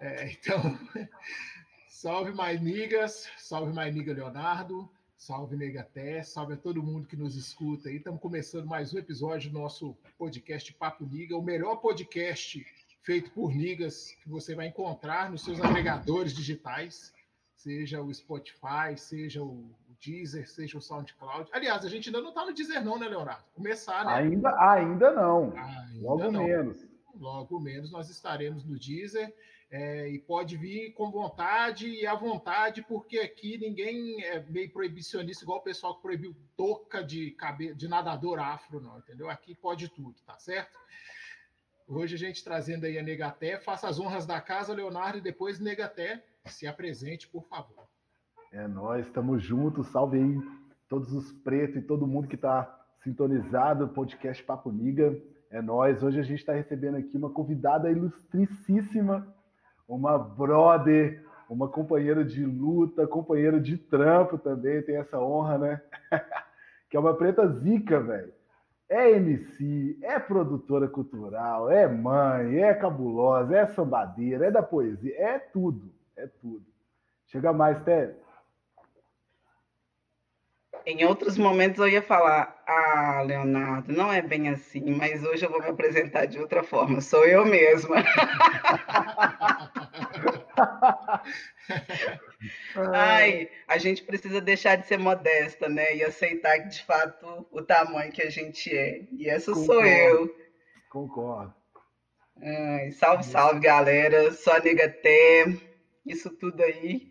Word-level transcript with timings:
é, 0.00 0.32
então, 0.32 0.78
salve 1.88 2.32
mais 2.32 2.60
nigas, 2.60 3.28
salve 3.38 3.72
mais 3.72 3.94
niga 3.94 4.12
Leonardo, 4.12 4.90
salve 5.16 5.56
Negaté, 5.56 6.22
salve 6.22 6.54
a 6.54 6.56
todo 6.56 6.82
mundo 6.82 7.06
que 7.06 7.16
nos 7.16 7.36
escuta 7.36 7.88
aí. 7.88 7.96
Estamos 7.96 8.20
começando 8.20 8.66
mais 8.66 8.92
um 8.92 8.98
episódio 8.98 9.50
do 9.50 9.58
nosso 9.58 9.96
podcast 10.18 10.72
Papo 10.74 11.06
Niga, 11.06 11.36
o 11.36 11.42
melhor 11.42 11.76
podcast 11.76 12.66
feito 13.02 13.30
por 13.30 13.54
nigas 13.54 14.16
que 14.22 14.28
você 14.28 14.54
vai 14.54 14.66
encontrar 14.66 15.30
nos 15.30 15.44
seus 15.44 15.60
agregadores 15.60 16.34
digitais, 16.34 17.12
seja 17.54 18.02
o 18.02 18.12
Spotify, 18.12 18.96
seja 18.96 19.42
o 19.42 19.74
Deezer, 20.04 20.48
seja 20.48 20.76
o 20.78 20.80
SoundCloud. 20.80 21.48
Aliás, 21.52 21.84
a 21.84 21.88
gente 21.88 22.08
ainda 22.08 22.20
não 22.20 22.28
está 22.28 22.44
no 22.44 22.52
Deezer 22.52 22.84
não, 22.84 22.98
né, 22.98 23.08
Leonardo? 23.08 23.44
Começar, 23.54 24.04
né? 24.04 24.14
Ainda, 24.14 24.50
ainda 24.60 25.12
não. 25.12 25.52
Ainda 25.56 26.02
Logo 26.02 26.30
não. 26.30 26.44
menos. 26.44 26.86
Logo 27.14 27.60
menos 27.60 27.90
nós 27.90 28.10
estaremos 28.10 28.64
no 28.64 28.78
Deezer. 28.78 29.34
É, 29.70 30.08
e 30.08 30.20
pode 30.20 30.56
vir 30.56 30.92
com 30.92 31.10
vontade 31.10 31.88
e 31.88 32.06
à 32.06 32.14
vontade, 32.14 32.80
porque 32.82 33.18
aqui 33.18 33.58
ninguém 33.58 34.22
é 34.22 34.40
meio 34.48 34.70
proibicionista, 34.70 35.42
igual 35.42 35.58
o 35.58 35.62
pessoal 35.62 35.96
que 35.96 36.02
proibiu 36.02 36.36
touca 36.56 37.02
de, 37.02 37.32
cabe... 37.32 37.74
de 37.74 37.88
nadador 37.88 38.38
afro, 38.38 38.80
não, 38.80 38.98
entendeu? 38.98 39.28
Aqui 39.28 39.52
pode 39.52 39.88
tudo, 39.88 40.14
tá 40.24 40.38
certo? 40.38 40.78
Hoje 41.88 42.14
a 42.14 42.18
gente 42.18 42.44
trazendo 42.44 42.86
aí 42.86 42.98
a 42.98 43.02
Negaté, 43.02 43.58
faça 43.58 43.88
as 43.88 43.98
honras 43.98 44.26
da 44.26 44.40
casa, 44.40 44.72
Leonardo, 44.72 45.18
e 45.18 45.22
depois 45.22 45.58
Negaté, 45.58 46.24
se 46.46 46.68
apresente, 46.68 47.26
por 47.26 47.42
favor. 47.42 47.84
É 48.56 48.68
nós, 48.68 49.04
estamos 49.04 49.42
juntos, 49.42 49.88
salve 49.88 50.16
aí 50.16 50.40
todos 50.88 51.12
os 51.12 51.32
pretos 51.32 51.74
e 51.74 51.82
todo 51.82 52.06
mundo 52.06 52.28
que 52.28 52.36
está 52.36 52.72
sintonizado, 53.02 53.88
podcast 53.88 54.44
Papo 54.44 54.70
Niga. 54.70 55.20
É 55.50 55.60
nós. 55.60 56.04
Hoje 56.04 56.20
a 56.20 56.22
gente 56.22 56.38
está 56.38 56.52
recebendo 56.52 56.96
aqui 56.96 57.16
uma 57.16 57.30
convidada 57.30 57.90
ilustricíssima, 57.90 59.26
uma 59.88 60.16
brother, 60.16 61.26
uma 61.50 61.66
companheira 61.66 62.24
de 62.24 62.46
luta, 62.46 63.08
companheira 63.08 63.58
de 63.58 63.76
trampo 63.76 64.38
também, 64.38 64.80
tem 64.82 64.98
essa 64.98 65.18
honra, 65.18 65.58
né? 65.58 65.82
que 66.88 66.96
é 66.96 67.00
uma 67.00 67.14
preta 67.14 67.48
zica, 67.48 67.98
velho. 67.98 68.32
É 68.88 69.10
MC, 69.16 69.98
é 70.00 70.16
produtora 70.20 70.86
cultural, 70.86 71.68
é 71.72 71.88
mãe, 71.88 72.62
é 72.62 72.72
cabulosa, 72.72 73.56
é 73.56 73.66
sambadeira, 73.66 74.46
é 74.46 74.50
da 74.52 74.62
poesia, 74.62 75.12
é 75.18 75.40
tudo, 75.40 75.92
é 76.16 76.28
tudo. 76.28 76.64
Chega 77.26 77.52
mais, 77.52 77.82
Té. 77.82 78.22
Em 80.86 81.04
outros 81.06 81.38
momentos 81.38 81.78
eu 81.78 81.88
ia 81.88 82.02
falar, 82.02 82.62
ah, 82.66 83.22
Leonardo, 83.24 83.90
não 83.90 84.12
é 84.12 84.20
bem 84.20 84.50
assim, 84.50 84.90
mas 84.90 85.24
hoje 85.24 85.46
eu 85.46 85.50
vou 85.50 85.62
me 85.62 85.68
apresentar 85.68 86.26
de 86.26 86.38
outra 86.38 86.62
forma, 86.62 87.00
sou 87.00 87.24
eu 87.24 87.44
mesma. 87.46 87.96
Ai, 92.92 93.48
a 93.66 93.78
gente 93.78 94.02
precisa 94.02 94.42
deixar 94.42 94.76
de 94.76 94.86
ser 94.86 94.98
modesta, 94.98 95.70
né? 95.70 95.96
E 95.96 96.04
aceitar 96.04 96.60
que, 96.60 96.68
de 96.68 96.84
fato, 96.84 97.46
o 97.50 97.62
tamanho 97.62 98.12
que 98.12 98.20
a 98.20 98.28
gente 98.30 98.70
é. 98.76 99.00
E 99.12 99.26
essa 99.28 99.52
Concordo. 99.52 99.72
sou 99.72 99.86
eu. 99.86 100.36
Concordo. 100.90 101.54
Ai, 102.42 102.90
salve, 102.90 103.24
salve, 103.24 103.60
galera. 103.60 104.32
Sou 104.32 104.52
a 104.52 104.60
Negaté. 104.60 105.46
Isso 106.04 106.28
tudo 106.30 106.62
aí 106.62 107.10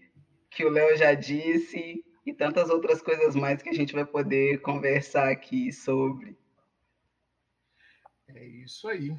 que 0.52 0.64
o 0.64 0.70
Léo 0.70 0.96
já 0.96 1.16
disse 1.16 2.04
e 2.26 2.34
tantas 2.34 2.70
outras 2.70 3.02
coisas 3.02 3.36
mais 3.36 3.62
que 3.62 3.70
a 3.70 3.74
gente 3.74 3.94
vai 3.94 4.06
poder 4.06 4.62
conversar 4.62 5.30
aqui 5.30 5.72
sobre. 5.72 6.38
É 8.28 8.46
isso 8.46 8.88
aí. 8.88 9.16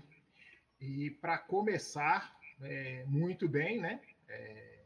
E 0.81 1.11
para 1.11 1.39
começar, 1.39 2.35
é, 2.63 3.05
muito 3.07 3.49
bem, 3.49 3.81
né? 3.81 4.01
É, 4.29 4.79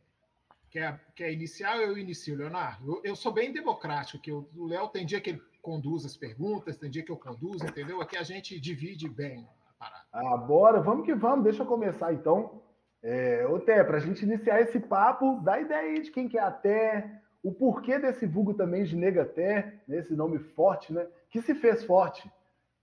quer, 0.71 1.01
quer 1.15 1.33
iniciar 1.33 1.77
ou 1.77 1.83
eu 1.83 1.99
inicio, 1.99 2.37
Leonardo? 2.37 2.97
Eu, 2.97 3.01
eu 3.05 3.17
sou 3.17 3.33
bem 3.33 3.53
democrático, 3.53 4.23
que 4.23 4.33
o 4.33 4.67
Léo 4.67 4.89
tem 4.89 5.07
dia 5.07 5.21
que 5.21 5.31
ele 5.31 5.43
conduz 5.63 6.05
as 6.05 6.17
perguntas, 6.17 6.77
tem 6.77 6.91
dia 6.91 7.03
que 7.03 7.11
eu 7.11 7.17
conduzo, 7.17 7.65
entendeu? 7.67 8.01
Aqui 8.01 8.17
a 8.17 8.23
gente 8.23 8.59
divide 8.61 9.09
bem 9.09 9.49
a 9.69 9.73
parada. 9.73 10.07
Ah, 10.13 10.37
bora, 10.37 10.81
vamos 10.81 11.05
que 11.05 11.15
vamos, 11.15 11.45
deixa 11.45 11.63
eu 11.63 11.67
começar 11.67 12.13
então. 12.13 12.63
É, 13.03 13.47
ô 13.47 13.61
Té, 13.61 13.83
para 13.85 13.99
a 13.99 14.01
gente 14.01 14.25
iniciar 14.25 14.61
esse 14.61 14.81
papo, 14.81 15.41
dá 15.41 15.61
ideia 15.61 15.93
aí 15.93 16.03
de 16.03 16.11
quem 16.11 16.29
que 16.29 16.37
é 16.37 16.43
a 16.43 16.51
Té, 16.51 17.23
o 17.49 17.53
porquê 17.53 17.99
desse 17.99 18.27
vulgo 18.27 18.53
também 18.53 18.85
de 18.85 18.95
Negaté, 18.95 19.81
né, 19.89 19.99
esse 19.99 20.15
nome 20.15 20.39
forte, 20.39 20.93
né? 20.93 21.07
Que 21.31 21.41
se 21.41 21.55
fez 21.55 21.83
forte, 21.83 22.31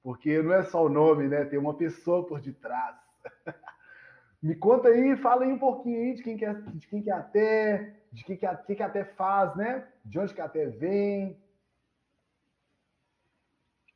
porque 0.01 0.41
não 0.41 0.53
é 0.53 0.63
só 0.63 0.83
o 0.83 0.89
nome, 0.89 1.27
né? 1.27 1.45
Tem 1.45 1.59
uma 1.59 1.75
pessoa 1.75 2.25
por 2.25 2.41
detrás. 2.41 2.95
Me 4.41 4.55
conta 4.55 4.89
aí, 4.89 5.15
fala 5.17 5.43
aí 5.43 5.51
um 5.51 5.59
pouquinho 5.59 5.99
aí 5.99 6.13
de 6.15 6.23
quem 6.23 6.35
que 6.35 6.45
é, 6.45 6.53
de 6.53 6.87
quem 6.87 7.01
que 7.01 7.09
é 7.09 7.13
até, 7.13 7.95
de 8.11 8.23
que 8.23 8.37
que, 8.37 8.75
que 8.75 8.83
até 8.83 9.03
faz, 9.03 9.55
né? 9.55 9.87
De 10.03 10.17
onde 10.19 10.33
que 10.33 10.41
até 10.41 10.65
vem. 10.65 11.37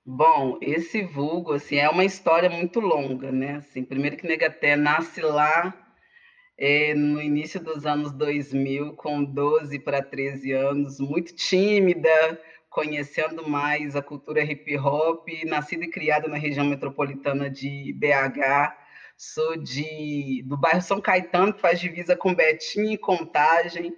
Bom, 0.06 0.58
esse 0.62 1.04
vulgo 1.04 1.54
assim 1.54 1.78
é 1.78 1.90
uma 1.90 2.04
história 2.04 2.50
muito 2.50 2.80
longa, 2.80 3.32
né? 3.32 3.56
Assim, 3.56 3.84
primeiro 3.84 4.18
que 4.18 4.28
Negaté 4.28 4.76
nasce 4.76 5.22
lá 5.22 5.89
é, 6.62 6.94
no 6.94 7.22
início 7.22 7.58
dos 7.58 7.86
anos 7.86 8.12
2000, 8.12 8.94
com 8.98 9.24
12 9.24 9.80
para 9.80 10.04
13 10.04 10.52
anos, 10.52 11.00
muito 11.00 11.34
tímida, 11.34 12.12
conhecendo 12.70 13.48
mais 13.48 13.96
a 13.96 14.02
cultura 14.02 14.44
hip 14.44 14.78
hop, 14.78 15.26
nascida 15.46 15.86
e 15.86 15.90
criada 15.90 16.28
na 16.28 16.36
região 16.36 16.66
metropolitana 16.66 17.50
de 17.50 17.94
BH. 17.94 18.76
Sou 19.16 19.56
de, 19.56 20.44
do 20.46 20.58
bairro 20.58 20.82
São 20.82 21.00
Caetano, 21.00 21.54
que 21.54 21.62
faz 21.62 21.80
divisa 21.80 22.14
com 22.14 22.36
Betim 22.36 22.92
e 22.92 22.98
Contagem, 22.98 23.96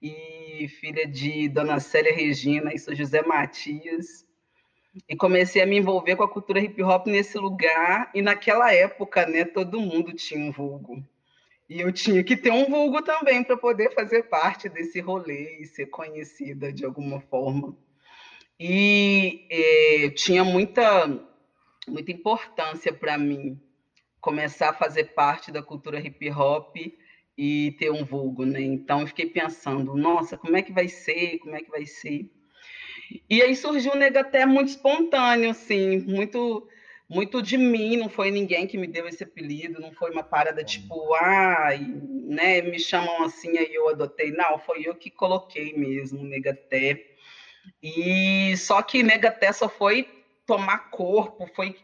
e 0.00 0.68
filha 0.80 1.08
de 1.08 1.48
Dona 1.48 1.80
Célia 1.80 2.14
Regina 2.14 2.72
e 2.72 2.78
sou 2.78 2.94
José 2.94 3.22
Matias. 3.22 4.24
E 5.08 5.16
comecei 5.16 5.60
a 5.60 5.66
me 5.66 5.78
envolver 5.78 6.14
com 6.14 6.22
a 6.22 6.28
cultura 6.28 6.60
hip 6.60 6.80
hop 6.84 7.08
nesse 7.08 7.36
lugar, 7.36 8.12
e 8.14 8.22
naquela 8.22 8.72
época, 8.72 9.26
né, 9.26 9.44
todo 9.44 9.80
mundo 9.80 10.12
tinha 10.12 10.40
um 10.40 10.52
vulgo. 10.52 11.04
E 11.68 11.80
eu 11.80 11.92
tinha 11.92 12.22
que 12.22 12.36
ter 12.36 12.52
um 12.52 12.66
vulgo 12.66 13.02
também 13.02 13.42
para 13.42 13.56
poder 13.56 13.92
fazer 13.92 14.24
parte 14.24 14.68
desse 14.68 15.00
rolê 15.00 15.58
e 15.60 15.66
ser 15.66 15.86
conhecida 15.86 16.72
de 16.72 16.84
alguma 16.84 17.20
forma. 17.20 17.76
E 18.58 19.46
é, 19.50 20.10
tinha 20.10 20.44
muita, 20.44 21.06
muita 21.88 22.12
importância 22.12 22.92
para 22.92 23.18
mim 23.18 23.60
começar 24.20 24.70
a 24.70 24.74
fazer 24.74 25.14
parte 25.14 25.50
da 25.50 25.62
cultura 25.62 26.00
hip 26.00 26.30
hop 26.30 26.76
e 27.36 27.72
ter 27.78 27.90
um 27.90 28.04
vulgo, 28.04 28.46
né? 28.46 28.60
Então 28.60 29.00
eu 29.00 29.06
fiquei 29.06 29.26
pensando, 29.26 29.94
nossa, 29.94 30.38
como 30.38 30.56
é 30.56 30.62
que 30.62 30.72
vai 30.72 30.88
ser? 30.88 31.38
Como 31.38 31.54
é 31.54 31.60
que 31.60 31.70
vai 31.70 31.84
ser? 31.84 32.30
E 33.28 33.42
aí 33.42 33.54
surgiu 33.54 33.92
um 33.92 33.96
negaté 33.96 34.46
muito 34.46 34.68
espontâneo, 34.68 35.50
assim, 35.50 35.98
muito 36.00 36.66
muito 37.08 37.40
de 37.40 37.56
mim, 37.56 37.96
não 37.96 38.08
foi 38.08 38.30
ninguém 38.30 38.66
que 38.66 38.76
me 38.76 38.86
deu 38.86 39.06
esse 39.06 39.22
apelido, 39.22 39.80
não 39.80 39.92
foi 39.92 40.10
uma 40.10 40.24
parada 40.24 40.64
tipo, 40.64 41.14
ah, 41.14 41.68
né, 42.24 42.60
me 42.62 42.78
chamam 42.78 43.22
assim, 43.22 43.56
aí 43.58 43.72
eu 43.72 43.88
adotei. 43.88 44.32
Não, 44.32 44.58
foi 44.58 44.82
eu 44.84 44.94
que 44.94 45.10
coloquei 45.10 45.72
mesmo, 45.72 46.24
Negaté. 46.24 47.06
E 47.82 48.56
só 48.56 48.82
que 48.82 49.02
Negaté 49.02 49.52
só 49.52 49.68
foi 49.68 50.08
tomar 50.46 50.90
corpo, 50.90 51.46
foi 51.54 51.76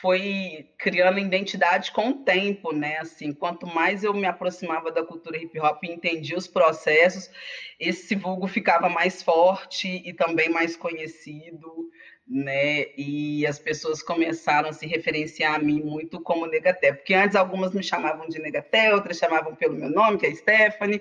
foi 0.00 0.68
criando 0.78 1.18
identidade 1.18 1.90
com 1.90 2.10
o 2.10 2.14
tempo, 2.24 2.70
né? 2.70 2.98
Assim, 2.98 3.32
quanto 3.32 3.66
mais 3.66 4.04
eu 4.04 4.12
me 4.12 4.26
aproximava 4.26 4.92
da 4.92 5.02
cultura 5.02 5.38
hip 5.38 5.58
hop 5.58 5.82
e 5.84 5.90
entendia 5.90 6.36
os 6.36 6.46
processos, 6.46 7.30
esse 7.80 8.14
vulgo 8.14 8.46
ficava 8.46 8.90
mais 8.90 9.22
forte 9.22 10.02
e 10.04 10.12
também 10.12 10.50
mais 10.50 10.76
conhecido 10.76 11.90
né? 12.26 12.86
E 12.96 13.46
as 13.46 13.58
pessoas 13.58 14.02
começaram 14.02 14.68
a 14.68 14.72
se 14.72 14.86
referenciar 14.86 15.54
a 15.54 15.58
mim 15.58 15.80
muito 15.82 16.20
como 16.20 16.46
Negaté, 16.46 16.92
porque 16.92 17.14
antes 17.14 17.36
algumas 17.36 17.72
me 17.72 17.82
chamavam 17.82 18.28
de 18.28 18.40
Negaté, 18.40 18.92
outras 18.92 19.18
chamavam 19.18 19.54
pelo 19.54 19.74
meu 19.74 19.88
nome, 19.88 20.18
que 20.18 20.26
é 20.26 20.34
Stephanie. 20.34 21.00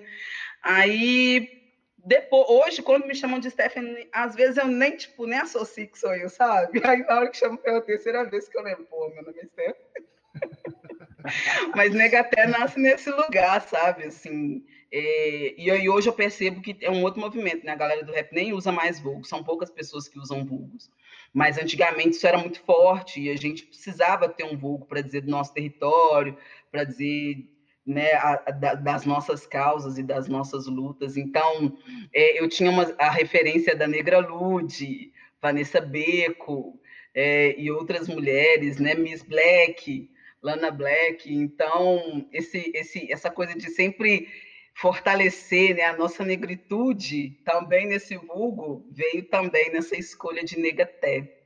Aí 0.61 1.65
depois, 1.97 2.47
hoje, 2.47 2.81
quando 2.83 3.07
me 3.07 3.15
chamam 3.15 3.39
de 3.39 3.49
Stephanie, 3.49 4.07
às 4.11 4.35
vezes 4.35 4.57
eu 4.57 4.67
nem, 4.67 4.95
tipo, 4.95 5.25
nem 5.25 5.39
associo 5.39 5.87
que 5.87 5.97
sou 5.97 6.13
eu, 6.13 6.29
sabe? 6.29 6.79
Aí 6.85 6.99
na 6.99 7.15
hora 7.15 7.29
que 7.29 7.37
chamam 7.37 7.57
pela 7.57 7.81
terceira 7.81 8.23
vez 8.23 8.47
que 8.47 8.57
eu 8.57 8.61
lembro, 8.61 8.85
pô, 8.85 9.09
meu 9.09 9.23
nome 9.23 9.39
é 9.39 9.45
Stephanie. 9.45 10.05
Mas 11.75 11.91
Negaté 11.91 12.45
nasce 12.45 12.79
nesse 12.79 13.09
lugar, 13.09 13.59
sabe? 13.67 14.03
Assim, 14.03 14.63
é, 14.91 15.55
e 15.57 15.71
aí 15.71 15.89
hoje 15.89 16.07
eu 16.07 16.13
percebo 16.13 16.61
que 16.61 16.77
é 16.81 16.91
um 16.91 17.01
outro 17.01 17.19
movimento, 17.19 17.65
né? 17.65 17.71
A 17.71 17.75
galera 17.75 18.03
do 18.03 18.11
rap 18.11 18.31
nem 18.31 18.53
usa 18.53 18.71
mais 18.71 18.99
vulgos, 18.99 19.27
são 19.27 19.43
poucas 19.43 19.71
pessoas 19.71 20.07
que 20.07 20.19
usam 20.19 20.45
vulgos. 20.45 20.91
Mas 21.35 21.57
antigamente 21.57 22.15
isso 22.15 22.25
era 22.25 22.37
muito 22.37 22.61
forte 22.61 23.19
e 23.19 23.29
a 23.29 23.35
gente 23.35 23.65
precisava 23.65 24.29
ter 24.29 24.45
um 24.45 24.55
vulgo 24.57 24.85
para 24.85 25.01
dizer 25.01 25.19
do 25.19 25.29
nosso 25.29 25.53
território, 25.53 26.37
para 26.71 26.85
dizer 26.85 27.45
né, 27.85 28.13
a, 28.13 28.41
a, 28.47 28.51
das 28.51 29.03
nossas 29.03 29.45
causas 29.45 29.97
e 29.97 30.03
das 30.03 30.29
nossas 30.29 30.65
lutas. 30.65 31.17
Então, 31.17 31.77
é, 32.13 32.41
eu 32.41 32.47
tinha 32.47 32.71
uma, 32.71 32.95
a 32.97 33.09
referência 33.09 33.75
da 33.75 33.85
Negra 33.85 34.19
Lude, 34.19 35.11
Vanessa 35.41 35.81
Beco, 35.81 36.79
é, 37.13 37.59
e 37.59 37.69
outras 37.69 38.07
mulheres, 38.07 38.79
né? 38.79 38.95
Miss 38.95 39.21
Black, 39.21 40.09
Lana 40.41 40.71
Black. 40.71 41.33
Então, 41.33 42.25
esse, 42.31 42.71
esse, 42.73 43.11
essa 43.11 43.29
coisa 43.29 43.53
de 43.53 43.69
sempre 43.71 44.29
fortalecer 44.75 45.75
né, 45.75 45.83
a 45.83 45.97
nossa 45.97 46.23
negritude 46.23 47.29
também 47.45 47.87
nesse 47.87 48.17
vulgo 48.17 48.85
veio 48.91 49.27
também 49.29 49.71
nessa 49.71 49.95
escolha 49.95 50.43
de 50.43 50.59
Negaté. 50.59 51.43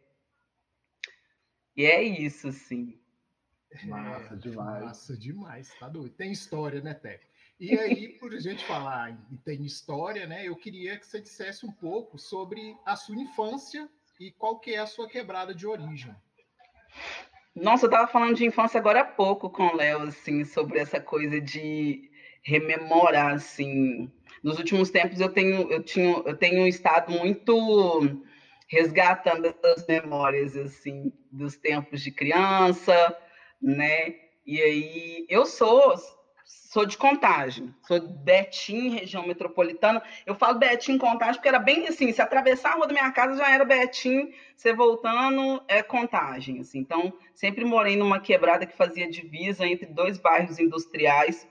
E 1.76 1.86
é 1.86 2.02
isso, 2.04 2.48
assim. 2.48 3.00
Massa 3.86 4.34
é, 4.34 4.38
demais. 4.38 4.84
Massa 4.84 5.18
demais, 5.18 5.70
tá 5.80 5.88
doido. 5.88 6.16
Tem 6.16 6.32
história, 6.32 6.82
né, 6.82 6.96
Té? 6.96 7.22
E 7.60 7.78
aí, 7.78 8.18
por 8.20 8.34
a 8.34 8.40
gente 8.40 8.66
falar 8.66 9.12
em 9.12 9.38
tem 9.38 9.64
história, 9.64 10.26
né? 10.26 10.48
Eu 10.48 10.56
queria 10.56 10.98
que 10.98 11.06
você 11.06 11.22
dissesse 11.22 11.66
um 11.66 11.72
pouco 11.72 12.18
sobre 12.18 12.76
a 12.86 12.96
sua 12.96 13.16
infância 13.16 13.88
e 14.20 14.32
qual 14.32 14.60
que 14.60 14.74
é 14.74 14.80
a 14.80 14.88
sua 14.88 15.08
quebrada 15.08 15.54
de 15.54 15.68
origem. 15.68 16.16
Nossa, 17.54 17.86
eu 17.86 17.90
estava 17.90 18.08
falando 18.08 18.36
de 18.36 18.46
infância 18.46 18.80
agora 18.80 19.02
há 19.02 19.06
pouco 19.06 19.50
com 19.50 19.68
o 19.68 19.76
Léo, 19.76 20.04
assim, 20.04 20.44
sobre 20.46 20.80
essa 20.80 21.00
coisa 21.00 21.40
de 21.40 22.09
rememorar, 22.42 23.34
assim. 23.34 24.12
Nos 24.44 24.58
últimos 24.58 24.90
tempos 24.90 25.20
eu 25.20 25.30
tenho, 25.30 25.72
eu 25.72 25.84
tinha, 25.84 26.22
eu 26.26 26.36
tenho 26.36 26.68
estado 26.68 27.12
muito 27.12 28.24
resgatando 28.68 29.54
as 29.64 29.86
memórias, 29.88 30.56
assim, 30.56 31.12
dos 31.32 31.58
tempos 31.58 32.02
de 32.02 32.12
criança, 32.12 33.18
né? 33.62 34.16
E 34.46 34.62
aí 34.62 35.26
eu 35.30 35.46
sou 35.46 35.96
sou 36.70 36.86
de 36.86 36.98
Contagem, 36.98 37.74
sou 37.82 38.00
Betim, 38.00 38.90
região 38.90 39.26
metropolitana. 39.26 40.04
Eu 40.24 40.36
falo 40.36 40.60
Betim 40.60 41.00
Contagem 41.00 41.34
porque 41.36 41.48
era 41.48 41.58
bem 41.58 41.88
assim, 41.88 42.12
se 42.12 42.22
atravessar 42.22 42.74
a 42.74 42.76
rua 42.76 42.86
da 42.86 42.94
minha 42.94 43.12
casa 43.12 43.38
já 43.38 43.52
era 43.52 43.66
Betim, 43.66 44.32
você 44.56 44.72
voltando 44.72 45.64
é 45.68 45.82
Contagem, 45.82 46.60
assim. 46.60 46.78
Então, 46.78 47.12
sempre 47.34 47.66
morei 47.66 47.96
numa 47.96 48.20
quebrada 48.20 48.68
que 48.68 48.78
fazia 48.78 49.10
divisa 49.10 49.66
entre 49.66 49.88
dois 49.88 50.20
bairros 50.20 50.60
industriais, 50.60 51.48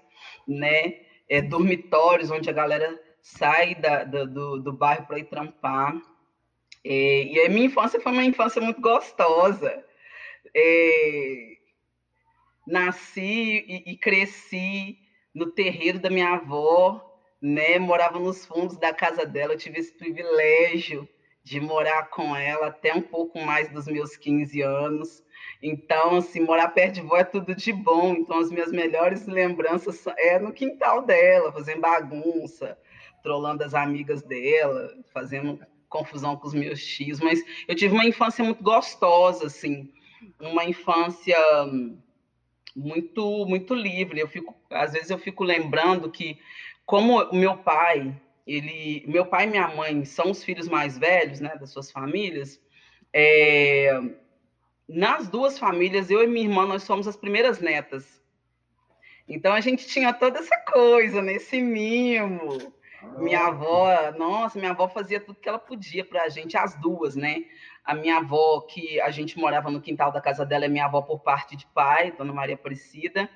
né? 0.49 1.01
É, 1.29 1.43
dormitórios 1.43 2.31
onde 2.31 2.49
a 2.49 2.55
galera 2.55 2.99
sai 3.21 3.75
da, 3.75 4.05
da 4.05 4.25
do, 4.25 4.59
do 4.59 4.73
bairro 4.73 5.07
para 5.07 5.19
ir 5.19 5.25
trampar. 5.25 6.01
É, 6.85 7.23
e 7.25 7.41
a 7.41 7.49
minha 7.49 7.67
infância 7.67 8.01
foi 8.01 8.13
uma 8.13 8.25
infância 8.25 8.63
muito 8.63 8.81
gostosa. 8.81 9.85
É, 10.57 11.57
nasci 12.67 13.65
e, 13.69 13.93
e, 13.93 13.97
cresci 13.97 14.99
no 15.35 15.51
terreiro 15.51 15.99
da 15.99 16.09
minha 16.09 16.31
avó, 16.31 17.05
né? 17.41 17.79
Morava 17.79 18.19
nos 18.19 18.47
fundos 18.47 18.79
da 18.79 18.93
casa 18.93 19.27
dela, 19.27 19.53
eu 19.53 19.59
tive 19.59 19.79
esse 19.79 19.93
privilégio 19.93 21.09
de 21.43 21.61
morar 21.61 22.11
com 22.11 22.37
ela 22.37 22.67
até 22.67 22.95
um 22.95 23.01
pouco 23.01 23.41
mais 23.41 23.71
dos 23.71 23.87
meus 23.87 24.17
15 24.17 24.61
anos. 24.63 25.23
Então, 25.63 26.17
assim, 26.17 26.41
morar 26.41 26.69
perto 26.69 26.95
de 26.95 27.01
vó 27.01 27.17
é 27.17 27.25
tudo 27.25 27.55
de 27.55 27.73
bom. 27.73 28.15
Então, 28.15 28.39
as 28.39 28.51
minhas 28.51 28.71
melhores 28.71 29.27
lembranças 29.27 30.05
é 30.17 30.39
no 30.39 30.53
quintal 30.53 31.03
dela, 31.03 31.53
fazendo 31.53 31.81
bagunça, 31.81 32.79
trolando 33.23 33.65
as 33.65 33.75
amigas 33.75 34.23
dela, 34.23 34.95
fazendo 35.13 35.59
confusão 35.89 36.37
com 36.37 36.47
os 36.47 36.55
meus 36.55 36.85
tios. 36.85 37.21
Mas 37.21 37.41
eu 37.67 37.75
tive 37.75 37.95
uma 37.95 38.07
infância 38.07 38.45
muito 38.45 38.63
gostosa, 38.63 39.47
assim, 39.47 39.93
uma 40.41 40.65
infância 40.65 41.37
muito 42.77 43.47
muito 43.47 43.75
livre. 43.75 44.21
Eu 44.21 44.29
fico, 44.29 44.55
às 44.71 44.93
vezes 44.93 45.11
eu 45.11 45.19
fico 45.19 45.43
lembrando 45.43 46.11
que 46.11 46.39
como 46.87 47.21
o 47.23 47.37
meu 47.37 47.59
pai, 47.59 48.19
ele, 48.47 49.05
meu 49.07 49.27
pai 49.27 49.45
e 49.45 49.51
minha 49.51 49.69
mãe 49.69 50.05
são 50.05 50.31
os 50.31 50.43
filhos 50.43 50.69
mais 50.69 50.97
velhos, 50.97 51.41
né, 51.41 51.55
das 51.57 51.71
suas 51.71 51.91
famílias. 51.91 52.61
É, 53.13 54.01
nas 54.89 55.29
duas 55.29 55.59
famílias, 55.59 56.11
eu 56.11 56.23
e 56.23 56.27
minha 56.27 56.47
irmã, 56.47 56.67
nós 56.67 56.83
somos 56.83 57.07
as 57.07 57.17
primeiras 57.17 57.61
netas. 57.61 58.23
Então 59.29 59.53
a 59.53 59.61
gente 59.61 59.87
tinha 59.87 60.13
toda 60.13 60.39
essa 60.39 60.57
coisa, 60.73 61.21
né, 61.21 61.35
esse 61.35 61.61
mimo. 61.61 62.73
Minha 63.19 63.47
avó, 63.47 64.13
nossa, 64.17 64.59
minha 64.59 64.73
avó 64.73 64.89
fazia 64.89 65.21
tudo 65.21 65.39
que 65.39 65.49
ela 65.49 65.59
podia 65.59 66.05
para 66.05 66.23
a 66.23 66.29
gente, 66.29 66.57
as 66.57 66.75
duas, 66.81 67.15
né? 67.15 67.45
A 67.85 67.95
minha 67.95 68.17
avó, 68.17 68.63
que 68.63 69.01
a 69.01 69.11
gente 69.11 69.39
morava 69.39 69.71
no 69.71 69.81
quintal 69.81 70.11
da 70.11 70.21
casa 70.21 70.45
dela, 70.45 70.65
é 70.65 70.69
minha 70.69 70.87
avó 70.87 71.03
por 71.03 71.21
parte 71.21 71.57
de 71.57 71.67
pai, 71.67 72.11
Dona 72.13 72.33
Maria 72.33 72.55
Aparecida. 72.55 73.29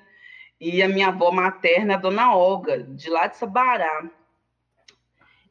E 0.59 0.81
a 0.81 0.87
minha 0.87 1.07
avó 1.07 1.31
materna, 1.31 1.93
é 1.93 1.97
Dona 1.97 2.35
Olga, 2.35 2.83
de 2.83 3.09
lá 3.09 3.27
de 3.27 3.37
Sabará. 3.37 4.09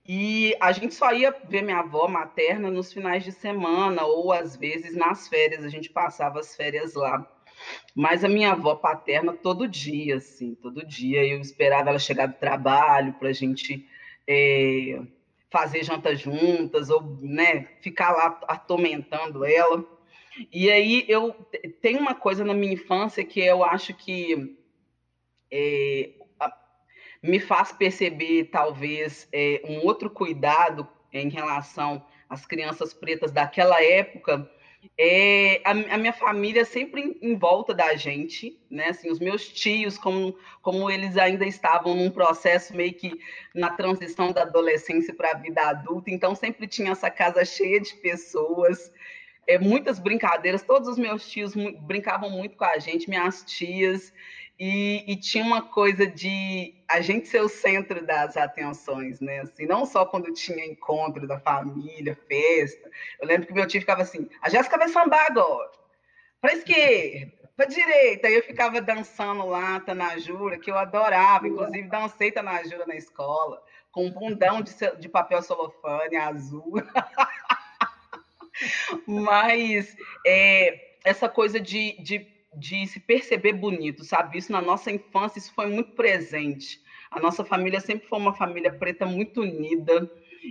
E 0.06 0.56
a 0.60 0.72
gente 0.72 0.94
só 0.94 1.12
ia 1.12 1.30
ver 1.48 1.62
minha 1.62 1.78
avó 1.78 2.08
materna 2.08 2.70
nos 2.70 2.92
finais 2.92 3.22
de 3.22 3.32
semana, 3.32 4.04
ou 4.04 4.32
às 4.32 4.56
vezes 4.56 4.96
nas 4.96 5.28
férias, 5.28 5.64
a 5.64 5.68
gente 5.68 5.90
passava 5.90 6.40
as 6.40 6.56
férias 6.56 6.94
lá. 6.94 7.26
Mas 7.94 8.24
a 8.24 8.28
minha 8.28 8.52
avó 8.52 8.74
paterna, 8.74 9.32
todo 9.32 9.68
dia, 9.68 10.16
assim, 10.16 10.54
todo 10.56 10.84
dia 10.84 11.24
eu 11.24 11.40
esperava 11.40 11.90
ela 11.90 11.98
chegar 11.98 12.26
do 12.26 12.34
trabalho 12.34 13.12
para 13.14 13.28
a 13.28 13.32
gente. 13.32 13.86
É 14.26 15.00
fazer 15.52 15.84
janta 15.84 16.16
juntas 16.16 16.88
ou 16.88 17.18
né, 17.20 17.68
ficar 17.82 18.10
lá 18.12 18.40
atormentando 18.48 19.44
ela. 19.44 19.84
E 20.50 20.70
aí 20.70 21.04
eu 21.06 21.34
tem 21.82 21.98
uma 21.98 22.14
coisa 22.14 22.42
na 22.42 22.54
minha 22.54 22.72
infância 22.72 23.22
que 23.22 23.38
eu 23.38 23.62
acho 23.62 23.92
que 23.92 24.56
é, 25.50 26.08
me 27.22 27.38
faz 27.38 27.72
perceber 27.72 28.44
talvez 28.50 29.28
é, 29.32 29.62
um 29.64 29.86
outro 29.86 30.10
cuidado 30.10 30.86
em 31.12 31.28
relação 31.28 32.04
às 32.28 32.44
crianças 32.46 32.92
pretas 32.92 33.30
daquela 33.30 33.82
época 33.82 34.50
é, 34.98 35.60
a, 35.64 35.70
a, 35.70 35.98
minha 35.98 36.12
família 36.12 36.64
sempre 36.64 37.00
em, 37.02 37.32
em, 37.32 37.36
volta 37.36 37.72
da 37.72 37.94
gente, 37.94 38.58
né? 38.68 38.88
Assim, 38.88 39.10
os 39.10 39.20
meus 39.20 39.48
tios, 39.48 39.96
como, 39.96 40.36
como 40.60 40.90
eles 40.90 41.16
ainda 41.16 41.46
estavam 41.46 41.94
num 41.94 42.10
processo 42.10 42.74
meio 42.74 42.92
que 42.92 43.18
na 43.54 43.70
transição 43.70 44.32
da 44.32 44.42
adolescência 44.42 45.14
para 45.14 45.30
a 45.30 45.38
vida 45.38 45.62
adulta, 45.62 46.10
então 46.10 46.34
sempre 46.34 46.66
tinha 46.66 46.92
essa 46.92 47.10
casa 47.10 47.44
cheia 47.44 47.80
de 47.80 47.94
pessoas, 47.96 48.90
é, 49.46 49.56
muitas 49.56 50.00
brincadeiras, 50.00 50.62
todos 50.62 50.88
os 50.88 50.98
meus 50.98 51.28
tios 51.28 51.54
brincavam 51.82 52.30
muito 52.30 52.56
com 52.56 52.64
a 52.64 52.78
gente, 52.78 53.08
minhas 53.08 53.44
tias, 53.44 54.12
e, 54.58 55.04
e, 55.10 55.16
tinha 55.16 55.44
uma 55.44 55.62
coisa 55.62 56.06
de 56.06 56.74
a 56.88 57.00
gente 57.00 57.26
ser 57.26 57.40
o 57.40 57.48
centro 57.48 58.04
das 58.06 58.36
atenções, 58.36 59.20
né? 59.20 59.40
Assim, 59.40 59.66
não 59.66 59.84
só 59.84 60.06
quando 60.06 60.32
tinha 60.32 60.64
encontro 60.64 61.26
da 61.26 61.40
família, 61.40 62.16
festa. 62.28 62.88
Eu 63.20 63.26
lembro 63.26 63.46
que 63.46 63.52
meu 63.52 63.66
tio 63.66 63.80
ficava 63.80 64.02
assim: 64.02 64.28
a 64.40 64.48
Jéssica 64.48 64.78
vai 64.78 64.88
sambar 64.88 65.26
agora. 65.26 65.70
Para 66.40 66.52
esquerda, 66.52 67.32
para 67.56 67.66
direita. 67.66 68.28
Aí 68.28 68.34
eu 68.34 68.42
ficava 68.42 68.80
dançando 68.80 69.46
lá, 69.46 69.80
Tanajura, 69.80 70.58
que 70.58 70.70
eu 70.70 70.78
adorava. 70.78 71.48
Inclusive, 71.48 71.88
dancei 71.88 72.30
Tanajura 72.30 72.86
na 72.86 72.94
escola, 72.94 73.62
com 73.90 74.06
um 74.06 74.10
bundão 74.10 74.62
de, 74.62 74.72
de 74.98 75.08
papel 75.08 75.42
celofane 75.42 76.16
azul. 76.16 76.74
Mas 79.06 79.96
é, 80.26 80.96
essa 81.04 81.28
coisa 81.28 81.58
de, 81.58 82.00
de 82.02 82.26
de 82.54 82.86
se 82.86 83.00
perceber 83.00 83.52
bonito, 83.54 84.04
sabe? 84.04 84.38
Isso 84.38 84.52
na 84.52 84.60
nossa 84.60 84.90
infância, 84.90 85.38
isso 85.38 85.52
foi 85.54 85.66
muito 85.66 85.92
presente. 85.92 86.80
A 87.10 87.20
nossa 87.20 87.44
família 87.44 87.80
sempre 87.80 88.06
foi 88.08 88.18
uma 88.18 88.34
família 88.34 88.72
preta 88.72 89.06
muito 89.06 89.40
unida 89.42 90.10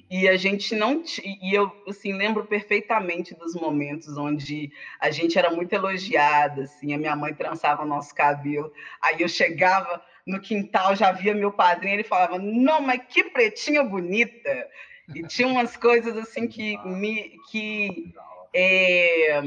e 0.09 0.27
a 0.27 0.37
gente 0.37 0.73
não 0.75 1.03
e 1.23 1.53
eu 1.53 1.71
assim 1.87 2.13
lembro 2.13 2.45
perfeitamente 2.45 3.35
dos 3.35 3.53
momentos 3.55 4.17
onde 4.17 4.71
a 4.99 5.11
gente 5.11 5.37
era 5.37 5.49
muito 5.51 5.73
elogiada, 5.73 6.63
assim, 6.63 6.93
a 6.93 6.97
minha 6.97 7.15
mãe 7.15 7.33
trançava 7.33 7.83
o 7.83 7.87
nosso 7.87 8.13
cabelo, 8.15 8.71
aí 9.01 9.21
eu 9.21 9.27
chegava 9.27 10.01
no 10.25 10.39
quintal, 10.39 10.95
já 10.95 11.11
via 11.11 11.33
meu 11.33 11.51
padrinho, 11.51 11.95
ele 11.95 12.03
falava: 12.03 12.37
"Não, 12.39 12.81
mas 12.81 13.01
que 13.09 13.23
pretinha 13.25 13.83
bonita". 13.83 14.67
E 15.13 15.23
tinha 15.27 15.47
umas 15.47 15.75
coisas 15.75 16.15
assim 16.15 16.47
que 16.47 16.77
me 16.85 17.37
que 17.49 18.13
é, 18.53 19.41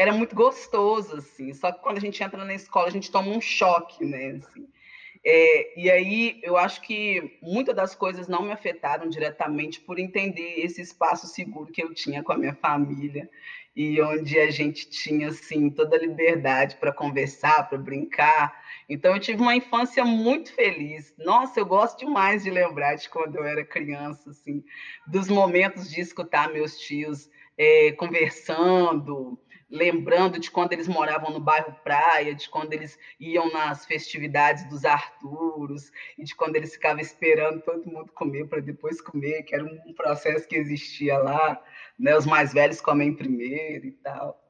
era 0.00 0.14
muito 0.14 0.34
gostoso, 0.34 1.16
assim. 1.16 1.52
Só 1.52 1.70
que 1.70 1.82
quando 1.82 1.98
a 1.98 2.00
gente 2.00 2.22
entra 2.22 2.42
na 2.42 2.54
escola, 2.54 2.88
a 2.88 2.90
gente 2.90 3.10
toma 3.10 3.28
um 3.28 3.40
choque, 3.40 4.02
né? 4.02 4.38
Assim. 4.38 4.66
É, 5.22 5.78
e 5.78 5.90
aí 5.90 6.40
eu 6.42 6.56
acho 6.56 6.80
que 6.80 7.38
muitas 7.42 7.76
das 7.76 7.94
coisas 7.94 8.26
não 8.26 8.42
me 8.42 8.50
afetaram 8.50 9.10
diretamente 9.10 9.78
por 9.78 9.98
entender 9.98 10.54
esse 10.60 10.80
espaço 10.80 11.26
seguro 11.26 11.70
que 11.70 11.82
eu 11.82 11.92
tinha 11.92 12.22
com 12.22 12.32
a 12.32 12.38
minha 12.38 12.54
família 12.54 13.28
e 13.76 14.00
onde 14.00 14.38
a 14.38 14.50
gente 14.50 14.88
tinha 14.88 15.28
assim 15.28 15.68
toda 15.68 15.96
a 15.96 16.00
liberdade 16.00 16.76
para 16.76 16.94
conversar, 16.94 17.68
para 17.68 17.76
brincar. 17.76 18.58
Então 18.88 19.12
eu 19.12 19.20
tive 19.20 19.42
uma 19.42 19.54
infância 19.54 20.02
muito 20.02 20.54
feliz. 20.54 21.12
Nossa, 21.18 21.60
eu 21.60 21.66
gosto 21.66 21.98
demais 21.98 22.42
de 22.42 22.50
lembrar 22.50 22.94
de 22.94 23.06
quando 23.10 23.36
eu 23.36 23.44
era 23.44 23.62
criança, 23.66 24.30
assim, 24.30 24.64
dos 25.06 25.28
momentos 25.28 25.90
de 25.90 26.00
escutar 26.00 26.50
meus 26.50 26.78
tios 26.78 27.28
é, 27.58 27.92
conversando, 27.92 29.38
lembrando 29.70 30.38
de 30.38 30.50
quando 30.50 30.72
eles 30.72 30.88
moravam 30.88 31.30
no 31.30 31.40
bairro 31.40 31.74
Praia, 31.84 32.34
de 32.34 32.48
quando 32.48 32.72
eles 32.72 32.98
iam 33.20 33.50
nas 33.52 33.86
festividades 33.86 34.68
dos 34.68 34.84
Arturos, 34.84 35.92
e 36.18 36.24
de 36.24 36.34
quando 36.34 36.56
eles 36.56 36.74
ficavam 36.74 37.00
esperando 37.00 37.62
todo 37.62 37.86
mundo 37.86 38.12
comer 38.12 38.48
para 38.48 38.60
depois 38.60 39.00
comer, 39.00 39.44
que 39.44 39.54
era 39.54 39.64
um 39.64 39.94
processo 39.94 40.48
que 40.48 40.56
existia 40.56 41.18
lá, 41.18 41.62
né? 41.98 42.16
Os 42.16 42.26
mais 42.26 42.52
velhos 42.52 42.80
comem 42.80 43.14
primeiro 43.14 43.86
e 43.86 43.92
tal. 43.92 44.42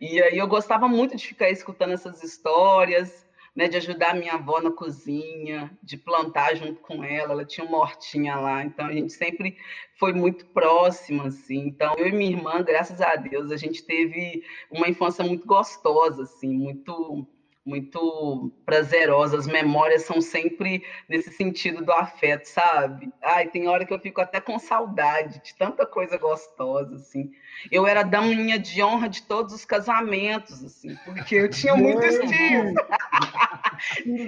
E 0.00 0.22
aí 0.22 0.38
eu 0.38 0.46
gostava 0.46 0.86
muito 0.86 1.16
de 1.16 1.26
ficar 1.26 1.50
escutando 1.50 1.92
essas 1.92 2.22
histórias, 2.22 3.26
né, 3.54 3.68
de 3.68 3.76
ajudar 3.76 4.14
minha 4.14 4.34
avó 4.34 4.60
na 4.60 4.70
cozinha, 4.70 5.70
de 5.82 5.96
plantar 5.96 6.54
junto 6.54 6.80
com 6.80 7.02
ela, 7.02 7.32
ela 7.32 7.44
tinha 7.44 7.66
uma 7.66 7.78
hortinha 7.78 8.36
lá, 8.36 8.64
então 8.64 8.86
a 8.86 8.92
gente 8.92 9.12
sempre 9.12 9.56
foi 9.98 10.12
muito 10.12 10.46
próxima, 10.46 11.26
assim. 11.26 11.58
Então, 11.66 11.94
eu 11.98 12.08
e 12.08 12.12
minha 12.12 12.30
irmã, 12.30 12.62
graças 12.62 13.00
a 13.00 13.16
Deus, 13.16 13.50
a 13.50 13.56
gente 13.56 13.84
teve 13.84 14.42
uma 14.70 14.88
infância 14.88 15.24
muito 15.24 15.46
gostosa, 15.46 16.22
assim, 16.22 16.52
muito 16.52 17.26
muito 17.64 18.52
prazerosa. 18.64 19.36
As 19.36 19.46
memórias 19.46 20.02
são 20.02 20.20
sempre 20.20 20.84
nesse 21.08 21.30
sentido 21.32 21.84
do 21.84 21.92
afeto, 21.92 22.46
sabe? 22.46 23.12
Ai, 23.22 23.48
tem 23.48 23.68
hora 23.68 23.84
que 23.84 23.92
eu 23.92 24.00
fico 24.00 24.20
até 24.20 24.40
com 24.40 24.58
saudade 24.58 25.42
de 25.42 25.54
tanta 25.54 25.86
coisa 25.86 26.16
gostosa, 26.16 26.96
assim. 26.96 27.30
Eu 27.70 27.86
era 27.86 28.02
daminha 28.02 28.58
de 28.58 28.82
honra 28.82 29.08
de 29.08 29.22
todos 29.22 29.54
os 29.54 29.64
casamentos, 29.64 30.64
assim, 30.64 30.96
porque 31.04 31.34
eu 31.34 31.50
tinha 31.50 31.76
muitos 31.76 32.16
tios. 32.18 32.74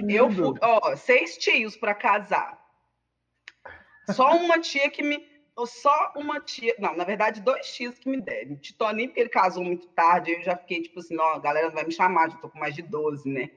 eu 0.09 0.31
fui, 0.31 0.59
ó, 0.61 0.95
seis 0.95 1.37
tios 1.37 1.75
para 1.75 1.93
casar. 1.93 2.61
Só 4.11 4.35
uma 4.35 4.59
tia 4.59 4.89
que 4.89 5.01
me 5.01 5.32
só 5.67 6.11
uma 6.15 6.39
tia, 6.39 6.75
não, 6.79 6.95
na 6.95 7.03
verdade, 7.03 7.41
dois 7.41 7.67
tios 7.73 7.97
que 7.99 8.09
me 8.09 8.19
deram. 8.19 8.55
Titoninho, 8.55 9.09
porque 9.09 9.21
ele 9.21 9.29
casou 9.29 9.63
muito 9.63 9.87
tarde, 9.87 10.31
eu 10.31 10.41
já 10.41 10.57
fiquei 10.57 10.81
tipo 10.81 10.99
assim, 10.99 11.15
não, 11.15 11.25
a 11.25 11.39
galera 11.39 11.67
não 11.67 11.75
vai 11.75 11.85
me 11.85 11.91
chamar, 11.91 12.31
já 12.31 12.37
tô 12.37 12.49
com 12.49 12.59
mais 12.59 12.73
de 12.73 12.81
12, 12.81 13.29
né? 13.29 13.51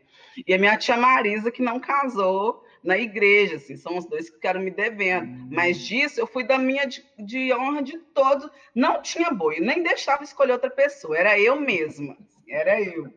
E 0.46 0.52
a 0.52 0.58
minha 0.58 0.76
tia 0.76 0.96
Marisa, 0.96 1.50
que 1.50 1.62
não 1.62 1.80
casou 1.80 2.62
na 2.82 2.98
igreja, 2.98 3.56
assim, 3.56 3.76
são 3.76 3.96
os 3.96 4.06
dois 4.06 4.28
que 4.28 4.36
ficaram 4.36 4.60
me 4.60 4.70
devendo. 4.70 5.26
Uhum. 5.26 5.48
Mas 5.50 5.78
disso, 5.78 6.20
eu 6.20 6.26
fui 6.26 6.44
da 6.44 6.58
minha 6.58 6.84
de, 6.84 7.04
de, 7.18 7.52
honra 7.54 7.82
de 7.82 7.98
todos. 7.98 8.48
Não 8.74 9.00
tinha 9.00 9.30
boi, 9.30 9.60
nem 9.60 9.82
deixava 9.82 10.22
escolher 10.22 10.52
outra 10.52 10.70
pessoa, 10.70 11.16
era 11.16 11.38
eu 11.38 11.58
mesma, 11.58 12.16
assim, 12.20 12.52
era 12.52 12.80
eu 12.80 13.12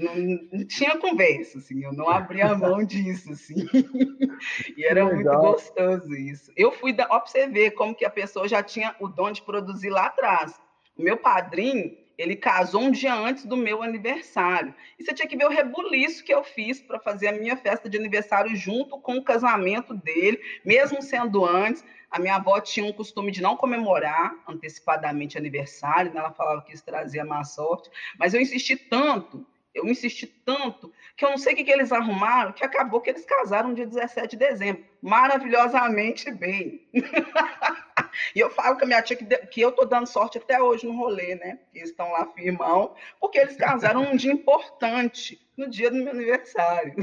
não, 0.00 0.48
não, 0.52 0.64
tinha 0.64 0.96
conversa, 0.98 1.58
assim, 1.58 1.84
eu 1.84 1.92
não 1.92 2.08
abria 2.08 2.54
mão 2.54 2.82
disso, 2.82 3.32
assim. 3.32 3.54
e 4.76 4.84
era 4.84 5.04
muito 5.04 5.30
gostoso 5.30 6.14
isso. 6.14 6.50
Eu 6.56 6.72
fui 6.72 6.92
da, 6.92 7.06
ver 7.52 7.72
como 7.72 7.94
que 7.94 8.04
a 8.04 8.10
pessoa 8.10 8.48
já 8.48 8.62
tinha 8.62 8.94
o 8.98 9.08
dom 9.08 9.30
de 9.30 9.42
produzir 9.42 9.90
lá 9.90 10.06
atrás. 10.06 10.58
O 10.96 11.02
meu 11.02 11.16
padrinho, 11.16 11.96
ele 12.16 12.34
casou 12.36 12.82
um 12.82 12.90
dia 12.90 13.14
antes 13.14 13.44
do 13.44 13.56
meu 13.56 13.82
aniversário. 13.82 14.74
E 14.98 15.04
você 15.04 15.12
tinha 15.12 15.28
que 15.28 15.36
ver 15.36 15.46
o 15.46 15.50
rebuliço 15.50 16.24
que 16.24 16.32
eu 16.32 16.42
fiz 16.42 16.80
para 16.80 16.98
fazer 16.98 17.28
a 17.28 17.32
minha 17.32 17.56
festa 17.56 17.88
de 17.88 17.98
aniversário 17.98 18.54
junto 18.56 18.98
com 18.98 19.16
o 19.16 19.24
casamento 19.24 19.94
dele, 19.94 20.40
mesmo 20.64 21.02
sendo 21.02 21.44
antes. 21.44 21.84
A 22.10 22.18
minha 22.18 22.36
avó 22.36 22.60
tinha 22.60 22.84
um 22.84 22.92
costume 22.92 23.30
de 23.30 23.40
não 23.40 23.56
comemorar 23.56 24.34
antecipadamente 24.48 25.38
aniversário, 25.38 26.12
né? 26.12 26.20
ela 26.20 26.32
falava 26.32 26.62
que 26.62 26.74
isso 26.74 26.84
trazia 26.84 27.24
má 27.24 27.44
sorte, 27.44 27.88
mas 28.18 28.34
eu 28.34 28.40
insisti 28.40 28.76
tanto 28.76 29.46
eu 29.74 29.86
insisti 29.86 30.26
tanto 30.26 30.92
que 31.16 31.24
eu 31.24 31.30
não 31.30 31.38
sei 31.38 31.52
o 31.52 31.56
que, 31.56 31.64
que 31.64 31.70
eles 31.70 31.92
arrumaram, 31.92 32.52
que 32.52 32.64
acabou 32.64 33.00
que 33.00 33.10
eles 33.10 33.24
casaram 33.24 33.74
dia 33.74 33.86
17 33.86 34.30
de 34.30 34.36
dezembro, 34.36 34.84
maravilhosamente 35.00 36.30
bem. 36.30 36.88
e 38.34 38.40
eu 38.40 38.50
falo 38.50 38.76
com 38.76 38.84
a 38.84 38.86
minha 38.86 39.02
tia 39.02 39.16
que, 39.16 39.24
que 39.24 39.60
eu 39.60 39.70
tô 39.70 39.84
dando 39.84 40.06
sorte 40.06 40.38
até 40.38 40.60
hoje 40.60 40.86
no 40.86 40.96
rolê, 40.96 41.36
né? 41.36 41.60
Eles 41.74 41.90
estão 41.90 42.10
lá 42.10 42.26
firmão, 42.32 42.94
porque 43.20 43.38
eles 43.38 43.56
casaram 43.56 44.02
num 44.02 44.16
dia 44.16 44.32
importante, 44.32 45.40
no 45.56 45.68
dia 45.68 45.90
do 45.90 45.96
meu 45.96 46.10
aniversário. 46.10 46.94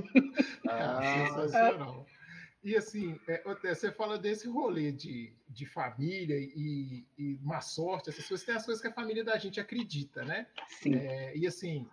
Ah, 0.67 0.99
sensacional. 1.27 2.05
E 2.63 2.75
assim, 2.75 3.17
é, 3.29 3.41
você 3.63 3.91
fala 3.91 4.17
desse 4.17 4.45
rolê 4.45 4.91
de, 4.91 5.31
de 5.47 5.65
família 5.65 6.35
e, 6.37 7.05
e 7.17 7.39
má 7.41 7.61
sorte, 7.61 8.09
essas 8.09 8.27
coisas, 8.27 8.45
tem 8.45 8.55
as 8.55 8.65
coisas 8.65 8.81
que 8.81 8.89
a 8.89 8.93
família 8.93 9.23
da 9.23 9.37
gente 9.37 9.57
acredita, 9.57 10.25
né? 10.25 10.47
Sim. 10.67 10.95
É, 10.95 11.37
e 11.37 11.47
assim, 11.47 11.87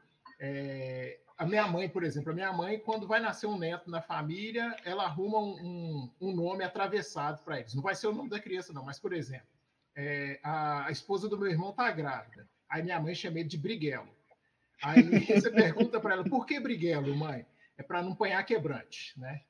é, 0.46 1.18
a 1.38 1.46
minha 1.46 1.66
mãe, 1.66 1.88
por 1.88 2.04
exemplo, 2.04 2.30
a 2.30 2.34
minha 2.34 2.52
mãe, 2.52 2.78
quando 2.78 3.06
vai 3.06 3.18
nascer 3.18 3.46
um 3.46 3.58
neto 3.58 3.90
na 3.90 4.02
família, 4.02 4.76
ela 4.84 5.04
arruma 5.04 5.38
um, 5.38 6.10
um, 6.20 6.28
um 6.28 6.36
nome 6.36 6.62
atravessado 6.62 7.42
para 7.42 7.60
eles. 7.60 7.74
Não 7.74 7.82
vai 7.82 7.94
ser 7.94 8.08
o 8.08 8.12
nome 8.12 8.28
da 8.28 8.38
criança, 8.38 8.72
não, 8.72 8.84
mas, 8.84 8.98
por 8.98 9.14
exemplo, 9.14 9.46
é, 9.96 10.38
a, 10.42 10.86
a, 10.86 10.90
esposa 10.90 11.26
do 11.26 11.38
meu 11.38 11.50
irmão 11.50 11.70
está 11.70 11.90
grávida. 11.90 12.46
Aí 12.68 12.82
minha 12.82 13.00
mãe 13.00 13.14
chama 13.14 13.40
ele 13.40 13.48
de 13.48 13.56
Briguelo. 13.56 14.08
Aí 14.82 15.02
você 15.26 15.50
pergunta 15.50 15.98
para 15.98 16.14
ela, 16.14 16.24
por 16.24 16.44
que 16.44 16.60
Briguelo, 16.60 17.16
mãe? 17.16 17.46
É 17.78 17.82
para 17.82 18.02
não 18.02 18.12
apanhar 18.12 18.44
quebrante, 18.44 19.18
né? 19.18 19.40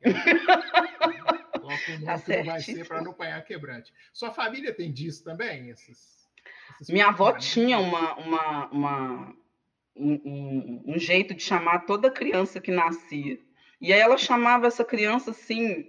Coloca 1.60 1.90
o 1.90 1.92
nome 1.92 2.04
tá 2.04 2.18
que 2.20 2.42
vai 2.42 2.60
ser 2.60 2.86
para 2.86 3.02
não 3.02 3.10
apanhar 3.10 3.44
quebrante. 3.44 3.92
Sua 4.12 4.30
família 4.30 4.72
tem 4.72 4.92
disso 4.92 5.24
também? 5.24 5.70
Essas, 5.70 6.28
essas 6.80 6.88
Minha 6.88 7.08
avó 7.08 7.32
tinha 7.32 7.78
uma, 7.78 8.14
uma, 8.14 8.66
uma 8.68 9.36
um, 9.96 10.12
um, 10.24 10.84
um, 10.94 10.98
jeito 10.98 11.34
de 11.34 11.42
chamar 11.42 11.80
toda 11.80 12.10
criança 12.10 12.60
que 12.60 12.70
nascia. 12.70 13.38
E 13.80 13.92
aí 13.92 14.00
ela 14.00 14.18
chamava 14.18 14.66
essa 14.66 14.84
criança 14.84 15.30
assim, 15.30 15.86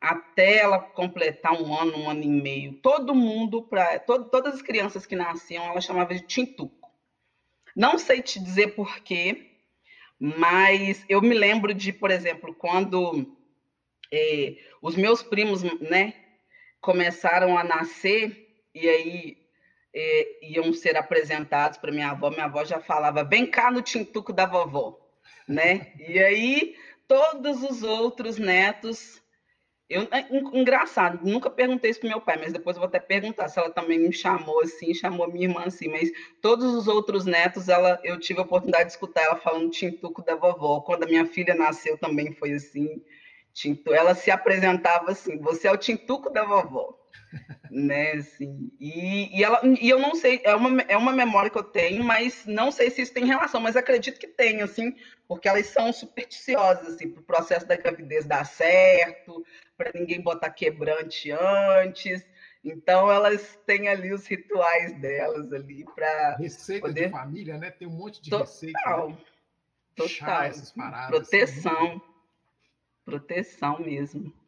até 0.00 0.58
ela 0.58 0.78
completar 0.78 1.52
um 1.52 1.74
ano, 1.74 1.98
um 1.98 2.10
ano 2.10 2.22
e 2.22 2.28
meio. 2.28 2.74
Todo 2.74 3.14
mundo, 3.14 3.62
pra, 3.62 3.98
todas 3.98 4.54
as 4.54 4.62
crianças 4.62 5.06
que 5.06 5.16
nasciam, 5.16 5.64
ela 5.64 5.80
chamava 5.80 6.14
de 6.14 6.20
Tintuco. 6.20 6.90
Não 7.74 7.98
sei 7.98 8.22
te 8.22 8.38
dizer 8.38 8.74
porquê, 8.74 9.50
mas 10.18 11.04
eu 11.08 11.20
me 11.20 11.34
lembro 11.34 11.74
de, 11.74 11.92
por 11.92 12.10
exemplo, 12.10 12.54
quando 12.54 13.36
é, 14.12 14.56
os 14.80 14.94
meus 14.94 15.22
primos 15.22 15.62
né, 15.80 16.14
começaram 16.80 17.58
a 17.58 17.64
nascer, 17.64 18.62
e 18.74 18.88
aí 18.88 19.43
é, 19.94 20.38
iam 20.42 20.72
ser 20.72 20.96
apresentados 20.96 21.78
para 21.78 21.92
minha 21.92 22.10
avó, 22.10 22.28
minha 22.28 22.46
avó 22.46 22.64
já 22.64 22.80
falava, 22.80 23.22
vem 23.22 23.46
cá 23.46 23.70
no 23.70 23.80
tintuco 23.80 24.32
da 24.32 24.44
vovó, 24.44 24.98
né? 25.46 25.92
E 25.98 26.18
aí 26.18 26.74
todos 27.06 27.62
os 27.62 27.82
outros 27.82 28.36
netos, 28.36 29.22
eu, 29.88 30.08
é, 30.10 30.26
engraçado, 30.52 31.24
nunca 31.24 31.48
perguntei 31.48 31.90
isso 31.90 32.00
para 32.00 32.08
meu 32.08 32.20
pai, 32.20 32.36
mas 32.38 32.52
depois 32.52 32.74
eu 32.74 32.80
vou 32.80 32.88
até 32.88 32.98
perguntar 32.98 33.48
se 33.48 33.58
ela 33.58 33.70
também 33.70 33.98
me 33.98 34.12
chamou 34.12 34.60
assim, 34.62 34.92
chamou 34.92 35.30
minha 35.30 35.46
irmã 35.46 35.64
assim, 35.66 35.88
mas 35.88 36.10
todos 36.42 36.74
os 36.74 36.88
outros 36.88 37.24
netos, 37.24 37.68
ela, 37.68 38.00
eu 38.02 38.18
tive 38.18 38.40
a 38.40 38.42
oportunidade 38.42 38.86
de 38.86 38.92
escutar 38.92 39.22
ela 39.22 39.36
falando 39.36 39.70
tintuco 39.70 40.24
da 40.24 40.34
vovó. 40.34 40.80
Quando 40.80 41.04
a 41.04 41.06
minha 41.06 41.26
filha 41.26 41.54
nasceu 41.54 41.96
também 41.98 42.32
foi 42.32 42.52
assim, 42.52 43.00
tinto, 43.52 43.94
ela 43.94 44.14
se 44.14 44.30
apresentava 44.30 45.12
assim, 45.12 45.38
você 45.38 45.68
é 45.68 45.72
o 45.72 45.76
tintuco 45.76 46.30
da 46.30 46.44
vovó 46.44 47.03
né, 47.70 48.12
assim, 48.12 48.70
e, 48.78 49.38
e, 49.38 49.44
ela, 49.44 49.60
e 49.64 49.88
eu 49.88 49.98
não 49.98 50.14
sei, 50.14 50.40
é 50.44 50.54
uma, 50.54 50.82
é 50.82 50.96
uma 50.96 51.12
memória 51.12 51.50
que 51.50 51.58
eu 51.58 51.64
tenho, 51.64 52.04
mas 52.04 52.44
não 52.46 52.70
sei 52.70 52.90
se 52.90 53.02
isso 53.02 53.12
tem 53.12 53.24
relação, 53.26 53.60
mas 53.60 53.76
acredito 53.76 54.18
que 54.18 54.28
tem, 54.28 54.62
assim, 54.62 54.94
porque 55.26 55.48
elas 55.48 55.66
são 55.66 55.92
supersticiosas, 55.92 56.94
assim, 56.94 57.10
para 57.10 57.20
o 57.20 57.24
processo 57.24 57.66
da 57.66 57.76
gravidez 57.76 58.24
dar 58.24 58.44
certo, 58.44 59.44
para 59.76 59.90
ninguém 59.94 60.20
botar 60.20 60.50
quebrante 60.50 61.30
antes, 61.30 62.24
então 62.64 63.12
elas 63.12 63.58
têm 63.66 63.88
ali 63.88 64.12
os 64.12 64.26
rituais 64.26 64.98
delas 65.00 65.52
ali 65.52 65.84
para 65.94 66.36
receita 66.36 66.86
poder... 66.86 67.06
de 67.06 67.10
família, 67.10 67.58
né? 67.58 67.70
Tem 67.70 67.86
um 67.86 67.92
monte 67.92 68.22
de 68.22 68.30
total, 68.30 68.46
receita, 68.46 68.78
né? 68.78 69.16
total, 69.94 70.08
Chá, 70.08 70.46
essas 70.46 70.72
paradas, 70.72 71.08
proteção, 71.10 71.86
assim. 71.86 72.02
proteção 73.04 73.78
mesmo. 73.80 74.43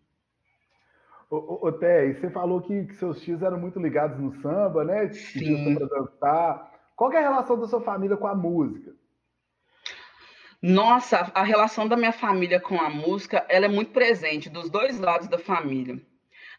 Ô, 1.28 1.66
ô, 1.66 1.72
Té, 1.72 2.12
você 2.12 2.30
falou 2.30 2.62
que, 2.62 2.84
que, 2.84 2.94
seus 2.94 3.20
tios 3.20 3.42
eram 3.42 3.58
muito 3.58 3.80
ligados 3.80 4.18
no 4.18 4.32
samba, 4.40 4.84
né? 4.84 5.08
Sim. 5.12 5.74
para 5.74 5.86
dançar. 5.86 6.72
Qual 6.94 7.12
é 7.12 7.18
a 7.18 7.28
relação 7.28 7.58
da 7.58 7.66
sua 7.66 7.80
família 7.80 8.16
com 8.16 8.26
a 8.26 8.34
música? 8.34 8.94
Nossa, 10.62 11.30
a 11.34 11.42
relação 11.42 11.86
da 11.86 11.96
minha 11.96 12.12
família 12.12 12.60
com 12.60 12.80
a 12.80 12.88
música, 12.88 13.44
ela 13.48 13.66
é 13.66 13.68
muito 13.68 13.92
presente 13.92 14.48
dos 14.48 14.70
dois 14.70 14.98
lados 14.98 15.28
da 15.28 15.38
família. 15.38 16.00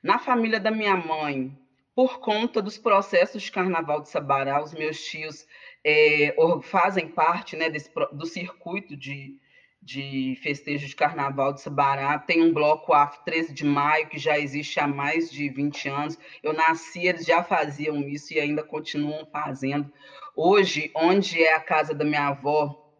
Na 0.04 0.20
família 0.20 0.60
da 0.60 0.70
minha 0.70 0.96
mãe, 0.96 1.58
por 1.96 2.20
conta 2.20 2.62
dos 2.62 2.78
processos 2.78 3.44
de 3.44 3.52
Carnaval 3.52 4.02
de 4.02 4.10
Sabará, 4.10 4.62
os 4.62 4.74
meus 4.74 5.04
tios 5.04 5.48
é, 5.84 6.36
fazem 6.62 7.08
parte 7.08 7.56
né, 7.56 7.70
desse, 7.70 7.92
do 8.12 8.26
circuito 8.26 8.96
de, 8.96 9.40
de 9.88 10.38
festejo 10.44 10.86
de 10.86 10.94
carnaval 10.94 11.53
de 11.53 11.62
Sabará. 11.62 12.20
Tem 12.20 12.44
um 12.44 12.53
bloco 12.53 12.91
AF 12.91 13.24
13 13.24 13.53
de 13.53 13.63
maio, 13.63 14.10
que 14.10 14.17
já 14.17 14.38
existe 14.38 14.82
há 14.82 14.88
mais 14.88 15.32
de 15.32 15.48
20 15.48 15.88
anos. 15.88 16.20
Eu 16.44 16.51
nasci, 16.51 17.08
eles 17.08 17.25
já 17.25 17.41
faziam 17.41 17.98
isso 18.01 18.34
e 18.34 18.39
ainda 18.39 18.62
continuam 18.62 19.25
fazendo. 19.32 19.89
Hoje, 20.36 20.91
onde 20.94 21.41
é 21.41 21.53
a 21.53 21.62
casa 21.62 21.94
da 21.94 22.03
minha 22.03 22.27
avó, 22.27 22.91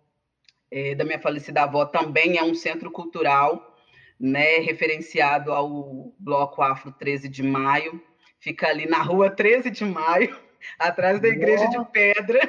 é, 0.72 0.96
da 0.96 1.04
minha 1.04 1.20
falecida 1.20 1.64
avó, 1.64 1.86
também 1.86 2.38
é 2.38 2.44
um 2.44 2.56
centro 2.56 2.90
cultural, 2.90 3.78
né, 4.18 4.60
referenciado 4.60 5.52
ao 5.52 6.14
bloco 6.18 6.62
Afro 6.62 6.94
13 6.94 7.28
de 7.28 7.44
maio. 7.44 8.02
Fica 8.40 8.70
ali 8.70 8.88
na 8.88 9.02
rua 9.02 9.30
13 9.30 9.70
de 9.70 9.84
maio. 9.84 10.40
Atrás 10.78 11.20
da 11.20 11.28
igreja 11.28 11.66
Nossa. 11.66 11.80
de 11.80 11.92
pedra 11.92 12.40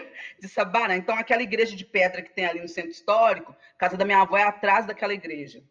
de 0.40 0.48
Sabará. 0.48 0.96
Então, 0.96 1.16
aquela 1.16 1.42
igreja 1.42 1.76
de 1.76 1.84
pedra 1.84 2.22
que 2.22 2.32
tem 2.32 2.46
ali 2.46 2.60
no 2.60 2.68
centro 2.68 2.90
histórico, 2.90 3.54
a 3.74 3.78
casa 3.78 3.96
da 3.96 4.04
minha 4.04 4.20
avó 4.20 4.36
é 4.36 4.42
atrás 4.42 4.86
daquela 4.86 5.14
igreja. 5.14 5.62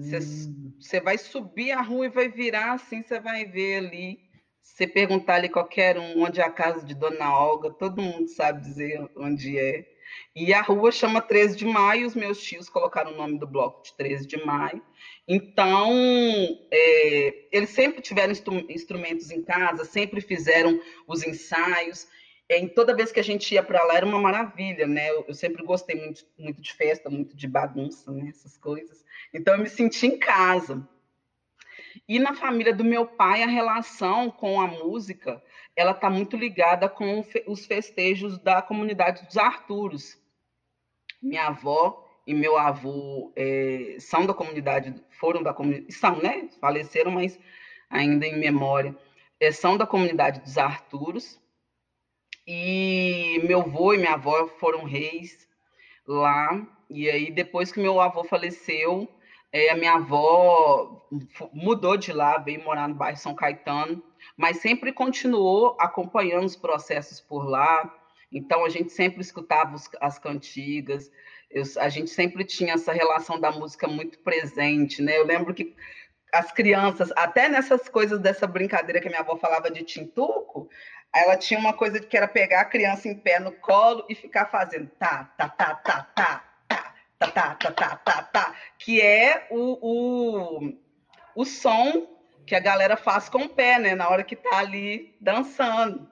Você 0.00 0.98
hum. 0.98 1.04
vai 1.04 1.16
subir 1.16 1.70
a 1.70 1.80
rua 1.80 2.06
e 2.06 2.10
vai 2.10 2.28
virar 2.28 2.72
assim, 2.72 3.02
você 3.02 3.20
vai 3.20 3.44
ver 3.44 3.76
ali. 3.76 4.18
Você 4.60 4.86
perguntar 4.86 5.34
ali 5.34 5.48
qualquer 5.48 5.98
um 5.98 6.22
onde 6.22 6.40
é 6.40 6.44
a 6.44 6.50
casa 6.50 6.84
de 6.84 6.94
Dona 6.94 7.34
Olga, 7.34 7.70
todo 7.70 8.02
mundo 8.02 8.28
sabe 8.28 8.60
dizer 8.60 9.08
onde 9.16 9.58
é. 9.58 9.86
E 10.34 10.52
a 10.54 10.62
rua 10.62 10.92
chama 10.92 11.20
13 11.20 11.56
de 11.56 11.64
maio, 11.64 12.06
os 12.06 12.14
meus 12.14 12.40
tios 12.42 12.68
colocaram 12.68 13.12
o 13.12 13.16
nome 13.16 13.38
do 13.38 13.46
bloco 13.46 13.82
de 13.82 13.94
13 13.96 14.26
de 14.26 14.44
maio. 14.44 14.82
Então, 15.26 15.90
é, 16.70 17.46
eles 17.52 17.70
sempre 17.70 18.00
tiveram 18.00 18.32
instrumentos 18.68 19.30
em 19.30 19.42
casa, 19.42 19.84
sempre 19.84 20.20
fizeram 20.20 20.80
os 21.06 21.22
ensaios. 21.24 22.06
Em 22.48 22.68
toda 22.68 22.96
vez 22.96 23.12
que 23.12 23.20
a 23.20 23.24
gente 23.24 23.54
ia 23.54 23.62
para 23.62 23.84
lá 23.84 23.96
era 23.96 24.06
uma 24.06 24.20
maravilha, 24.20 24.86
né? 24.86 25.10
Eu, 25.10 25.24
eu, 25.28 25.34
sempre 25.34 25.62
gostei 25.62 25.96
muito, 25.96 26.24
muito 26.36 26.60
de 26.60 26.72
festa, 26.72 27.08
muito 27.08 27.36
de 27.36 27.46
bagunça, 27.46 28.10
né? 28.10 28.28
Essas 28.28 28.56
coisas. 28.56 29.04
Então, 29.32 29.54
eu 29.54 29.60
me 29.60 29.68
senti 29.68 30.06
em 30.06 30.18
casa. 30.18 30.88
E 32.10 32.18
na 32.18 32.34
família 32.34 32.74
do 32.74 32.82
meu 32.82 33.06
pai, 33.06 33.40
a 33.44 33.46
relação 33.46 34.32
com 34.32 34.60
a 34.60 34.66
música, 34.66 35.40
ela 35.76 35.92
está 35.92 36.10
muito 36.10 36.36
ligada 36.36 36.88
com 36.88 37.24
os 37.46 37.66
festejos 37.66 38.36
da 38.36 38.60
comunidade 38.60 39.24
dos 39.26 39.36
Arturos. 39.36 40.18
Minha 41.22 41.46
avó 41.46 42.04
e 42.26 42.34
meu 42.34 42.58
avô 42.58 43.32
é, 43.36 43.94
são 44.00 44.26
da 44.26 44.34
comunidade, 44.34 44.92
foram 45.20 45.40
da 45.40 45.54
comunidade, 45.54 45.92
são, 45.92 46.20
né? 46.20 46.48
Faleceram, 46.60 47.12
mas 47.12 47.38
ainda 47.88 48.26
em 48.26 48.40
memória. 48.40 48.92
É, 49.38 49.52
são 49.52 49.76
da 49.76 49.86
comunidade 49.86 50.40
dos 50.40 50.58
Arturos. 50.58 51.40
E 52.44 53.40
meu 53.44 53.60
avô 53.60 53.94
e 53.94 53.98
minha 53.98 54.14
avó 54.14 54.48
foram 54.58 54.82
reis 54.82 55.48
lá. 56.04 56.60
E 56.90 57.08
aí, 57.08 57.30
depois 57.30 57.70
que 57.70 57.78
meu 57.78 58.00
avô 58.00 58.24
faleceu, 58.24 59.08
é, 59.52 59.70
a 59.70 59.76
minha 59.76 59.94
avó 59.94 61.06
mudou 61.52 61.96
de 61.96 62.12
lá, 62.12 62.38
veio 62.38 62.62
morar 62.62 62.88
no 62.88 62.94
bairro 62.94 63.16
São 63.16 63.34
Caetano, 63.34 64.02
mas 64.36 64.58
sempre 64.58 64.92
continuou 64.92 65.76
acompanhando 65.80 66.44
os 66.44 66.56
processos 66.56 67.20
por 67.20 67.48
lá. 67.48 67.92
Então, 68.32 68.64
a 68.64 68.68
gente 68.68 68.92
sempre 68.92 69.20
escutava 69.20 69.74
os, 69.74 69.88
as 70.00 70.18
cantigas, 70.18 71.10
eu, 71.50 71.64
a 71.78 71.88
gente 71.88 72.10
sempre 72.10 72.44
tinha 72.44 72.74
essa 72.74 72.92
relação 72.92 73.40
da 73.40 73.50
música 73.50 73.88
muito 73.88 74.18
presente, 74.20 75.02
né? 75.02 75.18
Eu 75.18 75.26
lembro 75.26 75.52
que 75.52 75.74
as 76.32 76.52
crianças, 76.52 77.12
até 77.16 77.48
nessas 77.48 77.88
coisas 77.88 78.20
dessa 78.20 78.46
brincadeira 78.46 79.00
que 79.00 79.08
a 79.08 79.10
minha 79.10 79.22
avó 79.22 79.36
falava 79.36 79.68
de 79.68 79.82
tintuco, 79.82 80.68
ela 81.12 81.36
tinha 81.36 81.58
uma 81.58 81.72
coisa 81.72 81.98
que 81.98 82.16
era 82.16 82.28
pegar 82.28 82.60
a 82.60 82.64
criança 82.64 83.08
em 83.08 83.16
pé 83.16 83.40
no 83.40 83.50
colo 83.50 84.06
e 84.08 84.14
ficar 84.14 84.46
fazendo 84.46 84.88
tá, 84.90 85.24
tá, 85.36 85.48
tá, 85.48 85.74
tá, 85.74 86.02
tá, 86.14 86.44
tá, 87.20 87.30
tá, 87.30 87.54
tá, 87.54 87.70
tá, 87.70 87.96
tá, 87.96 88.22
tá, 88.22 88.54
que 88.78 89.00
é 89.00 89.46
o, 89.50 89.78
o, 89.82 90.72
o 91.34 91.44
som 91.44 92.08
que 92.46 92.54
a 92.54 92.60
galera 92.60 92.96
faz 92.96 93.28
com 93.28 93.42
o 93.44 93.48
pé, 93.48 93.78
né? 93.78 93.94
Na 93.94 94.08
hora 94.08 94.24
que 94.24 94.34
tá 94.34 94.58
ali 94.58 95.14
dançando. 95.20 96.08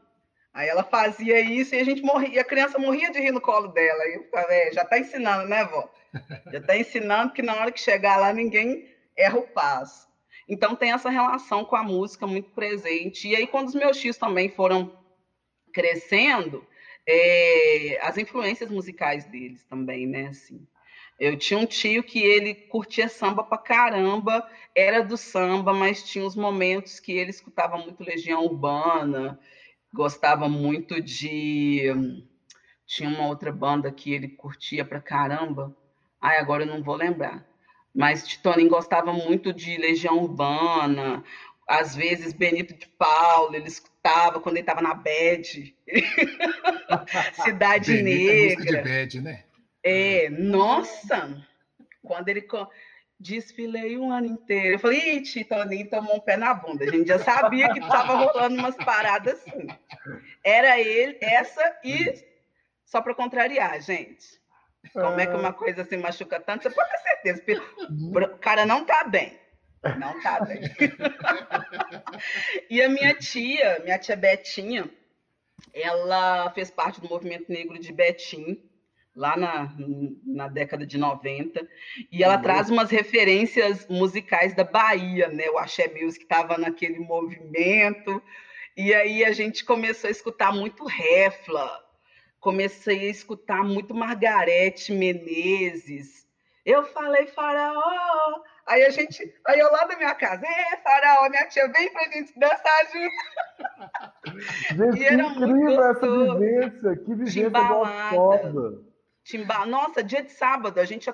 Aí 0.52 0.68
ela 0.68 0.84
fazia 0.84 1.40
isso 1.40 1.74
e 1.74 1.80
a 1.80 1.84
gente 1.84 2.02
morria, 2.02 2.42
a 2.42 2.44
criança 2.44 2.78
morria 2.78 3.10
de 3.10 3.20
rir 3.20 3.32
no 3.32 3.40
colo 3.40 3.68
dela. 3.68 4.04
E 4.06 4.16
eu 4.16 4.24
ficava, 4.24 4.52
é, 4.52 4.72
já 4.72 4.84
tá 4.84 4.98
ensinando, 4.98 5.48
né, 5.48 5.64
vó? 5.64 5.88
Já 6.50 6.60
tá 6.62 6.76
ensinando 6.76 7.34
que 7.34 7.42
na 7.42 7.54
hora 7.54 7.70
que 7.70 7.80
chegar 7.80 8.16
lá 8.16 8.32
ninguém 8.32 8.88
erra 9.14 9.38
o 9.38 9.46
passo. 9.46 10.08
Então 10.48 10.74
tem 10.74 10.92
essa 10.92 11.10
relação 11.10 11.66
com 11.66 11.76
a 11.76 11.82
música 11.82 12.26
muito 12.26 12.50
presente. 12.50 13.28
E 13.28 13.36
aí, 13.36 13.46
quando 13.46 13.68
os 13.68 13.74
meus 13.74 13.98
tios 13.98 14.16
também 14.16 14.48
foram 14.48 14.90
crescendo, 15.72 16.66
é, 17.06 17.98
as 18.00 18.16
influências 18.16 18.70
musicais 18.70 19.26
deles 19.26 19.64
também, 19.64 20.06
né? 20.06 20.28
Assim, 20.28 20.66
eu 21.18 21.36
tinha 21.36 21.58
um 21.58 21.66
tio 21.66 22.02
que 22.02 22.20
ele 22.20 22.54
curtia 22.54 23.08
samba 23.08 23.42
pra 23.42 23.58
caramba, 23.58 24.48
era 24.74 25.02
do 25.02 25.16
samba, 25.16 25.72
mas 25.72 26.02
tinha 26.04 26.24
os 26.24 26.36
momentos 26.36 27.00
que 27.00 27.12
ele 27.12 27.30
escutava 27.30 27.76
muito 27.76 28.04
Legião 28.04 28.44
Urbana, 28.44 29.38
gostava 29.92 30.48
muito 30.48 31.00
de. 31.00 31.86
Tinha 32.86 33.08
uma 33.08 33.26
outra 33.26 33.50
banda 33.50 33.90
que 33.90 34.12
ele 34.12 34.28
curtia 34.28 34.84
pra 34.84 35.00
caramba. 35.00 35.76
Ai, 36.20 36.38
agora 36.38 36.62
eu 36.62 36.66
não 36.66 36.82
vou 36.82 36.94
lembrar. 36.94 37.44
Mas 37.94 38.26
Titoninho 38.26 38.70
gostava 38.70 39.12
muito 39.12 39.52
de 39.52 39.76
Legião 39.76 40.18
Urbana, 40.18 41.24
às 41.66 41.96
vezes 41.96 42.32
Benito 42.32 42.74
de 42.74 42.86
Paulo, 42.86 43.54
ele 43.54 43.66
escutava 43.66 44.40
quando 44.40 44.56
ele 44.56 44.62
estava 44.62 44.80
na 44.80 44.94
bed. 44.94 45.74
Cidade 47.44 47.92
Benito 47.92 48.04
Negra. 48.04 48.32
É 48.32 48.44
música 48.44 48.64
de 48.64 48.82
bed, 48.82 49.20
né? 49.20 49.44
É, 49.82 50.28
nossa! 50.30 51.46
Quando 52.02 52.28
ele 52.28 52.42
desfilei 53.18 53.98
um 53.98 54.12
ano 54.12 54.26
inteiro. 54.26 54.76
Eu 54.76 54.78
falei, 54.78 55.18
ih, 55.18 55.44
Toninho 55.44 55.90
tomou 55.90 56.16
um 56.16 56.20
pé 56.20 56.36
na 56.36 56.54
bunda. 56.54 56.84
A 56.84 56.90
gente 56.90 57.08
já 57.08 57.18
sabia 57.18 57.72
que 57.72 57.80
estava 57.80 58.14
rolando 58.14 58.56
umas 58.56 58.76
paradas 58.76 59.34
assim. 59.34 59.66
Era 60.44 60.78
ele, 60.78 61.18
essa 61.20 61.78
e 61.82 62.24
só 62.84 63.02
para 63.02 63.14
contrariar, 63.14 63.80
gente. 63.82 64.38
Como 64.92 65.18
é 65.18 65.26
que 65.26 65.34
uma 65.34 65.52
coisa 65.52 65.82
assim 65.82 65.96
machuca 65.96 66.40
tanto? 66.40 66.62
Você 66.62 66.70
pode 66.70 66.90
ter 67.22 67.34
certeza. 67.34 67.62
O 67.90 68.38
cara 68.38 68.64
não 68.64 68.84
tá 68.84 69.04
bem. 69.04 69.38
Não 69.98 70.20
tá 70.20 70.40
bem. 70.40 70.60
e 72.70 72.80
a 72.80 72.88
minha 72.88 73.14
tia, 73.14 73.80
minha 73.80 73.98
tia 73.98 74.16
Betinha, 74.16 74.88
ela 75.74 76.50
fez 76.50 76.70
parte 76.70 77.00
do 77.00 77.08
movimento 77.08 77.50
negro 77.50 77.78
de 77.78 77.92
Betim 77.92 78.67
lá 79.18 79.36
na, 79.36 79.74
na 80.24 80.46
década 80.46 80.86
de 80.86 80.96
90, 80.96 81.68
e 82.10 82.22
ela 82.22 82.36
uhum. 82.36 82.42
traz 82.42 82.70
umas 82.70 82.88
referências 82.88 83.84
musicais 83.88 84.54
da 84.54 84.62
Bahia, 84.62 85.26
né? 85.28 85.50
O 85.50 85.58
Axé 85.58 85.88
Music 85.88 86.22
estava 86.22 86.56
naquele 86.56 87.00
movimento, 87.00 88.22
e 88.76 88.94
aí 88.94 89.24
a 89.24 89.32
gente 89.32 89.64
começou 89.64 90.06
a 90.06 90.12
escutar 90.12 90.52
muito 90.52 90.84
Refla, 90.84 91.84
comecei 92.38 93.08
a 93.08 93.10
escutar 93.10 93.64
muito 93.64 93.92
Margarete 93.92 94.92
Menezes. 94.92 96.24
Eu 96.64 96.84
falei 96.84 97.26
faraó, 97.26 98.42
aí 98.66 98.84
a 98.84 98.90
gente, 98.90 99.34
aí 99.46 99.58
eu 99.58 99.72
lá 99.72 99.84
da 99.84 99.96
minha 99.96 100.14
casa, 100.14 100.46
é 100.46 100.76
faraó, 100.76 101.28
minha 101.28 101.48
tia, 101.48 101.66
vem 101.72 101.92
pra 101.92 102.04
gente 102.04 102.38
dançar 102.38 102.86
junto. 102.92 103.10
Gente, 104.76 105.00
e 105.02 105.06
era 105.06 105.22
incrível 105.24 105.90
essa 105.90 106.06
vivência, 106.06 106.96
que 106.96 107.14
vivência 107.14 107.50
gostosa. 107.50 108.87
Timba... 109.28 109.66
Nossa, 109.66 110.02
dia 110.02 110.22
de 110.22 110.32
sábado, 110.32 110.80
a 110.80 110.86
gente. 110.86 111.06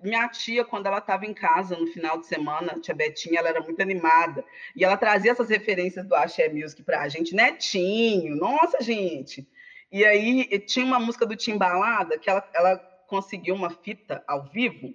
Minha 0.00 0.28
tia, 0.28 0.64
quando 0.64 0.86
ela 0.86 0.98
estava 0.98 1.26
em 1.26 1.34
casa 1.34 1.76
no 1.76 1.88
final 1.88 2.16
de 2.20 2.28
semana, 2.28 2.78
tia 2.80 2.94
Betinha, 2.94 3.40
ela 3.40 3.48
era 3.48 3.60
muito 3.60 3.82
animada. 3.82 4.44
E 4.76 4.84
ela 4.84 4.96
trazia 4.96 5.32
essas 5.32 5.48
referências 5.50 6.06
do 6.06 6.14
Axé 6.14 6.48
Music 6.48 6.84
para 6.84 7.00
a 7.00 7.08
gente, 7.08 7.34
netinho, 7.34 8.36
nossa, 8.36 8.80
gente. 8.80 9.44
E 9.90 10.04
aí 10.04 10.46
tinha 10.60 10.86
uma 10.86 11.00
música 11.00 11.26
do 11.26 11.34
Timbalada 11.34 12.16
que 12.16 12.30
ela, 12.30 12.48
ela 12.54 12.76
conseguiu 13.08 13.56
uma 13.56 13.70
fita 13.70 14.22
ao 14.28 14.44
vivo. 14.44 14.94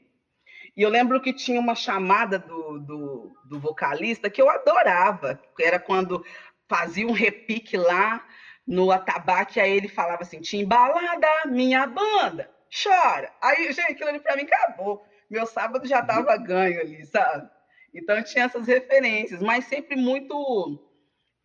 E 0.77 0.81
eu 0.81 0.89
lembro 0.89 1.19
que 1.19 1.33
tinha 1.33 1.59
uma 1.59 1.75
chamada 1.75 2.39
do, 2.39 2.79
do, 2.79 3.37
do 3.43 3.59
vocalista 3.59 4.29
que 4.29 4.41
eu 4.41 4.49
adorava, 4.49 5.37
era 5.59 5.79
quando 5.79 6.25
fazia 6.69 7.05
um 7.05 7.11
repique 7.11 7.75
lá 7.75 8.25
no 8.65 8.89
atabaque, 8.89 9.59
aí 9.59 9.75
ele 9.75 9.89
falava 9.89 10.21
assim: 10.21 10.39
Timbalada, 10.39 11.27
minha 11.47 11.85
banda 11.85 12.52
chora. 12.81 13.31
Aí, 13.41 13.71
gente, 13.71 13.91
aquilo 13.91 14.09
ali 14.09 14.19
para 14.19 14.35
mim 14.35 14.43
acabou. 14.43 15.05
Meu 15.29 15.45
sábado 15.45 15.87
já 15.87 15.99
estava 15.99 16.35
ganho 16.37 16.79
ali, 16.79 17.05
sabe? 17.05 17.49
Então 17.93 18.23
tinha 18.23 18.45
essas 18.45 18.67
referências, 18.67 19.41
mas 19.41 19.65
sempre 19.65 19.95
muito 19.95 20.79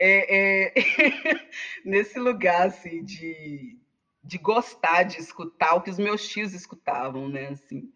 é, 0.01 0.69
é, 0.69 0.75
nesse 1.85 2.19
lugar 2.19 2.69
assim 2.69 3.05
de, 3.05 3.79
de 4.25 4.39
gostar 4.39 5.03
de 5.03 5.19
escutar 5.19 5.75
o 5.75 5.83
que 5.83 5.91
os 5.91 5.99
meus 5.99 6.27
tios 6.27 6.55
escutavam, 6.55 7.29
né? 7.29 7.49
Assim. 7.49 7.93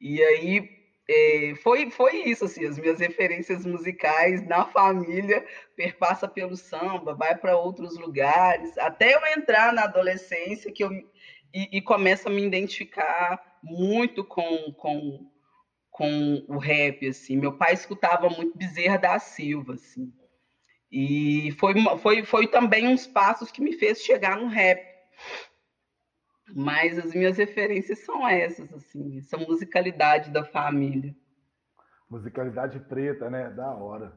E 0.00 0.22
aí 0.22 0.80
é, 1.08 1.54
foi, 1.56 1.90
foi 1.90 2.22
isso, 2.22 2.44
assim, 2.44 2.64
as 2.64 2.78
minhas 2.78 3.00
referências 3.00 3.66
musicais 3.66 4.46
na 4.46 4.64
família 4.64 5.44
perpassa 5.74 6.28
pelo 6.28 6.56
samba, 6.56 7.14
vai 7.14 7.36
para 7.36 7.56
outros 7.56 7.98
lugares, 7.98 8.78
até 8.78 9.14
eu 9.14 9.26
entrar 9.36 9.72
na 9.72 9.84
adolescência 9.84 10.70
que 10.70 10.84
eu 10.84 10.90
e, 11.52 11.78
e 11.78 11.82
começo 11.82 12.28
a 12.28 12.30
me 12.30 12.44
identificar 12.44 13.58
muito 13.62 14.24
com, 14.24 14.72
com, 14.72 15.30
com 15.90 16.44
o 16.48 16.58
rap, 16.58 17.06
assim. 17.06 17.36
Meu 17.36 17.56
pai 17.56 17.74
escutava 17.74 18.28
muito 18.28 18.56
Bezerra 18.56 18.96
da 18.96 19.18
Silva, 19.18 19.74
assim. 19.74 20.12
E 20.90 21.52
foi, 21.52 21.74
foi, 21.98 22.24
foi 22.24 22.46
também 22.48 22.88
uns 22.88 23.06
passos 23.06 23.50
que 23.50 23.62
me 23.62 23.72
fez 23.74 24.00
chegar 24.02 24.36
no 24.36 24.48
rap. 24.48 24.84
Mas 26.52 26.98
as 26.98 27.14
minhas 27.14 27.36
referências 27.36 28.00
são 28.00 28.26
essas, 28.26 28.72
assim, 28.72 29.18
essa 29.18 29.36
musicalidade 29.36 30.30
da 30.30 30.44
família. 30.44 31.14
Musicalidade 32.08 32.80
preta, 32.80 33.30
né? 33.30 33.50
Da 33.50 33.72
hora. 33.72 34.12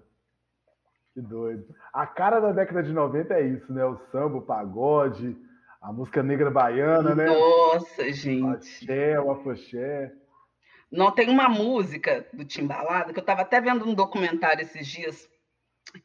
Que 1.14 1.22
doido. 1.22 1.76
A 1.94 2.08
cara 2.08 2.40
da 2.40 2.52
década 2.52 2.82
de 2.82 2.92
90 2.92 3.36
é 3.36 3.42
isso, 3.48 3.72
né? 3.72 3.86
O 3.86 3.98
samba, 4.12 4.38
o 4.38 4.42
pagode, 4.42 5.38
a 5.84 5.92
música 5.92 6.24
negra 6.24 6.50
baiana, 6.50 7.14
né? 7.14 7.26
Nossa, 7.26 8.10
gente. 8.14 8.42
O 8.42 8.48
axé, 8.48 9.20
o 9.20 9.32
afoxé. 9.32 10.14
Não, 10.90 11.12
tem 11.12 11.30
uma 11.30 11.50
música 11.50 12.26
do 12.32 12.46
Timbalada 12.46 13.12
que 13.12 13.20
eu 13.20 13.24
estava 13.24 13.42
até 13.42 13.60
vendo 13.60 13.86
um 13.86 13.94
documentário 13.94 14.62
esses 14.62 14.88
dias 14.88 15.30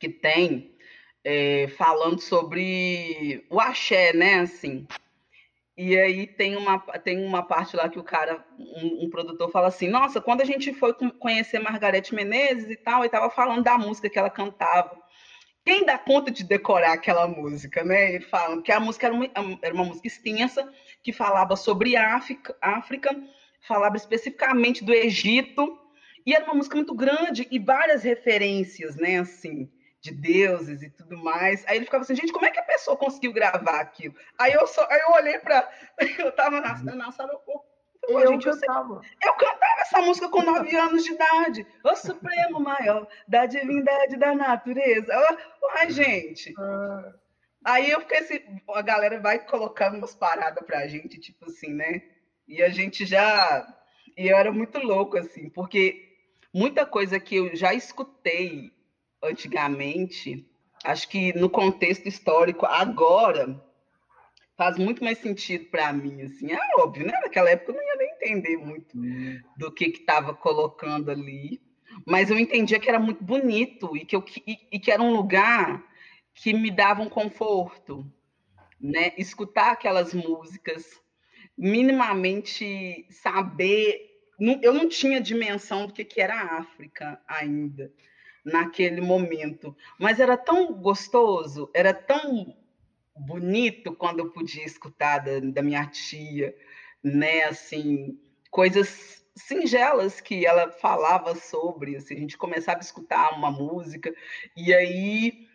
que 0.00 0.08
tem 0.08 0.74
é, 1.22 1.68
falando 1.78 2.20
sobre 2.20 3.46
o 3.48 3.60
axé, 3.60 4.12
né? 4.12 4.40
Assim. 4.40 4.84
E 5.76 5.96
aí 5.96 6.26
tem 6.26 6.56
uma, 6.56 6.80
tem 6.80 7.24
uma 7.24 7.44
parte 7.44 7.76
lá 7.76 7.88
que 7.88 8.00
o 8.00 8.04
cara, 8.04 8.44
um, 8.58 9.04
um, 9.04 9.10
produtor, 9.10 9.48
fala 9.52 9.68
assim: 9.68 9.88
Nossa, 9.88 10.20
quando 10.20 10.40
a 10.40 10.44
gente 10.44 10.74
foi 10.74 10.92
conhecer 10.92 11.60
Margarete 11.60 12.12
Menezes 12.12 12.68
e 12.68 12.76
tal, 12.76 13.04
e 13.04 13.08
tava 13.08 13.30
falando 13.30 13.62
da 13.62 13.78
música 13.78 14.10
que 14.10 14.18
ela 14.18 14.28
cantava. 14.28 14.98
Quem 15.68 15.84
dá 15.84 15.98
conta 15.98 16.30
de 16.30 16.44
decorar 16.44 16.94
aquela 16.94 17.28
música, 17.28 17.84
né? 17.84 18.14
Ele 18.14 18.24
fala 18.24 18.62
que 18.62 18.72
a 18.72 18.80
música 18.80 19.06
era 19.06 19.14
uma, 19.14 19.28
era 19.60 19.74
uma 19.74 19.84
música 19.84 20.06
extensa, 20.06 20.66
que 21.02 21.12
falava 21.12 21.56
sobre 21.56 21.94
África, 21.94 22.56
África, 22.58 23.14
falava 23.60 23.94
especificamente 23.94 24.82
do 24.82 24.94
Egito, 24.94 25.78
e 26.24 26.32
era 26.32 26.46
uma 26.46 26.54
música 26.54 26.74
muito 26.74 26.94
grande 26.94 27.46
e 27.50 27.58
várias 27.58 28.02
referências, 28.02 28.96
né? 28.96 29.18
Assim, 29.18 29.70
de 30.00 30.10
deuses 30.10 30.80
e 30.80 30.88
tudo 30.88 31.18
mais. 31.18 31.66
Aí 31.66 31.76
ele 31.76 31.84
ficava 31.84 32.02
assim, 32.02 32.16
gente, 32.16 32.32
como 32.32 32.46
é 32.46 32.50
que 32.50 32.60
a 32.60 32.62
pessoa 32.62 32.96
conseguiu 32.96 33.34
gravar 33.34 33.78
aquilo? 33.78 34.14
Aí 34.38 34.54
eu 34.54 34.66
só, 34.66 34.88
aí 34.90 35.00
eu 35.00 35.12
olhei 35.16 35.38
para, 35.38 35.70
eu 36.18 36.30
estava 36.30 36.62
na, 36.62 36.82
na 36.94 37.12
sala, 37.12 37.30
eu, 37.46 37.62
eu, 38.08 38.32
gente, 38.32 38.44
cantava. 38.44 38.94
Eu, 38.94 39.30
eu, 39.30 39.32
cantava 39.34 39.80
essa 39.80 40.00
música 40.00 40.28
com 40.28 40.42
nove 40.42 40.76
anos 40.76 41.04
de 41.04 41.12
idade. 41.12 41.66
O 41.84 41.96
Supremo 41.96 42.60
Maior 42.60 43.06
da 43.26 43.46
divindade 43.46 44.16
da 44.16 44.34
natureza. 44.34 45.12
Ai, 45.76 45.90
gente. 45.90 46.54
Ah. 46.58 47.12
Aí 47.64 47.90
eu 47.90 48.00
fiquei 48.00 48.18
assim, 48.18 48.40
a 48.74 48.82
galera 48.82 49.20
vai 49.20 49.38
colocando 49.44 49.98
umas 49.98 50.14
paradas 50.14 50.64
pra 50.64 50.86
gente, 50.86 51.20
tipo 51.20 51.46
assim, 51.46 51.74
né? 51.74 52.02
E 52.46 52.62
a 52.62 52.68
gente 52.68 53.04
já. 53.04 53.66
E 54.16 54.28
eu 54.28 54.36
era 54.36 54.50
muito 54.50 54.78
louco, 54.78 55.18
assim, 55.18 55.50
porque 55.50 56.08
muita 56.54 56.86
coisa 56.86 57.20
que 57.20 57.36
eu 57.36 57.54
já 57.54 57.74
escutei 57.74 58.72
antigamente, 59.22 60.48
acho 60.84 61.08
que 61.08 61.32
no 61.34 61.50
contexto 61.50 62.06
histórico, 62.06 62.64
agora, 62.64 63.60
faz 64.58 64.76
muito 64.76 65.04
mais 65.04 65.18
sentido 65.18 65.66
para 65.66 65.92
mim, 65.92 66.22
assim, 66.22 66.50
é 66.50 66.58
óbvio, 66.78 67.06
né? 67.06 67.12
Naquela 67.22 67.48
época 67.48 67.70
eu 67.70 67.76
não 67.76 67.82
ia 67.82 67.96
nem 67.96 68.10
entender 68.10 68.56
muito 68.56 68.98
do 69.56 69.70
que 69.70 69.84
estava 69.84 70.34
colocando 70.34 71.12
ali, 71.12 71.62
mas 72.04 72.28
eu 72.28 72.36
entendia 72.36 72.80
que 72.80 72.88
era 72.88 72.98
muito 72.98 73.22
bonito 73.22 73.96
e 73.96 74.04
que, 74.04 74.16
eu, 74.16 74.24
e, 74.44 74.58
e 74.72 74.80
que 74.80 74.90
era 74.90 75.00
um 75.00 75.14
lugar 75.14 75.86
que 76.34 76.52
me 76.52 76.72
dava 76.72 77.00
um 77.00 77.08
conforto, 77.08 78.04
né? 78.80 79.12
Escutar 79.16 79.70
aquelas 79.70 80.12
músicas, 80.12 80.84
minimamente 81.56 83.06
saber. 83.10 84.08
Eu 84.60 84.74
não 84.74 84.88
tinha 84.88 85.20
dimensão 85.20 85.86
do 85.86 85.92
que, 85.92 86.04
que 86.04 86.20
era 86.20 86.34
a 86.34 86.58
África 86.58 87.20
ainda 87.28 87.92
naquele 88.44 89.00
momento. 89.00 89.76
Mas 90.00 90.18
era 90.18 90.36
tão 90.36 90.72
gostoso, 90.72 91.70
era 91.72 91.94
tão 91.94 92.56
bonito 93.18 93.94
quando 93.94 94.20
eu 94.20 94.30
podia 94.30 94.64
escutar 94.64 95.18
da, 95.18 95.40
da 95.40 95.62
minha 95.62 95.86
tia, 95.86 96.54
né? 97.02 97.44
Assim, 97.44 98.18
coisas 98.50 99.24
singelas 99.36 100.20
que 100.20 100.44
ela 100.44 100.70
falava 100.70 101.34
sobre, 101.34 101.96
assim, 101.96 102.14
a 102.14 102.18
gente 102.18 102.36
começava 102.36 102.78
a 102.78 102.82
escutar 102.82 103.36
uma 103.36 103.50
música 103.50 104.12
e 104.56 104.74
aí 104.74 105.46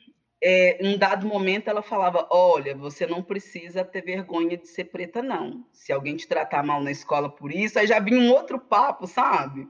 é, 0.41 0.77
um 0.81 0.97
dado 0.97 1.25
momento 1.25 1.69
ela 1.69 1.81
falava, 1.81 2.27
olha, 2.29 2.75
você 2.75 3.07
não 3.07 3.23
precisa 3.23 3.83
ter 3.85 4.03
vergonha 4.03 4.57
de 4.57 4.67
ser 4.67 4.85
preta 4.85 5.21
não. 5.21 5.65
Se 5.71 5.91
alguém 5.93 6.17
te 6.17 6.27
tratar 6.27 6.63
mal 6.63 6.83
na 6.83 6.91
escola 6.91 7.29
por 7.29 7.49
isso, 7.49 7.79
aí 7.79 7.87
já 7.87 7.99
vinha 7.99 8.19
um 8.19 8.31
outro 8.31 8.59
papo, 8.59 9.07
sabe? 9.07 9.67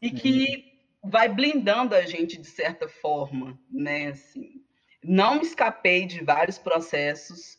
E 0.00 0.10
que 0.10 0.72
vai 1.04 1.28
blindando 1.28 1.94
a 1.94 2.02
gente 2.02 2.36
de 2.36 2.46
certa 2.48 2.88
forma, 2.88 3.58
né? 3.70 4.08
Assim, 4.08 4.62
não 5.02 5.40
escapei 5.40 6.06
de 6.06 6.22
vários 6.22 6.58
processos, 6.58 7.58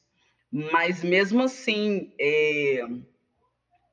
mas 0.51 1.03
mesmo 1.03 1.43
assim, 1.43 2.13
é, 2.19 2.85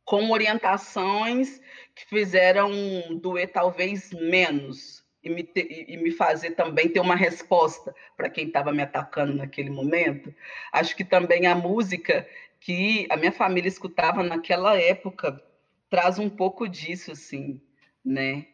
com 0.04 0.30
orientações 0.30 1.60
que 1.94 2.06
fizeram 2.06 2.70
doer 3.18 3.50
talvez 3.52 4.10
menos 4.12 5.04
e 5.22 5.28
me, 5.28 5.42
ter, 5.42 5.68
e 5.88 5.96
me 5.96 6.10
fazer 6.10 6.52
também 6.52 6.88
ter 6.88 7.00
uma 7.00 7.16
resposta 7.16 7.94
para 8.16 8.30
quem 8.30 8.46
estava 8.46 8.72
me 8.72 8.82
atacando 8.82 9.34
naquele 9.34 9.70
momento. 9.70 10.34
Acho 10.72 10.96
que 10.96 11.04
também 11.04 11.46
a 11.46 11.54
música 11.54 12.26
que 12.58 13.06
a 13.10 13.16
minha 13.16 13.32
família 13.32 13.68
escutava 13.68 14.22
naquela 14.22 14.78
época 14.78 15.42
traz 15.88 16.18
um 16.18 16.28
pouco 16.28 16.68
disso, 16.68 17.12
assim, 17.12 17.60
né? 18.04 18.46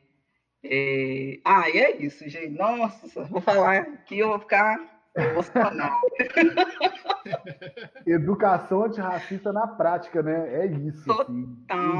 É... 0.70 1.40
Ah, 1.44 1.68
e 1.70 1.78
é 1.78 1.96
isso, 1.96 2.28
gente. 2.28 2.56
Nossa, 2.58 3.24
vou 3.24 3.40
falar 3.40 3.78
aqui, 3.78 4.18
eu 4.18 4.28
vou 4.28 4.38
ficar 4.38 4.78
emocionado. 5.16 5.94
Educação 8.06 8.84
antirracista 8.84 9.52
na 9.52 9.66
prática, 9.66 10.22
né? 10.22 10.62
É 10.62 10.66
isso. 10.66 11.10
Assim. 11.12 11.56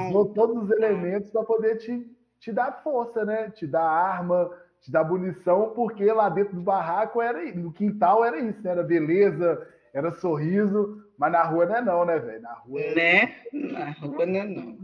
Usou 0.08 0.26
todos 0.34 0.64
os 0.64 0.70
elementos 0.70 1.30
para 1.30 1.42
poder 1.44 1.76
te, 1.76 2.06
te 2.38 2.52
dar 2.52 2.82
força, 2.82 3.24
né? 3.24 3.50
Te 3.50 3.66
dar 3.66 3.88
arma, 3.88 4.50
te 4.80 4.90
dar 4.92 5.04
munição, 5.04 5.72
porque 5.74 6.04
lá 6.12 6.28
dentro 6.28 6.54
do 6.54 6.62
barraco 6.62 7.20
era 7.20 7.42
no 7.54 7.72
quintal 7.72 8.24
era 8.24 8.38
isso, 8.38 8.62
né? 8.62 8.70
Era 8.70 8.82
beleza, 8.82 9.66
era 9.92 10.12
sorriso, 10.12 11.02
mas 11.18 11.32
na 11.32 11.42
rua 11.42 11.66
não 11.66 11.76
é 11.76 11.82
não, 11.82 12.04
né, 12.04 12.18
velho? 12.18 12.42
Na 12.42 12.54
rua 12.54 12.80
é... 12.80 12.94
Né? 12.94 13.36
Na 13.52 13.90
rua 13.92 14.26
não 14.26 14.36
é 14.36 14.44
não. 14.44 14.78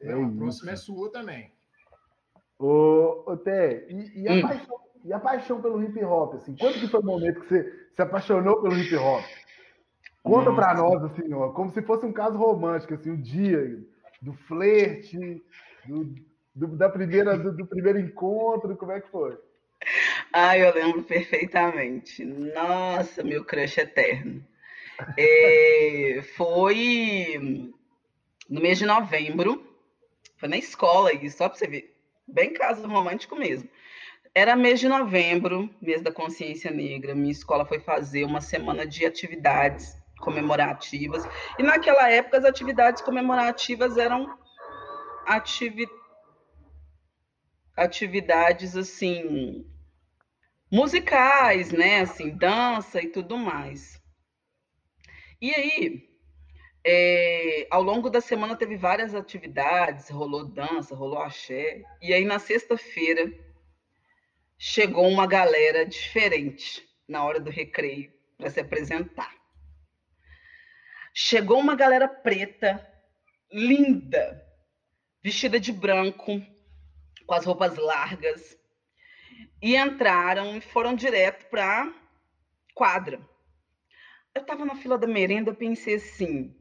É, 0.00 0.12
a 0.12 0.28
próxima 0.36 0.72
é 0.72 0.76
sua 0.76 1.10
também. 1.10 1.50
Ô, 2.58 3.22
ô 3.24 3.36
Té, 3.36 3.86
e, 3.88 4.22
e, 4.22 4.28
a 4.28 4.34
hum. 4.34 4.42
paixão, 4.42 4.76
e, 5.04 5.12
a 5.12 5.20
paixão, 5.20 5.62
pelo 5.62 5.82
hip 5.82 6.04
hop, 6.04 6.34
assim, 6.34 6.56
quando 6.56 6.80
que 6.80 6.88
foi 6.88 7.00
o 7.00 7.04
momento 7.04 7.40
que 7.40 7.48
você 7.48 7.72
se 7.94 8.02
apaixonou 8.02 8.60
pelo 8.60 8.76
hip 8.76 8.94
hop? 8.96 9.24
Conta 10.24 10.52
para 10.52 10.74
nós, 10.74 11.04
assim, 11.04 11.32
ó, 11.32 11.50
como 11.50 11.70
se 11.70 11.80
fosse 11.82 12.04
um 12.04 12.12
caso 12.12 12.36
romântico, 12.36 12.94
assim, 12.94 13.10
o 13.10 13.14
um 13.14 13.20
dia 13.20 13.78
do 14.20 14.32
flerte, 14.32 15.42
do, 15.86 16.14
do, 16.54 16.76
da 16.76 16.88
primeira, 16.88 17.38
do, 17.38 17.56
do, 17.56 17.66
primeiro 17.66 18.00
encontro, 18.00 18.76
como 18.76 18.92
é 18.92 19.00
que 19.00 19.08
foi? 19.08 19.38
Ah, 20.32 20.58
eu 20.58 20.74
lembro 20.74 21.04
perfeitamente. 21.04 22.24
Nossa, 22.24 23.22
meu 23.22 23.44
crush 23.44 23.78
eterno. 23.78 24.44
É, 25.16 26.20
foi 26.36 27.72
no 28.50 28.60
mês 28.60 28.78
de 28.78 28.84
novembro, 28.84 29.64
foi 30.36 30.48
na 30.48 30.56
escola 30.56 31.14
isso, 31.14 31.38
só 31.38 31.48
para 31.48 31.56
você 31.56 31.68
ver 31.68 31.97
bem 32.28 32.52
caso 32.52 32.86
romântico 32.86 33.34
mesmo. 33.34 33.68
Era 34.34 34.54
mês 34.54 34.78
de 34.78 34.88
novembro, 34.88 35.68
mês 35.80 36.02
da 36.02 36.12
consciência 36.12 36.70
negra. 36.70 37.14
Minha 37.14 37.32
escola 37.32 37.64
foi 37.64 37.80
fazer 37.80 38.24
uma 38.24 38.40
semana 38.40 38.86
de 38.86 39.04
atividades 39.04 39.96
comemorativas. 40.20 41.24
E 41.58 41.62
naquela 41.62 42.10
época 42.10 42.38
as 42.38 42.44
atividades 42.44 43.02
comemorativas 43.02 43.96
eram 43.96 44.38
ativi... 45.26 45.88
atividades 47.76 48.76
assim 48.76 49.66
musicais, 50.70 51.72
né, 51.72 52.00
assim, 52.00 52.28
dança 52.36 53.00
e 53.02 53.08
tudo 53.08 53.38
mais. 53.38 54.00
E 55.40 55.54
aí, 55.54 56.07
é, 56.84 57.66
ao 57.70 57.82
longo 57.82 58.08
da 58.08 58.20
semana 58.20 58.56
teve 58.56 58.76
várias 58.76 59.14
atividades, 59.14 60.08
rolou 60.08 60.44
dança, 60.44 60.94
rolou 60.94 61.20
axé. 61.20 61.82
E 62.00 62.12
aí 62.12 62.24
na 62.24 62.38
sexta-feira 62.38 63.32
chegou 64.56 65.06
uma 65.08 65.26
galera 65.26 65.84
diferente 65.84 66.86
na 67.06 67.24
hora 67.24 67.40
do 67.40 67.50
recreio 67.50 68.12
para 68.36 68.50
se 68.50 68.60
apresentar. 68.60 69.34
Chegou 71.12 71.58
uma 71.58 71.74
galera 71.74 72.06
preta, 72.06 72.86
linda, 73.52 74.44
vestida 75.22 75.58
de 75.58 75.72
branco, 75.72 76.40
com 77.26 77.34
as 77.34 77.44
roupas 77.44 77.76
largas, 77.76 78.56
e 79.60 79.76
entraram 79.76 80.56
e 80.56 80.60
foram 80.60 80.94
direto 80.94 81.46
para 81.50 81.92
quadra. 82.74 83.20
Eu 84.34 84.42
estava 84.42 84.64
na 84.64 84.76
fila 84.76 84.96
da 84.96 85.06
merenda, 85.06 85.52
pensei 85.52 85.96
assim: 85.96 86.56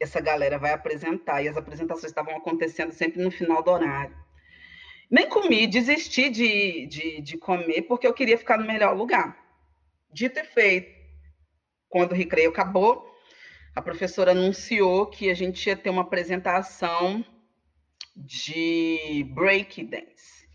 essa 0.00 0.20
galera 0.20 0.58
vai 0.58 0.72
apresentar, 0.72 1.42
e 1.42 1.48
as 1.48 1.56
apresentações 1.56 2.10
estavam 2.10 2.36
acontecendo 2.36 2.92
sempre 2.92 3.22
no 3.22 3.30
final 3.30 3.62
do 3.62 3.70
horário. 3.70 4.16
Nem 5.10 5.28
comi, 5.28 5.66
desisti 5.66 6.30
de, 6.30 6.86
de, 6.86 7.20
de 7.20 7.36
comer, 7.36 7.82
porque 7.82 8.06
eu 8.06 8.14
queria 8.14 8.38
ficar 8.38 8.56
no 8.56 8.66
melhor 8.66 8.96
lugar. 8.96 9.36
Dito 10.12 10.38
e 10.38 10.44
feito, 10.44 10.98
quando 11.88 12.12
o 12.12 12.14
recreio 12.14 12.50
acabou, 12.50 13.10
a 13.74 13.82
professora 13.82 14.30
anunciou 14.30 15.06
que 15.06 15.30
a 15.30 15.34
gente 15.34 15.66
ia 15.66 15.76
ter 15.76 15.90
uma 15.90 16.02
apresentação 16.02 17.24
de 18.16 19.24
break 19.34 19.84
dance. 19.84 20.48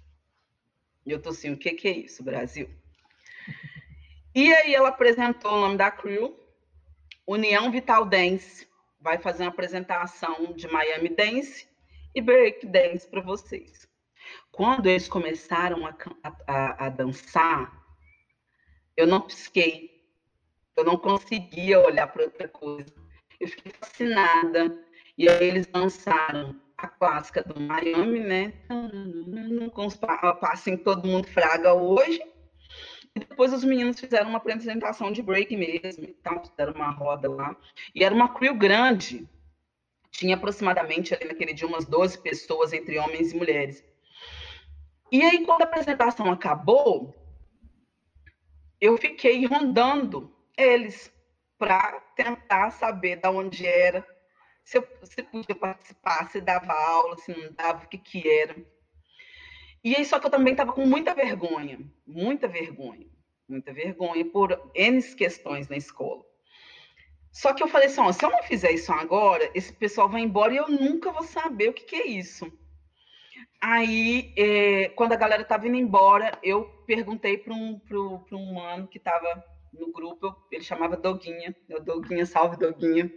Eu 1.06 1.22
tô 1.22 1.30
assim, 1.30 1.52
o 1.52 1.58
que, 1.58 1.72
que 1.72 1.88
é 1.88 1.92
isso, 1.92 2.24
Brasil? 2.24 2.70
E 4.34 4.54
aí 4.54 4.74
ela 4.74 4.90
apresentou 4.90 5.54
o 5.54 5.62
nome 5.62 5.78
da 5.78 5.92
crew, 5.92 6.38
União 7.28 7.72
Vital 7.72 8.06
Dance. 8.06 8.68
Vai 9.06 9.20
fazer 9.20 9.44
uma 9.44 9.50
apresentação 9.50 10.54
de 10.54 10.68
Miami 10.68 11.10
Dance 11.10 11.70
e 12.16 12.20
Break 12.20 12.66
Dance 12.66 13.08
para 13.08 13.22
vocês. 13.22 13.88
Quando 14.52 14.88
eles 14.88 15.08
começaram 15.08 15.86
a, 15.86 15.96
a, 16.48 16.88
a 16.88 16.90
dançar, 16.90 17.86
eu 18.98 19.06
não 19.06 19.22
pisquei. 19.22 20.04
Eu 20.76 20.84
não 20.84 20.98
conseguia 20.98 21.80
olhar 21.80 22.08
para 22.08 22.24
outra 22.24 22.48
coisa. 22.48 22.92
Eu 23.40 23.48
fiquei 23.48 23.72
fascinada. 23.80 24.84
E 25.16 25.30
aí 25.30 25.50
eles 25.50 25.68
dançaram 25.68 26.60
a 26.76 26.88
clássica 26.88 27.44
do 27.44 27.62
Miami, 27.62 28.22
né? 28.22 28.54
Com 29.76 29.86
os 29.86 29.96
passos 29.96 30.82
todo 30.84 31.08
mundo 31.08 31.28
fraga 31.28 31.76
hoje. 31.76 32.20
E 33.16 33.20
depois 33.20 33.54
os 33.54 33.64
meninos 33.64 34.00
fizeram 34.00 34.30
uma 34.30 34.38
apresentação 34.38 35.12
de 35.12 35.22
break 35.22 35.56
mesmo, 35.56 36.04
então 36.04 36.44
fizeram 36.44 36.74
uma 36.74 36.92
roda 36.92 37.32
lá. 37.32 37.56
E 37.94 38.04
era 38.04 38.14
uma 38.14 38.34
crew 38.34 38.54
grande. 38.54 39.28
Tinha 40.12 40.36
aproximadamente 40.36 41.14
ali 41.14 41.26
naquele 41.26 41.54
dia 41.54 41.68
umas 41.68 41.86
12 41.86 42.22
pessoas 42.22 42.74
entre 42.74 43.00
homens 43.00 43.32
e 43.32 43.38
mulheres. 43.38 43.84
E 45.12 45.22
aí, 45.22 45.46
quando 45.46 45.62
a 45.62 45.66
apresentação 45.66 46.30
acabou, 46.32 47.16
eu 48.82 48.98
fiquei 48.98 49.46
rondando 49.46 50.36
eles 50.58 51.12
para 51.58 52.02
tentar 52.16 52.72
saber 52.72 53.18
de 53.18 53.28
onde 53.30 53.66
era, 53.66 54.06
se, 54.64 54.78
eu, 54.78 54.88
se 55.04 55.24
podia 55.24 55.56
participar, 55.56 56.30
se 56.30 56.42
dava 56.42 56.74
aula, 56.74 57.18
se 57.18 57.32
não 57.32 57.54
dava, 57.54 57.86
o 57.86 57.88
que, 57.88 57.98
que 57.98 58.30
era. 58.30 58.56
E 59.86 59.96
aí, 59.96 60.04
só 60.04 60.20
que 60.20 60.26
eu 60.26 60.32
também 60.32 60.54
estava 60.54 60.74
com 60.74 60.84
muita 60.84 61.14
vergonha, 61.14 61.80
muita 62.08 62.48
vergonha, 62.48 63.06
muita 63.48 63.72
vergonha 63.72 64.26
por 64.26 64.72
N 64.74 65.00
questões 65.16 65.70
na 65.70 65.78
escola. 65.78 66.24
Só 67.32 67.54
que 67.54 67.62
eu 67.62 67.68
falei 67.68 67.88
assim: 67.88 68.02
ó, 68.02 68.12
se 68.12 68.26
eu 68.26 68.32
não 68.32 68.42
fizer 68.42 68.72
isso 68.72 68.92
agora, 68.92 69.48
esse 69.54 69.72
pessoal 69.72 70.10
vai 70.10 70.22
embora 70.22 70.52
e 70.52 70.58
eu 70.58 70.68
nunca 70.68 71.12
vou 71.12 71.22
saber 71.22 71.70
o 71.70 71.74
que, 71.74 71.84
que 71.84 71.96
é 71.98 72.08
isso. 72.08 72.52
Aí, 73.62 74.34
é, 74.36 74.90
quando 74.90 75.12
a 75.12 75.18
galera 75.18 75.44
estava 75.44 75.68
indo 75.68 75.78
embora, 75.78 76.36
eu 76.42 76.64
perguntei 76.88 77.38
para 77.38 77.54
um, 77.54 77.80
um 78.32 78.54
mano 78.56 78.88
que 78.88 78.98
estava 78.98 79.46
no 79.72 79.92
grupo, 79.92 80.36
ele 80.52 80.64
chamava 80.64 80.98
Doguinha, 80.98 81.56
eu, 81.70 81.80
Doguinha, 81.84 82.26
salve 82.26 82.58
Doguinha. 82.58 83.12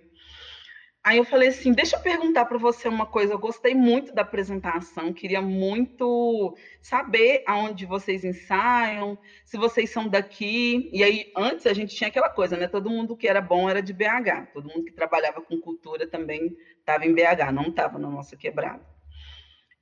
Aí 1.04 1.16
eu 1.16 1.24
falei 1.24 1.48
assim, 1.48 1.72
deixa 1.72 1.96
eu 1.96 2.00
perguntar 2.00 2.44
para 2.44 2.58
você 2.58 2.88
uma 2.88 3.06
coisa, 3.06 3.32
eu 3.32 3.38
gostei 3.38 3.74
muito 3.74 4.12
da 4.12 4.22
apresentação, 4.22 5.12
queria 5.12 5.40
muito 5.40 6.56
saber 6.82 7.42
aonde 7.46 7.86
vocês 7.86 8.24
ensaiam, 8.24 9.18
se 9.44 9.56
vocês 9.56 9.90
são 9.90 10.08
daqui. 10.08 10.90
E 10.92 11.02
aí, 11.02 11.32
antes 11.36 11.66
a 11.66 11.72
gente 11.72 11.94
tinha 11.94 12.08
aquela 12.08 12.28
coisa, 12.28 12.56
né? 12.56 12.68
Todo 12.68 12.90
mundo 12.90 13.16
que 13.16 13.28
era 13.28 13.40
bom 13.40 13.70
era 13.70 13.80
de 13.80 13.92
BH, 13.92 14.52
todo 14.52 14.68
mundo 14.68 14.84
que 14.84 14.92
trabalhava 14.92 15.40
com 15.40 15.60
cultura 15.60 16.06
também 16.06 16.54
estava 16.80 17.06
em 17.06 17.14
BH, 17.14 17.52
não 17.54 17.68
estava 17.68 17.98
na 17.98 18.10
nossa 18.10 18.36
quebrada. 18.36 18.84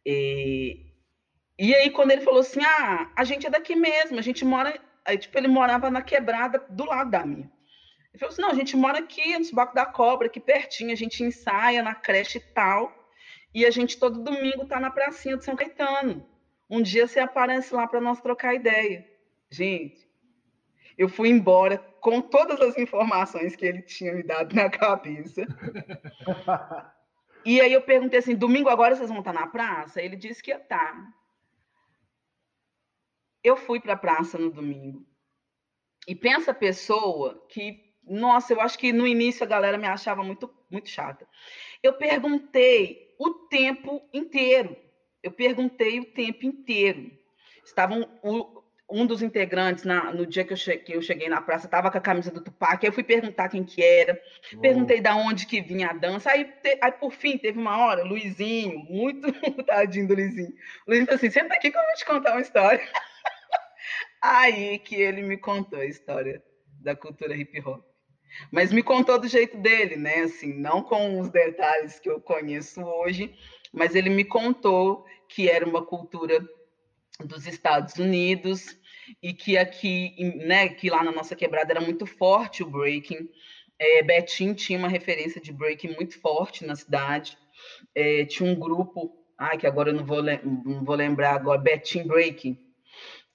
E, 0.04 0.86
e 1.58 1.74
aí, 1.74 1.90
quando 1.90 2.12
ele 2.12 2.22
falou 2.22 2.40
assim, 2.40 2.60
ah, 2.62 3.10
a 3.16 3.24
gente 3.24 3.46
é 3.46 3.50
daqui 3.50 3.74
mesmo, 3.74 4.18
a 4.18 4.22
gente 4.22 4.44
mora 4.44 4.78
Aí, 5.06 5.16
tipo, 5.16 5.38
ele 5.38 5.46
morava 5.46 5.88
na 5.88 6.02
quebrada 6.02 6.58
do 6.68 6.84
lado 6.84 7.10
da 7.10 7.24
minha. 7.24 7.48
Ele 8.16 8.18
falou 8.18 8.32
assim: 8.32 8.42
não, 8.42 8.50
a 8.50 8.54
gente 8.54 8.76
mora 8.76 8.98
aqui 8.98 9.36
no 9.38 9.44
Subaco 9.44 9.74
da 9.74 9.84
Cobra, 9.84 10.26
aqui 10.26 10.40
pertinho, 10.40 10.90
a 10.90 10.96
gente 10.96 11.22
ensaia 11.22 11.82
na 11.82 11.94
creche 11.94 12.38
e 12.38 12.40
tal. 12.40 12.90
E 13.52 13.66
a 13.66 13.70
gente 13.70 13.98
todo 13.98 14.22
domingo 14.22 14.66
tá 14.66 14.80
na 14.80 14.90
pracinha 14.90 15.36
de 15.36 15.44
São 15.44 15.54
Caetano. 15.54 16.26
Um 16.68 16.80
dia 16.80 17.06
você 17.06 17.20
aparece 17.20 17.74
lá 17.74 17.86
para 17.86 18.00
nós 18.00 18.20
trocar 18.20 18.54
ideia. 18.54 19.06
Gente, 19.50 20.08
eu 20.96 21.08
fui 21.10 21.28
embora 21.28 21.78
com 22.00 22.22
todas 22.22 22.58
as 22.60 22.78
informações 22.78 23.54
que 23.54 23.66
ele 23.66 23.82
tinha 23.82 24.14
me 24.14 24.22
dado 24.22 24.54
na 24.56 24.70
cabeça. 24.70 25.46
e 27.44 27.60
aí 27.60 27.72
eu 27.72 27.82
perguntei 27.82 28.20
assim: 28.20 28.34
domingo 28.34 28.70
agora 28.70 28.96
vocês 28.96 29.10
vão 29.10 29.18
estar 29.18 29.34
na 29.34 29.46
praça? 29.46 30.00
Ele 30.00 30.16
disse 30.16 30.42
que 30.42 30.50
ia 30.50 30.56
estar. 30.56 30.92
Tá 30.92 31.16
eu 33.44 33.56
fui 33.56 33.78
para 33.78 33.92
a 33.92 33.98
praça 33.98 34.36
no 34.36 34.50
domingo. 34.50 35.06
E 36.08 36.14
pensa 36.14 36.52
a 36.52 36.54
pessoa 36.54 37.46
que, 37.48 37.85
nossa, 38.06 38.52
eu 38.52 38.60
acho 38.60 38.78
que 38.78 38.92
no 38.92 39.06
início 39.06 39.44
a 39.44 39.48
galera 39.48 39.76
me 39.76 39.86
achava 39.86 40.22
muito, 40.22 40.52
muito 40.70 40.88
chata. 40.88 41.26
Eu 41.82 41.94
perguntei 41.94 43.14
o 43.18 43.30
tempo 43.48 44.08
inteiro. 44.12 44.76
Eu 45.22 45.32
perguntei 45.32 45.98
o 45.98 46.04
tempo 46.04 46.46
inteiro. 46.46 47.10
Estavam 47.64 48.08
o, 48.22 48.62
um 48.88 49.04
dos 49.04 49.22
integrantes 49.22 49.84
na, 49.84 50.12
no 50.12 50.24
dia 50.24 50.44
que 50.44 50.52
eu, 50.52 50.56
cheguei, 50.56 50.84
que 50.84 50.92
eu 50.92 51.02
cheguei 51.02 51.28
na 51.28 51.40
praça 51.40 51.66
estava 51.66 51.90
com 51.90 51.98
a 51.98 52.00
camisa 52.00 52.30
do 52.30 52.40
Tupac. 52.40 52.84
Eu 52.84 52.92
fui 52.92 53.02
perguntar 53.02 53.48
quem 53.48 53.64
que 53.64 53.82
era, 53.82 54.20
Uou. 54.52 54.62
perguntei 54.62 55.00
da 55.00 55.16
onde 55.16 55.46
que 55.46 55.60
vinha 55.60 55.88
a 55.88 55.92
dança. 55.92 56.30
Aí, 56.30 56.44
te, 56.44 56.78
aí, 56.80 56.92
por 56.92 57.12
fim, 57.12 57.36
teve 57.36 57.58
uma 57.58 57.76
hora, 57.78 58.04
Luizinho, 58.04 58.78
muito 58.78 59.32
tadinho 59.66 60.06
do 60.06 60.14
Luizinho. 60.14 60.52
O 60.86 60.90
Luizinho 60.90 61.06
falou 61.06 61.16
assim: 61.16 61.30
senta 61.30 61.54
aqui 61.54 61.70
que 61.70 61.76
eu 61.76 61.82
vou 61.82 61.94
te 61.94 62.04
contar 62.04 62.32
uma 62.32 62.40
história. 62.40 62.80
Aí 64.22 64.78
que 64.78 64.94
ele 64.94 65.22
me 65.22 65.36
contou 65.36 65.80
a 65.80 65.86
história 65.86 66.42
da 66.80 66.94
cultura 66.94 67.36
hip 67.36 67.60
hop. 67.60 67.84
Mas 68.50 68.72
me 68.72 68.82
contou 68.82 69.18
do 69.18 69.28
jeito 69.28 69.56
dele, 69.56 69.96
né? 69.96 70.20
Assim, 70.20 70.52
não 70.52 70.82
com 70.82 71.20
os 71.20 71.28
detalhes 71.30 71.98
que 71.98 72.08
eu 72.08 72.20
conheço 72.20 72.82
hoje, 72.82 73.34
mas 73.72 73.94
ele 73.94 74.10
me 74.10 74.24
contou 74.24 75.04
que 75.28 75.48
era 75.48 75.66
uma 75.66 75.84
cultura 75.84 76.46
dos 77.24 77.46
Estados 77.46 77.96
Unidos 77.96 78.78
e 79.22 79.32
que 79.32 79.56
aqui, 79.56 80.14
né, 80.44 80.68
que 80.68 80.90
lá 80.90 81.02
na 81.02 81.12
nossa 81.12 81.36
quebrada 81.36 81.72
era 81.72 81.80
muito 81.80 82.06
forte 82.06 82.62
o 82.62 82.70
breaking. 82.70 83.28
É, 83.78 84.02
Betim 84.02 84.54
tinha 84.54 84.78
uma 84.78 84.88
referência 84.88 85.40
de 85.40 85.52
breaking 85.52 85.94
muito 85.94 86.20
forte 86.20 86.64
na 86.64 86.74
cidade. 86.74 87.38
É, 87.94 88.24
tinha 88.24 88.50
um 88.50 88.54
grupo, 88.54 89.16
ai, 89.38 89.56
que 89.58 89.66
agora 89.66 89.90
eu 89.90 89.94
não 89.94 90.04
vou, 90.04 90.22
não 90.22 90.84
vou 90.84 90.94
lembrar 90.94 91.34
agora, 91.34 91.60
Betim 91.60 92.06
Breaking, 92.06 92.58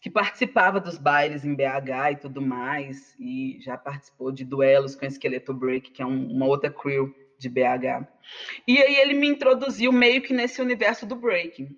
que 0.01 0.09
participava 0.09 0.79
dos 0.79 0.97
bailes 0.97 1.45
em 1.45 1.53
BH 1.53 2.11
e 2.11 2.15
tudo 2.15 2.41
mais, 2.41 3.15
e 3.19 3.59
já 3.61 3.77
participou 3.77 4.31
de 4.31 4.43
duelos 4.43 4.95
com 4.95 5.05
Esqueleto 5.05 5.53
Break, 5.53 5.91
que 5.91 6.01
é 6.01 6.05
um, 6.05 6.31
uma 6.31 6.47
outra 6.47 6.71
crew 6.71 7.15
de 7.37 7.47
BH. 7.47 8.07
E 8.67 8.81
aí 8.81 8.95
ele 8.95 9.13
me 9.13 9.27
introduziu 9.27 9.91
meio 9.91 10.21
que 10.21 10.33
nesse 10.33 10.59
universo 10.59 11.05
do 11.05 11.15
breaking. 11.15 11.77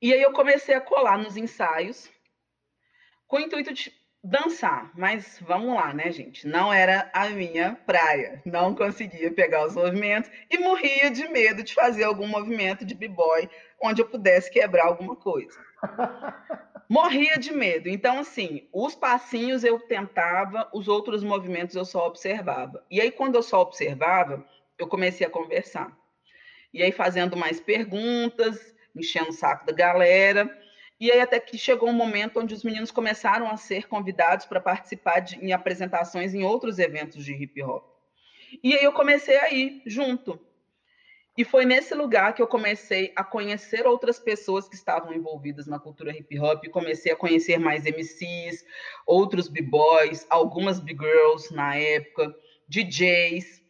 E 0.00 0.12
aí 0.12 0.22
eu 0.22 0.32
comecei 0.32 0.74
a 0.74 0.80
colar 0.80 1.18
nos 1.18 1.36
ensaios, 1.36 2.08
com 3.26 3.36
o 3.36 3.40
intuito 3.40 3.72
de 3.74 3.92
dançar, 4.22 4.90
mas 4.94 5.38
vamos 5.40 5.74
lá, 5.74 5.94
né, 5.94 6.10
gente? 6.10 6.46
Não 6.46 6.72
era 6.72 7.10
a 7.12 7.28
minha 7.30 7.74
praia. 7.86 8.42
Não 8.44 8.74
conseguia 8.74 9.32
pegar 9.32 9.66
os 9.66 9.74
movimentos 9.74 10.30
e 10.50 10.58
morria 10.58 11.10
de 11.10 11.26
medo 11.28 11.62
de 11.62 11.74
fazer 11.74 12.04
algum 12.04 12.26
movimento 12.26 12.84
de 12.84 12.94
b-boy 12.94 13.48
onde 13.80 14.02
eu 14.02 14.08
pudesse 14.08 14.50
quebrar 14.50 14.86
alguma 14.86 15.16
coisa. 15.16 15.58
Morria 16.88 17.38
de 17.38 17.52
medo. 17.52 17.88
Então, 17.88 18.18
assim, 18.18 18.68
os 18.72 18.94
passinhos 18.94 19.62
eu 19.62 19.78
tentava, 19.78 20.68
os 20.72 20.88
outros 20.88 21.22
movimentos 21.22 21.76
eu 21.76 21.84
só 21.84 22.06
observava. 22.06 22.84
E 22.90 23.00
aí, 23.00 23.10
quando 23.10 23.36
eu 23.36 23.42
só 23.42 23.60
observava, 23.60 24.44
eu 24.78 24.88
comecei 24.88 25.26
a 25.26 25.30
conversar. 25.30 25.96
E 26.74 26.82
aí, 26.82 26.90
fazendo 26.90 27.36
mais 27.36 27.60
perguntas, 27.60 28.74
enchendo 28.94 29.30
o 29.30 29.32
saco 29.32 29.66
da 29.66 29.72
galera. 29.72 30.50
E 31.00 31.10
aí 31.10 31.20
até 31.20 31.40
que 31.40 31.56
chegou 31.56 31.88
um 31.88 31.94
momento 31.94 32.38
onde 32.38 32.52
os 32.52 32.62
meninos 32.62 32.90
começaram 32.90 33.48
a 33.48 33.56
ser 33.56 33.88
convidados 33.88 34.44
para 34.44 34.60
participar 34.60 35.20
de, 35.20 35.36
em 35.42 35.52
apresentações 35.52 36.34
em 36.34 36.44
outros 36.44 36.78
eventos 36.78 37.24
de 37.24 37.32
hip 37.32 37.62
hop. 37.62 37.84
E 38.62 38.76
aí 38.76 38.84
eu 38.84 38.92
comecei 38.92 39.38
a 39.38 39.50
ir 39.50 39.82
junto. 39.86 40.38
E 41.40 41.44
foi 41.44 41.64
nesse 41.64 41.94
lugar 41.94 42.34
que 42.34 42.42
eu 42.42 42.46
comecei 42.46 43.14
a 43.16 43.24
conhecer 43.24 43.86
outras 43.86 44.18
pessoas 44.18 44.68
que 44.68 44.74
estavam 44.74 45.14
envolvidas 45.14 45.66
na 45.66 45.78
cultura 45.78 46.14
hip 46.14 46.38
hop, 46.38 46.66
comecei 46.68 47.12
a 47.12 47.16
conhecer 47.16 47.58
mais 47.58 47.86
MCs, 47.86 48.62
outros 49.06 49.48
b-boys, 49.48 50.26
algumas 50.28 50.78
b-girls 50.78 51.50
na 51.54 51.74
época, 51.76 52.36
DJs. 52.68 53.62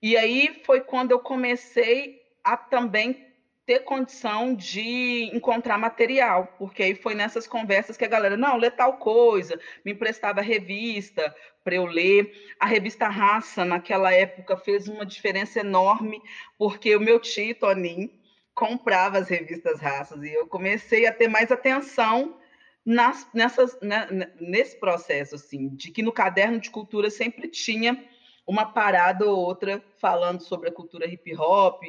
E 0.00 0.16
aí 0.16 0.62
foi 0.64 0.80
quando 0.80 1.10
eu 1.10 1.18
comecei 1.18 2.22
a 2.44 2.56
também 2.56 3.27
ter 3.68 3.80
condição 3.80 4.54
de 4.54 5.24
encontrar 5.36 5.76
material, 5.76 6.54
porque 6.56 6.82
aí 6.82 6.94
foi 6.94 7.14
nessas 7.14 7.46
conversas 7.46 7.98
que 7.98 8.04
a 8.06 8.08
galera, 8.08 8.34
não, 8.34 8.56
lê 8.56 8.70
tal 8.70 8.96
coisa, 8.96 9.60
me 9.84 9.92
emprestava 9.92 10.40
revista 10.40 11.36
para 11.62 11.74
eu 11.74 11.84
ler. 11.84 12.32
A 12.58 12.64
revista 12.64 13.08
Raça, 13.08 13.66
naquela 13.66 14.10
época, 14.10 14.56
fez 14.56 14.88
uma 14.88 15.04
diferença 15.04 15.60
enorme, 15.60 16.18
porque 16.56 16.96
o 16.96 17.00
meu 17.00 17.20
tio, 17.20 17.54
Toninho, 17.56 18.10
comprava 18.54 19.18
as 19.18 19.28
revistas 19.28 19.82
Raças, 19.82 20.22
e 20.22 20.32
eu 20.32 20.46
comecei 20.46 21.04
a 21.04 21.12
ter 21.12 21.28
mais 21.28 21.52
atenção 21.52 22.38
nas, 22.86 23.28
nessas, 23.34 23.78
né, 23.82 24.08
nesse 24.40 24.80
processo, 24.80 25.34
assim, 25.34 25.68
de 25.76 25.90
que 25.90 26.00
no 26.00 26.10
caderno 26.10 26.58
de 26.58 26.70
cultura 26.70 27.10
sempre 27.10 27.46
tinha 27.48 28.02
uma 28.46 28.64
parada 28.64 29.26
ou 29.26 29.36
outra 29.36 29.84
falando 29.98 30.40
sobre 30.40 30.70
a 30.70 30.72
cultura 30.72 31.06
hip 31.06 31.36
hop, 31.36 31.82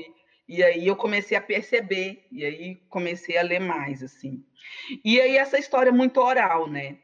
E 0.50 0.64
aí 0.64 0.88
eu 0.88 0.96
comecei 0.96 1.38
a 1.38 1.42
perceber, 1.42 2.26
e 2.32 2.44
aí 2.44 2.76
comecei 2.90 3.38
a 3.38 3.44
ler 3.44 3.60
mais, 3.60 4.02
assim. 4.02 4.44
E 5.06 5.22
aí 5.22 5.38
essa 5.38 5.60
história 5.60 5.92
é 5.92 5.94
muito 5.94 6.20
oral, 6.20 6.68
né? 6.68 6.98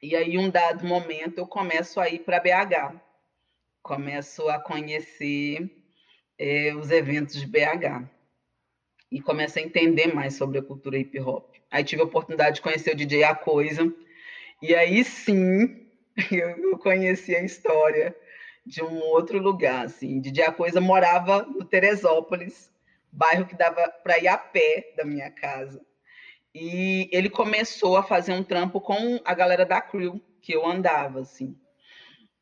E 0.00 0.16
aí, 0.16 0.38
um 0.38 0.48
dado 0.48 0.86
momento, 0.86 1.36
eu 1.36 1.46
começo 1.46 2.00
a 2.00 2.08
ir 2.08 2.20
para 2.20 2.40
BH. 2.40 2.98
Começo 3.82 4.48
a 4.48 4.58
conhecer 4.58 5.70
é, 6.38 6.74
os 6.74 6.90
eventos 6.90 7.38
de 7.38 7.46
BH. 7.46 8.08
E 9.12 9.20
começo 9.20 9.58
a 9.58 9.62
entender 9.62 10.14
mais 10.14 10.34
sobre 10.34 10.58
a 10.58 10.62
cultura 10.62 10.96
hip 10.96 11.20
hop. 11.20 11.54
Aí 11.70 11.84
tive 11.84 12.00
a 12.00 12.06
oportunidade 12.06 12.56
de 12.56 12.62
conhecer 12.62 12.94
o 12.94 12.96
DJ 12.96 13.24
A 13.24 13.34
Coisa. 13.34 13.92
E 14.62 14.74
aí 14.74 15.04
sim, 15.04 15.86
eu 16.32 16.78
conheci 16.78 17.36
a 17.36 17.42
história 17.42 18.16
de 18.64 18.82
um 18.82 18.98
outro 18.98 19.38
lugar, 19.38 19.84
assim. 19.84 20.20
DJ 20.20 20.44
A 20.44 20.52
Coisa 20.52 20.80
morava 20.80 21.42
no 21.42 21.64
Teresópolis, 21.64 22.70
bairro 23.12 23.46
que 23.46 23.56
dava 23.56 23.88
para 24.02 24.18
ir 24.18 24.28
a 24.28 24.38
pé 24.38 24.92
da 24.96 25.04
minha 25.04 25.30
casa. 25.30 25.84
E 26.54 27.08
ele 27.12 27.28
começou 27.28 27.96
a 27.96 28.02
fazer 28.02 28.32
um 28.32 28.44
trampo 28.44 28.80
com 28.80 29.20
a 29.24 29.34
galera 29.34 29.66
da 29.66 29.80
Crew, 29.80 30.20
que 30.40 30.54
eu 30.54 30.64
andava, 30.64 31.20
assim. 31.20 31.58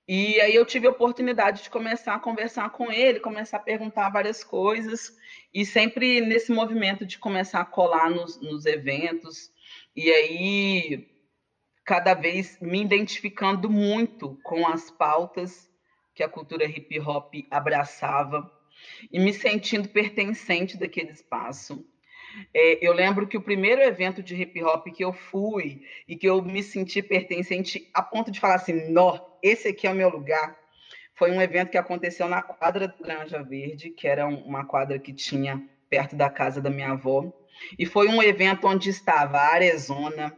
E 0.07 0.41
aí 0.41 0.55
eu 0.55 0.67
tive 0.67 0.87
a 0.87 0.91
oportunidade 0.91 1.63
de 1.63 1.71
começar 1.71 2.15
a 2.15 2.19
conversar 2.19 2.71
com 2.71 2.93
ele, 2.93 3.21
começar 3.21 3.57
a 3.57 3.61
perguntar 3.61 4.11
várias 4.11 4.45
coisas, 4.45 5.17
e 5.55 5.65
sempre 5.65 6.21
nesse 6.21 6.53
movimento 6.53 7.07
de 7.07 7.19
começar 7.19 7.61
a 7.61 7.65
colar 7.65 8.11
nos, 8.11 8.41
nos 8.41 8.67
eventos, 8.67 9.51
e 9.97 10.11
aí 10.11 11.09
cada 11.85 12.15
vez 12.15 12.59
me 12.61 12.83
identificando 12.83 13.71
muito 13.71 14.39
com 14.43 14.67
as 14.67 14.91
pautas 14.91 15.72
que 16.15 16.23
a 16.23 16.29
cultura 16.29 16.65
hip 16.65 16.99
hop 17.01 17.35
abraçava 17.51 18.51
e 19.11 19.19
me 19.19 19.33
sentindo 19.33 19.89
pertencente 19.89 20.77
daquele 20.77 21.11
espaço. 21.11 21.87
É, 22.55 22.85
eu 22.87 22.93
lembro 22.93 23.27
que 23.27 23.37
o 23.37 23.43
primeiro 23.43 23.83
evento 23.83 24.23
de 24.23 24.35
hip 24.35 24.63
hop 24.63 24.87
que 24.87 25.05
eu 25.05 25.13
fui 25.13 25.83
e 26.09 26.17
que 26.17 26.27
eu 26.27 26.43
me 26.43 26.63
senti 26.63 27.03
pertencente 27.03 27.91
a 27.93 28.03
ponto 28.03 28.31
de 28.31 28.41
falar 28.41 28.55
assim, 28.55 28.91
nó, 28.91 29.19
esse 29.43 29.69
aqui 29.69 29.87
é 29.87 29.91
o 29.91 29.95
meu 29.95 30.09
lugar, 30.09 30.57
foi 31.15 31.31
um 31.31 31.43
evento 31.43 31.71
que 31.71 31.79
aconteceu 31.79 32.29
na 32.29 32.43
quadra 32.43 32.89
do 32.89 33.03
Granja 33.03 33.43
Verde, 33.43 33.91
que 33.91 34.09
era 34.09 34.27
uma 34.27 34.65
quadra 34.65 34.99
que 34.99 35.13
tinha 35.13 35.63
perto 35.89 36.17
da 36.17 36.31
casa 36.31 36.61
da 36.61 36.71
minha 36.71 36.93
avó. 36.93 37.31
E 37.79 37.85
foi 37.85 38.09
um 38.09 38.23
evento 38.23 38.67
onde 38.67 38.89
estava 38.89 39.39
Arizona, 39.39 40.37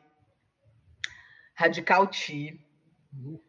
Radical 1.54 2.08
T, 2.08 2.58
uhum. 3.12 3.40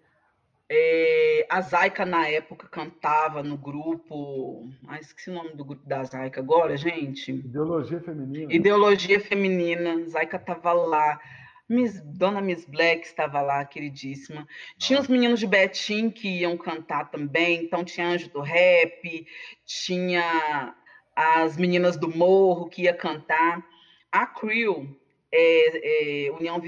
É, 0.68 1.46
a 1.50 1.62
Zaika, 1.62 2.06
na 2.06 2.28
época, 2.28 2.68
cantava 2.68 3.44
no 3.44 3.56
grupo. 3.56 4.68
Ah, 4.88 5.00
esqueci 5.00 5.30
o 5.30 5.34
nome 5.34 5.54
do 5.54 5.64
grupo 5.64 5.88
da 5.88 6.04
Zaika 6.04 6.42
agora, 6.42 6.76
gente. 6.76 7.32
Ideologia 7.32 8.00
Feminina. 8.00 8.54
Ideologia 8.54 9.20
Feminina. 9.20 10.10
Zaika 10.10 10.38
estava 10.38 10.74
lá. 10.74 11.20
Miss, 11.68 12.00
Dona 12.02 12.42
Miss 12.42 12.66
Black 12.66 13.06
estava 13.06 13.42
lá, 13.42 13.66
queridíssima. 13.66 14.48
Tinha 14.78 15.00
os 15.00 15.08
meninos 15.08 15.40
de 15.40 15.48
Betim 15.48 16.10
que 16.10 16.28
iam 16.40 16.58
cantar 16.58 17.10
também. 17.12 17.64
Então, 17.64 17.84
tinha 17.84 18.08
Anjo 18.08 18.30
do 18.30 18.42
Rap, 18.42 19.28
tinha 19.66 20.76
as 21.16 21.58
meninas 21.58 21.96
do 21.96 22.16
Morro 22.16 22.70
que 22.70 22.84
ia 22.84 22.94
cantar. 22.94 23.64
A 24.12 24.26
Crew 24.26 24.96
é, 25.38 26.28
é, 26.28 26.32
União 26.32 26.62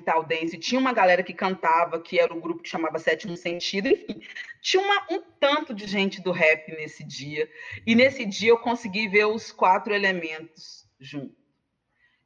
tinha 0.59 0.79
uma 0.79 0.91
galera 0.91 1.23
que 1.23 1.33
cantava, 1.33 2.01
que 2.01 2.19
era 2.19 2.33
o 2.33 2.37
um 2.37 2.41
grupo 2.41 2.61
que 2.61 2.69
chamava 2.69 2.99
Sétimo 2.99 3.37
Sentido, 3.37 3.87
enfim, 3.87 4.21
tinha 4.61 4.83
uma, 4.83 5.07
um 5.09 5.21
tanto 5.39 5.73
de 5.73 5.87
gente 5.87 6.21
do 6.21 6.31
rap 6.31 6.69
nesse 6.71 7.03
dia, 7.05 7.49
e 7.85 7.95
nesse 7.95 8.25
dia 8.25 8.49
eu 8.49 8.57
consegui 8.57 9.07
ver 9.07 9.25
os 9.25 9.53
quatro 9.53 9.93
elementos 9.93 10.85
juntos. 10.99 11.37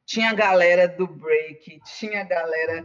Tinha 0.04 0.30
a 0.30 0.34
galera 0.34 0.88
do 0.88 1.06
break, 1.06 1.80
tinha 1.98 2.22
a 2.22 2.24
galera 2.24 2.84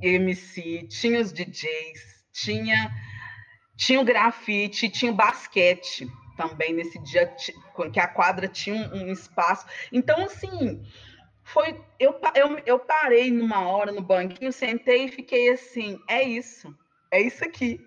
MC, 0.00 0.86
tinha 0.88 1.20
os 1.20 1.32
DJs, 1.32 2.24
tinha, 2.32 2.90
tinha 3.76 4.00
o 4.00 4.04
grafite, 4.04 4.88
tinha 4.88 5.10
o 5.10 5.14
basquete 5.14 6.06
também 6.36 6.72
nesse 6.72 6.98
dia, 7.00 7.34
que 7.92 8.00
a 8.00 8.06
quadra 8.06 8.46
tinha 8.46 8.76
um, 8.76 9.04
um 9.04 9.12
espaço. 9.12 9.66
Então, 9.92 10.24
assim, 10.24 10.80
foi 11.52 11.78
eu, 11.98 12.18
eu, 12.34 12.58
eu 12.64 12.78
parei 12.78 13.30
numa 13.30 13.68
hora 13.68 13.92
no 13.92 14.00
banquinho, 14.00 14.52
sentei 14.52 15.04
e 15.04 15.10
fiquei 15.10 15.50
assim, 15.50 16.00
é 16.08 16.22
isso, 16.22 16.74
é 17.10 17.20
isso 17.20 17.44
aqui, 17.44 17.80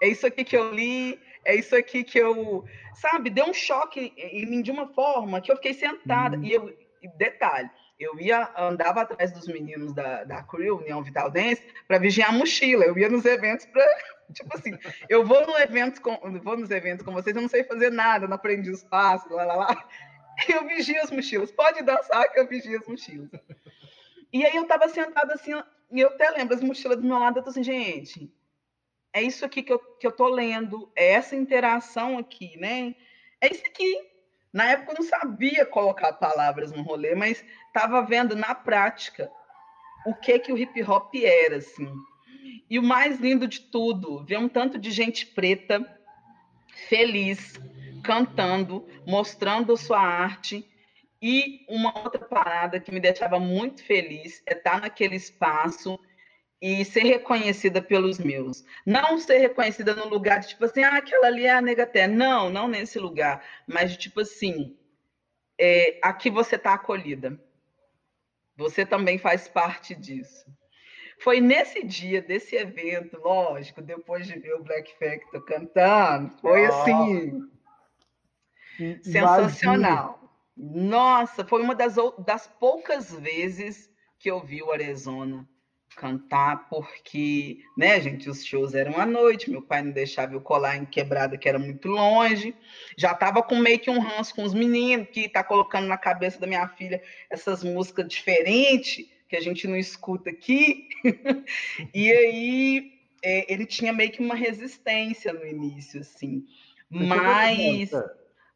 é 0.00 0.08
isso 0.08 0.26
aqui 0.26 0.44
que 0.44 0.56
eu 0.56 0.72
li, 0.72 1.18
é 1.44 1.54
isso 1.54 1.74
aqui 1.74 2.04
que 2.04 2.18
eu, 2.18 2.64
sabe, 2.94 3.28
deu 3.28 3.46
um 3.46 3.54
choque 3.54 4.12
em 4.16 4.46
mim 4.46 4.62
de 4.62 4.70
uma 4.70 4.86
forma 4.88 5.40
que 5.40 5.50
eu 5.50 5.56
fiquei 5.56 5.74
sentada 5.74 6.36
uhum. 6.36 6.44
e 6.44 6.52
eu, 6.52 6.76
detalhe, 7.16 7.68
eu 7.98 8.18
ia 8.18 8.50
andava 8.56 9.02
atrás 9.02 9.32
dos 9.32 9.46
meninos 9.46 9.92
da, 9.92 10.24
da 10.24 10.42
Crew, 10.42 10.78
União 10.78 11.02
Vital 11.02 11.30
Dance, 11.30 11.62
para 11.86 11.98
vigiar 11.98 12.30
a 12.30 12.32
mochila. 12.32 12.84
Eu 12.84 12.98
ia 12.98 13.08
nos 13.08 13.24
eventos 13.24 13.66
para 13.66 13.84
tipo 14.34 14.56
assim, 14.56 14.76
eu 15.08 15.24
vou 15.24 15.46
no 15.46 15.56
evento 15.58 16.00
com, 16.00 16.18
vou 16.40 16.56
nos 16.56 16.70
eventos 16.70 17.04
com 17.04 17.12
vocês, 17.12 17.34
eu 17.34 17.42
não 17.42 17.48
sei 17.48 17.64
fazer 17.64 17.90
nada, 17.90 18.26
não 18.26 18.34
aprendi 18.34 18.70
os 18.70 18.82
passos, 18.82 19.30
lá 19.30 19.44
lá 19.44 19.54
lá. 19.54 19.88
Eu 20.48 20.66
vigio 20.66 21.00
as 21.02 21.10
mochilas. 21.10 21.50
Pode 21.50 21.82
dançar 21.82 22.30
que 22.32 22.40
eu 22.40 22.48
vigio 22.48 22.78
as 22.78 22.86
mochilas. 22.86 23.30
E 24.32 24.44
aí 24.44 24.56
eu 24.56 24.66
tava 24.66 24.88
sentada 24.88 25.34
assim, 25.34 25.52
e 25.90 26.00
eu 26.00 26.08
até 26.08 26.30
lembro 26.30 26.54
as 26.54 26.62
mochilas 26.62 26.96
do 26.96 27.06
meu 27.06 27.18
lado, 27.18 27.38
eu 27.38 27.42
tô 27.42 27.50
assim, 27.50 27.62
gente, 27.62 28.32
é 29.12 29.22
isso 29.22 29.44
aqui 29.44 29.62
que 29.62 29.72
eu, 29.72 29.78
que 29.78 30.06
eu 30.06 30.12
tô 30.12 30.26
lendo, 30.28 30.90
é 30.96 31.12
essa 31.12 31.36
interação 31.36 32.16
aqui, 32.16 32.56
né? 32.58 32.94
É 33.40 33.52
isso 33.52 33.64
aqui. 33.66 34.10
Na 34.52 34.70
época 34.70 34.92
eu 34.92 34.96
não 35.00 35.08
sabia 35.08 35.66
colocar 35.66 36.14
palavras 36.14 36.72
no 36.72 36.82
rolê, 36.82 37.14
mas 37.14 37.44
estava 37.66 38.00
vendo 38.02 38.34
na 38.34 38.54
prática 38.54 39.30
o 40.06 40.14
que 40.14 40.38
que 40.38 40.52
o 40.52 40.58
hip 40.58 40.82
hop 40.82 41.14
era, 41.14 41.56
assim. 41.56 41.92
E 42.68 42.78
o 42.78 42.82
mais 42.82 43.20
lindo 43.20 43.46
de 43.46 43.60
tudo, 43.60 44.24
ver 44.24 44.38
um 44.38 44.48
tanto 44.48 44.78
de 44.78 44.90
gente 44.90 45.26
preta 45.26 45.86
feliz, 46.88 47.60
cantando, 48.02 48.86
mostrando 49.06 49.76
sua 49.76 50.00
arte. 50.00 50.68
E 51.20 51.64
uma 51.68 51.96
outra 52.02 52.24
parada 52.24 52.80
que 52.80 52.92
me 52.92 52.98
deixava 52.98 53.38
muito 53.38 53.84
feliz 53.84 54.42
é 54.46 54.54
estar 54.54 54.80
naquele 54.80 55.14
espaço 55.14 55.98
e 56.60 56.84
ser 56.84 57.04
reconhecida 57.04 57.80
pelos 57.80 58.18
meus. 58.18 58.64
Não 58.84 59.18
ser 59.18 59.38
reconhecida 59.38 59.94
no 59.94 60.08
lugar 60.08 60.40
de 60.40 60.48
tipo 60.48 60.64
assim, 60.64 60.82
ah, 60.82 60.96
aquela 60.96 61.28
ali 61.28 61.46
é 61.46 61.52
a 61.52 61.62
Negaté. 61.62 62.06
Não, 62.06 62.50
não 62.50 62.68
nesse 62.68 62.98
lugar, 62.98 63.44
mas 63.66 63.92
de 63.92 63.98
tipo 63.98 64.20
assim, 64.20 64.76
é, 65.58 65.98
aqui 66.02 66.28
você 66.28 66.56
está 66.56 66.74
acolhida. 66.74 67.40
Você 68.56 68.84
também 68.84 69.18
faz 69.18 69.48
parte 69.48 69.94
disso. 69.94 70.44
Foi 71.18 71.40
nesse 71.40 71.84
dia 71.84 72.20
desse 72.20 72.56
evento, 72.56 73.16
lógico, 73.18 73.80
depois 73.80 74.26
de 74.26 74.38
ver 74.38 74.54
o 74.54 74.64
Black 74.64 74.92
Factor 74.98 75.44
cantando, 75.44 76.36
foi 76.38 76.66
oh. 76.66 76.68
assim 76.68 77.52
Sensacional. 79.02 80.20
Nossa, 80.56 81.44
foi 81.44 81.62
uma 81.62 81.74
das, 81.74 81.96
das 82.24 82.46
poucas 82.46 83.12
vezes 83.12 83.90
que 84.18 84.30
eu 84.30 84.40
vi 84.40 84.62
o 84.62 84.70
Arizona 84.70 85.48
cantar, 85.96 86.68
porque, 86.68 87.58
né, 87.76 88.00
gente, 88.00 88.28
os 88.28 88.44
shows 88.44 88.74
eram 88.74 88.98
à 88.98 89.04
noite, 89.04 89.50
meu 89.50 89.62
pai 89.62 89.82
não 89.82 89.90
deixava 89.90 90.34
eu 90.34 90.40
colar 90.40 90.76
em 90.76 90.84
quebrada, 90.84 91.36
que 91.36 91.48
era 91.48 91.58
muito 91.58 91.88
longe. 91.88 92.54
Já 92.96 93.14
tava 93.14 93.42
com 93.42 93.56
meio 93.56 93.78
que 93.78 93.90
um 93.90 94.00
ranço 94.00 94.34
com 94.34 94.42
os 94.42 94.54
meninos, 94.54 95.08
que 95.10 95.28
tá 95.28 95.44
colocando 95.44 95.86
na 95.86 95.98
cabeça 95.98 96.40
da 96.40 96.46
minha 96.46 96.66
filha 96.68 97.02
essas 97.30 97.62
músicas 97.62 98.08
diferentes, 98.08 99.06
que 99.28 99.36
a 99.36 99.40
gente 99.40 99.66
não 99.66 99.76
escuta 99.76 100.30
aqui. 100.30 100.88
e 101.94 102.10
aí, 102.10 102.92
é, 103.22 103.52
ele 103.52 103.66
tinha 103.66 103.92
meio 103.92 104.10
que 104.10 104.22
uma 104.22 104.34
resistência 104.34 105.32
no 105.32 105.46
início, 105.46 106.00
assim. 106.00 106.46
Mas. 106.90 107.90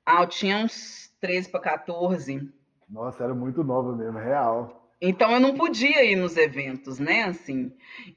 Ah, 0.07 0.23
eu 0.23 0.29
tinha 0.29 0.59
uns 0.59 1.11
13 1.21 1.51
para 1.51 1.61
14. 1.61 2.49
Nossa, 2.89 3.25
era 3.25 3.35
muito 3.35 3.65
nova 3.65 3.95
mesmo, 3.97 4.19
real. 4.19 4.89
Então 5.01 5.33
eu 5.33 5.41
não 5.41 5.55
podia 5.55 6.05
ir 6.05 6.15
nos 6.15 6.37
eventos, 6.37 7.01
né? 7.01 7.25
Assim. 7.25 7.73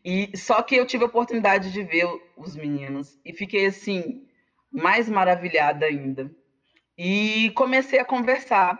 E 0.05 0.29
só 0.37 0.61
que 0.61 0.75
eu 0.75 0.85
tive 0.85 1.03
a 1.03 1.07
oportunidade 1.07 1.73
de 1.73 1.83
ver 1.83 2.07
os 2.37 2.55
meninos 2.55 3.19
e 3.25 3.33
fiquei 3.33 3.65
assim 3.65 4.25
mais 4.71 5.09
maravilhada 5.09 5.87
ainda. 5.87 6.31
E 6.97 7.51
comecei 7.55 7.99
a 7.99 8.05
conversar 8.05 8.79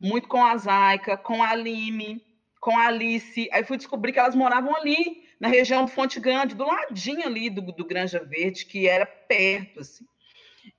muito 0.00 0.26
com 0.26 0.44
a 0.44 0.56
Zaika, 0.56 1.16
com 1.16 1.42
a 1.42 1.54
Lime, 1.54 2.20
com 2.60 2.76
a 2.76 2.86
Alice. 2.86 3.48
Aí 3.52 3.62
fui 3.64 3.76
descobrir 3.76 4.12
que 4.12 4.18
elas 4.18 4.34
moravam 4.34 4.74
ali, 4.74 5.22
na 5.38 5.48
região 5.48 5.84
do 5.84 5.90
Fonte 5.90 6.18
Grande, 6.18 6.54
do 6.54 6.66
ladinho 6.66 7.24
ali 7.26 7.48
do, 7.48 7.62
do 7.62 7.84
Granja 7.84 8.22
Verde, 8.24 8.66
que 8.66 8.88
era 8.88 9.06
perto, 9.06 9.80
assim. 9.80 10.04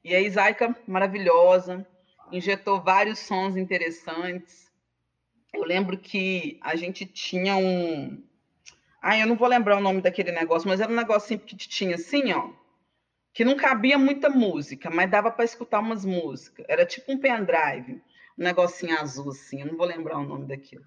E 0.04 0.16
a 0.16 0.20
Isaica, 0.20 0.76
maravilhosa, 0.88 1.86
injetou 2.32 2.82
vários 2.82 3.20
sons 3.20 3.56
interessantes. 3.56 4.72
Eu 5.54 5.64
lembro 5.64 5.98
que 5.98 6.60
a 6.62 6.76
gente 6.76 7.06
tinha 7.06 7.56
um. 7.56 8.24
Ah, 9.02 9.18
eu 9.18 9.28
não 9.28 9.36
vou 9.36 9.48
lembrar 9.48 9.78
o 9.78 9.82
nome 9.82 10.02
daquele 10.02 10.32
negócio, 10.32 10.68
mas 10.68 10.80
era 10.80 10.92
um 10.92 10.96
negócio 10.96 11.38
que 11.38 11.56
tinha 11.56 11.96
assim, 11.96 12.32
ó, 12.32 12.50
que 13.34 13.44
não 13.44 13.56
cabia 13.56 13.98
muita 13.98 14.30
música, 14.30 14.90
mas 14.90 15.10
dava 15.10 15.32
para 15.32 15.46
escutar 15.46 15.80
umas 15.80 16.06
músicas. 16.06 16.66
Era 16.70 16.86
tipo 16.86 17.12
um 17.12 17.18
pendrive. 17.18 18.02
Um 18.38 18.44
negocinho 18.44 18.98
azul 18.98 19.30
assim, 19.30 19.62
eu 19.62 19.68
não 19.68 19.78
vou 19.78 19.86
lembrar 19.86 20.18
o 20.18 20.24
nome 20.24 20.48
daquilo. 20.48 20.84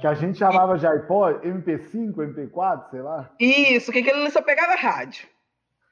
Que 0.00 0.06
a 0.06 0.14
gente 0.14 0.38
chamava 0.38 0.78
de 0.78 0.86
iPod, 0.86 1.46
MP5, 1.46 2.14
MP4, 2.14 2.90
sei 2.90 3.02
lá. 3.02 3.34
Isso, 3.38 3.90
que 3.90 3.98
aquilo 3.98 4.30
só 4.30 4.40
pegava 4.40 4.74
rádio. 4.74 5.26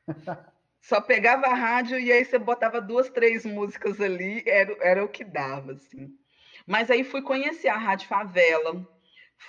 só 0.82 1.00
pegava 1.00 1.46
a 1.46 1.54
rádio 1.54 1.98
e 1.98 2.10
aí 2.10 2.24
você 2.24 2.38
botava 2.38 2.80
duas, 2.80 3.08
três 3.08 3.46
músicas 3.46 4.00
ali, 4.00 4.42
era, 4.44 4.76
era 4.80 5.04
o 5.04 5.08
que 5.08 5.24
dava, 5.24 5.72
assim. 5.72 6.10
Mas 6.66 6.90
aí 6.90 7.04
fui 7.04 7.22
conhecer 7.22 7.68
a 7.68 7.78
Rádio 7.78 8.08
Favela, 8.08 8.84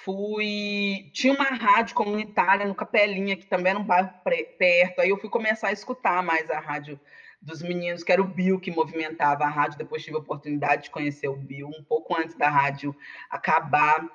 fui. 0.04 1.10
Tinha 1.12 1.34
uma 1.34 1.46
rádio 1.46 1.96
comunitária 1.96 2.66
no 2.66 2.76
Capelinha, 2.76 3.36
que 3.36 3.48
também 3.48 3.72
era 3.72 3.80
um 3.80 3.84
bairro 3.84 4.12
perto. 4.58 5.02
Aí 5.02 5.10
eu 5.10 5.18
fui 5.18 5.30
começar 5.30 5.70
a 5.70 5.74
escutar 5.74 6.24
mais 6.24 6.50
a 6.52 6.60
rádio 6.60 7.00
dos 7.42 7.62
meninos, 7.62 8.04
que 8.04 8.12
era 8.12 8.22
o 8.22 8.28
Bill 8.28 8.60
que 8.60 8.72
movimentava 8.72 9.44
a 9.44 9.50
rádio. 9.50 9.80
Depois 9.80 10.04
tive 10.04 10.16
a 10.18 10.20
oportunidade 10.20 10.84
de 10.84 10.92
conhecer 10.92 11.28
o 11.28 11.36
Bill, 11.36 11.68
um 11.68 11.84
pouco 11.84 12.16
antes 12.16 12.38
da 12.38 12.50
rádio 12.50 12.96
acabar. 13.30 14.08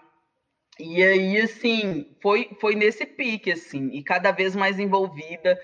E 0.78 1.02
aí, 1.02 1.40
assim, 1.40 2.16
foi, 2.22 2.56
foi 2.60 2.76
nesse 2.76 3.04
pique, 3.04 3.50
assim, 3.50 3.88
e 3.88 4.02
cada 4.04 4.30
vez 4.30 4.54
mais 4.54 4.78
envolvida, 4.78 5.58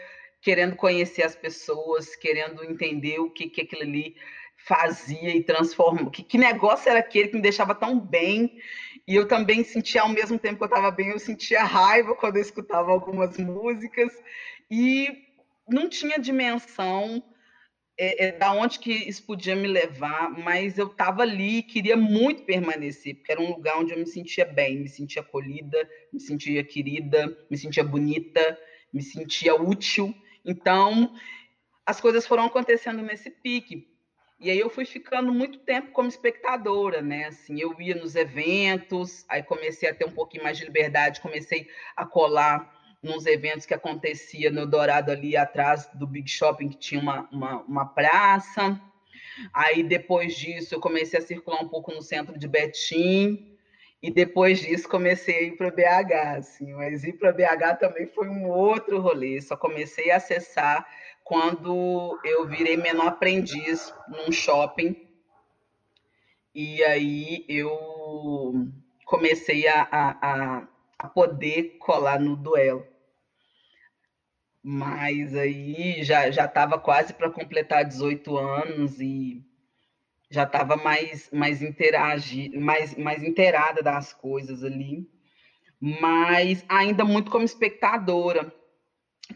querendo 0.45 0.77
conhecer 0.77 1.23
as 1.23 1.35
pessoas, 1.35 2.15
querendo 2.15 2.63
entender 2.63 3.19
o 3.19 3.31
que, 3.31 3.49
que 3.49 3.63
aquilo 3.63 3.81
ali 3.81 4.15
fazia 4.59 5.35
e 5.35 5.43
transformou. 5.43 6.11
Que, 6.11 6.23
que 6.23 6.37
negócio 6.37 6.91
era 6.91 6.99
aquele 6.99 7.29
que 7.29 7.37
me 7.37 7.41
deixava 7.41 7.75
tão 7.75 7.99
bem? 7.99 8.59
E 9.09 9.15
eu 9.15 9.27
também 9.27 9.65
sentia, 9.65 10.03
ao 10.03 10.09
mesmo 10.11 10.39
tempo 10.39 10.59
que 10.59 10.65
eu 10.65 10.69
estava 10.69 10.91
bem, 10.91 11.09
eu 11.09 11.19
sentia 11.19 11.65
raiva 11.65 12.15
quando 12.15 12.37
eu 12.37 12.43
escutava 12.43 12.91
algumas 12.91 13.39
músicas. 13.39 14.13
E 14.71 15.25
não 15.67 15.89
tinha 15.89 16.19
dimensão 16.19 17.25
é, 17.97 18.27
é, 18.27 18.33
da 18.33 18.53
onde 18.53 18.81
que 18.81 18.93
isso 18.93 19.25
podia 19.25 19.57
me 19.57 19.67
levar, 19.67 20.31
mas 20.31 20.77
eu 20.77 20.89
estava 20.89 21.23
ali, 21.23 21.63
queria 21.63 21.97
muito 21.97 22.43
permanecer, 22.43 23.15
porque 23.15 23.33
era 23.33 23.41
um 23.41 23.49
lugar 23.49 23.79
onde 23.79 23.95
eu 23.95 23.99
me 23.99 24.07
sentia 24.07 24.45
bem, 24.45 24.81
me 24.81 24.91
sentia 24.91 25.23
acolhida, 25.23 25.89
me 26.13 26.21
sentia 26.21 26.63
querida, 26.63 27.35
me 27.51 27.57
sentia 27.57 27.83
bonita, 27.83 28.59
me 28.93 29.01
sentia 29.01 29.55
útil. 29.55 30.15
Então, 30.45 31.15
as 31.87 32.01
coisas 32.01 32.27
foram 32.27 32.45
acontecendo 32.45 33.03
nesse 33.03 33.31
pique. 33.31 33.89
E 34.41 34.51
aí 34.51 34.59
eu 34.59 34.69
fui 34.69 34.85
ficando 34.85 35.33
muito 35.33 35.61
tempo 35.61 35.93
como 35.93 36.09
espectadora, 36.09 37.01
né? 37.01 37.27
Assim, 37.27 37.61
eu 37.61 37.81
ia 37.81 37.95
nos 37.95 38.15
eventos, 38.15 39.25
aí 39.29 39.43
comecei 39.43 39.89
a 39.89 39.95
ter 39.95 40.05
um 40.05 40.13
pouquinho 40.13 40.43
mais 40.43 40.59
de 40.59 40.65
liberdade, 40.65 41.21
comecei 41.21 41.69
a 41.97 42.05
colar 42.05 42.75
nos 43.03 43.27
eventos 43.27 43.67
que 43.67 43.75
acontecia 43.75 44.51
no 44.51 44.67
Dourado 44.67 45.11
ali 45.11 45.37
atrás 45.37 45.89
do 45.95 46.07
Big 46.07 46.29
Shopping, 46.29 46.69
que 46.69 46.79
tinha 46.79 47.01
uma, 47.01 47.29
uma, 47.31 47.63
uma 47.63 47.87
praça. 47.87 48.81
Aí 49.53 49.83
depois 49.83 50.35
disso 50.35 50.75
eu 50.75 50.81
comecei 50.81 51.19
a 51.19 51.23
circular 51.23 51.63
um 51.63 51.69
pouco 51.69 51.93
no 51.93 52.03
centro 52.03 52.39
de 52.39 52.49
Betim. 52.49 53.54
E 54.05 54.11
depois 54.11 54.61
disso 54.61 54.87
comecei 54.87 55.35
a 55.35 55.43
ir 55.45 55.57
para 55.57 55.71
BH, 55.71 56.37
assim, 56.37 56.75
mas 56.75 57.05
ir 57.05 57.15
para 57.15 57.33
BH 57.33 57.79
também 57.81 58.07
foi 58.09 58.29
um 58.29 58.47
outro 58.51 59.01
rolê. 59.01 59.41
Só 59.41 59.57
comecei 59.57 60.11
a 60.11 60.19
acessar 60.19 60.87
quando 61.25 62.21
eu 62.23 62.47
virei 62.47 62.77
menor 62.77 63.07
aprendiz 63.07 63.95
num 64.07 64.31
shopping. 64.31 65.09
E 66.55 66.85
aí 66.85 67.47
eu 67.49 68.69
comecei 69.07 69.67
a, 69.69 69.89
a, 69.91 70.69
a 70.99 71.09
poder 71.09 71.79
colar 71.79 72.21
no 72.21 72.37
duelo. 72.37 72.87
Mas 74.63 75.35
aí 75.35 76.05
já 76.05 76.29
estava 76.29 76.79
quase 76.79 77.15
para 77.15 77.31
completar 77.31 77.87
18 77.87 78.37
anos 78.37 79.01
e 79.01 79.43
já 80.31 80.45
estava 80.45 80.77
mais 80.77 81.31
mais 81.33 81.63
interagir, 81.63 82.59
mais 82.59 82.97
mais 82.97 83.23
inteirada 83.23 83.83
das 83.83 84.13
coisas 84.13 84.65
ali, 84.65 85.09
mas 85.81 86.65
ainda 86.69 87.05
muito 87.05 87.31
como 87.31 87.45
espectadora. 87.45 88.53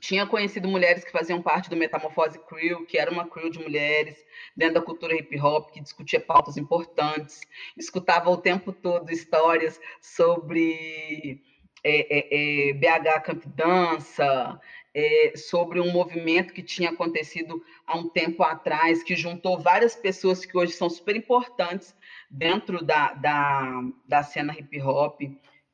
Tinha 0.00 0.26
conhecido 0.26 0.68
mulheres 0.68 1.02
que 1.02 1.10
faziam 1.10 1.40
parte 1.40 1.70
do 1.70 1.76
Metamorfose 1.76 2.38
Crew, 2.46 2.84
que 2.84 2.98
era 2.98 3.10
uma 3.10 3.26
crew 3.26 3.48
de 3.48 3.58
mulheres 3.58 4.22
dentro 4.54 4.74
da 4.74 4.82
cultura 4.82 5.14
hip 5.14 5.40
hop, 5.40 5.70
que 5.70 5.80
discutia 5.80 6.20
pautas 6.20 6.58
importantes, 6.58 7.40
escutava 7.74 8.28
o 8.28 8.36
tempo 8.36 8.70
todo 8.70 9.10
histórias 9.10 9.80
sobre 10.02 11.40
é, 11.82 12.18
é, 12.18 12.68
é, 12.68 12.72
BH 12.74 13.22
Camp 13.24 13.44
Dança, 13.46 14.60
é, 14.94 15.32
sobre 15.36 15.80
um 15.80 15.90
movimento 15.92 16.52
que 16.52 16.62
tinha 16.62 16.90
acontecido 16.90 17.62
há 17.86 17.96
um 17.96 18.08
tempo 18.08 18.42
atrás, 18.42 19.02
que 19.02 19.14
juntou 19.14 19.58
várias 19.58 19.94
pessoas 19.94 20.44
que 20.44 20.56
hoje 20.56 20.72
são 20.72 20.88
super 20.88 21.14
importantes 21.16 21.94
dentro 22.30 22.84
da, 22.84 23.12
da, 23.14 23.82
da 24.06 24.22
cena 24.22 24.56
hip 24.58 24.80
hop, 24.82 25.20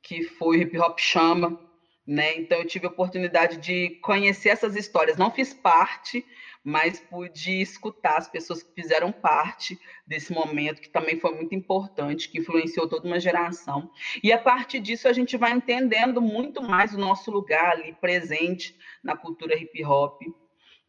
que 0.02 0.22
foi 0.22 0.58
o 0.58 0.62
Hip 0.62 0.78
Hop 0.78 0.98
Chama. 0.98 1.58
Né? 2.06 2.36
Então, 2.36 2.58
eu 2.58 2.66
tive 2.66 2.86
a 2.86 2.90
oportunidade 2.90 3.56
de 3.56 3.90
conhecer 4.02 4.50
essas 4.50 4.76
histórias. 4.76 5.16
Não 5.16 5.30
fiz 5.30 5.54
parte, 5.54 6.24
mas 6.64 6.98
pude 6.98 7.60
escutar 7.60 8.16
as 8.16 8.26
pessoas 8.26 8.62
que 8.62 8.72
fizeram 8.74 9.12
parte 9.12 9.78
desse 10.06 10.32
momento, 10.32 10.80
que 10.80 10.88
também 10.88 11.20
foi 11.20 11.34
muito 11.34 11.54
importante, 11.54 12.30
que 12.30 12.38
influenciou 12.38 12.88
toda 12.88 13.06
uma 13.06 13.20
geração. 13.20 13.90
E 14.22 14.32
a 14.32 14.38
partir 14.38 14.80
disso, 14.80 15.06
a 15.06 15.12
gente 15.12 15.36
vai 15.36 15.52
entendendo 15.52 16.22
muito 16.22 16.62
mais 16.62 16.94
o 16.94 16.98
nosso 16.98 17.30
lugar 17.30 17.72
ali 17.72 17.92
presente 18.00 18.74
na 19.02 19.14
cultura 19.14 19.54
hip 19.54 19.84
hop, 19.84 20.22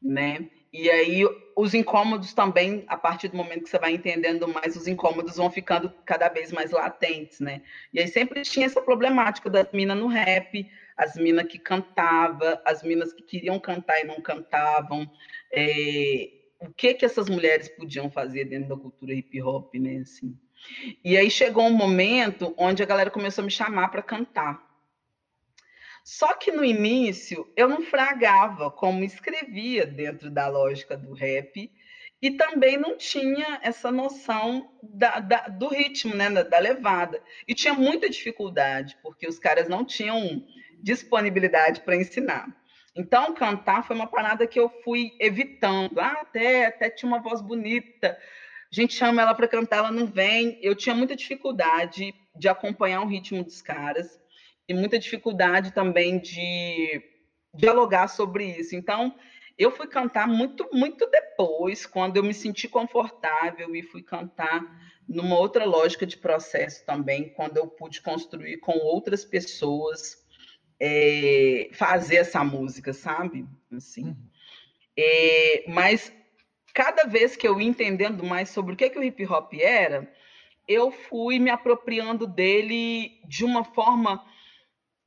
né? 0.02 0.50
E 0.72 0.90
aí 0.90 1.24
os 1.56 1.74
incômodos 1.74 2.34
também, 2.34 2.84
a 2.88 2.98
partir 2.98 3.30
do 3.30 3.38
momento 3.38 3.64
que 3.64 3.70
você 3.70 3.80
vai 3.80 3.94
entendendo 3.94 4.48
mais, 4.48 4.76
os 4.76 4.88
incômodos 4.88 5.38
vão 5.38 5.50
ficando 5.50 5.90
cada 6.06 6.28
vez 6.30 6.52
mais 6.52 6.72
latentes, 6.72 7.40
né? 7.40 7.62
E 7.94 8.00
aí 8.00 8.08
sempre 8.08 8.42
tinha 8.42 8.66
essa 8.66 8.82
problemática 8.82 9.50
das 9.50 9.72
minas 9.72 9.98
no 9.98 10.08
rap, 10.08 10.70
as 10.96 11.16
minas 11.16 11.48
que 11.48 11.60
cantavam, 11.60 12.60
as 12.66 12.84
minas 12.84 13.14
que 13.14 13.24
queriam 13.24 13.60
cantar 13.60 14.00
e 14.00 14.06
não 14.06 14.22
cantavam, 14.22 15.10
é, 15.52 16.32
o 16.60 16.74
que 16.74 16.94
que 16.94 17.06
essas 17.06 17.30
mulheres 17.30 17.70
podiam 17.70 18.10
fazer 18.10 18.46
dentro 18.46 18.70
da 18.70 18.82
cultura 18.82 19.14
hip 19.14 19.42
hop, 19.42 19.74
né? 19.76 19.98
Assim. 19.98 20.38
E 21.04 21.18
aí 21.18 21.30
chegou 21.30 21.66
um 21.66 21.74
momento 21.74 22.54
onde 22.58 22.82
a 22.82 22.86
galera 22.86 23.12
começou 23.12 23.42
a 23.42 23.46
me 23.46 23.52
chamar 23.52 23.90
para 23.90 24.02
cantar. 24.02 24.64
Só 26.04 26.34
que 26.36 26.52
no 26.52 26.64
início 26.64 27.52
eu 27.58 27.68
não 27.68 27.82
fragava 27.82 28.70
como 28.70 29.04
escrevia 29.04 29.86
dentro 29.86 30.30
da 30.30 30.48
lógica 30.48 30.96
do 30.96 31.14
rap 31.14 31.72
e 32.22 32.32
também 32.32 32.78
não 32.78 32.98
tinha 32.98 33.60
essa 33.62 33.92
noção 33.92 34.72
da, 34.82 35.20
da, 35.20 35.48
do 35.48 35.68
ritmo, 35.68 36.16
né, 36.16 36.30
da, 36.30 36.44
da, 36.44 36.60
levada. 36.60 37.22
E 37.48 37.54
tinha 37.54 37.74
muita 37.74 38.10
dificuldade, 38.10 38.98
porque 39.04 39.28
os 39.28 39.38
caras 39.38 39.68
não 39.68 39.84
tinham 39.84 40.46
disponibilidade 40.86 41.82
para 41.82 41.96
ensinar. 41.96 42.48
Então, 42.96 43.34
cantar 43.34 43.86
foi 43.86 43.96
uma 43.96 44.06
parada 44.06 44.46
que 44.46 44.60
eu 44.60 44.70
fui 44.84 45.12
evitando. 45.20 46.00
Ah, 46.00 46.20
até, 46.22 46.68
até 46.68 46.90
tinha 46.92 47.12
uma 47.12 47.22
voz 47.22 47.42
bonita. 47.42 48.18
A 48.72 48.76
gente 48.76 48.94
chama 48.94 49.22
ela 49.22 49.34
para 49.34 49.48
cantar, 49.48 49.78
ela 49.78 49.92
não 49.92 50.06
vem. 50.06 50.60
Eu 50.62 50.76
tinha 50.76 50.94
muita 50.94 51.16
dificuldade 51.16 52.14
de 52.36 52.48
acompanhar 52.48 53.02
o 53.02 53.08
ritmo 53.08 53.44
dos 53.44 53.62
caras 53.64 54.20
e 54.70 54.74
muita 54.76 55.00
dificuldade 55.00 55.74
também 55.74 56.20
de 56.20 57.02
dialogar 57.54 58.08
sobre 58.08 58.46
isso. 58.46 58.76
Então, 58.76 59.16
eu 59.58 59.72
fui 59.72 59.88
cantar 59.88 60.28
muito, 60.28 60.70
muito 60.72 61.10
depois, 61.10 61.86
quando 61.86 62.18
eu 62.18 62.24
me 62.24 62.34
senti 62.34 62.68
confortável 62.68 63.76
e 63.76 63.82
fui 63.82 64.04
cantar 64.04 64.64
numa 65.08 65.38
outra 65.38 65.66
lógica 65.66 66.06
de 66.06 66.18
processo 66.18 66.86
também, 66.86 67.30
quando 67.30 67.58
eu 67.58 67.68
pude 67.68 68.02
construir 68.02 68.58
com 68.58 68.74
outras 68.74 69.26
pessoas 69.26 70.25
é, 70.80 71.70
fazer 71.74 72.18
essa 72.18 72.44
música, 72.44 72.94
sabe? 72.94 73.46
Assim. 73.72 74.16
É, 74.98 75.66
mas 75.68 76.14
cada 76.74 77.06
vez 77.06 77.36
que 77.36 77.48
eu 77.48 77.60
ia 77.60 77.68
entendendo 77.68 78.24
mais 78.24 78.50
sobre 78.50 78.74
o 78.74 78.78
que, 78.78 78.90
que 78.90 79.00
o 79.00 79.04
hip 79.04 79.26
hop 79.26 79.54
era, 79.54 80.12
eu 80.68 80.92
fui 80.92 81.40
me 81.40 81.50
apropriando 81.50 82.26
dele 82.28 83.20
de 83.28 83.46
uma 83.46 83.64
forma 83.64 84.24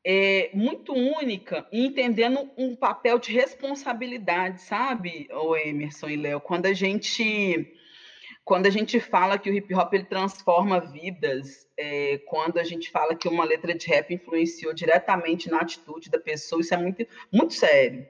é, 0.05 0.51
muito 0.55 0.93
única 0.93 1.67
e 1.73 1.85
entendendo 1.85 2.51
um 2.57 2.75
papel 2.75 3.19
de 3.19 3.33
responsabilidade, 3.33 4.63
sabe, 4.63 5.29
o 5.31 5.57
Emerson 5.57 6.09
e 6.09 6.17
Léo, 6.17 6.41
quando 6.41 6.67
a 6.67 6.73
gente 6.73 7.75
quando 8.49 8.65
a 8.65 8.71
gente 8.71 8.99
fala 8.99 9.39
que 9.39 9.51
o 9.51 9.53
hip 9.53 9.75
hop 9.75 9.93
ele 9.93 10.05
transforma 10.05 10.81
vidas, 10.81 11.69
é, 11.77 12.17
quando 12.27 12.57
a 12.57 12.65
gente 12.65 12.91
fala 12.91 13.15
que 13.15 13.29
uma 13.29 13.45
letra 13.45 13.75
de 13.75 13.87
rap 13.87 14.15
influenciou 14.15 14.73
diretamente 14.73 15.51
na 15.51 15.59
atitude 15.59 16.09
da 16.09 16.19
pessoa, 16.19 16.63
isso 16.63 16.73
é 16.73 16.79
muito, 16.79 17.07
muito 17.31 17.53
sério. 17.53 18.09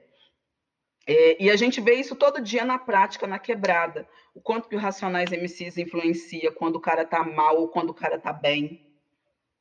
É, 1.05 1.43
e 1.43 1.51
a 1.51 1.57
gente 1.57 1.81
vê 1.81 1.95
isso 1.95 2.15
todo 2.15 2.41
dia 2.41 2.63
na 2.63 2.79
prática, 2.79 3.27
na 3.27 3.37
quebrada. 3.37 4.07
O 4.33 4.39
quanto 4.39 4.69
que 4.69 4.77
o 4.77 4.79
Racionais 4.79 5.29
MCs 5.29 5.77
influencia 5.77 6.53
quando 6.53 6.77
o 6.77 6.81
cara 6.81 7.03
tá 7.03 7.21
mal 7.21 7.57
ou 7.57 7.67
quando 7.67 7.89
o 7.89 7.93
cara 7.93 8.17
tá 8.17 8.31
bem. 8.31 8.87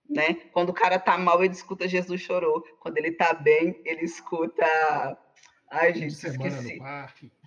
Né? 0.09 0.35
Quando 0.53 0.69
o 0.69 0.75
cara 0.75 0.97
tá 0.97 1.19
mal, 1.19 1.43
ele 1.43 1.55
escuta 1.55 1.89
Jesus 1.89 2.21
chorou. 2.21 2.63
Quando 2.79 2.99
ele 2.99 3.11
tá 3.11 3.35
bem, 3.35 3.83
ele 3.85 4.05
escuta. 4.05 4.65
Ai, 5.73 5.93
gente, 5.93 6.15
Fim 6.15 6.29
esqueci. 6.29 6.79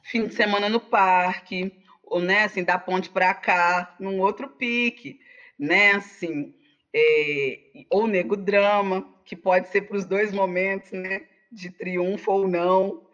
Fim 0.04 0.28
de 0.28 0.34
semana 0.34 0.68
no 0.68 0.82
parque 0.82 1.81
né, 2.20 2.44
assim, 2.44 2.64
da 2.64 2.78
ponte 2.78 3.10
para 3.10 3.34
cá, 3.34 3.96
num 4.00 4.20
outro 4.20 4.50
pique. 4.50 5.20
né? 5.58 5.92
Assim, 5.92 6.54
é, 6.94 7.60
ou 7.90 8.08
nego 8.08 8.36
drama, 8.36 9.08
que 9.24 9.36
pode 9.36 9.70
ser 9.70 9.84
para 9.84 9.98
os 9.98 10.06
dois 10.06 10.32
momentos, 10.32 10.92
né? 10.92 11.24
De 11.52 11.70
triunfo 11.70 12.32
ou 12.32 12.48
não. 12.48 13.08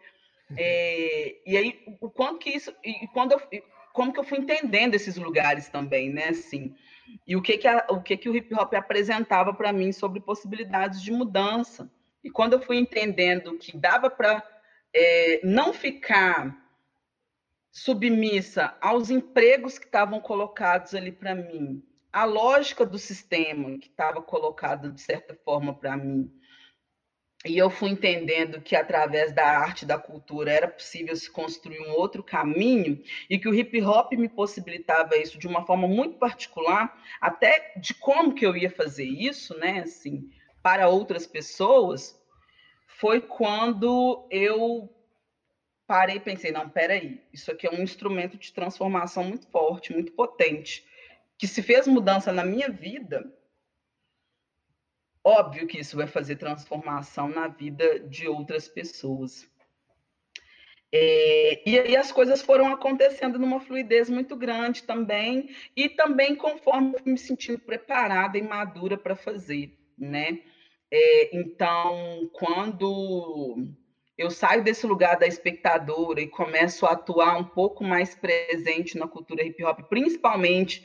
É, 0.56 1.36
e 1.46 1.56
aí, 1.56 1.80
o 2.00 2.10
quanto 2.10 2.38
que 2.38 2.50
isso, 2.50 2.74
e 2.84 3.06
quando 3.08 3.32
eu, 3.32 3.62
como 3.92 4.12
que 4.12 4.20
eu 4.20 4.24
fui 4.24 4.38
entendendo 4.38 4.94
esses 4.94 5.16
lugares 5.16 5.68
também, 5.68 6.10
né? 6.10 6.28
Assim, 6.28 6.74
e 7.26 7.36
o 7.36 7.42
que 7.42 7.58
que, 7.58 7.68
a, 7.68 7.86
o, 7.90 8.00
que, 8.00 8.16
que 8.16 8.28
o 8.28 8.36
hip 8.36 8.54
hop 8.54 8.74
apresentava 8.74 9.52
para 9.52 9.72
mim 9.72 9.92
sobre 9.92 10.20
possibilidades 10.20 11.02
de 11.02 11.10
mudança. 11.12 11.90
E 12.22 12.30
quando 12.30 12.54
eu 12.54 12.60
fui 12.60 12.78
entendendo 12.78 13.56
que 13.58 13.76
dava 13.76 14.10
para 14.10 14.42
é, 14.94 15.40
não 15.44 15.72
ficar 15.72 16.56
submissa 17.70 18.76
aos 18.80 19.10
empregos 19.10 19.78
que 19.78 19.86
estavam 19.86 20.20
colocados 20.20 20.94
ali 20.94 21.12
para 21.12 21.34
mim, 21.34 21.82
a 22.12 22.24
lógica 22.24 22.84
do 22.86 22.98
sistema 22.98 23.78
que 23.78 23.88
estava 23.88 24.22
colocado 24.22 24.90
de 24.90 25.00
certa 25.00 25.34
forma 25.44 25.74
para 25.74 25.96
mim, 25.96 26.32
e 27.46 27.56
eu 27.56 27.70
fui 27.70 27.90
entendendo 27.90 28.60
que 28.60 28.74
através 28.74 29.32
da 29.32 29.46
arte, 29.46 29.86
da 29.86 29.96
cultura, 29.96 30.50
era 30.50 30.66
possível 30.66 31.14
se 31.14 31.30
construir 31.30 31.78
um 31.80 31.92
outro 31.92 32.22
caminho 32.22 33.00
e 33.30 33.38
que 33.38 33.48
o 33.48 33.54
hip 33.54 33.80
hop 33.80 34.12
me 34.14 34.28
possibilitava 34.28 35.16
isso 35.16 35.38
de 35.38 35.46
uma 35.46 35.64
forma 35.64 35.86
muito 35.86 36.18
particular, 36.18 37.00
até 37.20 37.74
de 37.76 37.94
como 37.94 38.34
que 38.34 38.44
eu 38.44 38.56
ia 38.56 38.70
fazer 38.70 39.04
isso, 39.04 39.56
né, 39.56 39.80
assim, 39.80 40.28
para 40.60 40.88
outras 40.88 41.28
pessoas, 41.28 42.20
foi 42.88 43.20
quando 43.20 44.26
eu 44.30 44.92
parei 45.88 46.16
e 46.16 46.20
pensei, 46.20 46.52
não, 46.52 46.68
peraí, 46.68 47.20
isso 47.32 47.50
aqui 47.50 47.66
é 47.66 47.70
um 47.70 47.82
instrumento 47.82 48.38
de 48.38 48.52
transformação 48.52 49.24
muito 49.24 49.48
forte, 49.48 49.92
muito 49.92 50.12
potente, 50.12 50.86
que 51.36 51.48
se 51.48 51.62
fez 51.62 51.88
mudança 51.88 52.30
na 52.30 52.44
minha 52.44 52.68
vida, 52.68 53.24
Óbvio 55.28 55.66
que 55.66 55.78
isso 55.78 55.94
vai 55.94 56.06
fazer 56.06 56.36
transformação 56.36 57.28
na 57.28 57.48
vida 57.48 58.00
de 58.00 58.26
outras 58.26 58.66
pessoas. 58.66 59.46
É, 60.90 61.68
e 61.68 61.78
aí 61.78 61.94
as 61.94 62.10
coisas 62.10 62.40
foram 62.40 62.72
acontecendo 62.72 63.38
numa 63.38 63.60
fluidez 63.60 64.08
muito 64.08 64.34
grande 64.34 64.84
também, 64.84 65.50
e 65.76 65.86
também 65.86 66.34
conforme 66.34 66.94
eu 66.94 67.02
fui 67.02 67.12
me 67.12 67.18
sentindo 67.18 67.58
preparada 67.58 68.38
e 68.38 68.42
madura 68.42 68.96
para 68.96 69.14
fazer, 69.14 69.78
né? 69.98 70.40
É, 70.90 71.36
então, 71.36 72.30
quando 72.32 73.68
eu 74.18 74.30
saio 74.32 74.64
desse 74.64 74.84
lugar 74.84 75.16
da 75.16 75.28
espectadora 75.28 76.20
e 76.20 76.26
começo 76.26 76.84
a 76.84 76.90
atuar 76.90 77.38
um 77.38 77.44
pouco 77.44 77.84
mais 77.84 78.16
presente 78.16 78.98
na 78.98 79.06
cultura 79.06 79.44
hip 79.44 79.62
hop, 79.62 79.80
principalmente 79.88 80.84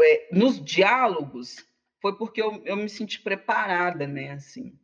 é, 0.00 0.28
nos 0.32 0.62
diálogos, 0.62 1.64
foi 2.02 2.18
porque 2.18 2.42
eu, 2.42 2.60
eu 2.64 2.76
me 2.76 2.88
senti 2.88 3.20
preparada, 3.20 4.04
né? 4.06 4.32
Assim, 4.32 4.76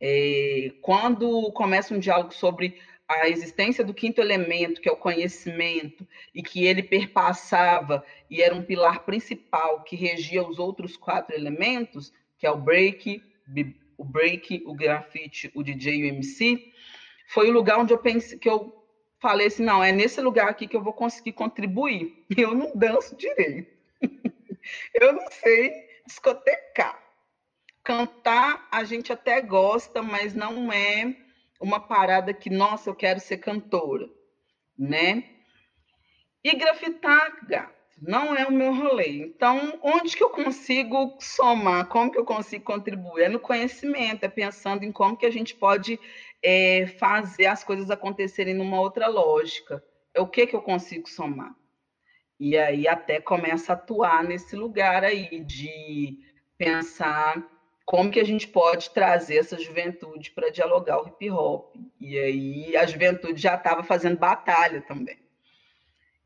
é, 0.00 0.72
quando 0.82 1.52
começa 1.52 1.94
um 1.94 2.00
diálogo 2.00 2.34
sobre 2.34 2.80
a 3.06 3.28
existência 3.28 3.84
do 3.84 3.94
quinto 3.94 4.20
elemento, 4.20 4.80
que 4.80 4.88
é 4.88 4.92
o 4.92 4.96
conhecimento, 4.96 6.06
e 6.34 6.42
que 6.42 6.64
ele 6.64 6.82
perpassava 6.82 8.04
e 8.28 8.42
era 8.42 8.54
um 8.54 8.62
pilar 8.62 9.04
principal 9.04 9.82
que 9.82 9.94
regia 9.94 10.46
os 10.46 10.58
outros 10.58 10.96
quatro 10.96 11.34
elementos, 11.34 12.12
que 12.38 12.46
é 12.46 12.50
o 12.50 12.56
break, 12.56 13.22
o 13.96 14.04
break, 14.04 14.62
o 14.64 14.74
grafite, 14.74 15.50
o 15.54 15.62
DJ 15.62 15.96
e 15.96 16.02
o 16.04 16.06
MC, 16.06 16.72
foi 17.32 17.48
o 17.48 17.52
lugar 17.52 17.78
onde 17.78 17.94
eu 17.94 17.98
pensei 17.98 18.36
que 18.36 18.48
eu 18.48 18.84
falei 19.20 19.46
assim, 19.46 19.62
não, 19.62 19.84
é 19.84 19.92
nesse 19.92 20.20
lugar 20.20 20.48
aqui 20.48 20.66
que 20.66 20.76
eu 20.76 20.82
vou 20.82 20.92
conseguir 20.92 21.32
contribuir. 21.32 22.24
Eu 22.36 22.54
não 22.54 22.72
danço 22.74 23.14
direito. 23.14 23.70
eu 24.94 25.12
não 25.12 25.30
sei 25.30 25.72
discotecar. 26.06 26.98
Cantar 27.84 28.66
a 28.72 28.82
gente 28.82 29.12
até 29.12 29.40
gosta, 29.40 30.02
mas 30.02 30.34
não 30.34 30.72
é 30.72 31.14
uma 31.60 31.78
parada 31.78 32.32
que, 32.32 32.50
nossa, 32.50 32.90
eu 32.90 32.94
quero 32.94 33.20
ser 33.20 33.38
cantora, 33.38 34.08
né? 34.78 35.24
E 36.42 36.56
grafitar, 36.56 37.46
gato, 37.46 37.74
não 38.00 38.34
é 38.34 38.46
o 38.46 38.52
meu 38.52 38.74
rolê. 38.74 39.18
Então, 39.18 39.78
onde 39.82 40.16
que 40.16 40.22
eu 40.22 40.30
consigo 40.30 41.16
somar? 41.20 41.86
Como 41.86 42.10
que 42.10 42.18
eu 42.18 42.24
consigo 42.24 42.64
contribuir? 42.64 43.24
É 43.24 43.28
no 43.28 43.38
conhecimento, 43.38 44.24
é 44.24 44.28
pensando 44.28 44.84
em 44.84 44.92
como 44.92 45.16
que 45.16 45.26
a 45.26 45.30
gente 45.30 45.54
pode 45.54 45.98
é, 46.42 46.86
fazer 46.86 47.46
as 47.46 47.62
coisas 47.62 47.90
acontecerem 47.90 48.54
numa 48.54 48.80
outra 48.80 49.06
lógica. 49.06 49.84
É 50.14 50.20
o 50.20 50.26
que 50.26 50.46
que 50.46 50.56
eu 50.56 50.62
consigo 50.62 51.08
somar? 51.08 51.54
E 52.38 52.56
aí 52.56 52.88
até 52.88 53.20
começa 53.20 53.72
a 53.72 53.76
atuar 53.76 54.24
nesse 54.24 54.56
lugar 54.56 55.04
aí 55.04 55.40
de 55.44 56.18
pensar 56.56 57.46
como 57.84 58.10
que 58.10 58.20
a 58.20 58.24
gente 58.24 58.46
pode 58.48 58.90
trazer 58.90 59.38
essa 59.38 59.58
juventude 59.58 60.30
para 60.30 60.50
dialogar 60.50 61.02
o 61.02 61.08
hip 61.08 61.30
hop. 61.30 61.74
E 62.00 62.18
aí 62.18 62.76
a 62.76 62.86
juventude 62.86 63.40
já 63.40 63.56
estava 63.56 63.82
fazendo 63.82 64.16
batalha 64.16 64.80
também. 64.80 65.18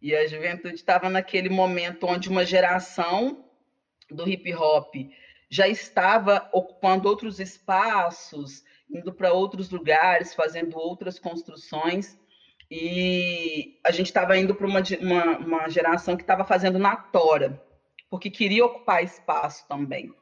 E 0.01 0.15
a 0.15 0.27
juventude 0.27 0.75
estava 0.75 1.09
naquele 1.09 1.49
momento 1.49 2.07
onde 2.07 2.29
uma 2.29 2.45
geração 2.45 3.45
do 4.11 4.29
hip 4.29 4.55
hop 4.55 4.95
já 5.49 5.67
estava 5.67 6.49
ocupando 6.53 7.09
outros 7.09 7.41
espaços, 7.41 8.62
indo 8.95 9.12
para 9.12 9.32
outros 9.32 9.70
lugares, 9.70 10.34
fazendo 10.34 10.78
outras 10.78 11.18
construções 11.18 12.16
e 12.70 13.78
a 13.84 13.90
gente 13.90 14.07
estava 14.07 14.36
indo 14.36 14.55
para 14.55 14.66
uma, 14.66 14.82
uma, 15.01 15.38
uma, 15.38 15.68
geração 15.68 16.16
que 16.16 16.22
estava 16.22 16.45
fazendo 16.45 16.78
na 16.78 16.97
tora, 16.97 17.62
porque 18.11 18.30
queria 18.30 18.64
ocupar 18.64 19.05
espaço 19.05 19.66
também. 19.68 20.14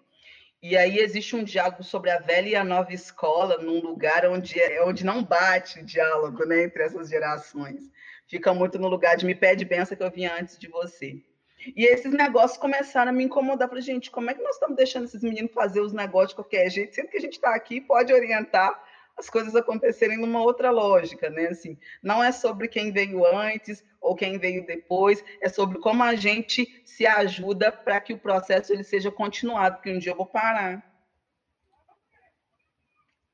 E 0.63 0.77
aí 0.77 0.99
existe 0.99 1.35
um 1.35 1.43
diálogo 1.43 1.83
sobre 1.83 2.11
a 2.11 2.19
velha 2.19 2.49
e 2.49 2.55
a 2.55 2.65
nova 2.65 2.93
escola 2.93 3.59
num 3.59 3.81
lugar 3.81 4.27
onde, 4.27 4.61
é, 4.61 4.83
onde 4.85 5.05
não 5.05 5.25
bate 5.25 5.81
o 5.81 5.85
diálogo 5.85 6.45
né, 6.45 6.65
entre 6.65 6.83
essas 6.83 7.09
gerações. 7.09 7.91
Fica 8.29 8.55
muito 8.55 8.79
no 8.79 8.89
lugar 8.89 9.17
de 9.17 9.27
me 9.27 9.35
pede 9.35 9.65
benção 9.65 9.97
que 9.97 10.03
eu 10.03 10.11
vinha 10.11 10.35
antes 10.39 10.59
de 10.59 10.69
você. 10.69 11.23
E 11.77 11.85
esses 11.85 12.13
negócios 12.13 12.59
começaram 12.59 13.11
a 13.11 13.15
me 13.15 13.25
incomodar. 13.25 13.69
Falei, 13.69 13.83
gente, 13.83 14.11
como 14.11 14.31
é 14.31 14.35
que 14.35 14.43
nós 14.43 14.55
estamos 14.55 14.77
deixando 14.77 15.05
esses 15.05 15.23
meninos 15.23 15.53
fazer 15.53 15.81
os 15.81 15.93
negócios 15.93 16.31
de 16.31 16.37
qualquer 16.37 16.71
jeito, 16.71 16.95
sendo 16.95 17.09
que 17.09 17.17
a 17.17 17.21
gente 17.21 17.35
está 17.35 17.55
aqui 17.55 17.81
pode 17.81 18.13
orientar 18.13 18.83
as 19.17 19.29
coisas 19.29 19.55
acontecerem 19.55 20.19
numa 20.19 20.43
outra 20.43 20.71
lógica, 20.71 21.29
né? 21.31 21.49
Assim, 21.49 21.79
não 22.03 22.23
é 22.23 22.33
sobre 22.33 22.69
quem 22.69 22.91
veio 22.91 23.25
antes 23.27 23.85
ou 24.01 24.17
quem 24.17 24.39
veio 24.39 24.67
depois, 24.67 25.23
é 25.41 25.49
sobre 25.49 25.79
como 25.79 26.03
a 26.03 26.15
gente 26.15 26.83
se 26.85 27.07
ajuda 27.07 27.71
para 27.71 28.01
que 28.01 28.13
o 28.13 28.19
processo 28.19 28.73
ele 28.73 28.83
seja 28.83 29.11
continuado, 29.11 29.77
porque 29.77 29.93
um 29.93 29.99
dia 29.99 30.13
eu 30.13 30.17
vou 30.17 30.27
parar. 30.27 30.83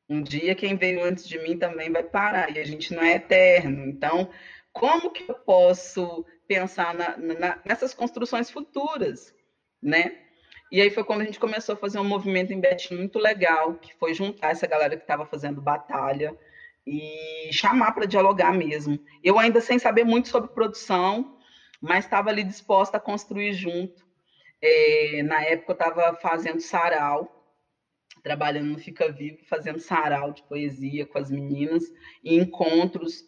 Um 0.09 0.23
dia 0.23 0.55
quem 0.55 0.77
veio 0.77 1.05
antes 1.05 1.27
de 1.29 1.39
mim 1.39 1.59
também 1.59 1.91
vai 1.91 2.03
parar, 2.03 2.55
e 2.55 2.59
a 2.59 2.65
gente 2.65 2.95
não 2.95 3.03
é 3.03 3.13
eterno. 3.13 3.87
Então, 3.87 4.31
como 4.73 5.11
que 5.11 5.29
eu 5.29 5.35
posso 5.35 6.25
pensar 6.49 6.95
na, 6.95 7.17
na, 7.19 7.59
nessas 7.65 7.93
construções 7.93 8.51
futuras, 8.51 9.35
né? 9.81 10.19
E 10.73 10.81
aí 10.81 10.91
foi 10.91 11.05
quando 11.05 11.21
a 11.21 11.25
gente 11.25 11.39
começou 11.39 11.75
a 11.75 11.79
fazer 11.79 11.99
um 11.99 12.05
movimento 12.05 12.53
em 12.53 12.61
Betim 12.61 12.97
muito 12.97 13.19
legal, 13.19 13.75
que 13.75 13.95
foi 13.95 14.13
juntar 14.15 14.51
essa 14.51 14.67
galera 14.67 14.97
que 14.97 15.03
estava 15.03 15.25
fazendo 15.25 15.61
batalha 15.61 16.37
e 16.87 17.51
chamar 17.53 17.93
para 17.93 18.07
dialogar 18.07 18.53
mesmo. 18.53 18.99
Eu 19.23 19.39
ainda 19.39 19.61
sem 19.61 19.79
saber 19.79 20.05
muito 20.05 20.29
sobre 20.29 20.51
produção, 20.51 21.39
mas 21.81 22.05
estava 22.05 22.31
ali 22.31 22.43
disposta 22.43 22.97
a 22.97 23.01
construir 23.01 23.53
junto. 23.53 24.07
É, 24.61 25.23
na 25.23 25.43
época 25.43 25.73
eu 25.73 25.75
estava 25.75 26.15
fazendo 26.17 26.61
sarau, 26.61 27.35
trabalhando 28.23 28.69
no 28.69 28.79
Fica 28.79 29.11
Vivo, 29.11 29.39
fazendo 29.47 29.79
sarau 29.79 30.33
de 30.33 30.43
poesia 30.43 31.07
com 31.07 31.19
as 31.19 31.31
meninas 31.31 31.85
e 32.23 32.37
encontros 32.37 33.25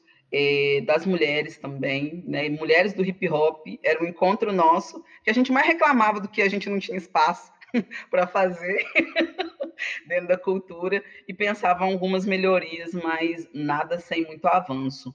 das 0.87 1.05
mulheres 1.05 1.59
também, 1.59 2.22
né? 2.26 2.49
Mulheres 2.49 2.93
do 2.93 3.05
hip 3.05 3.28
hop, 3.28 3.66
era 3.83 4.03
um 4.03 4.07
encontro 4.07 4.53
nosso, 4.53 5.05
que 5.24 5.31
a 5.31 5.33
gente 5.33 5.51
mais 5.51 5.66
reclamava 5.66 6.20
do 6.20 6.28
que 6.28 6.41
a 6.41 6.49
gente 6.49 6.68
não 6.70 6.78
tinha 6.78 6.97
espaço 6.97 7.53
para 8.11 8.26
fazer 8.26 8.85
dentro 10.07 10.28
da 10.28 10.39
cultura 10.39 11.03
e 11.26 11.35
pensava 11.35 11.85
algumas 11.85 12.24
melhorias, 12.24 12.93
mas 12.93 13.49
nada 13.53 13.99
sem 13.99 14.24
muito 14.24 14.47
avanço. 14.47 15.14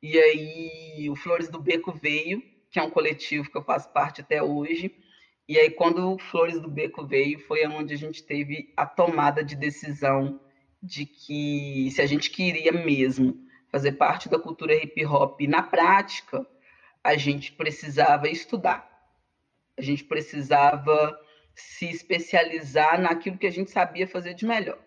E 0.00 0.18
aí 0.18 1.10
o 1.10 1.16
Flores 1.16 1.48
do 1.48 1.60
Beco 1.60 1.92
veio, 1.92 2.42
que 2.70 2.78
é 2.78 2.82
um 2.82 2.90
coletivo 2.90 3.50
que 3.50 3.56
eu 3.56 3.64
faço 3.64 3.92
parte 3.92 4.20
até 4.20 4.42
hoje. 4.42 4.94
E 5.48 5.58
aí 5.58 5.70
quando 5.70 6.12
o 6.12 6.18
Flores 6.18 6.60
do 6.60 6.70
Beco 6.70 7.04
veio, 7.04 7.38
foi 7.40 7.66
onde 7.66 7.94
a 7.94 7.98
gente 7.98 8.22
teve 8.22 8.72
a 8.76 8.86
tomada 8.86 9.42
de 9.42 9.56
decisão 9.56 10.40
de 10.82 11.06
que 11.06 11.90
se 11.92 12.02
a 12.02 12.06
gente 12.06 12.30
queria 12.30 12.70
mesmo 12.70 13.44
fazer 13.74 13.92
parte 13.94 14.28
da 14.28 14.38
cultura 14.38 14.72
hip 14.72 15.04
hop 15.04 15.40
na 15.48 15.60
prática, 15.60 16.46
a 17.02 17.16
gente 17.16 17.50
precisava 17.50 18.28
estudar. 18.28 18.88
A 19.76 19.82
gente 19.82 20.04
precisava 20.04 21.20
se 21.56 21.86
especializar 21.86 23.00
naquilo 23.00 23.36
que 23.36 23.48
a 23.48 23.50
gente 23.50 23.72
sabia 23.72 24.06
fazer 24.06 24.34
de 24.34 24.46
melhor. 24.46 24.78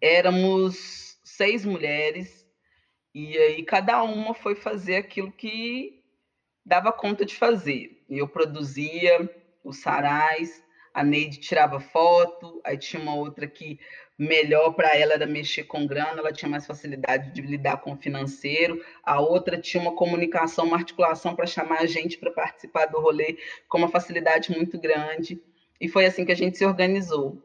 Éramos 0.00 1.20
seis 1.22 1.62
mulheres 1.62 2.48
e 3.14 3.36
aí 3.36 3.62
cada 3.64 4.02
uma 4.02 4.32
foi 4.32 4.54
fazer 4.54 4.96
aquilo 4.96 5.30
que 5.30 6.02
dava 6.64 6.90
conta 6.94 7.26
de 7.26 7.34
fazer. 7.34 8.02
Eu 8.08 8.26
produzia 8.26 9.28
os 9.62 9.82
sarais, 9.82 10.64
a 10.92 11.04
Neide 11.04 11.38
tirava 11.38 11.80
foto, 11.80 12.60
aí 12.64 12.76
tinha 12.76 13.02
uma 13.02 13.14
outra 13.14 13.46
que 13.46 13.78
melhor 14.18 14.72
para 14.72 14.94
ela 14.94 15.14
era 15.14 15.26
mexer 15.26 15.64
com 15.64 15.86
grana, 15.86 16.18
ela 16.18 16.32
tinha 16.32 16.48
mais 16.48 16.66
facilidade 16.66 17.32
de 17.32 17.40
lidar 17.40 17.78
com 17.78 17.92
o 17.92 17.96
financeiro, 17.96 18.84
a 19.02 19.18
outra 19.18 19.58
tinha 19.58 19.82
uma 19.82 19.94
comunicação, 19.94 20.66
uma 20.66 20.76
articulação 20.76 21.34
para 21.34 21.46
chamar 21.46 21.80
a 21.80 21.86
gente 21.86 22.18
para 22.18 22.30
participar 22.30 22.86
do 22.86 23.00
rolê 23.00 23.38
com 23.66 23.78
uma 23.78 23.88
facilidade 23.88 24.54
muito 24.54 24.78
grande. 24.78 25.42
E 25.80 25.88
foi 25.88 26.04
assim 26.04 26.26
que 26.26 26.32
a 26.32 26.36
gente 26.36 26.58
se 26.58 26.66
organizou. 26.66 27.42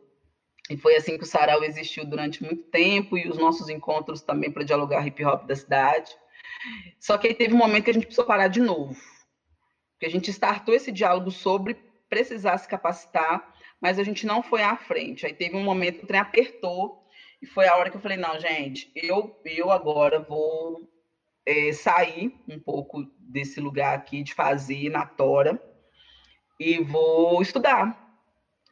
E 0.69 0.75
foi 0.75 0.97
assim 0.97 1.17
que 1.17 1.23
o 1.23 1.27
Sarau 1.27 1.63
existiu 1.63 2.05
durante 2.05 2.43
muito 2.43 2.63
tempo 2.63 3.17
e 3.17 3.29
os 3.29 3.37
nossos 3.37 3.69
encontros 3.69 4.21
também 4.21 4.51
para 4.51 4.65
dialogar 4.65 5.07
hip 5.07 5.23
hop 5.23 5.45
da 5.45 5.55
cidade. 5.55 6.11
Só 6.99 7.17
que 7.17 7.27
aí 7.27 7.33
teve 7.33 7.53
um 7.53 7.57
momento 7.57 7.85
que 7.85 7.91
a 7.91 7.93
gente 7.93 8.07
precisou 8.07 8.25
parar 8.25 8.47
de 8.47 8.59
novo. 8.59 8.99
Porque 9.93 10.07
a 10.07 10.09
gente 10.09 10.29
startou 10.31 10.73
esse 10.73 10.91
diálogo 10.91 11.31
sobre 11.31 11.75
precisar 12.09 12.57
se 12.57 12.67
capacitar, 12.67 13.53
mas 13.79 13.99
a 13.99 14.03
gente 14.03 14.25
não 14.25 14.41
foi 14.41 14.61
à 14.61 14.75
frente. 14.75 15.25
Aí 15.25 15.33
teve 15.33 15.55
um 15.55 15.63
momento 15.63 15.99
que 15.99 16.05
o 16.05 16.07
trem 16.07 16.19
apertou 16.19 17.05
e 17.41 17.45
foi 17.45 17.67
a 17.67 17.75
hora 17.75 17.89
que 17.89 17.97
eu 17.97 18.01
falei, 18.01 18.17
não, 18.17 18.39
gente, 18.39 18.91
eu, 18.95 19.39
eu 19.45 19.71
agora 19.71 20.19
vou 20.19 20.89
é, 21.45 21.71
sair 21.73 22.33
um 22.47 22.59
pouco 22.59 23.03
desse 23.19 23.59
lugar 23.59 23.95
aqui 23.95 24.23
de 24.23 24.33
fazer 24.33 24.89
na 24.89 25.05
tora 25.05 25.61
e 26.59 26.81
vou 26.83 27.41
estudar. 27.41 28.01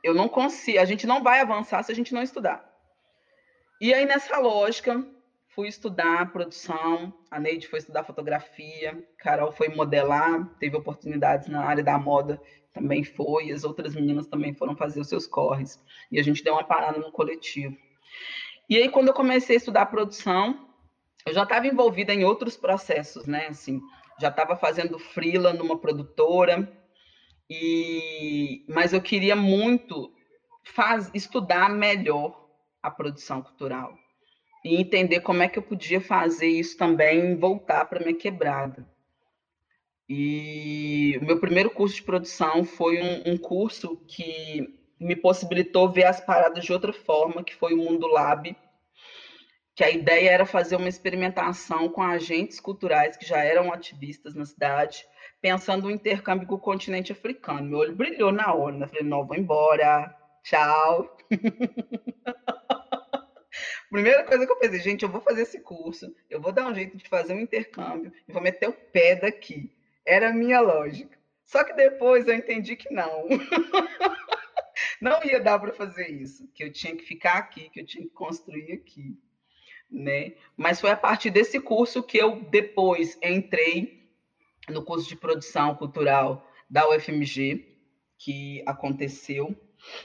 Eu 0.03 0.13
não 0.13 0.27
consigo, 0.27 0.79
a 0.79 0.86
gente 0.86 1.05
não 1.05 1.23
vai 1.23 1.39
avançar 1.39 1.84
se 1.84 1.91
a 1.91 1.95
gente 1.95 2.13
não 2.13 2.21
estudar. 2.21 2.67
E 3.79 3.93
aí, 3.93 4.05
nessa 4.05 4.38
lógica, 4.38 5.05
fui 5.49 5.67
estudar 5.67 6.31
produção, 6.31 7.13
a 7.29 7.39
Neide 7.39 7.67
foi 7.67 7.79
estudar 7.79 8.03
fotografia, 8.03 9.07
Carol 9.17 9.51
foi 9.51 9.69
modelar, 9.69 10.45
teve 10.59 10.75
oportunidades 10.75 11.47
na 11.47 11.63
área 11.63 11.84
da 11.84 11.97
moda 11.97 12.41
também 12.74 13.03
foi, 13.03 13.51
as 13.51 13.63
outras 13.63 13.93
meninas 13.95 14.28
também 14.28 14.53
foram 14.53 14.76
fazer 14.76 14.99
os 14.99 15.07
seus 15.07 15.28
corres. 15.28 15.80
E 16.11 16.19
a 16.19 16.24
gente 16.24 16.43
deu 16.43 16.53
uma 16.53 16.63
parada 16.63 16.99
no 16.99 17.11
coletivo. 17.11 17.78
E 18.69 18.78
aí, 18.78 18.89
quando 18.89 19.09
eu 19.09 19.13
comecei 19.13 19.55
a 19.55 19.57
estudar 19.57 19.86
produção, 19.86 20.67
eu 21.26 21.34
já 21.34 21.43
estava 21.43 21.67
envolvida 21.67 22.13
em 22.13 22.24
outros 22.24 22.57
processos, 22.57 23.26
né? 23.26 23.47
Assim, 23.47 23.82
já 24.19 24.30
estava 24.30 24.55
fazendo 24.55 24.97
freela 24.97 25.53
numa 25.53 25.78
produtora, 25.78 26.71
e 27.49 28.65
mas 28.67 28.93
eu 28.93 29.01
queria 29.01 29.36
muito 29.36 30.11
faz, 30.63 31.11
estudar 31.13 31.69
melhor 31.69 32.49
a 32.82 32.89
produção 32.89 33.41
cultural 33.41 33.97
e 34.63 34.76
entender 34.76 35.19
como 35.19 35.43
é 35.43 35.47
que 35.47 35.59
eu 35.59 35.63
podia 35.63 35.99
fazer 35.99 36.47
isso 36.47 36.78
também 36.78 37.36
voltar 37.36 37.86
para 37.86 37.99
minha 37.99 38.15
quebrada. 38.15 38.88
E 40.09 41.17
o 41.21 41.25
meu 41.25 41.39
primeiro 41.39 41.71
curso 41.71 41.95
de 41.95 42.03
produção 42.03 42.65
foi 42.65 43.01
um, 43.01 43.33
um, 43.33 43.37
curso 43.37 43.95
que 44.07 44.67
me 44.99 45.15
possibilitou 45.15 45.91
ver 45.91 46.05
as 46.05 46.19
paradas 46.19 46.65
de 46.65 46.73
outra 46.73 46.91
forma, 46.91 47.43
que 47.43 47.55
foi 47.55 47.73
o 47.73 47.77
Mundo 47.77 48.07
Lab, 48.07 48.55
que 49.75 49.83
a 49.83 49.89
ideia 49.89 50.29
era 50.29 50.45
fazer 50.45 50.75
uma 50.75 50.89
experimentação 50.89 51.89
com 51.89 52.01
agentes 52.01 52.59
culturais 52.59 53.17
que 53.17 53.25
já 53.25 53.43
eram 53.43 53.73
ativistas 53.73 54.35
na 54.35 54.45
cidade, 54.45 55.03
pensando 55.41 55.83
no 55.83 55.91
intercâmbio 55.91 56.47
com 56.47 56.55
o 56.55 56.59
continente 56.59 57.11
africano. 57.11 57.69
Meu 57.69 57.79
olho 57.79 57.95
brilhou 57.95 58.31
na 58.31 58.53
hora, 58.53 58.77
né? 58.77 58.87
Falei, 58.87 59.03
não, 59.03 59.25
vou 59.25 59.37
embora, 59.37 60.13
tchau. 60.43 61.17
Primeira 63.89 64.23
coisa 64.23 64.45
que 64.45 64.51
eu 64.51 64.57
pensei, 64.57 64.79
gente, 64.79 65.03
eu 65.03 65.09
vou 65.09 65.21
fazer 65.21 65.43
esse 65.43 65.59
curso, 65.59 66.13
eu 66.29 66.41
vou 66.41 66.51
dar 66.51 66.67
um 66.67 66.73
jeito 66.73 66.97
de 66.97 67.07
fazer 67.07 67.33
um 67.33 67.39
intercâmbio 67.39 68.11
e 68.27 68.33
vou 68.33 68.41
meter 68.41 68.67
o 68.67 68.73
pé 68.73 69.15
daqui. 69.15 69.71
Era 70.05 70.29
a 70.29 70.33
minha 70.33 70.59
lógica. 70.59 71.17
Só 71.45 71.63
que 71.63 71.73
depois 71.73 72.27
eu 72.27 72.33
entendi 72.33 72.75
que 72.75 72.91
não. 72.93 73.27
não 75.01 75.23
ia 75.23 75.39
dar 75.39 75.59
para 75.59 75.73
fazer 75.73 76.09
isso, 76.09 76.47
que 76.53 76.63
eu 76.63 76.71
tinha 76.71 76.95
que 76.95 77.03
ficar 77.03 77.33
aqui, 77.33 77.69
que 77.69 77.81
eu 77.81 77.85
tinha 77.85 78.03
que 78.03 78.13
construir 78.13 78.71
aqui, 78.71 79.17
né? 79.89 80.33
Mas 80.55 80.79
foi 80.79 80.89
a 80.91 80.97
partir 80.97 81.29
desse 81.29 81.59
curso 81.59 82.01
que 82.01 82.17
eu 82.17 82.41
depois 82.49 83.17
entrei 83.21 84.01
no 84.69 84.83
curso 84.83 85.07
de 85.07 85.15
produção 85.15 85.75
cultural 85.75 86.49
da 86.69 86.87
UFMG, 86.89 87.77
que 88.17 88.63
aconteceu, 88.65 89.55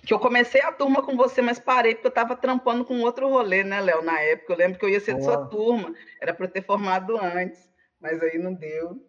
que 0.04 0.12
eu 0.12 0.18
comecei 0.18 0.60
a 0.60 0.72
turma 0.72 1.02
com 1.02 1.16
você, 1.16 1.40
mas 1.40 1.58
parei 1.58 1.94
porque 1.94 2.08
eu 2.08 2.10
estava 2.10 2.34
trampando 2.34 2.84
com 2.84 3.00
outro 3.00 3.28
rolê, 3.28 3.62
né, 3.62 3.80
Léo, 3.80 4.02
na 4.02 4.20
época. 4.20 4.52
Eu 4.52 4.58
lembro 4.58 4.78
que 4.78 4.84
eu 4.84 4.88
ia 4.88 5.00
ser 5.00 5.14
de 5.14 5.24
sua 5.24 5.46
turma, 5.46 5.94
era 6.20 6.34
para 6.34 6.48
ter 6.48 6.64
formado 6.64 7.16
antes, 7.16 7.70
mas 8.00 8.20
aí 8.20 8.38
não 8.38 8.52
deu. 8.52 9.07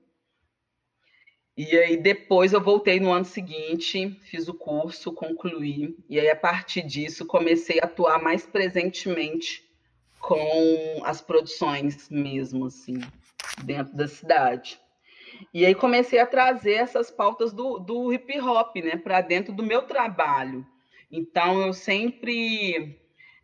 E 1.60 1.78
aí 1.78 1.98
depois 1.98 2.54
eu 2.54 2.62
voltei 2.62 3.02
no 3.02 3.12
ano 3.12 3.26
seguinte, 3.26 4.18
fiz 4.22 4.48
o 4.48 4.54
curso, 4.54 5.12
concluí, 5.12 5.94
e 6.08 6.18
aí 6.18 6.30
a 6.30 6.36
partir 6.36 6.82
disso 6.84 7.26
comecei 7.26 7.82
a 7.82 7.84
atuar 7.84 8.18
mais 8.24 8.46
presentemente 8.46 9.70
com 10.22 11.02
as 11.04 11.20
produções 11.20 12.10
mesmo, 12.10 12.68
assim, 12.68 13.02
dentro 13.62 13.94
da 13.94 14.08
cidade. 14.08 14.80
E 15.54 15.66
aí 15.66 15.76
comecei 15.76 16.20
a 16.20 16.26
trazer 16.26 16.76
essas 16.76 17.12
pautas 17.12 17.52
do, 17.52 17.78
do 17.78 18.14
hip 18.14 18.40
hop, 18.40 18.78
né, 18.78 18.96
para 18.96 19.20
dentro 19.20 19.52
do 19.52 19.62
meu 19.62 19.82
trabalho. 19.82 20.66
Então 21.12 21.60
eu 21.60 21.74
sempre 21.74 22.98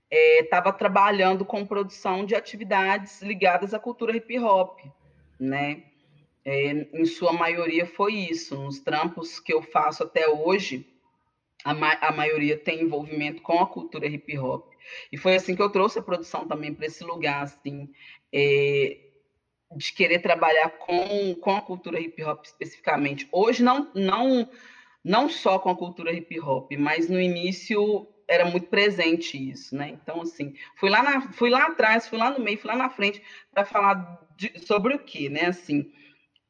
estava 0.10 0.70
é, 0.70 0.72
trabalhando 0.72 1.44
com 1.44 1.66
produção 1.66 2.26
de 2.26 2.34
atividades 2.34 3.22
ligadas 3.22 3.74
à 3.74 3.80
cultura 3.80 4.16
hip 4.16 4.40
hop, 4.40 4.80
né? 5.38 5.84
É, 6.46 6.88
em 6.94 7.06
sua 7.06 7.34
maioria 7.34 7.86
foi 7.88 8.14
isso. 8.14 8.56
Nos 8.56 8.80
trampos 8.80 9.40
que 9.40 9.52
eu 9.52 9.64
faço 9.64 10.04
até 10.04 10.30
hoje, 10.30 10.88
a, 11.64 11.74
ma 11.74 11.94
a 12.00 12.12
maioria 12.12 12.56
tem 12.56 12.82
envolvimento 12.82 13.42
com 13.42 13.60
a 13.60 13.66
cultura 13.66 14.06
hip 14.06 14.38
hop. 14.38 14.72
E 15.12 15.18
foi 15.18 15.36
assim 15.36 15.56
que 15.56 15.62
eu 15.62 15.72
trouxe 15.72 15.98
a 15.98 16.04
produção 16.04 16.48
também 16.48 16.72
para 16.72 16.86
esse 16.86 17.04
lugar, 17.04 17.42
assim, 17.42 17.90
é, 18.32 19.00
de 19.76 19.92
querer 19.92 20.20
trabalhar 20.20 20.70
com, 20.78 21.34
com 21.36 21.56
a 21.56 21.62
cultura 21.62 22.00
hip 22.00 22.24
hop 22.24 22.46
especificamente. 22.46 23.28
Hoje, 23.32 23.64
não, 23.64 23.92
não, 23.96 24.48
não 25.04 25.28
só 25.28 25.58
com 25.58 25.70
a 25.70 25.76
cultura 25.76 26.14
hip 26.14 26.40
hop, 26.40 26.72
mas 26.78 27.10
no 27.10 27.20
início 27.20 28.08
era 28.28 28.46
muito 28.46 28.68
presente 28.68 29.38
isso, 29.38 29.76
né? 29.76 29.90
Então, 29.90 30.22
assim, 30.22 30.56
fui 30.76 30.90
lá, 30.90 31.02
na, 31.02 31.34
fui 31.34 31.50
lá 31.50 31.66
atrás, 31.66 32.08
fui 32.08 32.18
lá 32.18 32.32
no 32.32 32.44
meio, 32.44 32.58
fui 32.58 32.70
lá 32.70 32.76
na 32.76 32.90
frente 32.90 33.22
para 33.52 33.66
falar 33.66 34.20
de, 34.36 34.52
sobre 34.66 34.96
o 34.96 35.00
quê, 35.00 35.30
né? 35.30 35.48
Assim, 35.48 35.92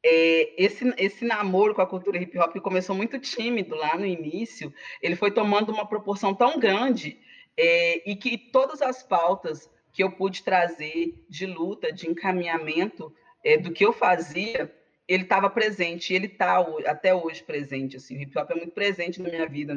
esse, 0.08 0.94
esse 0.98 1.24
namoro 1.24 1.74
com 1.74 1.82
a 1.82 1.86
cultura 1.86 2.18
hip 2.18 2.38
hop 2.38 2.52
que 2.52 2.60
começou 2.60 2.94
muito 2.94 3.18
tímido 3.18 3.74
lá 3.74 3.96
no 3.96 4.06
início, 4.06 4.72
ele 5.02 5.16
foi 5.16 5.30
tomando 5.30 5.72
uma 5.72 5.86
proporção 5.86 6.34
tão 6.34 6.58
grande 6.58 7.18
é, 7.56 8.08
e 8.08 8.14
que 8.14 8.36
todas 8.36 8.82
as 8.82 9.02
pautas 9.02 9.70
que 9.92 10.02
eu 10.02 10.12
pude 10.12 10.42
trazer 10.42 11.24
de 11.28 11.46
luta, 11.46 11.90
de 11.90 12.08
encaminhamento 12.08 13.12
é, 13.42 13.56
do 13.56 13.72
que 13.72 13.84
eu 13.84 13.92
fazia, 13.92 14.70
ele 15.08 15.22
estava 15.22 15.48
presente, 15.48 16.12
ele 16.12 16.26
está 16.26 16.58
até 16.86 17.14
hoje 17.14 17.42
presente. 17.42 17.96
Assim, 17.96 18.18
o 18.18 18.20
hip 18.20 18.38
hop 18.38 18.50
é 18.50 18.54
muito 18.54 18.72
presente 18.72 19.22
na 19.22 19.30
minha 19.30 19.48
vida, 19.48 19.74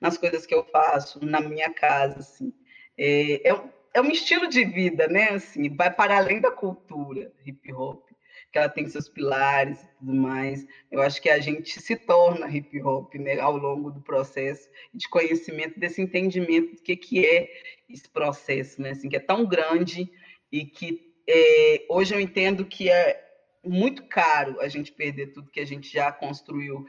nas 0.00 0.18
coisas 0.18 0.44
que 0.44 0.54
eu 0.54 0.64
faço, 0.64 1.24
na 1.24 1.40
minha 1.40 1.70
casa. 1.70 2.18
Assim. 2.18 2.52
É, 2.98 3.48
é, 3.48 3.62
é 3.94 4.00
um 4.02 4.10
estilo 4.10 4.48
de 4.48 4.64
vida, 4.64 5.08
né? 5.08 5.30
Assim, 5.30 5.74
vai 5.74 5.90
para 5.90 6.18
além 6.18 6.40
da 6.40 6.50
cultura 6.50 7.32
hip 7.46 7.72
hop 7.72 8.11
que 8.52 8.58
ela 8.58 8.68
tem 8.68 8.86
seus 8.86 9.08
pilares 9.08 9.82
e 9.82 9.88
tudo 9.98 10.14
mais. 10.14 10.66
Eu 10.90 11.00
acho 11.00 11.20
que 11.22 11.30
a 11.30 11.40
gente 11.40 11.80
se 11.80 11.96
torna 11.96 12.54
hip 12.54 12.80
hop 12.82 13.14
né, 13.14 13.40
ao 13.40 13.56
longo 13.56 13.90
do 13.90 14.00
processo 14.02 14.68
de 14.92 15.08
conhecimento, 15.08 15.80
desse 15.80 16.02
entendimento 16.02 16.76
do 16.76 16.82
que, 16.82 16.94
que 16.94 17.24
é 17.24 17.50
esse 17.88 18.08
processo, 18.08 18.80
né, 18.80 18.90
assim, 18.90 19.08
que 19.08 19.16
é 19.16 19.20
tão 19.20 19.46
grande 19.46 20.10
e 20.50 20.66
que 20.66 21.12
é, 21.26 21.86
hoje 21.88 22.14
eu 22.14 22.20
entendo 22.20 22.64
que 22.66 22.90
é 22.90 23.24
muito 23.64 24.04
caro 24.04 24.60
a 24.60 24.68
gente 24.68 24.92
perder 24.92 25.28
tudo 25.28 25.50
que 25.50 25.60
a 25.60 25.66
gente 25.66 25.90
já 25.90 26.12
construiu. 26.12 26.84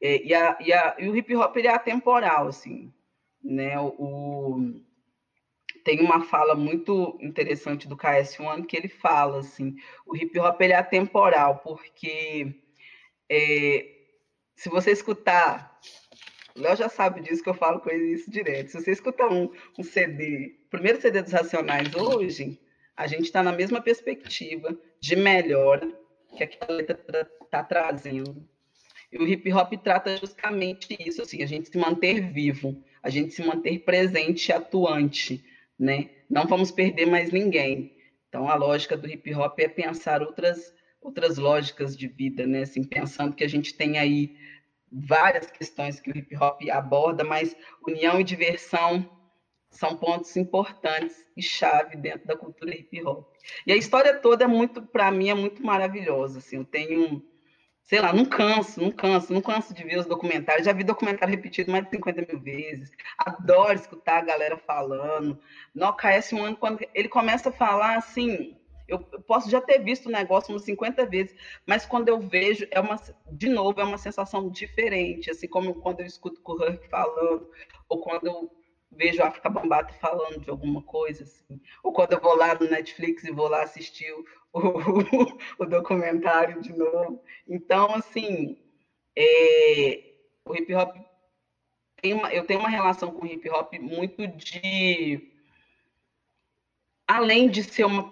É, 0.00 0.22
e, 0.24 0.34
a, 0.34 0.58
e, 0.60 0.72
a, 0.72 0.96
e, 0.98 1.08
o 1.08 1.16
hip 1.16 1.34
hop 1.36 1.56
ele 1.56 1.68
é 1.68 1.74
atemporal, 1.74 2.48
assim, 2.48 2.92
né? 3.42 3.78
O, 3.78 4.80
tem 5.84 6.00
uma 6.00 6.24
fala 6.24 6.54
muito 6.54 7.18
interessante 7.20 7.88
do 7.88 7.96
KS1 7.96 8.66
que 8.66 8.76
ele 8.76 8.88
fala 8.88 9.40
assim, 9.40 9.76
o 10.06 10.16
hip 10.16 10.38
hop 10.38 10.60
ele 10.60 10.72
é 10.72 10.76
atemporal, 10.76 11.58
porque 11.58 12.54
é, 13.30 13.86
se 14.56 14.68
você 14.68 14.92
escutar, 14.92 15.78
Léo 16.56 16.76
já 16.76 16.88
sabe 16.88 17.20
disso 17.20 17.42
que 17.42 17.48
eu 17.48 17.54
falo 17.54 17.80
com 17.80 17.90
ele 17.90 18.12
isso 18.12 18.30
direto. 18.30 18.70
Se 18.70 18.80
você 18.80 18.90
escutar 18.90 19.28
um, 19.28 19.50
um 19.78 19.82
CD, 19.82 20.56
primeiro 20.70 21.00
CD 21.00 21.22
dos 21.22 21.32
Racionais 21.32 21.94
hoje, 21.94 22.60
a 22.96 23.06
gente 23.06 23.24
está 23.24 23.42
na 23.42 23.52
mesma 23.52 23.80
perspectiva 23.80 24.76
de 25.00 25.16
melhora 25.16 25.90
que 26.36 26.44
aquela 26.44 26.76
letra 26.76 27.28
está 27.42 27.64
trazendo. 27.64 28.46
E 29.10 29.18
o 29.18 29.26
hip 29.26 29.52
hop 29.52 29.72
trata 29.82 30.16
justamente 30.16 30.96
isso, 30.98 31.22
assim, 31.22 31.42
a 31.42 31.46
gente 31.46 31.68
se 31.68 31.76
manter 31.76 32.32
vivo, 32.32 32.82
a 33.02 33.10
gente 33.10 33.34
se 33.34 33.44
manter 33.44 33.80
presente 33.80 34.48
e 34.48 34.52
atuante 34.52 35.44
né? 35.82 36.10
Não 36.30 36.46
vamos 36.46 36.70
perder 36.70 37.06
mais 37.06 37.32
ninguém. 37.32 37.96
Então, 38.28 38.48
a 38.48 38.54
lógica 38.54 38.96
do 38.96 39.08
hip 39.10 39.34
hop 39.34 39.58
é 39.58 39.68
pensar 39.68 40.22
outras, 40.22 40.72
outras 41.00 41.38
lógicas 41.38 41.96
de 41.96 42.06
vida, 42.06 42.46
né? 42.46 42.62
Assim, 42.62 42.84
pensando 42.84 43.34
que 43.34 43.42
a 43.42 43.48
gente 43.48 43.74
tem 43.74 43.98
aí 43.98 44.36
várias 44.90 45.50
questões 45.50 45.98
que 45.98 46.10
o 46.10 46.16
hip 46.16 46.36
hop 46.36 46.62
aborda, 46.70 47.24
mas 47.24 47.56
união 47.84 48.20
e 48.20 48.24
diversão 48.24 49.10
são 49.70 49.96
pontos 49.96 50.36
importantes 50.36 51.16
e 51.36 51.42
chave 51.42 51.96
dentro 51.96 52.28
da 52.28 52.36
cultura 52.36 52.76
hip 52.76 53.02
hop. 53.02 53.34
E 53.66 53.72
a 53.72 53.76
história 53.76 54.14
toda 54.14 54.44
é 54.44 54.46
muito, 54.46 54.82
para 54.82 55.10
mim, 55.10 55.30
é 55.30 55.34
muito 55.34 55.64
maravilhosa. 55.66 56.38
Assim, 56.38 56.56
eu 56.56 56.64
tenho, 56.64 57.20
sei 57.84 58.00
lá, 58.00 58.12
não 58.12 58.24
canso, 58.24 58.80
não 58.80 58.90
canso, 58.90 59.32
não 59.32 59.40
canso 59.40 59.74
de 59.74 59.84
ver 59.84 59.98
os 59.98 60.06
documentários. 60.06 60.64
Já 60.64 60.72
vi 60.72 60.84
documentário 60.84 61.34
repetido 61.34 61.70
mais 61.70 61.84
de 61.84 61.90
50 61.90 62.26
mil 62.32 62.40
vezes. 62.40 62.90
Adoro 63.18 63.74
escutar 63.74 64.18
a 64.18 64.24
galera 64.24 64.56
falando. 64.56 65.38
No 65.74 65.96
KS1, 65.96 66.56
quando 66.56 66.80
ele 66.94 67.08
começa 67.08 67.48
a 67.48 67.52
falar 67.52 67.96
assim, 67.96 68.56
eu 68.88 68.98
posso 68.98 69.50
já 69.50 69.60
ter 69.60 69.78
visto 69.78 70.06
o 70.06 70.12
negócio 70.12 70.52
umas 70.52 70.64
50 70.64 71.06
vezes, 71.06 71.34
mas 71.66 71.86
quando 71.86 72.08
eu 72.08 72.20
vejo, 72.20 72.66
é 72.70 72.80
uma, 72.80 72.96
de 73.30 73.48
novo, 73.48 73.80
é 73.80 73.84
uma 73.84 73.98
sensação 73.98 74.50
diferente, 74.50 75.30
assim 75.30 75.48
como 75.48 75.74
quando 75.74 76.00
eu 76.00 76.06
escuto 76.06 76.40
o 76.44 76.64
Herc 76.64 76.88
falando, 76.88 77.50
ou 77.88 78.00
quando 78.00 78.26
eu 78.26 78.50
vejo 78.90 79.22
a 79.22 79.28
África 79.28 79.48
Bambata 79.48 79.94
falando 79.94 80.40
de 80.40 80.50
alguma 80.50 80.82
coisa, 80.82 81.24
assim. 81.24 81.60
Ou 81.82 81.92
quando 81.92 82.12
eu 82.12 82.20
vou 82.20 82.36
lá 82.36 82.54
no 82.54 82.68
Netflix 82.68 83.24
e 83.24 83.32
vou 83.32 83.48
lá 83.48 83.62
assistir 83.62 84.12
o, 84.52 84.60
o, 85.62 85.66
documentário 85.66 86.60
de 86.60 86.72
novo. 86.72 87.22
Então, 87.48 87.94
assim, 87.94 88.58
é, 89.16 90.14
o 90.44 90.54
hip 90.54 90.74
hop 90.74 90.96
tem 92.00 92.14
uma, 92.14 92.32
eu 92.32 92.44
tenho 92.44 92.60
uma 92.60 92.68
relação 92.68 93.12
com 93.12 93.24
o 93.24 93.28
hip 93.28 93.48
hop 93.48 93.74
muito 93.74 94.26
de 94.26 95.32
além 97.06 97.48
de 97.48 97.62
ser 97.62 97.84
uma, 97.84 98.08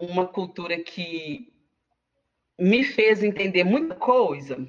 uma 0.00 0.26
cultura 0.26 0.78
que 0.82 1.52
me 2.58 2.82
fez 2.82 3.22
entender 3.22 3.62
muita 3.62 3.94
coisa, 3.94 4.66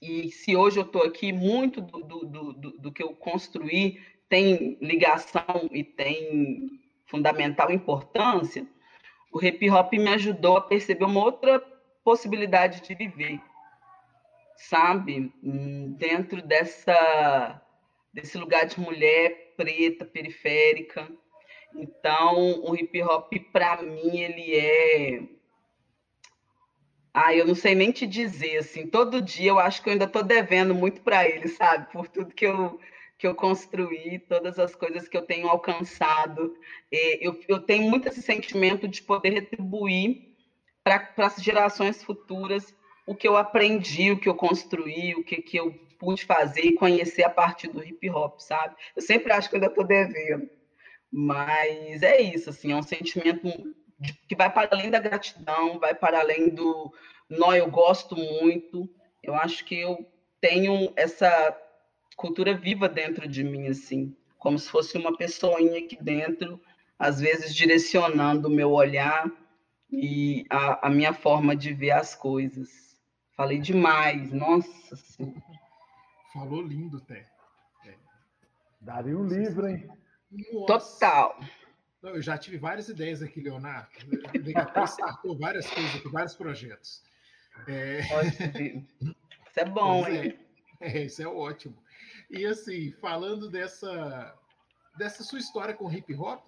e 0.00 0.30
se 0.30 0.56
hoje 0.56 0.78
eu 0.78 0.84
estou 0.84 1.02
aqui, 1.02 1.32
muito 1.32 1.80
do, 1.80 2.00
do, 2.00 2.26
do, 2.26 2.52
do, 2.52 2.92
que 2.92 3.02
eu 3.02 3.14
construí 3.14 4.00
tem 4.28 4.76
ligação 4.80 5.68
e 5.70 5.84
tem 5.84 6.80
fundamental 7.06 7.70
importância, 7.70 8.66
o 9.32 9.44
hip 9.44 9.68
hop 9.70 9.92
me 9.94 10.08
ajudou 10.08 10.58
a 10.58 10.60
perceber 10.60 11.04
uma 11.04 11.24
outra 11.24 11.58
possibilidade 12.04 12.82
de 12.82 12.94
viver, 12.94 13.40
sabe? 14.56 15.32
Dentro 15.42 16.42
dessa 16.42 17.60
desse 18.12 18.36
lugar 18.36 18.66
de 18.66 18.78
mulher 18.78 19.54
preta, 19.56 20.04
periférica. 20.04 21.10
Então, 21.74 22.62
o 22.62 22.76
hip 22.76 23.02
hop 23.02 23.32
para 23.50 23.82
mim 23.82 24.18
ele 24.18 24.54
é 24.54 25.22
ah, 27.14 27.34
eu 27.34 27.46
não 27.46 27.54
sei 27.54 27.74
nem 27.74 27.92
te 27.92 28.06
dizer 28.06 28.58
assim, 28.58 28.86
todo 28.86 29.20
dia 29.20 29.50
eu 29.50 29.58
acho 29.58 29.82
que 29.82 29.88
eu 29.88 29.92
ainda 29.92 30.06
estou 30.06 30.22
devendo 30.22 30.74
muito 30.74 31.02
para 31.02 31.28
ele, 31.28 31.48
sabe? 31.48 31.90
Por 31.92 32.08
tudo 32.08 32.34
que 32.34 32.46
eu 32.46 32.80
que 33.22 33.26
eu 33.28 33.36
construí, 33.36 34.18
todas 34.18 34.58
as 34.58 34.74
coisas 34.74 35.06
que 35.06 35.16
eu 35.16 35.22
tenho 35.22 35.46
alcançado. 35.46 36.56
Eu, 36.90 37.38
eu 37.46 37.60
tenho 37.60 37.88
muito 37.88 38.08
esse 38.08 38.20
sentimento 38.20 38.88
de 38.88 39.00
poder 39.00 39.30
retribuir 39.30 40.34
para 40.82 41.08
as 41.18 41.36
gerações 41.36 42.02
futuras 42.02 42.74
o 43.06 43.14
que 43.14 43.28
eu 43.28 43.36
aprendi, 43.36 44.10
o 44.10 44.18
que 44.18 44.28
eu 44.28 44.34
construí, 44.34 45.14
o 45.14 45.22
que, 45.22 45.36
que 45.40 45.56
eu 45.56 45.72
pude 46.00 46.24
fazer 46.24 46.62
e 46.62 46.74
conhecer 46.74 47.22
a 47.22 47.30
partir 47.30 47.68
do 47.68 47.84
hip 47.84 48.10
hop, 48.10 48.40
sabe? 48.40 48.74
Eu 48.96 49.02
sempre 49.02 49.32
acho 49.32 49.48
que 49.48 49.54
ainda 49.54 49.68
estou 49.68 49.84
devendo. 49.84 50.50
Mas 51.08 52.02
é 52.02 52.20
isso, 52.20 52.50
assim, 52.50 52.72
é 52.72 52.76
um 52.76 52.82
sentimento 52.82 53.48
que 54.28 54.34
vai 54.34 54.52
para 54.52 54.68
além 54.72 54.90
da 54.90 54.98
gratidão, 54.98 55.78
vai 55.78 55.94
para 55.94 56.18
além 56.18 56.48
do 56.48 56.92
nó, 57.30 57.54
eu 57.54 57.70
gosto 57.70 58.16
muito. 58.16 58.90
Eu 59.22 59.36
acho 59.36 59.64
que 59.64 59.78
eu 59.78 60.04
tenho 60.40 60.92
essa 60.96 61.56
cultura 62.22 62.54
viva 62.56 62.88
dentro 62.88 63.26
de 63.26 63.42
mim, 63.42 63.66
assim, 63.66 64.16
como 64.38 64.56
se 64.56 64.70
fosse 64.70 64.96
uma 64.96 65.16
pessoinha 65.16 65.80
aqui 65.80 66.00
dentro, 66.00 66.60
às 66.96 67.18
vezes 67.20 67.52
direcionando 67.52 68.46
o 68.46 68.50
meu 68.50 68.70
olhar 68.70 69.28
e 69.90 70.46
a, 70.48 70.86
a 70.86 70.90
minha 70.90 71.12
forma 71.12 71.56
de 71.56 71.74
ver 71.74 71.90
as 71.90 72.14
coisas. 72.14 72.96
Falei 73.36 73.58
demais, 73.58 74.32
nossa 74.32 74.94
senhora. 74.94 75.42
Falou 76.32 76.62
lindo, 76.62 77.00
Té. 77.00 77.26
É. 77.84 77.94
Daria 78.80 79.18
um 79.18 79.26
livro, 79.26 79.66
hein? 79.66 79.90
Nossa. 80.52 81.00
Total. 81.00 81.40
Eu 82.04 82.22
já 82.22 82.38
tive 82.38 82.56
várias 82.56 82.88
ideias 82.88 83.20
aqui, 83.20 83.40
Leonardo. 83.40 83.90
Até 84.56 84.84
startou 84.84 85.36
várias 85.36 85.68
coisas 85.68 85.96
aqui, 85.96 86.08
vários 86.08 86.34
projetos. 86.36 87.02
É... 87.66 88.00
Isso 88.00 89.60
é 89.60 89.64
bom, 89.64 90.06
é. 90.06 90.26
hein? 90.26 90.38
É, 90.80 91.04
isso 91.04 91.22
é 91.22 91.26
ótimo. 91.26 91.81
E 92.32 92.46
assim, 92.46 92.90
falando 92.92 93.50
dessa, 93.50 94.34
dessa 94.96 95.22
sua 95.22 95.38
história 95.38 95.74
com 95.74 95.92
hip 95.92 96.14
hop, 96.14 96.42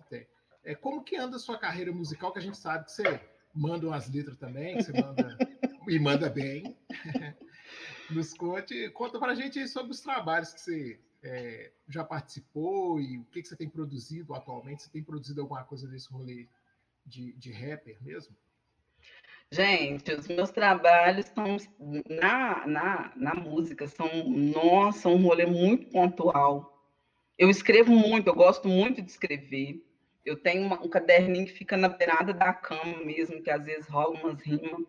é, 0.65 0.75
como 0.75 1.05
que 1.05 1.15
anda 1.15 1.37
a 1.37 1.39
sua 1.39 1.59
carreira 1.59 1.93
musical, 1.93 2.33
que 2.33 2.39
a 2.39 2.43
gente 2.43 2.57
sabe 2.57 2.87
que 2.87 2.93
você 2.93 3.21
manda 3.55 3.87
umas 3.87 4.11
letras 4.11 4.39
também, 4.39 4.81
você 4.81 4.93
manda 4.99 5.37
e 5.87 5.99
manda 5.99 6.31
bem. 6.31 6.75
Nos 8.11 8.33
conte, 8.33 8.89
conta 8.91 9.19
pra 9.19 9.35
gente 9.35 9.69
sobre 9.69 9.93
os 9.93 10.01
trabalhos 10.01 10.55
que 10.55 10.61
você 10.61 11.01
é, 11.23 11.71
já 11.87 12.03
participou 12.03 12.99
e 12.99 13.19
o 13.19 13.25
que, 13.27 13.43
que 13.43 13.49
você 13.49 13.57
tem 13.57 13.69
produzido 13.69 14.35
atualmente. 14.35 14.85
Você 14.85 14.91
tem 14.91 15.05
produzido 15.05 15.43
alguma 15.43 15.65
coisa 15.65 15.87
desse 15.87 16.11
rolê 16.11 16.49
de, 17.05 17.35
de 17.35 17.53
rapper 17.53 18.03
mesmo? 18.03 18.35
Gente, 19.55 20.13
os 20.13 20.27
meus 20.27 20.51
trabalhos 20.51 21.27
são 21.27 21.57
na, 22.11 22.67
na, 22.67 23.13
na 23.15 23.35
música, 23.37 23.87
são, 23.87 24.09
nossa, 24.29 25.09
um 25.09 25.23
rolê 25.23 25.47
muito 25.47 25.87
pontual. 25.91 26.77
Eu 27.39 27.49
escrevo 27.49 27.93
muito, 27.93 28.27
eu 28.27 28.35
gosto 28.35 28.67
muito 28.67 29.01
de 29.01 29.09
escrever. 29.13 29.81
Eu 30.25 30.37
tenho 30.37 30.67
uma, 30.67 30.83
um 30.83 30.89
caderninho 30.89 31.47
que 31.47 31.53
fica 31.53 31.77
na 31.77 31.89
beirada 31.89 32.35
da 32.35 32.53
cama 32.53 32.99
mesmo, 33.05 33.41
que 33.41 33.49
às 33.49 33.65
vezes 33.65 33.87
rola 33.87 34.19
umas 34.19 34.41
rimas. 34.41 34.89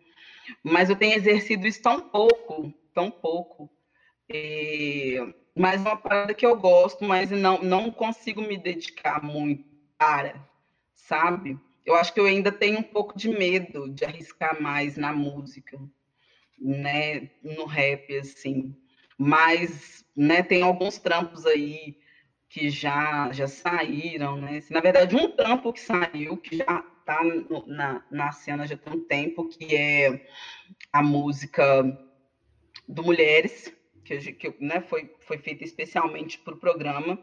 Mas 0.64 0.90
eu 0.90 0.96
tenho 0.96 1.14
exercido 1.14 1.64
isso 1.64 1.80
tão 1.80 2.00
pouco, 2.00 2.74
tão 2.92 3.08
pouco. 3.08 3.70
É, 4.28 5.32
mas 5.54 5.86
é 5.86 5.88
uma 5.88 5.96
parada 5.96 6.34
que 6.34 6.44
eu 6.44 6.56
gosto, 6.56 7.04
mas 7.04 7.30
não, 7.30 7.62
não 7.62 7.92
consigo 7.92 8.42
me 8.42 8.56
dedicar 8.56 9.22
muito 9.22 9.64
para, 9.96 10.44
sabe? 10.92 11.56
Eu 11.86 11.94
acho 11.94 12.12
que 12.12 12.18
eu 12.18 12.26
ainda 12.26 12.50
tenho 12.50 12.80
um 12.80 12.82
pouco 12.82 13.16
de 13.16 13.28
medo 13.28 13.88
de 13.88 14.04
arriscar 14.04 14.60
mais 14.60 14.96
na 14.96 15.12
música, 15.12 15.78
né, 16.58 17.30
no 17.42 17.64
rap, 17.64 18.18
assim. 18.18 18.76
Mas, 19.16 20.04
né, 20.14 20.42
tem 20.42 20.62
alguns 20.62 20.98
trampos 20.98 21.46
aí 21.46 21.96
que 22.48 22.68
já, 22.68 23.30
já 23.32 23.46
saíram, 23.46 24.40
né? 24.40 24.60
Na 24.70 24.80
verdade, 24.80 25.14
um 25.14 25.30
trampo 25.30 25.72
que 25.72 25.80
saiu, 25.80 26.36
que 26.36 26.56
já 26.56 26.84
está 26.98 27.22
na, 27.66 28.04
na 28.10 28.32
cena 28.32 28.66
já 28.66 28.76
tem 28.76 28.92
um 28.92 29.04
tempo, 29.04 29.48
que 29.48 29.76
é 29.76 30.26
a 30.92 31.02
música 31.02 31.84
do 32.88 33.02
Mulheres, 33.02 33.72
que, 34.04 34.32
que 34.32 34.54
né, 34.60 34.80
foi, 34.80 35.14
foi 35.20 35.38
feita 35.38 35.64
especialmente 35.64 36.38
para 36.38 36.54
o 36.54 36.58
programa, 36.58 37.18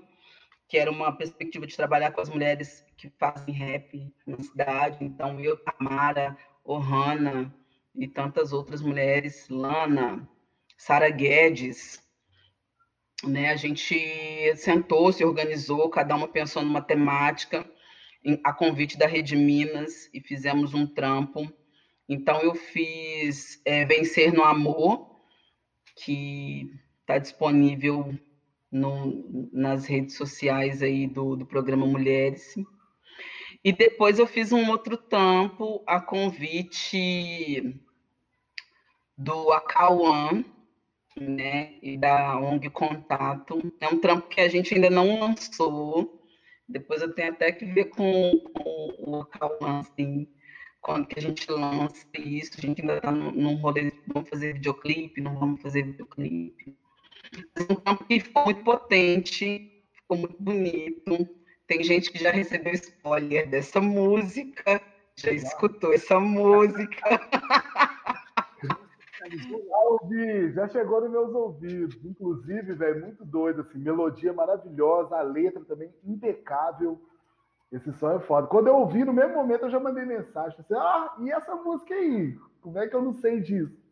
que 0.73 0.77
era 0.79 0.89
uma 0.89 1.15
perspectiva 1.15 1.67
de 1.67 1.75
trabalhar 1.75 2.09
com 2.09 2.19
as 2.19 2.29
mulheres 2.29 2.83
que 2.97 3.07
fazem 3.19 3.53
rap 3.53 4.11
na 4.25 4.41
cidade. 4.41 5.05
Então, 5.05 5.39
eu, 5.39 5.55
Tamara, 5.55 6.35
Ohana 6.65 7.53
e 7.93 8.07
tantas 8.07 8.51
outras 8.51 8.81
mulheres, 8.81 9.47
Lana, 9.49 10.27
Sara 10.75 11.11
Guedes, 11.11 12.01
né? 13.23 13.51
A 13.51 13.55
gente 13.55 13.95
sentou, 14.55 15.13
se 15.13 15.23
organizou, 15.23 15.91
cada 15.91 16.15
uma 16.15 16.27
pensou 16.27 16.63
numa 16.63 16.81
temática, 16.81 17.63
a 18.43 18.51
convite 18.51 18.97
da 18.97 19.05
Rede 19.05 19.35
Minas, 19.35 20.09
e 20.11 20.19
fizemos 20.21 20.73
um 20.73 20.87
trampo. 20.87 21.53
Então, 22.09 22.41
eu 22.41 22.55
fiz 22.55 23.61
é, 23.63 23.85
Vencer 23.85 24.33
no 24.33 24.43
Amor, 24.43 25.19
que 25.97 26.67
está 27.01 27.19
disponível 27.19 28.17
nas 28.73 29.85
redes 29.85 30.15
sociais 30.15 30.81
aí 30.81 31.07
do, 31.07 31.35
do 31.35 31.45
programa 31.45 31.85
Mulheres. 31.85 32.55
E 33.63 33.71
depois 33.71 34.17
eu 34.17 34.25
fiz 34.25 34.51
um 34.51 34.69
outro 34.69 34.97
tampo 34.97 35.83
a 35.85 36.01
convite 36.01 37.79
do 39.15 39.51
Acauã, 39.53 40.43
né, 41.15 41.75
e 41.81 41.95
da 41.95 42.37
ONG 42.37 42.69
Contato. 42.71 43.61
É 43.79 43.87
um 43.87 43.99
trampo 43.99 44.27
que 44.27 44.41
a 44.41 44.49
gente 44.49 44.73
ainda 44.73 44.89
não 44.89 45.19
lançou. 45.19 46.19
Depois 46.67 47.01
eu 47.01 47.13
tenho 47.13 47.31
até 47.31 47.51
que 47.51 47.65
ver 47.65 47.85
com, 47.85 48.31
com 48.53 48.95
o 48.97 49.21
Acauã, 49.21 49.79
assim, 49.79 50.27
quando 50.81 51.05
que 51.05 51.19
a 51.19 51.21
gente 51.21 51.49
lança 51.49 52.07
isso. 52.17 52.53
A 52.57 52.61
gente 52.61 52.81
ainda 52.81 52.97
está 52.97 53.11
num 53.11 53.55
rolê, 53.55 53.93
vamos 54.07 54.29
fazer 54.29 54.53
videoclipe, 54.53 55.21
não 55.21 55.37
vamos 55.37 55.61
fazer 55.61 55.83
videoclipe 55.83 56.75
um 57.69 57.75
campo 57.75 58.03
que 58.05 58.19
ficou 58.19 58.45
muito 58.45 58.63
potente, 58.63 59.83
ficou 59.93 60.17
muito 60.17 60.41
bonito. 60.41 61.27
Tem 61.67 61.83
gente 61.83 62.11
que 62.11 62.19
já 62.19 62.31
recebeu 62.31 62.73
spoiler 62.73 63.49
dessa 63.49 63.79
música, 63.79 64.81
já 65.15 65.31
escutou 65.31 65.93
essa 65.93 66.19
música. 66.19 67.19
Já 69.21 69.77
ouvi, 69.89 70.51
já 70.51 70.67
chegou 70.67 71.01
nos 71.01 71.11
meus 71.11 71.33
ouvidos. 71.33 72.03
Inclusive, 72.03 72.73
velho, 72.73 73.01
muito 73.01 73.23
doido, 73.25 73.61
assim, 73.61 73.79
melodia 73.79 74.33
maravilhosa, 74.33 75.15
a 75.15 75.21
letra 75.21 75.63
também 75.63 75.93
impecável. 76.03 77.01
Esse 77.71 77.91
som 77.93 78.11
é 78.11 78.19
foda. 78.19 78.45
Quando 78.47 78.67
eu 78.67 78.75
ouvi, 78.75 79.03
no 79.03 79.13
mesmo 79.13 79.33
momento, 79.33 79.63
eu 79.63 79.71
já 79.71 79.79
mandei 79.79 80.05
mensagem. 80.05 80.57
Falei, 80.67 80.83
ah, 80.83 81.15
e 81.21 81.31
essa 81.31 81.55
música 81.55 81.95
aí? 81.95 82.37
Como 82.61 82.77
é 82.77 82.87
que 82.87 82.95
eu 82.95 83.01
não 83.01 83.13
sei 83.13 83.39
disso? 83.41 83.82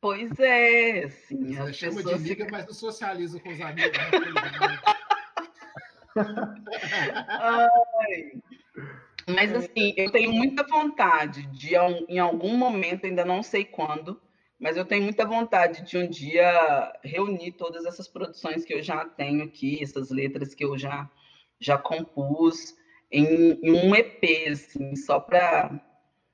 Pois 0.00 0.38
é, 0.38 1.04
assim. 1.04 1.54
Você 1.54 1.72
chama 1.72 2.02
de 2.02 2.14
liga, 2.18 2.46
mas 2.50 2.66
não 2.66 2.74
socializa 2.74 3.40
com 3.40 3.50
os 3.50 3.60
amigos. 3.60 3.98
Né? 3.98 4.80
Ai. 7.28 8.32
Mas 9.28 9.54
assim, 9.54 9.92
eu 9.96 10.10
tenho 10.10 10.32
muita 10.32 10.66
vontade 10.66 11.46
de, 11.46 11.74
em 12.08 12.18
algum 12.18 12.56
momento, 12.56 13.04
ainda 13.04 13.24
não 13.24 13.42
sei 13.42 13.64
quando, 13.64 14.20
mas 14.58 14.76
eu 14.76 14.84
tenho 14.84 15.02
muita 15.02 15.26
vontade 15.26 15.82
de 15.82 15.98
um 15.98 16.08
dia 16.08 16.92
reunir 17.04 17.52
todas 17.52 17.84
essas 17.84 18.08
produções 18.08 18.64
que 18.64 18.72
eu 18.72 18.82
já 18.82 19.04
tenho 19.04 19.44
aqui, 19.44 19.82
essas 19.82 20.10
letras 20.10 20.54
que 20.54 20.64
eu 20.64 20.78
já, 20.78 21.10
já 21.60 21.76
compus, 21.76 22.74
em, 23.10 23.60
em 23.62 23.72
um 23.72 23.94
EP, 23.94 24.48
assim, 24.50 24.96
só 24.96 25.20
para 25.20 25.78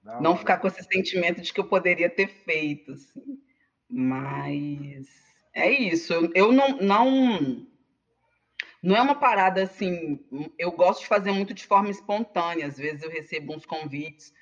não, 0.03 0.21
não 0.21 0.37
ficar 0.37 0.59
com 0.59 0.69
esse 0.69 0.83
sentimento 0.85 1.41
de 1.41 1.53
que 1.53 1.61
eu 1.61 1.69
poderia 1.69 2.09
ter 2.09 2.29
feito. 2.29 2.93
Assim. 2.93 3.41
Mas 3.97 5.07
é 5.55 5.71
isso. 5.71 6.13
Eu 6.35 6.51
não, 6.51 6.79
não 6.79 7.65
não 8.83 8.97
é 8.97 9.01
uma 9.01 9.15
parada 9.15 9.63
assim. 9.63 10.19
Eu 10.59 10.73
gosto 10.73 11.03
de 11.03 11.07
fazer 11.07 11.31
muito 11.31 11.55
de 11.55 11.65
forma 11.65 11.91
espontânea. 11.91 12.67
Às 12.67 12.77
vezes 12.77 13.05
eu 13.05 13.11
recebo 13.11 13.55
uns 13.55 13.65
convites 13.65 14.35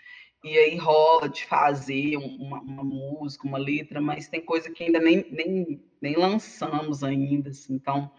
e 0.43 0.59
aí 0.59 0.77
rola 0.77 1.29
de 1.29 1.45
fazer 1.45 2.17
uma, 2.17 2.61
uma 2.61 2.83
música, 2.83 3.47
uma 3.47 3.59
letra, 3.59 4.01
mas 4.01 4.27
tem 4.27 4.41
coisa 4.41 4.71
que 4.71 4.85
ainda 4.85 4.99
nem, 4.99 5.25
nem, 5.31 5.85
nem 6.01 6.17
lançamos 6.17 7.05
ainda. 7.05 7.51
Assim. 7.51 7.75
Então, 7.75 8.11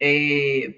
é, 0.00 0.74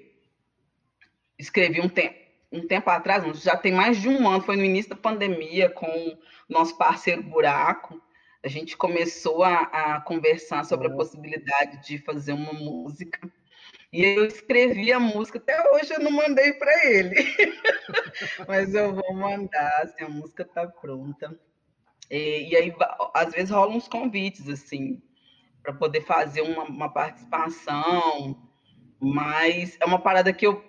escrevi 1.39 1.81
um 1.81 1.89
tempo, 1.89 2.19
um 2.51 2.67
tempo 2.67 2.89
atrás, 2.91 3.41
já 3.41 3.57
tem 3.57 3.73
mais 3.73 3.99
de 3.99 4.07
um 4.07 4.29
ano, 4.29 4.43
foi 4.43 4.55
no 4.55 4.63
início 4.63 4.91
da 4.91 4.95
pandemia, 4.95 5.71
com 5.71 6.17
nosso 6.47 6.77
parceiro 6.77 7.23
Buraco. 7.23 7.99
A 8.47 8.49
gente 8.49 8.77
começou 8.77 9.43
a, 9.43 9.63
a 9.63 9.99
conversar 9.99 10.63
sobre 10.63 10.87
a 10.87 10.95
possibilidade 10.95 11.85
de 11.85 11.97
fazer 11.97 12.31
uma 12.31 12.53
música 12.53 13.29
e 13.91 14.05
eu 14.05 14.25
escrevi 14.25 14.89
a 14.93 15.01
música, 15.01 15.37
até 15.37 15.69
hoje 15.71 15.93
eu 15.93 15.99
não 15.99 16.11
mandei 16.11 16.53
para 16.53 16.85
ele. 16.85 17.13
Mas 18.47 18.73
eu 18.73 18.95
vou 18.95 19.13
mandar, 19.13 19.81
assim, 19.81 20.05
a 20.05 20.07
música 20.07 20.43
está 20.43 20.65
pronta. 20.65 21.37
E, 22.09 22.51
e, 22.51 22.55
aí, 22.55 22.73
às 23.13 23.33
vezes, 23.33 23.49
rolam 23.49 23.75
uns 23.75 23.89
convites, 23.89 24.47
assim, 24.47 25.01
para 25.61 25.73
poder 25.73 25.99
fazer 26.05 26.39
uma, 26.39 26.63
uma, 26.63 26.89
participação, 26.89 28.41
mas 28.97 29.75
é 29.81 29.85
uma 29.85 29.99
parada 29.99 30.31
que 30.31 30.47
eu 30.47 30.63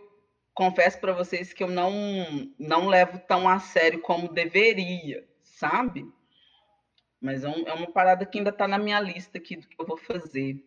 confesso 0.52 0.98
para 0.98 1.12
vocês 1.12 1.52
que 1.52 1.62
eu 1.62 1.68
não, 1.68 1.92
não 2.58 2.88
levo 2.88 3.20
tão 3.20 3.48
a 3.48 3.60
sério 3.60 4.00
como 4.00 4.32
deveria, 4.32 5.24
sabe? 5.44 6.04
Mas 7.20 7.44
é, 7.44 7.48
um, 7.48 7.66
é 7.66 7.72
uma 7.72 7.90
parada 7.90 8.24
que 8.24 8.38
ainda 8.38 8.50
está 8.50 8.68
na 8.68 8.78
minha 8.78 9.00
lista 9.00 9.38
aqui 9.38 9.56
do 9.56 9.66
que 9.66 9.80
eu 9.80 9.86
vou 9.86 9.96
fazer. 9.96 10.64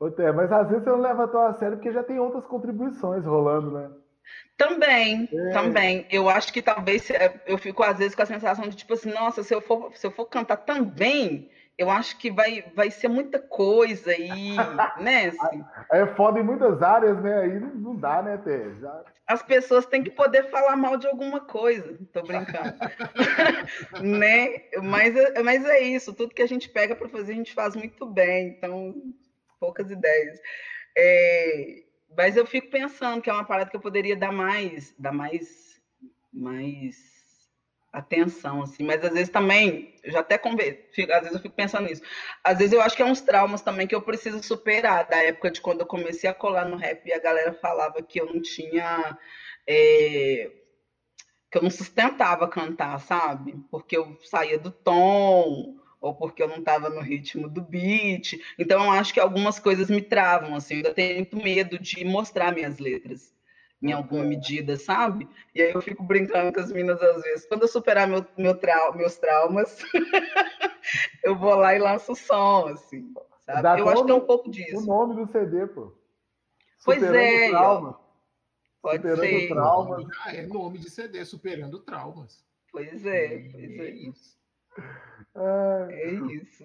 Ô, 0.00 0.10
Té, 0.10 0.32
mas 0.32 0.50
às 0.50 0.68
vezes 0.68 0.84
você 0.84 0.90
não 0.90 1.00
leva 1.00 1.28
tão 1.28 1.42
a 1.42 1.52
sério 1.54 1.76
porque 1.76 1.92
já 1.92 2.02
tem 2.02 2.18
outras 2.18 2.44
contribuições 2.46 3.24
rolando, 3.24 3.70
né? 3.70 3.90
Também, 4.56 5.28
é. 5.32 5.50
também. 5.50 6.06
Eu 6.10 6.28
acho 6.28 6.52
que 6.52 6.62
talvez 6.62 7.08
eu 7.46 7.58
fico 7.58 7.82
às 7.82 7.98
vezes 7.98 8.14
com 8.14 8.22
a 8.22 8.26
sensação 8.26 8.68
de 8.68 8.76
tipo 8.76 8.94
assim, 8.94 9.12
nossa, 9.12 9.42
se 9.42 9.54
eu 9.54 9.60
for, 9.60 9.94
se 9.96 10.06
eu 10.06 10.10
for 10.10 10.26
cantar 10.26 10.56
também, 10.58 11.50
eu 11.78 11.90
acho 11.90 12.18
que 12.18 12.30
vai, 12.30 12.64
vai 12.74 12.90
ser 12.90 13.08
muita 13.08 13.38
coisa 13.38 14.14
e, 14.14 14.56
né? 15.00 15.28
Assim. 15.28 15.64
É 15.90 16.06
foda 16.14 16.38
em 16.38 16.42
muitas 16.42 16.82
áreas, 16.82 17.20
né? 17.22 17.40
Aí 17.40 17.60
não 17.60 17.96
dá, 17.96 18.22
né, 18.22 18.36
Té? 18.38 18.70
Já... 18.80 19.04
As 19.26 19.42
pessoas 19.42 19.86
têm 19.86 20.02
que 20.02 20.10
poder 20.10 20.50
falar 20.50 20.76
mal 20.76 20.96
de 20.96 21.06
alguma 21.06 21.40
coisa. 21.40 21.98
Tô 22.12 22.22
brincando. 22.22 22.74
né? 24.02 24.62
Mas, 24.82 25.14
mas 25.42 25.64
é 25.64 25.80
isso. 25.80 26.12
Tudo 26.12 26.34
que 26.34 26.42
a 26.42 26.46
gente 26.46 26.68
pega 26.68 26.94
para 26.94 27.08
fazer, 27.08 27.32
a 27.32 27.36
gente 27.36 27.54
faz 27.54 27.74
muito 27.74 28.04
bem. 28.06 28.48
Então, 28.48 28.94
poucas 29.58 29.90
ideias. 29.90 30.38
É, 30.96 31.84
mas 32.16 32.36
eu 32.36 32.46
fico 32.46 32.70
pensando 32.70 33.22
que 33.22 33.30
é 33.30 33.32
uma 33.32 33.44
parada 33.44 33.70
que 33.70 33.76
eu 33.76 33.80
poderia 33.80 34.16
dar 34.16 34.32
mais, 34.32 34.94
dar 34.98 35.12
mais, 35.12 35.80
mais 36.32 37.11
atenção, 37.92 38.62
assim. 38.62 38.84
Mas 38.84 39.04
às 39.04 39.12
vezes 39.12 39.28
também, 39.28 39.94
eu 40.02 40.12
já 40.12 40.20
até 40.20 40.38
converso, 40.38 40.80
às 41.10 41.20
vezes 41.20 41.34
eu 41.34 41.40
fico 41.40 41.54
pensando 41.54 41.88
nisso. 41.88 42.02
Às 42.42 42.58
vezes 42.58 42.72
eu 42.72 42.80
acho 42.80 42.96
que 42.96 43.02
é 43.02 43.06
uns 43.06 43.20
traumas 43.20 43.62
também 43.62 43.86
que 43.86 43.94
eu 43.94 44.02
preciso 44.02 44.42
superar, 44.42 45.06
da 45.08 45.22
época 45.22 45.50
de 45.50 45.60
quando 45.60 45.80
eu 45.80 45.86
comecei 45.86 46.28
a 46.28 46.34
colar 46.34 46.64
no 46.68 46.76
rap 46.76 47.06
e 47.06 47.12
a 47.12 47.20
galera 47.20 47.52
falava 47.52 48.02
que 48.02 48.20
eu 48.20 48.26
não 48.26 48.40
tinha. 48.40 49.18
É, 49.68 50.50
que 51.50 51.58
eu 51.58 51.62
não 51.62 51.70
sustentava 51.70 52.48
cantar, 52.48 52.98
sabe? 52.98 53.54
Porque 53.70 53.94
eu 53.96 54.18
saía 54.22 54.58
do 54.58 54.70
tom, 54.70 55.76
ou 56.00 56.14
porque 56.14 56.42
eu 56.42 56.48
não 56.48 56.56
estava 56.56 56.88
no 56.88 57.00
ritmo 57.00 57.48
do 57.48 57.60
beat. 57.60 58.40
Então, 58.58 58.84
eu 58.84 58.90
acho 58.90 59.14
que 59.14 59.20
algumas 59.20 59.58
coisas 59.58 59.90
me 59.90 60.00
travam, 60.02 60.56
assim, 60.56 60.74
eu 60.74 60.78
ainda 60.78 60.94
tenho 60.94 61.16
muito 61.16 61.36
medo 61.36 61.78
de 61.78 62.04
mostrar 62.04 62.52
minhas 62.52 62.78
letras, 62.78 63.32
em 63.82 63.92
alguma 63.92 64.24
medida, 64.24 64.76
sabe? 64.76 65.28
E 65.54 65.60
aí 65.60 65.72
eu 65.72 65.82
fico 65.82 66.02
brincando 66.02 66.52
com 66.52 66.60
as 66.60 66.70
meninas 66.70 67.02
às 67.02 67.22
vezes. 67.22 67.46
Quando 67.46 67.62
eu 67.62 67.68
superar 67.68 68.06
meu, 68.06 68.24
meu 68.38 68.54
trau 68.56 68.94
meus 68.94 69.16
traumas, 69.16 69.78
eu 71.24 71.36
vou 71.36 71.54
lá 71.54 71.74
e 71.74 71.78
lanço 71.78 72.12
o 72.12 72.16
som, 72.16 72.68
assim, 72.68 73.12
sabe? 73.40 73.62
Dá 73.62 73.78
eu 73.78 73.88
acho 73.88 74.04
que 74.04 74.10
é 74.10 74.14
um 74.14 74.20
pouco 74.20 74.50
disso. 74.50 74.78
O 74.78 74.86
nome 74.86 75.16
do 75.16 75.30
CD, 75.32 75.66
pô. 75.66 75.92
Pois 76.84 77.02
é. 77.02 77.48
Trauma. 77.48 78.00
Pode 78.80 79.02
superando 79.02 79.20
ser. 79.20 79.48
Traumas. 79.48 80.06
Ah, 80.24 80.36
é 80.36 80.46
nome 80.46 80.78
de 80.78 80.90
CD, 80.90 81.24
Superando 81.24 81.78
Traumas. 81.80 82.44
Pois 82.72 83.04
é, 83.06 83.48
pois 83.50 83.78
é 83.78 83.90
isso. 83.90 84.38
É 85.36 86.10
isso. 86.32 86.64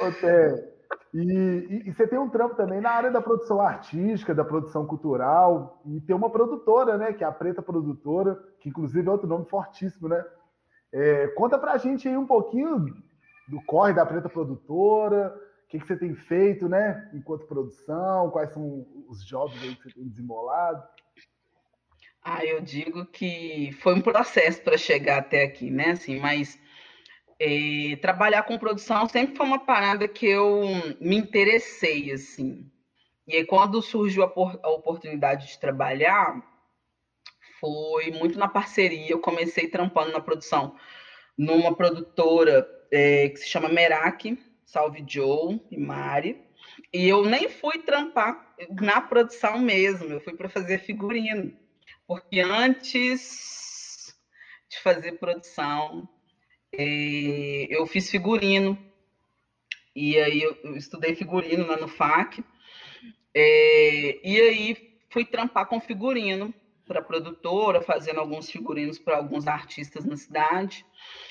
Oté, 0.00 0.72
e, 1.14 1.18
e, 1.20 1.88
e, 1.88 1.92
você 1.92 2.06
tem 2.06 2.18
um 2.18 2.30
trampo 2.30 2.54
também 2.54 2.80
na 2.80 2.90
área 2.90 3.10
da 3.10 3.20
produção 3.20 3.60
artística, 3.60 4.34
da 4.34 4.44
produção 4.44 4.86
cultural, 4.86 5.82
e 5.84 6.00
tem 6.00 6.16
uma 6.16 6.30
produtora, 6.30 6.96
né? 6.96 7.12
Que 7.12 7.22
é 7.22 7.26
a 7.26 7.32
Preta 7.32 7.60
Produtora, 7.60 8.34
que 8.58 8.70
inclusive 8.70 9.06
é 9.06 9.10
outro 9.10 9.28
nome 9.28 9.44
fortíssimo, 9.44 10.08
né? 10.08 10.24
É, 10.90 11.26
conta 11.28 11.58
pra 11.58 11.76
gente 11.76 12.08
aí 12.08 12.16
um 12.16 12.26
pouquinho 12.26 12.86
do 13.46 13.60
corre 13.66 13.92
da 13.92 14.06
Preta 14.06 14.28
Produtora, 14.28 15.34
o 15.64 15.68
que, 15.68 15.78
que 15.78 15.86
você 15.86 15.96
tem 15.96 16.14
feito, 16.14 16.66
né? 16.66 17.10
Enquanto 17.12 17.46
produção, 17.46 18.30
quais 18.30 18.50
são 18.50 18.86
os 19.06 19.22
jobs 19.24 19.62
aí 19.62 19.74
que 19.76 19.82
você 19.82 19.94
tem 19.94 20.08
desembolado. 20.08 20.82
Ah, 22.24 22.44
eu 22.44 22.60
digo 22.62 23.04
que 23.04 23.72
foi 23.82 23.94
um 23.94 24.00
processo 24.00 24.62
para 24.62 24.78
chegar 24.78 25.18
até 25.18 25.42
aqui, 25.42 25.70
né? 25.70 25.90
Assim, 25.90 26.20
mas 26.20 26.58
é, 27.38 27.96
trabalhar 27.96 28.42
com 28.44 28.58
produção 28.58 29.08
sempre 29.08 29.36
foi 29.36 29.46
uma 29.46 29.58
parada 29.58 30.06
que 30.08 30.26
eu 30.26 30.62
me 31.00 31.16
interessei, 31.16 32.12
assim. 32.12 32.70
E 33.26 33.36
aí, 33.36 33.44
quando 33.44 33.80
surgiu 33.80 34.24
a, 34.24 34.32
a 34.62 34.70
oportunidade 34.70 35.48
de 35.48 35.58
trabalhar, 35.58 36.42
foi 37.60 38.10
muito 38.10 38.38
na 38.38 38.48
parceria. 38.48 39.10
Eu 39.10 39.20
comecei 39.20 39.68
trampando 39.68 40.12
na 40.12 40.20
produção 40.20 40.76
numa 41.38 41.74
produtora 41.74 42.68
é, 42.90 43.28
que 43.28 43.36
se 43.38 43.48
chama 43.48 43.68
Merak, 43.68 44.38
Salve 44.64 45.04
Joe 45.06 45.60
e 45.70 45.78
Mari. 45.78 46.40
E 46.92 47.08
eu 47.08 47.24
nem 47.24 47.48
fui 47.48 47.78
trampar 47.78 48.54
na 48.80 49.00
produção 49.00 49.58
mesmo, 49.58 50.12
eu 50.12 50.20
fui 50.20 50.34
para 50.34 50.48
fazer 50.48 50.78
figurino. 50.78 51.56
Porque 52.06 52.40
antes 52.40 54.14
de 54.68 54.78
fazer 54.80 55.12
produção, 55.12 56.08
é, 56.72 57.66
eu 57.70 57.86
fiz 57.86 58.10
figurino. 58.10 58.78
E 59.94 60.18
aí 60.18 60.42
eu, 60.42 60.76
estudei 60.76 61.14
figurino 61.14 61.66
lá 61.66 61.76
no 61.76 61.88
FAC. 61.88 62.42
É, 63.34 64.20
e 64.26 64.40
aí 64.40 64.98
fui 65.10 65.24
trampar 65.24 65.66
com 65.66 65.80
figurino 65.80 66.52
para 66.86 67.02
produtora, 67.02 67.80
fazendo 67.80 68.20
alguns 68.20 68.50
figurinos 68.50 68.98
para 68.98 69.16
alguns 69.16 69.46
artistas 69.46 70.04
na 70.04 70.16
cidade. 70.16 70.84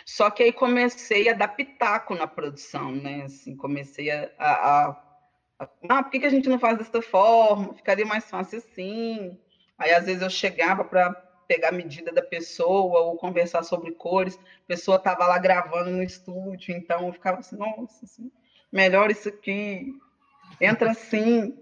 Só 0.06 0.30
que 0.30 0.44
aí 0.44 0.52
comecei 0.52 1.30
a 1.30 1.34
dar 1.34 1.50
pitaco 1.50 2.16
na 2.16 2.28
produção, 2.28 2.92
né? 2.92 3.24
Assim, 3.24 3.56
comecei 3.56 4.10
a, 4.10 4.32
a, 4.38 4.90
a, 4.90 5.70
ah, 5.90 6.04
por 6.04 6.12
que, 6.12 6.20
que 6.20 6.26
a 6.26 6.32
gente 6.32 6.50
não 6.50 6.60
faz 6.60 6.78
dessa 6.78 7.02
forma? 7.02 7.74
Ficaria 7.74 8.06
mais 8.06 8.30
fácil 8.30 8.58
assim. 8.60 9.38
Aí, 9.78 9.92
às 9.92 10.06
vezes, 10.06 10.22
eu 10.22 10.30
chegava 10.30 10.84
para 10.84 11.31
pegar 11.52 11.68
a 11.68 11.74
medida 11.74 12.14
da 12.14 12.22
pessoa 12.22 13.02
ou 13.02 13.18
conversar 13.18 13.62
sobre 13.64 13.92
cores, 13.92 14.38
a 14.38 14.68
pessoa 14.68 14.96
estava 14.96 15.28
lá 15.28 15.38
gravando 15.38 15.90
no 15.90 16.02
estúdio, 16.02 16.74
então 16.74 17.08
eu 17.08 17.12
ficava 17.12 17.40
assim, 17.40 17.58
nossa, 17.58 18.06
assim, 18.06 18.32
melhor 18.72 19.12
isso 19.12 19.28
aqui, 19.28 19.94
entra 20.62 20.92
assim. 20.92 21.54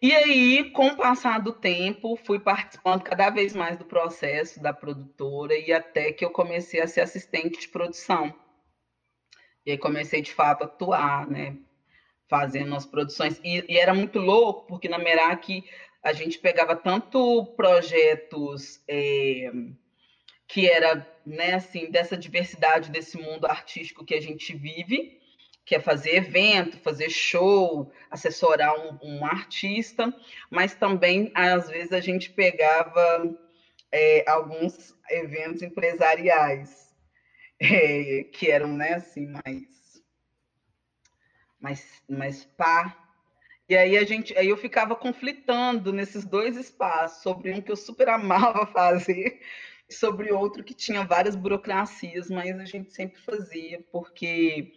E 0.00 0.14
aí, 0.14 0.70
com 0.70 0.86
o 0.86 0.96
passar 0.96 1.40
do 1.40 1.52
tempo, 1.52 2.14
fui 2.14 2.38
participando 2.38 3.02
cada 3.02 3.28
vez 3.28 3.56
mais 3.56 3.76
do 3.76 3.84
processo 3.84 4.62
da 4.62 4.72
produtora 4.72 5.58
e 5.58 5.72
até 5.72 6.12
que 6.12 6.24
eu 6.24 6.30
comecei 6.30 6.80
a 6.80 6.86
ser 6.86 7.00
assistente 7.00 7.58
de 7.58 7.68
produção. 7.68 8.32
E 9.64 9.72
aí 9.72 9.78
comecei, 9.78 10.22
de 10.22 10.32
fato, 10.32 10.62
a 10.62 10.66
atuar, 10.66 11.28
né? 11.28 11.56
Fazendo 12.28 12.76
as 12.76 12.86
produções. 12.86 13.40
E, 13.42 13.64
e 13.68 13.78
era 13.78 13.92
muito 13.92 14.20
louco, 14.20 14.64
porque 14.68 14.88
na 14.88 14.98
Merak 14.98 15.64
a 16.06 16.12
gente 16.12 16.38
pegava 16.38 16.76
tanto 16.76 17.44
projetos 17.56 18.80
é, 18.86 19.50
que 20.46 20.70
era, 20.70 21.04
né, 21.26 21.54
assim, 21.54 21.90
dessa 21.90 22.16
diversidade 22.16 22.92
desse 22.92 23.18
mundo 23.18 23.44
artístico 23.44 24.04
que 24.04 24.14
a 24.14 24.20
gente 24.20 24.54
vive, 24.54 25.20
que 25.64 25.74
é 25.74 25.80
fazer 25.80 26.14
evento, 26.14 26.78
fazer 26.78 27.10
show, 27.10 27.92
assessorar 28.08 28.72
um, 28.78 28.98
um 29.02 29.26
artista, 29.26 30.14
mas 30.48 30.76
também, 30.76 31.32
às 31.34 31.68
vezes, 31.68 31.90
a 31.90 31.98
gente 31.98 32.30
pegava 32.30 33.36
é, 33.90 34.30
alguns 34.30 34.94
eventos 35.10 35.60
empresariais, 35.60 36.94
é, 37.58 38.22
que 38.32 38.48
eram, 38.48 38.68
né, 38.68 38.92
assim, 38.94 39.26
mais, 39.44 40.00
mais, 41.58 42.02
mais 42.08 42.44
pá. 42.44 43.05
E 43.68 43.76
aí 43.76 43.96
a 43.96 44.04
gente, 44.04 44.36
aí 44.38 44.48
eu 44.48 44.56
ficava 44.56 44.94
conflitando 44.94 45.92
nesses 45.92 46.24
dois 46.24 46.56
espaços, 46.56 47.22
sobre 47.22 47.52
um 47.52 47.60
que 47.60 47.72
eu 47.72 47.76
super 47.76 48.08
amava 48.10 48.66
fazer, 48.66 49.40
sobre 49.90 50.32
outro 50.32 50.62
que 50.62 50.74
tinha 50.74 51.04
várias 51.04 51.34
burocracias, 51.34 52.30
mas 52.30 52.58
a 52.58 52.64
gente 52.64 52.92
sempre 52.92 53.20
fazia, 53.20 53.84
porque 53.90 54.72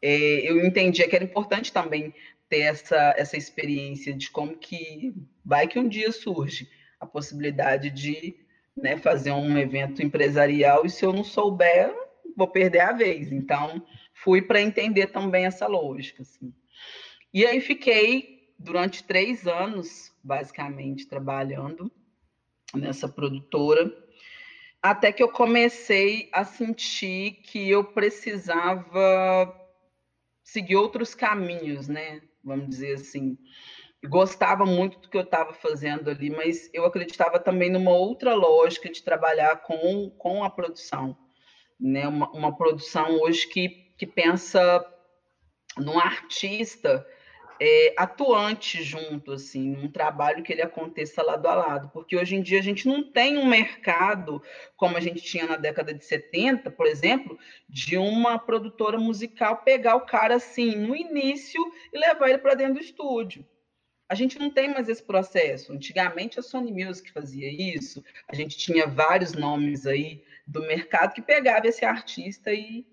é, 0.00 0.50
eu 0.50 0.64
entendia 0.64 1.08
que 1.08 1.14
era 1.14 1.24
importante 1.24 1.72
também 1.72 2.12
ter 2.48 2.60
essa, 2.60 3.14
essa 3.16 3.36
experiência 3.36 4.12
de 4.12 4.30
como 4.30 4.56
que 4.56 5.14
vai 5.44 5.66
que 5.66 5.78
um 5.78 5.88
dia 5.88 6.12
surge 6.12 6.68
a 7.00 7.06
possibilidade 7.06 7.90
de 7.90 8.36
né, 8.76 8.96
fazer 8.96 9.32
um 9.32 9.56
evento 9.58 10.02
empresarial 10.02 10.84
e 10.84 10.90
se 10.90 11.04
eu 11.04 11.12
não 11.12 11.24
souber, 11.24 11.94
vou 12.36 12.48
perder 12.48 12.80
a 12.80 12.92
vez. 12.92 13.30
Então, 13.30 13.84
fui 14.14 14.42
para 14.42 14.60
entender 14.60 15.08
também 15.08 15.46
essa 15.46 15.66
lógica. 15.66 16.22
Assim. 16.22 16.52
E 17.32 17.46
aí 17.46 17.60
fiquei 17.60 18.31
durante 18.62 19.04
três 19.04 19.46
anos, 19.46 20.12
basicamente, 20.22 21.06
trabalhando 21.06 21.90
nessa 22.74 23.08
produtora, 23.08 23.92
até 24.80 25.12
que 25.12 25.22
eu 25.22 25.28
comecei 25.28 26.28
a 26.32 26.44
sentir 26.44 27.40
que 27.42 27.70
eu 27.70 27.84
precisava 27.84 29.54
seguir 30.42 30.76
outros 30.76 31.14
caminhos, 31.14 31.88
né? 31.88 32.20
Vamos 32.42 32.68
dizer 32.68 32.94
assim. 32.94 33.38
Gostava 34.04 34.64
muito 34.64 34.98
do 34.98 35.08
que 35.08 35.16
eu 35.16 35.22
estava 35.22 35.52
fazendo 35.54 36.10
ali, 36.10 36.28
mas 36.28 36.68
eu 36.74 36.84
acreditava 36.84 37.38
também 37.38 37.70
numa 37.70 37.92
outra 37.92 38.34
lógica 38.34 38.90
de 38.90 39.00
trabalhar 39.00 39.62
com, 39.62 40.10
com 40.18 40.42
a 40.42 40.50
produção. 40.50 41.16
Né? 41.78 42.08
Uma, 42.08 42.28
uma 42.32 42.56
produção 42.56 43.20
hoje 43.20 43.46
que, 43.46 43.68
que 43.96 44.06
pensa 44.06 44.84
num 45.78 46.00
artista 46.00 47.06
é, 47.64 47.94
atuante 47.96 48.82
junto, 48.82 49.30
assim, 49.30 49.76
um 49.76 49.88
trabalho 49.88 50.42
que 50.42 50.52
ele 50.52 50.62
aconteça 50.62 51.22
lado 51.22 51.46
a 51.46 51.54
lado, 51.54 51.90
porque 51.90 52.16
hoje 52.16 52.34
em 52.34 52.42
dia 52.42 52.58
a 52.58 52.62
gente 52.62 52.88
não 52.88 53.04
tem 53.04 53.38
um 53.38 53.46
mercado 53.46 54.42
como 54.76 54.96
a 54.96 55.00
gente 55.00 55.22
tinha 55.22 55.46
na 55.46 55.56
década 55.56 55.94
de 55.94 56.04
70, 56.04 56.72
por 56.72 56.88
exemplo, 56.88 57.38
de 57.68 57.96
uma 57.96 58.36
produtora 58.36 58.98
musical 58.98 59.58
pegar 59.58 59.94
o 59.94 60.06
cara 60.06 60.34
assim 60.34 60.74
no 60.74 60.96
início 60.96 61.62
e 61.92 61.98
levar 62.00 62.30
ele 62.30 62.38
para 62.38 62.54
dentro 62.54 62.74
do 62.74 62.80
estúdio. 62.80 63.46
A 64.08 64.16
gente 64.16 64.40
não 64.40 64.50
tem 64.50 64.68
mais 64.68 64.88
esse 64.88 65.02
processo. 65.04 65.72
Antigamente 65.72 66.40
a 66.40 66.42
Sony 66.42 66.72
Music 66.72 67.12
fazia 67.12 67.48
isso, 67.48 68.02
a 68.26 68.34
gente 68.34 68.58
tinha 68.58 68.88
vários 68.88 69.34
nomes 69.34 69.86
aí 69.86 70.24
do 70.44 70.62
mercado 70.62 71.14
que 71.14 71.22
pegava 71.22 71.68
esse 71.68 71.84
artista 71.84 72.52
e, 72.52 72.84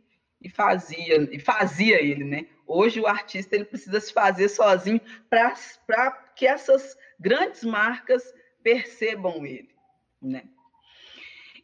e 0.42 0.50
fazia 0.50 1.28
e 1.32 1.40
fazia 1.40 2.02
ele, 2.02 2.24
né? 2.24 2.46
Hoje 2.66 3.00
o 3.00 3.08
artista 3.08 3.56
ele 3.56 3.66
precisa 3.66 4.00
se 4.00 4.14
fazer 4.14 4.50
sozinho 4.50 5.02
para 5.30 6.12
que 6.36 6.46
essas 6.46 6.98
grandes 7.20 7.64
marcas 7.64 8.24
percebam 8.64 9.46
ele, 9.46 9.70
né? 10.22 10.44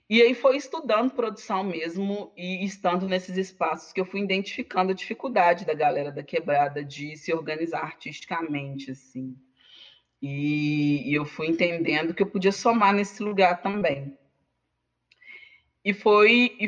E 0.07 0.21
aí 0.21 0.36
foi 0.36 0.57
estudando 0.57 1.13
produção 1.13 1.63
mesmo 1.63 2.32
e 2.38 2.63
estando 2.63 3.07
nesses 3.07 3.38
espaços 3.38 3.91
que 3.91 3.99
eu 3.99 4.05
fui 4.05 4.21
identificando 4.21 4.91
a 4.91 4.95
dificuldade 4.95 5.65
da 5.65 5.73
galera 5.73 6.11
da 6.11 6.21
quebrada 6.21 6.84
de 6.84 7.17
se 7.17 7.34
organizar 7.34 7.82
artisticamente, 7.82 8.91
assim. 8.91 9.36
E, 10.21 11.13
eu 11.13 11.26
fui 11.26 11.47
entendendo 11.47 12.13
que 12.13 12.21
eu 12.21 12.28
podia 12.28 12.51
somar 12.51 12.93
nesse 12.93 13.21
lugar 13.21 13.61
também. 13.61 14.17
E 15.84 15.93
foi 15.93 16.55
e, 16.59 16.67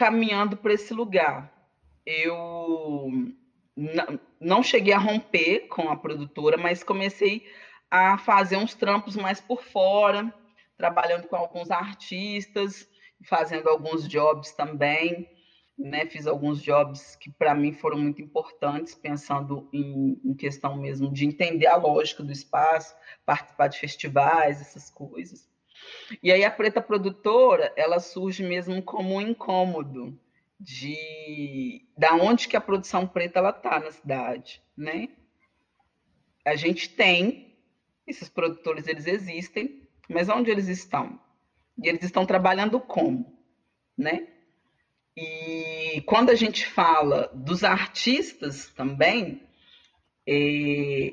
caminhando 0.00 0.56
para 0.56 0.72
esse 0.72 0.94
lugar 0.94 1.52
eu 2.06 3.10
não 4.40 4.62
cheguei 4.62 4.94
a 4.94 4.98
romper 4.98 5.68
com 5.68 5.90
a 5.90 5.96
produtora, 5.96 6.56
mas 6.56 6.82
comecei 6.82 7.44
a 7.90 8.16
fazer 8.16 8.56
uns 8.56 8.74
trampos 8.74 9.14
mais 9.14 9.42
por 9.42 9.62
fora, 9.62 10.32
trabalhando 10.78 11.28
com 11.28 11.36
alguns 11.36 11.70
artistas, 11.70 12.88
fazendo 13.28 13.68
alguns 13.68 14.08
jobs 14.08 14.52
também. 14.52 15.28
Né, 15.78 16.06
fiz 16.06 16.26
alguns 16.26 16.62
jobs 16.62 17.16
que 17.16 17.30
para 17.30 17.54
mim 17.54 17.72
foram 17.72 17.98
muito 17.98 18.20
importantes, 18.22 18.94
pensando 18.94 19.68
em, 19.72 20.18
em, 20.22 20.34
questão 20.34 20.76
mesmo 20.76 21.10
de 21.10 21.26
entender 21.26 21.66
a 21.66 21.76
lógica 21.76 22.22
do 22.22 22.32
espaço, 22.32 22.94
participar 23.24 23.68
de 23.68 23.78
festivais, 23.78 24.60
essas 24.60 24.90
coisas. 24.90 25.49
E 26.22 26.32
aí 26.32 26.44
a 26.44 26.50
Preta 26.50 26.80
Produtora, 26.80 27.72
ela 27.76 28.00
surge 28.00 28.42
mesmo 28.42 28.82
como 28.82 29.14
um 29.14 29.20
incômodo, 29.20 30.18
de 30.58 31.86
da 31.96 32.14
onde 32.14 32.46
que 32.46 32.56
a 32.56 32.60
produção 32.60 33.06
preta 33.06 33.38
ela 33.38 33.52
tá 33.52 33.80
na 33.80 33.90
cidade, 33.90 34.62
né? 34.76 35.08
A 36.44 36.54
gente 36.54 36.90
tem 36.90 37.56
esses 38.06 38.28
produtores, 38.28 38.86
eles 38.86 39.06
existem, 39.06 39.88
mas 40.08 40.28
onde 40.28 40.50
eles 40.50 40.68
estão? 40.68 41.18
E 41.82 41.88
eles 41.88 42.02
estão 42.02 42.26
trabalhando 42.26 42.78
como, 42.78 43.38
né? 43.96 44.28
E 45.16 46.02
quando 46.06 46.30
a 46.30 46.34
gente 46.34 46.66
fala 46.66 47.30
dos 47.34 47.64
artistas 47.64 48.68
também, 48.70 49.42
é, 50.26 51.12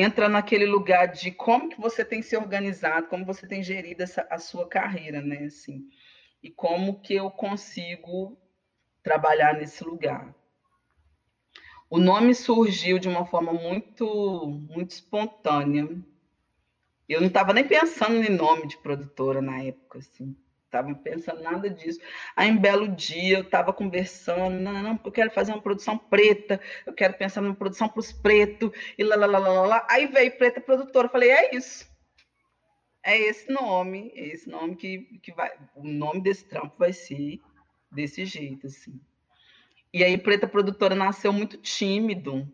entra 0.00 0.28
naquele 0.28 0.64
lugar 0.64 1.08
de 1.08 1.32
como 1.32 1.68
que 1.68 1.80
você 1.80 2.04
tem 2.04 2.22
se 2.22 2.36
organizado, 2.36 3.08
como 3.08 3.24
você 3.24 3.46
tem 3.46 3.62
gerido 3.62 4.02
essa, 4.02 4.26
a 4.30 4.38
sua 4.38 4.68
carreira, 4.68 5.20
né? 5.20 5.44
Assim, 5.44 5.88
e 6.40 6.50
como 6.50 7.00
que 7.00 7.14
eu 7.14 7.30
consigo 7.30 8.38
trabalhar 9.02 9.54
nesse 9.54 9.82
lugar. 9.82 10.32
O 11.90 11.98
nome 11.98 12.34
surgiu 12.34 12.98
de 12.98 13.08
uma 13.08 13.26
forma 13.26 13.52
muito, 13.52 14.46
muito 14.70 14.90
espontânea. 14.90 15.88
Eu 17.08 17.20
não 17.20 17.28
estava 17.28 17.52
nem 17.52 17.66
pensando 17.66 18.22
em 18.22 18.28
nome 18.28 18.68
de 18.68 18.76
produtora 18.76 19.40
na 19.40 19.62
época, 19.62 19.98
assim. 19.98 20.36
Estava 20.68 20.94
pensando 20.94 21.42
nada 21.42 21.70
disso. 21.70 21.98
Aí, 22.36 22.50
em 22.50 22.56
belo 22.58 22.88
dia, 22.88 23.38
eu 23.38 23.42
estava 23.42 23.72
conversando, 23.72 24.60
não, 24.60 24.82
não, 24.82 25.00
eu 25.02 25.10
quero 25.10 25.30
fazer 25.30 25.52
uma 25.52 25.62
produção 25.62 25.96
preta, 25.96 26.60
eu 26.84 26.92
quero 26.92 27.14
pensar 27.14 27.40
numa 27.40 27.54
produção 27.54 27.88
para 27.88 28.00
os 28.00 28.12
pretos, 28.12 28.70
e 28.98 29.02
lá, 29.02 29.16
lá, 29.16 29.26
lá, 29.26 29.38
lá, 29.38 29.66
lá. 29.66 29.86
Aí 29.88 30.06
veio 30.06 30.36
Preta 30.36 30.60
Produtora, 30.60 31.06
eu 31.06 31.10
falei, 31.10 31.30
é 31.30 31.56
isso. 31.56 31.88
É 33.02 33.18
esse 33.18 33.50
nome, 33.50 34.12
é 34.14 34.26
esse 34.26 34.46
nome 34.50 34.76
que, 34.76 35.18
que 35.22 35.32
vai, 35.32 35.50
o 35.74 35.88
nome 35.88 36.20
desse 36.20 36.44
trampo 36.44 36.76
vai 36.78 36.92
ser 36.92 37.40
desse 37.90 38.26
jeito, 38.26 38.66
assim. 38.66 39.00
E 39.90 40.04
aí, 40.04 40.18
Preta 40.18 40.46
Produtora 40.46 40.94
nasceu 40.94 41.32
muito 41.32 41.56
tímido, 41.56 42.46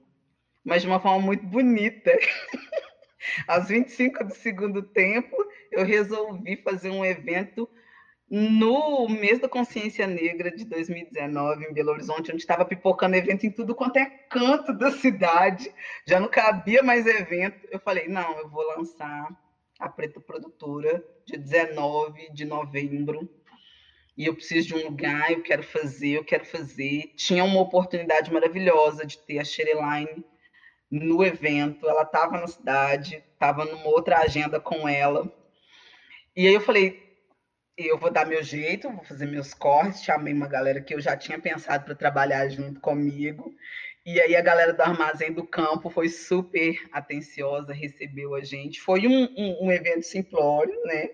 mas 0.65 0.83
de 0.83 0.89
uma 0.89 1.01
forma 1.01 1.19
muito 1.19 1.45
bonita. 1.45 2.13
Aos 3.49 3.67
25 3.67 4.23
do 4.23 4.35
segundo 4.35 4.83
tempo, 4.83 5.37
eu 5.73 5.85
resolvi 5.85 6.57
fazer 6.59 6.91
um 6.91 7.05
evento 7.05 7.69
no 8.31 9.09
mês 9.09 9.39
da 9.39 9.49
consciência 9.49 10.07
negra 10.07 10.51
de 10.51 10.65
2019 10.65 11.67
em 11.67 11.73
Belo 11.73 11.91
Horizonte, 11.91 12.33
onde 12.33 12.41
estava 12.41 12.65
pipocando 12.65 13.17
evento 13.17 13.47
em 13.47 13.51
tudo 13.51 13.75
quanto 13.75 13.99
é 13.99 14.07
canto 14.07 14.73
da 14.73 14.91
cidade, 14.91 15.73
já 16.07 16.19
não 16.19 16.29
cabia 16.29 16.83
mais 16.83 17.07
evento. 17.07 17.67
Eu 17.71 17.79
falei: 17.79 18.09
não, 18.09 18.39
eu 18.39 18.49
vou 18.49 18.67
lançar 18.77 19.29
a 19.79 19.89
Preta 19.89 20.21
Produtora, 20.21 21.05
dia 21.27 21.39
19 21.39 22.33
de 22.33 22.45
novembro, 22.45 23.29
e 24.17 24.27
eu 24.27 24.35
preciso 24.35 24.69
de 24.69 24.75
um 24.75 24.89
lugar, 24.89 25.31
eu 25.31 25.43
quero 25.43 25.63
fazer, 25.63 26.17
eu 26.17 26.25
quero 26.25 26.45
fazer. 26.45 27.13
Tinha 27.17 27.45
uma 27.45 27.61
oportunidade 27.61 28.33
maravilhosa 28.33 29.05
de 29.05 29.19
ter 29.19 29.39
a 29.39 29.45
Shereline 29.45 30.25
no 30.91 31.25
evento, 31.25 31.89
ela 31.89 32.03
estava 32.03 32.41
na 32.41 32.47
cidade, 32.47 33.23
estava 33.33 33.65
numa 33.65 33.89
outra 33.89 34.19
agenda 34.19 34.61
com 34.61 34.89
ela. 34.89 35.31
E 36.37 36.47
aí 36.47 36.55
eu 36.55 36.61
falei, 36.61 37.04
eu 37.77 37.99
vou 37.99 38.11
dar 38.11 38.27
meu 38.27 38.43
jeito, 38.43 38.91
vou 38.91 39.05
fazer 39.05 39.27
meus 39.27 39.53
cortes, 39.53 40.03
chamei 40.03 40.33
uma 40.33 40.47
galera 40.47 40.81
que 40.81 40.95
eu 40.95 41.01
já 41.01 41.17
tinha 41.17 41.39
pensado 41.39 41.85
para 41.85 41.95
trabalhar 41.95 42.49
junto 42.49 42.81
comigo. 42.81 43.55
E 44.07 44.21
aí 44.21 44.37
a 44.37 44.43
galera 44.43 44.73
do 44.73 44.83
Armazém 44.83 45.33
do 45.33 45.47
Campo 45.47 45.89
foi 45.91 46.09
super 46.09 46.79
atenciosa, 46.93 47.73
recebeu 47.73 48.35
a 48.35 48.43
gente. 48.43 48.81
Foi 48.81 49.07
um, 49.07 49.25
um, 49.37 49.67
um 49.67 49.73
evento 49.73 50.03
simplório, 50.03 50.75
né? 50.85 51.11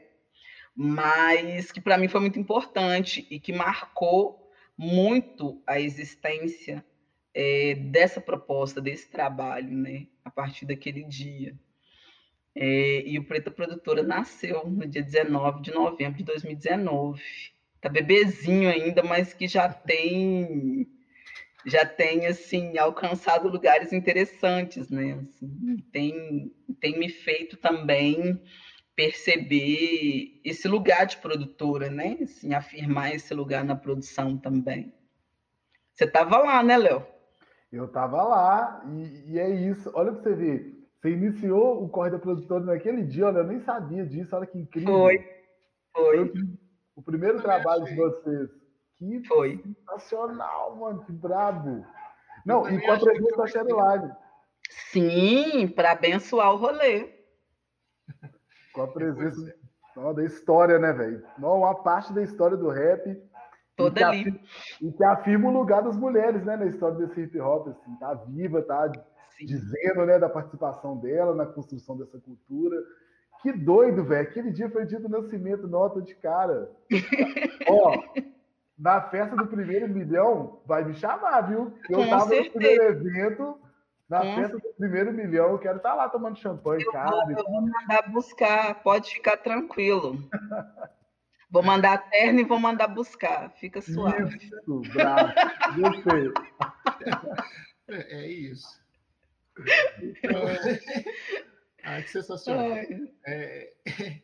Mas 0.75 1.71
que 1.71 1.81
para 1.81 1.97
mim 1.97 2.09
foi 2.09 2.21
muito 2.21 2.39
importante 2.39 3.27
e 3.31 3.39
que 3.39 3.53
marcou 3.53 4.51
muito 4.77 5.63
a 5.67 5.81
existência 5.81 6.85
é, 7.33 7.75
dessa 7.75 8.21
proposta, 8.21 8.81
desse 8.81 9.09
trabalho, 9.09 9.71
né? 9.71 10.07
A 10.25 10.31
partir 10.31 10.67
daquele 10.67 11.05
dia. 11.05 11.57
É, 12.55 13.03
e 13.07 13.19
o 13.19 13.25
Preta 13.25 13.51
Produtora 13.51 14.03
nasceu 14.03 14.67
no 14.69 14.87
dia 14.87 15.03
19 15.03 15.63
de 15.63 15.73
novembro 15.73 16.19
de 16.19 16.25
2019. 16.25 17.23
Tá 17.81 17.89
bebezinho 17.89 18.69
ainda, 18.69 19.03
mas 19.03 19.33
que 19.33 19.49
já 19.49 19.69
tem 19.69 20.87
já 21.67 21.85
tem 21.85 22.27
assim 22.27 22.79
alcançado 22.79 23.49
lugares 23.49 23.93
interessantes, 23.93 24.89
né? 24.91 25.19
Assim, 25.29 25.85
tem 25.93 26.53
tem 26.81 26.99
me 26.99 27.09
feito 27.09 27.57
também 27.57 28.41
perceber 28.97 30.41
esse 30.45 30.69
lugar 30.69 31.07
de 31.07 31.17
produtora, 31.19 31.89
né? 31.91 32.19
Assim, 32.23 32.53
afirmar 32.53 33.15
esse 33.15 33.33
lugar 33.33 33.65
na 33.65 33.75
produção 33.75 34.37
também. 34.37 34.93
Você 35.95 36.05
estava 36.05 36.39
lá, 36.39 36.63
né, 36.63 36.77
Léo? 36.77 37.07
Eu 37.73 37.87
estava 37.87 38.23
lá 38.23 38.85
e, 38.91 39.33
e, 39.33 39.39
é 39.39 39.49
isso. 39.49 39.91
Olha 39.95 40.13
para 40.13 40.23
você 40.23 40.35
ver. 40.35 40.70
Você 41.01 41.11
iniciou 41.13 41.83
o 41.83 41.89
Corre 41.89 42.11
da 42.11 42.19
Produtora 42.19 42.63
naquele 42.63 43.03
dia, 43.03 43.27
olha, 43.27 43.39
eu 43.39 43.47
nem 43.47 43.61
sabia 43.61 44.05
disso, 44.05 44.37
olha 44.37 44.47
que 44.47 44.59
incrível. 44.59 44.93
Foi, 44.93 45.19
foi. 45.95 46.33
o 46.95 47.03
primeiro 47.03 47.41
trabalho 47.41 47.85
de 47.85 47.97
vocês. 47.97 48.51
Que 48.99 49.27
foi. 49.27 49.63
sensacional, 49.63 50.77
mano, 50.77 51.03
que 51.05 51.13
brabo. 51.13 51.87
Não, 52.45 52.69
e 52.69 52.79
com 52.83 52.93
a 52.93 52.99
presença 52.99 53.37
da 53.37 53.47
Sherline. 53.47 54.13
Sim, 54.69 55.69
para 55.69 55.93
abençoar 55.93 56.53
o 56.53 56.59
rolê. 56.59 57.09
Com 58.73 58.83
a 58.83 58.89
presença 58.89 59.53
é. 59.97 60.15
da 60.15 60.25
história, 60.25 60.79
né, 60.79 60.93
velho? 60.93 61.27
Uma 61.39 61.75
parte 61.83 62.13
da 62.13 62.23
história 62.23 62.57
do 62.57 62.69
rap. 62.69 63.21
Toda 63.77 64.01
e 64.01 64.05
ali. 64.05 64.21
Afirma, 64.21 64.41
e 64.83 64.93
que 64.93 65.05
afirma 65.05 65.49
o 65.49 65.53
lugar 65.53 65.83
das 65.83 65.97
mulheres, 65.97 66.45
né, 66.45 66.57
na 66.57 66.67
história 66.67 66.97
desse 66.99 67.23
hip 67.23 67.41
hop, 67.41 67.69
assim, 67.69 67.97
tá 67.97 68.15
viva, 68.15 68.63
tá 68.63 68.93
Sim. 69.41 69.47
dizendo, 69.47 70.05
né, 70.05 70.19
da 70.19 70.29
participação 70.29 70.97
dela 70.97 71.35
na 71.35 71.47
construção 71.47 71.97
dessa 71.97 72.19
cultura. 72.19 72.77
Que 73.43 73.53
doido, 73.53 74.05
velho. 74.05 74.29
Aquele 74.29 74.51
dia 74.51 74.69
foi 74.69 74.85
dia 74.85 75.01
do 75.01 75.09
nascimento, 75.09 75.67
nota 75.67 76.03
de 76.03 76.15
cara. 76.15 76.71
Ó, 77.69 78.03
na 78.79 79.01
festa 79.01 79.35
do 79.35 79.47
primeiro 79.47 79.89
milhão, 79.89 80.61
vai 80.67 80.85
me 80.85 80.95
chamar, 80.95 81.41
viu? 81.43 81.73
Eu 81.89 81.99
Com 81.99 82.09
tava 82.09 82.27
certeza. 82.27 82.45
no 82.45 82.53
primeiro 82.53 82.85
evento, 82.85 83.59
na 84.09 84.21
Com 84.21 84.35
festa 84.35 84.59
do 84.59 84.75
primeiro 84.77 85.13
milhão, 85.13 85.51
eu 85.53 85.59
quero 85.59 85.79
estar 85.79 85.91
tá 85.91 85.95
lá 85.95 86.09
tomando 86.09 86.39
champanhe, 86.39 86.85
eu 86.85 86.93
cara. 86.93 87.11
Vou, 87.11 87.31
eu 87.31 87.45
vou 87.45 87.63
mandar 87.63 88.11
buscar, 88.11 88.83
pode 88.83 89.11
ficar 89.11 89.39
tranquilo. 89.39 90.19
Vou 91.53 91.65
mandar 91.65 91.95
a 91.95 91.99
terna 91.99 92.43
e 92.43 92.45
vou 92.45 92.61
mandar 92.61 92.87
buscar. 92.87 93.51
Fica 93.57 93.83
suave. 93.83 94.37
Isso, 94.37 94.83
bravo. 94.95 95.33
Gostei. 95.81 96.33
É, 97.93 98.23
é 98.23 98.29
isso. 98.29 98.81
Então, 100.01 100.43
ah, 101.85 102.03
que 102.03 102.11
sensacional. 102.11 102.73
É, 103.27 103.73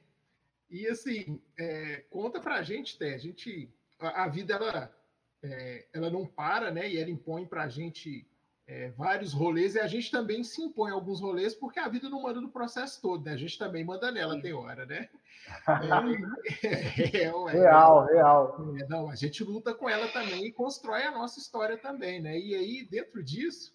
e 0.71 0.87
assim, 0.89 1.41
é, 1.59 2.05
conta 2.11 2.41
pra 2.41 2.63
gente, 2.63 2.99
Té. 2.99 3.15
A 3.15 3.19
gente, 3.19 3.69
a, 3.99 4.25
a 4.25 4.29
vida 4.29 4.55
ela, 4.55 4.95
é, 5.43 5.87
ela 5.93 6.11
não 6.11 6.27
para, 6.27 6.71
né? 6.71 6.89
E 6.89 6.99
ela 6.99 7.11
impõe 7.11 7.47
pra 7.47 7.69
gente 7.69 8.27
é, 8.67 8.91
vários 8.91 9.33
rolês 9.33 9.77
e 9.77 9.81
a 9.81 9.87
gente 9.87 10.11
também 10.11 10.43
se 10.43 10.61
impõe 10.61 10.91
alguns 10.91 11.21
rolês 11.21 11.55
porque 11.55 11.79
a 11.79 11.89
vida 11.89 12.11
não 12.11 12.23
manda 12.23 12.41
no 12.41 12.51
processo 12.51 13.01
todo, 13.01 13.25
né? 13.25 13.33
A 13.33 13.37
gente 13.37 13.57
também 13.57 13.85
manda 13.85 14.11
nela, 14.11 14.41
tem 14.41 14.53
hora, 14.53 14.85
né? 14.85 15.09
É, 16.65 16.67
é, 16.67 17.23
é, 17.23 17.29
real, 17.29 18.05
real. 18.05 18.57
não, 18.89 19.09
a 19.09 19.15
gente 19.15 19.45
luta 19.45 19.73
com 19.73 19.89
ela 19.89 20.09
também 20.09 20.47
e 20.47 20.53
constrói 20.53 21.05
a 21.05 21.13
nossa 21.13 21.39
história 21.39 21.79
também, 21.79 22.21
né? 22.21 22.37
E 22.37 22.53
aí, 22.55 22.85
dentro 22.85 23.23
disso, 23.23 23.73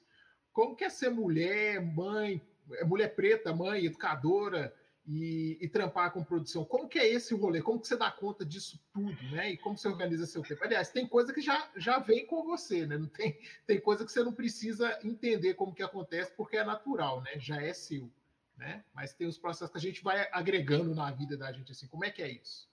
como 0.53 0.75
que 0.75 0.83
é 0.83 0.89
ser 0.89 1.09
mulher, 1.09 1.81
mãe, 1.81 2.41
mulher 2.85 3.15
preta, 3.15 3.53
mãe, 3.53 3.85
educadora, 3.85 4.73
e, 5.07 5.57
e, 5.59 5.67
trampar 5.67 6.11
com 6.11 6.23
produção. 6.23 6.63
Como 6.63 6.87
que 6.87 6.99
é 6.99 7.07
esse 7.07 7.33
rolê? 7.33 7.61
Como 7.61 7.79
que 7.79 7.87
você 7.87 7.97
dá 7.97 8.11
conta 8.11 8.45
disso 8.45 8.79
tudo, 8.93 9.21
né? 9.31 9.51
E 9.51 9.57
como 9.57 9.77
você 9.77 9.87
organiza 9.87 10.25
seu 10.25 10.43
tempo? 10.43 10.63
Aliás, 10.63 10.91
tem 10.91 11.07
coisa 11.07 11.33
que 11.33 11.41
já, 11.41 11.69
já 11.75 11.99
vem 11.99 12.25
com 12.25 12.43
você, 12.43 12.85
né? 12.85 12.97
Não 12.97 13.07
tem, 13.07 13.37
tem 13.65 13.79
coisa 13.79 14.05
que 14.05 14.11
você 14.11 14.23
não 14.23 14.33
precisa 14.33 14.99
entender 15.03 15.55
como 15.55 15.73
que 15.73 15.83
acontece, 15.83 16.31
porque 16.35 16.57
é 16.57 16.63
natural, 16.63 17.21
né? 17.21 17.31
Já 17.39 17.61
é 17.61 17.73
seu, 17.73 18.11
né? 18.55 18.85
Mas 18.93 19.13
tem 19.13 19.27
os 19.27 19.37
processos 19.37 19.71
que 19.71 19.77
a 19.77 19.81
gente 19.81 20.03
vai 20.03 20.29
agregando 20.31 20.93
na 20.93 21.09
vida 21.11 21.35
da 21.35 21.51
gente, 21.51 21.71
assim. 21.71 21.87
Como 21.87 22.05
é 22.05 22.11
que 22.11 22.21
é 22.21 22.29
isso? 22.29 22.69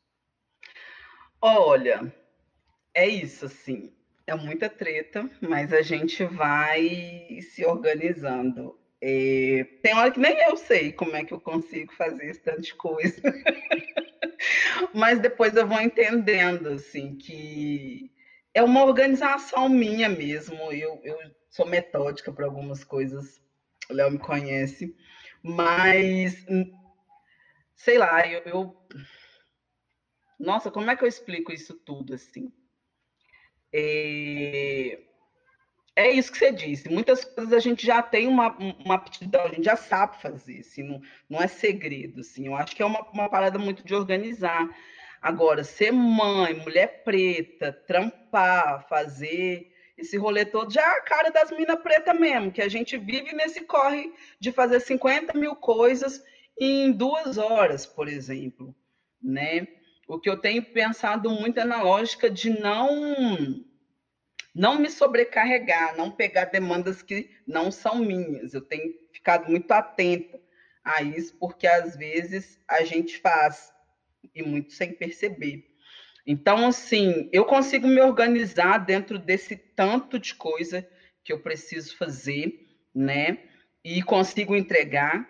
Olha, 1.40 2.14
é 2.92 3.08
isso, 3.08 3.46
assim. 3.46 3.92
É 4.28 4.34
muita 4.34 4.68
treta, 4.68 5.26
mas 5.40 5.72
a 5.72 5.80
gente 5.80 6.22
vai 6.22 7.40
se 7.40 7.64
organizando. 7.64 8.78
É, 9.00 9.64
tem 9.82 9.94
hora 9.94 10.10
que 10.10 10.20
nem 10.20 10.38
eu 10.42 10.54
sei 10.54 10.92
como 10.92 11.16
é 11.16 11.24
que 11.24 11.32
eu 11.32 11.40
consigo 11.40 11.90
fazer 11.94 12.26
esse 12.26 12.42
tanto 12.42 12.60
de 12.60 12.74
coisa. 12.74 13.22
Mas 14.92 15.18
depois 15.18 15.56
eu 15.56 15.66
vou 15.66 15.80
entendendo, 15.80 16.68
assim, 16.68 17.16
que 17.16 18.10
é 18.52 18.62
uma 18.62 18.84
organização 18.84 19.68
minha 19.68 20.10
mesmo. 20.10 20.70
Eu, 20.72 21.00
eu 21.02 21.16
sou 21.48 21.66
metódica 21.66 22.30
para 22.30 22.44
algumas 22.44 22.84
coisas, 22.84 23.40
o 23.90 23.94
Léo 23.94 24.10
me 24.10 24.18
conhece. 24.18 24.94
Mas, 25.42 26.44
sei 27.74 27.96
lá, 27.98 28.26
eu, 28.28 28.42
eu, 28.44 28.76
Nossa, 30.38 30.70
como 30.70 30.90
é 30.90 30.96
que 30.96 31.04
eu 31.04 31.08
explico 31.08 31.52
isso 31.52 31.74
tudo, 31.84 32.14
assim? 32.14 32.52
É 33.72 34.98
isso 36.12 36.30
que 36.30 36.38
você 36.38 36.52
disse. 36.52 36.88
Muitas 36.88 37.24
coisas 37.24 37.52
a 37.52 37.58
gente 37.58 37.84
já 37.84 38.00
tem 38.00 38.28
uma, 38.28 38.56
uma 38.56 38.94
aptidão, 38.94 39.44
a 39.44 39.48
gente 39.48 39.64
já 39.64 39.76
sabe 39.76 40.22
fazer, 40.22 40.60
assim, 40.60 40.84
não, 40.84 41.02
não 41.28 41.42
é 41.42 41.48
segredo. 41.48 42.20
Assim. 42.20 42.46
Eu 42.46 42.54
acho 42.54 42.74
que 42.74 42.82
é 42.82 42.86
uma, 42.86 43.00
uma 43.10 43.28
parada 43.28 43.58
muito 43.58 43.84
de 43.84 43.94
organizar. 43.94 44.68
Agora, 45.20 45.64
ser 45.64 45.92
mãe, 45.92 46.54
mulher 46.54 47.02
preta, 47.02 47.72
trampar, 47.72 48.86
fazer 48.88 49.72
esse 49.96 50.16
rolê 50.16 50.44
todo, 50.44 50.72
já 50.72 50.82
é 50.82 50.98
a 50.98 51.02
cara 51.02 51.30
das 51.30 51.50
minas 51.50 51.80
preta 51.80 52.14
mesmo, 52.14 52.52
que 52.52 52.62
a 52.62 52.68
gente 52.68 52.96
vive 52.96 53.32
nesse 53.32 53.62
corre 53.62 54.12
de 54.38 54.52
fazer 54.52 54.78
50 54.78 55.36
mil 55.36 55.56
coisas 55.56 56.22
em 56.56 56.92
duas 56.92 57.36
horas, 57.36 57.84
por 57.84 58.06
exemplo. 58.06 58.72
Né? 59.20 59.66
O 60.08 60.18
que 60.18 60.30
eu 60.30 60.38
tenho 60.38 60.62
pensado 60.62 61.30
muito 61.30 61.60
é 61.60 61.64
na 61.64 61.82
lógica 61.82 62.30
de 62.30 62.48
não 62.48 63.62
não 64.54 64.76
me 64.80 64.90
sobrecarregar, 64.90 65.96
não 65.96 66.10
pegar 66.10 66.46
demandas 66.46 67.02
que 67.02 67.30
não 67.46 67.70
são 67.70 67.96
minhas. 67.96 68.54
Eu 68.54 68.62
tenho 68.62 68.92
ficado 69.12 69.48
muito 69.48 69.70
atenta 69.70 70.40
a 70.82 71.02
isso, 71.02 71.36
porque 71.38 71.66
às 71.66 71.94
vezes 71.94 72.58
a 72.66 72.82
gente 72.82 73.18
faz 73.18 73.70
e 74.34 74.42
muito 74.42 74.72
sem 74.72 74.92
perceber. 74.92 75.64
Então, 76.26 76.66
assim, 76.66 77.28
eu 77.30 77.44
consigo 77.44 77.86
me 77.86 78.00
organizar 78.00 78.78
dentro 78.78 79.18
desse 79.18 79.56
tanto 79.56 80.18
de 80.18 80.34
coisa 80.34 80.88
que 81.22 81.32
eu 81.32 81.40
preciso 81.40 81.96
fazer, 81.96 82.66
né? 82.94 83.38
E 83.84 84.02
consigo 84.02 84.56
entregar, 84.56 85.28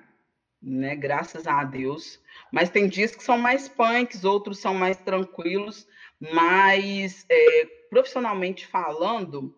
né? 0.63 0.95
Graças 0.95 1.47
a 1.47 1.65
Deus. 1.65 2.21
Mas 2.53 2.71
tem 2.71 2.89
dias 2.89 3.15
que 3.15 3.23
são 3.23 3.39
mais 3.39 3.69
punks, 3.69 4.25
outros 4.25 4.59
são 4.59 4.75
mais 4.75 4.97
tranquilos, 4.99 5.87
mas 6.21 7.25
é, 7.29 7.65
profissionalmente 7.91 8.67
falando, 8.67 9.55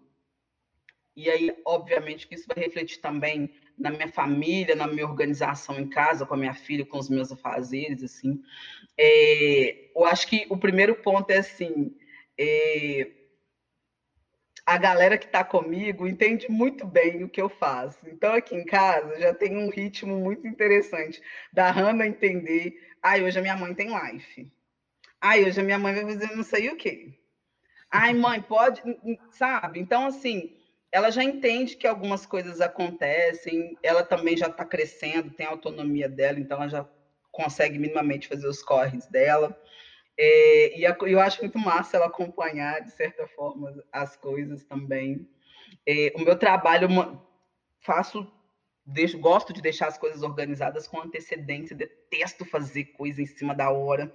e 1.17 1.29
aí, 1.29 1.55
obviamente, 1.67 2.27
que 2.27 2.35
isso 2.35 2.47
vai 2.47 2.65
refletir 2.65 2.99
também 3.01 3.51
na 3.79 3.91
minha 3.91 4.09
família, 4.09 4.75
na 4.75 4.87
minha 4.87 5.07
organização 5.07 5.79
em 5.79 5.89
casa, 5.89 6.25
com 6.25 6.35
a 6.35 6.37
minha 6.37 6.55
filha, 6.55 6.87
com 6.87 6.99
os 6.99 7.11
meus 7.11 7.31
afazeres, 7.33 8.03
assim. 8.03 8.41
É, 8.97 9.91
eu 9.95 10.05
acho 10.05 10.27
que 10.27 10.47
o 10.49 10.57
primeiro 10.57 10.95
ponto 10.95 11.31
é 11.31 11.39
assim, 11.39 11.95
é, 12.39 13.11
a 14.71 14.79
galera 14.79 15.19
que 15.19 15.27
está 15.27 15.43
comigo 15.43 16.07
entende 16.07 16.49
muito 16.49 16.87
bem 16.87 17.25
o 17.25 17.29
que 17.29 17.43
eu 17.43 17.49
faço. 17.49 17.99
Então, 18.07 18.33
aqui 18.33 18.55
em 18.55 18.65
casa, 18.65 19.19
já 19.19 19.35
tem 19.35 19.57
um 19.57 19.69
ritmo 19.69 20.17
muito 20.21 20.47
interessante 20.47 21.21
da 21.53 21.73
Hannah 21.73 22.07
entender, 22.07 22.81
ah, 23.03 23.17
hoje 23.17 23.37
a 23.37 23.43
minha 23.43 23.57
mãe 23.57 23.75
tem 23.75 23.89
life. 23.89 24.49
Ah, 25.21 25.37
hoje 25.37 25.61
a 25.61 25.65
minha 25.65 25.77
mãe 25.77 25.93
vai 25.93 26.05
fazer 26.05 26.37
não 26.37 26.45
sei 26.45 26.69
o 26.69 26.77
quê. 26.77 27.13
Ai, 27.91 28.15
mãe, 28.15 28.41
pode, 28.41 28.81
sabe? 29.33 29.81
Então, 29.81 30.07
assim, 30.07 30.57
ela 30.93 31.11
já 31.11 31.25
entende 31.25 31.77
que 31.77 31.89
algumas 31.89 32.25
coisas 32.25 32.61
acontecem, 32.61 33.77
ela 33.83 34.05
também 34.05 34.37
já 34.37 34.47
está 34.47 34.65
crescendo, 34.65 35.33
tem 35.33 35.47
a 35.47 35.51
autonomia 35.51 36.09
dela, 36.09 36.39
então 36.39 36.59
ela 36.59 36.69
já 36.69 36.89
consegue 37.33 37.77
minimamente 37.77 38.29
fazer 38.29 38.47
os 38.47 38.63
corres 38.63 39.05
dela. 39.07 39.61
É, 40.23 40.79
e 40.79 40.85
eu 40.85 41.19
acho 41.19 41.41
muito 41.41 41.59
massa 41.59 41.97
ela 41.97 42.05
acompanhar, 42.05 42.83
de 42.83 42.91
certa 42.91 43.27
forma, 43.27 43.83
as 43.91 44.17
coisas 44.17 44.63
também. 44.65 45.27
É, 45.87 46.13
o 46.15 46.21
meu 46.21 46.37
trabalho, 46.37 46.89
faço, 47.81 48.31
deixo, 48.85 49.19
gosto 49.19 49.51
de 49.51 49.63
deixar 49.63 49.87
as 49.87 49.97
coisas 49.97 50.23
organizadas 50.23 50.87
com 50.87 51.01
antecedência, 51.01 51.75
detesto 51.75 52.45
fazer 52.45 52.85
coisa 52.93 53.23
em 53.23 53.27
cima 53.27 53.55
da 53.55 53.71
hora. 53.71 54.15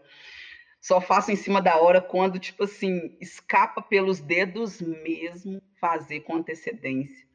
Só 0.79 1.01
faço 1.01 1.31
em 1.31 1.35
cima 1.35 1.59
da 1.59 1.77
hora 1.81 1.99
quando, 1.99 2.37
tipo 2.37 2.65
assim, 2.65 3.17
escapa 3.19 3.81
pelos 3.81 4.19
dedos 4.19 4.79
mesmo 4.79 5.59
fazer 5.81 6.19
com 6.19 6.35
antecedência. 6.35 7.25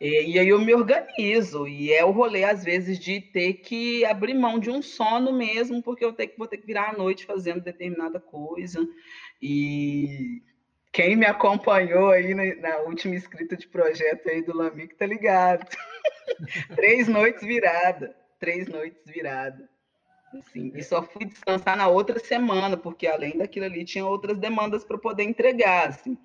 E, 0.00 0.32
e, 0.32 0.38
aí 0.38 0.48
eu 0.48 0.60
me 0.60 0.74
organizo, 0.74 1.66
e 1.66 1.92
é 1.92 2.04
o 2.04 2.10
rolê, 2.10 2.44
às 2.44 2.62
vezes, 2.62 2.98
de 2.98 3.20
ter 3.20 3.54
que 3.54 4.04
abrir 4.04 4.34
mão 4.34 4.58
de 4.58 4.70
um 4.70 4.80
sono 4.80 5.32
mesmo, 5.32 5.82
porque 5.82 6.04
eu 6.04 6.12
tenho, 6.12 6.32
vou 6.38 6.46
ter 6.46 6.58
que 6.58 6.66
virar 6.66 6.90
à 6.90 6.96
noite 6.96 7.26
fazendo 7.26 7.60
determinada 7.60 8.20
coisa. 8.20 8.86
E 9.42 10.40
quem 10.92 11.16
me 11.16 11.26
acompanhou 11.26 12.10
aí 12.10 12.34
na, 12.60 12.78
última 12.78 13.14
escrita 13.14 13.56
de 13.56 13.68
projeto 13.68 14.28
aí 14.28 14.42
do 14.42 14.56
Lamic 14.56 14.94
tá 14.94 15.06
ligado. 15.06 15.66
três 16.74 17.08
noites 17.08 17.42
virada, 17.42 18.14
três 18.38 18.68
noites 18.68 19.02
virada. 19.06 19.68
E 20.54 20.82
só 20.82 21.02
fui 21.02 21.24
descansar 21.24 21.76
na 21.76 21.88
outra 21.88 22.18
semana, 22.18 22.76
porque 22.76 23.06
além 23.06 23.38
daquilo 23.38 23.64
ali 23.66 23.84
tinha 23.84 24.04
outras 24.04 24.38
demandas 24.38 24.84
para 24.84 24.98
poder 24.98 25.24
entregar, 25.24 25.88
assim. 25.88 26.16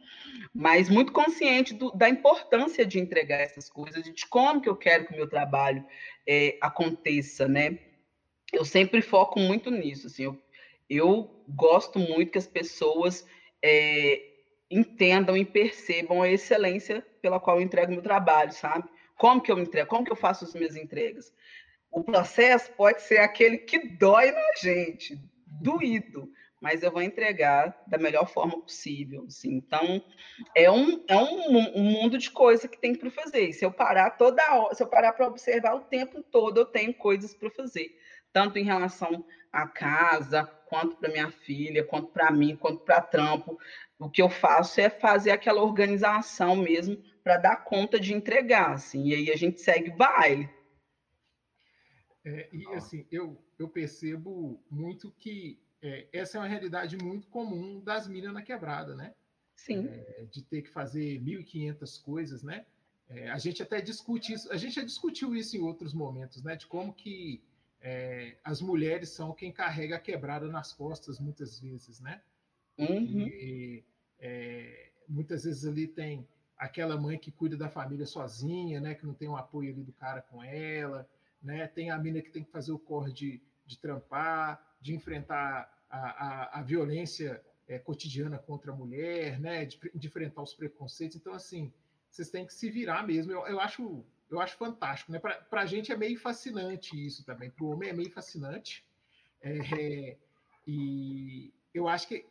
Mas 0.54 0.90
muito 0.90 1.12
consciente 1.12 1.74
do, 1.74 1.92
da 1.92 2.10
importância 2.10 2.86
de 2.86 3.00
entregar 3.00 3.40
essas 3.40 3.70
coisas, 3.70 4.04
de 4.04 4.28
como 4.28 4.62
que 4.62 4.70
eu 4.70 4.76
quero 4.76 5.06
que 5.06 5.14
o 5.14 5.16
meu 5.16 5.28
trabalho 5.28 5.86
é, 6.28 6.58
aconteça, 6.62 7.48
né? 7.48 7.80
Eu 8.52 8.66
sempre 8.66 9.02
foco 9.02 9.40
muito 9.40 9.72
nisso, 9.72 10.08
assim. 10.08 10.24
Eu, 10.24 10.42
eu 10.90 11.44
gosto 11.48 11.98
muito 11.98 12.32
que 12.32 12.38
as 12.38 12.48
pessoas 12.48 13.26
é, 13.64 14.22
entendam 14.70 15.38
e 15.38 15.46
percebam 15.46 16.22
a 16.22 16.30
excelência 16.30 17.06
pela 17.22 17.40
qual 17.40 17.58
eu 17.58 17.64
entrego 17.64 17.92
meu 17.92 18.02
trabalho, 18.02 18.52
sabe? 18.52 18.88
Como 19.18 19.42
que 19.42 19.52
eu 19.52 19.60
entrego? 19.60 19.90
Como 19.90 20.04
que 20.04 20.12
eu 20.12 20.16
faço 20.16 20.44
as 20.44 20.54
minhas 20.54 20.76
entregas? 20.76 21.34
O 21.94 22.04
processo 22.04 22.72
pode 22.72 23.04
ser 23.04 23.20
aquele 23.20 23.60
que 23.60 23.78
dói 23.78 24.32
na 24.32 24.54
gente, 24.60 25.16
doído, 25.46 26.28
mas 26.60 26.82
eu 26.82 26.92
vou 26.92 27.04
entregar 27.04 27.84
da 27.86 28.00
melhor 28.00 28.26
forma 28.26 28.60
possível. 28.60 29.26
Assim. 29.28 29.54
Então, 29.54 30.04
é 30.56 30.72
um, 30.72 31.04
é 31.08 31.16
um, 31.16 31.58
um 31.76 31.84
mundo 31.84 32.18
de 32.18 32.32
coisa 32.32 32.68
que 32.68 32.80
tem 32.80 32.96
para 32.96 33.12
fazer. 33.12 33.50
E 33.50 33.54
se 33.54 33.64
eu 33.64 33.72
parar 33.72 34.12
toda 34.12 34.42
hora, 34.56 34.74
se 34.74 34.82
eu 34.82 34.88
parar 34.88 35.14
para 35.14 35.28
observar 35.28 35.76
o 35.76 35.82
tempo 35.82 36.24
todo, 36.24 36.62
eu 36.62 36.66
tenho 36.66 36.96
coisas 36.96 37.36
para 37.36 37.52
fazer, 37.52 37.96
tanto 38.32 38.58
em 38.58 38.64
relação 38.64 39.24
à 39.52 39.68
casa, 39.68 40.46
quanto 40.66 40.96
para 40.96 41.12
minha 41.12 41.30
filha, 41.30 41.84
quanto 41.84 42.08
para 42.08 42.32
mim, 42.32 42.56
quanto 42.56 42.80
para 42.80 43.02
trampo. 43.02 43.56
O 44.00 44.10
que 44.10 44.22
eu 44.22 44.30
faço 44.30 44.82
é 44.82 44.90
fazer 44.90 45.30
aquela 45.30 45.62
organização 45.62 46.56
mesmo 46.56 46.98
para 47.24 47.38
dar 47.38 47.58
conta 47.58 48.00
de 48.00 48.16
entregar, 48.16 48.72
assim. 48.72 49.10
E 49.10 49.14
aí 49.14 49.32
a 49.32 49.36
gente 49.36 49.62
segue 49.62 49.92
baile. 49.92 50.50
É, 52.26 52.50
e 52.54 52.66
assim, 52.70 53.06
eu, 53.12 53.38
eu 53.60 53.68
percebo 53.68 54.62
muito 54.70 55.12
que 55.12 55.60
é, 55.82 56.08
essa 56.14 56.38
é 56.38 56.42
uma 56.42 56.48
realidade 56.48 56.98
muito 56.98 57.28
comum 57.28 57.82
das 57.82 58.08
minas 58.08 58.34
na 58.34 58.42
quebrada, 58.42 58.96
né? 58.96 59.14
Sim. 59.56 59.88
É, 59.90 60.26
de 60.32 60.42
ter 60.42 60.62
que 60.62 60.70
fazer 60.70 61.20
1.500 61.22 62.02
coisas, 62.02 62.42
né? 62.42 62.66
É, 63.10 63.30
a 63.30 63.38
gente 63.38 63.62
até 63.62 63.82
discute 63.82 64.34
isso, 64.34 64.52
a 64.52 64.56
gente 64.56 64.76
já 64.76 64.84
discutiu 64.84 65.36
isso 65.36 65.58
em 65.58 65.62
outros 65.62 65.94
momentos, 65.94 66.42
né? 66.42 66.56
De 66.56 66.66
como 66.66 66.94
que 66.94 67.44
é, 67.82 68.38
as 68.44 68.62
mulheres 68.62 69.10
são 69.10 69.34
quem 69.34 69.52
carrega 69.52 69.98
a 69.98 70.00
quebrada 70.00 70.48
nas 70.48 70.72
costas 70.72 71.20
muitas 71.20 71.60
vezes, 71.60 72.00
né? 72.00 72.22
Uhum. 72.78 73.28
E, 73.28 73.84
é, 74.20 74.92
muitas 75.08 75.44
vezes 75.44 75.66
ali 75.66 75.86
tem 75.86 76.26
aquela 76.58 76.96
mãe 76.96 77.20
que 77.20 77.30
cuida 77.30 77.58
da 77.58 77.68
família 77.68 78.06
sozinha, 78.06 78.80
né? 78.80 78.96
Que 78.96 79.06
não 79.06 79.14
tem 79.14 79.28
o 79.28 79.34
um 79.34 79.36
apoio 79.36 79.74
ali 79.74 79.84
do 79.84 79.92
cara 79.92 80.22
com 80.22 80.42
ela 80.42 81.06
né? 81.44 81.68
Tem 81.68 81.92
a 81.92 81.98
mina 81.98 82.22
que 82.22 82.32
tem 82.32 82.44
que 82.44 82.52
fazer 82.52 82.72
o 82.72 82.80
corre 82.80 83.12
de, 83.12 83.42
de 83.66 83.78
trampar, 83.78 84.76
de 84.82 84.96
enfrentar 84.96 85.72
a, 85.90 85.98
a, 85.98 86.60
a 86.60 86.64
violência 86.64 87.44
é, 87.68 87.78
cotidiana 87.78 88.38
contra 88.38 88.72
a 88.72 88.76
mulher, 88.76 89.40
né? 89.40 89.66
De, 89.66 89.80
de, 89.94 90.08
enfrentar 90.08 90.42
os 90.42 90.54
preconceitos. 90.54 91.18
Então, 91.18 91.34
assim, 91.34 91.72
vocês 92.10 92.30
têm 92.30 92.46
que 92.46 92.54
se 92.54 92.70
virar 92.70 93.06
mesmo. 93.06 93.32
Eu, 93.32 93.46
eu 93.48 93.60
acho 93.60 94.06
eu 94.30 94.42
acho 94.42 94.58
fantástico, 94.58 95.12
né? 95.12 95.20
Para 95.20 95.62
a 95.62 95.66
gente 95.66 95.92
é 95.92 95.96
meio 95.96 96.20
fascinante 96.20 96.96
isso 96.96 97.24
também. 97.24 97.52
Para 97.52 97.66
o 97.66 97.70
homem 97.70 97.90
é 97.90 97.94
meio 97.94 98.10
fascinante. 98.10 98.84
É, 99.42 100.18
e 100.66 101.54
eu 101.74 101.88
acho 101.88 102.08
que 102.08 102.26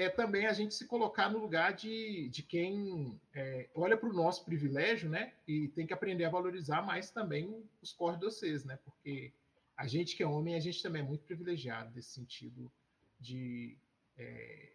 é 0.00 0.08
também 0.08 0.46
a 0.46 0.52
gente 0.54 0.74
se 0.74 0.86
colocar 0.86 1.28
no 1.28 1.38
lugar 1.38 1.74
de, 1.74 2.30
de 2.30 2.42
quem 2.42 3.20
é, 3.34 3.68
olha 3.74 3.98
para 3.98 4.08
o 4.08 4.14
nosso 4.14 4.42
privilégio, 4.46 5.10
né? 5.10 5.34
E 5.46 5.68
tem 5.68 5.86
que 5.86 5.92
aprender 5.92 6.24
a 6.24 6.30
valorizar 6.30 6.80
mais 6.80 7.10
também 7.10 7.62
os 7.82 7.92
corredores, 7.92 8.64
né? 8.64 8.78
Porque 8.82 9.30
a 9.76 9.86
gente 9.86 10.16
que 10.16 10.22
é 10.22 10.26
homem, 10.26 10.54
a 10.54 10.60
gente 10.60 10.82
também 10.82 11.02
é 11.02 11.04
muito 11.04 11.24
privilegiado 11.24 11.94
nesse 11.94 12.12
sentido 12.12 12.72
de 13.20 13.76
é, 14.16 14.72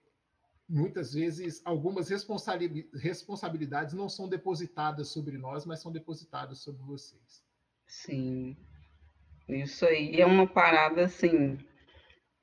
muitas 0.70 1.14
vezes 1.14 1.60
algumas 1.66 2.10
responsabilidades 2.94 3.96
não 3.96 4.08
são 4.08 4.30
depositadas 4.30 5.08
sobre 5.08 5.40
nós, 5.40 5.66
mas 5.66 5.82
são 5.82 5.92
depositadas 5.92 6.60
sobre 6.60 6.84
vocês. 6.84 7.44
Sim, 7.88 8.56
isso 9.50 9.88
aí 9.88 10.22
é 10.22 10.26
uma 10.26 10.46
parada 10.46 11.06
assim 11.06 11.58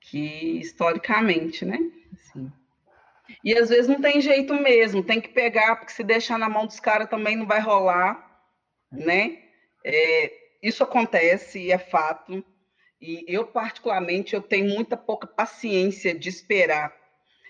que 0.00 0.58
historicamente, 0.58 1.64
né? 1.64 2.01
E 3.44 3.56
às 3.56 3.68
vezes 3.68 3.88
não 3.88 4.00
tem 4.00 4.20
jeito 4.20 4.54
mesmo, 4.54 5.02
tem 5.02 5.20
que 5.20 5.28
pegar, 5.28 5.76
porque 5.76 5.92
se 5.92 6.02
deixar 6.02 6.38
na 6.38 6.48
mão 6.48 6.66
dos 6.66 6.80
caras 6.80 7.08
também 7.08 7.36
não 7.36 7.46
vai 7.46 7.60
rolar, 7.60 8.42
né? 8.90 9.38
É, 9.84 10.32
isso 10.62 10.82
acontece 10.82 11.58
e 11.58 11.72
é 11.72 11.78
fato. 11.78 12.44
E 13.00 13.24
eu, 13.26 13.46
particularmente, 13.46 14.34
eu 14.34 14.42
tenho 14.42 14.68
muita 14.68 14.96
pouca 14.96 15.26
paciência 15.26 16.14
de 16.14 16.28
esperar. 16.28 16.94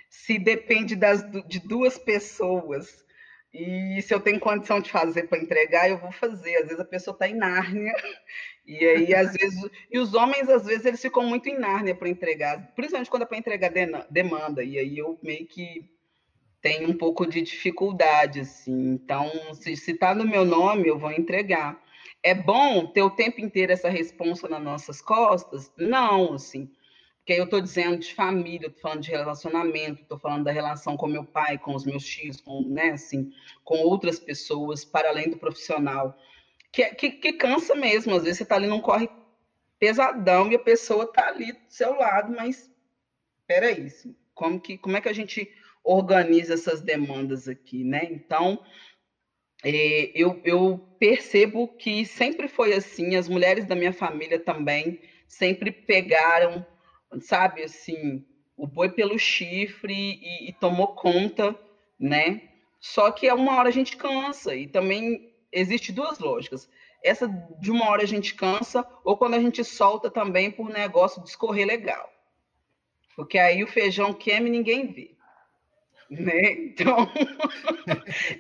Se 0.08 0.38
depende 0.38 0.96
das, 0.96 1.22
de 1.46 1.60
duas 1.60 1.98
pessoas 1.98 3.04
e 3.52 4.00
se 4.00 4.14
eu 4.14 4.20
tenho 4.20 4.40
condição 4.40 4.80
de 4.80 4.90
fazer 4.90 5.24
para 5.24 5.38
entregar, 5.38 5.88
eu 5.88 5.98
vou 5.98 6.10
fazer. 6.10 6.56
Às 6.56 6.64
vezes 6.64 6.80
a 6.80 6.84
pessoa 6.84 7.14
está 7.14 7.28
em 7.28 7.34
Nárnia, 7.34 7.92
e 8.66 8.78
aí, 8.84 9.14
às 9.14 9.32
vezes. 9.34 9.70
E 9.90 9.98
os 9.98 10.14
homens, 10.14 10.48
às 10.48 10.64
vezes, 10.64 10.86
eles 10.86 11.02
ficam 11.02 11.24
muito 11.24 11.48
em 11.48 11.58
Nárnia 11.58 11.94
para 11.94 12.08
entregar, 12.08 12.72
principalmente 12.74 13.10
quando 13.10 13.22
é 13.22 13.26
para 13.26 13.36
entregar 13.36 13.70
demanda. 14.10 14.64
E 14.64 14.78
aí 14.78 14.96
eu 14.96 15.18
meio 15.22 15.46
que 15.46 15.84
tenho 16.62 16.88
um 16.88 16.96
pouco 16.96 17.26
de 17.26 17.42
dificuldade, 17.42 18.40
assim. 18.40 18.92
Então, 18.92 19.30
se 19.54 19.72
está 19.72 20.14
no 20.14 20.24
meu 20.24 20.44
nome, 20.44 20.88
eu 20.88 20.98
vou 20.98 21.12
entregar. 21.12 21.78
É 22.22 22.34
bom 22.34 22.86
ter 22.86 23.02
o 23.02 23.10
tempo 23.10 23.40
inteiro 23.40 23.72
essa 23.72 23.90
responsa 23.90 24.48
nas 24.48 24.62
nossas 24.62 25.02
costas? 25.02 25.70
Não, 25.76 26.34
assim. 26.34 26.70
Porque 27.22 27.40
eu 27.40 27.44
estou 27.44 27.60
dizendo 27.60 27.98
de 27.98 28.12
família, 28.12 28.66
estou 28.66 28.82
falando 28.82 29.02
de 29.02 29.10
relacionamento, 29.12 30.02
estou 30.02 30.18
falando 30.18 30.42
da 30.42 30.50
relação 30.50 30.96
com 30.96 31.06
meu 31.06 31.24
pai, 31.24 31.56
com 31.56 31.72
os 31.72 31.84
meus 31.84 32.04
filhos, 32.04 32.40
com, 32.40 32.62
né, 32.62 32.90
assim, 32.90 33.32
com 33.62 33.78
outras 33.78 34.18
pessoas, 34.18 34.84
para 34.84 35.08
além 35.08 35.30
do 35.30 35.36
profissional. 35.36 36.18
Que, 36.72 36.86
que, 36.96 37.10
que 37.10 37.32
cansa 37.34 37.76
mesmo, 37.76 38.12
às 38.12 38.24
vezes 38.24 38.38
você 38.38 38.42
está 38.42 38.56
ali 38.56 38.66
num 38.66 38.80
corre 38.80 39.08
pesadão 39.78 40.50
e 40.50 40.56
a 40.56 40.58
pessoa 40.58 41.04
está 41.04 41.28
ali 41.28 41.52
do 41.52 41.60
seu 41.68 41.94
lado, 41.94 42.34
mas 42.34 42.68
peraí, 43.46 43.86
assim, 43.86 44.16
como, 44.34 44.60
que, 44.60 44.76
como 44.76 44.96
é 44.96 45.00
que 45.00 45.08
a 45.08 45.14
gente 45.14 45.48
organiza 45.84 46.54
essas 46.54 46.80
demandas 46.80 47.46
aqui, 47.46 47.84
né? 47.84 48.04
Então, 48.10 48.60
é, 49.62 50.10
eu, 50.12 50.40
eu 50.44 50.78
percebo 50.98 51.68
que 51.68 52.04
sempre 52.04 52.48
foi 52.48 52.72
assim, 52.72 53.14
as 53.14 53.28
mulheres 53.28 53.64
da 53.64 53.76
minha 53.76 53.92
família 53.92 54.40
também 54.40 55.00
sempre 55.28 55.70
pegaram 55.70 56.66
sabe, 57.20 57.62
assim, 57.62 58.24
o 58.56 58.66
boi 58.66 58.90
pelo 58.90 59.18
chifre 59.18 59.92
e, 59.94 60.48
e 60.48 60.52
tomou 60.52 60.88
conta, 60.88 61.58
né? 61.98 62.42
Só 62.80 63.10
que 63.10 63.28
a 63.28 63.34
uma 63.34 63.56
hora 63.56 63.68
a 63.68 63.72
gente 63.72 63.96
cansa 63.96 64.54
e 64.54 64.66
também 64.66 65.32
existe 65.52 65.92
duas 65.92 66.18
lógicas. 66.18 66.68
Essa 67.02 67.28
de 67.60 67.70
uma 67.70 67.88
hora 67.88 68.02
a 68.02 68.06
gente 68.06 68.34
cansa 68.34 68.86
ou 69.04 69.16
quando 69.16 69.34
a 69.34 69.40
gente 69.40 69.64
solta 69.64 70.10
também 70.10 70.50
por 70.50 70.68
negócio 70.68 71.22
de 71.22 71.28
escorrer 71.28 71.66
legal. 71.66 72.10
Porque 73.14 73.38
aí 73.38 73.62
o 73.62 73.68
feijão 73.68 74.12
queima 74.12 74.48
e 74.48 74.50
ninguém 74.50 74.92
vê. 74.92 75.16
Né? 76.10 76.52
Então, 76.72 77.10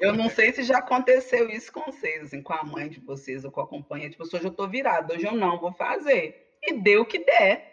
eu 0.00 0.12
não 0.14 0.28
sei 0.28 0.52
se 0.52 0.62
já 0.62 0.78
aconteceu 0.78 1.48
isso 1.48 1.72
com 1.72 1.80
vocês, 1.82 2.24
assim, 2.24 2.42
com 2.42 2.52
a 2.52 2.62
mãe 2.64 2.88
de 2.88 3.00
vocês 3.00 3.44
ou 3.44 3.50
com 3.50 3.60
a 3.60 3.66
companhia. 3.66 4.10
Tipo, 4.10 4.24
hoje 4.24 4.44
eu 4.44 4.50
estou 4.50 4.68
virada, 4.68 5.14
hoje 5.14 5.26
eu 5.26 5.32
não 5.32 5.58
vou 5.58 5.72
fazer. 5.72 6.56
E 6.62 6.74
dê 6.74 6.96
o 6.96 7.04
que 7.04 7.18
der. 7.18 7.71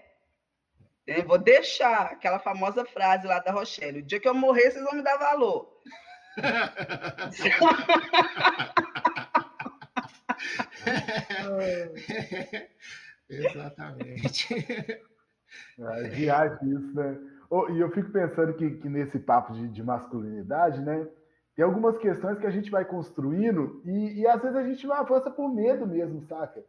Eu 1.07 1.25
vou 1.25 1.37
deixar 1.37 2.11
aquela 2.11 2.39
famosa 2.39 2.83
frase 2.85 3.27
lá 3.27 3.39
da 3.39 3.51
Rochelle: 3.51 3.99
o 3.99 4.03
dia 4.03 4.19
que 4.19 4.27
eu 4.27 4.33
morrer, 4.33 4.71
vocês 4.71 4.83
vão 4.83 4.93
me 4.93 5.01
dar 5.01 5.17
valor. 5.17 5.73
Exatamente. 13.29 14.55
É, 15.79 16.03
viagem 16.09 16.71
isso, 16.71 16.95
né? 16.95 17.17
Oh, 17.49 17.67
e 17.69 17.79
eu 17.79 17.89
fico 17.91 18.11
pensando 18.11 18.53
que, 18.53 18.77
que 18.77 18.87
nesse 18.87 19.19
papo 19.19 19.53
de, 19.53 19.67
de, 19.67 19.83
masculinidade, 19.83 20.79
né? 20.81 21.07
Tem 21.55 21.65
algumas 21.65 21.97
questões 21.97 22.37
que 22.37 22.45
a 22.45 22.51
gente 22.51 22.69
vai 22.69 22.85
construindo 22.85 23.81
e, 23.85 24.21
e 24.21 24.27
às 24.27 24.41
vezes 24.41 24.55
a 24.55 24.63
gente 24.63 24.85
não 24.85 24.95
avança 24.95 25.31
por 25.31 25.53
medo 25.53 25.87
mesmo, 25.87 26.21
saca? 26.21 26.63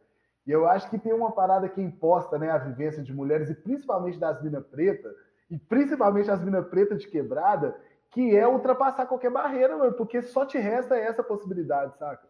E 0.45 0.51
eu 0.51 0.67
acho 0.67 0.89
que 0.89 0.97
tem 0.97 1.13
uma 1.13 1.31
parada 1.31 1.69
que 1.69 1.81
imposta 1.81 2.37
né, 2.37 2.49
a 2.49 2.57
vivência 2.57 3.03
de 3.03 3.13
mulheres, 3.13 3.49
e 3.49 3.55
principalmente 3.55 4.19
das 4.19 4.41
minas 4.41 4.65
pretas, 4.65 5.13
e 5.49 5.57
principalmente 5.57 6.31
as 6.31 6.41
minas 6.41 6.65
pretas 6.67 7.01
de 7.01 7.07
quebrada, 7.07 7.75
que 8.09 8.35
é 8.35 8.47
ultrapassar 8.47 9.05
qualquer 9.05 9.31
barreira, 9.31 9.77
mano, 9.77 9.93
porque 9.93 10.21
só 10.21 10.45
te 10.45 10.57
resta 10.57 10.97
essa 10.97 11.23
possibilidade, 11.23 11.97
saca? 11.97 12.27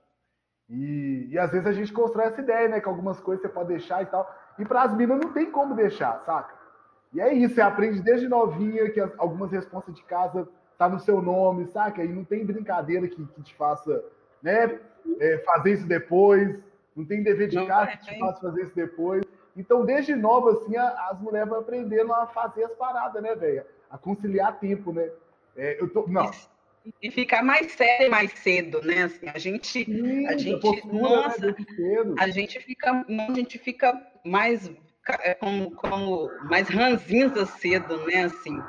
E, 0.69 1.27
e 1.29 1.38
às 1.39 1.51
vezes 1.51 1.67
a 1.67 1.73
gente 1.73 1.91
constrói 1.91 2.27
essa 2.27 2.41
ideia, 2.41 2.69
né? 2.69 2.79
Que 2.79 2.88
algumas 2.88 3.19
coisas 3.19 3.41
você 3.41 3.49
pode 3.49 3.69
deixar 3.69 4.01
e 4.03 4.05
tal. 4.05 4.29
E 4.57 4.65
para 4.65 4.83
as 4.83 4.95
minas 4.95 5.19
não 5.19 5.33
tem 5.33 5.51
como 5.51 5.75
deixar, 5.75 6.23
saca? 6.25 6.53
E 7.13 7.19
é 7.19 7.33
isso, 7.33 7.55
você 7.55 7.61
aprende 7.61 8.01
desde 8.01 8.29
novinha 8.29 8.89
que 8.89 8.99
as, 8.99 9.11
algumas 9.17 9.51
responsas 9.51 9.93
de 9.93 10.03
casa 10.03 10.47
tá 10.77 10.88
no 10.88 10.99
seu 10.99 11.21
nome, 11.21 11.67
saca? 11.67 12.03
E 12.03 12.07
não 12.07 12.23
tem 12.23 12.45
brincadeira 12.45 13.07
que, 13.07 13.25
que 13.25 13.41
te 13.41 13.55
faça, 13.55 14.03
né? 14.41 14.79
É, 15.19 15.39
fazer 15.39 15.73
isso 15.73 15.88
depois. 15.88 16.57
Não 16.95 17.05
tem 17.05 17.23
dever 17.23 17.47
de 17.47 17.55
não, 17.55 17.68
casa 17.68 17.97
te 17.97 18.19
faça 18.19 18.41
fazer 18.41 18.63
isso 18.63 18.76
depois. 18.76 19.23
Então, 19.55 19.85
desde 19.85 20.15
nova, 20.15 20.51
assim, 20.51 20.76
as 20.77 21.19
mulheres 21.19 21.49
vão 21.49 21.59
aprendendo 21.59 22.13
a 22.13 22.27
fazer 22.27 22.63
as 22.65 22.73
paradas, 22.73 23.22
né, 23.22 23.35
velho? 23.35 23.63
A 23.89 23.97
conciliar 23.97 24.59
tempo, 24.59 24.93
né? 24.93 25.09
É, 25.55 25.81
eu 25.81 25.89
tô, 25.89 26.07
não. 26.07 26.30
E 27.01 27.11
ficar 27.11 27.43
mais 27.43 27.72
sério 27.73 28.09
mais 28.09 28.31
cedo, 28.31 28.81
né? 28.81 29.03
Assim, 29.03 29.30
a 29.30 29.38
gente, 29.38 29.85
Sim, 29.85 30.27
a 30.27 30.38
gente, 30.38 30.61
postura, 30.61 30.93
né, 30.93 31.01
nossa, 31.01 31.45
né? 31.47 31.55
a 32.18 32.27
gente 32.30 32.59
fica, 32.59 33.05
a 33.07 33.34
gente 33.34 33.59
fica 33.59 34.01
mais 34.26 34.72
é, 35.19 35.34
como, 35.35 35.72
como 35.76 36.30
mais 36.45 36.68
ranzinza 36.69 37.45
cedo, 37.45 38.03
né? 38.05 38.23
Assim, 38.23 38.59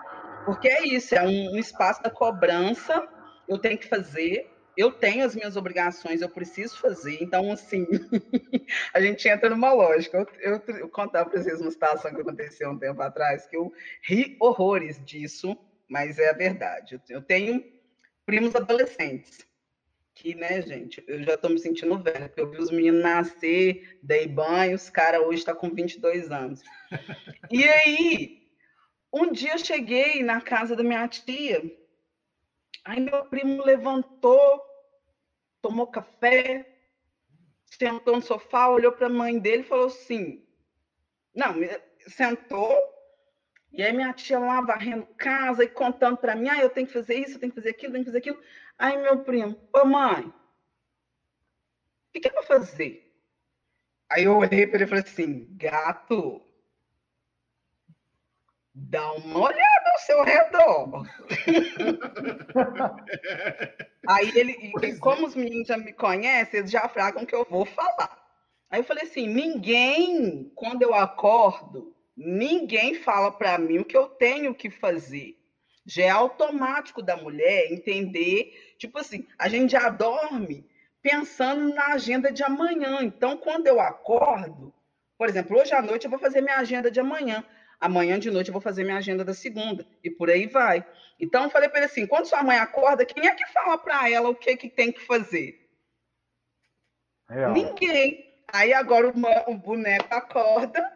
porque 0.44 0.68
é 0.68 0.86
isso, 0.86 1.14
é 1.14 1.22
um, 1.22 1.54
um 1.54 1.58
espaço 1.58 2.02
da 2.02 2.10
cobrança. 2.10 3.06
Eu 3.48 3.58
tenho 3.58 3.78
que 3.78 3.88
fazer, 3.88 4.51
eu 4.76 4.90
tenho 4.90 5.24
as 5.24 5.34
minhas 5.34 5.56
obrigações, 5.56 6.20
eu 6.20 6.28
preciso 6.28 6.78
fazer. 6.78 7.22
Então, 7.22 7.52
assim, 7.52 7.86
a 8.92 9.00
gente 9.00 9.28
entra 9.28 9.50
numa 9.50 9.72
lógica. 9.72 10.26
Eu, 10.40 10.52
eu, 10.66 10.76
eu 10.76 10.88
contar 10.88 11.24
para 11.24 11.40
vocês 11.40 11.60
uma 11.60 11.70
situação 11.70 12.14
que 12.14 12.20
aconteceu 12.20 12.70
um 12.70 12.78
tempo 12.78 13.00
atrás, 13.02 13.46
que 13.46 13.56
eu 13.56 13.72
ri 14.02 14.36
horrores 14.40 15.02
disso, 15.04 15.56
mas 15.88 16.18
é 16.18 16.30
a 16.30 16.34
verdade. 16.34 17.00
Eu 17.08 17.22
tenho 17.22 17.64
primos 18.24 18.54
adolescentes 18.54 19.46
que, 20.14 20.34
né, 20.34 20.60
gente, 20.62 21.02
eu 21.06 21.22
já 21.22 21.34
estou 21.34 21.50
me 21.50 21.58
sentindo 21.58 21.98
velha, 21.98 22.28
porque 22.28 22.40
eu 22.40 22.50
vi 22.50 22.58
os 22.58 22.70
meninos 22.70 23.02
nascer, 23.02 23.98
dei 24.02 24.26
banho, 24.26 24.74
os 24.74 24.90
cara 24.90 25.20
hoje 25.20 25.38
está 25.38 25.54
com 25.54 25.70
22 25.70 26.30
anos. 26.30 26.60
E 27.50 27.64
aí, 27.64 28.42
um 29.12 29.32
dia 29.32 29.52
eu 29.52 29.58
cheguei 29.58 30.22
na 30.22 30.40
casa 30.40 30.76
da 30.76 30.82
minha 30.82 31.06
tia, 31.08 31.62
aí 32.84 33.00
meu 33.00 33.24
primo 33.26 33.64
levantou, 33.64 34.64
tomou 35.60 35.86
café, 35.86 36.66
sentou 37.64 38.16
no 38.16 38.22
sofá, 38.22 38.68
olhou 38.68 38.92
para 38.92 39.06
a 39.06 39.10
mãe 39.10 39.38
dele 39.38 39.62
e 39.62 39.66
falou 39.66 39.86
assim, 39.86 40.46
não, 41.34 41.54
sentou, 42.08 42.76
e 43.72 43.82
aí 43.82 43.92
minha 43.92 44.12
tia 44.12 44.38
lá 44.38 44.60
varrendo 44.60 45.06
casa 45.16 45.64
e 45.64 45.68
contando 45.68 46.18
para 46.18 46.34
mim, 46.34 46.48
ah, 46.48 46.60
eu 46.60 46.68
tenho 46.70 46.86
que 46.86 46.92
fazer 46.92 47.14
isso, 47.14 47.36
eu 47.36 47.40
tenho 47.40 47.52
que 47.52 47.60
fazer 47.60 47.70
aquilo, 47.70 47.88
eu 47.88 47.92
tenho 47.92 48.04
que 48.04 48.10
fazer 48.10 48.18
aquilo. 48.18 48.42
Aí 48.78 48.98
meu 48.98 49.24
primo, 49.24 49.58
ô 49.72 49.84
mãe, 49.86 50.26
o 50.26 50.32
que, 52.12 52.20
que 52.20 52.28
é 52.28 52.30
para 52.30 52.42
fazer? 52.42 53.10
Aí 54.10 54.24
eu 54.24 54.36
olhei 54.36 54.66
para 54.66 54.76
ele 54.76 54.84
e 54.84 54.86
falei 54.86 55.04
assim, 55.04 55.48
gato, 55.56 56.42
dá 58.74 59.12
uma 59.12 59.40
olhada 59.40 59.81
ao 59.92 59.98
seu 59.98 60.22
redor. 60.22 61.06
Aí 64.08 64.32
ele, 64.34 64.52
e, 64.52 64.72
é. 64.86 64.96
como 64.96 65.26
os 65.26 65.36
meninos 65.36 65.68
já 65.68 65.76
me 65.76 65.92
conhecem, 65.92 66.60
eles 66.60 66.70
já 66.70 66.88
fragam 66.88 67.26
que 67.26 67.34
eu 67.34 67.46
vou 67.48 67.64
falar. 67.64 68.20
Aí 68.70 68.80
eu 68.80 68.84
falei 68.84 69.04
assim, 69.04 69.28
ninguém, 69.28 70.50
quando 70.54 70.82
eu 70.82 70.94
acordo, 70.94 71.94
ninguém 72.16 72.94
fala 72.94 73.30
para 73.30 73.58
mim 73.58 73.78
o 73.78 73.84
que 73.84 73.96
eu 73.96 74.08
tenho 74.08 74.54
que 74.54 74.70
fazer. 74.70 75.36
Já 75.84 76.04
é 76.04 76.10
automático 76.10 77.02
da 77.02 77.16
mulher 77.16 77.70
entender, 77.70 78.74
tipo 78.78 78.98
assim, 78.98 79.26
a 79.38 79.48
gente 79.48 79.72
já 79.72 79.88
dorme 79.88 80.64
pensando 81.02 81.74
na 81.74 81.88
agenda 81.88 82.32
de 82.32 82.42
amanhã. 82.42 83.02
Então, 83.02 83.36
quando 83.36 83.66
eu 83.66 83.80
acordo, 83.80 84.72
por 85.18 85.28
exemplo, 85.28 85.58
hoje 85.58 85.74
à 85.74 85.82
noite 85.82 86.04
eu 86.04 86.10
vou 86.10 86.18
fazer 86.18 86.40
minha 86.40 86.56
agenda 86.56 86.90
de 86.90 87.00
amanhã. 87.00 87.44
Amanhã 87.82 88.16
de 88.16 88.30
noite 88.30 88.46
eu 88.46 88.52
vou 88.52 88.62
fazer 88.62 88.84
minha 88.84 88.98
agenda 88.98 89.24
da 89.24 89.34
segunda. 89.34 89.84
E 90.04 90.08
por 90.08 90.30
aí 90.30 90.46
vai. 90.46 90.86
Então, 91.18 91.42
eu 91.42 91.50
falei 91.50 91.68
para 91.68 91.80
ele 91.80 91.86
assim: 91.86 92.06
quando 92.06 92.26
sua 92.26 92.40
mãe 92.40 92.56
acorda, 92.56 93.04
quem 93.04 93.26
é 93.26 93.34
que 93.34 93.44
fala 93.52 93.76
para 93.76 94.08
ela 94.08 94.28
o 94.28 94.36
que, 94.36 94.56
que 94.56 94.68
tem 94.68 94.92
que 94.92 95.00
fazer? 95.00 95.68
Real. 97.28 97.52
Ninguém. 97.52 98.32
Aí 98.46 98.72
agora 98.72 99.08
o, 99.08 99.54
boneco 99.56 100.14
acorda 100.14 100.92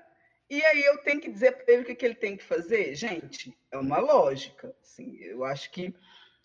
e 0.48 0.64
aí 0.64 0.84
eu 0.84 0.98
tenho 0.98 1.20
que 1.20 1.30
dizer 1.30 1.56
para 1.56 1.72
ele 1.72 1.82
o 1.82 1.84
que, 1.86 1.94
que 1.96 2.04
ele 2.04 2.14
tem 2.14 2.36
que 2.36 2.44
fazer? 2.44 2.94
Gente, 2.94 3.56
é 3.72 3.78
uma 3.78 3.98
lógica. 3.98 4.72
Assim, 4.80 5.16
eu 5.22 5.42
acho 5.42 5.72
que, 5.72 5.92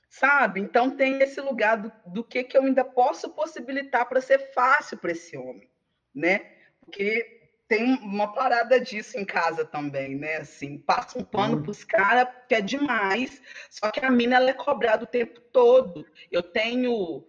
sabe? 0.10 0.60
Então 0.60 0.96
tem 0.96 1.22
esse 1.22 1.40
lugar 1.40 1.78
do, 1.78 1.92
do 2.08 2.24
que, 2.24 2.44
que 2.44 2.58
eu 2.58 2.64
ainda 2.64 2.84
posso 2.84 3.30
possibilitar 3.30 4.10
para 4.10 4.22
ser 4.22 4.54
fácil 4.54 4.98
para 4.98 5.12
esse 5.12 5.38
homem, 5.38 5.70
né? 6.16 6.52
Porque 6.80 7.41
tem 7.72 7.86
uma 7.86 8.34
parada 8.34 8.82
disso 8.82 9.18
em 9.18 9.24
casa 9.24 9.64
também, 9.64 10.14
né? 10.14 10.36
Assim, 10.40 10.78
passa 10.78 11.18
um 11.18 11.24
pano 11.24 11.56
uhum. 11.56 11.62
para 11.64 11.72
os 11.72 11.86
caras, 11.86 12.28
que 12.46 12.54
é 12.54 12.60
demais. 12.60 13.42
Só 13.70 13.90
que 13.90 14.04
a 14.04 14.12
mina 14.12 14.36
ela 14.36 14.50
é 14.50 14.54
cobrada 14.54 15.06
o 15.06 15.08
tempo 15.08 15.40
todo. 15.40 16.06
Eu 16.30 16.44
tenho 16.44 17.26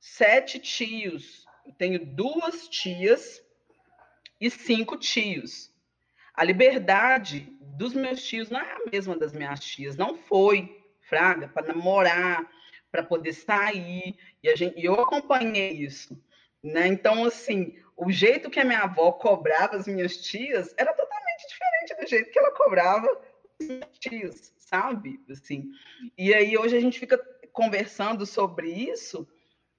sete 0.00 0.58
tios, 0.58 1.46
eu 1.64 1.72
tenho 1.72 2.04
duas 2.04 2.66
tias 2.66 3.40
e 4.40 4.50
cinco 4.50 4.96
tios. 4.96 5.72
A 6.34 6.42
liberdade 6.42 7.48
dos 7.60 7.94
meus 7.94 8.26
tios 8.26 8.50
não 8.50 8.58
é 8.58 8.72
a 8.72 8.90
mesma 8.90 9.16
das 9.16 9.32
minhas 9.32 9.60
tias, 9.60 9.96
não 9.96 10.16
foi, 10.16 10.84
Fraga, 11.02 11.46
para 11.46 11.68
namorar, 11.68 12.44
para 12.90 13.04
poder 13.04 13.34
sair, 13.34 14.16
e, 14.42 14.48
a 14.48 14.56
gente, 14.56 14.80
e 14.80 14.84
eu 14.84 14.94
acompanhei 14.94 15.70
isso. 15.74 16.20
Né? 16.60 16.88
Então, 16.88 17.24
assim, 17.24 17.78
o 17.96 18.10
jeito 18.12 18.50
que 18.50 18.60
a 18.60 18.64
minha 18.64 18.80
avó 18.80 19.12
cobrava 19.12 19.76
as 19.76 19.86
minhas 19.86 20.18
tias 20.18 20.74
era 20.76 20.92
totalmente 20.92 21.48
diferente 21.48 22.00
do 22.00 22.06
jeito 22.08 22.30
que 22.30 22.38
ela 22.38 22.50
cobrava 22.52 23.08
os 23.58 23.66
meus 23.66 23.98
tios, 23.98 24.52
sabe? 24.58 25.20
Assim, 25.30 25.70
e 26.16 26.34
aí 26.34 26.58
hoje 26.58 26.76
a 26.76 26.80
gente 26.80 26.98
fica 26.98 27.18
conversando 27.52 28.26
sobre 28.26 28.70
isso 28.70 29.26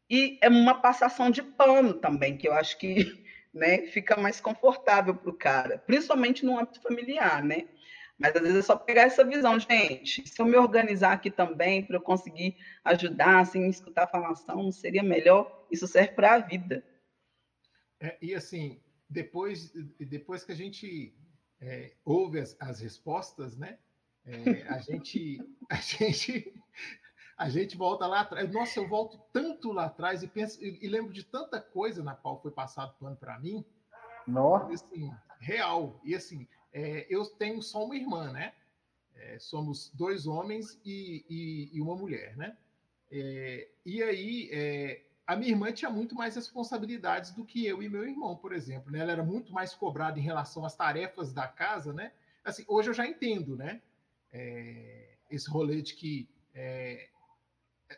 e 0.10 0.38
é 0.42 0.50
uma 0.50 0.82
passação 0.82 1.30
de 1.30 1.44
pano 1.44 1.94
também, 1.94 2.38
que 2.38 2.48
eu 2.48 2.54
acho 2.54 2.78
que 2.78 3.24
né, 3.54 3.88
fica 3.88 4.16
mais 4.18 4.42
confortável 4.42 5.16
para 5.16 5.30
o 5.30 5.38
cara, 5.38 5.78
principalmente 5.86 6.46
no 6.46 6.58
âmbito 6.58 6.82
familiar, 6.82 7.44
né? 7.44 7.68
Mas 8.18 8.36
às 8.36 8.42
vezes 8.42 8.58
é 8.58 8.62
só 8.64 8.76
pegar 8.76 9.04
essa 9.04 9.24
visão, 9.24 9.60
gente. 9.60 10.28
Se 10.28 10.42
eu 10.42 10.46
me 10.46 10.58
organizar 10.58 11.12
aqui 11.12 11.30
também 11.30 11.84
para 11.84 11.98
eu 11.98 12.02
conseguir 12.02 12.58
ajudar, 12.84 13.42
assim, 13.42 13.70
escutar 13.70 14.06
a 14.06 14.08
falação, 14.08 14.72
seria 14.72 15.04
melhor. 15.04 15.68
Isso 15.72 15.88
serve 15.88 16.14
para 16.14 16.34
a 16.34 16.40
vida. 16.40 16.84
É, 18.00 18.18
e 18.22 18.36
assim, 18.36 18.80
depois, 19.10 19.72
depois 20.00 20.44
que 20.44 20.52
a 20.52 20.56
gente 20.56 21.16
é, 21.60 21.94
ouve 22.06 22.40
as, 22.40 22.56
as, 22.60 22.80
respostas, 22.80 23.58
né? 23.58 23.78
É, 24.26 24.64
a 24.68 24.78
gente, 24.80 25.40
a 25.70 25.76
gente 25.76 26.54
a 27.38 27.50
gente 27.50 27.78
volta 27.78 28.08
lá 28.08 28.22
atrás. 28.22 28.52
Nossa, 28.52 28.80
eu 28.80 28.88
volto 28.88 29.20
tanto 29.32 29.72
lá 29.72 29.86
atrás 29.86 30.24
e 30.24 30.28
penso 30.28 30.64
e, 30.64 30.80
e 30.82 30.88
lembro 30.88 31.14
de 31.14 31.24
tanta 31.24 31.62
coisa 31.62 32.04
na 32.04 32.16
qual 32.16 32.42
foi 32.42 32.52
passado 32.52 32.96
pano 33.00 33.16
para 33.16 33.40
mim. 33.40 33.64
Nossa. 34.26 34.74
Assim, 34.74 35.12
real. 35.40 36.02
E 36.04 36.16
assim, 36.16 36.48
é, 36.74 37.06
eu 37.10 37.26
tenho 37.26 37.62
só 37.62 37.86
uma 37.86 37.96
irmã, 37.96 38.32
né? 38.32 38.54
É, 39.16 39.40
somos 39.40 39.92
dois 39.94 40.28
homens 40.28 40.80
e, 40.84 41.26
e, 41.30 41.70
e 41.78 41.82
uma 41.82 41.96
mulher, 41.96 42.36
né? 42.36 42.58
É, 43.12 43.70
e 43.86 44.04
aí, 44.04 44.50
é, 44.52 45.04
a 45.28 45.36
minha 45.36 45.52
irmã 45.52 45.74
tinha 45.74 45.92
muito 45.92 46.16
mais 46.16 46.36
responsabilidades 46.36 47.32
do 47.32 47.44
que 47.44 47.66
eu 47.68 47.84
e 47.84 47.90
meu 47.90 48.08
irmão, 48.08 48.38
por 48.38 48.54
exemplo. 48.54 48.90
Né? 48.90 49.00
Ela 49.00 49.12
era 49.12 49.24
muito 49.24 49.52
mais 49.52 49.74
cobrada 49.74 50.18
em 50.18 50.22
relação 50.22 50.64
às 50.64 50.74
tarefas 50.74 51.34
da 51.34 51.46
casa, 51.46 51.92
né? 51.92 52.14
Assim, 52.46 52.64
hoje 52.66 52.90
eu 52.90 52.94
já 52.94 53.06
entendo, 53.06 53.58
né? 53.58 53.82
É, 54.32 55.18
esse 55.30 55.50
rolê 55.50 55.82
de 55.82 55.96
que 55.96 56.30
é, 56.56 57.10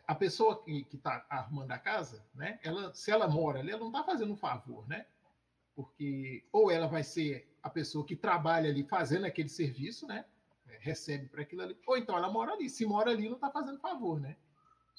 a 0.08 0.14
pessoa 0.14 0.60
que 0.64 0.84
está 0.92 1.24
arrumando 1.30 1.70
a 1.70 1.78
casa, 1.78 2.26
né? 2.34 2.58
Ela, 2.64 2.92
se 2.92 3.12
ela 3.12 3.28
mora 3.28 3.60
ali, 3.60 3.70
ela 3.70 3.78
não 3.80 3.88
está 3.88 4.02
fazendo 4.02 4.32
um 4.32 4.36
favor, 4.36 4.88
né? 4.88 5.06
Porque 5.76 6.44
ou 6.50 6.68
ela 6.68 6.88
vai 6.88 7.04
ser 7.04 7.48
a 7.62 7.70
pessoa 7.70 8.04
que 8.04 8.16
trabalha 8.16 8.68
ali 8.68 8.82
fazendo 8.82 9.24
aquele 9.24 9.48
serviço, 9.48 10.04
né? 10.04 10.24
É, 10.66 10.78
recebe 10.80 11.28
para 11.28 11.42
aquilo 11.42 11.62
ali, 11.62 11.78
ou 11.86 11.96
então 11.96 12.18
ela 12.18 12.28
mora 12.28 12.54
ali. 12.54 12.68
Se 12.68 12.84
mora 12.84 13.12
ali, 13.12 13.28
não 13.28 13.36
está 13.36 13.52
fazendo 13.52 13.78
favor, 13.78 14.20
né? 14.20 14.36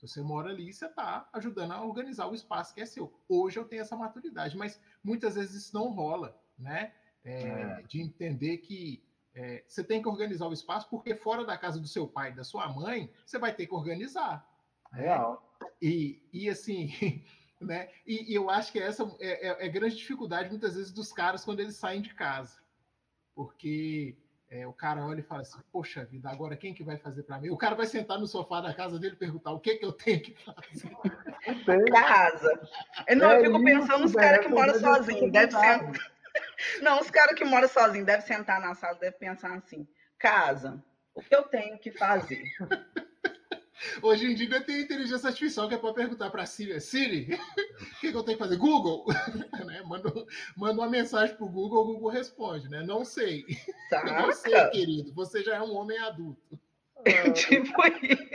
Se 0.01 0.07
você 0.07 0.21
mora 0.21 0.49
ali, 0.49 0.73
você 0.73 0.87
está 0.87 1.29
ajudando 1.31 1.73
a 1.73 1.85
organizar 1.85 2.25
o 2.27 2.33
espaço 2.33 2.73
que 2.73 2.81
é 2.81 2.85
seu. 2.87 3.13
Hoje 3.29 3.59
eu 3.59 3.65
tenho 3.65 3.83
essa 3.83 3.95
maturidade, 3.95 4.57
mas 4.57 4.81
muitas 5.03 5.35
vezes 5.35 5.53
isso 5.53 5.75
não 5.75 5.91
rola, 5.91 6.35
né? 6.57 6.91
É, 7.23 7.43
é. 7.43 7.83
De 7.87 8.01
entender 8.01 8.57
que 8.57 9.03
É, 9.33 9.63
você 9.65 9.81
tem 9.81 10.01
que 10.01 10.09
organizar 10.09 10.45
o 10.47 10.51
espaço, 10.51 10.89
porque 10.89 11.15
fora 11.15 11.45
da 11.45 11.57
casa 11.57 11.79
do 11.79 11.87
seu 11.87 12.05
pai 12.05 12.31
e 12.31 12.35
da 12.35 12.43
sua 12.43 12.67
mãe, 12.67 13.09
você 13.25 13.39
vai 13.39 13.55
ter 13.55 13.65
que 13.65 13.73
organizar. 13.73 14.45
Né? 14.91 15.03
Real. 15.03 15.57
E, 15.81 16.21
e 16.33 16.49
assim, 16.49 16.89
né? 17.61 17.89
E, 18.05 18.33
e, 18.33 18.35
eu 18.35 18.49
acho 18.49 18.73
que 18.73 18.79
essa 18.79 19.03
é, 19.21 19.47
é, 19.47 19.65
é 19.67 19.69
grande 19.69 19.95
dificuldade, 19.95 20.49
muitas 20.49 20.75
vezes, 20.75 20.91
dos 20.91 21.13
caras 21.13 21.45
quando 21.45 21.61
eles 21.61 21.77
saem 21.77 22.01
de 22.01 22.13
casa. 22.13 22.59
Porque 23.33 24.17
é, 24.51 24.67
o 24.67 24.73
cara 24.73 25.05
olha 25.05 25.21
e 25.21 25.23
fala 25.23 25.43
assim: 25.43 25.57
Poxa 25.71 26.03
vida, 26.03 26.29
agora 26.29 26.57
quem 26.57 26.73
que 26.73 26.83
vai 26.83 26.97
fazer 26.97 27.23
para 27.23 27.39
mim? 27.39 27.49
O 27.49 27.57
cara 27.57 27.73
vai 27.73 27.85
sentar 27.85 28.19
no 28.19 28.27
sofá 28.27 28.59
da 28.59 28.73
casa 28.73 28.99
dele 28.99 29.13
e 29.13 29.17
perguntar: 29.17 29.51
O 29.51 29.59
que 29.61 29.77
que 29.77 29.85
eu 29.85 29.93
tenho 29.93 30.19
que 30.19 30.35
fazer? 30.43 30.93
Casa. 31.89 32.69
Não, 33.15 33.31
eu 33.31 33.45
fico 33.45 33.63
pensando 33.63 34.01
nos 34.01 34.13
caras 34.13 34.45
que 34.45 34.51
moram 34.51 34.77
sozinhos. 34.77 35.31
Deve 35.31 35.53
ser. 35.53 36.11
Não, 36.83 36.99
os 36.99 37.09
caras 37.09 37.37
que 37.37 37.45
moram 37.45 37.67
sozinhos 37.67 38.05
devem 38.05 38.25
sentar 38.25 38.59
na 38.59 38.75
sala, 38.75 38.95
devem 38.95 39.17
pensar 39.17 39.53
assim: 39.53 39.87
Casa, 40.19 40.83
o 41.15 41.21
que 41.21 41.33
eu 41.33 41.43
tenho 41.43 41.79
que 41.79 41.91
fazer? 41.91 42.43
Hoje 44.01 44.31
em 44.31 44.35
dia 44.35 44.61
tem 44.61 44.81
inteligência 44.81 45.27
artificial 45.27 45.67
que 45.67 45.75
é 45.75 45.77
para 45.77 45.93
perguntar 45.93 46.29
para 46.29 46.43
a 46.43 46.45
Siri, 46.45 46.79
Siri, 46.79 47.33
o 47.33 47.99
que, 47.99 48.11
que, 48.11 48.17
eu 48.17 48.23
tenho 48.23 48.37
que 48.37 48.43
fazer? 48.43 48.57
Google? 48.57 49.05
né? 49.65 49.81
manda, 49.85 50.11
manda 50.55 50.81
uma 50.81 50.89
mensagem 50.89 51.35
para 51.35 51.45
o 51.45 51.49
Google, 51.49 51.81
o 51.81 51.93
Google 51.93 52.09
responde, 52.09 52.69
né? 52.69 52.83
Não 52.83 53.03
sei. 53.03 53.45
Saca? 53.89 54.21
Não 54.21 54.31
sei, 54.31 54.69
querido. 54.69 55.13
Você 55.13 55.43
já 55.43 55.55
é 55.55 55.61
um 55.61 55.75
homem 55.75 55.97
adulto. 55.99 56.59
tipo 57.33 57.81
isso. 58.03 58.31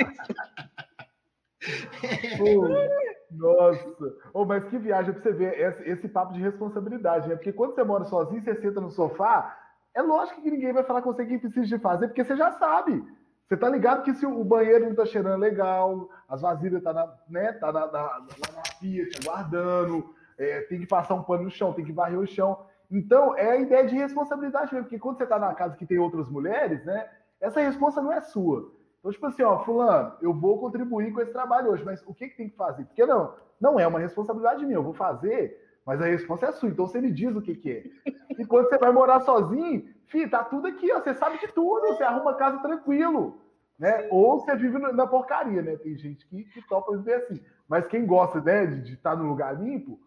nossa, 3.31 4.15
oh, 4.33 4.45
mas 4.45 4.69
que 4.69 4.79
viagem 4.79 5.13
para 5.13 5.23
você 5.23 5.33
ver 5.33 5.59
esse, 5.59 5.83
esse, 5.91 6.09
papo 6.09 6.33
de 6.33 6.41
responsabilidade, 6.41 7.29
né? 7.29 7.37
Porque 7.37 7.53
quando 7.53 7.75
você 7.75 7.85
mora 7.85 8.05
sozinho, 8.05 8.43
você 8.43 8.55
senta 8.61 8.81
no 8.81 8.91
sofá, 8.91 9.57
é 9.95 10.03
lógico 10.03 10.43
que 10.43 10.51
ninguém 10.51 10.73
vai 10.73 10.85
falar 10.85 11.03
com 11.03 11.13
você 11.13 11.23
o 11.23 11.27
que 11.27 11.39
precisa 11.39 11.67
de 11.67 11.79
fazer, 11.79 12.09
porque 12.09 12.25
você 12.25 12.37
já 12.37 12.53
sabe. 12.53 13.03
Você 13.47 13.57
tá 13.57 13.69
ligado 13.69 14.03
que 14.03 14.13
se 14.13 14.27
o 14.27 14.43
banheiro 14.43 14.87
não 14.87 14.95
tá 14.95 15.07
cheirando 15.07 15.39
legal, 15.39 16.09
as 16.29 16.43
vasilhas 16.43 16.83
tá 16.83 16.93
na, 16.93 17.15
né, 17.29 17.53
tá 17.53 17.73
na, 17.73 17.87
na, 17.87 18.03
na 18.21 18.63
pia, 18.81 19.09
te 19.09 19.21
aguardando, 19.21 20.13
é, 20.37 20.63
tem 20.63 20.81
que 20.81 20.87
passar 20.87 21.15
um 21.15 21.23
pano 21.23 21.45
no 21.45 21.51
chão, 21.51 21.73
tem 21.73 21.85
que 21.85 21.93
varrer 21.93 22.19
o 22.19 22.27
chão. 22.27 22.67
Então, 22.91 23.37
é 23.37 23.53
a 23.53 23.57
ideia 23.57 23.87
de 23.87 23.95
responsabilidade 23.95 24.73
mesmo, 24.73 24.87
porque 24.87 24.99
quando 24.99 25.19
você 25.19 25.27
tá 25.27 25.39
na 25.39 25.55
casa 25.55 25.77
que 25.77 25.87
tem 25.87 25.99
outras 25.99 26.29
mulheres, 26.29 26.85
né, 26.85 27.09
essa 27.41 27.61
resposta 27.61 28.03
não 28.03 28.13
é 28.13 28.21
sua. 28.21 28.73
Então, 28.99 29.13
tipo 29.13 29.27
assim, 29.27 29.45
ó, 29.45 29.61
fulano, 29.61 30.15
eu 30.21 30.35
vou 30.35 30.59
contribuir 30.59 31.13
com 31.13 31.21
esse 31.21 31.33
trabalho 31.33 31.71
hoje, 31.71 31.85
mas 31.85 32.03
o 32.05 32.13
que, 32.13 32.29
que 32.29 32.37
tem 32.37 32.49
que 32.49 32.57
fazer? 32.57 32.85
Porque 32.85 33.07
não, 33.07 33.33
não 33.61 33.79
é 33.79 33.87
uma 33.87 34.01
responsabilidade 34.01 34.65
minha, 34.65 34.79
eu 34.79 34.83
vou 34.83 34.95
fazer, 34.95 35.57
mas 35.87 36.03
a 36.03 36.07
resposta 36.07 36.47
é 36.47 36.53
sua, 36.53 36.69
então 36.69 36.87
você 36.87 37.01
me 37.01 37.13
diz 37.13 37.35
o 37.37 37.41
que, 37.41 37.55
que 37.55 37.71
é. 37.71 38.11
E 38.39 38.45
quando 38.45 38.69
você 38.69 38.77
vai 38.77 38.91
morar 38.91 39.21
sozinho, 39.21 39.89
Fih, 40.09 40.29
tá 40.29 40.45
tudo 40.45 40.67
aqui, 40.67 40.93
ó. 40.93 41.01
Você 41.01 41.15
sabe 41.15 41.39
de 41.39 41.49
tudo, 41.49 41.89
você 41.89 42.03
arruma 42.03 42.35
casa 42.35 42.59
tranquilo. 42.59 43.41
Né? 43.79 44.09
Ou 44.11 44.41
você 44.41 44.57
vive 44.57 44.79
na 44.79 45.07
porcaria, 45.07 45.63
né? 45.63 45.77
Tem 45.77 45.97
gente 45.97 46.27
que, 46.27 46.45
que 46.45 46.63
topa 46.69 46.97
viver 46.97 47.15
assim. 47.15 47.41
Mas 47.69 47.87
quem 47.87 48.07
gosta 48.07 48.41
né, 48.41 48.67
de 48.67 48.95
estar 48.95 49.17
no 49.17 49.29
lugar 49.29 49.61
limpo, 49.61 50.01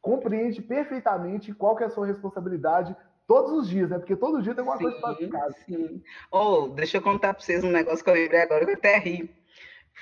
compreende 0.00 0.60
perfeitamente 0.60 1.54
qual 1.54 1.76
que 1.76 1.84
é 1.84 1.86
a 1.86 1.90
sua 1.90 2.06
responsabilidade 2.06 2.96
todos 3.26 3.52
os 3.52 3.68
dias, 3.68 3.90
né? 3.90 3.98
Porque 3.98 4.16
todo 4.16 4.42
dia 4.42 4.54
tem 4.54 4.60
alguma 4.60 4.76
sim, 4.76 4.84
coisa 4.84 5.00
para 5.00 5.40
casa. 5.40 5.56
Sim. 5.64 6.02
Ou, 6.30 6.64
oh, 6.64 6.68
deixa 6.68 6.96
eu 6.96 7.02
contar 7.02 7.34
para 7.34 7.42
vocês 7.42 7.62
um 7.62 7.70
negócio 7.70 8.02
que 8.04 8.10
eu 8.10 8.14
lembrei 8.14 8.40
agora 8.40 8.64
que 8.64 8.72
eu 8.72 8.76
até 8.76 8.98
ri. 8.98 9.30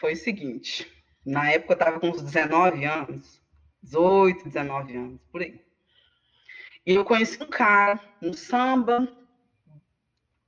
Foi 0.00 0.14
o 0.14 0.16
seguinte: 0.16 0.90
na 1.26 1.50
época 1.50 1.72
eu 1.72 1.76
estava 1.76 2.00
com 2.00 2.08
uns 2.08 2.22
19 2.22 2.84
anos, 2.84 3.39
18, 3.82 4.44
19 4.44 4.96
anos, 4.96 5.20
por 5.30 5.42
aí. 5.42 5.60
E 6.86 6.94
eu 6.94 7.04
conheci 7.04 7.42
um 7.42 7.46
cara 7.46 8.00
no 8.20 8.34
samba, 8.34 9.08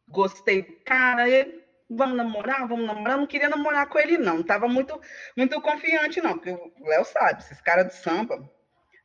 gostei 0.08 0.62
do 0.62 0.72
cara, 0.84 1.28
ele, 1.28 1.62
vamos 1.90 2.16
namorar, 2.16 2.66
vamos 2.66 2.86
namorar. 2.86 3.14
Eu 3.14 3.20
não 3.20 3.26
queria 3.26 3.48
namorar 3.48 3.86
com 3.88 3.98
ele, 3.98 4.18
não. 4.18 4.36
Não 4.36 4.42
tava 4.42 4.68
muito, 4.68 5.00
muito 5.36 5.60
confiante, 5.60 6.20
não, 6.20 6.34
porque 6.34 6.50
o 6.50 6.88
Léo 6.88 7.04
sabe, 7.04 7.42
esses 7.42 7.60
caras 7.60 7.88
de 7.88 7.94
samba, 7.94 8.48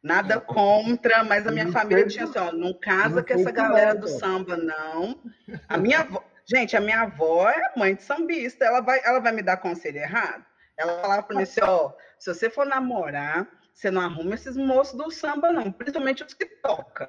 nada 0.02 0.40
contra, 0.40 1.24
mas 1.24 1.46
a 1.46 1.52
minha 1.52 1.72
família 1.72 2.08
tinha 2.08 2.26
assim, 2.26 2.40
ó, 2.40 2.52
não 2.52 2.74
casa 2.74 3.24
com 3.24 3.34
essa 3.34 3.52
galera 3.52 3.96
do 3.96 4.08
samba, 4.08 4.56
não. 4.56 5.22
A 5.68 5.78
minha 5.78 6.00
avó, 6.00 6.24
gente, 6.46 6.78
a 6.78 6.82
minha 6.82 7.02
avó 7.02 7.50
é 7.50 7.74
mãe 7.76 7.96
de 7.96 8.04
sambista, 8.04 8.66
ela 8.66 8.82
vai, 8.82 9.02
ela 9.04 9.20
vai 9.20 9.32
me 9.32 9.42
dar 9.42 9.58
conselho 9.58 9.98
errado? 9.98 10.46
Ela 10.78 11.02
falava 11.02 11.24
para 11.24 11.36
mim 11.36 11.44
assim, 11.44 11.62
ó, 11.62 11.92
se 12.20 12.34
você 12.34 12.50
for 12.50 12.66
namorar, 12.66 13.48
você 13.78 13.92
não 13.92 14.02
arruma 14.02 14.34
esses 14.34 14.58
moços 14.58 14.98
do 14.98 15.12
samba, 15.12 15.52
não, 15.52 15.72
principalmente 15.72 16.24
os 16.24 16.34
que 16.34 16.48
tocam. 16.48 17.08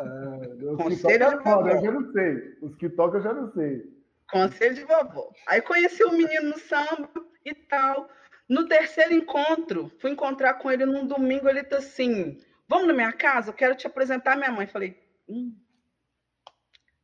É, 0.00 0.74
Conselho 0.74 1.28
de 1.28 1.44
vovó. 1.44 1.68
Eu 1.68 1.82
já 1.82 1.92
não 1.92 2.12
sei. 2.12 2.58
Os 2.62 2.76
que 2.76 2.88
tocam 2.88 3.18
eu 3.18 3.22
já 3.22 3.32
não 3.34 3.52
sei. 3.52 3.84
Conselho 4.30 4.74
de 4.74 4.84
vovó. 4.84 5.30
Aí 5.46 5.60
conheci 5.60 6.02
o 6.02 6.08
um 6.08 6.16
menino 6.16 6.48
no 6.48 6.58
samba 6.58 7.10
e 7.44 7.52
tal. 7.52 8.08
No 8.48 8.66
terceiro 8.66 9.12
encontro, 9.12 9.92
fui 10.00 10.12
encontrar 10.12 10.54
com 10.54 10.70
ele 10.70 10.86
num 10.86 11.06
domingo. 11.06 11.46
Ele 11.46 11.62
tá 11.62 11.76
assim: 11.76 12.40
Vamos 12.66 12.86
na 12.86 12.94
minha 12.94 13.12
casa? 13.12 13.50
Eu 13.50 13.54
quero 13.54 13.74
te 13.74 13.86
apresentar 13.86 14.34
minha 14.34 14.50
mãe. 14.50 14.66
Falei: 14.66 14.98
hum, 15.28 15.54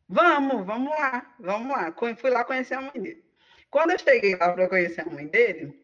Vamos, 0.09 0.65
vamos 0.65 0.90
lá, 0.99 1.35
vamos 1.39 1.77
lá. 1.77 1.94
Fui 2.16 2.31
lá 2.31 2.43
conhecer 2.43 2.74
a 2.74 2.81
mãe 2.81 2.93
dele. 2.94 3.23
Quando 3.70 3.90
eu 3.90 3.99
cheguei 3.99 4.35
lá 4.35 4.51
para 4.51 4.66
conhecer 4.66 5.03
a 5.03 5.11
mãe 5.11 5.27
dele, 5.27 5.78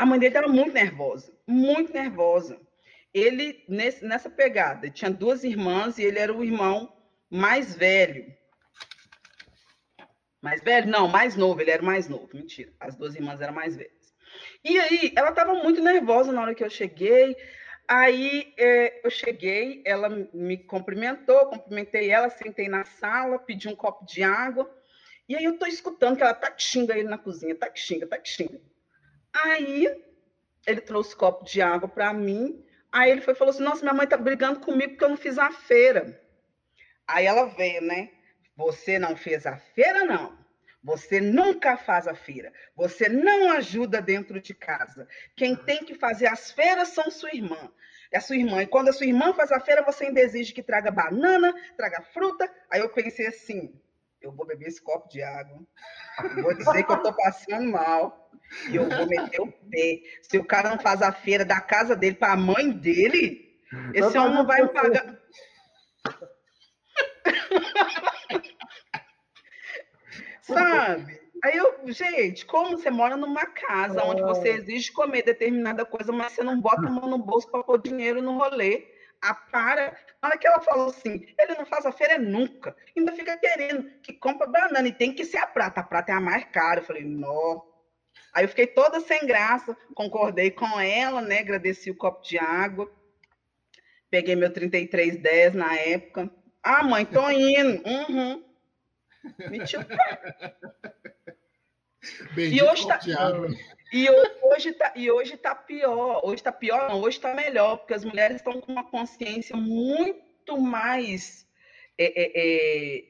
a 0.00 0.06
mãe 0.06 0.18
dele 0.18 0.34
estava 0.34 0.50
muito 0.50 0.72
nervosa, 0.72 1.30
muito 1.50 1.92
nervosa 1.92 2.58
ele, 3.12 3.64
nesse, 3.68 4.04
nessa 4.04 4.30
pegada, 4.30 4.88
tinha 4.88 5.10
duas 5.10 5.42
irmãs 5.44 5.98
e 5.98 6.04
ele 6.04 6.18
era 6.18 6.32
o 6.32 6.44
irmão 6.44 6.92
mais 7.28 7.74
velho. 7.74 8.32
Mais 10.40 10.62
velho? 10.62 10.88
Não, 10.88 11.08
mais 11.08 11.36
novo, 11.36 11.60
ele 11.60 11.70
era 11.70 11.82
mais 11.82 12.08
novo. 12.08 12.30
Mentira, 12.32 12.72
as 12.78 12.96
duas 12.96 13.14
irmãs 13.14 13.40
eram 13.40 13.52
mais 13.52 13.76
velhas. 13.76 14.14
E 14.64 14.78
aí, 14.78 15.12
ela 15.16 15.30
estava 15.30 15.54
muito 15.54 15.82
nervosa 15.82 16.32
na 16.32 16.40
hora 16.40 16.54
que 16.54 16.64
eu 16.64 16.70
cheguei. 16.70 17.36
Aí 17.88 18.54
é, 18.56 19.04
eu 19.04 19.10
cheguei, 19.10 19.82
ela 19.84 20.08
me 20.08 20.56
cumprimentou, 20.56 21.46
cumprimentei 21.46 22.08
ela, 22.08 22.30
sentei 22.30 22.68
na 22.68 22.84
sala, 22.84 23.40
pedi 23.40 23.68
um 23.68 23.74
copo 23.74 24.06
de 24.06 24.22
água. 24.22 24.72
E 25.28 25.34
aí 25.34 25.44
eu 25.44 25.58
tô 25.58 25.66
escutando 25.66 26.16
que 26.16 26.22
ela 26.22 26.34
tá 26.34 26.54
xinga 26.56 26.96
ele 26.96 27.08
na 27.08 27.18
cozinha, 27.18 27.56
tá 27.56 27.68
xinga, 27.74 28.06
tá 28.06 28.18
xinga. 28.22 28.60
Aí 29.32 29.88
ele 30.70 30.80
trouxe 30.80 31.14
copo 31.14 31.44
de 31.44 31.60
água 31.60 31.88
para 31.88 32.12
mim 32.12 32.64
Aí 32.92 33.10
ele 33.10 33.20
foi 33.20 33.34
falou 33.34 33.52
assim: 33.52 33.62
Nossa, 33.62 33.82
minha 33.82 33.94
mãe 33.94 34.06
tá 34.06 34.16
brigando 34.16 34.60
comigo 34.60 34.92
porque 34.92 35.04
eu 35.04 35.10
não 35.10 35.16
fiz 35.16 35.38
a 35.38 35.50
feira. 35.50 36.20
Aí 37.06 37.26
ela 37.26 37.46
veio, 37.46 37.82
né? 37.82 38.10
Você 38.56 38.98
não 38.98 39.16
fez 39.16 39.46
a 39.46 39.56
feira, 39.56 40.04
não. 40.04 40.38
Você 40.82 41.20
nunca 41.20 41.76
faz 41.76 42.08
a 42.08 42.14
feira. 42.14 42.52
Você 42.74 43.08
não 43.08 43.52
ajuda 43.52 44.00
dentro 44.00 44.40
de 44.40 44.54
casa. 44.54 45.06
Quem 45.36 45.54
tem 45.54 45.84
que 45.84 45.94
fazer 45.94 46.26
as 46.26 46.50
feiras 46.50 46.88
são 46.88 47.10
sua 47.10 47.34
irmã. 47.34 47.70
É 48.10 48.18
a 48.18 48.20
sua 48.20 48.36
irmã. 48.36 48.62
E 48.62 48.66
quando 48.66 48.88
a 48.88 48.92
sua 48.92 49.06
irmã 49.06 49.32
faz 49.34 49.52
a 49.52 49.60
feira, 49.60 49.82
você 49.82 50.06
ainda 50.06 50.20
exige 50.20 50.52
que 50.52 50.62
traga 50.62 50.90
banana, 50.90 51.54
traga 51.76 52.02
fruta. 52.12 52.50
Aí 52.70 52.80
eu 52.80 52.88
pensei 52.88 53.26
assim: 53.26 53.72
eu 54.20 54.32
vou 54.32 54.46
beber 54.46 54.68
esse 54.68 54.82
copo 54.82 55.08
de 55.08 55.22
água. 55.22 55.58
Vou 56.42 56.54
dizer 56.54 56.84
que 56.84 56.92
eu 56.92 56.96
estou 56.96 57.12
passando 57.14 57.70
mal. 57.70 58.30
E 58.68 58.76
eu 58.76 58.88
vou 58.88 59.06
meter 59.06 59.40
o 59.40 59.50
pé. 59.50 60.00
Se 60.22 60.38
o 60.38 60.44
cara 60.44 60.70
não 60.70 60.78
faz 60.78 61.02
a 61.02 61.12
feira 61.12 61.44
da 61.44 61.60
casa 61.60 61.94
dele 61.96 62.16
para 62.16 62.32
a 62.32 62.36
mãe 62.36 62.70
dele, 62.70 63.58
esse 63.94 64.18
homem 64.18 64.34
não 64.34 64.46
vai 64.46 64.62
me 64.62 64.68
pagar. 64.68 65.18
Sabe? 70.42 71.20
Aí 71.42 71.56
eu, 71.56 71.80
gente, 71.86 72.44
como 72.44 72.76
você 72.76 72.90
mora 72.90 73.16
numa 73.16 73.46
casa 73.46 74.04
onde 74.04 74.20
você 74.20 74.50
ah. 74.50 74.56
exige 74.56 74.92
comer 74.92 75.22
determinada 75.22 75.86
coisa, 75.86 76.12
mas 76.12 76.32
você 76.32 76.42
não 76.42 76.60
bota 76.60 76.86
a 76.86 76.90
mão 76.90 77.08
no 77.08 77.18
bolso 77.18 77.50
para 77.50 77.62
pôr 77.62 77.80
dinheiro 77.80 78.20
no 78.20 78.36
rolê. 78.36 78.86
A 79.22 79.34
para. 79.34 79.96
Na 80.22 80.28
hora 80.28 80.38
que 80.38 80.46
ela 80.46 80.60
falou 80.60 80.88
assim, 80.90 81.26
ele 81.38 81.54
não 81.54 81.66
faz 81.66 81.84
a 81.84 81.92
feira 81.92 82.18
nunca. 82.18 82.74
Ainda 82.96 83.12
fica 83.12 83.36
querendo 83.36 83.90
que 84.02 84.12
compra 84.12 84.46
banana 84.46 84.88
e 84.88 84.92
tem 84.92 85.12
que 85.12 85.24
ser 85.24 85.38
a 85.38 85.46
prata. 85.46 85.80
A 85.80 85.84
prata 85.84 86.12
é 86.12 86.14
a 86.14 86.20
mais 86.20 86.44
cara. 86.46 86.80
Eu 86.80 86.84
falei, 86.84 87.04
não. 87.04 87.68
Aí 88.32 88.44
eu 88.44 88.48
fiquei 88.48 88.66
toda 88.66 89.00
sem 89.00 89.26
graça, 89.26 89.76
concordei 89.94 90.50
com 90.50 90.80
ela, 90.80 91.20
né? 91.20 91.40
Agradeci 91.40 91.90
o 91.90 91.96
copo 91.96 92.22
de 92.22 92.38
água. 92.38 92.90
Peguei 94.08 94.34
meu 94.36 94.52
3310 94.52 95.54
na 95.54 95.76
época. 95.76 96.30
Ah, 96.62 96.82
mãe, 96.82 97.04
tô 97.04 97.28
indo. 97.30 97.82
Uhum. 97.88 98.44
Mentiu. 99.50 99.80
e 102.36 102.62
hoje 102.62 102.86
tá, 102.86 102.98
e 103.92 104.08
hoje 104.42 104.72
tá, 104.72 104.92
e 104.94 105.10
hoje 105.10 105.36
tá 105.36 105.54
pior. 105.54 106.20
Hoje 106.24 106.42
tá 106.42 106.52
pior, 106.52 106.88
não, 106.88 107.00
hoje 107.00 107.20
tá 107.20 107.34
melhor, 107.34 107.78
porque 107.78 107.94
as 107.94 108.04
mulheres 108.04 108.36
estão 108.36 108.60
com 108.60 108.72
uma 108.72 108.84
consciência 108.84 109.56
muito 109.56 110.58
mais 110.58 111.46
é, 111.98 112.04
é, 112.06 112.32
é, 112.34 113.04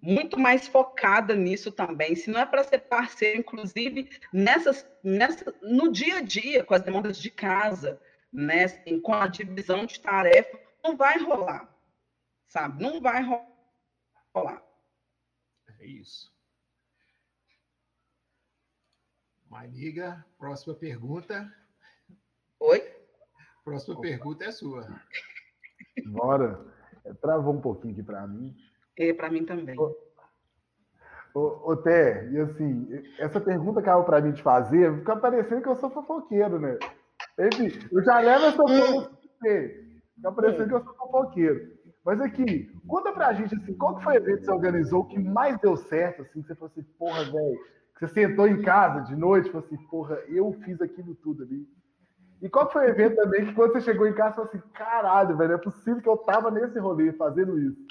muito 0.00 0.40
mais 0.40 0.66
focada 0.66 1.36
nisso 1.36 1.70
também. 1.70 2.14
Se 2.14 2.30
não 2.30 2.40
é 2.40 2.46
para 2.46 2.64
ser 2.64 2.78
parceiro, 2.78 3.38
inclusive, 3.38 4.10
nessas, 4.32 4.86
nessa, 5.04 5.54
no 5.60 5.92
dia 5.92 6.16
a 6.16 6.22
dia, 6.22 6.64
com 6.64 6.74
as 6.74 6.82
demandas 6.82 7.18
de 7.18 7.30
casa, 7.30 8.00
né, 8.32 8.64
assim, 8.64 8.98
com 9.00 9.12
a 9.12 9.26
divisão 9.26 9.84
de 9.84 10.00
tarefa, 10.00 10.58
não 10.82 10.96
vai 10.96 11.18
rolar, 11.18 11.68
sabe? 12.48 12.82
Não 12.82 13.02
vai 13.02 13.22
rolar. 14.34 14.62
É 15.78 15.86
isso. 15.86 16.31
Maniga, 19.52 20.24
próxima 20.38 20.74
pergunta. 20.74 21.46
Oi? 22.58 22.82
Próxima 23.62 23.92
Opa. 23.92 24.00
pergunta 24.00 24.46
é 24.46 24.50
sua. 24.50 24.86
Bora. 26.06 26.58
Travou 27.20 27.52
um 27.52 27.60
pouquinho 27.60 27.92
aqui 27.92 28.02
para 28.02 28.26
mim. 28.26 28.56
É, 28.98 29.12
para 29.12 29.30
mim 29.30 29.44
também. 29.44 29.78
Ô, 29.78 29.94
ô, 31.34 31.72
ô 31.72 31.76
Té, 31.76 32.30
e 32.30 32.40
assim, 32.40 32.88
essa 33.18 33.38
pergunta 33.42 33.82
caiu 33.82 34.04
para 34.04 34.22
mim 34.22 34.32
de 34.32 34.42
fazer, 34.42 34.98
fica 35.00 35.16
parecendo 35.16 35.60
que 35.60 35.68
eu 35.68 35.76
sou 35.76 35.90
fofoqueiro, 35.90 36.58
né? 36.58 36.78
Enfim, 37.38 37.88
eu 37.92 38.02
já 38.04 38.20
levo 38.20 38.46
essa 38.46 38.56
coisa 38.56 39.02
pra 39.02 39.10
você. 39.10 39.98
Fica 40.14 40.32
parecendo 40.32 40.68
que 40.68 40.74
eu 40.76 40.84
sou 40.84 40.94
fofoqueiro. 40.94 41.78
Mas 42.02 42.22
aqui, 42.22 42.72
conta 42.88 43.12
pra 43.12 43.34
gente, 43.34 43.54
assim, 43.54 43.74
qual 43.74 43.96
que 43.96 44.04
foi 44.04 44.14
o 44.14 44.16
evento 44.16 44.38
que 44.38 44.44
você 44.46 44.50
organizou 44.50 45.04
que 45.04 45.18
mais 45.18 45.60
deu 45.60 45.76
certo, 45.76 46.22
assim, 46.22 46.40
que 46.40 46.48
você 46.48 46.54
falou 46.54 46.70
assim, 46.74 46.82
porra, 46.98 47.24
velho, 47.24 47.60
você 48.02 48.26
sentou 48.26 48.48
em 48.48 48.60
casa 48.62 49.00
de 49.02 49.14
noite, 49.14 49.50
falou 49.50 49.64
assim, 49.64 49.76
porra, 49.86 50.16
eu 50.26 50.52
fiz 50.64 50.80
aquilo 50.80 51.14
tudo 51.14 51.44
ali. 51.44 51.64
E 52.40 52.48
qual 52.48 52.68
foi 52.68 52.86
o 52.86 52.88
evento 52.88 53.14
também 53.14 53.46
que 53.46 53.54
quando 53.54 53.72
você 53.72 53.82
chegou 53.82 54.08
em 54.08 54.14
casa, 54.14 54.34
você 54.34 54.34
falou 54.34 54.50
assim, 54.50 54.72
caralho, 54.72 55.36
velho, 55.36 55.52
é 55.52 55.58
possível 55.58 56.02
que 56.02 56.08
eu 56.08 56.16
tava 56.16 56.50
nesse 56.50 56.78
rolê 56.80 57.12
fazendo 57.12 57.60
isso? 57.60 57.86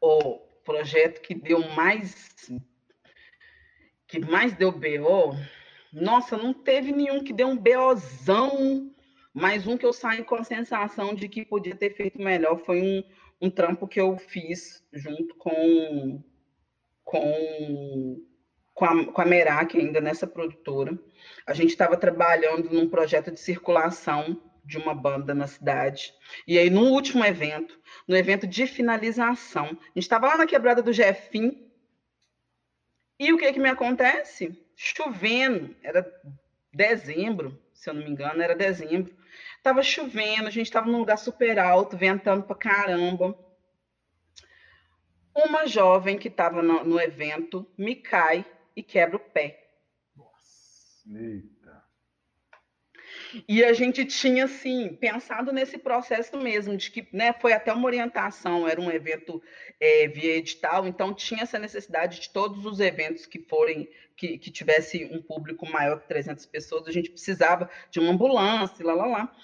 O 0.00 0.38
projeto 0.64 1.20
que 1.20 1.34
deu 1.34 1.68
mais, 1.70 2.50
que 4.06 4.20
mais 4.20 4.54
deu 4.54 4.72
BO, 4.72 5.36
nossa, 5.92 6.38
não 6.38 6.54
teve 6.54 6.92
nenhum 6.92 7.22
que 7.22 7.34
deu 7.34 7.48
um 7.48 7.58
BOzão, 7.58 8.90
mas 9.34 9.66
um 9.66 9.76
que 9.76 9.84
eu 9.84 9.92
saí 9.92 10.24
com 10.24 10.36
a 10.36 10.44
sensação 10.44 11.14
de 11.14 11.28
que 11.28 11.44
podia 11.44 11.76
ter 11.76 11.94
feito 11.94 12.18
melhor 12.18 12.58
foi 12.64 12.80
um, 12.80 13.04
um 13.46 13.50
trampo 13.50 13.86
que 13.86 14.00
eu 14.00 14.16
fiz 14.16 14.82
junto 14.94 15.34
com, 15.34 16.22
com, 17.04 18.16
com, 18.76 18.84
a, 18.84 19.06
com 19.06 19.22
a 19.22 19.24
Merak, 19.24 19.76
ainda 19.76 20.02
nessa 20.02 20.26
produtora. 20.26 20.96
A 21.46 21.54
gente 21.54 21.70
estava 21.70 21.96
trabalhando 21.96 22.70
num 22.70 22.88
projeto 22.88 23.32
de 23.32 23.40
circulação 23.40 24.40
de 24.62 24.76
uma 24.76 24.94
banda 24.94 25.34
na 25.34 25.46
cidade. 25.46 26.12
E 26.46 26.58
aí, 26.58 26.68
no 26.68 26.82
último 26.90 27.24
evento, 27.24 27.80
no 28.06 28.14
evento 28.14 28.46
de 28.46 28.66
finalização, 28.66 29.64
a 29.64 29.68
gente 29.70 29.98
estava 29.98 30.26
lá 30.26 30.36
na 30.36 30.46
quebrada 30.46 30.82
do 30.82 30.92
Jefim. 30.92 31.72
E 33.18 33.32
o 33.32 33.38
que 33.38 33.50
que 33.54 33.58
me 33.58 33.70
acontece? 33.70 34.62
Chovendo, 34.76 35.74
era 35.82 36.06
dezembro, 36.70 37.58
se 37.72 37.88
eu 37.88 37.94
não 37.94 38.02
me 38.02 38.10
engano, 38.10 38.42
era 38.42 38.54
dezembro. 38.54 39.16
Tava 39.62 39.82
chovendo, 39.82 40.48
a 40.48 40.50
gente 40.50 40.66
estava 40.66 40.86
num 40.86 40.98
lugar 40.98 41.16
super 41.16 41.58
alto, 41.58 41.96
ventando 41.96 42.42
pra 42.42 42.54
caramba. 42.54 43.38
Uma 45.34 45.66
jovem 45.66 46.18
que 46.18 46.28
estava 46.28 46.62
no, 46.62 46.84
no, 46.84 47.00
evento 47.00 47.66
me 47.78 47.94
cai 47.94 48.44
e 48.76 48.82
quebra 48.82 49.16
o 49.16 49.20
pé. 49.20 49.58
Nossa. 50.14 51.18
Eita. 51.18 51.56
E 53.48 53.64
a 53.64 53.72
gente 53.72 54.04
tinha, 54.04 54.44
assim, 54.44 54.94
pensado 54.94 55.52
nesse 55.52 55.78
processo 55.78 56.36
mesmo, 56.36 56.76
de 56.76 56.90
que 56.90 57.08
né, 57.12 57.32
foi 57.32 57.52
até 57.52 57.72
uma 57.72 57.86
orientação, 57.86 58.68
era 58.68 58.80
um 58.80 58.90
evento 58.90 59.42
é, 59.80 60.06
via 60.06 60.36
edital, 60.36 60.86
então 60.86 61.14
tinha 61.14 61.42
essa 61.42 61.58
necessidade 61.58 62.20
de 62.20 62.30
todos 62.30 62.64
os 62.64 62.80
eventos 62.80 63.26
que 63.26 63.38
forem, 63.38 63.88
que, 64.16 64.38
que 64.38 64.50
tivesse 64.50 65.04
um 65.06 65.20
público 65.22 65.68
maior 65.68 66.00
que 66.00 66.08
300 66.08 66.46
pessoas, 66.46 66.86
a 66.86 66.92
gente 66.92 67.10
precisava 67.10 67.68
de 67.90 67.98
uma 67.98 68.12
ambulância, 68.12 68.84
lá, 68.84 68.94
lá, 68.94 69.06
lá. 69.06 69.36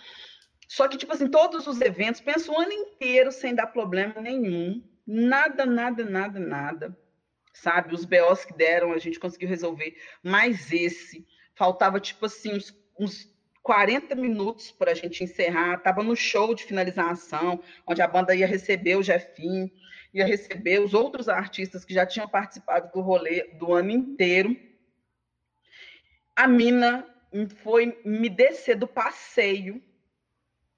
Só 0.69 0.89
que, 0.89 0.97
tipo 0.97 1.13
assim, 1.13 1.29
todos 1.29 1.67
os 1.67 1.81
eventos, 1.81 2.21
pensa 2.21 2.51
o 2.51 2.59
ano 2.59 2.73
inteiro 2.73 3.31
sem 3.31 3.55
dar 3.55 3.67
problema 3.67 4.21
nenhum, 4.21 4.83
nada, 5.07 5.67
nada, 5.67 6.05
nada, 6.05 6.39
nada, 6.39 6.99
sabe? 7.53 7.95
Os 7.95 8.05
BOs 8.05 8.45
que 8.45 8.55
deram, 8.55 8.93
a 8.93 8.99
gente 8.99 9.19
conseguiu 9.19 9.49
resolver, 9.49 9.97
mas 10.23 10.73
esse, 10.73 11.27
faltava, 11.55 12.01
tipo 12.01 12.27
assim, 12.27 12.55
uns, 12.55 12.77
uns 12.99 13.33
40 13.63 14.15
minutos 14.15 14.71
para 14.73 14.91
a 14.91 14.95
gente 14.95 15.23
encerrar. 15.23 15.77
Estava 15.77 16.03
no 16.03 16.17
show 16.17 16.55
de 16.55 16.65
finalização, 16.65 17.63
onde 17.87 18.03
a 18.03 18.09
banda 18.09 18.35
ia 18.35 18.47
receber 18.47 18.97
o 18.97 19.03
Jefinho, 19.03 19.71
ia 20.13 20.27
receber 20.27 20.81
os 20.81 20.95
outros 20.95 21.29
artistas 21.29 21.85
que 21.85 21.95
já 21.95 22.05
tinham 22.05 22.29
participado 22.29 22.91
do 22.93 23.01
rolê 23.01 23.45
do 23.55 23.73
ano 23.73 23.91
inteiro. 23.91 24.57
A 26.35 26.49
mina 26.49 27.07
foi 27.63 28.01
me 28.05 28.29
descer 28.29 28.77
do 28.77 28.87
passeio, 28.87 29.83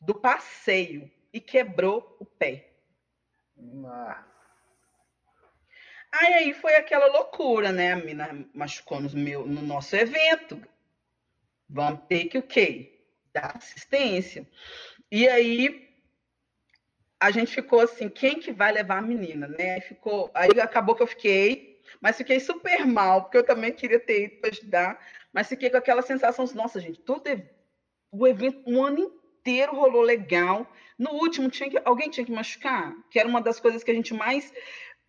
do 0.01 0.15
passeio, 0.15 1.11
e 1.33 1.41
quebrou 1.41 2.17
o 2.21 2.25
pé. 2.25 2.71
Nossa. 3.57 4.34
Aí, 6.17 6.35
aí 6.35 6.55
foi 6.55 6.77
aquela 6.77 7.07
loucura, 7.07 7.73
né? 7.73 7.93
A 7.93 7.97
mina 7.97 8.47
machucou 8.55 9.01
no, 9.01 9.11
meu, 9.11 9.45
no 9.45 9.61
nosso 9.61 9.97
evento. 9.97 10.63
Vamos 11.69 12.03
ter 12.09 12.27
que 12.27 12.39
o 12.39 12.43
quê? 12.43 13.01
Dar 13.33 13.57
assistência. 13.57 14.49
E 15.11 15.29
aí 15.29 15.93
a 17.19 17.33
gente 17.33 17.53
ficou 17.53 17.81
assim, 17.81 18.09
quem 18.09 18.39
que 18.39 18.53
vai 18.53 18.71
levar 18.71 18.99
a 18.99 19.03
menina, 19.03 19.49
né? 19.49 19.75
Aí 19.75 19.81
ficou, 19.81 20.31
aí 20.35 20.61
acabou 20.61 20.95
que 20.95 21.03
eu 21.03 21.07
fiquei, 21.07 21.81
mas 22.01 22.17
fiquei 22.17 22.39
super 22.39 22.87
mal, 22.87 23.23
porque 23.23 23.39
eu 23.39 23.47
também 23.47 23.73
queria 23.73 23.99
ter 23.99 24.27
ido 24.27 24.41
para 24.41 24.51
ajudar, 24.51 25.07
mas 25.33 25.49
fiquei 25.49 25.69
com 25.69 25.79
aquela 25.79 26.03
sensação, 26.03 26.45
assim, 26.45 26.55
nossa, 26.55 26.79
gente, 26.79 27.01
todo 27.01 27.25
o 28.13 28.27
evento, 28.27 28.63
um 28.67 28.85
ano 28.85 29.01
inteiro 29.01 29.75
rolou 29.75 30.03
legal. 30.03 30.71
No 30.97 31.11
último, 31.15 31.51
tinha 31.51 31.69
que, 31.69 31.81
alguém 31.85 32.09
tinha 32.09 32.25
que 32.25 32.31
machucar, 32.31 32.95
que 33.11 33.19
era 33.19 33.29
uma 33.29 33.41
das 33.41 33.59
coisas 33.59 33.83
que 33.83 33.91
a 33.91 33.95
gente 33.95 34.15
mais 34.15 34.53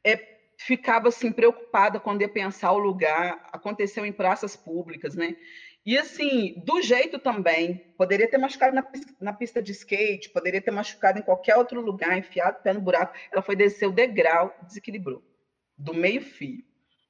é, 0.03 0.34
ficava 0.57 1.09
assim 1.09 1.31
preocupada 1.31 1.99
quando 1.99 2.21
ia 2.21 2.29
pensar 2.29 2.71
o 2.71 2.77
lugar. 2.77 3.47
Aconteceu 3.51 4.05
em 4.05 4.11
praças 4.11 4.55
públicas, 4.55 5.15
né? 5.15 5.35
E 5.85 5.97
assim, 5.97 6.55
do 6.65 6.81
jeito 6.81 7.19
também, 7.19 7.93
poderia 7.95 8.27
ter 8.27 8.39
machucado 8.39 8.75
na, 8.75 8.83
na, 9.21 9.31
pista 9.31 9.61
de 9.61 9.71
skate, 9.71 10.31
poderia 10.31 10.59
ter 10.59 10.71
machucado 10.71 11.19
em 11.19 11.21
qualquer 11.21 11.55
outro 11.57 11.79
lugar, 11.79 12.17
enfiado 12.17 12.57
o 12.57 12.63
pé 12.63 12.73
no 12.73 12.81
buraco. 12.81 13.15
Ela 13.31 13.43
foi 13.43 13.55
descer 13.55 13.87
o 13.87 13.91
degrau, 13.91 14.55
desequilibrou, 14.63 15.23
do 15.77 15.93
meio-fio. 15.93 16.63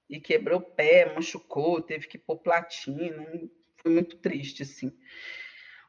E 0.09 0.19
quebrou 0.19 0.59
o 0.59 0.61
pé, 0.61 1.13
machucou, 1.13 1.81
teve 1.81 2.07
que 2.07 2.17
pôr 2.17 2.38
platina. 2.38 3.26
Foi 3.77 3.91
muito 3.91 4.17
triste, 4.17 4.63
assim. 4.63 4.91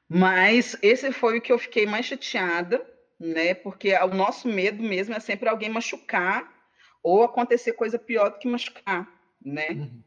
Mas 0.09 0.79
esse 0.81 1.11
foi 1.11 1.39
o 1.39 1.41
que 1.41 1.53
eu 1.53 1.59
fiquei 1.59 1.87
mais 1.87 2.07
chateada, 2.07 2.87
né? 3.19 3.53
Porque 3.53 3.93
o 3.95 4.15
nosso 4.15 4.47
medo 4.47 4.81
mesmo 4.81 5.15
é 5.15 5.21
sempre 5.21 5.49
alguém 5.49 5.69
machucar 5.69 6.56
ou 7.07 7.23
acontecer 7.23 7.75
coisa 7.75 8.01
pior 8.01 8.31
do 8.31 8.39
que 8.41 8.49
machucar, 8.49 9.09
né? 9.41 9.71
Uhum. 9.71 10.03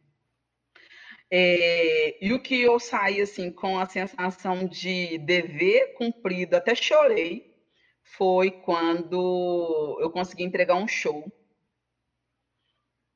É, 1.32 2.26
e 2.26 2.34
o 2.34 2.42
que 2.42 2.60
eu 2.60 2.78
saí 2.78 3.22
assim 3.22 3.50
com 3.50 3.80
a 3.80 3.86
sensação 3.86 4.68
de 4.68 5.18
dever 5.20 5.94
cumprido, 5.94 6.58
até 6.58 6.76
chorei, 6.76 7.56
foi 8.04 8.52
quando 8.52 9.98
eu 10.02 10.10
consegui 10.10 10.44
entregar 10.44 10.76
um 10.76 10.90
show. 10.90 11.32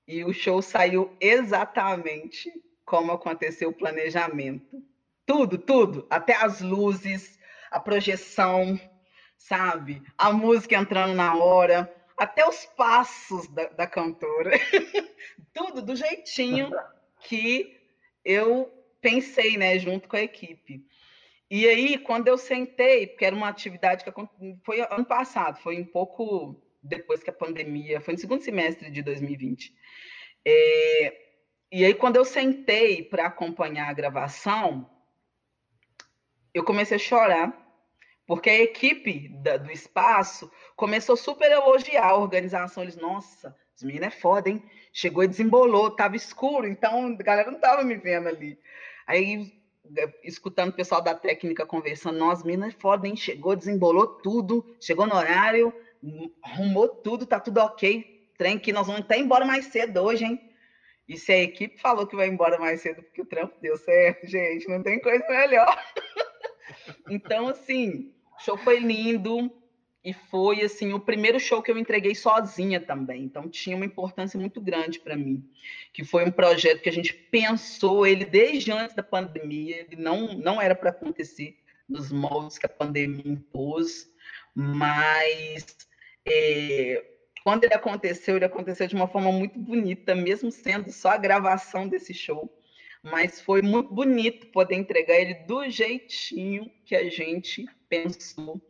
E 0.07 0.23
o 0.23 0.31
show 0.31 0.61
saiu 0.61 1.13
exatamente 1.19 2.49
como 2.85 3.11
aconteceu 3.11 3.67
o 3.67 3.75
planejamento. 3.75 4.81
Tudo, 5.25 5.57
tudo, 5.57 6.07
até 6.09 6.33
as 6.35 6.61
luzes, 6.61 7.37
a 7.69 7.81
projeção, 7.81 8.79
sabe? 9.37 10.01
A 10.17 10.31
música 10.31 10.77
entrando 10.77 11.13
na 11.13 11.35
hora, 11.35 11.93
até 12.17 12.47
os 12.47 12.65
passos 12.65 13.47
da, 13.47 13.65
da 13.69 13.87
cantora. 13.87 14.51
tudo 15.53 15.81
do 15.81 15.95
jeitinho 15.95 16.71
que 17.21 17.79
eu 18.25 18.71
pensei, 18.99 19.57
né, 19.57 19.77
junto 19.79 20.07
com 20.07 20.15
a 20.15 20.21
equipe. 20.21 20.85
E 21.49 21.67
aí, 21.67 21.97
quando 21.99 22.27
eu 22.27 22.37
sentei, 22.37 23.07
porque 23.07 23.25
era 23.25 23.35
uma 23.35 23.49
atividade 23.49 24.03
que 24.03 24.11
foi 24.63 24.81
ano 24.81 25.05
passado, 25.05 25.59
foi 25.59 25.79
um 25.79 25.85
pouco 25.85 26.59
depois 26.81 27.21
que 27.23 27.29
a 27.29 27.33
pandemia, 27.33 28.01
foi 28.01 28.15
no 28.15 28.19
segundo 28.19 28.41
semestre 28.41 28.89
de 28.89 29.01
2020. 29.01 29.73
É, 30.45 31.21
e 31.71 31.85
aí, 31.85 31.93
quando 31.93 32.15
eu 32.15 32.25
sentei 32.25 33.03
para 33.03 33.27
acompanhar 33.27 33.89
a 33.89 33.93
gravação, 33.93 34.89
eu 36.53 36.63
comecei 36.63 36.97
a 36.97 36.99
chorar, 36.99 37.62
porque 38.25 38.49
a 38.49 38.61
equipe 38.61 39.29
da, 39.29 39.57
do 39.57 39.71
espaço 39.71 40.51
começou 40.75 41.15
super 41.15 41.51
a 41.51 41.55
elogiar 41.55 42.05
a 42.05 42.17
organização. 42.17 42.83
Eles, 42.83 42.95
nossa, 42.95 43.55
as 43.75 43.83
meninas 43.83 44.13
é 44.13 44.17
foda, 44.17 44.49
hein? 44.49 44.63
Chegou 44.91 45.23
e 45.23 45.27
desembolou, 45.27 45.91
tava 45.91 46.15
escuro, 46.15 46.67
então 46.67 47.07
a 47.07 47.23
galera 47.23 47.51
não 47.51 47.59
tava 47.59 47.83
me 47.83 47.95
vendo 47.95 48.29
ali. 48.29 48.57
Aí, 49.05 49.51
escutando 50.23 50.69
o 50.69 50.75
pessoal 50.75 51.01
da 51.01 51.13
técnica 51.13 51.65
conversando, 51.65 52.17
nós, 52.17 52.43
meninas 52.43 52.73
é 52.73 52.79
foda, 52.79 53.07
hein? 53.07 53.15
Chegou, 53.15 53.55
desembolou 53.55 54.07
tudo, 54.07 54.75
chegou 54.79 55.05
no 55.05 55.15
horário, 55.15 55.73
arrumou 56.41 56.87
tudo, 56.87 57.25
tá 57.25 57.39
tudo 57.39 57.59
ok. 57.59 58.25
Trem 58.37 58.57
que 58.57 58.71
nós 58.71 58.87
vamos 58.87 59.01
até 59.01 59.17
embora 59.17 59.45
mais 59.45 59.65
cedo 59.65 60.01
hoje, 60.01 60.25
hein? 60.25 60.49
E 61.07 61.17
se 61.17 61.33
a 61.33 61.39
equipe 61.39 61.81
falou 61.81 62.07
que 62.07 62.15
vai 62.15 62.27
embora 62.27 62.57
mais 62.57 62.81
cedo 62.81 63.03
porque 63.03 63.21
o 63.21 63.25
trampo 63.25 63.55
deu 63.61 63.75
certo, 63.77 64.25
gente, 64.27 64.67
não 64.69 64.81
tem 64.81 64.99
coisa 65.01 65.25
melhor. 65.27 65.77
Então, 67.09 67.47
assim, 67.47 68.13
show 68.39 68.57
foi 68.57 68.79
lindo, 68.79 69.51
e 70.03 70.11
foi 70.11 70.61
assim 70.61 70.91
o 70.91 70.99
primeiro 70.99 71.39
show 71.39 71.61
que 71.61 71.71
eu 71.71 71.77
entreguei 71.77 72.13
sozinha 72.13 72.79
também. 72.79 73.23
Então 73.23 73.47
tinha 73.47 73.75
uma 73.75 73.85
importância 73.85 74.37
muito 74.37 74.59
grande 74.59 74.99
para 74.99 75.15
mim, 75.15 75.49
que 75.93 76.03
foi 76.03 76.25
um 76.25 76.31
projeto 76.31 76.81
que 76.81 76.89
a 76.89 76.93
gente 76.93 77.13
pensou 77.13 78.05
ele 78.05 78.25
desde 78.25 78.71
antes 78.71 78.95
da 78.95 79.03
pandemia, 79.03 79.87
ele 79.89 80.01
não 80.01 80.33
não 80.33 80.61
era 80.61 80.75
para 80.75 80.89
acontecer 80.89 81.57
nos 81.87 82.11
moldes 82.11 82.57
que 82.57 82.65
a 82.65 82.69
pandemia 82.69 83.23
impôs, 83.25 84.09
mas 84.53 85.65
é, 86.25 87.05
quando 87.43 87.63
ele 87.63 87.73
aconteceu, 87.73 88.35
ele 88.35 88.45
aconteceu 88.45 88.87
de 88.87 88.95
uma 88.95 89.07
forma 89.07 89.31
muito 89.31 89.57
bonita, 89.57 90.13
mesmo 90.15 90.51
sendo 90.51 90.91
só 90.91 91.11
a 91.11 91.17
gravação 91.17 91.87
desse 91.87 92.13
show. 92.13 92.53
Mas 93.03 93.41
foi 93.41 93.61
muito 93.61 93.93
bonito 93.93 94.47
poder 94.47 94.75
entregar 94.75 95.19
ele 95.19 95.33
do 95.45 95.69
jeitinho 95.69 96.71
que 96.85 96.95
a 96.95 97.09
gente 97.09 97.65
pensou 97.89 98.61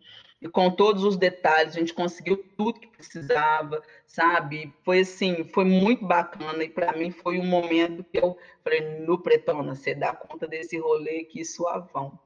e 0.44 0.50
com 0.50 0.70
todos 0.70 1.06
os 1.06 1.16
detalhes, 1.16 1.74
a 1.74 1.80
gente 1.80 1.94
conseguiu 1.94 2.36
tudo 2.58 2.78
que 2.78 2.88
precisava, 2.88 3.82
sabe? 4.06 4.74
Foi 4.84 5.00
assim, 5.00 5.46
foi 5.46 5.64
muito 5.64 6.06
bacana 6.06 6.62
e 6.66 6.70
para 6.70 6.92
mim 6.92 7.12
foi 7.12 7.40
um 7.40 7.46
momento 7.46 8.04
que 8.04 8.18
eu 8.20 8.38
falei, 8.62 8.82
no 9.00 9.18
Pretona, 9.18 9.74
você 9.74 9.96
dá 9.96 10.14
conta 10.14 10.46
desse 10.46 10.78
rolê 10.78 11.22
aqui 11.22 11.46
suavão. 11.46 12.20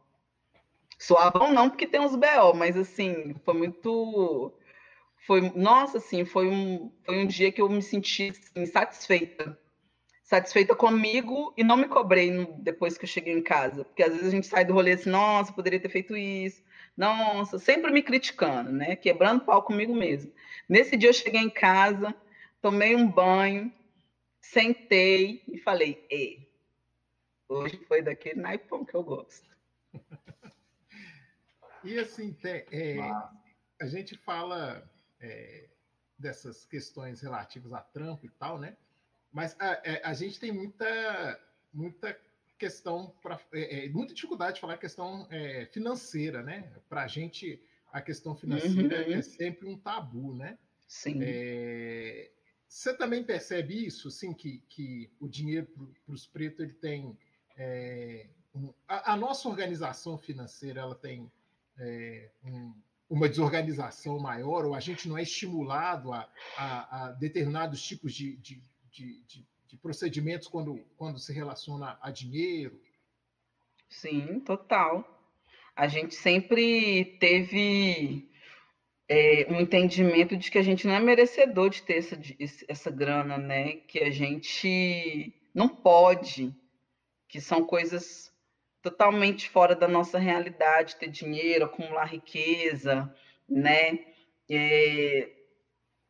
Suavão 0.98 1.54
não, 1.54 1.70
porque 1.70 1.86
tem 1.86 2.00
uns 2.02 2.16
BO, 2.16 2.56
mas 2.56 2.76
assim, 2.76 3.36
foi 3.46 3.54
muito 3.54 4.52
foi, 5.28 5.52
nossa, 5.56 6.00
assim, 6.00 6.26
foi 6.26 6.48
um 6.48 6.92
foi 7.06 7.20
um 7.20 7.28
dia 7.28 7.52
que 7.52 7.62
eu 7.62 7.70
me 7.70 7.84
senti 7.84 8.32
assim. 8.32 8.66
Satisfeita 10.28 10.76
comigo 10.76 11.54
e 11.58 11.64
não 11.64 11.76
me 11.76 11.88
cobrei 11.88 12.30
no, 12.30 12.62
depois 12.62 12.98
que 12.98 13.06
eu 13.06 13.10
cheguei 13.10 13.34
em 13.34 13.42
casa, 13.42 13.84
porque 13.84 14.04
às 14.04 14.12
vezes 14.12 14.28
a 14.28 14.32
gente 14.32 14.46
sai 14.46 14.64
do 14.64 14.74
rolê 14.74 14.92
assim, 14.92 15.10
nossa, 15.10 15.52
poderia 15.52 15.80
ter 15.80 15.90
feito 15.90 16.16
isso 16.16 16.62
nossa, 16.98 17.60
sempre 17.60 17.92
me 17.92 18.02
criticando, 18.02 18.72
né? 18.72 18.96
Quebrando 18.96 19.46
pau 19.46 19.62
comigo 19.62 19.94
mesmo. 19.94 20.34
Nesse 20.68 20.98
dia 20.98 21.10
eu 21.10 21.14
cheguei 21.14 21.42
em 21.42 21.50
casa, 21.50 22.14
tomei 22.60 22.96
um 22.96 23.10
banho, 23.10 23.72
sentei 24.42 25.44
e 25.48 25.60
falei, 25.60 26.04
e 26.10 26.48
hoje 27.48 27.78
foi 27.88 28.02
daquele 28.02 28.42
naipão 28.42 28.84
que 28.84 28.96
eu 28.96 29.04
gosto. 29.04 29.48
e 31.84 32.00
assim, 32.00 32.36
é, 32.44 32.98
a 33.80 33.86
gente 33.86 34.18
fala 34.18 34.90
é, 35.20 35.70
dessas 36.18 36.66
questões 36.66 37.22
relativas 37.22 37.74
a 37.74 37.82
trampo 37.82 38.26
e 38.26 38.30
tal, 38.30 38.58
né? 38.58 38.76
Mas 39.38 39.56
a, 39.60 39.80
é, 39.84 40.02
a 40.04 40.16
gente 40.16 40.40
tem 40.40 40.52
muita, 40.52 41.40
muita 41.72 42.20
questão 42.58 43.14
para 43.22 43.40
é, 43.54 43.86
é, 43.86 43.90
muita 43.90 44.12
dificuldade 44.12 44.56
de 44.56 44.62
falar 44.62 44.74
a 44.74 44.80
questão 44.80 45.28
é, 45.30 45.68
financeira, 45.68 46.42
né? 46.42 46.74
Para 46.90 47.04
a 47.04 47.08
gente 47.08 47.62
a 47.94 48.02
questão 48.02 48.36
financeira 48.36 49.06
uhum. 49.08 49.14
é 49.14 49.22
sempre 49.22 49.70
um 49.70 49.78
tabu, 49.78 50.34
né? 50.34 50.58
Sim. 50.88 51.20
É, 51.22 52.32
você 52.68 52.98
também 52.98 53.24
percebe 53.24 53.86
isso, 53.86 54.08
assim, 54.08 54.34
que, 54.34 54.64
que 54.68 55.08
o 55.20 55.28
dinheiro 55.28 55.68
para 56.04 56.16
os 56.16 56.26
pretos 56.26 56.62
ele 56.62 56.74
tem 56.74 57.16
é, 57.56 58.26
um, 58.56 58.74
a, 58.88 59.14
a, 59.14 59.16
nossa 59.16 59.48
organização 59.48 60.18
financeira 60.18 60.82
ela 60.82 60.96
tem 60.96 61.32
um, 62.44 62.74
uma 63.08 63.30
desorganização 63.30 64.18
maior 64.20 64.66
ou 64.66 64.74
a 64.74 64.80
gente 64.80 65.08
não 65.08 65.16
é 65.16 65.22
estimulado 65.22 66.12
a, 66.12 66.28
a, 66.58 67.06
a 67.06 67.12
determinados 67.12 67.84
tipos 67.84 68.16
de, 68.16 68.36
de, 68.38 68.60
de, 68.98 69.24
de 69.26 69.48
de 69.68 69.78
procedimentos 69.78 70.48
quando, 70.48 70.84
quando 70.98 71.20
se 71.20 71.34
relaciona 71.34 71.98
a 72.02 72.10
dinheiro? 72.10 72.82
Sim, 73.90 74.40
total. 74.40 75.06
A 75.76 75.88
gente 75.88 76.16
sempre 76.16 77.18
teve 77.20 78.30
é, 79.08 79.46
um 79.50 79.60
entendimento 79.60 80.36
de 80.36 80.50
que 80.50 80.58
a 80.58 80.64
gente 80.64 80.88
não 80.88 80.94
é 80.94 81.00
merecedor 81.00 81.70
de 81.70 81.84
ter 81.84 81.98
essa, 81.98 82.18
essa 82.68 82.90
grana, 82.90 83.38
né? 83.38 83.74
Que 83.88 84.00
a 84.00 84.10
gente 84.10 85.34
não 85.54 85.68
pode, 85.68 86.54
que 87.28 87.40
são 87.40 87.66
coisas 87.66 88.34
totalmente 88.82 89.50
fora 89.50 89.76
da 89.76 89.88
nossa 89.88 90.18
realidade, 90.18 90.96
ter 90.96 91.10
dinheiro, 91.10 91.66
acumular 91.66 92.06
riqueza, 92.06 93.14
né? 93.48 94.00
É, 94.50 95.30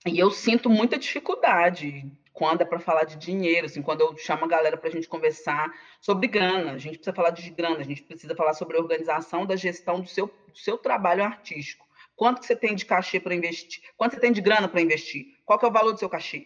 e 0.06 0.20
eu 0.20 0.30
sinto 0.30 0.70
muita 0.70 0.98
dificuldade 0.98 2.06
quando 2.38 2.62
é 2.62 2.66
para 2.66 2.80
falar 2.80 3.04
de 3.04 3.16
dinheiro, 3.16 3.66
assim, 3.66 3.82
quando 3.82 4.02
eu 4.02 4.16
chamo 4.16 4.46
a 4.46 4.48
galera 4.48 4.78
para 4.78 4.90
a 4.90 4.92
gente 4.92 5.08
conversar 5.08 5.74
sobre 6.00 6.28
grana, 6.28 6.74
a 6.74 6.78
gente 6.78 6.98
precisa 6.98 7.16
falar 7.16 7.32
de 7.32 7.50
grana, 7.50 7.80
a 7.80 7.84
gente 7.84 8.04
precisa 8.04 8.36
falar 8.36 8.54
sobre 8.54 8.78
a 8.78 8.80
organização 8.80 9.44
da 9.44 9.56
gestão 9.56 10.02
do 10.02 10.08
seu, 10.08 10.28
do 10.28 10.56
seu 10.56 10.78
trabalho 10.78 11.24
artístico. 11.24 11.84
Quanto 12.16 12.40
que 12.40 12.46
você 12.46 12.56
tem 12.56 12.76
de 12.76 12.86
cachê 12.86 13.20
para 13.20 13.34
investir? 13.34 13.82
Quanto 13.98 14.14
você 14.14 14.20
tem 14.20 14.32
de 14.32 14.40
grana 14.40 14.68
para 14.68 14.80
investir? 14.80 15.34
Qual 15.44 15.58
que 15.58 15.66
é 15.66 15.68
o 15.68 15.72
valor 15.72 15.94
do 15.94 15.98
seu 15.98 16.08
cachê? 16.08 16.46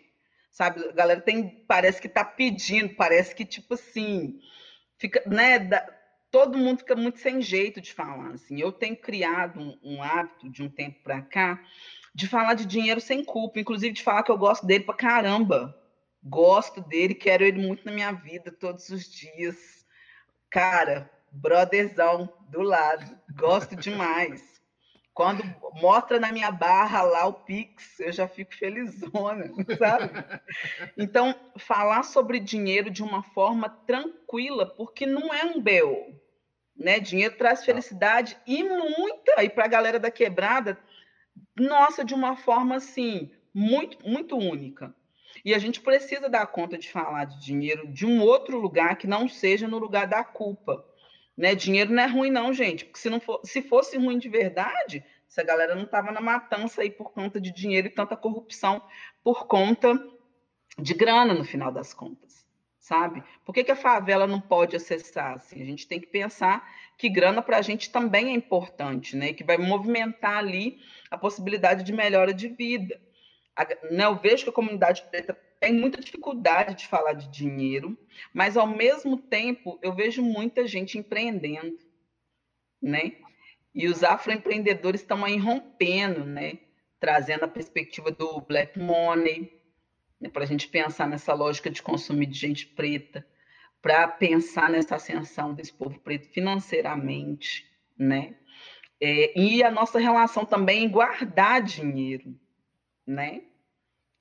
Sabe, 0.49 0.81
a 0.87 0.93
galera 0.93 1.19
tem, 1.19 1.65
parece 1.67 1.99
que 1.99 2.07
está 2.07 2.23
pedindo, 2.23 2.95
parece 2.95 3.35
que 3.35 3.43
tipo 3.43 3.73
assim, 3.73 4.39
fica, 4.97 5.21
né, 5.25 5.59
da, 5.59 5.85
todo 6.31 6.57
mundo 6.57 6.79
fica 6.79 6.95
muito 6.95 7.19
sem 7.19 7.41
jeito 7.41 7.81
de 7.81 7.91
falar, 7.91 8.31
assim. 8.31 8.61
Eu 8.61 8.71
tenho 8.71 8.95
criado 8.95 9.59
um, 9.59 9.77
um 9.83 10.01
hábito 10.01 10.49
de 10.49 10.63
um 10.63 10.69
tempo 10.69 11.03
para 11.03 11.21
cá 11.21 11.61
de 12.15 12.29
falar 12.29 12.53
de 12.53 12.65
dinheiro 12.65 13.01
sem 13.01 13.25
culpa, 13.25 13.59
inclusive 13.59 13.93
de 13.93 14.03
falar 14.03 14.23
que 14.23 14.31
eu 14.31 14.37
gosto 14.37 14.65
dele 14.65 14.85
para 14.85 14.95
caramba, 14.95 15.80
Gosto 16.23 16.81
dele, 16.81 17.15
quero 17.15 17.43
ele 17.43 17.65
muito 17.65 17.85
na 17.85 17.91
minha 17.91 18.11
vida 18.11 18.51
todos 18.51 18.89
os 18.89 19.09
dias. 19.09 19.85
Cara, 20.49 21.09
brotherzão 21.31 22.31
do 22.49 22.61
lado, 22.61 23.17
gosto 23.35 23.75
demais. 23.75 24.61
Quando 25.13 25.43
mostra 25.81 26.19
na 26.19 26.31
minha 26.31 26.51
barra 26.51 27.01
lá 27.01 27.25
o 27.25 27.33
Pix, 27.33 27.99
eu 27.99 28.11
já 28.11 28.27
fico 28.27 28.55
felizona, 28.55 29.51
sabe? 29.77 30.11
Então, 30.97 31.35
falar 31.57 32.03
sobre 32.03 32.39
dinheiro 32.39 32.89
de 32.89 33.03
uma 33.03 33.23
forma 33.23 33.67
tranquila, 33.69 34.65
porque 34.65 35.05
não 35.05 35.33
é 35.33 35.43
um 35.43 35.61
BO. 35.61 36.15
Né? 36.77 36.99
Dinheiro 36.99 37.35
traz 37.37 37.65
felicidade 37.65 38.37
e 38.47 38.63
muita, 38.63 39.43
e 39.43 39.49
para 39.49 39.65
a 39.65 39.69
galera 39.69 39.99
da 39.99 40.09
quebrada, 40.09 40.77
nossa, 41.57 42.05
de 42.05 42.13
uma 42.13 42.37
forma 42.37 42.75
assim, 42.75 43.31
muito, 43.53 44.07
muito 44.07 44.37
única. 44.37 44.95
E 45.43 45.53
a 45.53 45.59
gente 45.59 45.81
precisa 45.81 46.29
dar 46.29 46.45
conta 46.47 46.77
de 46.77 46.89
falar 46.89 47.25
de 47.25 47.39
dinheiro 47.39 47.87
de 47.87 48.05
um 48.05 48.21
outro 48.21 48.59
lugar 48.59 48.97
que 48.97 49.07
não 49.07 49.27
seja 49.27 49.67
no 49.67 49.79
lugar 49.79 50.07
da 50.07 50.23
culpa. 50.23 50.85
Né? 51.35 51.55
Dinheiro 51.55 51.91
não 51.93 52.03
é 52.03 52.07
ruim, 52.07 52.29
não, 52.29 52.53
gente. 52.53 52.85
Porque 52.85 52.99
se, 52.99 53.09
não 53.09 53.19
for, 53.19 53.41
se 53.43 53.61
fosse 53.61 53.97
ruim 53.97 54.19
de 54.19 54.29
verdade, 54.29 55.03
essa 55.27 55.43
galera 55.43 55.75
não 55.75 55.83
estava 55.83 56.11
na 56.11 56.21
matança 56.21 56.81
aí 56.81 56.91
por 56.91 57.11
conta 57.11 57.39
de 57.39 57.51
dinheiro 57.51 57.87
e 57.87 57.91
tanta 57.91 58.15
corrupção 58.15 58.81
por 59.23 59.47
conta 59.47 59.99
de 60.77 60.93
grana, 60.93 61.33
no 61.33 61.43
final 61.43 61.71
das 61.71 61.93
contas. 61.93 62.45
Sabe? 62.79 63.23
Por 63.45 63.53
que, 63.53 63.63
que 63.63 63.71
a 63.71 63.75
favela 63.75 64.25
não 64.25 64.41
pode 64.41 64.75
acessar? 64.75 65.35
Assim? 65.35 65.61
A 65.61 65.65
gente 65.65 65.87
tem 65.87 65.99
que 65.99 66.07
pensar 66.07 66.67
que 66.97 67.07
grana 67.09 67.41
para 67.41 67.57
a 67.57 67.61
gente 67.61 67.91
também 67.91 68.29
é 68.29 68.31
importante, 68.31 69.15
né? 69.15 69.33
que 69.33 69.43
vai 69.43 69.57
movimentar 69.57 70.37
ali 70.37 70.79
a 71.09 71.17
possibilidade 71.17 71.83
de 71.83 71.93
melhora 71.93 72.33
de 72.33 72.47
vida 72.47 72.99
né, 73.91 74.05
eu 74.05 74.15
vejo 74.15 74.43
que 74.43 74.49
a 74.49 74.53
comunidade 74.53 75.03
preta 75.09 75.33
tem 75.59 75.73
muita 75.73 76.01
dificuldade 76.01 76.75
de 76.75 76.87
falar 76.87 77.13
de 77.13 77.29
dinheiro, 77.29 77.97
mas 78.33 78.57
ao 78.57 78.67
mesmo 78.67 79.17
tempo 79.17 79.77
eu 79.81 79.93
vejo 79.93 80.23
muita 80.23 80.65
gente 80.67 80.97
empreendendo, 80.97 81.77
né? 82.81 83.13
E 83.73 83.87
os 83.87 84.03
afroempreendedores 84.03 85.01
estão 85.01 85.23
aí 85.23 85.37
rompendo, 85.37 86.25
né? 86.25 86.57
Trazendo 86.99 87.43
a 87.43 87.47
perspectiva 87.47 88.11
do 88.11 88.41
black 88.41 88.77
money, 88.79 89.61
né? 90.19 90.29
para 90.29 90.43
a 90.43 90.47
gente 90.47 90.67
pensar 90.67 91.07
nessa 91.07 91.33
lógica 91.33 91.69
de 91.69 91.81
consumir 91.81 92.25
de 92.25 92.37
gente 92.37 92.65
preta, 92.65 93.25
para 93.81 94.07
pensar 94.07 94.69
nessa 94.69 94.95
ascensão 94.95 95.53
desse 95.53 95.73
povo 95.73 95.99
preto 95.99 96.27
financeiramente, 96.29 97.65
né? 97.97 98.35
É, 98.99 99.39
e 99.39 99.63
a 99.63 99.71
nossa 99.71 99.99
relação 99.99 100.45
também 100.45 100.83
em 100.83 100.89
guardar 100.89 101.61
dinheiro, 101.61 102.39
né? 103.05 103.41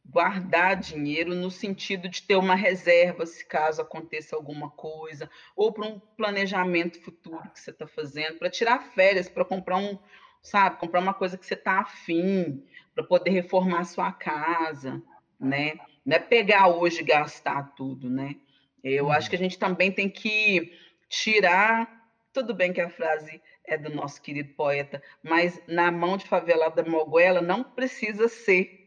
Guardar 0.04 0.76
dinheiro 0.76 1.34
no 1.34 1.50
sentido 1.50 2.08
de 2.08 2.22
ter 2.22 2.36
uma 2.36 2.54
reserva 2.54 3.26
se 3.26 3.44
caso 3.44 3.82
aconteça 3.82 4.34
alguma 4.34 4.70
coisa, 4.70 5.30
ou 5.54 5.72
para 5.72 5.86
um 5.86 5.98
planejamento 5.98 7.00
futuro 7.00 7.50
que 7.50 7.60
você 7.60 7.70
está 7.70 7.86
fazendo, 7.86 8.38
para 8.38 8.50
tirar 8.50 8.80
férias, 8.92 9.28
para 9.28 9.44
comprar 9.44 9.76
um, 9.76 9.98
sabe, 10.42 10.78
comprar 10.78 11.00
uma 11.00 11.14
coisa 11.14 11.36
que 11.36 11.46
você 11.46 11.54
está 11.54 11.80
afim, 11.80 12.64
para 12.94 13.04
poder 13.04 13.30
reformar 13.30 13.84
sua 13.84 14.10
casa, 14.12 15.02
né? 15.38 15.74
Não 16.04 16.16
é 16.16 16.18
pegar 16.18 16.68
hoje 16.68 17.00
e 17.00 17.04
gastar 17.04 17.74
tudo, 17.74 18.08
né? 18.08 18.36
Eu 18.82 19.06
uhum. 19.06 19.12
acho 19.12 19.28
que 19.28 19.36
a 19.36 19.38
gente 19.38 19.58
também 19.58 19.92
tem 19.92 20.08
que 20.08 20.72
tirar. 21.08 21.99
Tudo 22.32 22.54
bem 22.54 22.72
que 22.72 22.80
a 22.80 22.88
frase 22.88 23.40
é 23.64 23.76
do 23.76 23.94
nosso 23.94 24.22
querido 24.22 24.54
poeta, 24.54 25.02
mas 25.22 25.60
na 25.66 25.90
mão 25.90 26.16
de 26.16 26.26
favelada 26.26 26.84
moguela 26.84 27.40
não 27.40 27.64
precisa 27.64 28.28
ser 28.28 28.78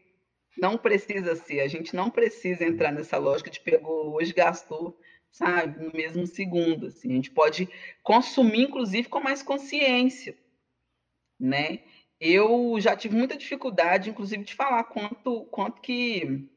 não 0.56 0.78
precisa 0.78 1.34
ser, 1.34 1.60
a 1.60 1.66
gente 1.66 1.96
não 1.96 2.08
precisa 2.08 2.64
entrar 2.64 2.92
nessa 2.92 3.18
lógica 3.18 3.50
de 3.50 3.58
pegou 3.58 4.14
hoje, 4.14 4.32
gastou, 4.32 4.96
sabe, 5.28 5.84
no 5.84 5.92
mesmo 5.92 6.24
segundo. 6.28 6.86
Assim. 6.86 7.10
A 7.10 7.14
gente 7.16 7.32
pode 7.32 7.68
consumir, 8.04 8.62
inclusive, 8.62 9.08
com 9.08 9.18
mais 9.18 9.42
consciência, 9.42 10.38
né? 11.40 11.80
eu 12.20 12.76
já 12.80 12.96
tive 12.96 13.16
muita 13.16 13.36
dificuldade, 13.36 14.08
inclusive, 14.10 14.44
de 14.44 14.54
falar 14.54 14.84
quanto, 14.84 15.44
quanto 15.46 15.80
que 15.80 16.48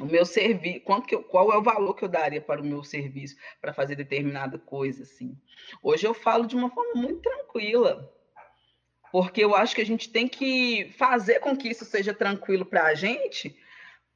o 0.00 0.06
meu 0.06 0.24
serviço, 0.24 0.80
quanto 0.80 1.06
que 1.06 1.14
eu, 1.14 1.22
qual 1.22 1.52
é 1.52 1.56
o 1.56 1.62
valor 1.62 1.94
que 1.94 2.04
eu 2.04 2.08
daria 2.08 2.40
para 2.40 2.60
o 2.60 2.64
meu 2.64 2.82
serviço 2.82 3.36
para 3.60 3.74
fazer 3.74 3.94
determinada 3.94 4.58
coisa 4.58 5.02
assim. 5.02 5.36
Hoje 5.82 6.06
eu 6.06 6.14
falo 6.14 6.46
de 6.46 6.56
uma 6.56 6.70
forma 6.70 6.94
muito 6.94 7.20
tranquila, 7.20 8.10
porque 9.12 9.44
eu 9.44 9.54
acho 9.54 9.74
que 9.74 9.82
a 9.82 9.86
gente 9.86 10.08
tem 10.08 10.26
que 10.26 10.92
fazer 10.96 11.40
com 11.40 11.56
que 11.56 11.68
isso 11.68 11.84
seja 11.84 12.14
tranquilo 12.14 12.64
para 12.64 12.84
a 12.84 12.94
gente, 12.94 13.54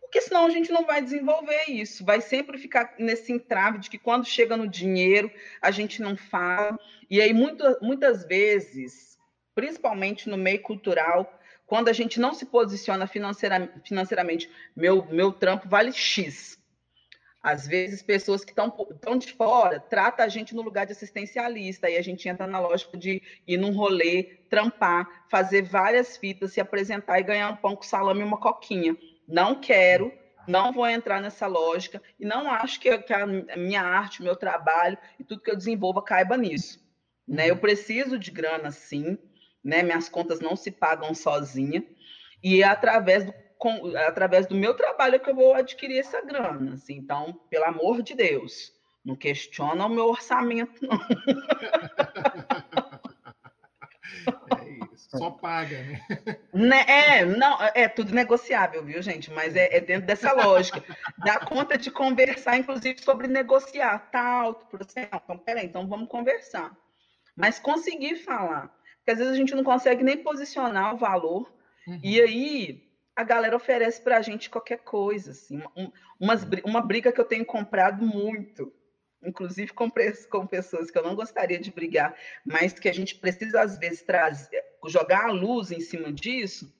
porque 0.00 0.20
senão 0.20 0.46
a 0.46 0.50
gente 0.50 0.72
não 0.72 0.86
vai 0.86 1.02
desenvolver 1.02 1.64
isso, 1.68 2.04
vai 2.04 2.20
sempre 2.20 2.56
ficar 2.56 2.94
nesse 2.98 3.32
entrave 3.32 3.78
de 3.78 3.90
que 3.90 3.98
quando 3.98 4.24
chega 4.24 4.56
no 4.56 4.68
dinheiro 4.68 5.30
a 5.60 5.70
gente 5.70 6.00
não 6.00 6.16
fala, 6.16 6.78
e 7.10 7.20
aí 7.20 7.34
muito, 7.34 7.64
muitas 7.82 8.24
vezes, 8.24 9.18
principalmente 9.54 10.28
no 10.28 10.36
meio 10.36 10.62
cultural, 10.62 11.33
quando 11.66 11.88
a 11.88 11.92
gente 11.92 12.20
não 12.20 12.34
se 12.34 12.46
posiciona 12.46 13.06
financeira, 13.06 13.72
financeiramente, 13.84 14.50
meu, 14.76 15.06
meu 15.06 15.32
trampo 15.32 15.68
vale 15.68 15.92
X. 15.92 16.58
Às 17.42 17.66
vezes, 17.66 18.02
pessoas 18.02 18.42
que 18.42 18.52
estão 18.52 19.18
de 19.18 19.32
fora 19.34 19.78
tratam 19.78 20.24
a 20.24 20.28
gente 20.28 20.54
no 20.54 20.62
lugar 20.62 20.86
de 20.86 20.92
assistencialista, 20.92 21.90
e 21.90 21.98
a 21.98 22.02
gente 22.02 22.26
entra 22.26 22.46
na 22.46 22.58
lógica 22.58 22.96
de 22.96 23.22
ir 23.46 23.58
num 23.58 23.72
rolê, 23.72 24.38
trampar, 24.48 25.26
fazer 25.28 25.62
várias 25.62 26.16
fitas, 26.16 26.54
se 26.54 26.60
apresentar 26.60 27.20
e 27.20 27.22
ganhar 27.22 27.50
um 27.50 27.56
pão 27.56 27.76
com 27.76 27.82
salame 27.82 28.20
e 28.20 28.24
uma 28.24 28.40
coquinha. 28.40 28.96
Não 29.28 29.60
quero, 29.60 30.10
não 30.48 30.72
vou 30.72 30.86
entrar 30.86 31.20
nessa 31.20 31.46
lógica, 31.46 32.02
e 32.18 32.24
não 32.24 32.50
acho 32.50 32.80
que, 32.80 32.96
que 32.98 33.12
a 33.12 33.26
minha 33.26 33.82
arte, 33.82 34.20
o 34.20 34.24
meu 34.24 34.36
trabalho 34.36 34.96
e 35.20 35.24
tudo 35.24 35.42
que 35.42 35.50
eu 35.50 35.56
desenvolva 35.56 36.00
caiba 36.02 36.38
nisso. 36.38 36.82
Né? 37.28 37.50
Eu 37.50 37.58
preciso 37.58 38.18
de 38.18 38.30
grana, 38.30 38.70
sim, 38.70 39.18
né? 39.64 39.82
Minhas 39.82 40.08
contas 40.08 40.40
não 40.40 40.54
se 40.54 40.70
pagam 40.70 41.14
sozinha 41.14 41.82
e 42.42 42.62
é 42.62 42.66
através 42.66 43.24
do, 43.24 43.34
com, 43.58 43.96
através 43.96 44.46
do 44.46 44.54
meu 44.54 44.74
trabalho 44.74 45.18
que 45.18 45.30
eu 45.30 45.34
vou 45.34 45.54
adquirir 45.54 45.98
essa 45.98 46.20
grana. 46.20 46.74
Assim. 46.74 46.96
Então, 46.96 47.40
pelo 47.48 47.64
amor 47.64 48.02
de 48.02 48.14
Deus, 48.14 48.72
não 49.04 49.16
questiona 49.16 49.86
o 49.86 49.88
meu 49.88 50.08
orçamento, 50.08 50.86
não. 50.86 50.98
É 54.58 54.94
isso, 54.94 55.18
só 55.18 55.30
paga, 55.30 55.82
né? 55.82 56.00
né? 56.52 56.84
É, 56.86 57.24
não, 57.24 57.58
é 57.74 57.88
tudo 57.88 58.14
negociável, 58.14 58.84
viu, 58.84 59.02
gente? 59.02 59.30
Mas 59.30 59.56
é, 59.56 59.76
é 59.76 59.80
dentro 59.80 60.06
dessa 60.06 60.32
lógica. 60.32 60.82
Dá 61.18 61.40
conta 61.40 61.76
de 61.76 61.90
conversar, 61.90 62.56
inclusive, 62.56 63.02
sobre 63.02 63.26
negociar. 63.26 64.10
Tá 64.10 64.22
alto 64.22 64.66
para 64.66 64.84
você? 64.84 65.08
Então, 65.12 65.38
peraí, 65.38 65.66
então 65.66 65.86
vamos 65.86 66.08
conversar. 66.08 66.74
Mas 67.36 67.58
conseguir 67.58 68.16
falar 68.16 68.72
porque 69.04 69.10
às 69.10 69.18
vezes 69.18 69.34
a 69.34 69.36
gente 69.36 69.54
não 69.54 69.62
consegue 69.62 70.02
nem 70.02 70.16
posicionar 70.16 70.94
o 70.94 70.96
valor, 70.96 71.52
uhum. 71.86 72.00
e 72.02 72.18
aí 72.22 72.90
a 73.14 73.22
galera 73.22 73.54
oferece 73.54 74.00
para 74.00 74.16
a 74.16 74.22
gente 74.22 74.48
qualquer 74.48 74.78
coisa, 74.78 75.32
assim, 75.32 75.62
um, 75.76 75.92
umas, 76.18 76.42
uma 76.64 76.80
briga 76.80 77.12
que 77.12 77.20
eu 77.20 77.24
tenho 77.26 77.44
comprado 77.44 78.02
muito, 78.02 78.72
inclusive 79.22 79.74
com, 79.74 79.92
com 80.30 80.46
pessoas 80.46 80.90
que 80.90 80.96
eu 80.96 81.02
não 81.02 81.14
gostaria 81.14 81.60
de 81.60 81.70
brigar, 81.70 82.16
mas 82.46 82.72
que 82.72 82.88
a 82.88 82.94
gente 82.94 83.14
precisa 83.16 83.60
às 83.60 83.78
vezes 83.78 84.02
trazer, 84.02 84.64
jogar 84.88 85.26
a 85.26 85.32
luz 85.32 85.70
em 85.70 85.80
cima 85.80 86.10
disso, 86.10 86.74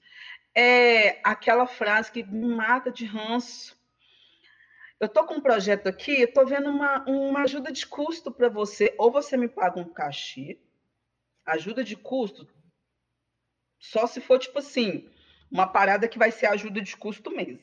é 0.55 1.19
aquela 1.23 1.67
frase 1.67 2.11
que 2.11 2.23
me 2.23 2.55
mata 2.55 2.91
de 2.91 3.05
ranço. 3.05 3.77
Eu 4.99 5.05
estou 5.05 5.25
com 5.25 5.35
um 5.35 5.41
projeto 5.41 5.87
aqui, 5.87 6.21
eu 6.21 6.27
estou 6.27 6.47
vendo 6.47 6.69
uma, 6.69 7.03
uma 7.07 7.41
ajuda 7.43 7.71
de 7.71 7.85
custo 7.85 8.31
para 8.31 8.49
você, 8.49 8.95
ou 8.97 9.11
você 9.11 9.37
me 9.37 9.47
paga 9.47 9.79
um 9.79 9.93
cachê, 9.93 10.57
ajuda 11.45 11.83
de 11.83 11.95
custo, 11.95 12.47
só 13.79 14.07
se 14.07 14.19
for 14.19 14.39
tipo 14.39 14.59
assim, 14.59 15.07
uma 15.51 15.67
parada 15.67 16.07
que 16.07 16.17
vai 16.17 16.31
ser 16.31 16.47
ajuda 16.47 16.81
de 16.81 16.97
custo 16.97 17.29
mesmo. 17.29 17.59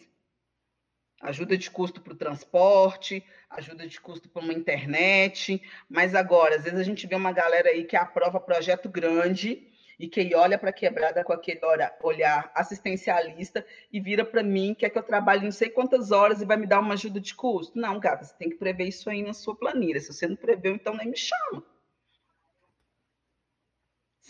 Ajuda 1.20 1.56
de 1.56 1.70
custo 1.70 2.00
para 2.00 2.12
o 2.12 2.16
transporte, 2.16 3.24
ajuda 3.50 3.86
de 3.86 4.00
custo 4.00 4.28
para 4.28 4.42
uma 4.42 4.52
internet, 4.52 5.62
mas 5.88 6.14
agora, 6.14 6.56
às 6.56 6.64
vezes 6.64 6.78
a 6.78 6.84
gente 6.84 7.06
vê 7.06 7.14
uma 7.14 7.32
galera 7.32 7.68
aí 7.68 7.84
que 7.84 7.96
aprova 7.96 8.40
projeto 8.40 8.88
grande 8.88 9.68
e 9.98 10.08
que 10.08 10.34
olha 10.34 10.58
para 10.58 10.70
a 10.70 10.72
quebrada 10.72 11.22
com 11.22 11.32
aquele 11.32 11.60
olhar 12.02 12.50
assistencialista 12.54 13.64
e 13.92 14.00
vira 14.00 14.24
para 14.24 14.42
mim, 14.42 14.74
quer 14.74 14.90
que 14.90 14.98
eu 14.98 15.02
trabalhe 15.02 15.44
não 15.44 15.52
sei 15.52 15.70
quantas 15.70 16.10
horas 16.10 16.40
e 16.40 16.44
vai 16.44 16.56
me 16.56 16.66
dar 16.66 16.80
uma 16.80 16.94
ajuda 16.94 17.20
de 17.20 17.34
custo. 17.34 17.78
Não, 17.78 18.00
gata, 18.00 18.24
você 18.24 18.34
tem 18.36 18.50
que 18.50 18.56
prever 18.56 18.88
isso 18.88 19.08
aí 19.08 19.22
na 19.22 19.32
sua 19.32 19.54
planilha. 19.54 20.00
Se 20.00 20.12
você 20.12 20.26
não 20.26 20.34
preveu, 20.34 20.74
então 20.74 20.96
nem 20.96 21.08
me 21.08 21.16
chama 21.16 21.62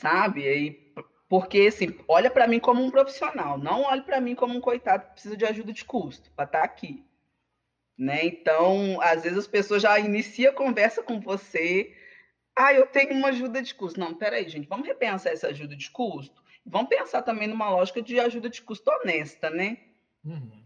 sabe? 0.03 0.43
E, 0.43 0.93
porque, 1.29 1.61
assim, 1.61 1.97
olha 2.09 2.31
para 2.31 2.49
mim 2.49 2.59
como 2.59 2.83
um 2.83 2.91
profissional, 2.91 3.57
não 3.57 3.85
olhe 3.85 4.03
para 4.03 4.21
mim 4.21 4.35
como 4.35 4.55
um 4.55 4.61
coitado 4.61 5.07
que 5.07 5.13
precisa 5.13 5.37
de 5.37 5.47
ajuda 5.47 5.73
de 5.73 5.85
custo 5.85 6.31
para 6.33 6.45
estar 6.45 6.59
tá 6.59 6.65
aqui. 6.65 7.07
Né? 7.97 8.25
Então, 8.27 9.01
às 9.01 9.23
vezes 9.23 9.39
as 9.39 9.47
pessoas 9.47 9.81
já 9.81 9.99
iniciam 9.99 10.53
a 10.53 10.57
conversa 10.57 11.03
com 11.03 11.21
você. 11.21 11.97
Ah, 12.57 12.75
eu 12.75 12.87
tenho 12.87 13.15
uma 13.15 13.29
ajuda 13.29 13.63
de 13.63 13.75
custo. 13.75 14.01
Não, 14.01 14.13
peraí, 14.15 14.49
gente, 14.49 14.69
vamos 14.69 14.87
repensar 14.87 15.33
essa 15.33 15.49
ajuda 15.49 15.77
de 15.77 15.89
custo. 15.91 16.43
Vamos 16.67 16.89
pensar 16.89 17.23
também 17.23 17.49
numa 17.49 17.71
lógica 17.71 18.03
de 18.03 18.19
ajuda 18.19 18.51
de 18.51 18.61
custo 18.61 18.91
honesta, 18.91 19.49
né? 19.51 19.79
Uhum. 20.25 20.63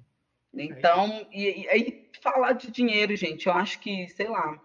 Então, 0.54 1.26
e 1.30 1.68
aí 1.68 2.10
falar 2.20 2.52
de 2.52 2.70
dinheiro, 2.70 3.14
gente, 3.14 3.46
eu 3.46 3.52
acho 3.52 3.78
que, 3.78 4.08
sei 4.08 4.28
lá, 4.28 4.60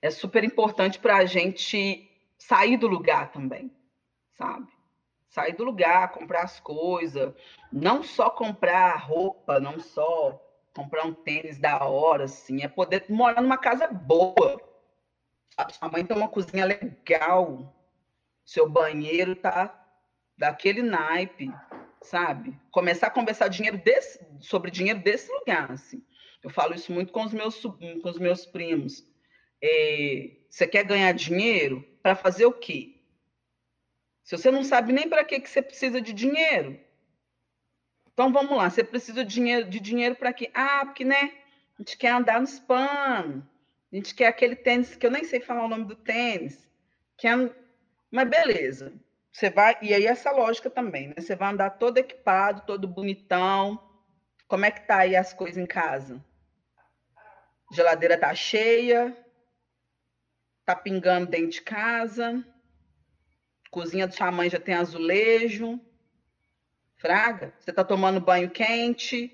é 0.00 0.10
super 0.10 0.42
importante 0.42 0.98
para 0.98 1.18
a 1.18 1.24
gente 1.26 2.09
sair 2.40 2.76
do 2.76 2.88
lugar 2.88 3.30
também, 3.30 3.70
sabe? 4.32 4.66
Sair 5.28 5.52
do 5.52 5.62
lugar, 5.62 6.10
comprar 6.10 6.42
as 6.42 6.58
coisas, 6.58 7.32
não 7.70 8.02
só 8.02 8.30
comprar 8.30 8.96
roupa, 8.96 9.60
não 9.60 9.78
só 9.78 10.40
comprar 10.74 11.04
um 11.04 11.12
tênis 11.12 11.58
da 11.58 11.84
hora, 11.84 12.24
assim, 12.24 12.62
é 12.62 12.68
poder 12.68 13.04
morar 13.08 13.40
numa 13.40 13.58
casa 13.58 13.86
boa. 13.86 14.60
A 15.56 15.68
sua 15.68 15.88
mãe 15.88 16.04
tem 16.04 16.16
uma 16.16 16.28
cozinha 16.28 16.64
legal, 16.64 17.72
seu 18.44 18.68
banheiro 18.68 19.36
tá 19.36 19.76
daquele 20.36 20.82
naipe, 20.82 21.52
sabe? 22.02 22.58
Começar 22.72 23.08
a 23.08 23.10
conversar 23.10 23.48
dinheiro 23.48 23.76
desse, 23.78 24.18
sobre 24.40 24.70
dinheiro 24.70 25.00
desse 25.00 25.30
lugar, 25.30 25.70
assim. 25.70 26.02
Eu 26.42 26.48
falo 26.48 26.74
isso 26.74 26.90
muito 26.90 27.12
com 27.12 27.22
os 27.22 27.34
meus, 27.34 27.60
com 27.60 28.08
os 28.08 28.18
meus 28.18 28.46
primos. 28.46 29.04
É, 29.62 30.30
você 30.48 30.66
quer 30.66 30.84
ganhar 30.84 31.12
dinheiro? 31.12 31.84
Para 32.02 32.14
fazer 32.14 32.46
o 32.46 32.52
quê? 32.52 32.96
Se 34.24 34.36
você 34.36 34.50
não 34.50 34.62
sabe 34.62 34.92
nem 34.92 35.08
para 35.08 35.24
que, 35.24 35.40
que 35.40 35.50
você 35.50 35.60
precisa 35.60 36.00
de 36.00 36.12
dinheiro. 36.12 36.78
Então 38.12 38.32
vamos 38.32 38.56
lá, 38.56 38.68
você 38.68 38.84
precisa 38.84 39.24
de 39.24 39.34
dinheiro, 39.34 39.68
de 39.68 39.80
dinheiro 39.80 40.14
para 40.14 40.32
quê? 40.32 40.50
Ah, 40.54 40.84
porque 40.84 41.04
né, 41.04 41.32
a 41.74 41.82
gente 41.82 41.96
quer 41.96 42.10
andar 42.10 42.40
nos 42.40 42.60
panos, 42.60 43.42
a 43.92 43.96
gente 43.96 44.14
quer 44.14 44.26
aquele 44.26 44.54
tênis 44.54 44.94
que 44.94 45.06
eu 45.06 45.10
nem 45.10 45.24
sei 45.24 45.40
falar 45.40 45.64
o 45.64 45.68
nome 45.68 45.84
do 45.84 45.96
tênis. 45.96 46.68
Quer... 47.16 47.54
Mas 48.10 48.28
beleza, 48.28 48.92
você 49.32 49.48
vai, 49.48 49.76
e 49.80 49.94
aí 49.94 50.06
essa 50.06 50.30
lógica 50.32 50.68
também, 50.68 51.08
né? 51.08 51.14
Você 51.18 51.34
vai 51.34 51.52
andar 51.52 51.70
todo 51.70 51.98
equipado, 51.98 52.62
todo 52.66 52.86
bonitão. 52.88 53.80
Como 54.46 54.64
é 54.64 54.70
que 54.70 54.86
tá 54.86 54.98
aí 54.98 55.16
as 55.16 55.32
coisas 55.32 55.56
em 55.56 55.66
casa? 55.66 56.22
Geladeira 57.72 58.18
tá 58.18 58.34
cheia, 58.34 59.16
tá 60.70 60.76
pingando 60.76 61.26
dentro 61.26 61.50
de 61.50 61.62
casa, 61.62 62.46
cozinha 63.72 64.06
da 64.06 64.12
sua 64.12 64.30
mãe 64.30 64.48
já 64.48 64.60
tem 64.60 64.74
azulejo, 64.74 65.80
fraga, 66.96 67.52
você 67.58 67.72
tá 67.72 67.82
tomando 67.82 68.20
banho 68.20 68.48
quente, 68.48 69.24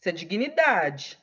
isso 0.00 0.08
é 0.08 0.12
dignidade. 0.12 1.18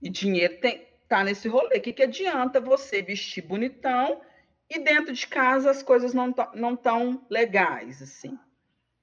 E 0.00 0.08
dinheiro 0.08 0.60
tem, 0.60 0.86
tá 1.08 1.24
nesse 1.24 1.48
rolê. 1.48 1.78
O 1.78 1.80
que, 1.80 1.92
que 1.92 2.02
adianta 2.04 2.60
você 2.60 3.02
vestir 3.02 3.42
bonitão 3.42 4.22
e 4.70 4.78
dentro 4.78 5.12
de 5.12 5.26
casa 5.26 5.70
as 5.70 5.82
coisas 5.82 6.14
não 6.14 6.32
não 6.54 6.76
tão 6.76 7.26
legais 7.28 8.00
assim? 8.00 8.38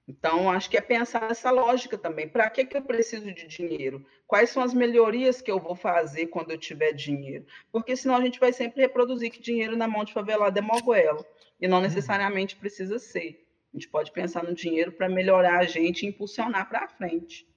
Então, 0.07 0.49
acho 0.49 0.69
que 0.69 0.77
é 0.77 0.81
pensar 0.81 1.21
nessa 1.21 1.51
lógica 1.51 1.97
também. 1.97 2.27
Para 2.27 2.49
que, 2.49 2.65
que 2.65 2.75
eu 2.75 2.81
preciso 2.81 3.31
de 3.33 3.47
dinheiro? 3.47 4.05
Quais 4.27 4.49
são 4.49 4.63
as 4.63 4.73
melhorias 4.73 5.41
que 5.41 5.51
eu 5.51 5.59
vou 5.59 5.75
fazer 5.75 6.27
quando 6.27 6.51
eu 6.51 6.57
tiver 6.57 6.91
dinheiro? 6.91 7.45
Porque 7.71 7.95
senão 7.95 8.15
a 8.15 8.21
gente 8.21 8.39
vai 8.39 8.51
sempre 8.51 8.81
reproduzir 8.81 9.31
que 9.31 9.41
dinheiro 9.41 9.77
na 9.77 9.87
mão 9.87 10.03
de 10.03 10.13
favelado 10.13 10.57
é 10.57 10.61
moguelo. 10.61 11.25
E 11.59 11.67
não 11.67 11.79
necessariamente 11.79 12.55
precisa 12.55 12.97
ser. 12.97 13.47
A 13.73 13.77
gente 13.77 13.87
pode 13.87 14.11
pensar 14.11 14.43
no 14.43 14.53
dinheiro 14.53 14.91
para 14.91 15.07
melhorar 15.07 15.59
a 15.59 15.65
gente 15.65 16.03
e 16.03 16.09
impulsionar 16.09 16.67
para 16.67 16.89
frente. 16.89 17.47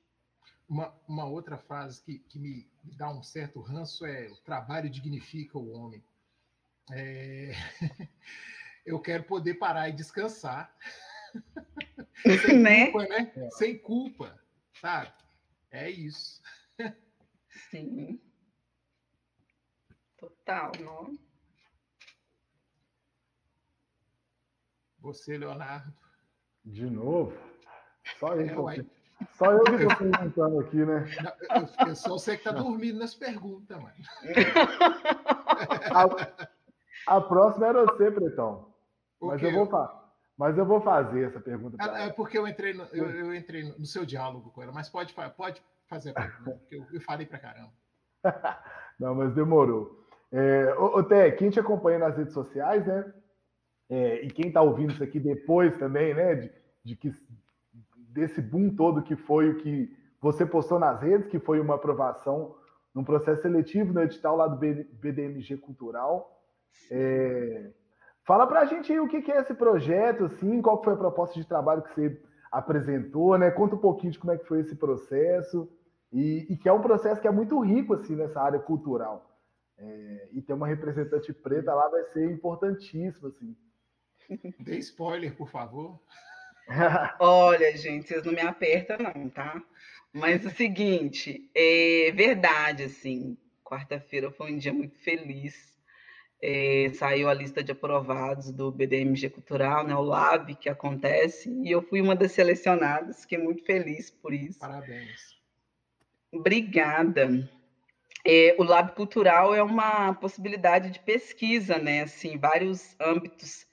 Uma, 0.68 0.94
uma, 1.08 1.26
outra 1.26 1.58
frase 1.58 2.02
que, 2.02 2.18
que 2.20 2.38
me, 2.38 2.70
me, 2.82 2.94
dá 2.96 3.10
um 3.10 3.22
certo 3.22 3.60
ranço 3.60 4.06
é: 4.06 4.28
o 4.28 4.36
trabalho 4.36 4.88
dignifica 4.88 5.58
o 5.58 5.72
homem. 5.72 6.02
É... 6.92 7.52
eu 8.86 9.00
quero 9.00 9.24
poder 9.24 9.54
parar 9.54 9.88
e 9.88 9.92
descansar. 9.92 10.74
Sem 12.24 12.58
né? 12.62 12.90
culpa, 12.90 13.08
né? 13.08 13.32
É. 13.36 13.50
Sem 13.50 13.78
culpa, 13.78 14.40
sabe? 14.80 15.12
É 15.70 15.90
isso. 15.90 16.40
Sim. 17.70 18.20
Total, 20.18 20.72
não? 20.80 21.18
Você, 25.00 25.36
Leonardo. 25.36 25.92
De 26.64 26.88
novo? 26.88 27.36
Só 28.18 28.34
eu, 28.34 28.70
é, 28.70 28.84
só 29.32 29.52
eu 29.52 29.64
que 29.64 29.72
estou 29.72 29.96
perguntando 29.96 30.60
aqui, 30.60 30.76
né? 30.76 31.04
eu, 31.80 31.88
eu, 31.88 31.96
só 31.96 32.16
sei 32.16 32.38
que 32.38 32.44
tá 32.44 32.52
dormindo 32.52 32.98
nas 32.98 33.14
perguntas, 33.14 33.76
mano. 33.76 33.94
A, 37.06 37.16
a 37.16 37.20
próxima 37.20 37.66
era 37.66 37.84
você, 37.84 38.10
Pretão. 38.10 38.72
Mas 39.20 39.42
eu, 39.42 39.52
vou, 39.52 39.68
mas 40.36 40.58
eu 40.58 40.66
vou 40.66 40.80
fazer 40.80 41.28
essa 41.28 41.40
pergunta. 41.40 41.76
É, 41.80 42.06
é 42.06 42.12
porque 42.12 42.36
eu 42.36 42.46
entrei, 42.46 42.72
no, 42.72 42.84
eu, 42.92 43.08
eu, 43.10 43.34
entrei 43.34 43.62
no 43.78 43.86
seu 43.86 44.04
diálogo 44.04 44.50
com 44.50 44.62
ela, 44.62 44.72
mas 44.72 44.88
pode, 44.88 45.14
pode 45.36 45.62
fazer 45.86 46.10
a 46.10 46.14
pergunta, 46.22 46.58
porque 46.58 46.76
eu, 46.76 46.86
eu 46.92 47.00
falei 47.00 47.26
pra 47.26 47.38
caramba. 47.38 47.72
Não, 48.98 49.14
mas 49.14 49.32
demorou. 49.34 50.04
É, 50.32 50.74
ô, 50.76 50.98
ô 50.98 51.02
Té, 51.02 51.30
quem 51.30 51.50
te 51.50 51.60
acompanha 51.60 51.98
nas 51.98 52.16
redes 52.16 52.32
sociais, 52.32 52.84
né? 52.86 53.12
É, 53.88 54.24
e 54.24 54.30
quem 54.30 54.48
está 54.48 54.62
ouvindo 54.62 54.92
isso 54.92 55.04
aqui 55.04 55.20
depois 55.20 55.76
também, 55.76 56.14
né? 56.14 56.34
De, 56.34 56.52
de, 56.84 56.96
que 56.96 57.12
desse 57.94 58.40
boom 58.40 58.74
todo 58.74 59.02
que 59.02 59.14
foi 59.14 59.50
o 59.50 59.58
que 59.58 59.96
você 60.20 60.44
postou 60.44 60.78
nas 60.78 61.00
redes, 61.00 61.28
que 61.28 61.38
foi 61.38 61.60
uma 61.60 61.74
aprovação 61.74 62.56
num 62.94 63.04
processo 63.04 63.42
seletivo 63.42 63.92
no 63.92 64.02
edital 64.02 64.36
lá 64.36 64.46
do 64.48 64.56
BDMG 64.56 65.58
Cultural. 65.58 66.42
É, 66.90 67.70
fala 68.24 68.46
para 68.46 68.60
a 68.60 68.64
gente 68.64 68.92
aí 68.92 69.00
o 69.00 69.08
que, 69.08 69.22
que 69.22 69.32
é 69.32 69.40
esse 69.40 69.54
projeto, 69.54 70.24
assim, 70.24 70.60
qual 70.60 70.82
foi 70.82 70.94
a 70.94 70.96
proposta 70.96 71.38
de 71.38 71.46
trabalho 71.46 71.82
que 71.82 71.94
você 71.94 72.22
apresentou, 72.50 73.36
né? 73.36 73.50
Conta 73.50 73.74
um 73.74 73.78
pouquinho 73.78 74.12
de 74.12 74.18
como 74.18 74.32
é 74.32 74.38
que 74.38 74.46
foi 74.46 74.60
esse 74.60 74.76
processo 74.76 75.68
e, 76.12 76.46
e 76.48 76.56
que 76.56 76.68
é 76.68 76.72
um 76.72 76.80
processo 76.80 77.20
que 77.20 77.26
é 77.26 77.30
muito 77.30 77.58
rico 77.60 77.94
assim 77.94 78.14
nessa 78.14 78.40
área 78.40 78.60
cultural. 78.60 79.30
É, 79.76 80.28
e 80.32 80.40
ter 80.40 80.52
uma 80.52 80.68
representante 80.68 81.32
preta 81.32 81.74
lá 81.74 81.88
vai 81.88 82.04
ser 82.12 82.30
importantíssimo, 82.30 83.26
assim. 83.26 83.56
Dê 84.60 84.78
spoiler, 84.78 85.36
por 85.36 85.50
favor. 85.50 86.00
Olha, 87.18 87.76
gente, 87.76 88.06
vocês 88.06 88.24
não 88.24 88.32
me 88.32 88.40
apertam, 88.40 88.96
não, 88.98 89.28
tá? 89.28 89.60
Mas 90.12 90.46
o 90.46 90.50
seguinte, 90.50 91.50
é 91.54 92.12
verdade, 92.12 92.84
assim, 92.84 93.36
quarta-feira 93.64 94.30
foi 94.30 94.52
um 94.52 94.58
dia 94.58 94.72
muito 94.72 94.96
feliz. 95.00 95.73
É, 96.46 96.90
saiu 96.92 97.30
a 97.30 97.32
lista 97.32 97.64
de 97.64 97.72
aprovados 97.72 98.52
do 98.52 98.70
BDMG 98.70 99.30
Cultural, 99.30 99.86
né, 99.86 99.96
o 99.96 100.02
LAB 100.02 100.54
que 100.54 100.68
acontece, 100.68 101.48
e 101.64 101.70
eu 101.70 101.80
fui 101.80 102.02
uma 102.02 102.14
das 102.14 102.32
selecionadas, 102.32 103.22
fiquei 103.22 103.38
muito 103.38 103.64
feliz 103.64 104.10
por 104.10 104.34
isso. 104.34 104.58
Parabéns. 104.58 105.34
Obrigada. 106.30 107.48
É, 108.26 108.54
o 108.58 108.62
Lab 108.62 108.92
Cultural 108.92 109.54
é 109.54 109.62
uma 109.62 110.12
possibilidade 110.14 110.90
de 110.90 111.00
pesquisa, 111.00 111.78
né? 111.78 112.02
Assim, 112.02 112.36
vários 112.36 112.94
âmbitos 113.00 113.66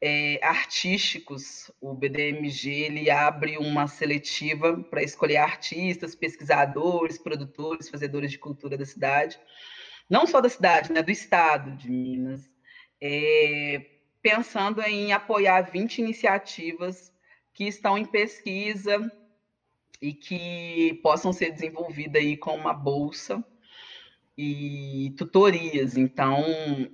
é, 0.00 0.38
artísticos. 0.42 1.70
O 1.80 1.92
BDMG 1.92 2.70
ele 2.70 3.10
abre 3.10 3.58
uma 3.58 3.86
seletiva 3.86 4.78
para 4.84 5.02
escolher 5.02 5.38
artistas, 5.38 6.14
pesquisadores, 6.14 7.18
produtores, 7.18 7.88
fazedores 7.88 8.30
de 8.30 8.38
cultura 8.38 8.78
da 8.78 8.86
cidade, 8.86 9.38
não 10.08 10.26
só 10.26 10.40
da 10.40 10.48
cidade, 10.48 10.92
né? 10.92 11.02
Do 11.02 11.10
estado 11.10 11.70
de 11.76 11.90
Minas, 11.90 12.50
é, 13.00 13.84
pensando 14.22 14.80
em 14.82 15.12
apoiar 15.12 15.62
20 15.62 15.98
iniciativas 15.98 17.12
que 17.52 17.64
estão 17.64 17.98
em 17.98 18.04
pesquisa 18.04 19.10
e 20.00 20.12
que 20.12 21.00
possam 21.02 21.32
ser 21.32 21.50
desenvolvidas 21.50 22.22
aí 22.22 22.36
com 22.36 22.54
uma 22.54 22.72
bolsa 22.72 23.44
e 24.36 25.12
tutorias. 25.18 25.96
Então, 25.96 26.44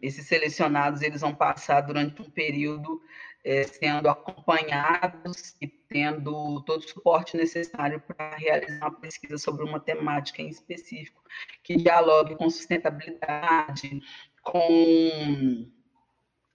esses 0.00 0.26
selecionados 0.26 1.02
eles 1.02 1.20
vão 1.20 1.34
passar 1.34 1.82
durante 1.82 2.22
um 2.22 2.30
período 2.30 3.02
é, 3.44 3.64
sendo 3.64 4.08
acompanhados 4.08 5.54
e 5.60 5.68
tendo 5.68 6.62
todo 6.62 6.80
o 6.80 6.88
suporte 6.88 7.36
necessário 7.36 8.00
para 8.00 8.36
realizar 8.36 8.88
uma 8.88 9.00
pesquisa 9.00 9.36
sobre 9.36 9.64
uma 9.64 9.78
temática 9.78 10.40
em 10.40 10.48
específico 10.48 11.22
que 11.62 11.76
dialogue 11.76 12.36
com 12.36 12.48
sustentabilidade, 12.48 14.00
com 14.42 15.70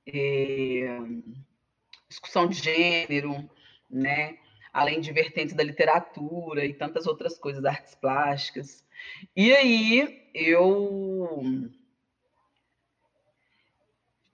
é, 0.08 1.00
discussão 2.10 2.48
de 2.48 2.56
gênero, 2.56 3.50
né? 3.90 4.38
além 4.74 5.00
de 5.00 5.12
vertentes 5.12 5.56
da 5.56 5.64
literatura 5.64 6.66
e 6.66 6.74
tantas 6.74 7.08
outras 7.08 7.38
coisas, 7.38 7.66
artes 7.66 7.96
plásticas. 7.96 8.86
E 9.36 9.54
aí 9.54 10.30
eu 10.34 11.70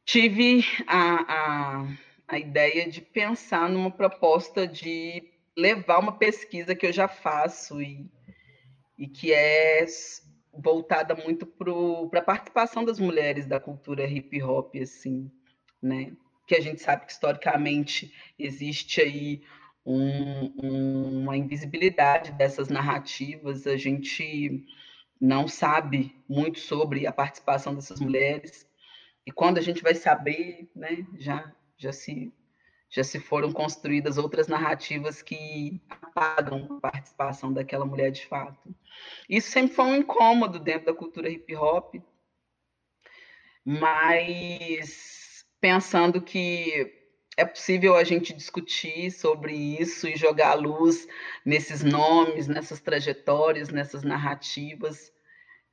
tive 0.05 0.63
a, 0.87 1.33
a, 1.33 1.87
a 2.27 2.39
ideia 2.39 2.89
de 2.89 3.01
pensar 3.01 3.69
numa 3.69 3.91
proposta 3.91 4.67
de 4.67 5.23
levar 5.55 5.99
uma 5.99 6.17
pesquisa 6.17 6.75
que 6.75 6.85
eu 6.85 6.91
já 6.91 7.07
faço 7.07 7.81
e, 7.81 8.09
e 8.97 9.07
que 9.07 9.33
é 9.33 9.85
voltada 10.53 11.15
muito 11.15 11.45
para 11.45 12.19
a 12.19 12.23
participação 12.23 12.83
das 12.83 12.99
mulheres 12.99 13.45
da 13.45 13.59
cultura 13.59 14.07
hip 14.07 14.41
hop, 14.41 14.75
assim, 14.77 15.29
né? 15.81 16.13
Que 16.47 16.55
a 16.55 16.61
gente 16.61 16.81
sabe 16.81 17.05
que 17.05 17.11
historicamente 17.11 18.13
existe 18.37 19.01
aí 19.01 19.41
um, 19.85 20.51
um, 20.63 21.21
uma 21.21 21.37
invisibilidade 21.37 22.31
dessas 22.31 22.69
narrativas, 22.69 23.67
a 23.67 23.77
gente 23.77 24.65
não 25.19 25.47
sabe 25.47 26.15
muito 26.27 26.59
sobre 26.59 27.05
a 27.05 27.11
participação 27.11 27.75
dessas 27.75 27.99
mulheres, 27.99 28.67
e 29.25 29.31
quando 29.31 29.57
a 29.57 29.61
gente 29.61 29.81
vai 29.81 29.95
saber, 29.95 30.69
né, 30.75 31.05
já, 31.17 31.51
já, 31.77 31.91
se, 31.91 32.33
já 32.89 33.03
se 33.03 33.19
foram 33.19 33.51
construídas 33.51 34.17
outras 34.17 34.47
narrativas 34.47 35.21
que 35.21 35.81
apagam 35.89 36.77
a 36.77 36.79
participação 36.79 37.51
daquela 37.51 37.85
mulher 37.85 38.11
de 38.11 38.25
fato. 38.25 38.75
Isso 39.29 39.51
sempre 39.51 39.75
foi 39.75 39.85
um 39.85 39.95
incômodo 39.97 40.59
dentro 40.59 40.87
da 40.87 40.93
cultura 40.93 41.29
hip 41.29 41.55
hop, 41.55 41.95
mas 43.63 45.45
pensando 45.59 46.21
que 46.21 47.05
é 47.37 47.43
possível 47.43 47.95
a 47.95 48.03
gente 48.03 48.33
discutir 48.33 49.11
sobre 49.11 49.53
isso 49.53 50.07
e 50.07 50.15
jogar 50.15 50.53
luz 50.53 51.07
nesses 51.43 51.83
nomes, 51.83 52.47
nessas 52.47 52.79
trajetórias, 52.79 53.69
nessas 53.69 54.03
narrativas, 54.03 55.11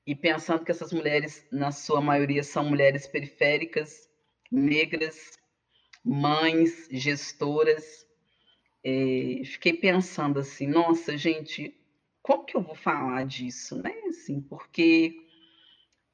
e 0.05 0.15
pensando 0.15 0.65
que 0.65 0.73
essas 0.73 0.93
mulheres, 0.93 1.47
na 1.53 1.71
sua 1.71 2.01
maioria, 2.01 2.43
são 2.43 2.65
mulheres 2.65 3.07
periféricas, 3.07 4.09
negras, 4.51 5.39
mães, 6.05 6.89
gestoras. 6.91 8.07
É, 8.85 9.43
fiquei 9.45 9.75
pensando 9.75 10.41
assim, 10.41 10.67
nossa, 10.67 11.17
gente, 11.17 11.75
como 12.23 12.45
que 12.45 12.57
eu 12.57 12.63
vou 12.63 12.75
falar 12.75 13.25
disso, 13.25 13.81
né? 13.81 13.95
Assim, 14.09 14.41
porque 14.41 15.23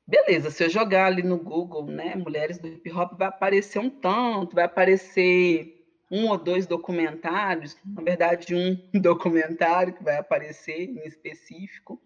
Beleza, 0.08 0.50
se 0.50 0.64
eu 0.64 0.70
jogar 0.70 1.04
ali 1.04 1.22
no 1.22 1.36
Google, 1.36 1.84
né, 1.84 2.14
mulheres 2.16 2.58
do 2.58 2.66
hip 2.66 2.90
hop, 2.90 3.12
vai 3.18 3.28
aparecer 3.28 3.78
um 3.78 3.90
tanto, 3.90 4.54
vai 4.54 4.64
aparecer 4.64 5.84
um 6.10 6.28
ou 6.28 6.38
dois 6.38 6.66
documentários, 6.66 7.76
na 7.84 8.00
verdade, 8.00 8.54
um 8.54 8.74
documentário 8.98 9.92
que 9.92 10.02
vai 10.02 10.16
aparecer 10.16 10.88
em 10.88 11.06
específico. 11.06 12.00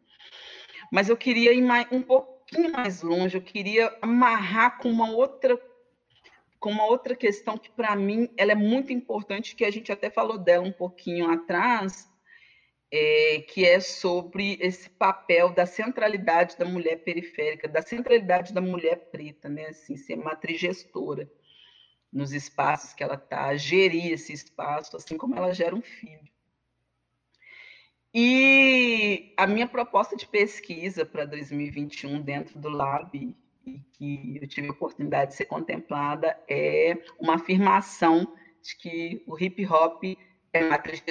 Mas 0.91 1.09
eu 1.09 1.17
queria 1.17 1.53
ir 1.53 1.63
mais, 1.63 1.87
um 1.93 2.03
pouquinho 2.03 2.73
mais 2.73 3.03
longe, 3.03 3.37
eu 3.37 3.43
queria 3.43 3.97
amarrar 4.03 4.79
com 4.79 4.91
uma 4.91 5.09
outra 5.13 5.57
com 6.63 6.71
uma 6.71 6.87
outra 6.87 7.17
questão 7.17 7.59
que 7.59 7.69
para 7.69 7.97
mim 7.97 8.31
ela 8.37 8.53
é 8.53 8.55
muito 8.55 8.93
importante, 8.93 9.57
que 9.57 9.65
a 9.65 9.71
gente 9.71 9.91
até 9.91 10.09
falou 10.09 10.39
dela 10.39 10.65
um 10.65 10.73
pouquinho 10.73 11.29
atrás, 11.29 12.09
é, 12.89 13.41
que 13.49 13.67
é 13.67 13.81
sobre 13.81 14.57
esse 14.61 14.89
papel 14.89 15.53
da 15.53 15.67
centralidade 15.67 16.57
da 16.57 16.65
mulher 16.65 17.03
periférica, 17.03 17.67
da 17.67 17.83
centralidade 17.83 18.55
da 18.55 18.61
mulher 18.61 19.11
preta, 19.11 19.49
né? 19.49 19.67
Assim, 19.67 19.97
ser 19.97 20.15
matriz 20.15 20.61
gestora 20.61 21.29
nos 22.13 22.33
espaços 22.33 22.95
que 22.95 23.03
ela 23.03 23.15
está, 23.15 23.57
gerir 23.57 24.13
esse 24.13 24.33
espaço, 24.33 24.97
assim 24.97 25.17
como 25.17 25.35
ela 25.35 25.53
gera 25.53 25.75
um 25.75 25.83
filho. 25.83 26.31
E 28.15 29.35
a 29.37 29.49
minha 29.49 29.67
proposta 29.67 30.15
de 30.15 30.29
pesquisa 30.29 31.05
para 31.05 31.25
2021 31.25 32.23
dentro 32.23 32.57
do 32.57 32.69
Lab, 32.69 33.35
e 33.67 33.79
que 33.93 34.39
eu 34.41 34.49
tive 34.49 34.69
a 34.69 34.73
oportunidade 34.73 35.33
de 35.33 35.37
ser 35.37 35.47
contemplada, 35.47 36.37
é 36.49 36.99
uma 37.19 37.35
afirmação 37.35 38.33
de 38.63 38.77
que 38.77 39.23
o 39.27 39.39
hip 39.39 39.67
hop 39.67 40.05
é 40.53 40.69
matriz 40.69 41.03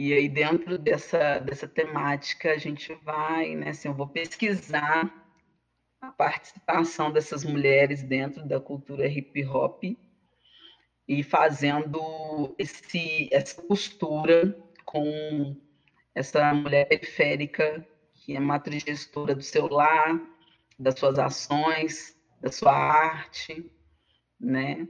e 0.00 0.12
aí, 0.12 0.28
dentro 0.28 0.78
dessa, 0.78 1.40
dessa 1.40 1.66
temática, 1.66 2.52
a 2.52 2.56
gente 2.56 2.94
vai, 3.02 3.56
né, 3.56 3.70
assim, 3.70 3.88
eu 3.88 3.94
vou 3.94 4.06
pesquisar 4.06 5.12
a 6.00 6.12
participação 6.12 7.10
dessas 7.10 7.42
mulheres 7.42 8.04
dentro 8.04 8.46
da 8.46 8.60
cultura 8.60 9.08
hip 9.08 9.44
hop 9.44 9.82
e 11.08 11.22
fazendo 11.24 12.54
esse, 12.56 13.28
essa 13.32 13.60
costura 13.60 14.56
com 14.84 15.56
essa 16.14 16.54
mulher 16.54 16.86
periférica 16.86 17.84
que 18.28 18.36
é 18.36 18.40
matriz 18.40 18.82
gestora 18.82 19.34
do 19.34 19.42
seu 19.42 19.66
lar, 19.68 20.20
das 20.78 20.98
suas 20.98 21.18
ações, 21.18 22.14
da 22.42 22.52
sua 22.52 22.74
arte, 22.74 23.72
né? 24.38 24.86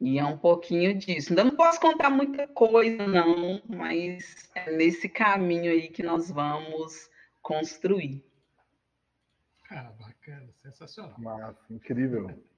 E 0.00 0.20
é 0.20 0.24
um 0.24 0.38
pouquinho 0.38 0.94
disso. 0.96 1.30
Ainda 1.30 1.42
não 1.42 1.56
posso 1.56 1.80
contar 1.80 2.10
muita 2.10 2.46
coisa, 2.46 3.08
não, 3.08 3.60
mas 3.68 4.48
é 4.54 4.70
nesse 4.70 5.08
caminho 5.08 5.72
aí 5.72 5.88
que 5.88 6.00
nós 6.00 6.30
vamos 6.30 7.10
construir. 7.42 8.24
Ah, 9.68 9.92
bacana, 9.98 10.52
sensacional. 10.62 11.18
Massa, 11.18 11.74
incrível. 11.74 12.30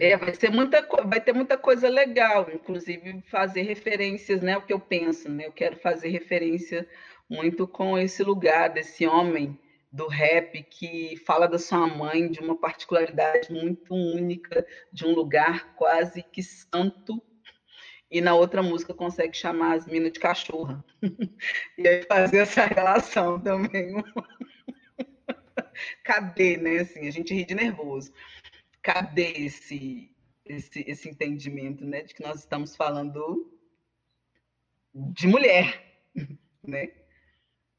É, 0.00 0.16
vai 0.16 0.34
ser 0.34 0.48
muita 0.48 0.80
vai 1.06 1.20
ter 1.20 1.34
muita 1.34 1.58
coisa 1.58 1.86
legal, 1.86 2.50
inclusive 2.50 3.20
fazer 3.30 3.60
referências, 3.60 4.40
né? 4.40 4.56
O 4.56 4.62
que 4.62 4.72
eu 4.72 4.80
penso, 4.80 5.28
né? 5.28 5.44
Eu 5.46 5.52
quero 5.52 5.76
fazer 5.76 6.08
referência 6.08 6.88
muito 7.32 7.66
com 7.66 7.98
esse 7.98 8.22
lugar 8.22 8.68
desse 8.68 9.06
homem 9.06 9.58
do 9.90 10.06
rap 10.06 10.62
que 10.64 11.16
fala 11.24 11.46
da 11.46 11.58
sua 11.58 11.86
mãe 11.86 12.30
de 12.30 12.40
uma 12.40 12.56
particularidade 12.56 13.50
muito 13.50 13.94
única, 13.94 14.66
de 14.92 15.06
um 15.06 15.14
lugar 15.14 15.74
quase 15.74 16.22
que 16.22 16.42
santo, 16.42 17.22
e 18.10 18.20
na 18.20 18.34
outra 18.34 18.62
música 18.62 18.92
consegue 18.92 19.34
chamar 19.34 19.76
as 19.76 19.86
minas 19.86 20.12
de 20.12 20.20
cachorra. 20.20 20.84
e 21.78 21.88
aí 21.88 22.02
fazer 22.02 22.38
essa 22.38 22.66
relação 22.66 23.40
também. 23.40 23.94
Cadê, 26.04 26.58
né? 26.58 26.80
Assim, 26.80 27.08
a 27.08 27.10
gente 27.10 27.32
ri 27.32 27.46
de 27.46 27.54
nervoso. 27.54 28.12
Cadê 28.82 29.32
esse, 29.32 30.14
esse, 30.44 30.84
esse 30.86 31.08
entendimento, 31.08 31.86
né? 31.86 32.02
De 32.02 32.12
que 32.12 32.22
nós 32.22 32.40
estamos 32.40 32.76
falando 32.76 33.50
de 34.94 35.26
mulher, 35.26 35.82
né? 36.62 37.01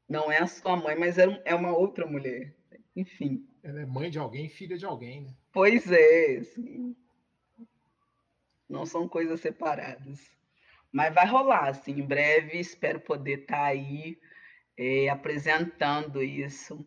Não 0.08 0.30
é 0.30 0.38
a 0.38 0.46
sua 0.46 0.76
mãe, 0.76 0.96
mas 0.96 1.18
é, 1.18 1.42
é 1.44 1.54
uma 1.54 1.76
outra 1.76 2.06
mulher. 2.06 2.54
Enfim. 2.94 3.46
Ela 3.62 3.80
é 3.80 3.86
mãe 3.86 4.10
de 4.10 4.18
alguém, 4.18 4.48
filha 4.48 4.76
de 4.76 4.84
alguém, 4.84 5.22
né? 5.22 5.34
Pois 5.52 5.90
é. 5.90 6.36
Assim. 6.36 6.94
Não 8.68 8.84
são 8.84 9.08
coisas 9.08 9.40
separadas. 9.40 10.30
Mas 10.92 11.14
vai 11.14 11.26
rolar, 11.26 11.68
assim, 11.68 11.92
em 11.92 12.06
breve 12.06 12.58
espero 12.58 13.00
poder 13.00 13.40
estar 13.40 13.56
tá 13.56 13.64
aí 13.64 14.18
é, 14.76 15.08
apresentando 15.08 16.22
isso 16.22 16.86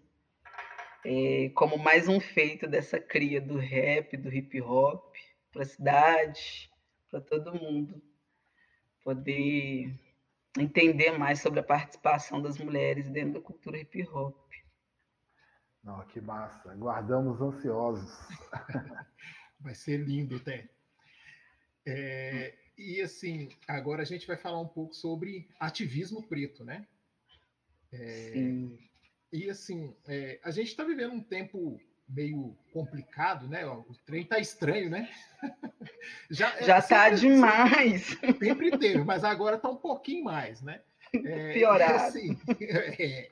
é, 1.06 1.49
como 1.56 1.77
mais 1.77 2.07
um 2.07 2.19
feito 2.19 2.68
dessa 2.68 2.99
cria 2.99 3.39
do 3.39 3.57
rap, 3.57 4.15
do 4.18 4.34
hip 4.34 4.61
hop, 4.61 5.15
para 5.52 5.64
a 5.64 5.65
cidade, 5.65 6.69
para 7.10 7.22
todo 7.22 7.56
mundo 7.56 8.02
poder 9.03 9.94
entender 10.61 11.17
mais 11.17 11.39
sobre 11.39 11.59
a 11.59 11.63
participação 11.63 12.41
das 12.41 12.57
mulheres 12.57 13.09
dentro 13.09 13.34
da 13.34 13.41
cultura 13.41 13.77
hip 13.77 14.07
hop. 14.09 14.35
Não, 15.84 16.05
que 16.07 16.19
massa. 16.19 16.75
Guardamos 16.75 17.41
ansiosos. 17.41 18.11
vai 19.59 19.73
ser 19.73 19.97
lindo, 19.97 20.35
até. 20.35 20.69
É, 21.85 22.57
e 22.77 23.01
assim, 23.01 23.49
agora 23.67 24.01
a 24.01 24.05
gente 24.05 24.27
vai 24.27 24.38
falar 24.38 24.59
um 24.59 24.67
pouco 24.67 24.93
sobre 24.93 25.49
ativismo 25.59 26.27
preto, 26.27 26.65
né? 26.65 26.85
É, 27.91 28.31
Sim. 28.34 28.77
E 29.31 29.49
assim, 29.49 29.95
é, 30.05 30.39
a 30.43 30.51
gente 30.51 30.67
está 30.67 30.84
vivendo 30.84 31.13
um 31.13 31.23
tempo 31.23 31.79
meio 32.07 32.57
complicado, 32.71 33.47
né? 33.47 33.65
O 33.65 33.93
trem 34.05 34.25
tá 34.25 34.39
estranho, 34.39 34.89
né? 34.89 35.09
já 36.29 36.55
é, 36.57 36.63
já 36.63 36.81
tá 36.81 37.09
demais. 37.09 38.17
Sempre 38.39 38.77
teve, 38.77 39.03
mas 39.03 39.23
agora 39.23 39.57
tá 39.57 39.69
um 39.69 39.75
pouquinho 39.75 40.23
mais, 40.23 40.61
né? 40.61 40.81
É, 41.13 41.53
Piorado. 41.53 41.93
Assim, 41.95 42.39
é, 42.61 43.31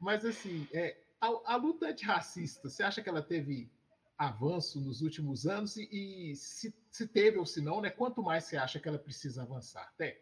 mas 0.00 0.24
assim, 0.24 0.68
é, 0.72 0.96
a, 1.20 1.54
a, 1.54 1.56
luta 1.56 1.86
antirracista, 1.86 2.68
você 2.68 2.82
acha 2.82 3.02
que 3.02 3.08
ela 3.08 3.22
teve 3.22 3.70
avanço 4.18 4.80
nos 4.80 5.00
últimos 5.00 5.46
anos? 5.46 5.76
E, 5.76 5.88
e 6.30 6.36
se, 6.36 6.74
se, 6.90 7.06
teve 7.06 7.38
ou 7.38 7.46
se 7.46 7.60
não, 7.60 7.80
né? 7.80 7.90
Quanto 7.90 8.22
mais 8.22 8.44
você 8.44 8.56
acha 8.56 8.80
que 8.80 8.88
ela 8.88 8.98
precisa 8.98 9.42
avançar? 9.42 9.88
Até 9.94 10.20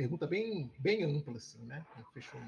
pergunta 0.00 0.26
bem, 0.26 0.72
bem 0.78 1.04
ampla, 1.04 1.36
assim, 1.36 1.62
né? 1.66 1.84
Fechou 2.14 2.40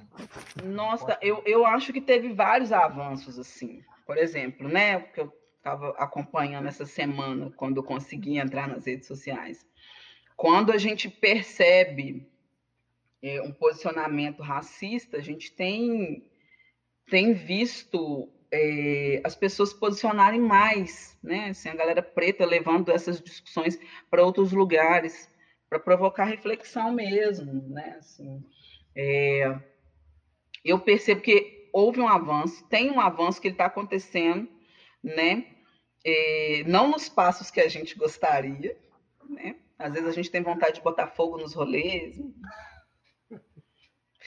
Nossa, 0.65 1.19
eu, 1.21 1.43
eu 1.45 1.67
acho 1.67 1.93
que 1.93 2.01
teve 2.01 2.33
vários 2.33 2.73
avanços, 2.73 3.39
assim. 3.39 3.85
Por 4.07 4.17
exemplo, 4.17 4.67
né? 4.67 4.99
Porque 4.99 5.21
eu 5.21 5.33
estava 5.59 5.91
acompanhando 5.99 6.67
essa 6.67 6.87
semana, 6.87 7.53
quando 7.55 7.77
eu 7.77 7.83
consegui 7.83 8.39
entrar 8.39 8.67
nas 8.67 8.87
redes 8.87 9.07
sociais. 9.07 9.67
Quando 10.35 10.73
a 10.73 10.79
gente 10.79 11.11
percebe 11.11 12.27
é, 13.23 13.43
um 13.43 13.53
posicionamento 13.53 14.43
racista, 14.43 15.19
a 15.19 15.21
gente 15.21 15.53
tem, 15.53 16.25
tem 17.11 17.35
visto 17.35 18.31
é, 18.51 19.21
as 19.23 19.37
pessoas 19.37 19.69
se 19.69 19.79
posicionarem 19.79 20.41
mais, 20.41 21.19
né? 21.23 21.51
Assim, 21.51 21.69
a 21.69 21.77
galera 21.77 22.03
preta 22.03 22.47
levando 22.47 22.91
essas 22.91 23.21
discussões 23.21 23.79
para 24.11 24.25
outros 24.25 24.53
lugares, 24.53 25.29
para 25.73 25.81
provocar 25.81 26.25
reflexão 26.25 26.93
mesmo, 26.93 27.67
né? 27.71 27.97
Assim, 27.99 28.45
é, 28.95 29.59
eu 30.63 30.79
percebo 30.79 31.23
que 31.23 31.71
houve 31.73 31.99
um 31.99 32.07
avanço, 32.07 32.63
tem 32.69 32.91
um 32.91 33.01
avanço 33.01 33.41
que 33.41 33.49
está 33.49 33.65
acontecendo, 33.65 34.47
né? 35.03 35.47
É, 36.05 36.63
não 36.67 36.91
nos 36.91 37.09
passos 37.09 37.51
que 37.51 37.59
a 37.59 37.69
gente 37.71 37.97
gostaria, 37.97 38.77
né? 39.27 39.57
Às 39.79 39.95
vezes 39.95 40.11
a 40.11 40.13
gente 40.13 40.31
tem 40.31 40.43
vontade 40.43 40.75
de 40.75 40.83
botar 40.83 41.07
fogo 41.07 41.39
nos 41.39 41.55
rolês, 41.55 42.21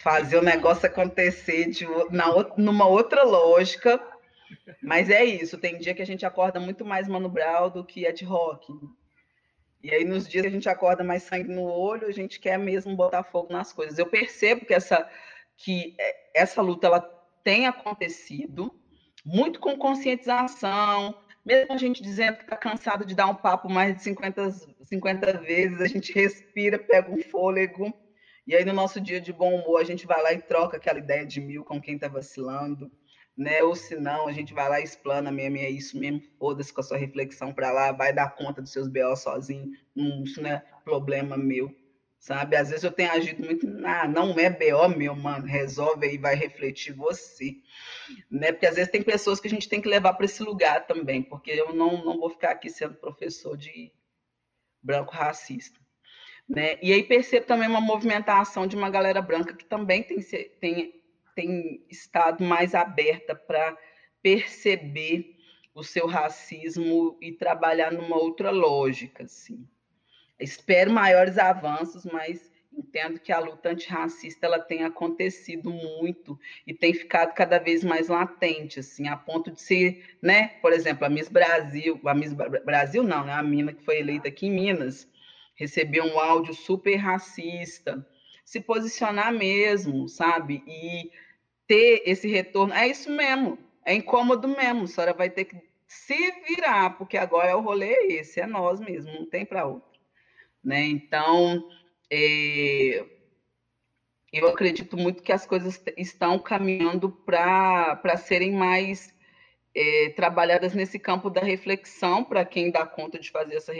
fazer 0.01 0.38
o 0.38 0.43
negócio 0.43 0.88
acontecer 0.88 1.69
de, 1.69 1.85
na, 2.09 2.26
numa 2.57 2.88
outra 2.88 3.23
lógica, 3.23 4.01
mas 4.81 5.11
é 5.11 5.23
isso. 5.23 5.59
Tem 5.59 5.77
dia 5.77 5.93
que 5.93 6.01
a 6.01 6.07
gente 6.07 6.26
acorda 6.26 6.59
muito 6.59 6.84
mais 6.84 7.07
Mano 7.07 7.31
do 7.72 7.85
que 7.85 8.03
Ed 8.03 8.26
Rock. 8.26 8.73
E 9.86 9.94
aí, 9.94 10.03
nos 10.03 10.28
dias 10.28 10.41
que 10.41 10.48
a 10.48 10.52
gente 10.52 10.68
acorda 10.68 11.03
mais 11.03 11.22
sangue 11.22 11.53
no 11.53 11.62
olho, 11.62 12.07
a 12.07 12.12
gente 12.12 12.40
quer 12.40 12.57
mesmo 12.57 12.95
botar 12.95 13.22
fogo 13.22 13.53
nas 13.53 13.72
coisas. 13.72 13.99
Eu 13.99 14.07
percebo 14.07 14.66
que 14.66 14.74
essa, 14.74 15.07
que 15.56 15.95
essa 16.34 16.60
luta 16.60 16.88
ela 16.88 17.02
tem 17.44 17.68
acontecido 17.68 18.74
muito 19.24 19.60
com 19.60 19.78
conscientização, 19.78 21.16
mesmo 21.45 21.72
a 21.72 21.78
gente 21.78 22.02
dizendo 22.02 22.38
que 22.38 22.45
está 22.45 22.57
cansado 22.57 23.06
de 23.06 23.14
dar 23.14 23.28
um 23.28 23.36
papo 23.36 23.70
mais 23.70 23.95
de 23.95 24.02
50, 24.02 24.49
50 24.86 25.34
vezes, 25.41 25.80
a 25.80 25.88
gente 25.88 26.12
respira, 26.12 26.80
pega 26.80 27.12
um 27.12 27.22
fôlego, 27.22 27.94
e 28.48 28.56
aí 28.56 28.66
no 28.66 28.74
nosso 28.74 28.99
dia 28.99 29.22
de 29.22 29.32
bom 29.32 29.53
humor 29.53 29.80
a 29.80 29.86
gente 29.86 30.07
vai 30.07 30.20
lá 30.24 30.34
e 30.34 30.41
troca 30.41 30.78
aquela 30.78 30.98
ideia 30.98 31.24
de 31.24 31.40
mil 31.40 31.64
com 31.64 31.80
quem 31.80 31.94
está 31.94 32.07
vacilando, 32.07 32.91
né? 33.38 33.64
Ou 33.64 33.76
se 33.76 33.95
não, 33.95 34.28
a 34.28 34.32
gente 34.32 34.53
vai 34.53 34.70
lá 34.70 34.80
explana 34.80 35.32
mesmo, 35.32 35.57
e 35.57 35.62
é 35.62 35.70
isso 35.70 35.99
mesmo, 35.99 36.22
foda-se 36.40 36.74
com 36.74 36.82
a 36.82 36.84
sua 36.84 36.98
reflexão 36.98 37.53
para 37.53 37.72
lá, 37.72 37.91
vai 37.91 38.14
dar 38.14 38.36
conta 38.36 38.62
dos 38.62 38.72
seus 38.72 38.88
BO 38.88 39.16
sozinho, 39.16 39.72
isso 40.24 40.41
não 40.41 40.49
é 40.49 40.64
problema 40.84 41.36
meu, 41.36 41.74
sabe? 42.20 42.56
Às 42.56 42.70
vezes 42.70 42.84
eu 42.84 42.91
tenho 42.91 43.12
agido 43.12 43.44
muito, 43.44 43.68
ah, 43.86 44.07
não 44.07 44.38
é 44.40 44.49
BO 44.49 44.88
meu, 44.98 45.16
mano, 45.16 45.45
resolve 45.45 46.07
aí, 46.07 46.18
vai 46.18 46.36
refletir 46.36 46.94
você, 46.94 47.56
né? 48.32 48.52
Porque 48.52 48.68
às 48.68 48.76
vezes 48.76 48.91
tem 48.91 49.03
pessoas 49.03 49.40
que 49.40 49.48
a 49.48 49.52
gente 49.52 49.68
tem 49.68 49.82
que 49.82 49.90
levar 49.90 50.14
para 50.14 50.26
esse 50.26 50.41
lugar 50.41 50.88
também, 50.88 51.22
porque 51.22 51.52
eu 51.52 51.74
não, 51.74 52.03
não 52.03 52.20
vou 52.20 52.30
ficar 52.30 52.52
aqui 52.52 52.70
sendo 52.70 52.95
professor 52.95 53.57
de 53.57 53.91
branco 54.82 55.14
racista. 55.14 55.80
Né? 56.48 56.78
E 56.82 56.94
aí 56.94 57.03
percebo 57.03 57.48
também 57.48 57.68
uma 57.68 57.82
movimentação 57.82 58.68
de 58.68 58.76
uma 58.76 58.88
galera 58.88 59.20
branca 59.20 59.56
que 59.56 59.66
também 59.66 60.03
tem, 60.03 60.20
tem, 60.60 61.02
tem 61.36 61.86
estado 61.90 62.44
mais 62.44 62.74
aberta 62.74 63.36
para 63.36 63.78
perceber 64.22 65.36
o 65.76 65.84
seu 65.84 66.07
racismo 66.07 67.18
e 67.22 67.34
trabalhar 67.34 67.91
numa 67.91 68.16
outra 68.16 68.49
lógica, 68.49 69.24
assim. 69.24 69.68
Espero 70.40 70.91
maiores 70.91 71.38
avanços, 71.38 72.06
mas 72.06 72.52
entendo 72.78 73.20
que 73.20 73.32
a 73.32 73.40
luta 73.40 73.70
antirracista 73.70 74.45
ela 74.45 74.60
tem 74.60 74.84
acontecido 74.84 75.70
muito 75.70 76.38
e 76.66 76.74
tem 76.74 76.94
ficado 76.94 77.34
cada 77.34 77.57
vez 77.57 77.84
mais 77.84 78.10
latente, 78.10 78.80
assim, 78.80 79.07
a 79.07 79.16
ponto 79.16 79.52
de 79.52 79.62
ser, 79.62 80.18
né, 80.22 80.49
por 80.62 80.74
exemplo, 80.74 81.06
a 81.06 81.10
Miss 81.10 81.30
Brasil, 81.30 81.99
a 82.06 82.14
Miss 82.14 82.34
Brasil 82.34 83.03
não, 83.03 83.26
né, 83.26 83.34
a 83.34 83.44
mina 83.44 83.74
que 83.74 83.84
foi 83.84 83.99
eleita 83.99 84.28
aqui 84.28 84.48
em 84.48 84.52
Minas, 84.52 85.07
recebeu 85.56 86.03
um 86.03 86.20
áudio 86.20 86.53
super 86.53 86.95
racista, 86.98 88.06
se 88.44 88.60
posicionar 88.60 89.34
mesmo, 89.34 90.07
sabe, 90.07 90.64
e 90.68 91.10
ter 91.68 92.04
esse 92.06 92.28
retorno, 92.28 92.74
é 92.74 92.88
isso 92.88 93.10
mesmo, 93.12 93.58
é 93.86 93.94
incômodo 93.94 94.48
mesmo, 94.48 94.84
a 94.84 94.88
senhora 94.88 95.14
vai 95.14 95.30
ter 95.30 95.46
que 95.46 95.58
se 95.88 96.32
virar, 96.48 96.98
porque 96.98 97.18
agora 97.18 97.50
é 97.50 97.56
o 97.56 97.62
rolê 97.62 97.94
esse, 98.14 98.40
é 98.40 98.46
nós 98.46 98.80
mesmo, 98.80 99.12
não 99.14 99.26
tem 99.26 99.46
para 99.46 99.66
outro, 99.66 100.00
né, 100.64 100.82
então 100.82 101.68
é, 102.12 103.06
eu 104.32 104.50
acredito 104.50 104.98
muito 104.98 105.24
que 105.24 105.32
as 105.32 105.46
coisas 105.46 105.82
estão 105.96 106.38
caminhando 106.38 107.10
para 107.10 108.18
serem 108.18 108.52
mais 108.52 109.16
é, 109.74 110.10
trabalhadas 110.10 110.74
nesse 110.74 111.00
campo 111.00 111.30
da 111.30 111.42
reflexão, 111.42 112.24
para 112.24 112.44
quem 112.44 112.72
dá 112.72 112.86
conta 112.86 113.20
de 113.20 113.32
fazer 113.32 113.56
essa 113.56 113.74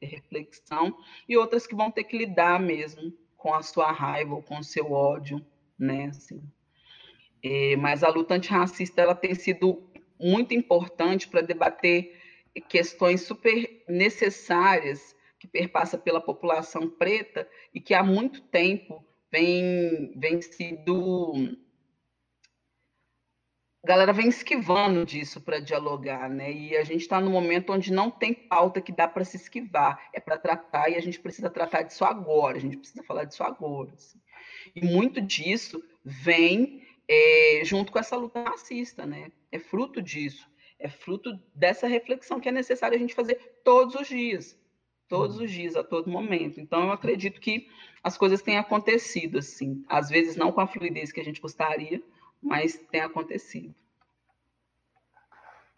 reflexão, 0.00 0.96
e 1.28 1.36
outras 1.36 1.66
que 1.66 1.74
vão 1.74 1.90
ter 1.90 2.04
que 2.04 2.16
lidar 2.16 2.60
mesmo 2.60 3.12
com 3.36 3.54
a 3.54 3.62
sua 3.62 3.92
raiva 3.92 4.34
ou 4.34 4.42
com 4.42 4.58
o 4.58 4.64
seu 4.64 4.92
ódio, 4.92 5.44
né? 5.78 6.06
Assim. 6.06 6.42
É, 7.42 7.76
mas 7.76 8.02
a 8.02 8.08
luta 8.08 8.34
antirracista 8.34 9.00
ela 9.00 9.14
tem 9.14 9.34
sido 9.34 9.88
muito 10.18 10.54
importante 10.54 11.28
para 11.28 11.40
debater 11.40 12.16
questões 12.68 13.22
super 13.22 13.84
necessárias 13.88 15.16
que 15.38 15.46
perpassa 15.46 15.96
pela 15.96 16.20
população 16.20 16.90
preta 16.90 17.48
e 17.72 17.80
que 17.80 17.94
há 17.94 18.02
muito 18.02 18.40
tempo 18.42 19.04
vem, 19.30 20.12
vem 20.16 20.40
sido. 20.42 21.32
A 23.84 23.86
galera 23.86 24.12
vem 24.12 24.28
esquivando 24.28 25.06
disso 25.06 25.40
para 25.40 25.60
dialogar, 25.60 26.28
né? 26.28 26.52
E 26.52 26.76
a 26.76 26.82
gente 26.82 27.02
está 27.02 27.20
no 27.20 27.30
momento 27.30 27.72
onde 27.72 27.92
não 27.92 28.10
tem 28.10 28.34
pauta 28.34 28.80
que 28.80 28.90
dá 28.90 29.06
para 29.06 29.24
se 29.24 29.36
esquivar, 29.36 30.10
é 30.12 30.18
para 30.18 30.36
tratar 30.36 30.90
e 30.90 30.96
a 30.96 31.00
gente 31.00 31.20
precisa 31.20 31.48
tratar 31.48 31.82
disso 31.82 32.04
agora, 32.04 32.56
a 32.56 32.60
gente 32.60 32.76
precisa 32.76 33.04
falar 33.04 33.24
disso 33.24 33.44
agora. 33.44 33.92
Assim. 33.94 34.20
E 34.74 34.84
muito 34.84 35.20
disso 35.20 35.80
vem 36.04 36.82
é, 37.08 37.62
junto 37.64 37.90
com 37.90 37.98
essa 37.98 38.16
luta 38.16 38.42
racista, 38.42 39.06
né? 39.06 39.32
É 39.50 39.58
fruto 39.58 40.02
disso, 40.02 40.48
é 40.78 40.88
fruto 40.88 41.38
dessa 41.54 41.86
reflexão 41.86 42.38
que 42.38 42.48
é 42.48 42.52
necessário 42.52 42.96
a 42.96 43.00
gente 43.00 43.14
fazer 43.14 43.60
todos 43.64 43.94
os 43.94 44.06
dias 44.06 44.58
todos 45.08 45.38
uhum. 45.38 45.44
os 45.44 45.50
dias, 45.50 45.74
a 45.74 45.82
todo 45.82 46.10
momento. 46.10 46.60
Então, 46.60 46.84
eu 46.84 46.92
acredito 46.92 47.40
que 47.40 47.66
as 48.04 48.16
coisas 48.16 48.42
têm 48.42 48.58
acontecido, 48.58 49.38
assim. 49.38 49.84
Às 49.88 50.08
vezes 50.08 50.36
não 50.36 50.52
com 50.52 50.60
a 50.60 50.66
fluidez 50.66 51.10
que 51.10 51.20
a 51.20 51.24
gente 51.24 51.40
gostaria, 51.40 52.02
mas 52.40 52.76
tem 52.90 53.00
acontecido. 53.00 53.74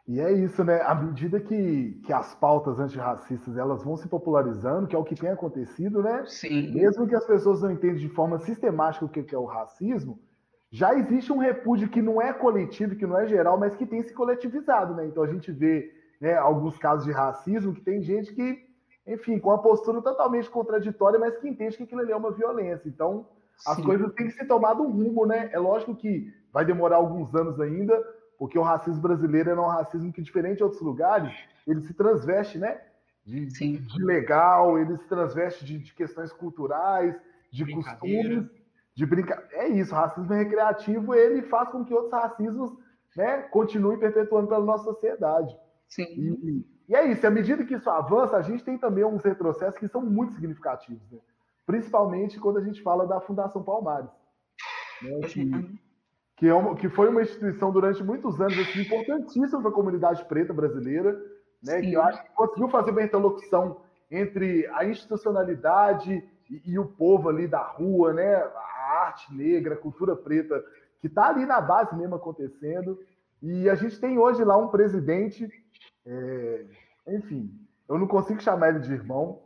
E 0.07 0.19
é 0.19 0.33
isso, 0.33 0.65
né? 0.65 0.81
À 0.83 0.95
medida 0.95 1.39
que, 1.39 2.01
que 2.05 2.13
as 2.13 2.35
pautas 2.35 2.81
antirracistas 2.81 3.57
elas 3.57 3.85
vão 3.85 3.97
se 3.97 4.09
popularizando, 4.09 4.89
que 4.89 4.97
é 4.97 4.99
o 4.99 5.05
que 5.05 5.15
tem 5.15 5.31
acontecido, 5.31 6.03
né? 6.03 6.25
Sim. 6.27 6.73
Mesmo 6.73 7.07
que 7.07 7.15
as 7.15 7.25
pessoas 7.25 7.63
não 7.63 7.71
entendam 7.71 7.97
de 7.97 8.09
forma 8.09 8.41
sistemática 8.41 9.05
o 9.05 9.09
que 9.09 9.33
é 9.33 9.39
o 9.39 9.45
racismo, 9.45 10.19
já 10.71 10.95
existe 10.95 11.33
um 11.33 11.39
repúdio 11.39 11.89
que 11.89 12.01
não 12.01 12.21
é 12.23 12.33
coletivo, 12.33 12.97
que 12.97 13.07
não 13.07 13.19
é 13.19 13.27
geral, 13.27 13.59
mas 13.59 13.75
que 13.75 13.85
tem 13.85 14.03
se 14.03 14.13
coletivizado, 14.13 14.95
né? 14.95 15.07
Então 15.07 15.23
a 15.23 15.27
gente 15.27 15.51
vê 15.51 15.93
né, 16.21 16.35
alguns 16.37 16.79
casos 16.79 17.05
de 17.05 17.13
racismo 17.13 17.75
que 17.75 17.81
tem 17.81 18.03
gente 18.03 18.33
que 18.35 18.71
enfim, 19.07 19.39
com 19.39 19.49
uma 19.51 19.61
postura 19.61 20.01
totalmente 20.01 20.49
contraditória, 20.49 21.19
mas 21.19 21.37
que 21.37 21.49
entende 21.49 21.77
que 21.77 21.83
aquilo 21.83 22.01
ali 22.01 22.13
é 22.13 22.17
uma 22.17 22.31
violência. 22.31 22.89
Então, 22.89 23.27
as 23.67 23.77
Sim. 23.77 23.83
coisas 23.83 24.13
têm 24.13 24.27
que 24.27 24.35
ser 24.35 24.47
tomado 24.47 24.83
um 24.83 24.91
rumo, 24.91 25.27
né? 25.27 25.51
É 25.53 25.59
lógico 25.59 25.95
que 25.95 26.33
vai 26.53 26.65
demorar 26.65 26.97
alguns 26.97 27.35
anos 27.35 27.61
ainda, 27.61 27.99
porque 28.39 28.59
o 28.59 28.63
racismo 28.63 29.03
brasileiro 29.03 29.51
é 29.51 29.55
um 29.55 29.67
racismo 29.67 30.13
que, 30.13 30.23
diferente 30.23 30.59
de 30.59 30.65
outros 30.65 30.83
lugares, 30.83 31.33
ele 31.67 31.81
se 31.81 31.93
transveste, 31.95 32.59
né? 32.59 32.81
De, 33.25 33.47
de 33.47 34.03
legal, 34.03 34.79
ele 34.79 34.97
se 34.97 35.07
transveste 35.07 35.65
de, 35.65 35.79
de 35.79 35.95
questões 35.95 36.33
culturais, 36.33 37.15
de 37.51 37.67
costumes, 37.73 38.49
de 38.95 39.07
brincar. 39.07 39.43
É 39.53 39.69
isso, 39.69 39.95
racismo 39.95 40.33
recreativo, 40.33 41.15
ele 41.15 41.43
faz 41.43 41.69
com 41.71 41.85
que 41.85 41.95
outros 41.95 42.13
racismos 42.13 42.73
né, 43.17 43.43
continuem 43.43 43.99
perpetuando 43.99 44.49
pela 44.49 44.65
nossa 44.65 44.85
sociedade. 44.85 45.57
Sim. 45.89 46.05
E, 46.05 46.67
e 46.89 46.95
é 46.95 47.07
isso, 47.07 47.27
à 47.27 47.31
medida 47.31 47.65
que 47.65 47.75
isso 47.75 47.89
avança, 47.89 48.37
a 48.37 48.43
gente 48.43 48.65
tem 48.65 48.79
também 48.79 49.05
uns 49.05 49.25
retrocessos 49.25 49.79
que 49.79 49.89
são 49.89 50.03
muito 50.03 50.35
significativos, 50.35 51.03
né? 51.11 51.19
principalmente 51.67 52.39
quando 52.41 52.59
a 52.59 52.65
gente 52.65 52.83
fala 52.83 53.07
da 53.07 53.21
Fundação 53.21 53.63
Palmares, 53.63 54.11
né? 55.03 55.21
que, 55.29 55.79
que, 56.37 56.49
é 56.49 56.55
uma, 56.55 56.75
que, 56.75 56.89
foi 56.89 57.09
uma 57.09 57.23
instituição 57.23 57.71
durante 57.71 58.03
muitos 58.03 58.41
anos 58.41 58.59
assim, 58.59 58.83
importantíssima 58.83 59.61
para 59.61 59.71
a 59.71 59.75
comunidade 59.75 60.25
preta 60.25 60.53
brasileira, 60.53 61.17
né? 61.63 61.81
que 61.81 61.93
eu 61.93 62.03
acho 62.03 62.23
que 62.23 62.31
conseguiu 62.31 62.69
fazer 62.69 62.91
uma 62.91 63.03
interlocução 63.03 63.83
entre 64.11 64.67
a 64.75 64.85
institucionalidade 64.85 66.25
e, 66.51 66.73
e 66.73 66.79
o 66.79 66.87
povo 66.87 67.29
ali 67.29 67.47
da 67.47 67.63
rua, 67.63 68.13
né? 68.13 68.51
Arte 69.11 69.35
negra, 69.35 69.77
cultura 69.77 70.17
preta, 70.17 70.65
que 71.01 71.07
está 71.07 71.29
ali 71.29 71.45
na 71.45 71.61
base 71.61 71.95
mesmo 71.97 72.15
acontecendo. 72.15 72.99
E 73.43 73.69
a 73.69 73.75
gente 73.75 73.99
tem 74.01 74.19
hoje 74.19 74.45
lá 74.45 74.57
um 74.57 74.69
presidente 74.69 75.49
é, 76.07 76.65
enfim, 77.07 77.51
eu 77.89 77.99
não 77.99 78.07
consigo 78.07 78.41
chamar 78.41 78.71
ele 78.71 78.81
de 78.81 78.93
irmão. 78.93 79.43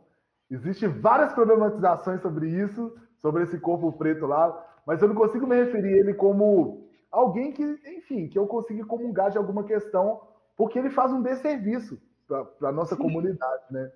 Existem 0.49 0.89
várias 0.89 1.33
problematizações 1.33 2.21
sobre 2.21 2.49
isso, 2.49 2.95
sobre 3.21 3.43
esse 3.43 3.59
corpo 3.59 3.91
preto 3.91 4.25
lá, 4.25 4.65
mas 4.85 5.01
eu 5.01 5.07
não 5.07 5.15
consigo 5.15 5.47
me 5.47 5.55
referir 5.55 5.93
a 5.93 5.97
ele 5.97 6.13
como 6.13 6.87
alguém 7.11 7.51
que, 7.51 7.63
enfim, 7.63 8.27
que 8.27 8.37
eu 8.37 8.45
consiga 8.45 8.85
comungar 8.85 9.31
de 9.31 9.37
alguma 9.37 9.63
questão, 9.63 10.21
porque 10.55 10.77
ele 10.77 10.89
faz 10.89 11.11
um 11.11 11.21
desserviço 11.21 11.99
para 12.27 12.69
a 12.69 12.71
nossa 12.71 12.95
Sim. 12.95 13.01
comunidade, 13.01 13.63
né? 13.71 13.91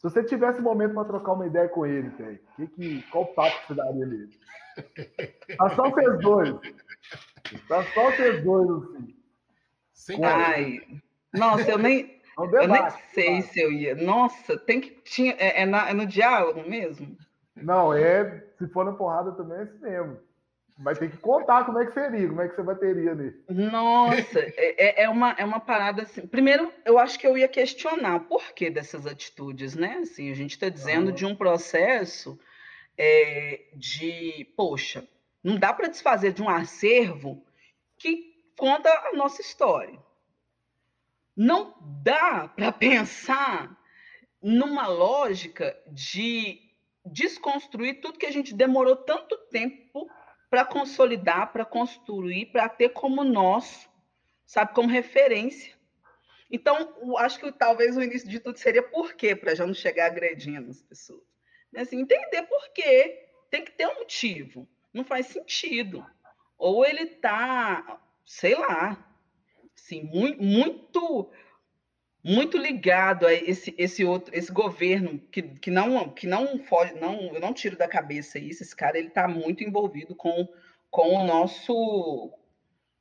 Se 0.00 0.04
você 0.04 0.24
tivesse 0.24 0.60
um 0.60 0.64
momento 0.64 0.94
para 0.94 1.04
trocar 1.04 1.34
uma 1.34 1.46
ideia 1.46 1.68
com 1.68 1.84
ele, 1.84 2.08
Té, 2.12 2.40
que, 2.56 2.66
que, 2.68 3.02
qual 3.10 3.26
papo 3.34 3.54
você 3.66 3.74
daria 3.74 4.06
nele? 4.06 4.30
Tá 5.58 5.68
só 5.76 5.90
vocês 5.90 6.20
dois. 6.20 6.54
Tá 7.68 7.84
só 7.92 8.10
vocês 8.10 8.42
dois, 8.42 8.70
assim. 8.70 9.16
Sem 9.92 10.24
Ai, 10.24 10.80
nossa, 11.34 11.70
eu 11.70 11.76
nem, 11.76 12.18
eu 12.38 12.66
nem 12.66 12.90
sei 13.12 13.42
se 13.42 13.60
eu 13.60 13.70
ia. 13.70 13.94
Nossa, 13.94 14.58
tem 14.58 14.80
que. 14.80 14.90
Tinha, 15.02 15.34
é, 15.38 15.60
é, 15.62 15.66
na, 15.66 15.90
é, 15.90 15.92
no 15.92 16.06
diálogo 16.06 16.66
mesmo? 16.66 17.14
Não, 17.54 17.92
é. 17.92 18.42
Se 18.56 18.66
for 18.68 18.86
na 18.86 18.92
porrada 18.92 19.32
também 19.32 19.58
é 19.58 19.62
assim 19.64 19.80
mesmo. 19.80 20.18
Vai 20.82 20.94
ter 20.94 21.10
que 21.10 21.18
contar 21.18 21.66
como 21.66 21.78
é 21.78 21.84
que 21.84 21.92
seria, 21.92 22.26
como 22.26 22.40
é 22.40 22.48
que 22.48 22.56
você 22.56 22.62
bateria 22.62 23.14
nele. 23.14 23.44
Nossa, 23.50 24.38
é, 24.38 25.02
é, 25.02 25.02
é, 25.02 25.08
uma, 25.10 25.32
é 25.32 25.44
uma 25.44 25.60
parada 25.60 26.02
assim. 26.02 26.26
Primeiro, 26.26 26.72
eu 26.86 26.98
acho 26.98 27.18
que 27.18 27.26
eu 27.26 27.36
ia 27.36 27.46
questionar 27.46 28.16
o 28.16 28.20
porquê 28.20 28.70
dessas 28.70 29.06
atitudes, 29.06 29.76
né? 29.76 29.98
Assim, 30.02 30.30
a 30.30 30.34
gente 30.34 30.52
está 30.52 30.70
dizendo 30.70 31.12
de 31.12 31.26
um 31.26 31.36
processo 31.36 32.40
é, 32.96 33.66
de, 33.74 34.46
poxa, 34.56 35.06
não 35.44 35.58
dá 35.58 35.70
para 35.70 35.88
desfazer 35.88 36.32
de 36.32 36.42
um 36.42 36.48
acervo 36.48 37.44
que 37.98 38.34
conta 38.56 38.88
a 38.88 39.12
nossa 39.12 39.42
história. 39.42 39.98
Não 41.36 41.74
dá 42.02 42.48
para 42.48 42.72
pensar 42.72 43.78
numa 44.42 44.86
lógica 44.86 45.78
de 45.88 46.58
desconstruir 47.04 48.00
tudo 48.00 48.18
que 48.18 48.26
a 48.26 48.32
gente 48.32 48.54
demorou 48.54 48.96
tanto 48.96 49.36
tempo 49.50 50.08
para 50.50 50.64
consolidar, 50.64 51.52
para 51.52 51.64
construir, 51.64 52.46
para 52.46 52.68
ter 52.68 52.88
como 52.90 53.22
nosso, 53.22 53.88
sabe, 54.44 54.74
como 54.74 54.88
referência. 54.88 55.78
Então, 56.50 56.92
acho 57.18 57.38
que 57.38 57.52
talvez 57.52 57.96
o 57.96 58.02
início 58.02 58.28
de 58.28 58.40
tudo 58.40 58.58
seria 58.58 58.82
por 58.82 59.14
quê, 59.14 59.36
para 59.36 59.54
já 59.54 59.64
não 59.64 59.72
chegar 59.72 60.06
agredindo 60.06 60.68
as 60.68 60.82
pessoas. 60.82 61.22
Assim, 61.76 62.00
entender 62.00 62.42
por 62.42 62.72
quê. 62.72 63.28
Tem 63.48 63.64
que 63.64 63.70
ter 63.70 63.86
um 63.86 64.00
motivo. 64.00 64.68
Não 64.92 65.04
faz 65.04 65.26
sentido. 65.26 66.04
Ou 66.58 66.84
ele 66.84 67.02
está, 67.02 68.00
sei 68.26 68.56
lá, 68.56 69.08
assim, 69.76 70.02
muito, 70.02 70.42
muito, 70.42 71.30
muito 72.22 72.58
ligado 72.58 73.26
a 73.26 73.32
esse, 73.32 73.74
esse 73.78 74.04
outro, 74.04 74.34
esse 74.36 74.52
governo 74.52 75.18
que, 75.30 75.42
que 75.42 75.70
não 75.70 76.08
que 76.10 76.26
não 76.26 76.58
foge, 76.58 76.94
não, 76.94 77.34
eu 77.34 77.40
não 77.40 77.54
tiro 77.54 77.76
da 77.76 77.88
cabeça 77.88 78.38
isso. 78.38 78.62
Esse 78.62 78.76
cara 78.76 78.98
ele 78.98 79.08
está 79.08 79.26
muito 79.26 79.64
envolvido 79.64 80.14
com, 80.14 80.46
com 80.90 81.14
o 81.14 81.24
nosso, 81.24 82.32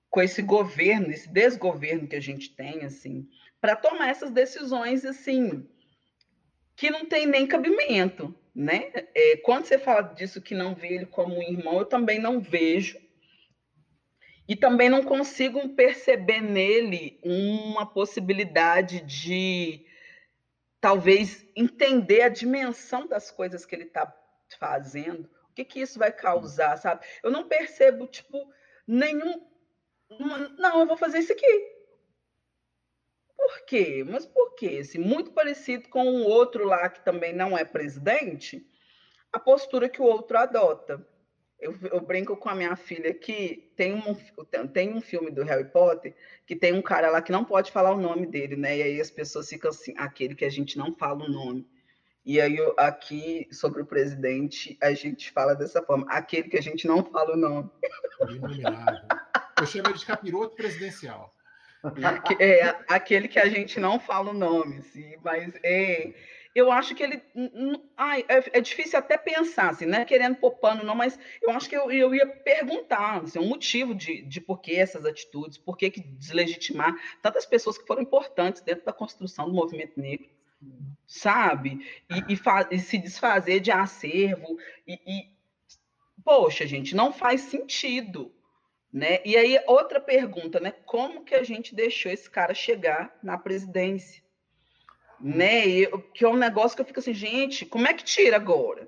com 0.09 0.21
esse 0.21 0.41
governo, 0.41 1.11
esse 1.11 1.29
desgoverno 1.29 2.07
que 2.07 2.15
a 2.15 2.21
gente 2.21 2.55
tem, 2.55 2.85
assim, 2.85 3.27
para 3.59 3.75
tomar 3.75 4.09
essas 4.09 4.31
decisões 4.31 5.05
assim 5.05 5.67
que 6.75 6.89
não 6.89 7.05
tem 7.05 7.25
nem 7.25 7.45
cabimento, 7.45 8.33
né? 8.55 8.89
É, 9.13 9.35
quando 9.43 9.65
você 9.65 9.77
fala 9.77 10.01
disso 10.01 10.41
que 10.41 10.55
não 10.55 10.73
vê 10.73 10.95
ele 10.95 11.05
como 11.05 11.37
um 11.37 11.43
irmão, 11.43 11.79
eu 11.79 11.85
também 11.85 12.19
não 12.19 12.39
vejo 12.39 12.97
e 14.49 14.55
também 14.55 14.89
não 14.89 15.03
consigo 15.03 15.69
perceber 15.75 16.41
nele 16.41 17.19
uma 17.23 17.85
possibilidade 17.85 18.99
de 19.01 19.85
talvez 20.81 21.45
entender 21.55 22.23
a 22.23 22.29
dimensão 22.29 23.05
das 23.05 23.29
coisas 23.29 23.63
que 23.63 23.75
ele 23.75 23.83
está 23.83 24.11
fazendo. 24.59 25.29
O 25.51 25.53
que, 25.53 25.63
que 25.63 25.79
isso 25.79 25.99
vai 25.99 26.11
causar, 26.11 26.77
sabe? 26.77 27.05
Eu 27.21 27.29
não 27.29 27.47
percebo, 27.47 28.07
tipo, 28.07 28.51
nenhum. 28.87 29.47
Não, 30.57 30.79
eu 30.79 30.87
vou 30.87 30.97
fazer 30.97 31.19
isso 31.19 31.31
aqui. 31.31 31.75
Por 33.37 33.65
quê? 33.67 34.03
Mas 34.03 34.25
por 34.25 34.55
quê? 34.55 34.79
Assim, 34.81 34.97
muito 34.97 35.31
parecido 35.31 35.87
com 35.89 36.03
o 36.09 36.23
outro 36.23 36.65
lá 36.65 36.89
que 36.89 37.05
também 37.05 37.33
não 37.33 37.55
é 37.55 37.63
presidente, 37.63 38.67
a 39.31 39.39
postura 39.39 39.87
que 39.87 40.01
o 40.01 40.05
outro 40.05 40.39
adota. 40.39 41.07
Eu, 41.59 41.75
eu, 41.91 41.99
brinco 41.99 42.37
com 42.37 42.47
a 42.47 42.55
minha 42.55 42.75
filha 42.75 43.13
que 43.13 43.69
tem 43.75 43.93
um, 43.93 44.15
tem 44.67 44.93
um 44.93 45.01
filme 45.01 45.29
do 45.29 45.43
Harry 45.43 45.65
Potter 45.65 46.15
que 46.45 46.55
tem 46.55 46.73
um 46.73 46.81
cara 46.81 47.09
lá 47.09 47.21
que 47.21 47.33
não 47.33 47.43
pode 47.43 47.69
falar 47.69 47.91
o 47.91 47.99
nome 47.99 48.25
dele, 48.25 48.55
né? 48.55 48.77
E 48.77 48.81
aí 48.81 49.01
as 49.01 49.11
pessoas 49.11 49.49
ficam 49.49 49.69
assim, 49.69 49.93
aquele 49.97 50.35
que 50.35 50.45
a 50.45 50.49
gente 50.49 50.77
não 50.77 50.93
fala 50.93 51.25
o 51.25 51.29
nome. 51.29 51.67
E 52.25 52.39
aí 52.39 52.57
aqui 52.77 53.47
sobre 53.51 53.81
o 53.81 53.85
presidente 53.85 54.77
a 54.81 54.93
gente 54.93 55.31
fala 55.31 55.53
dessa 55.53 55.81
forma, 55.81 56.05
aquele 56.09 56.47
que 56.47 56.57
a 56.57 56.61
gente 56.61 56.87
não 56.87 57.03
fala 57.03 57.33
o 57.33 57.37
nome. 57.37 57.69
Eu 59.59 59.65
chamo 59.65 59.89
ele 59.89 59.97
de 59.97 60.05
capiroto 60.05 60.55
presidencial. 60.55 61.35
É, 62.39 62.75
aquele 62.87 63.27
que 63.27 63.39
a 63.39 63.47
gente 63.47 63.79
não 63.79 63.99
fala 63.99 64.31
o 64.31 64.33
nome, 64.33 64.81
sim, 64.81 65.15
mas 65.23 65.53
é, 65.63 66.13
eu 66.53 66.71
acho 66.71 66.95
que 66.95 67.03
ele. 67.03 67.21
Ai, 67.95 68.25
é, 68.27 68.57
é, 68.57 68.61
difícil 68.61 68.97
até 68.97 69.17
pensar, 69.17 69.69
assim, 69.69 69.85
não 69.85 69.99
é 69.99 70.05
querendo 70.05 70.35
pôr 70.35 70.51
pano, 70.51 70.83
não, 70.83 70.95
mas 70.95 71.17
eu 71.41 71.51
acho 71.51 71.69
que 71.69 71.75
eu, 71.75 71.91
eu 71.91 72.13
ia 72.13 72.25
perguntar 72.25 73.21
assim, 73.21 73.39
um 73.39 73.47
motivo 73.47 73.93
de, 73.93 74.23
de 74.23 74.41
por 74.41 74.59
que 74.59 74.75
essas 74.75 75.05
atitudes, 75.05 75.57
por 75.57 75.77
que, 75.77 75.91
que 75.91 76.01
deslegitimar 76.01 76.95
tantas 77.21 77.45
pessoas 77.45 77.77
que 77.77 77.85
foram 77.85 78.01
importantes 78.01 78.61
dentro 78.61 78.83
da 78.83 78.93
construção 78.93 79.45
do 79.45 79.53
movimento 79.53 79.99
negro, 79.99 80.27
sabe? 81.05 81.85
E, 82.09 82.33
e, 82.33 82.75
e 82.75 82.79
se 82.79 82.97
desfazer 82.97 83.59
de 83.59 83.71
acervo. 83.71 84.57
E, 84.87 84.99
e, 85.05 85.29
poxa, 86.23 86.65
gente, 86.65 86.95
não 86.95 87.13
faz 87.13 87.41
sentido. 87.41 88.33
Né? 88.91 89.19
E 89.23 89.37
aí, 89.37 89.59
outra 89.67 90.01
pergunta, 90.01 90.59
né? 90.59 90.71
Como 90.83 91.23
que 91.23 91.35
a 91.35 91.43
gente 91.43 91.75
deixou 91.75 92.11
esse 92.11 92.27
cara 92.27 92.55
chegar 92.55 93.15
na 93.21 93.37
presidência? 93.37 94.23
Né? 95.21 95.67
E, 95.67 95.87
que 96.13 96.25
é 96.25 96.29
um 96.29 96.37
negócio 96.37 96.75
que 96.75 96.81
eu 96.81 96.85
fico 96.85 96.99
assim, 96.99 97.13
gente, 97.13 97.65
como 97.65 97.87
é 97.87 97.93
que 97.93 98.03
tira 98.03 98.35
agora? 98.35 98.87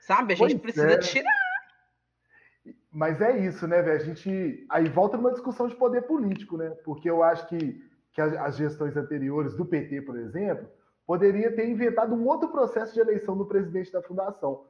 Sabe? 0.00 0.34
A 0.34 0.36
gente 0.36 0.58
pois 0.58 0.62
precisa 0.62 0.92
é. 0.92 0.98
tirar. 0.98 1.44
Mas 2.92 3.20
é 3.20 3.38
isso, 3.38 3.66
né, 3.66 3.82
velho? 3.82 4.00
A 4.00 4.04
gente. 4.04 4.66
Aí 4.70 4.88
volta 4.88 5.16
numa 5.16 5.32
discussão 5.32 5.66
de 5.66 5.74
poder 5.74 6.02
político, 6.02 6.56
né? 6.56 6.70
Porque 6.84 7.10
eu 7.10 7.22
acho 7.22 7.46
que, 7.48 7.82
que 8.12 8.20
as 8.20 8.56
gestões 8.56 8.96
anteriores 8.96 9.54
do 9.54 9.64
PT, 9.64 10.02
por 10.02 10.16
exemplo, 10.16 10.68
poderia 11.06 11.50
ter 11.50 11.68
inventado 11.68 12.14
um 12.14 12.26
outro 12.26 12.48
processo 12.48 12.94
de 12.94 13.00
eleição 13.00 13.36
do 13.36 13.46
presidente 13.46 13.90
da 13.90 14.00
fundação. 14.00 14.64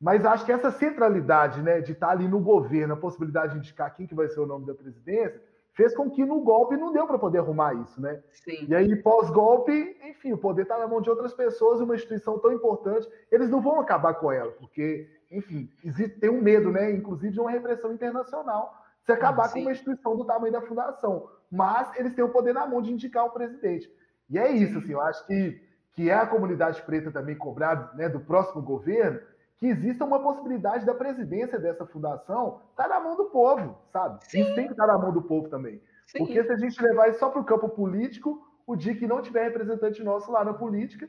Mas 0.00 0.24
acho 0.24 0.44
que 0.44 0.52
essa 0.52 0.70
centralidade, 0.70 1.62
né, 1.62 1.80
de 1.80 1.92
estar 1.92 2.10
ali 2.10 2.28
no 2.28 2.40
governo, 2.40 2.94
a 2.94 2.98
possibilidade 2.98 3.52
de 3.52 3.58
indicar 3.58 3.94
quem 3.94 4.06
que 4.06 4.14
vai 4.14 4.28
ser 4.28 4.40
o 4.40 4.46
nome 4.46 4.66
da 4.66 4.74
presidência, 4.74 5.42
fez 5.76 5.94
com 5.94 6.10
que 6.10 6.24
no 6.24 6.40
golpe 6.40 6.76
não 6.76 6.90
deu 6.90 7.06
para 7.06 7.18
poder 7.18 7.38
arrumar 7.38 7.74
isso, 7.74 8.00
né? 8.00 8.22
Sim. 8.32 8.66
E 8.66 8.74
aí, 8.74 8.96
pós-golpe, 8.96 9.96
enfim, 10.02 10.32
o 10.32 10.38
poder 10.38 10.62
está 10.62 10.78
na 10.78 10.88
mão 10.88 11.02
de 11.02 11.10
outras 11.10 11.34
pessoas, 11.34 11.80
uma 11.80 11.94
instituição 11.94 12.38
tão 12.38 12.50
importante, 12.50 13.06
eles 13.30 13.50
não 13.50 13.60
vão 13.60 13.78
acabar 13.78 14.14
com 14.14 14.32
ela, 14.32 14.50
porque, 14.52 15.06
enfim, 15.30 15.70
existe, 15.84 16.18
tem 16.18 16.30
um 16.30 16.40
medo, 16.40 16.72
né? 16.72 16.90
Inclusive 16.90 17.34
de 17.34 17.40
uma 17.40 17.50
repressão 17.50 17.92
internacional, 17.92 18.74
se 19.04 19.12
acabar 19.12 19.52
com 19.52 19.60
uma 19.60 19.70
instituição 19.70 20.16
do 20.16 20.24
tamanho 20.24 20.52
da 20.52 20.62
fundação. 20.62 21.28
Mas 21.52 21.94
eles 21.96 22.14
têm 22.14 22.24
o 22.24 22.30
poder 22.30 22.54
na 22.54 22.66
mão 22.66 22.80
de 22.80 22.90
indicar 22.90 23.26
o 23.26 23.30
presidente. 23.30 23.88
E 24.30 24.38
é 24.38 24.50
isso, 24.50 24.78
assim, 24.78 24.92
eu 24.92 25.00
acho 25.02 25.26
que, 25.26 25.60
que 25.92 26.08
é 26.08 26.14
a 26.14 26.26
comunidade 26.26 26.80
preta 26.82 27.12
também 27.12 27.36
cobrar 27.36 27.94
né, 27.94 28.08
do 28.08 28.18
próximo 28.18 28.62
governo 28.62 29.20
que 29.58 29.66
exista 29.66 30.04
uma 30.04 30.22
possibilidade 30.22 30.84
da 30.84 30.94
presidência 30.94 31.58
dessa 31.58 31.86
fundação 31.86 32.60
estar 32.70 32.84
tá 32.84 32.88
na 32.88 33.00
mão 33.00 33.16
do 33.16 33.26
povo, 33.26 33.78
sabe? 33.92 34.24
Sim. 34.26 34.40
Isso 34.40 34.54
tem 34.54 34.66
que 34.66 34.72
estar 34.72 34.86
tá 34.86 34.92
na 34.92 34.98
mão 34.98 35.12
do 35.12 35.22
povo 35.22 35.48
também. 35.48 35.80
Sim. 36.06 36.18
Porque 36.18 36.42
se 36.44 36.52
a 36.52 36.56
gente 36.56 36.82
levar 36.82 37.08
isso 37.08 37.18
só 37.18 37.30
para 37.30 37.40
o 37.40 37.44
campo 37.44 37.68
político, 37.68 38.46
o 38.66 38.76
dia 38.76 38.94
que 38.94 39.06
não 39.06 39.22
tiver 39.22 39.44
representante 39.44 40.02
nosso 40.02 40.30
lá 40.30 40.44
na 40.44 40.52
política, 40.52 41.08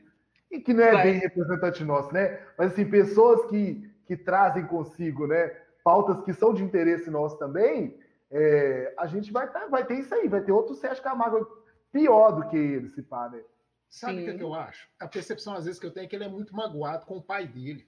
e 0.50 0.60
que 0.60 0.72
não 0.72 0.82
é 0.82 0.92
Vai. 0.92 1.02
bem 1.04 1.18
representante 1.18 1.84
nosso, 1.84 2.12
né? 2.12 2.40
Mas 2.56 2.72
assim, 2.72 2.88
pessoas 2.88 3.44
que, 3.50 3.90
que 4.06 4.16
trazem 4.16 4.66
consigo, 4.66 5.26
né, 5.26 5.48
pautas 5.84 6.22
que 6.24 6.32
são 6.32 6.54
de 6.54 6.64
interesse 6.64 7.10
nosso 7.10 7.38
também, 7.38 7.98
é, 8.30 8.94
a 8.98 9.06
gente 9.06 9.30
vai, 9.30 9.50
tá, 9.50 9.66
vai 9.66 9.84
ter 9.84 9.94
isso 9.94 10.14
aí, 10.14 10.26
vai 10.28 10.40
ter 10.40 10.52
outro 10.52 10.74
Sérgio 10.74 11.02
Camargo 11.02 11.46
pior 11.92 12.32
do 12.32 12.48
que 12.48 12.56
ele, 12.56 12.88
se 12.90 13.02
pá, 13.02 13.28
né? 13.28 13.42
Sabe 13.90 14.20
o 14.20 14.24
que, 14.24 14.30
é 14.30 14.34
que 14.34 14.44
eu 14.44 14.54
acho? 14.54 14.86
A 15.00 15.08
percepção, 15.08 15.54
às 15.54 15.64
vezes, 15.64 15.80
que 15.80 15.86
eu 15.86 15.90
tenho 15.90 16.04
é 16.04 16.08
que 16.08 16.14
ele 16.14 16.24
é 16.24 16.28
muito 16.28 16.54
magoado 16.54 17.06
com 17.06 17.16
o 17.16 17.22
pai 17.22 17.46
dele. 17.46 17.86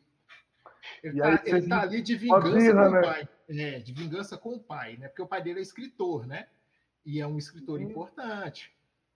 Ele 1.03 1.19
está 1.19 1.77
tá 1.77 1.83
ali 1.83 2.03
de 2.03 2.17
vingança 2.17 2.73
com 2.73 2.91
né? 2.91 2.99
o 2.99 3.03
pai. 3.03 3.29
É, 3.49 3.79
de 3.79 3.93
vingança 3.93 4.39
com 4.39 4.55
o 4.55 4.61
pai, 4.61 4.97
né? 4.97 5.09
Porque 5.09 5.23
o 5.23 5.27
pai 5.27 5.43
dele 5.43 5.59
é 5.59 5.63
escritor, 5.63 6.27
né? 6.27 6.47
E 7.05 7.21
é 7.21 7.27
um 7.27 7.39
escritor 7.39 7.81
importante. 7.81 8.73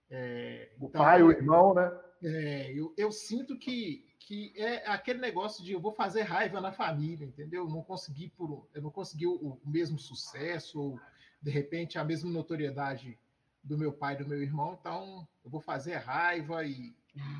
É, 0.09 0.69
o 0.79 0.85
então, 0.85 1.01
pai, 1.01 1.21
o 1.21 1.31
irmão, 1.31 1.73
né? 1.73 1.91
É, 2.23 2.71
eu, 2.73 2.93
eu 2.97 3.11
sinto 3.11 3.57
que, 3.57 4.05
que 4.19 4.53
é 4.55 4.87
aquele 4.87 5.19
negócio 5.19 5.63
de 5.63 5.73
eu 5.73 5.79
vou 5.79 5.91
fazer 5.91 6.21
raiva 6.21 6.59
na 6.61 6.71
família, 6.71 7.25
entendeu? 7.25 7.63
Eu 7.63 7.69
não 7.69 7.83
consegui 7.83 8.29
por 8.29 8.67
eu 8.73 8.81
não 8.81 8.89
consegui 8.89 9.27
o, 9.27 9.33
o 9.33 9.69
mesmo 9.69 9.99
sucesso 9.99 10.81
ou 10.81 10.99
de 11.41 11.51
repente 11.51 11.99
a 11.99 12.03
mesma 12.03 12.31
notoriedade 12.31 13.19
do 13.63 13.77
meu 13.77 13.91
pai 13.91 14.13
e 14.15 14.17
do 14.17 14.27
meu 14.27 14.41
irmão, 14.41 14.77
então 14.79 15.27
eu 15.43 15.49
vou 15.49 15.59
fazer 15.59 15.95
raiva 15.95 16.63
e 16.63 16.95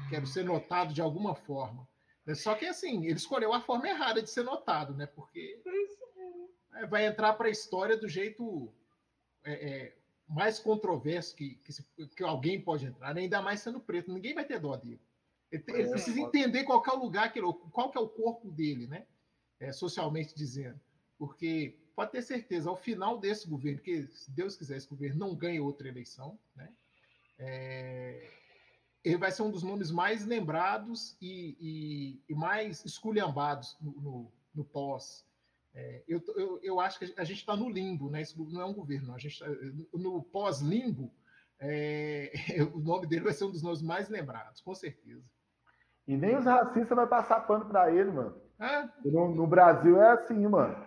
quero 0.09 0.25
ser 0.25 0.43
notado 0.43 0.93
de 0.93 1.01
alguma 1.01 1.35
forma. 1.35 1.87
É 2.27 2.33
só 2.33 2.55
que 2.55 2.65
assim, 2.65 3.05
ele 3.05 3.15
escolheu 3.15 3.53
a 3.53 3.61
forma 3.61 3.87
errada 3.87 4.21
de 4.21 4.29
ser 4.29 4.43
notado, 4.43 4.93
né? 4.95 5.05
Porque 5.05 5.61
é, 6.73 6.85
vai 6.87 7.05
entrar 7.05 7.33
para 7.33 7.47
a 7.47 7.51
história 7.51 7.95
do 7.95 8.07
jeito 8.07 8.73
é, 9.43 9.53
é, 9.53 9.97
mais 10.27 10.59
controverso 10.59 11.35
que, 11.35 11.55
que, 11.63 11.71
se, 11.71 11.85
que, 12.15 12.23
alguém 12.23 12.59
pode 12.59 12.85
entrar, 12.85 13.13
né? 13.13 13.21
ainda 13.21 13.41
mais 13.41 13.59
sendo 13.59 13.79
preto. 13.79 14.11
Ninguém 14.11 14.33
vai 14.33 14.43
ter 14.43 14.59
dó 14.59 14.75
dele. 14.75 14.99
Ele, 15.51 15.63
ele 15.67 15.83
é, 15.83 15.89
precisa 15.89 16.19
entender 16.19 16.63
qual 16.63 16.83
é 16.85 16.91
o 16.91 16.99
lugar 16.99 17.31
que 17.31 17.39
ele, 17.39 17.53
qual 17.71 17.91
que 17.91 17.97
é 17.97 18.01
o 18.01 18.09
corpo 18.09 18.51
dele, 18.51 18.87
né? 18.87 19.05
É, 19.59 19.71
socialmente 19.71 20.35
dizendo. 20.35 20.79
Porque 21.17 21.77
pode 21.95 22.11
ter 22.11 22.23
certeza, 22.23 22.69
ao 22.69 22.75
final 22.75 23.19
desse 23.19 23.47
governo, 23.47 23.79
que 23.79 24.07
se 24.07 24.31
Deus 24.31 24.57
quiser, 24.57 24.77
esse 24.77 24.89
governo 24.89 25.19
não 25.19 25.35
ganha 25.35 25.63
outra 25.63 25.87
eleição, 25.87 26.37
né? 26.55 26.73
É, 27.37 28.29
ele 29.05 29.17
vai 29.17 29.31
ser 29.31 29.43
um 29.43 29.51
dos 29.51 29.61
nomes 29.61 29.91
mais 29.91 30.25
lembrados 30.25 31.15
e, 31.21 31.55
e, 31.59 32.23
e 32.27 32.35
mais 32.35 32.83
esculhambados 32.83 33.77
no, 33.79 33.91
no, 34.01 34.31
no 34.53 34.65
pós. 34.65 35.23
É, 35.75 36.03
eu, 36.07 36.23
eu, 36.35 36.59
eu, 36.63 36.79
acho 36.79 36.97
que 36.97 37.13
a 37.15 37.23
gente 37.23 37.37
está 37.37 37.55
no 37.55 37.69
limbo, 37.69 38.09
né? 38.09 38.21
Isso 38.21 38.43
não 38.49 38.61
é 38.61 38.65
um 38.65 38.73
governo, 38.73 39.13
a 39.13 39.17
gente 39.19 39.37
tá, 39.39 39.45
no 39.93 40.23
pós-limbo, 40.23 41.13
é, 41.59 42.31
o 42.73 42.79
nome 42.79 43.05
dele 43.05 43.25
vai 43.25 43.33
ser 43.33 43.45
um 43.45 43.51
dos 43.51 43.61
nomes 43.61 43.81
mais 43.81 44.09
lembrados, 44.09 44.59
com 44.61 44.73
certeza. 44.73 45.23
E 46.07 46.17
nem 46.17 46.35
os 46.37 46.45
racistas 46.45 46.95
vai 46.95 47.05
passar 47.07 47.41
pano 47.41 47.65
para 47.65 47.91
ele, 47.91 48.11
mano. 48.11 48.41
É? 48.59 48.89
No, 49.03 49.35
no, 49.35 49.45
Brasil 49.45 50.01
é 50.01 50.11
assim, 50.13 50.47
mano. 50.47 50.83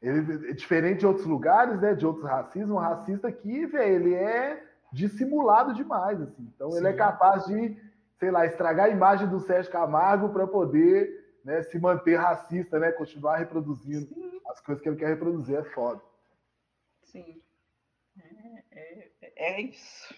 Ele 0.00 0.50
é 0.50 0.52
diferente 0.52 1.00
de 1.00 1.06
outros 1.06 1.26
lugares, 1.26 1.80
né? 1.80 1.94
De 1.94 2.06
outros 2.06 2.24
racismos. 2.24 2.70
Um 2.70 2.78
racista 2.78 3.28
aqui, 3.28 3.66
velho, 3.66 4.06
ele 4.06 4.14
é 4.14 4.69
dissimulado 4.92 5.74
demais, 5.74 6.20
assim. 6.20 6.50
Então 6.54 6.70
Sim. 6.70 6.78
ele 6.78 6.88
é 6.88 6.92
capaz 6.92 7.44
de, 7.46 7.76
sei 8.18 8.30
lá, 8.30 8.46
estragar 8.46 8.86
a 8.86 8.90
imagem 8.90 9.28
do 9.28 9.40
Sérgio 9.40 9.70
Camargo 9.70 10.30
para 10.30 10.46
poder 10.46 11.38
né, 11.44 11.62
se 11.62 11.78
manter 11.78 12.16
racista, 12.16 12.78
né? 12.78 12.92
Continuar 12.92 13.36
reproduzindo 13.36 14.06
Sim. 14.06 14.40
as 14.48 14.60
coisas 14.60 14.82
que 14.82 14.88
ele 14.88 14.96
quer 14.96 15.08
reproduzir. 15.08 15.56
É 15.56 15.64
foda. 15.64 16.00
Sim. 17.04 17.42
É, 18.70 19.10
é, 19.22 19.52
é 19.54 19.60
isso. 19.62 20.14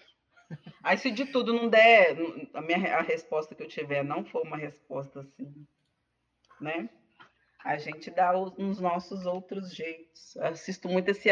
Aí 0.83 0.97
se 0.97 1.09
de 1.11 1.25
tudo 1.25 1.53
não 1.53 1.69
der, 1.69 2.17
a 2.53 2.61
minha 2.61 2.97
a 2.97 3.01
resposta 3.01 3.55
que 3.55 3.63
eu 3.63 3.67
tiver 3.67 4.03
não 4.03 4.23
for 4.25 4.43
uma 4.43 4.57
resposta 4.57 5.21
assim, 5.21 5.65
né? 6.59 6.89
A 7.63 7.77
gente 7.77 8.11
dá 8.11 8.37
os, 8.37 8.53
os 8.57 8.79
nossos 8.79 9.25
outros 9.25 9.73
jeitos. 9.73 10.35
Eu 10.35 10.45
assisto 10.47 10.89
muito 10.89 11.09
esse 11.09 11.29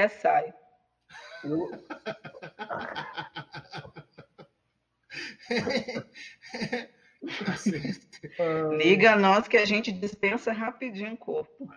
açaí. 7.47 7.93
Liga 8.77 9.15
nós 9.15 9.47
que 9.47 9.57
a 9.57 9.65
gente 9.65 9.91
dispensa 9.91 10.51
rapidinho 10.51 11.13
o 11.13 11.17
corpo. 11.17 11.67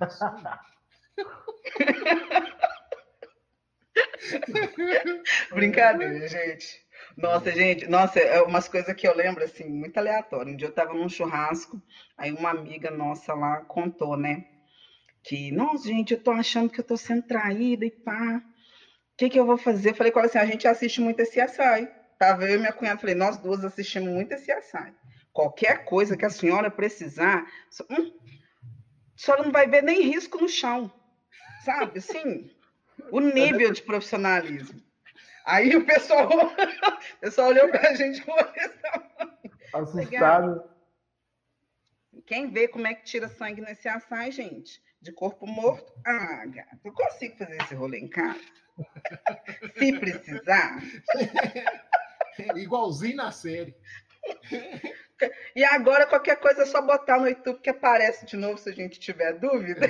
Brincadeira, 5.52 6.28
gente. 6.28 6.86
Nossa, 7.16 7.50
gente, 7.52 7.86
nossa, 7.86 8.20
é 8.20 8.42
umas 8.42 8.68
coisas 8.68 8.94
que 8.94 9.08
eu 9.08 9.14
lembro, 9.14 9.42
assim, 9.42 9.68
muito 9.68 9.96
aleatório. 9.96 10.52
Um 10.52 10.56
dia 10.56 10.68
eu 10.68 10.72
tava 10.72 10.92
num 10.92 11.08
churrasco, 11.08 11.82
aí 12.16 12.32
uma 12.32 12.50
amiga 12.50 12.90
nossa 12.90 13.34
lá 13.34 13.64
contou, 13.64 14.16
né? 14.16 14.44
Que, 15.22 15.50
nossa, 15.50 15.88
gente, 15.88 16.12
eu 16.12 16.22
tô 16.22 16.30
achando 16.30 16.70
que 16.70 16.80
eu 16.80 16.84
tô 16.84 16.96
sendo 16.96 17.22
traída 17.22 17.86
e 17.86 17.90
pá 17.90 18.42
que, 19.16 19.30
que 19.30 19.38
eu 19.40 19.46
vou 19.46 19.56
fazer? 19.56 19.90
Eu 19.90 19.94
falei 19.94 20.12
com 20.12 20.18
ela 20.18 20.28
assim, 20.28 20.38
a 20.38 20.46
gente 20.46 20.68
assiste 20.68 21.00
muito 21.00 21.20
esse 21.20 21.40
açaí. 21.40 21.88
Tava 22.18 22.44
eu 22.44 22.56
e 22.56 22.58
minha 22.58 22.72
cunhada, 22.72 22.98
falei, 22.98 23.14
nós 23.14 23.36
duas 23.38 23.64
assistimos 23.64 24.12
muito 24.12 24.32
esse 24.32 24.50
açaí. 24.50 24.92
Qualquer 25.32 25.84
coisa 25.84 26.16
que 26.16 26.24
a 26.24 26.30
senhora 26.30 26.70
precisar, 26.70 27.46
hum, 27.90 28.12
a 29.14 29.18
senhora 29.18 29.42
não 29.44 29.52
vai 29.52 29.66
ver 29.66 29.82
nem 29.82 30.02
risco 30.02 30.40
no 30.40 30.48
chão. 30.48 30.90
Sabe, 31.64 31.98
assim, 31.98 32.50
o 33.10 33.20
nível 33.20 33.72
de 33.72 33.82
profissionalismo. 33.82 34.80
Aí 35.44 35.76
o 35.76 35.84
pessoal, 35.84 36.28
o 37.16 37.20
pessoal 37.20 37.48
olhou 37.48 37.68
para 37.68 37.90
a 37.90 37.94
gente 37.94 38.22
com 38.22 38.32
Assustado. 39.72 40.64
Quem 42.26 42.50
vê 42.50 42.66
como 42.66 42.86
é 42.86 42.94
que 42.94 43.04
tira 43.04 43.28
sangue 43.28 43.60
nesse 43.60 43.88
açaí, 43.88 44.32
gente? 44.32 44.82
De 45.00 45.12
corpo 45.12 45.46
morto? 45.46 45.92
Ah, 46.04 46.44
gato, 46.46 46.80
eu 46.84 46.92
consigo 46.92 47.36
fazer 47.36 47.56
esse 47.62 47.74
rolê 47.74 47.98
em 47.98 48.08
casa. 48.08 48.40
Se 49.78 49.98
precisar. 49.98 50.82
Igualzinho 52.56 53.16
na 53.16 53.30
série. 53.30 53.74
E 55.54 55.64
agora 55.64 56.06
qualquer 56.06 56.36
coisa 56.36 56.62
é 56.62 56.66
só 56.66 56.82
botar 56.82 57.18
no 57.18 57.28
YouTube 57.28 57.60
que 57.60 57.70
aparece 57.70 58.26
de 58.26 58.36
novo 58.36 58.58
se 58.58 58.68
a 58.68 58.72
gente 58.72 59.00
tiver 59.00 59.38
dúvida. 59.38 59.88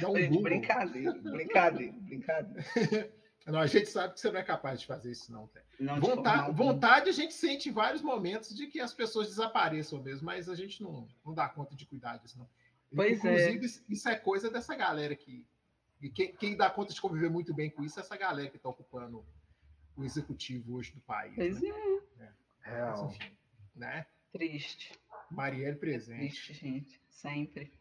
Dá 0.00 0.10
um 0.10 0.16
gente, 0.16 0.42
brincadeira, 0.42 1.12
brincadeira, 1.12 1.92
brincadeira. 2.00 3.12
Não, 3.46 3.58
a 3.60 3.66
gente 3.66 3.86
sabe 3.86 4.14
que 4.14 4.20
você 4.20 4.30
não 4.30 4.40
é 4.40 4.42
capaz 4.42 4.80
de 4.80 4.86
fazer 4.86 5.10
isso, 5.12 5.32
não. 5.32 5.50
não 5.78 6.00
vontade, 6.00 6.52
vontade 6.52 7.10
a 7.10 7.12
gente 7.12 7.34
sente 7.34 7.68
em 7.68 7.72
vários 7.72 8.02
momentos 8.02 8.54
de 8.54 8.66
que 8.66 8.80
as 8.80 8.94
pessoas 8.94 9.28
desapareçam 9.28 10.00
mesmo, 10.02 10.26
mas 10.26 10.48
a 10.48 10.54
gente 10.54 10.82
não, 10.82 11.08
não 11.24 11.34
dá 11.34 11.48
conta 11.48 11.74
de 11.74 11.84
cuidar 11.86 12.18
disso, 12.18 12.38
não. 12.38 12.48
Pois 12.94 13.18
Inclusive, 13.18 13.66
é. 13.66 13.92
isso 13.92 14.08
é 14.08 14.16
coisa 14.16 14.50
dessa 14.50 14.74
galera 14.76 15.16
que. 15.16 15.46
E 16.02 16.10
quem, 16.10 16.34
quem, 16.34 16.56
dá 16.56 16.68
conta 16.68 16.92
de 16.92 17.00
conviver 17.00 17.30
muito 17.30 17.54
bem 17.54 17.70
com 17.70 17.84
isso 17.84 17.98
é 17.98 18.02
essa 18.02 18.16
galera 18.16 18.50
que 18.50 18.56
está 18.56 18.68
ocupando 18.68 19.24
o 19.96 20.04
executivo 20.04 20.74
hoje 20.74 20.92
do 20.92 21.00
país. 21.00 21.34
Pois 21.36 21.62
né? 21.62 21.68
é. 22.18 22.24
é. 22.24 22.32
Real. 22.70 23.04
Mas, 23.04 23.14
enfim, 23.16 23.36
né? 23.76 24.06
Triste. 24.32 24.92
Marielle 25.30 25.78
presente. 25.78 26.18
Triste, 26.18 26.54
gente. 26.54 27.00
Sempre. 27.08 27.72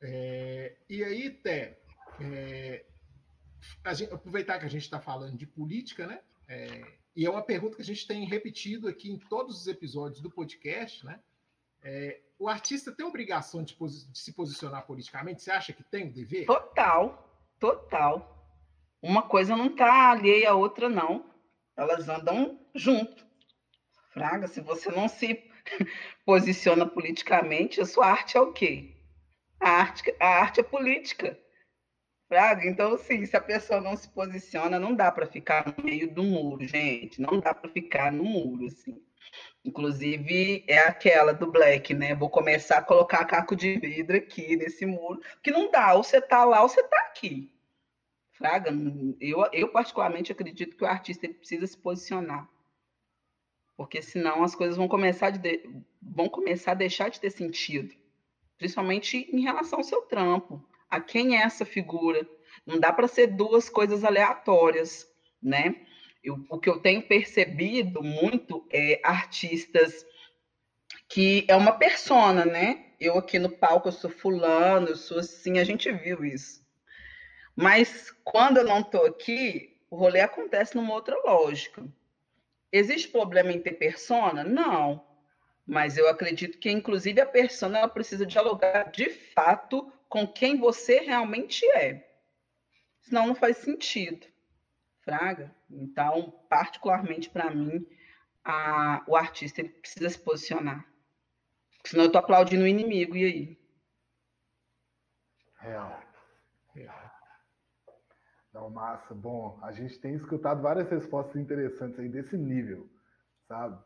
É, 0.00 0.76
e 0.88 1.04
aí, 1.04 1.30
Té, 1.30 1.78
é, 2.20 2.84
gente, 3.94 4.12
aproveitar 4.12 4.58
que 4.58 4.66
a 4.66 4.68
gente 4.68 4.82
está 4.82 5.00
falando 5.00 5.36
de 5.36 5.46
política, 5.46 6.06
né? 6.06 6.20
É, 6.48 6.82
e 7.16 7.24
é 7.24 7.30
uma 7.30 7.42
pergunta 7.42 7.76
que 7.76 7.82
a 7.82 7.84
gente 7.84 8.06
tem 8.06 8.26
repetido 8.26 8.88
aqui 8.88 9.10
em 9.10 9.18
todos 9.18 9.60
os 9.60 9.66
episódios 9.66 10.20
do 10.20 10.30
podcast, 10.30 11.04
né? 11.04 11.20
É, 11.82 12.20
o 12.38 12.48
artista 12.48 12.92
tem 12.92 13.06
obrigação 13.06 13.62
de, 13.62 13.76
de, 13.76 14.18
se 14.18 14.32
posicionar 14.32 14.86
politicamente? 14.86 15.42
Você 15.42 15.50
acha 15.50 15.72
que 15.72 15.82
tem 15.82 16.08
o 16.08 16.12
dever? 16.12 16.46
Total, 16.46 17.28
total. 17.58 18.34
Uma 19.00 19.22
coisa 19.22 19.56
não 19.56 19.66
está 19.66 20.10
alheia 20.10 20.50
à 20.50 20.54
outra, 20.54 20.88
não. 20.88 21.30
Elas 21.76 22.08
andam 22.08 22.58
junto. 22.74 23.24
Fraga, 24.10 24.46
se 24.46 24.60
você 24.60 24.90
não 24.90 25.08
se 25.08 25.42
posiciona 26.24 26.86
politicamente, 26.86 27.80
a 27.80 27.86
sua 27.86 28.06
arte 28.06 28.36
é 28.36 28.40
o 28.40 28.52
quê? 28.52 28.94
A 29.60 29.70
arte, 29.70 30.14
a 30.20 30.26
arte 30.26 30.60
é 30.60 30.62
política. 30.62 31.38
Fraga, 32.28 32.66
então, 32.66 32.94
assim, 32.94 33.26
se 33.26 33.36
a 33.36 33.40
pessoa 33.40 33.80
não 33.80 33.96
se 33.96 34.08
posiciona, 34.08 34.78
não 34.78 34.94
dá 34.94 35.10
para 35.12 35.26
ficar 35.26 35.74
no 35.76 35.84
meio 35.84 36.12
do 36.12 36.22
muro, 36.22 36.66
gente. 36.66 37.20
Não 37.20 37.38
dá 37.38 37.54
para 37.54 37.70
ficar 37.70 38.10
no 38.10 38.24
muro, 38.24 38.66
assim. 38.66 39.00
Inclusive, 39.64 40.64
é 40.68 40.78
aquela 40.78 41.32
do 41.32 41.50
Black, 41.50 41.94
né? 41.94 42.14
Vou 42.14 42.28
começar 42.28 42.78
a 42.78 42.82
colocar 42.82 43.24
caco 43.24 43.56
de 43.56 43.78
vidro 43.78 44.16
aqui 44.16 44.56
nesse 44.56 44.84
muro, 44.84 45.20
que 45.42 45.50
não 45.50 45.70
dá, 45.70 45.94
ou 45.94 46.02
você 46.02 46.20
tá 46.20 46.44
lá 46.44 46.62
ou 46.62 46.68
você 46.68 46.82
tá 46.82 46.98
aqui. 47.08 47.50
Fraga, 48.32 48.70
eu, 49.20 49.48
eu 49.52 49.68
particularmente 49.68 50.32
acredito 50.32 50.76
que 50.76 50.84
o 50.84 50.86
artista 50.86 51.28
precisa 51.28 51.66
se 51.66 51.78
posicionar. 51.78 52.48
Porque 53.76 54.02
senão 54.02 54.42
as 54.42 54.54
coisas 54.54 54.76
vão 54.76 54.86
começar, 54.86 55.30
de, 55.30 55.62
vão 56.00 56.28
começar 56.28 56.72
a 56.72 56.74
deixar 56.76 57.08
de 57.08 57.20
ter 57.20 57.30
sentido. 57.30 57.94
Principalmente 58.58 59.28
em 59.32 59.40
relação 59.40 59.78
ao 59.78 59.84
seu 59.84 60.02
trampo. 60.02 60.62
A 60.90 61.00
quem 61.00 61.36
é 61.36 61.42
essa 61.42 61.64
figura? 61.64 62.28
Não 62.66 62.78
dá 62.78 62.92
para 62.92 63.08
ser 63.08 63.28
duas 63.28 63.68
coisas 63.68 64.04
aleatórias, 64.04 65.08
né? 65.42 65.74
Eu, 66.24 66.42
o 66.48 66.58
que 66.58 66.70
eu 66.70 66.80
tenho 66.80 67.02
percebido 67.02 68.02
muito 68.02 68.66
é 68.72 68.98
artistas 69.04 70.06
que 71.06 71.44
é 71.46 71.54
uma 71.54 71.72
persona, 71.72 72.46
né? 72.46 72.86
Eu 72.98 73.18
aqui 73.18 73.38
no 73.38 73.50
palco 73.50 73.88
eu 73.88 73.92
sou 73.92 74.08
fulano, 74.10 74.88
eu 74.88 74.96
sou 74.96 75.18
assim, 75.18 75.58
a 75.58 75.64
gente 75.64 75.92
viu 75.92 76.24
isso. 76.24 76.64
Mas 77.54 78.10
quando 78.24 78.56
eu 78.56 78.64
não 78.64 78.80
estou 78.80 79.04
aqui, 79.04 79.78
o 79.90 79.96
rolê 79.96 80.20
acontece 80.20 80.74
numa 80.74 80.94
outra 80.94 81.14
lógica. 81.24 81.86
Existe 82.72 83.08
problema 83.08 83.52
em 83.52 83.60
ter 83.60 83.74
persona? 83.74 84.42
Não. 84.42 85.06
Mas 85.66 85.96
eu 85.96 86.08
acredito 86.08 86.58
que, 86.58 86.70
inclusive, 86.70 87.20
a 87.20 87.26
persona 87.26 87.78
ela 87.78 87.88
precisa 87.88 88.26
dialogar 88.26 88.90
de 88.90 89.10
fato 89.10 89.92
com 90.08 90.26
quem 90.26 90.58
você 90.58 91.00
realmente 91.00 91.64
é. 91.72 92.04
Senão 93.02 93.26
não 93.26 93.34
faz 93.34 93.58
sentido. 93.58 94.26
Fraga. 95.04 95.54
Então, 95.70 96.32
particularmente 96.48 97.28
para 97.28 97.50
mim, 97.50 97.86
a, 98.44 99.04
o 99.06 99.16
artista 99.16 99.60
ele 99.60 99.68
precisa 99.70 100.08
se 100.08 100.18
posicionar. 100.18 100.84
Senão 101.84 102.04
eu 102.04 102.08
estou 102.08 102.18
aplaudindo 102.18 102.64
o 102.64 102.68
inimigo, 102.68 103.16
e 103.16 103.24
aí? 103.24 103.58
Real. 105.58 106.00
Real. 106.74 107.10
Não, 108.52 108.70
massa. 108.70 109.14
Bom, 109.14 109.58
a 109.62 109.72
gente 109.72 109.98
tem 109.98 110.14
escutado 110.14 110.62
várias 110.62 110.88
respostas 110.88 111.36
interessantes 111.36 111.98
aí 111.98 112.08
desse 112.08 112.36
nível, 112.36 112.88
sabe? 113.46 113.78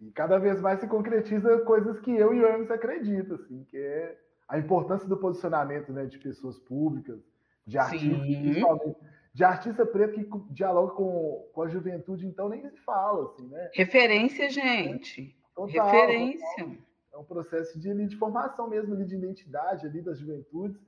E 0.00 0.10
cada 0.10 0.38
vez 0.38 0.60
mais 0.60 0.80
se 0.80 0.88
concretiza 0.88 1.60
coisas 1.60 2.00
que 2.00 2.10
eu 2.10 2.34
e 2.34 2.40
o 2.40 2.46
Hermes 2.46 2.70
acreditam, 2.70 3.36
assim, 3.36 3.64
que 3.64 3.76
é 3.76 4.18
a 4.48 4.58
importância 4.58 5.08
do 5.08 5.16
posicionamento 5.16 5.92
né, 5.92 6.06
de 6.06 6.18
pessoas 6.18 6.58
públicas, 6.58 7.20
de 7.66 7.78
artistas, 7.78 8.26
Sim. 8.26 8.42
principalmente 8.42 8.96
de 9.34 9.42
artista 9.42 9.84
preto 9.84 10.14
que 10.14 10.52
dialoga 10.52 10.94
com, 10.94 11.50
com 11.52 11.62
a 11.62 11.68
juventude, 11.68 12.24
então 12.24 12.48
nem 12.48 12.62
se 12.70 12.78
fala, 12.82 13.24
assim, 13.24 13.48
né? 13.48 13.68
Referência, 13.74 14.48
gente. 14.48 15.36
Total, 15.56 15.90
Referência. 15.90 16.64
Total. 16.64 16.76
É 17.12 17.18
um 17.18 17.24
processo 17.24 17.78
de, 17.78 18.06
de 18.06 18.16
formação 18.16 18.68
mesmo, 18.68 18.96
de 18.96 19.14
identidade 19.14 19.86
ali 19.86 20.00
das 20.00 20.18
juventudes. 20.18 20.80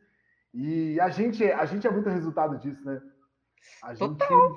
E 0.54 0.98
a 1.00 1.08
gente, 1.08 1.44
a 1.44 1.64
gente 1.64 1.86
é 1.86 1.90
muito 1.90 2.08
resultado 2.08 2.56
disso, 2.58 2.84
né? 2.84 3.02
A 3.82 3.94
gente 3.94 4.16
total. 4.16 4.56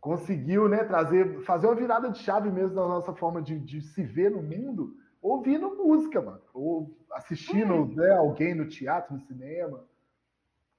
conseguiu 0.00 0.66
né, 0.66 0.82
trazer, 0.84 1.42
fazer 1.42 1.66
uma 1.66 1.74
virada 1.74 2.10
de 2.10 2.18
chave 2.18 2.50
mesmo 2.50 2.74
na 2.74 2.88
nossa 2.88 3.14
forma 3.14 3.42
de, 3.42 3.58
de 3.58 3.82
se 3.82 4.02
ver 4.02 4.30
no 4.30 4.42
mundo, 4.42 4.94
ouvindo 5.20 5.76
música, 5.76 6.22
mano. 6.22 6.42
Ou 6.54 6.98
assistindo 7.12 7.74
hum. 7.74 7.94
né, 7.94 8.12
alguém 8.12 8.54
no 8.54 8.66
teatro, 8.66 9.14
no 9.14 9.20
cinema. 9.20 9.84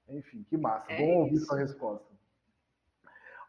Enfim, 0.08 0.44
que 0.48 0.56
massa. 0.56 0.92
É 0.92 0.98
Bom 0.98 1.22
ouvir 1.22 1.38
sua 1.38 1.58
resposta. 1.58 2.11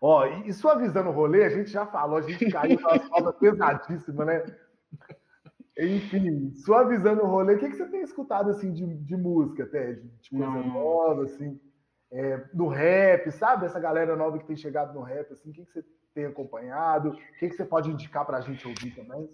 Ó, 0.06 0.26
e 0.26 0.52
suavizando 0.52 1.08
o 1.08 1.14
rolê, 1.14 1.46
a 1.46 1.50
gente 1.50 1.72
já 1.72 1.86
falou, 1.86 2.18
a 2.18 2.22
gente 2.22 2.52
caiu 2.52 2.78
numa 2.78 3.00
falta 3.08 3.32
pesadíssima, 3.32 4.26
né? 4.26 4.44
Enfim, 5.80 6.54
suavizando 6.56 7.24
o 7.24 7.26
rolê, 7.26 7.56
o 7.56 7.58
que, 7.58 7.70
que 7.70 7.78
você 7.78 7.86
tem 7.86 8.02
escutado 8.02 8.50
assim 8.50 8.74
de, 8.74 8.86
de 8.86 9.16
música 9.16 9.64
até? 9.64 9.94
De, 9.94 10.30
coisa 10.30 10.46
Não. 10.46 10.68
nova, 10.68 11.24
assim, 11.24 11.58
é, 12.12 12.46
no 12.54 12.68
rap, 12.68 13.32
sabe? 13.32 13.66
Essa 13.66 13.80
galera 13.80 14.14
nova 14.18 14.38
que 14.38 14.46
tem 14.46 14.58
chegado 14.58 14.94
no 14.94 15.04
rap, 15.04 15.32
assim, 15.32 15.52
o 15.52 15.54
que, 15.54 15.66
que 15.66 15.72
você 15.72 15.86
tem 16.14 16.26
acompanhado? 16.26 17.12
O 17.12 17.16
que, 17.40 17.48
que 17.48 17.56
você 17.56 17.64
pode 17.64 17.90
indicar 17.90 18.26
para 18.26 18.40
a 18.40 18.42
gente 18.42 18.68
ouvir 18.68 18.94
também? 18.94 19.30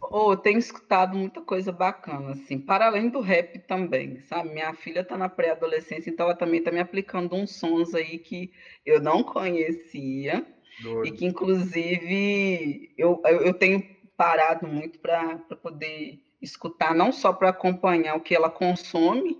Oh, 0.00 0.32
eu 0.32 0.36
tenho 0.36 0.58
escutado 0.58 1.16
muita 1.16 1.40
coisa 1.40 1.70
bacana, 1.70 2.32
assim, 2.32 2.58
para 2.58 2.86
além 2.86 3.08
do 3.08 3.20
rap 3.20 3.58
também, 3.60 4.20
sabe? 4.22 4.50
Minha 4.50 4.74
filha 4.74 5.00
está 5.00 5.16
na 5.16 5.28
pré-adolescência, 5.28 6.10
então 6.10 6.26
ela 6.26 6.34
também 6.34 6.58
está 6.58 6.72
me 6.72 6.80
aplicando 6.80 7.36
uns 7.36 7.54
sons 7.54 7.94
aí 7.94 8.18
que 8.18 8.52
eu 8.84 9.00
não 9.00 9.22
conhecia 9.22 10.44
Doido. 10.82 11.06
e 11.06 11.12
que, 11.12 11.24
inclusive, 11.24 12.92
eu, 12.98 13.22
eu 13.24 13.54
tenho 13.54 13.82
parado 14.16 14.66
muito 14.66 14.98
para 14.98 15.38
poder 15.62 16.20
escutar, 16.42 16.94
não 16.94 17.12
só 17.12 17.32
para 17.32 17.50
acompanhar 17.50 18.16
o 18.16 18.20
que 18.20 18.34
ela 18.34 18.50
consome, 18.50 19.38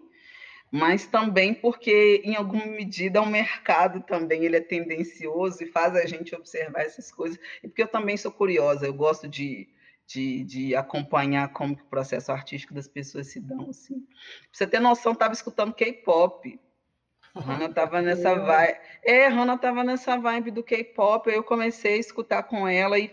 mas 0.71 1.07
também 1.07 1.53
porque, 1.53 2.23
em 2.25 2.37
alguma 2.37 2.65
medida, 2.67 3.21
o 3.21 3.27
mercado 3.27 4.03
também 4.03 4.45
ele 4.45 4.57
é 4.57 4.61
tendencioso 4.61 5.65
e 5.65 5.67
faz 5.67 5.97
a 5.97 6.07
gente 6.07 6.35
observar 6.35 6.83
essas 6.83 7.11
coisas, 7.11 7.41
e 7.63 7.67
porque 7.67 7.83
eu 7.83 7.89
também 7.89 8.17
sou 8.17 8.31
curiosa, 8.31 8.87
eu 8.87 8.95
gosto 8.95 9.27
de 9.27 9.69
de, 10.11 10.43
de 10.43 10.75
acompanhar 10.75 11.53
como 11.53 11.75
o 11.75 11.85
processo 11.85 12.33
artístico 12.33 12.75
das 12.75 12.89
pessoas 12.89 13.29
se 13.29 13.41
dão. 13.41 13.71
Assim. 13.71 14.01
Pra 14.01 14.09
você 14.53 14.67
ter 14.67 14.81
noção, 14.81 15.13
estava 15.13 15.33
escutando 15.33 15.73
K-pop. 15.73 16.59
Rana 17.33 17.67
estava 17.67 18.03
nessa 18.03 18.35
vibe. 18.35 18.79
É, 19.05 19.29
Rana 19.29 19.55
estava 19.55 19.85
nessa 19.85 20.19
vibe 20.19 20.51
do 20.51 20.65
K-pop. 20.65 21.31
Aí 21.31 21.37
eu 21.37 21.45
comecei 21.45 21.95
a 21.95 21.99
escutar 21.99 22.43
com 22.43 22.67
ela 22.67 22.99
e 22.99 23.09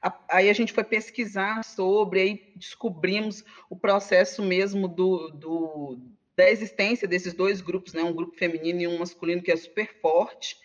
a, 0.00 0.18
aí 0.30 0.48
a 0.48 0.52
gente 0.54 0.72
foi 0.72 0.84
pesquisar 0.84 1.62
sobre, 1.62 2.20
aí 2.20 2.52
descobrimos 2.56 3.44
o 3.68 3.76
processo 3.76 4.42
mesmo 4.42 4.88
do, 4.88 5.28
do, 5.28 5.98
da 6.34 6.48
existência 6.48 7.06
desses 7.06 7.34
dois 7.34 7.60
grupos, 7.60 7.92
né? 7.92 8.02
Um 8.02 8.14
grupo 8.14 8.34
feminino 8.38 8.80
e 8.80 8.86
um 8.86 8.98
masculino 8.98 9.42
que 9.42 9.52
é 9.52 9.56
super 9.56 10.00
forte 10.00 10.56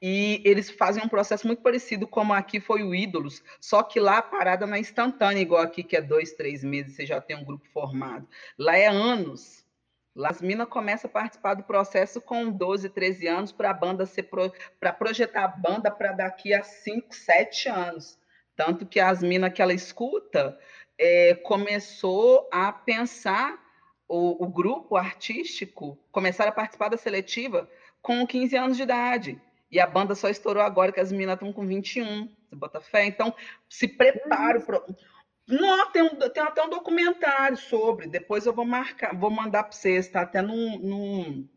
e 0.00 0.40
eles 0.44 0.70
fazem 0.70 1.02
um 1.02 1.08
processo 1.08 1.46
muito 1.46 1.62
parecido 1.62 2.06
como 2.06 2.32
aqui 2.32 2.60
foi 2.60 2.82
o 2.82 2.94
Ídolos, 2.94 3.42
só 3.60 3.82
que 3.82 3.98
lá 3.98 4.18
a 4.18 4.22
parada 4.22 4.66
não 4.66 4.74
é 4.74 4.80
instantânea, 4.80 5.40
igual 5.40 5.62
aqui, 5.62 5.82
que 5.82 5.96
é 5.96 6.00
dois, 6.00 6.32
três 6.32 6.62
meses, 6.62 6.94
você 6.94 7.04
já 7.04 7.20
tem 7.20 7.36
um 7.36 7.44
grupo 7.44 7.66
formado. 7.72 8.28
Lá 8.58 8.76
é 8.76 8.86
anos. 8.86 9.66
Lá 10.14 10.30
as 10.30 10.40
minas 10.40 10.68
começam 10.68 11.08
a 11.08 11.12
participar 11.12 11.54
do 11.54 11.62
processo 11.62 12.20
com 12.20 12.50
12, 12.50 12.88
13 12.88 13.28
anos 13.28 13.52
para 13.52 13.70
a 13.70 13.74
banda 13.74 14.04
ser 14.04 14.24
pro, 14.24 14.52
para 14.80 14.92
projetar 14.92 15.44
a 15.44 15.48
banda 15.48 15.90
para 15.90 16.12
daqui 16.12 16.52
a 16.52 16.62
5, 16.62 17.14
7 17.14 17.68
anos. 17.68 18.18
Tanto 18.56 18.84
que 18.84 18.98
as 18.98 19.22
minas 19.22 19.52
que 19.52 19.62
ela 19.62 19.72
escuta 19.72 20.58
é, 20.98 21.34
começou 21.36 22.48
a 22.52 22.72
pensar 22.72 23.56
o, 24.08 24.44
o 24.44 24.48
grupo 24.48 24.96
artístico, 24.96 25.96
começaram 26.10 26.50
a 26.50 26.54
participar 26.54 26.88
da 26.88 26.96
seletiva 26.96 27.70
com 28.02 28.26
15 28.26 28.56
anos 28.56 28.76
de 28.76 28.82
idade. 28.82 29.40
E 29.70 29.78
a 29.78 29.86
banda 29.86 30.14
só 30.14 30.28
estourou 30.28 30.62
agora 30.62 30.92
que 30.92 31.00
as 31.00 31.12
meninas 31.12 31.34
estão 31.34 31.52
com 31.52 31.66
21. 31.66 32.26
Você 32.26 32.56
bota 32.56 32.80
fé? 32.80 33.04
Então, 33.04 33.34
se 33.68 33.86
prepare. 33.86 34.60
Pro... 34.60 34.82
Não, 35.46 35.90
tem, 35.90 36.02
um, 36.02 36.08
tem 36.08 36.42
até 36.42 36.62
um 36.62 36.70
documentário 36.70 37.56
sobre. 37.56 38.06
Depois 38.06 38.46
eu 38.46 38.52
vou 38.52 38.64
marcar, 38.64 39.14
vou 39.14 39.30
mandar 39.30 39.64
para 39.64 39.72
vocês. 39.72 40.06
Está 40.06 40.22
até 40.22 40.40
num, 40.40 40.78
num, 40.78 41.48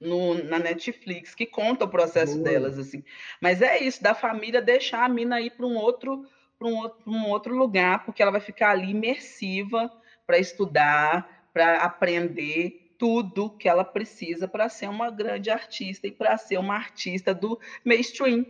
no, 0.00 0.44
na 0.44 0.58
Netflix, 0.58 1.34
que 1.34 1.46
conta 1.46 1.84
o 1.84 1.88
processo 1.88 2.34
Boa. 2.34 2.44
delas, 2.44 2.78
assim. 2.78 3.04
Mas 3.40 3.62
é 3.62 3.78
isso, 3.78 4.02
da 4.02 4.14
família 4.14 4.60
deixar 4.60 5.04
a 5.04 5.08
mina 5.08 5.40
ir 5.40 5.50
para 5.50 5.66
um 5.66 5.76
outro 5.76 6.26
para 6.58 6.68
um, 6.68 6.76
outro, 6.76 6.98
um 7.06 7.28
outro 7.28 7.56
lugar, 7.56 8.04
porque 8.04 8.20
ela 8.20 8.32
vai 8.32 8.40
ficar 8.40 8.70
ali 8.70 8.90
imersiva 8.90 9.90
para 10.26 10.38
estudar, 10.38 11.48
para 11.52 11.76
aprender 11.84 12.87
tudo 12.98 13.56
que 13.56 13.68
ela 13.68 13.84
precisa 13.84 14.48
para 14.48 14.68
ser 14.68 14.88
uma 14.88 15.10
grande 15.10 15.48
artista 15.48 16.06
e 16.06 16.12
para 16.12 16.36
ser 16.36 16.58
uma 16.58 16.74
artista 16.74 17.32
do 17.32 17.58
mainstream. 17.84 18.44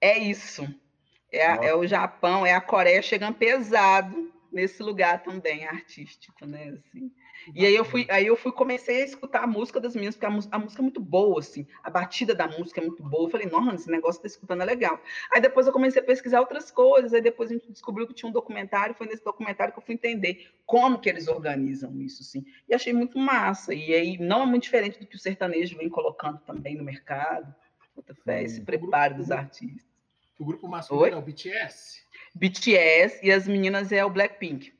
É 0.00 0.18
isso. 0.18 0.66
É, 1.30 1.46
a, 1.46 1.54
é, 1.56 1.74
o 1.74 1.86
Japão, 1.86 2.46
é 2.46 2.54
a 2.54 2.60
Coreia 2.60 3.02
chegando 3.02 3.34
pesado 3.34 4.32
nesse 4.50 4.82
lugar 4.82 5.22
também 5.22 5.66
artístico, 5.66 6.46
né? 6.46 6.70
Assim. 6.70 7.12
E 7.54 7.64
aí 7.64 7.74
eu 7.74 7.84
fui, 7.84 8.06
aí 8.10 8.26
eu 8.26 8.36
fui 8.36 8.52
comecei 8.52 9.02
a 9.02 9.04
escutar 9.04 9.44
a 9.44 9.46
música 9.46 9.80
das 9.80 9.94
minhas, 9.94 10.14
porque 10.14 10.26
a, 10.26 10.56
a, 10.56 10.58
música 10.58 10.80
é 10.80 10.84
muito 10.84 11.00
boa, 11.00 11.40
assim, 11.40 11.66
a 11.82 11.90
batida 11.90 12.34
da 12.34 12.46
música 12.46 12.80
é 12.80 12.84
muito 12.84 13.02
boa. 13.02 13.24
Eu 13.24 13.30
falei, 13.30 13.46
nossa, 13.46 13.74
esse 13.74 13.90
negócio 13.90 14.20
tá 14.20 14.26
escutando 14.26 14.62
é 14.62 14.64
legal. 14.64 15.00
Aí 15.32 15.40
depois 15.40 15.66
eu 15.66 15.72
comecei 15.72 16.02
a 16.02 16.04
pesquisar 16.04 16.40
outras 16.40 16.70
coisas, 16.70 17.14
aí 17.14 17.20
depois 17.20 17.50
a 17.50 17.54
gente 17.54 17.70
descobriu 17.70 18.06
que 18.06 18.14
tinha 18.14 18.28
um 18.28 18.32
documentário, 18.32 18.94
foi 18.94 19.06
nesse 19.06 19.24
documentário 19.24 19.72
que 19.72 19.78
eu 19.78 19.82
fui 19.82 19.94
entender 19.94 20.50
como 20.66 20.98
que 20.98 21.08
eles 21.08 21.28
organizam 21.28 21.98
isso, 22.00 22.22
assim. 22.22 22.44
E 22.68 22.74
achei 22.74 22.92
muito 22.92 23.18
massa. 23.18 23.72
E 23.72 23.94
aí 23.94 24.18
não 24.18 24.42
é 24.42 24.46
muito 24.46 24.64
diferente 24.64 24.98
do 24.98 25.06
que 25.06 25.16
o 25.16 25.18
sertanejo 25.18 25.76
vem 25.78 25.88
colocando 25.88 26.38
também 26.40 26.76
no 26.76 26.84
mercado. 26.84 27.54
Puta 27.94 28.14
fé, 28.14 28.42
esse 28.42 28.60
preparo 28.60 29.16
dos 29.16 29.30
artistas. 29.30 29.88
O 30.38 30.44
grupo 30.44 30.68
masculino 30.68 31.04
Oi? 31.04 31.12
é 31.12 31.16
o 31.16 31.22
BTS? 31.22 32.02
BTS 32.34 33.26
e 33.26 33.32
as 33.32 33.48
meninas 33.48 33.90
é 33.90 34.04
o 34.04 34.10
Blackpink. 34.10 34.72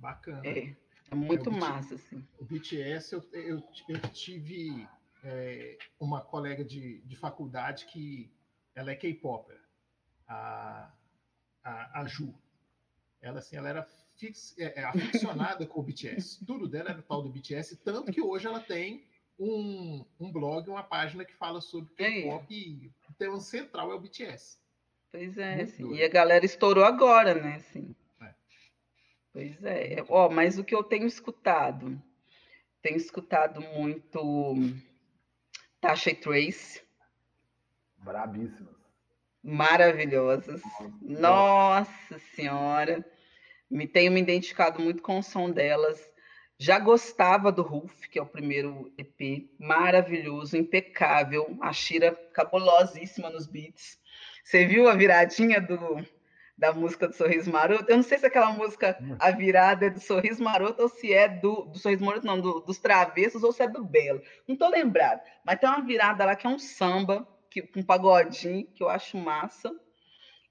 Bacana. 0.00 0.46
É, 0.46 0.74
é 1.10 1.14
muito 1.14 1.50
é, 1.50 1.52
massa, 1.52 1.94
assim. 1.94 2.26
O 2.38 2.44
BTS, 2.44 3.12
eu, 3.12 3.22
eu, 3.32 3.62
eu 3.88 4.00
tive 4.12 4.88
é, 5.22 5.76
uma 5.98 6.20
colega 6.22 6.64
de, 6.64 7.00
de 7.02 7.16
faculdade 7.16 7.84
que 7.86 8.32
ela 8.74 8.90
é 8.90 8.94
K-Popper, 8.96 9.60
a, 10.26 10.90
a, 11.62 12.00
a, 12.00 12.06
Ju. 12.06 12.34
Ela, 13.20 13.40
assim, 13.40 13.56
ela 13.56 13.68
era 13.68 13.82
fix, 14.16 14.56
é, 14.58 14.80
é 14.80 14.84
aficionada 14.84 15.66
com 15.66 15.80
o 15.80 15.82
BTS. 15.82 16.44
Tudo 16.46 16.66
dela 16.66 16.90
era 16.90 17.02
tal 17.02 17.22
do 17.22 17.28
BTS, 17.28 17.76
tanto 17.76 18.10
que 18.10 18.22
hoje 18.22 18.46
ela 18.46 18.60
tem 18.60 19.04
um, 19.38 20.04
um 20.18 20.32
blog, 20.32 20.68
uma 20.70 20.82
página 20.82 21.24
que 21.24 21.34
fala 21.34 21.60
sobre 21.60 21.92
K-pop 21.94 22.46
e 22.50 22.90
o 23.08 23.12
tema 23.14 23.38
central 23.40 23.92
é 23.92 23.94
o 23.94 24.00
BTS. 24.00 24.58
Pois 25.12 25.36
é, 25.36 25.62
assim, 25.62 25.92
e 25.92 26.04
a 26.04 26.08
galera 26.08 26.46
estourou 26.46 26.84
agora, 26.84 27.34
né? 27.34 27.56
Assim. 27.56 27.94
Pois 29.32 29.62
é. 29.62 30.04
Ó, 30.08 30.26
oh, 30.26 30.30
mas 30.30 30.58
o 30.58 30.64
que 30.64 30.74
eu 30.74 30.82
tenho 30.82 31.06
escutado? 31.06 32.00
Tenho 32.82 32.96
escutado 32.96 33.60
muito 33.60 34.54
Tasha 35.80 36.10
e 36.10 36.14
Trace. 36.14 36.82
Brabíssimas. 37.98 38.74
Maravilhosas. 39.42 40.62
Nossa 41.00 42.18
Senhora. 42.34 43.04
Me 43.70 43.86
tenho 43.86 44.10
me 44.10 44.20
identificado 44.20 44.80
muito 44.80 45.02
com 45.02 45.18
o 45.18 45.22
som 45.22 45.50
delas. 45.50 46.10
Já 46.58 46.78
gostava 46.78 47.50
do 47.50 47.62
Roof, 47.62 48.08
que 48.08 48.18
é 48.18 48.22
o 48.22 48.26
primeiro 48.26 48.92
EP, 48.98 49.48
maravilhoso, 49.58 50.56
impecável. 50.56 51.56
A 51.60 51.72
Shira 51.72 52.12
cabulosíssima 52.34 53.30
nos 53.30 53.46
beats. 53.46 53.98
Você 54.44 54.66
viu 54.66 54.88
a 54.88 54.94
viradinha 54.94 55.60
do 55.60 56.04
da 56.60 56.74
música 56.74 57.08
do 57.08 57.14
Sorriso 57.14 57.50
Maroto. 57.50 57.90
Eu 57.90 57.96
não 57.96 58.02
sei 58.02 58.18
se 58.18 58.26
aquela 58.26 58.52
música, 58.52 58.98
a 59.18 59.30
virada 59.30 59.86
é 59.86 59.90
do 59.90 59.98
Sorriso 59.98 60.44
Maroto 60.44 60.82
ou 60.82 60.88
se 60.90 61.10
é 61.10 61.26
do, 61.26 61.62
do 61.64 61.78
Sorriso 61.78 62.04
Maroto, 62.04 62.26
não, 62.26 62.38
do, 62.38 62.60
dos 62.60 62.78
Travessos 62.78 63.42
ou 63.42 63.50
se 63.50 63.62
é 63.62 63.68
do 63.68 63.82
Belo. 63.82 64.20
Não 64.46 64.54
tô 64.54 64.68
lembrado. 64.68 65.22
Mas 65.42 65.58
tem 65.58 65.66
uma 65.66 65.80
virada 65.80 66.22
lá 66.22 66.36
que 66.36 66.46
é 66.46 66.50
um 66.50 66.58
samba, 66.58 67.26
que, 67.50 67.66
um 67.74 67.82
pagodinho, 67.82 68.66
que 68.74 68.82
eu 68.82 68.90
acho 68.90 69.16
massa. 69.16 69.74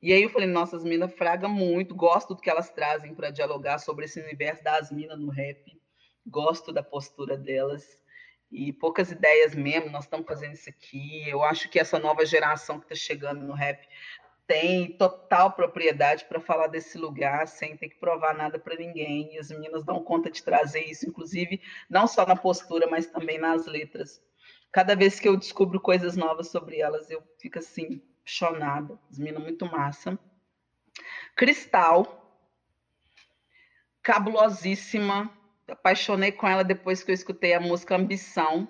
E 0.01 0.11
aí 0.11 0.23
eu 0.23 0.29
falei, 0.31 0.47
nossa, 0.47 0.77
as 0.77 0.83
minas 0.83 1.13
fraga 1.13 1.47
muito, 1.47 1.93
gosto 1.93 2.33
do 2.33 2.41
que 2.41 2.49
elas 2.49 2.71
trazem 2.71 3.13
para 3.13 3.29
dialogar 3.29 3.77
sobre 3.77 4.05
esse 4.05 4.19
universo 4.19 4.63
das 4.63 4.91
minas 4.91 5.19
no 5.19 5.29
rap. 5.29 5.79
Gosto 6.25 6.73
da 6.73 6.81
postura 6.81 7.37
delas. 7.37 7.85
E 8.51 8.73
poucas 8.73 9.11
ideias 9.11 9.53
mesmo, 9.53 9.91
nós 9.91 10.05
estamos 10.05 10.25
fazendo 10.25 10.53
isso 10.53 10.69
aqui. 10.71 11.29
Eu 11.29 11.43
acho 11.43 11.69
que 11.69 11.77
essa 11.77 11.99
nova 11.99 12.25
geração 12.25 12.79
que 12.79 12.85
está 12.85 12.95
chegando 12.95 13.45
no 13.45 13.53
rap 13.53 13.87
tem 14.49 14.93
total 14.93 15.51
propriedade 15.51 16.25
para 16.25 16.39
falar 16.39 16.65
desse 16.65 16.97
lugar 16.97 17.47
sem 17.47 17.77
ter 17.77 17.87
que 17.87 17.99
provar 17.99 18.33
nada 18.33 18.57
para 18.57 18.75
ninguém. 18.75 19.35
E 19.35 19.37
as 19.37 19.51
meninas 19.51 19.85
dão 19.85 20.03
conta 20.03 20.31
de 20.31 20.41
trazer 20.41 20.85
isso, 20.85 21.07
inclusive, 21.07 21.61
não 21.87 22.07
só 22.07 22.25
na 22.25 22.35
postura, 22.35 22.87
mas 22.89 23.05
também 23.05 23.37
nas 23.37 23.67
letras. 23.67 24.19
Cada 24.71 24.95
vez 24.95 25.19
que 25.19 25.29
eu 25.29 25.37
descubro 25.37 25.79
coisas 25.79 26.17
novas 26.17 26.47
sobre 26.47 26.79
elas, 26.79 27.11
eu 27.11 27.21
fico 27.39 27.59
assim, 27.59 28.01
apaixonada. 28.21 28.99
As 29.11 29.19
meninas 29.19 29.43
muito 29.43 29.67
massa. 29.67 30.17
Cristal, 31.35 32.41
cabulosíssima. 34.01 35.31
Apaixonei 35.67 36.31
com 36.31 36.47
ela 36.47 36.63
depois 36.63 37.03
que 37.03 37.11
eu 37.11 37.13
escutei 37.13 37.53
a 37.53 37.59
música 37.59 37.95
Ambição. 37.95 38.67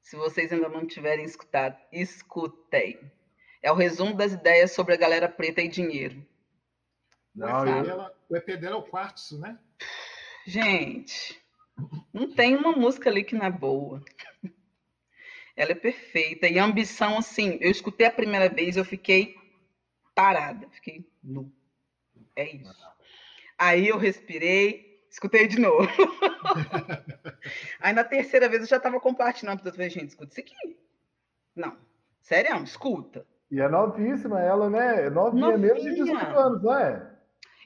Se 0.00 0.14
vocês 0.14 0.52
ainda 0.52 0.68
não 0.68 0.86
tiverem 0.86 1.24
escutado, 1.24 1.76
escutei 1.90 3.10
é 3.62 3.70
o 3.70 3.76
resumo 3.76 4.14
das 4.14 4.32
ideias 4.32 4.72
sobre 4.72 4.94
a 4.94 4.98
galera 4.98 5.28
preta 5.28 5.60
e 5.62 5.68
dinheiro. 5.68 6.26
Não, 7.34 7.62
o, 7.62 7.66
EP 7.66 7.84
dela, 7.84 8.14
o 8.28 8.36
EP 8.36 8.46
dela 8.58 8.76
é 8.76 8.78
o 8.78 8.82
quartzo, 8.82 9.38
né? 9.38 9.58
Gente, 10.44 11.40
não 12.12 12.30
tem 12.30 12.56
uma 12.56 12.72
música 12.72 13.08
ali 13.08 13.24
que 13.24 13.34
não 13.34 13.46
é 13.46 13.50
boa. 13.50 14.02
Ela 15.56 15.72
é 15.72 15.76
perfeita. 15.76 16.48
E 16.48 16.58
a 16.58 16.64
ambição, 16.64 17.18
assim, 17.18 17.58
eu 17.60 17.70
escutei 17.70 18.06
a 18.06 18.12
primeira 18.12 18.48
vez, 18.48 18.76
eu 18.76 18.84
fiquei 18.84 19.36
parada, 20.14 20.68
fiquei 20.70 21.08
nu. 21.22 21.52
É 22.34 22.50
isso. 22.50 22.92
Aí 23.58 23.88
eu 23.88 23.98
respirei, 23.98 25.04
escutei 25.08 25.46
de 25.46 25.60
novo. 25.60 25.88
Aí 27.78 27.92
na 27.92 28.04
terceira 28.04 28.48
vez 28.48 28.62
eu 28.62 28.68
já 28.68 28.78
estava 28.78 28.98
compartilhando, 29.00 29.64
eu 29.64 29.72
falei, 29.72 29.90
gente, 29.90 30.08
escuta 30.08 30.32
isso 30.32 30.40
aqui. 30.40 30.76
Não, 31.54 31.78
sério, 32.20 32.62
escuta. 32.64 33.26
E 33.52 33.60
é 33.60 33.68
novíssima 33.68 34.40
ela, 34.40 34.70
né? 34.70 35.08
É 35.08 35.10
novinha, 35.10 35.48
novinha. 35.48 35.74
mesmo 35.74 35.90
de 35.90 35.94
18 35.96 36.38
anos, 36.38 36.62
não 36.62 36.74
é? 36.74 37.12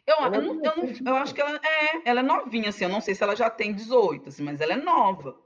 Eu, 0.05 0.17
eu, 0.17 0.31
não, 0.31 0.65
eu, 0.65 0.77
não, 1.01 1.13
eu 1.13 1.17
acho 1.17 1.33
que 1.33 1.41
ela 1.41 1.61
é, 1.63 2.09
ela 2.09 2.21
é 2.21 2.23
novinha, 2.25 2.71
assim. 2.71 2.83
Eu 2.83 2.91
não 2.91 3.01
sei 3.01 3.15
se 3.15 3.23
ela 3.23 3.37
já 3.37 3.49
tem 3.49 3.73
18, 3.73 4.29
assim, 4.29 4.43
mas 4.43 4.61
ela 4.61 4.73
é 4.73 4.77
nova. 4.77 5.39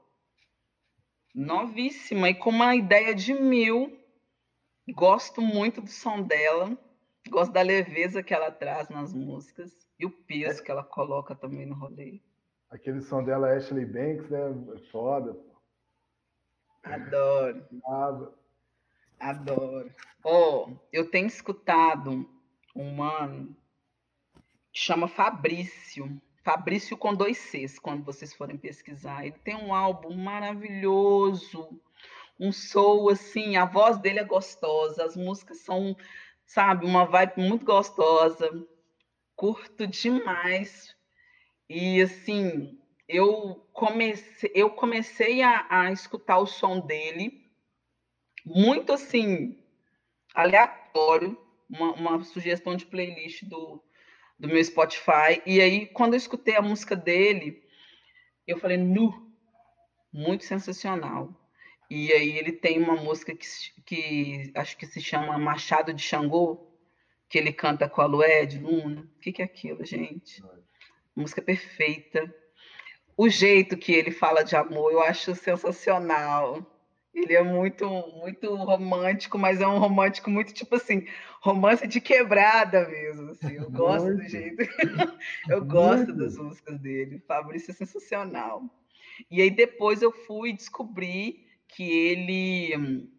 Novíssima 1.35 2.27
e 2.27 2.33
com 2.33 2.49
uma 2.49 2.75
ideia 2.75 3.13
de 3.13 3.35
mil. 3.35 3.95
Gosto 4.89 5.41
muito 5.41 5.79
do 5.79 5.89
som 5.89 6.23
dela. 6.23 6.75
Gosto 7.29 7.51
da 7.51 7.61
leveza 7.61 8.23
que 8.23 8.33
ela 8.33 8.49
traz 8.49 8.89
nas 8.89 9.13
músicas. 9.13 9.71
E 9.99 10.07
o 10.07 10.11
peso 10.11 10.61
é. 10.61 10.63
que 10.63 10.71
ela 10.71 10.83
coloca 10.83 11.35
também 11.35 11.67
no 11.67 11.75
rolê. 11.75 12.19
Aquele 12.71 13.01
som 13.01 13.23
dela, 13.23 13.55
Ashley 13.55 13.85
Banks, 13.85 14.27
né? 14.31 14.39
É 14.75 14.79
foda. 14.89 15.37
Adoro. 16.83 17.63
Adoro. 19.19 19.93
Ó, 20.23 20.67
oh, 20.67 20.77
eu 20.91 21.09
tenho 21.09 21.27
escutado 21.27 22.29
um 22.75 22.91
mano 22.95 23.55
que 24.71 24.79
chama 24.79 25.07
Fabrício. 25.07 26.21
Fabrício 26.43 26.97
com 26.97 27.13
dois 27.13 27.37
Cs, 27.37 27.79
quando 27.79 28.03
vocês 28.03 28.33
forem 28.33 28.57
pesquisar. 28.57 29.25
Ele 29.25 29.37
tem 29.43 29.55
um 29.55 29.73
álbum 29.73 30.15
maravilhoso, 30.15 31.79
um 32.39 32.51
soul 32.51 33.09
assim, 33.09 33.55
a 33.55 33.65
voz 33.65 33.99
dele 33.99 34.19
é 34.19 34.23
gostosa, 34.23 35.05
as 35.05 35.15
músicas 35.15 35.59
são, 35.59 35.95
sabe, 36.45 36.85
uma 36.85 37.05
vibe 37.05 37.33
muito 37.37 37.65
gostosa. 37.65 38.49
Curto 39.35 39.85
demais. 39.87 40.95
E 41.69 42.01
assim, 42.01 42.79
eu 43.07 43.67
comecei, 43.73 44.51
eu 44.53 44.69
comecei 44.69 45.41
a, 45.41 45.65
a 45.69 45.91
escutar 45.91 46.39
o 46.39 46.47
som 46.47 46.79
dele 46.79 47.41
muito 48.45 48.91
assim, 48.91 49.60
aleatório, 50.33 51.37
uma, 51.69 51.93
uma 51.93 52.23
sugestão 52.23 52.75
de 52.75 52.85
playlist 52.85 53.43
do, 53.45 53.81
do 54.39 54.47
meu 54.47 54.63
Spotify. 54.63 55.41
E 55.45 55.61
aí, 55.61 55.85
quando 55.87 56.13
eu 56.13 56.17
escutei 56.17 56.55
a 56.55 56.61
música 56.61 56.95
dele, 56.95 57.63
eu 58.47 58.57
falei, 58.57 58.77
nu, 58.77 59.31
muito 60.11 60.43
sensacional. 60.43 61.33
E 61.89 62.11
aí 62.13 62.37
ele 62.37 62.53
tem 62.53 62.81
uma 62.81 62.95
música 62.95 63.35
que, 63.35 63.45
que 63.85 64.51
acho 64.55 64.77
que 64.77 64.85
se 64.85 65.01
chama 65.01 65.37
Machado 65.37 65.93
de 65.93 66.01
Xangô, 66.01 66.71
que 67.29 67.37
ele 67.37 67.51
canta 67.51 67.87
com 67.87 68.01
a 68.01 68.05
Lué 68.05 68.45
de 68.45 68.59
Luna. 68.59 69.01
O 69.01 69.19
que, 69.19 69.31
que 69.31 69.41
é 69.41 69.45
aquilo, 69.45 69.83
gente? 69.85 70.41
Música 71.15 71.41
perfeita. 71.41 72.33
O 73.17 73.27
jeito 73.29 73.77
que 73.77 73.91
ele 73.91 74.11
fala 74.11 74.43
de 74.43 74.55
amor, 74.55 74.91
eu 74.91 75.01
acho 75.01 75.35
sensacional. 75.35 76.65
Ele 77.13 77.33
é 77.33 77.43
muito, 77.43 77.87
muito 78.17 78.55
romântico, 78.55 79.37
mas 79.37 79.59
é 79.59 79.67
um 79.67 79.79
romântico 79.79 80.29
muito 80.29 80.53
tipo 80.53 80.75
assim, 80.75 81.05
romance 81.41 81.85
de 81.85 81.99
quebrada 81.99 82.87
mesmo. 82.87 83.31
Assim. 83.31 83.55
Eu 83.55 83.69
gosto 83.71 84.05
muito. 84.05 84.23
do 84.23 84.29
jeito. 84.29 84.63
eu 85.49 85.65
gosto 85.65 86.05
muito. 86.05 86.17
das 86.17 86.37
músicas 86.37 86.79
dele. 86.79 87.19
Fabrício 87.27 87.71
é 87.71 87.73
sensacional. 87.73 88.63
E 89.29 89.41
aí 89.41 89.51
depois 89.51 90.01
eu 90.01 90.11
fui 90.11 90.53
descobrir 90.53 91.45
que 91.67 91.83
ele 91.83 93.09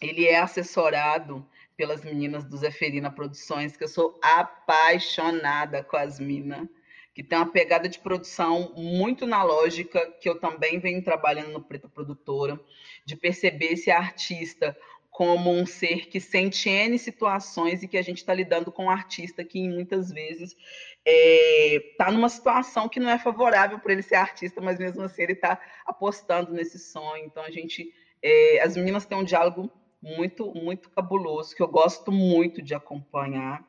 ele 0.00 0.26
é 0.26 0.38
assessorado 0.38 1.46
pelas 1.76 2.04
meninas 2.04 2.44
do 2.44 2.56
Zeferina 2.56 3.10
Produções, 3.10 3.76
que 3.76 3.84
eu 3.84 3.88
sou 3.88 4.18
apaixonada 4.22 5.82
com 5.84 5.96
as 5.96 6.18
minas, 6.18 6.68
que 7.16 7.22
tem 7.22 7.38
uma 7.38 7.50
pegada 7.50 7.88
de 7.88 7.98
produção 7.98 8.74
muito 8.76 9.26
na 9.26 9.42
lógica, 9.42 10.06
que 10.20 10.28
eu 10.28 10.38
também 10.38 10.78
venho 10.78 11.02
trabalhando 11.02 11.50
no 11.50 11.62
Preta 11.62 11.88
Produtora, 11.88 12.60
de 13.06 13.16
perceber 13.16 13.72
esse 13.72 13.90
artista 13.90 14.76
como 15.10 15.50
um 15.50 15.64
ser 15.64 16.08
que 16.08 16.20
sente 16.20 16.68
N 16.68 16.98
situações 16.98 17.82
e 17.82 17.88
que 17.88 17.96
a 17.96 18.02
gente 18.02 18.18
está 18.18 18.34
lidando 18.34 18.70
com 18.70 18.84
um 18.84 18.90
artista 18.90 19.42
que 19.42 19.66
muitas 19.66 20.12
vezes 20.12 20.50
está 20.50 20.60
é, 21.06 21.94
tá 21.96 22.12
numa 22.12 22.28
situação 22.28 22.86
que 22.86 23.00
não 23.00 23.08
é 23.08 23.18
favorável 23.18 23.78
para 23.78 23.94
ele 23.94 24.02
ser 24.02 24.16
artista, 24.16 24.60
mas 24.60 24.78
mesmo 24.78 25.02
assim 25.02 25.22
ele 25.22 25.32
está 25.32 25.58
apostando 25.86 26.52
nesse 26.52 26.78
sonho. 26.78 27.24
Então 27.24 27.42
a 27.42 27.50
gente, 27.50 27.94
é, 28.22 28.60
as 28.60 28.76
meninas 28.76 29.06
têm 29.06 29.16
um 29.16 29.24
diálogo 29.24 29.72
muito, 30.02 30.52
muito 30.52 30.90
cabuloso, 30.90 31.56
que 31.56 31.62
eu 31.62 31.68
gosto 31.68 32.12
muito 32.12 32.60
de 32.60 32.74
acompanhar, 32.74 33.64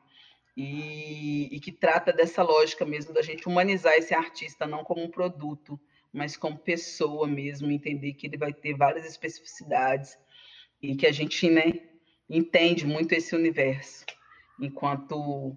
e, 0.60 1.54
e, 1.54 1.60
que 1.60 1.70
trata 1.70 2.12
dessa 2.12 2.42
lógica 2.42 2.84
mesmo 2.84 3.14
da 3.14 3.22
gente 3.22 3.46
humanizar 3.46 3.94
esse 3.94 4.12
artista, 4.12 4.66
não 4.66 4.82
como 4.82 5.04
um 5.04 5.08
produto, 5.08 5.78
mas 6.12 6.36
como 6.36 6.58
pessoa 6.58 7.28
mesmo, 7.28 7.70
entender 7.70 8.14
que 8.14 8.26
ele 8.26 8.36
vai 8.36 8.52
ter 8.52 8.74
várias 8.74 9.06
especificidades 9.06 10.18
e 10.82 10.96
que 10.96 11.06
a 11.06 11.12
gente 11.12 11.48
né, 11.48 11.74
entende 12.28 12.84
muito 12.84 13.12
esse 13.12 13.36
universo, 13.36 14.04
enquanto 14.60 15.56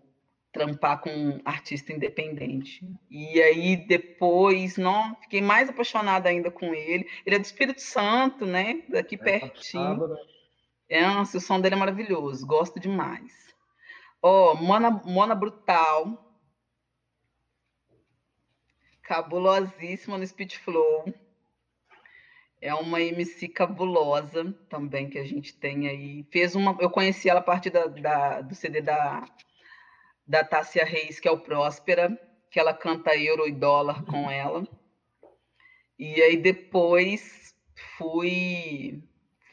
trampar 0.52 1.02
com 1.02 1.10
um 1.10 1.42
artista 1.46 1.92
independente. 1.92 2.88
E 3.10 3.42
aí 3.42 3.78
depois, 3.78 4.78
não, 4.78 5.16
fiquei 5.16 5.42
mais 5.42 5.68
apaixonada 5.68 6.30
ainda 6.30 6.52
com 6.52 6.76
ele. 6.76 7.08
Ele 7.26 7.38
é 7.38 7.40
do 7.40 7.46
Espírito 7.46 7.82
Santo, 7.82 8.46
né? 8.46 8.84
Daqui 8.88 9.16
é, 9.16 9.18
pertinho. 9.18 10.08
Né? 10.08 10.16
É, 10.90 11.02
nossa, 11.08 11.40
o 11.40 11.42
som 11.42 11.60
dele 11.60 11.74
é 11.74 11.78
maravilhoso, 11.80 12.46
gosto 12.46 12.80
demais. 12.80 13.51
Ó, 14.22 14.52
oh, 14.52 14.56
Mona, 14.56 14.92
Mona 14.92 15.36
Brutal. 15.36 16.32
Cabulosíssima 19.02 20.18
no 20.18 20.26
Speed 20.26 20.56
Flow. 20.58 21.12
É 22.62 22.74
uma 22.76 23.02
MC 23.02 23.48
cabulosa 23.48 24.54
também 24.70 25.10
que 25.10 25.18
a 25.18 25.24
gente 25.24 25.56
tem 25.56 25.88
aí. 25.88 26.24
Fez 26.32 26.56
uma, 26.56 26.78
eu 26.80 26.92
conheci 26.92 27.28
ela 27.28 27.40
a 27.40 27.44
partir 27.44 27.72
da, 27.72 27.88
da, 27.88 28.42
do 28.42 28.54
CD 28.54 28.82
da, 28.82 29.26
da 30.28 30.44
Tássia 30.44 30.86
Reis, 30.86 31.20
que 31.20 31.28
é 31.28 31.32
o 31.32 31.40
Próspera, 31.40 32.16
que 32.52 32.60
ela 32.60 32.74
canta 32.74 33.18
euro 33.18 33.48
e 33.48 33.52
dólar 33.52 34.06
com 34.06 34.30
ela. 34.30 34.68
E 35.98 36.22
aí 36.22 36.38
depois 36.38 37.56
fui 37.98 39.04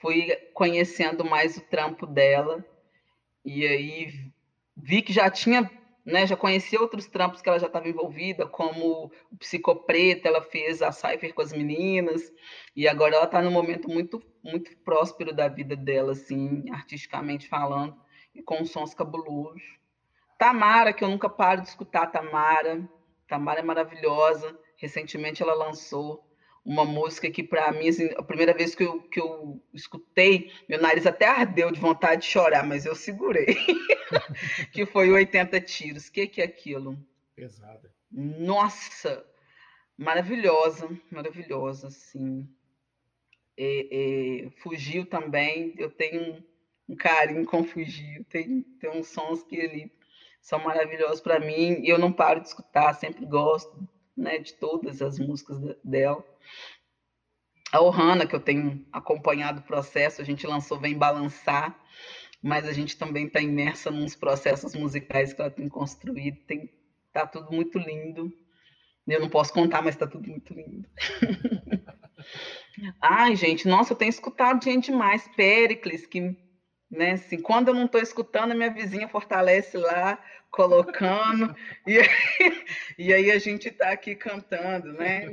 fui 0.00 0.34
conhecendo 0.54 1.24
mais 1.24 1.56
o 1.56 1.60
trampo 1.62 2.06
dela 2.06 2.64
e 3.44 3.66
aí 3.66 4.32
vi 4.80 5.02
que 5.02 5.12
já 5.12 5.28
tinha, 5.30 5.70
né, 6.04 6.26
já 6.26 6.36
conhecia 6.36 6.80
outros 6.80 7.06
trampos 7.06 7.42
que 7.42 7.48
ela 7.48 7.58
já 7.58 7.66
estava 7.66 7.88
envolvida, 7.88 8.46
como 8.46 9.10
o 9.30 9.36
Psicopreta, 9.36 10.28
ela 10.28 10.40
fez 10.40 10.80
a 10.80 10.92
Cypher 10.92 11.34
com 11.34 11.42
as 11.42 11.52
meninas, 11.52 12.32
e 12.74 12.88
agora 12.88 13.16
ela 13.16 13.24
está 13.24 13.42
num 13.42 13.50
momento 13.50 13.88
muito 13.88 14.22
muito 14.42 14.74
próspero 14.78 15.34
da 15.34 15.48
vida 15.48 15.76
dela, 15.76 16.12
assim, 16.12 16.64
artisticamente 16.70 17.48
falando, 17.48 17.94
e 18.34 18.42
com 18.42 18.64
sons 18.64 18.94
cabulosos. 18.94 19.62
Tamara, 20.38 20.92
que 20.92 21.04
eu 21.04 21.08
nunca 21.08 21.28
paro 21.28 21.60
de 21.60 21.68
escutar 21.68 22.06
Tamara, 22.06 22.88
Tamara 23.26 23.60
é 23.60 23.62
maravilhosa, 23.62 24.58
recentemente 24.76 25.42
ela 25.42 25.54
lançou 25.54 26.24
uma 26.68 26.84
música 26.84 27.30
que, 27.30 27.42
para 27.42 27.72
mim, 27.72 27.88
assim, 27.88 28.10
a 28.14 28.22
primeira 28.22 28.52
vez 28.52 28.74
que 28.74 28.84
eu, 28.84 29.00
que 29.00 29.18
eu 29.18 29.58
escutei, 29.72 30.52
meu 30.68 30.78
nariz 30.78 31.06
até 31.06 31.26
ardeu 31.26 31.72
de 31.72 31.80
vontade 31.80 32.20
de 32.20 32.28
chorar, 32.28 32.62
mas 32.62 32.84
eu 32.84 32.94
segurei. 32.94 33.46
que 34.70 34.84
foi 34.84 35.10
80 35.10 35.58
tiros. 35.62 36.08
O 36.08 36.12
que, 36.12 36.26
que 36.26 36.42
é 36.42 36.44
aquilo? 36.44 36.98
Pesada. 37.34 37.90
Nossa! 38.12 39.24
Maravilhosa, 39.96 40.90
maravilhosa, 41.10 41.88
assim. 41.88 42.46
É, 43.56 44.44
é, 44.44 44.50
fugiu 44.58 45.06
também, 45.06 45.74
eu 45.78 45.90
tenho 45.90 46.34
um, 46.34 46.44
um 46.90 46.96
carinho 46.96 47.46
com 47.46 47.64
Fugiu, 47.64 48.24
tem, 48.28 48.60
tem 48.78 48.90
uns 48.90 49.08
sons 49.08 49.42
que 49.42 49.56
ele 49.56 49.90
são 50.40 50.62
maravilhosos 50.62 51.22
para 51.22 51.40
mim, 51.40 51.80
e 51.82 51.88
eu 51.88 51.98
não 51.98 52.12
paro 52.12 52.40
de 52.40 52.48
escutar, 52.48 52.92
sempre 52.92 53.24
gosto 53.24 53.88
né, 54.18 54.38
de 54.38 54.52
todas 54.54 55.00
as 55.00 55.18
músicas 55.18 55.58
dela. 55.84 56.24
A 57.72 57.80
Ohana, 57.80 58.26
que 58.26 58.34
eu 58.34 58.40
tenho 58.40 58.84
acompanhado 58.92 59.60
o 59.60 59.64
processo, 59.64 60.20
a 60.20 60.24
gente 60.24 60.46
lançou 60.46 60.78
Vem 60.78 60.96
Balançar, 60.96 61.78
mas 62.42 62.66
a 62.66 62.72
gente 62.72 62.96
também 62.96 63.26
está 63.26 63.40
imersa 63.40 63.90
nos 63.90 64.16
processos 64.16 64.74
musicais 64.74 65.32
que 65.32 65.40
ela 65.40 65.50
tem 65.50 65.68
construído. 65.68 66.38
Tem, 66.46 66.70
tá 67.12 67.26
tudo 67.26 67.52
muito 67.52 67.78
lindo. 67.78 68.32
Eu 69.06 69.20
não 69.20 69.28
posso 69.28 69.52
contar, 69.52 69.82
mas 69.82 69.94
está 69.94 70.06
tudo 70.06 70.28
muito 70.28 70.52
lindo. 70.52 70.88
Ai, 73.00 73.36
gente, 73.36 73.66
nossa, 73.66 73.92
eu 73.92 73.96
tenho 73.96 74.10
escutado 74.10 74.62
gente 74.62 74.90
demais. 74.90 75.28
Péricles, 75.36 76.06
que, 76.06 76.36
né, 76.90 77.12
assim, 77.12 77.40
quando 77.40 77.68
eu 77.68 77.74
não 77.74 77.84
estou 77.84 78.00
escutando, 78.00 78.52
a 78.52 78.54
minha 78.54 78.72
vizinha 78.72 79.08
fortalece 79.08 79.76
lá, 79.76 80.18
colocando, 80.50 81.54
e, 81.86 81.98
aí, 81.98 82.08
e 82.98 83.12
aí 83.12 83.30
a 83.30 83.38
gente 83.38 83.68
está 83.68 83.90
aqui 83.90 84.14
cantando, 84.14 84.92
né? 84.92 85.28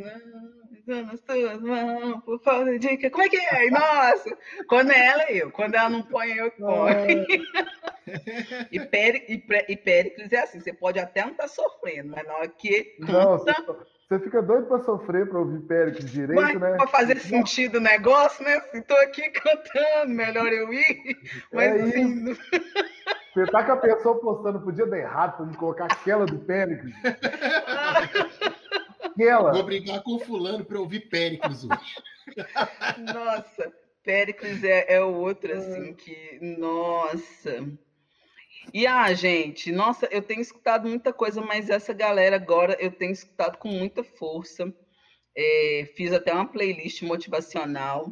nas 0.87 1.19
tuas 1.21 1.59
mãos, 1.61 2.23
por 2.23 2.39
falta 2.41 2.77
de 2.77 3.09
Como 3.09 3.23
é 3.23 3.29
que 3.29 3.37
é? 3.37 3.69
Nossa! 3.71 4.37
Quando 4.67 4.91
é 4.91 5.05
ela, 5.07 5.31
eu. 5.31 5.51
Quando 5.51 5.75
ela 5.75 5.89
não 5.89 6.03
põe, 6.03 6.33
eu 6.33 6.51
ponho. 6.51 7.25
e, 8.71 8.79
Péri, 8.79 9.25
e, 9.27 9.43
e 9.67 9.77
Péricles 9.77 10.31
é 10.31 10.39
assim, 10.41 10.59
você 10.59 10.71
pode 10.71 10.99
até 10.99 11.23
não 11.23 11.31
estar 11.31 11.43
tá 11.43 11.49
sofrendo, 11.49 12.09
mas 12.09 12.25
na 12.25 12.35
hora 12.35 12.47
que 12.47 12.95
não, 12.99 13.43
Você 14.07 14.19
fica 14.19 14.39
doido 14.39 14.67
para 14.67 14.83
sofrer, 14.83 15.27
para 15.27 15.39
ouvir 15.39 15.61
Péricles 15.61 16.11
direito, 16.11 16.39
mas, 16.39 16.59
né? 16.59 16.75
Para 16.77 16.87
fazer 16.87 17.19
sentido 17.19 17.77
o 17.77 17.81
negócio, 17.81 18.43
né? 18.43 18.61
Estou 18.73 18.97
aqui 18.97 19.29
cantando, 19.31 20.13
melhor 20.13 20.45
eu 20.53 20.71
ir. 20.71 21.17
Mas 21.51 21.75
é 21.75 21.81
assim. 21.81 22.37
Você 23.33 23.51
tá 23.51 23.63
com 23.63 23.71
a 23.71 23.77
pessoa 23.77 24.19
postando, 24.19 24.61
podia 24.61 24.85
dar 24.85 24.97
errado 24.99 25.37
para 25.37 25.45
me 25.47 25.57
colocar 25.57 25.85
aquela 25.85 26.25
do 26.25 26.37
Péricles. 26.37 26.93
aquela. 29.03 29.51
Vou 29.53 29.63
brigar 29.63 30.03
com 30.03 30.15
o 30.15 30.19
fulano 30.19 30.63
para 30.63 30.79
ouvir 30.79 31.09
Péricles 31.09 31.63
hoje. 31.63 31.95
Nossa, 33.11 33.73
Péricles 34.03 34.63
é, 34.63 34.93
é 34.93 35.01
outro, 35.01 35.51
assim, 35.51 35.95
que. 35.95 36.37
Nossa. 36.59 37.67
E 38.73 38.85
ah, 38.85 39.13
gente, 39.13 39.71
nossa, 39.71 40.07
eu 40.11 40.21
tenho 40.21 40.41
escutado 40.41 40.87
muita 40.87 41.13
coisa, 41.13 41.41
mas 41.41 41.69
essa 41.69 41.93
galera 41.93 42.35
agora 42.35 42.77
eu 42.79 42.91
tenho 42.91 43.11
escutado 43.11 43.57
com 43.57 43.69
muita 43.69 44.03
força. 44.03 44.73
É, 45.35 45.89
fiz 45.95 46.11
até 46.13 46.33
uma 46.33 46.47
playlist 46.47 47.01
motivacional 47.01 48.09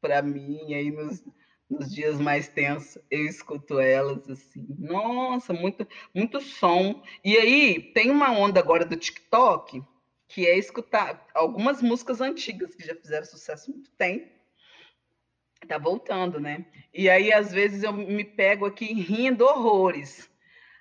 para 0.00 0.20
mim, 0.22 0.74
aí 0.74 0.90
nos, 0.90 1.24
nos 1.70 1.92
dias 1.92 2.18
mais 2.18 2.48
tensos 2.48 2.98
eu 3.10 3.24
escuto 3.26 3.78
elas 3.78 4.28
assim. 4.28 4.66
Nossa, 4.78 5.52
muito, 5.52 5.86
muito 6.14 6.40
som. 6.40 7.02
E 7.24 7.36
aí 7.36 7.80
tem 7.92 8.10
uma 8.10 8.30
onda 8.32 8.60
agora 8.60 8.84
do 8.84 8.96
TikTok 8.96 9.82
que 10.28 10.46
é 10.46 10.58
escutar 10.58 11.26
algumas 11.32 11.80
músicas 11.80 12.20
antigas 12.20 12.74
que 12.74 12.84
já 12.84 12.94
fizeram 12.94 13.24
sucesso 13.24 13.70
muito 13.70 13.90
tempo. 13.92 14.33
Tá 15.64 15.78
voltando, 15.78 16.38
né? 16.38 16.64
E 16.92 17.08
aí, 17.08 17.32
às 17.32 17.52
vezes, 17.52 17.82
eu 17.82 17.92
me 17.92 18.24
pego 18.24 18.66
aqui 18.66 18.92
rindo 18.92 19.44
horrores. 19.44 20.30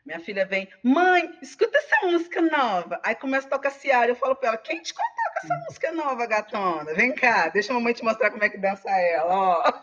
Minha 0.05 0.19
filha 0.19 0.45
vem, 0.45 0.68
mãe, 0.84 1.38
escuta 1.41 1.77
essa 1.77 2.05
música 2.05 2.41
nova. 2.41 2.99
Aí 3.03 3.15
começa 3.15 3.47
a 3.47 3.51
tocar 3.51 3.72
Ciara. 3.72 4.11
Eu 4.11 4.15
falo 4.15 4.35
para 4.35 4.49
ela, 4.49 4.57
quem 4.57 4.81
te 4.81 4.93
contou 4.93 5.34
com 5.34 5.39
essa 5.45 5.65
música 5.65 5.91
nova, 5.93 6.26
gatona? 6.26 6.93
Vem 6.93 7.15
cá, 7.15 7.47
deixa 7.47 7.72
a 7.72 7.76
mamãe 7.76 7.93
te 7.93 8.03
mostrar 8.03 8.30
como 8.30 8.43
é 8.43 8.49
que 8.49 8.57
dança 8.57 8.89
ela, 8.89 9.34
ó. 9.34 9.73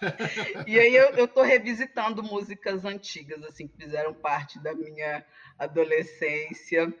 e 0.66 0.78
aí 0.78 0.94
eu, 0.94 1.10
eu 1.10 1.28
tô 1.28 1.42
revisitando 1.42 2.22
músicas 2.22 2.86
antigas, 2.86 3.42
assim, 3.44 3.68
que 3.68 3.76
fizeram 3.76 4.14
parte 4.14 4.58
da 4.62 4.74
minha 4.74 5.24
adolescência. 5.58 6.92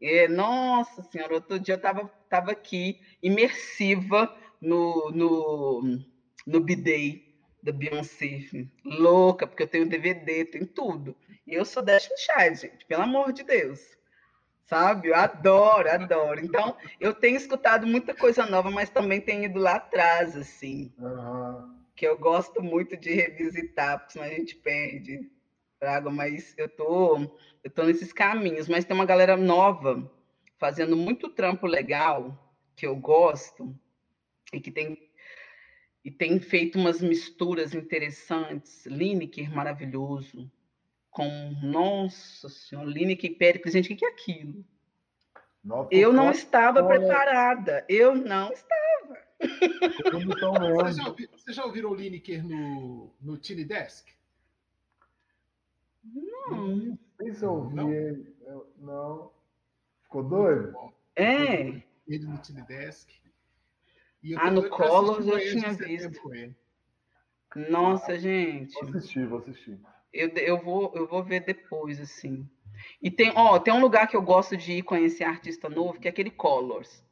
É, 0.00 0.26
nossa 0.26 1.02
senhora, 1.02 1.34
outro 1.34 1.58
dia 1.58 1.74
eu 1.74 1.76
estava 1.76 2.10
tava 2.30 2.52
aqui, 2.52 2.98
imersiva 3.22 4.34
no, 4.60 5.10
no, 5.10 5.98
no 6.46 6.60
B-Day 6.60 7.26
da 7.62 7.72
Beyoncé, 7.72 8.46
louca, 8.84 9.46
porque 9.46 9.64
eu 9.64 9.66
tenho 9.66 9.88
DVD, 9.88 10.44
tenho 10.44 10.66
tudo. 10.66 11.16
E 11.44 11.54
eu 11.54 11.64
sou 11.64 11.82
Destiny 11.82 12.16
Child, 12.18 12.60
gente, 12.60 12.86
pelo 12.86 13.02
amor 13.02 13.32
de 13.32 13.42
Deus. 13.42 13.80
Sabe? 14.66 15.08
Eu 15.08 15.14
adoro, 15.16 15.90
adoro. 15.90 16.40
Então, 16.44 16.76
eu 17.00 17.14
tenho 17.14 17.36
escutado 17.36 17.86
muita 17.86 18.14
coisa 18.14 18.46
nova, 18.46 18.70
mas 18.70 18.90
também 18.90 19.20
tenho 19.20 19.44
ido 19.44 19.58
lá 19.58 19.76
atrás, 19.76 20.36
assim. 20.36 20.92
Uhum. 20.98 21.76
Que 21.94 22.06
eu 22.06 22.18
gosto 22.18 22.62
muito 22.62 22.96
de 22.96 23.12
revisitar, 23.12 23.98
porque 23.98 24.12
senão 24.12 24.26
a 24.26 24.30
gente 24.30 24.54
perde. 24.56 25.30
Trago, 25.78 26.10
mas 26.10 26.54
eu 26.56 26.68
tô, 26.68 27.18
eu 27.62 27.70
tô 27.70 27.84
nesses 27.84 28.12
caminhos, 28.12 28.66
mas 28.68 28.84
tem 28.84 28.94
uma 28.94 29.04
galera 29.04 29.36
nova 29.36 30.10
fazendo 30.58 30.96
muito 30.96 31.28
trampo 31.28 31.66
legal 31.66 32.54
que 32.74 32.86
eu 32.86 32.96
gosto, 32.96 33.74
e 34.52 34.60
que 34.60 34.70
tem 34.70 35.05
e 36.06 36.10
tem 36.12 36.38
feito 36.38 36.78
umas 36.78 37.02
misturas 37.02 37.74
interessantes. 37.74 38.86
Lineker, 38.86 39.52
maravilhoso. 39.52 40.48
Com, 41.10 41.52
nossa 41.60 42.48
senhora, 42.48 42.88
Lineker 42.88 43.28
e 43.28 43.34
Péricles. 43.34 43.72
Gente, 43.72 43.92
o 43.92 43.96
que 43.96 44.06
é 44.06 44.10
aquilo? 44.10 44.64
Nossa, 45.64 45.88
eu 45.92 46.12
não 46.12 46.30
estava 46.30 46.86
preparada. 46.86 47.84
Eu 47.88 48.14
não 48.14 48.52
estava. 48.52 49.18
Vocês 50.12 50.96
já, 50.96 51.08
ouviram, 51.08 51.32
você 51.36 51.52
já 51.52 51.64
ouviram 51.64 51.90
o 51.90 51.94
Lineker 51.96 52.46
no, 52.46 53.12
no 53.20 53.36
Tiny 53.36 53.64
Desk? 53.64 54.08
Não. 56.04 56.76
Não 56.76 56.98
sei 57.16 57.32
se 57.32 57.42
eu 57.42 57.52
ouvi. 57.52 57.74
Não. 57.74 58.64
não. 58.78 59.32
Ficou 60.04 60.22
doido? 60.22 60.72
É. 61.16 61.82
Ele 62.06 62.26
no 62.26 62.38
Tiny 62.38 62.62
Desk 62.62 63.25
ah, 64.34 64.50
no 64.50 64.68
Colors 64.68 65.26
eu 65.26 65.38
tinha 65.38 65.72
visto. 65.72 66.20
Nossa, 67.70 68.18
gente. 68.18 68.72
Vou 68.74 68.90
assistir, 68.90 69.26
vou 69.26 69.38
assistir. 69.38 69.80
Eu, 70.12 70.28
eu, 70.30 70.62
vou, 70.62 70.92
eu 70.94 71.06
vou 71.06 71.22
ver 71.22 71.40
depois, 71.40 72.00
assim. 72.00 72.48
E 73.00 73.10
tem, 73.10 73.32
ó, 73.34 73.58
tem 73.58 73.72
um 73.72 73.80
lugar 73.80 74.08
que 74.08 74.16
eu 74.16 74.22
gosto 74.22 74.56
de 74.56 74.72
ir 74.72 74.82
conhecer 74.82 75.24
artista 75.24 75.68
novo, 75.68 76.00
que 76.00 76.08
é 76.08 76.10
aquele 76.10 76.30
Colors. 76.30 77.04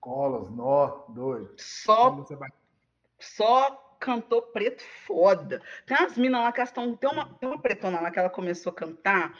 Colors, 0.00 0.48
nó, 0.50 1.04
doido. 1.08 1.54
Só, 1.58 2.24
só 3.18 3.96
cantor 4.00 4.42
preto 4.52 4.82
foda. 5.06 5.62
Tem 5.86 5.96
umas 5.96 6.16
minas 6.16 6.40
lá 6.40 6.52
que 6.52 6.60
elas 6.60 6.70
estão. 6.70 6.96
Tem 6.96 7.10
uma, 7.10 7.34
tem 7.34 7.48
uma 7.48 7.60
pretona 7.60 8.00
lá 8.00 8.10
que 8.10 8.18
ela 8.18 8.30
começou 8.30 8.70
a 8.70 8.74
cantar 8.74 9.38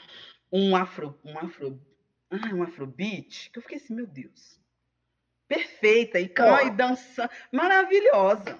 um 0.51 0.75
afro. 0.75 1.17
Um 1.25 1.37
afro. 1.37 1.81
Ah, 2.29 2.55
um 2.55 2.63
afrobeat, 2.63 3.49
que 3.51 3.59
eu 3.59 3.61
fiquei 3.61 3.77
assim, 3.77 3.93
meu 3.93 4.07
Deus 4.07 4.60
perfeita 5.51 6.17
e 6.17 6.29
cai 6.29 6.69
oh. 6.69 6.71
dançando, 6.71 7.29
maravilhosa. 7.51 8.57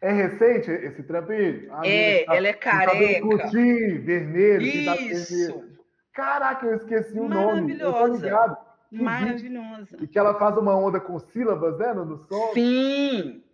É 0.00 0.12
recente 0.12 0.70
esse 0.70 1.02
trampinho? 1.04 1.72
é, 1.84 2.24
tá, 2.24 2.34
ela 2.34 2.48
é 2.48 2.52
careca. 2.52 3.20
Curtinho, 3.20 4.02
vermelho. 4.04 4.62
Isso. 4.62 5.64
Caraca, 6.12 6.66
eu 6.66 6.76
esqueci 6.76 7.18
o 7.18 7.28
nome. 7.28 7.76
Maravilhosa. 7.76 8.58
Maravilhosa. 8.90 9.96
E 10.00 10.08
que 10.08 10.18
ela 10.18 10.38
faz 10.38 10.56
uma 10.56 10.76
onda 10.76 10.98
com 10.98 11.18
sílabas, 11.20 11.78
né, 11.78 11.92
no, 11.92 12.04
no 12.04 12.18
som. 12.26 12.52
Sim. 12.52 13.44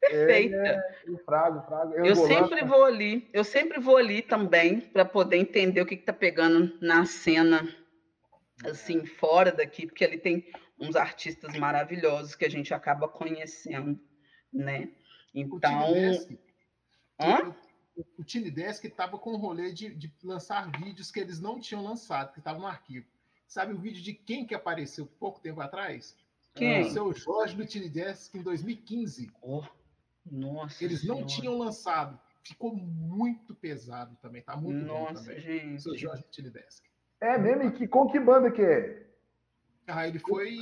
Perfeita. 0.00 0.56
É, 0.56 0.70
é, 0.70 1.16
frago, 1.24 1.66
frago. 1.66 1.94
Eu, 1.94 2.04
eu 2.04 2.16
sempre 2.16 2.60
lá, 2.60 2.66
vou 2.66 2.84
ali, 2.84 3.28
eu 3.32 3.44
sempre 3.44 3.80
vou 3.80 3.96
ali 3.96 4.22
também 4.22 4.80
para 4.80 5.04
poder 5.04 5.38
entender 5.38 5.80
o 5.80 5.86
que 5.86 5.94
está 5.94 6.12
pegando 6.12 6.72
na 6.80 7.06
cena, 7.06 7.66
assim, 8.64 9.04
fora 9.06 9.50
daqui, 9.50 9.86
porque 9.86 10.04
ali 10.04 10.18
tem 10.18 10.44
uns 10.88 10.96
artistas 10.96 11.56
maravilhosos 11.58 12.34
que 12.34 12.44
a 12.44 12.50
gente 12.50 12.72
acaba 12.72 13.08
conhecendo, 13.08 13.98
né? 14.52 14.88
Então. 15.34 15.92
O 18.18 18.24
Tiny 18.24 18.50
Desk 18.50 18.86
estava 18.86 19.18
com 19.18 19.34
o 19.34 19.36
rolê 19.36 19.72
de, 19.72 19.94
de, 19.94 20.12
lançar 20.22 20.68
vídeos 20.80 21.12
que 21.12 21.20
eles 21.20 21.40
não 21.40 21.60
tinham 21.60 21.82
lançado, 21.82 22.32
que 22.32 22.40
estavam 22.40 22.62
no 22.62 22.66
arquivo. 22.66 23.06
Sabe 23.46 23.72
o 23.72 23.78
vídeo 23.78 24.02
de 24.02 24.12
quem 24.12 24.44
que 24.44 24.54
apareceu 24.54 25.06
pouco 25.06 25.40
tempo 25.40 25.60
atrás? 25.60 26.16
Quem? 26.54 26.82
O 26.82 26.90
seu 26.90 27.12
Jorge 27.12 27.56
do 27.56 27.64
Tiny 27.64 27.88
Desk 27.88 28.36
em 28.36 28.42
2015. 28.42 29.30
Oh, 29.40 29.62
nossa. 30.30 30.84
Eles 30.84 31.02
senhora. 31.02 31.20
não 31.20 31.26
tinham 31.26 31.56
lançado. 31.56 32.18
Ficou 32.42 32.74
muito 32.74 33.54
pesado 33.54 34.16
também. 34.20 34.42
Tá 34.42 34.56
muito 34.56 34.84
nossa, 34.84 35.14
bom 35.14 35.20
também. 35.20 35.40
Gente. 35.40 35.76
O 35.76 35.80
seu 35.80 35.96
Jorge 35.96 36.22
do 36.22 36.30
Tiny 36.30 36.50
Desk. 36.50 36.84
É 37.20 37.38
mesmo? 37.38 37.64
E 37.64 37.72
que, 37.72 37.86
com 37.86 38.08
que 38.08 38.18
banda 38.18 38.50
que 38.50 38.62
é? 38.62 39.06
Ah, 39.86 40.08
ele 40.08 40.18
foi. 40.18 40.58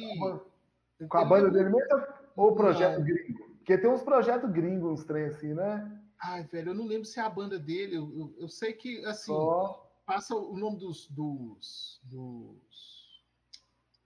Com 1.09 1.19
a 1.19 1.25
banda 1.25 1.51
dele 1.51 1.71
mesmo 1.71 2.07
ou 2.37 2.51
o 2.51 2.55
projeto 2.55 2.99
não. 2.99 3.05
gringo? 3.05 3.53
Porque 3.57 3.79
tem 3.79 3.91
uns 3.91 4.03
projetos 4.03 4.51
gringos, 4.51 5.01
uns 5.01 5.05
trem 5.05 5.27
assim, 5.27 5.55
né? 5.55 6.01
Ai, 6.21 6.45
velho, 6.45 6.71
eu 6.71 6.75
não 6.75 6.87
lembro 6.87 7.05
se 7.05 7.19
é 7.19 7.23
a 7.23 7.31
banda 7.31 7.59
dele. 7.59 7.97
Eu, 7.97 8.13
eu, 8.17 8.35
eu 8.39 8.49
sei 8.49 8.73
que, 8.73 9.05
assim, 9.05 9.33
oh. 9.33 9.75
passa 10.05 10.35
o 10.35 10.57
nome 10.57 10.79
dos, 10.79 11.09
dos, 11.09 12.01
dos, 12.05 13.23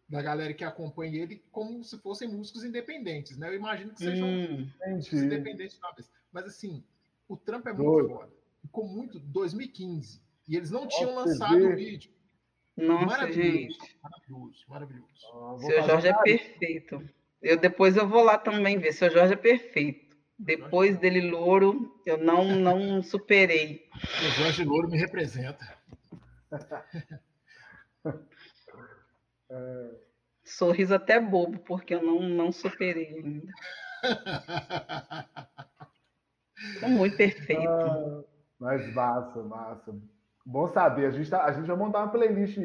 da 0.09 0.23
galera 0.23 0.55
que 0.55 0.65
acompanha 0.65 1.23
ele 1.23 1.43
como 1.51 1.83
se 1.85 1.99
fossem 1.99 2.29
músicos 2.29 2.65
independentes, 2.65 3.37
né? 3.37 3.49
Eu 3.49 3.55
imagino 3.55 3.93
que 3.93 4.01
sejam 4.01 4.27
hum, 4.27 4.69
independentes 5.13 5.79
talvez. 5.79 6.11
Mas, 6.33 6.45
assim, 6.47 6.83
o 7.29 7.37
Trump 7.37 7.67
é 7.67 7.73
muito 7.73 7.91
Doido. 7.91 8.09
foda. 8.09 8.33
Ficou 8.63 8.87
muito. 8.87 9.19
2015. 9.19 10.23
E 10.49 10.57
eles 10.57 10.71
não 10.71 10.87
tinham 10.87 11.15
lançado 11.15 11.57
o 11.57 11.75
vídeo. 11.75 12.11
Nossa, 12.77 13.07
maravilhoso, 13.07 13.57
gente. 13.59 13.99
Maravilhoso, 14.03 14.65
maravilhoso. 14.69 15.07
Ah, 15.35 15.59
Seu 15.59 15.83
Jorge 15.83 16.09
é 16.09 16.13
perfeito. 16.13 17.09
Eu 17.41 17.57
depois 17.57 17.97
eu 17.97 18.07
vou 18.07 18.23
lá 18.23 18.37
também 18.37 18.79
ver. 18.79 18.93
Seu 18.93 19.11
Jorge 19.11 19.35
é 19.35 19.37
perfeito. 19.37 20.17
Depois 20.39 20.99
dele 20.99 21.31
louro, 21.31 22.01
eu 22.05 22.19
não 22.19 22.45
não 22.57 23.03
superei. 23.03 23.89
O 23.95 24.43
Jorge 24.43 24.65
Louro 24.65 24.91
me 24.91 24.99
representa. 24.99 25.77
Sorriso 30.45 30.95
até 30.95 31.19
bobo, 31.19 31.59
porque 31.61 31.95
eu 31.95 32.03
não, 32.03 32.21
não 32.21 32.53
superei 32.53 33.19
ainda. 33.19 33.53
É 36.83 36.87
muito 36.89 37.17
perfeito. 37.17 37.67
Ah, 37.69 38.23
mas 38.59 38.95
massa, 38.95 39.43
massa. 39.43 39.99
Bom 40.47 40.69
saber. 40.69 41.07
A 41.07 41.11
gente, 41.11 41.29
tá, 41.29 41.45
a 41.45 41.53
gente 41.53 41.67
vai 41.67 41.77
montar 41.77 41.99
uma 42.05 42.13
playlist 42.13 42.57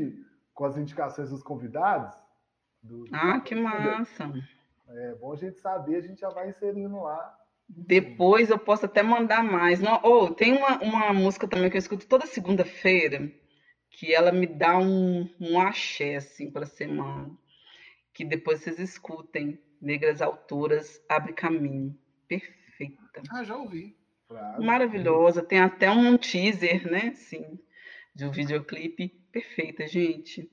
com 0.53 0.65
as 0.65 0.77
indicações 0.77 1.31
dos 1.31 1.41
convidados. 1.41 2.15
Do... 2.83 3.05
Ah, 3.11 3.39
que 3.39 3.55
massa! 3.55 4.31
É 4.87 5.15
bom 5.15 5.33
a 5.33 5.35
gente 5.35 5.57
saber, 5.57 5.95
a 5.95 6.01
gente 6.01 6.21
já 6.21 6.29
vai 6.29 6.49
inserindo 6.49 7.01
lá. 7.01 7.35
Depois 7.67 8.49
eu 8.49 8.59
posso 8.59 8.85
até 8.85 9.01
mandar 9.01 9.43
mais. 9.43 9.79
Não, 9.79 9.99
oh, 10.03 10.29
tem 10.29 10.55
uma, 10.55 10.77
uma 10.83 11.13
música 11.13 11.47
também 11.47 11.71
que 11.71 11.77
eu 11.77 11.79
escuto 11.79 12.05
toda 12.05 12.27
segunda-feira, 12.27 13.31
que 13.89 14.13
ela 14.13 14.31
me 14.31 14.45
dá 14.45 14.77
um, 14.77 15.27
um 15.39 15.59
axé 15.59 16.17
assim, 16.17 16.51
para 16.51 16.63
a 16.63 16.67
semana. 16.67 17.31
Que 18.13 18.23
depois 18.23 18.61
vocês 18.61 18.77
escutem. 18.77 19.59
Negras 19.81 20.21
Autoras, 20.21 21.03
Abre 21.09 21.33
Caminho. 21.33 21.97
Perfeita. 22.27 23.23
Ah, 23.31 23.43
já 23.43 23.55
ouvi. 23.55 23.97
Claro. 24.27 24.61
Maravilhosa. 24.61 25.41
Tem 25.41 25.59
até 25.59 25.89
um 25.89 26.15
teaser, 26.17 26.91
né? 26.91 27.13
Sim 27.15 27.59
de 28.13 28.25
um 28.25 28.31
videoclipe 28.31 29.09
perfeita, 29.31 29.87
gente. 29.87 30.51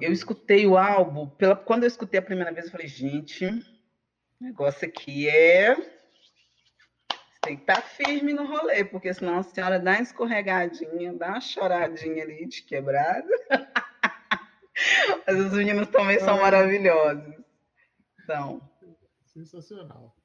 Eu 0.00 0.12
escutei 0.12 0.66
o 0.66 0.78
álbum, 0.78 1.28
pela, 1.28 1.54
quando 1.54 1.82
eu 1.82 1.88
escutei 1.88 2.18
a 2.18 2.22
primeira 2.22 2.52
vez, 2.52 2.66
eu 2.66 2.72
falei, 2.72 2.88
gente, 2.88 3.46
o 3.46 4.44
negócio 4.44 4.88
aqui 4.88 5.28
é. 5.28 5.74
Você 5.74 7.40
tem 7.42 7.56
que 7.56 7.62
estar 7.62 7.76
tá 7.76 7.82
firme 7.82 8.32
no 8.32 8.46
rolê, 8.46 8.84
porque 8.84 9.12
senão 9.12 9.38
a 9.38 9.42
senhora 9.42 9.78
dá 9.78 9.92
uma 9.92 10.02
escorregadinha, 10.02 11.12
dá 11.12 11.28
uma 11.28 11.40
choradinha 11.40 12.22
ali 12.22 12.46
de 12.46 12.62
quebrada. 12.62 13.28
Mas 15.26 15.36
os 15.36 15.52
meninos 15.52 15.88
também 15.88 16.18
são 16.18 16.40
maravilhosos. 16.40 17.34
Então. 18.22 18.70
Sensacional. 19.26 20.16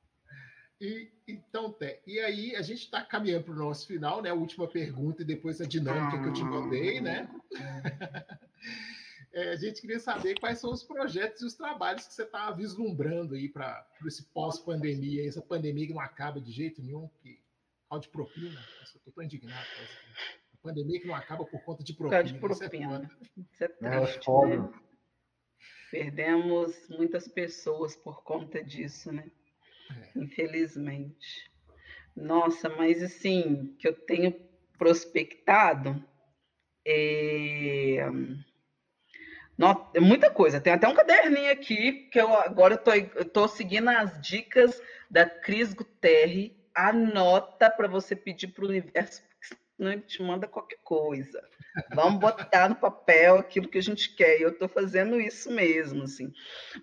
E, 0.82 1.12
então, 1.28 1.72
Té, 1.74 2.02
e 2.08 2.20
aí 2.20 2.56
a 2.56 2.62
gente 2.62 2.84
está 2.84 3.04
caminhando 3.04 3.46
para 3.46 3.54
o 3.54 3.58
nosso 3.58 3.86
final, 3.86 4.22
né? 4.22 4.30
A 4.30 4.34
última 4.34 4.68
pergunta 4.68 5.22
e 5.22 5.26
depois 5.26 5.60
a 5.60 5.66
dinâmica 5.66 6.22
que 6.22 6.28
eu 6.30 6.34
te 6.34 6.44
mandei, 6.44 7.02
né? 7.02 7.30
é, 9.34 9.50
a 9.50 9.56
gente 9.58 9.82
queria 9.82 10.00
saber 10.00 10.40
quais 10.40 10.60
são 10.60 10.72
os 10.72 10.82
projetos 10.82 11.42
e 11.42 11.46
os 11.46 11.54
trabalhos 11.54 12.08
que 12.08 12.14
você 12.14 12.24
está 12.24 12.50
vislumbrando 12.52 13.36
aí 13.36 13.50
para 13.50 13.86
esse 14.06 14.24
pós-pandemia, 14.28 15.28
essa 15.28 15.42
pandemia 15.42 15.86
que 15.86 15.94
não 15.94 16.02
acaba 16.02 16.40
de 16.40 16.52
jeito 16.52 16.82
nenhum, 16.82 17.10
que 17.22 17.42
de 17.98 18.10
propina. 18.10 18.60
Eu 19.06 19.10
estou 19.10 19.24
indignado 19.24 19.66
com 19.76 19.84
isso. 19.84 19.98
A 20.54 20.58
pandemia 20.62 21.00
que 21.00 21.08
não 21.08 21.16
acaba 21.16 21.44
por 21.46 21.60
conta 21.64 21.84
de 21.84 21.94
propina. 21.94 22.24
De 22.24 22.36
propina. 22.36 23.12
Isso 23.52 23.64
é, 23.64 23.68
triste, 23.68 24.30
é, 24.30 24.58
né? 24.58 24.74
Perdemos 25.90 26.88
muitas 26.90 27.28
pessoas 27.28 27.96
por 27.96 28.24
conta 28.24 28.64
disso, 28.64 29.12
né? 29.12 29.32
É. 29.90 30.20
Infelizmente. 30.20 31.50
Nossa, 32.16 32.70
mas 32.70 33.02
assim, 33.02 33.76
que 33.80 33.88
eu 33.88 33.94
tenho 33.94 34.34
prospectado 34.78 36.04
é... 36.86 38.06
é 39.94 40.00
muita 40.00 40.30
coisa. 40.30 40.60
Tem 40.60 40.74
até 40.74 40.88
um 40.88 40.94
caderninho 40.94 41.52
aqui 41.52 42.10
que 42.10 42.20
eu 42.20 42.34
agora 42.34 42.76
estou 42.76 42.94
eu 42.96 43.26
tô 43.26 43.48
seguindo 43.48 43.90
as 43.90 44.20
dicas 44.22 44.82
da 45.10 45.30
Cris 45.30 45.74
Guterre. 45.74 46.58
Anota 46.76 47.70
para 47.70 47.88
você 47.88 48.16
pedir 48.16 48.50
para 48.50 48.64
o 48.64 48.70
universo, 48.70 49.22
não 49.78 49.92
ele 49.92 50.02
te 50.02 50.22
manda 50.22 50.48
qualquer 50.48 50.80
coisa. 50.84 51.42
Vamos 51.94 52.20
botar 52.20 52.70
no 52.70 52.76
papel 52.76 53.38
aquilo 53.38 53.68
que 53.68 53.78
a 53.78 53.82
gente 53.82 54.16
quer. 54.16 54.40
E 54.40 54.44
eu 54.44 54.50
estou 54.50 54.68
fazendo 54.68 55.20
isso 55.20 55.52
mesmo, 55.52 56.04
assim. 56.04 56.32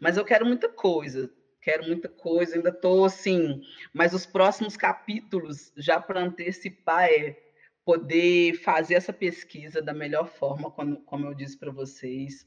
Mas 0.00 0.16
eu 0.16 0.24
quero 0.24 0.44
muita 0.44 0.68
coisa 0.68 1.30
quero 1.66 1.84
muita 1.84 2.08
coisa, 2.08 2.54
ainda 2.54 2.68
estou 2.68 3.04
assim, 3.04 3.60
mas 3.92 4.14
os 4.14 4.24
próximos 4.24 4.76
capítulos, 4.76 5.72
já 5.76 6.00
para 6.00 6.20
antecipar, 6.20 7.06
é 7.06 7.36
poder 7.84 8.54
fazer 8.60 8.94
essa 8.94 9.12
pesquisa 9.12 9.82
da 9.82 9.92
melhor 9.92 10.28
forma, 10.28 10.70
quando, 10.70 10.98
como 10.98 11.26
eu 11.26 11.34
disse 11.34 11.58
para 11.58 11.72
vocês, 11.72 12.46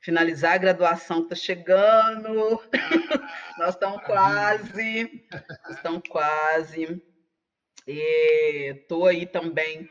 finalizar 0.00 0.54
a 0.54 0.58
graduação, 0.58 1.24
está 1.24 1.34
chegando. 1.34 2.58
Nós 3.58 3.74
estamos 3.74 4.02
quase. 4.04 5.28
Estamos 5.68 6.08
quase. 6.08 7.02
Estou 7.86 9.04
aí 9.04 9.26
também 9.26 9.86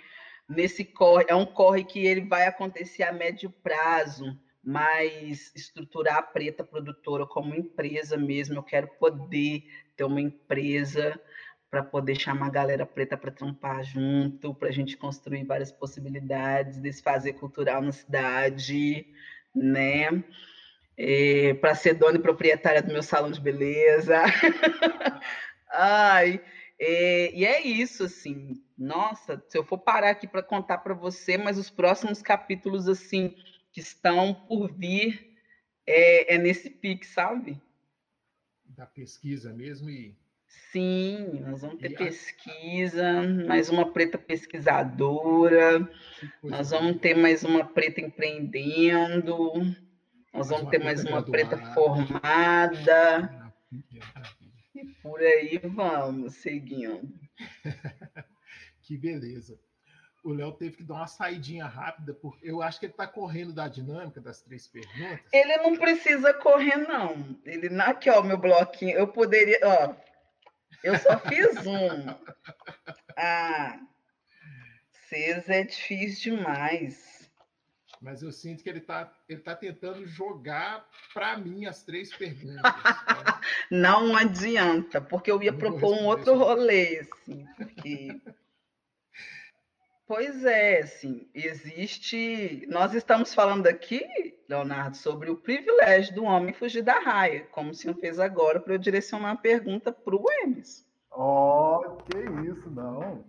nesse 0.50 0.84
corre. 0.84 1.26
É 1.28 1.36
um 1.36 1.46
corre 1.46 1.84
que 1.84 2.04
ele 2.04 2.22
vai 2.22 2.48
acontecer 2.48 3.04
a 3.04 3.14
médio 3.14 3.52
prazo, 3.62 4.36
mas 4.66 5.52
estruturar 5.56 6.18
a 6.18 6.24
Preta 6.24 6.64
Produtora 6.64 7.28
como 7.28 7.54
empresa 7.54 8.18
mesmo. 8.18 8.56
Eu 8.56 8.64
quero 8.64 8.88
poder 9.00 9.64
ter 9.96 10.04
uma 10.04 10.20
empresa 10.20 11.20
para 11.70 11.84
poder 11.84 12.16
chamar 12.16 12.48
a 12.48 12.52
galera 12.52 12.86
preta 12.86 13.18
para 13.18 13.32
trampar 13.32 13.84
junto, 13.84 14.56
para 14.56 14.70
a 14.70 14.72
gente 14.72 14.98
construir 14.98 15.44
várias 15.44 15.72
possibilidades, 15.72 16.82
desfazer 16.82 17.34
cultural 17.34 17.82
na 17.82 17.92
cidade, 17.92 19.06
né? 19.54 20.24
É, 20.98 21.54
para 21.56 21.76
ser 21.76 21.94
dona 21.94 22.18
e 22.18 22.22
proprietária 22.22 22.82
do 22.82 22.92
meu 22.92 23.04
salão 23.04 23.30
de 23.30 23.42
beleza. 23.42 24.24
Ai, 25.70 26.42
é, 26.80 27.32
e 27.34 27.46
é 27.46 27.62
isso, 27.62 28.06
assim. 28.06 28.64
Nossa, 28.78 29.44
se 29.48 29.58
eu 29.58 29.64
for 29.64 29.78
parar 29.78 30.12
aqui 30.12 30.28
para 30.28 30.42
contar 30.42 30.80
para 30.80 30.94
você, 30.94 31.38
mas 31.38 31.58
os 31.58 31.70
próximos 31.70 32.22
capítulos, 32.22 32.88
assim, 32.88 33.36
que 33.76 33.82
estão 33.82 34.34
por 34.34 34.72
vir, 34.72 35.36
é, 35.86 36.36
é 36.36 36.38
nesse 36.38 36.70
pique, 36.70 37.06
sabe? 37.06 37.62
Da 38.70 38.86
pesquisa 38.86 39.52
mesmo 39.52 39.90
e 39.90 40.16
Sim, 40.72 41.42
nós 41.42 41.60
vamos 41.60 41.80
ter 41.80 41.90
pesquisa, 41.98 43.22
mais 43.46 43.70
uma 43.70 43.92
preta 43.92 44.18
pesquisadora, 44.18 45.90
nós 46.42 46.70
vamos 46.70 47.02
ter 47.02 47.16
mais 47.16 47.44
uma 47.44 47.66
preta 47.66 48.00
empreendendo, 48.00 49.76
nós 50.34 50.48
vamos 50.48 50.70
ter 50.70 50.82
mais 50.82 51.04
uma 51.04 51.22
preta 51.22 51.58
formada. 51.74 53.54
E 54.74 54.86
por 55.04 55.20
aí 55.20 55.60
vamos, 55.66 56.36
seguindo. 56.36 57.14
que 58.84 58.98
beleza. 58.98 59.60
O 60.26 60.34
Léo 60.34 60.52
teve 60.54 60.78
que 60.78 60.84
dar 60.84 60.96
uma 60.96 61.08
saidinha 61.08 61.68
rápida, 61.68 62.12
porque 62.16 62.50
eu 62.50 62.60
acho 62.60 62.80
que 62.80 62.88
ele 62.88 62.94
está 62.94 63.06
correndo 63.06 63.54
da 63.54 63.68
dinâmica 63.68 64.20
das 64.20 64.42
três 64.42 64.68
perguntas. 64.68 65.20
Ele 65.32 65.58
não 65.58 65.78
precisa 65.78 66.34
correr, 66.34 66.78
não. 66.78 67.40
Ele, 67.46 67.80
aqui, 67.80 68.10
ó, 68.10 68.24
meu 68.24 68.36
bloquinho, 68.36 68.98
eu 68.98 69.08
poderia, 69.08 69.60
ó, 69.64 69.94
eu 70.84 70.98
só 70.98 71.20
fiz 71.20 71.56
um. 71.68 72.16
Ah, 73.16 73.80
César 75.08 75.54
é 75.54 75.64
difícil 75.64 76.38
demais. 76.38 77.30
Mas 78.02 78.24
eu 78.24 78.32
sinto 78.32 78.64
que 78.64 78.70
ele 78.70 78.80
está 78.80 79.14
ele 79.30 79.42
tá 79.42 79.56
tentando 79.56 80.08
jogar 80.08 80.88
para 81.14 81.38
mim 81.38 81.68
as 81.68 81.84
três 81.84 82.16
perguntas. 82.16 82.62
Né? 82.62 82.62
Não 83.70 84.16
adianta, 84.16 85.00
porque 85.00 85.30
eu 85.30 85.42
ia 85.42 85.52
Não 85.52 85.60
propor 85.60 85.94
um 85.94 86.06
outro 86.06 86.36
rolê, 86.36 87.00
assim, 87.00 87.46
porque. 87.56 88.22
Pois 90.08 90.46
é, 90.46 90.82
assim, 90.82 91.28
existe. 91.34 92.68
Nós 92.70 92.94
estamos 92.94 93.34
falando 93.34 93.66
aqui, 93.66 94.06
Leonardo, 94.48 94.96
sobre 94.96 95.32
o 95.32 95.36
privilégio 95.36 96.14
do 96.14 96.26
homem 96.26 96.54
fugir 96.54 96.84
da 96.84 97.00
raia, 97.00 97.48
como 97.52 97.72
o 97.72 97.74
senhor 97.74 97.96
fez 97.96 98.20
agora 98.20 98.60
para 98.60 98.76
eu 98.76 98.78
direcionar 98.78 99.32
a 99.32 99.36
pergunta 99.36 99.92
para 99.92 100.16
o 100.16 100.24
Emes. 100.44 100.86
Oh, 101.12 101.98
que 102.06 102.20
isso, 102.48 102.70
não. 102.70 103.26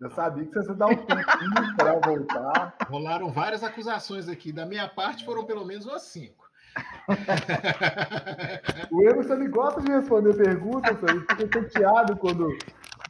Eu 0.00 0.10
sabia 0.10 0.46
que 0.46 0.54
você 0.54 0.70
ia 0.70 0.74
dar 0.74 0.86
um 0.86 0.96
tempinho 0.96 1.76
para 1.76 2.00
voltar. 2.00 2.76
Rolaram 2.88 3.30
várias 3.30 3.62
acusações 3.62 4.26
aqui. 4.26 4.50
Da 4.50 4.64
minha 4.64 4.88
parte, 4.88 5.26
foram 5.26 5.44
pelo 5.44 5.66
menos 5.66 5.84
umas 5.84 6.02
cinco. 6.02 6.44
o 8.90 9.02
Emerson 9.02 9.34
ele 9.34 9.48
gosta 9.48 9.80
de 9.80 9.92
responder 9.92 10.34
perguntas, 10.36 10.96
ele 11.02 11.20
fica 11.20 11.62
chateado 11.62 12.16
quando 12.16 12.48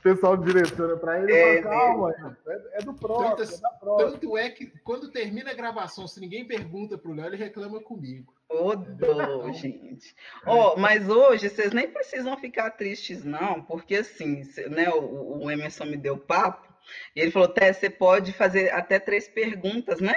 pessoal 0.04 0.36
direciona 0.36 0.98
para 0.98 1.18
ele, 1.18 1.32
é, 1.32 1.62
fala, 1.62 2.12
calma, 2.12 2.38
é, 2.46 2.62
é, 2.74 2.78
do 2.82 2.92
próximo, 2.92 3.36
tanto, 3.36 3.54
é 3.54 3.60
da 3.60 3.70
próxima. 3.70 4.12
Tanto 4.12 4.36
é 4.36 4.50
que 4.50 4.66
quando 4.84 5.10
termina 5.10 5.50
a 5.50 5.54
gravação, 5.54 6.06
se 6.06 6.20
ninguém 6.20 6.46
pergunta 6.46 6.98
para 6.98 7.10
o 7.10 7.14
Léo, 7.14 7.28
ele 7.28 7.36
reclama 7.36 7.80
comigo. 7.80 8.34
Ô, 8.50 8.76
dó, 8.76 9.50
gente. 9.50 10.14
Oh, 10.46 10.76
mas 10.76 11.08
hoje 11.08 11.48
vocês 11.48 11.72
nem 11.72 11.90
precisam 11.90 12.36
ficar 12.36 12.70
tristes, 12.72 13.24
não, 13.24 13.62
porque 13.62 13.96
assim, 13.96 14.42
né, 14.68 14.90
o, 14.90 15.42
o 15.42 15.50
Emerson 15.50 15.86
me 15.86 15.96
deu 15.96 16.18
papo, 16.18 16.68
e 17.16 17.20
ele 17.20 17.30
falou, 17.30 17.48
Té, 17.48 17.72
você 17.72 17.88
pode 17.88 18.34
fazer 18.34 18.70
até 18.74 18.98
três 18.98 19.26
perguntas, 19.26 20.00
né? 20.00 20.14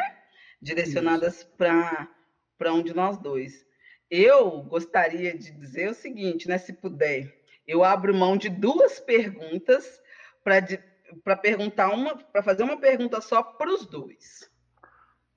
Direcionadas 0.61 1.45
para 1.45 2.73
um 2.73 2.83
de 2.83 2.93
nós 2.93 3.17
dois. 3.17 3.65
Eu 4.11 4.63
gostaria 4.63 5.37
de 5.37 5.51
dizer 5.51 5.89
o 5.89 5.93
seguinte, 5.93 6.45
né? 6.45 6.57
Se 6.57 6.73
puder, 6.73 7.36
eu 7.67 7.83
abro 7.83 8.15
mão 8.15 8.37
de 8.37 8.49
duas 8.49 8.99
perguntas 8.99 10.01
para 10.43 11.35
perguntar 11.35 11.89
uma, 11.89 12.17
para 12.17 12.41
fazer 12.41 12.63
uma 12.63 12.79
pergunta 12.79 13.19
só 13.21 13.43
para 13.43 13.69
os 13.73 13.85
dois. 13.85 14.49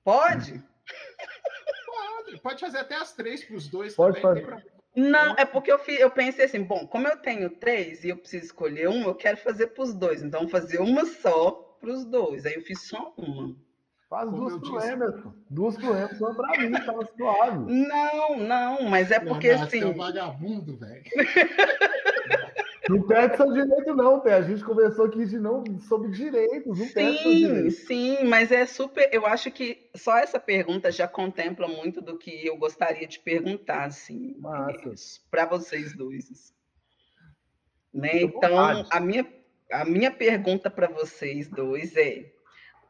Pode? 0.03 0.63
Pode, 1.85 2.41
pode 2.41 2.61
fazer 2.61 2.77
até 2.79 2.95
as 2.95 3.13
três 3.13 3.43
para 3.43 3.55
os 3.55 3.67
dois. 3.67 3.95
Pode 3.95 4.21
também, 4.21 4.43
fazer. 4.45 4.71
Não, 4.95 5.35
é 5.37 5.45
porque 5.45 5.71
eu, 5.71 5.79
fiz, 5.79 5.99
eu 5.99 6.09
pensei 6.11 6.45
assim, 6.45 6.63
bom, 6.63 6.85
como 6.87 7.07
eu 7.07 7.17
tenho 7.17 7.49
três 7.49 8.03
e 8.03 8.09
eu 8.09 8.17
preciso 8.17 8.45
escolher 8.45 8.89
um, 8.89 9.03
eu 9.03 9.15
quero 9.15 9.37
fazer 9.37 9.67
para 9.67 9.83
os 9.83 9.93
dois. 9.93 10.21
Então, 10.21 10.47
fazer 10.47 10.79
uma 10.79 11.05
só 11.05 11.51
para 11.79 11.91
os 11.91 12.05
dois. 12.05 12.45
Aí 12.45 12.55
eu 12.55 12.61
fiz 12.61 12.87
só 12.87 13.13
uma. 13.17 13.55
Faz 14.11 14.29
Como 14.29 14.49
duas 14.49 14.57
pro 14.59 14.83
Emerson. 14.83 15.33
Duas 15.49 15.77
pro 15.77 15.95
Emerson 15.95 16.35
para 16.35 16.61
mim, 16.61 16.71
tava 16.73 17.09
suave. 17.15 17.73
Não, 17.73 18.37
não, 18.37 18.83
mas 18.89 19.09
é 19.09 19.21
porque 19.21 19.51
assim. 19.51 19.79
Você 19.79 19.85
é 19.85 19.87
um 19.87 19.93
vagabundo, 19.93 20.77
velho. 20.77 21.03
Não 22.89 23.03
perde 23.03 23.37
seu 23.37 23.53
direito, 23.53 23.95
não, 23.95 24.19
Pé. 24.19 24.33
A 24.33 24.41
gente 24.41 24.63
conversou 24.65 25.05
aqui 25.05 25.23
de 25.25 25.39
não 25.39 25.63
sobre 25.79 26.09
direitos, 26.09 26.77
não 26.77 26.85
sim, 26.87 27.69
Sim, 27.69 28.23
mas 28.25 28.51
é 28.51 28.65
super. 28.65 29.07
Eu 29.13 29.25
acho 29.25 29.49
que 29.51 29.89
só 29.95 30.17
essa 30.17 30.39
pergunta 30.39 30.91
já 30.91 31.07
contempla 31.07 31.67
muito 31.67 32.01
do 32.01 32.17
que 32.17 32.45
eu 32.45 32.57
gostaria 32.57 33.07
de 33.07 33.19
perguntar, 33.19 33.85
assim, 33.85 34.35
para 35.29 35.45
vocês 35.45 35.95
dois. 35.95 36.53
Né? 37.93 38.23
Então, 38.23 38.57
a 38.89 38.99
minha, 38.99 39.25
a 39.71 39.85
minha 39.85 40.11
pergunta 40.11 40.69
para 40.69 40.87
vocês 40.87 41.47
dois 41.47 41.95
é: 41.95 42.33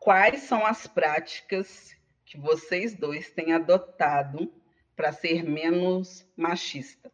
quais 0.02 0.42
são 0.42 0.66
as 0.66 0.88
práticas 0.88 1.96
que 2.26 2.38
vocês 2.38 2.96
dois 2.96 3.30
têm 3.30 3.54
adotado 3.54 4.52
para 4.96 5.14
ser 5.14 5.44
menos 5.44 6.28
machista? 6.36 7.10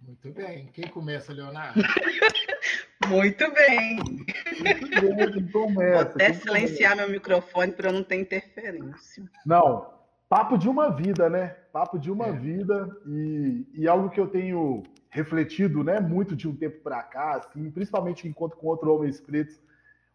Muito 0.00 0.30
bem. 0.32 0.68
Quem 0.72 0.86
começa, 0.86 1.32
Leonardo? 1.32 1.80
Muito 3.08 3.52
bem. 3.52 3.96
Muito 3.96 5.14
bem, 5.14 5.48
começa. 5.50 6.04
Vou 6.04 6.12
até 6.12 6.32
silenciar 6.32 6.92
começa. 6.92 7.08
meu 7.08 7.18
microfone 7.18 7.72
para 7.72 7.90
não 7.90 8.04
ter 8.04 8.16
interferência. 8.16 9.24
Não, 9.44 9.92
papo 10.28 10.56
de 10.56 10.68
uma 10.68 10.90
vida, 10.94 11.28
né? 11.28 11.48
Papo 11.72 11.98
de 11.98 12.10
uma 12.10 12.28
é. 12.28 12.32
vida 12.32 12.88
e, 13.06 13.66
e 13.74 13.88
algo 13.88 14.10
que 14.10 14.20
eu 14.20 14.28
tenho 14.28 14.84
refletido, 15.14 15.84
né, 15.84 16.00
muito 16.00 16.34
de 16.34 16.48
um 16.48 16.56
tempo 16.56 16.80
para 16.80 17.00
cá, 17.00 17.36
assim, 17.36 17.70
principalmente 17.70 18.26
enquanto 18.26 18.56
com 18.56 18.66
outros 18.66 18.90
homens 18.90 19.20
pretos, 19.20 19.62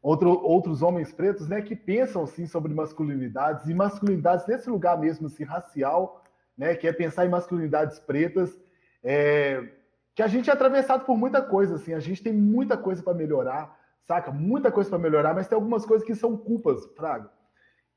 outro, 0.01 0.29
outros 0.29 0.81
homens 0.81 1.13
pretos, 1.13 1.47
né, 1.47 1.61
que 1.61 1.73
pensam 1.73 2.23
assim 2.23 2.45
sobre 2.45 2.73
masculinidades 2.73 3.69
e 3.69 3.73
masculinidades 3.73 4.45
nesse 4.45 4.69
lugar 4.69 4.99
mesmo 4.99 5.27
assim 5.27 5.45
racial, 5.45 6.21
né, 6.57 6.75
que 6.75 6.85
é 6.85 6.91
pensar 6.91 7.25
em 7.25 7.29
masculinidades 7.29 7.97
pretas. 7.97 8.59
É, 9.01 9.69
que 10.13 10.21
a 10.21 10.27
gente 10.27 10.49
é 10.49 10.53
atravessado 10.53 11.05
por 11.05 11.17
muita 11.17 11.41
coisa, 11.41 11.75
assim, 11.75 11.93
a 11.93 11.99
gente 12.01 12.21
tem 12.21 12.33
muita 12.33 12.75
coisa 12.75 13.01
para 13.01 13.13
melhorar, 13.13 13.79
saca? 14.03 14.33
Muita 14.33 14.69
coisa 14.69 14.89
para 14.89 14.99
melhorar, 14.99 15.33
mas 15.33 15.47
tem 15.47 15.55
algumas 15.55 15.85
coisas 15.85 16.05
que 16.05 16.13
são 16.13 16.35
culpas, 16.35 16.85
Fraga. 16.97 17.31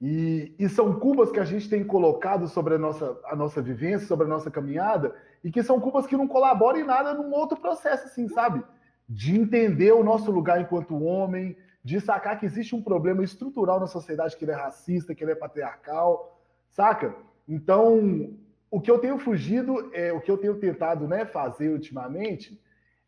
E, 0.01 0.55
e, 0.57 0.69
são 0.69 1.01
culpas 1.01 1.33
que 1.33 1.41
a 1.41 1.45
gente 1.45 1.69
tem 1.69 1.83
colocado 1.83 2.47
sobre 2.47 2.75
a 2.75 2.79
nossa, 2.79 3.21
a 3.25 3.35
nossa 3.35 3.61
vivência, 3.61 4.07
sobre 4.07 4.27
a 4.27 4.29
nossa 4.29 4.53
caminhada, 4.53 5.17
e 5.43 5.51
que 5.51 5.62
são 5.62 5.81
culpas 5.81 6.07
que 6.07 6.17
não 6.17 6.29
colaboram 6.29 6.79
em 6.79 6.85
nada 6.85 7.15
num 7.15 7.33
outro 7.33 7.59
processo, 7.59 8.07
assim, 8.07 8.29
sabe? 8.29 8.62
De 9.09 9.39
entender 9.39 9.93
o 9.93 10.05
nosso 10.05 10.31
lugar 10.31 10.61
enquanto 10.61 11.03
homem, 11.03 11.57
de 11.85 12.01
sacar 12.01 12.39
que 12.39 12.47
existe 12.47 12.75
um 12.75 12.83
problema 12.83 13.25
estrutural 13.25 13.81
na 13.81 13.87
sociedade 13.87 14.37
que 14.37 14.45
ele 14.45 14.53
é 14.53 14.57
racista, 14.57 15.15
que 15.15 15.25
ele 15.25 15.33
é 15.33 15.37
patriarcal, 15.37 16.41
saca? 16.71 17.15
Então, 17.49 18.31
o 18.71 18.81
que 18.81 18.91
eu 18.91 18.99
tenho 18.99 19.19
fugido, 19.19 19.91
é, 19.93 20.12
o 20.12 20.21
que 20.21 20.31
eu 20.31 20.39
tenho 20.39 20.55
tentado 20.59 21.09
né, 21.09 21.25
fazer 21.25 21.71
ultimamente, 21.71 22.61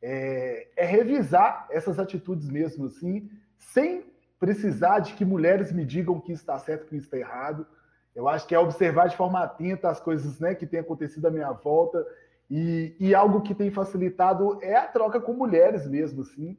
é, 0.03 0.69
é, 0.77 0.85
revisar 0.85 1.67
essas 1.71 1.99
atitudes 1.99 2.51
mesmo 2.51 2.87
assim, 2.87 3.31
sem 3.59 4.05
precisar 4.39 4.99
de 4.99 5.15
que 5.15 5.25
mulheres 5.25 5.73
me 5.73 5.85
digam 5.85 6.21
que 6.21 6.33
está 6.33 6.59
certo, 6.59 6.87
que 6.87 6.97
está 6.97 7.17
errado. 7.17 7.67
Eu 8.15 8.29
acho 8.29 8.47
que 8.47 8.55
é 8.55 8.59
observar 8.59 9.09
de 9.09 9.17
forma 9.17 9.43
atenta 9.43 9.89
as 9.89 10.01
coisas 10.01 10.39
né, 10.39 10.55
que 10.55 10.67
têm 10.67 10.81
acontecido 10.81 11.27
à 11.27 11.31
minha 11.31 11.51
volta 11.53 12.05
e, 12.51 12.95
e, 13.01 13.15
algo 13.15 13.41
que 13.41 13.55
tem 13.55 13.71
facilitado 13.71 14.59
é 14.63 14.77
a 14.77 14.87
troca 14.87 15.21
com 15.21 15.33
mulheres 15.33 15.89
mesmo, 15.89 16.23
assim. 16.23 16.57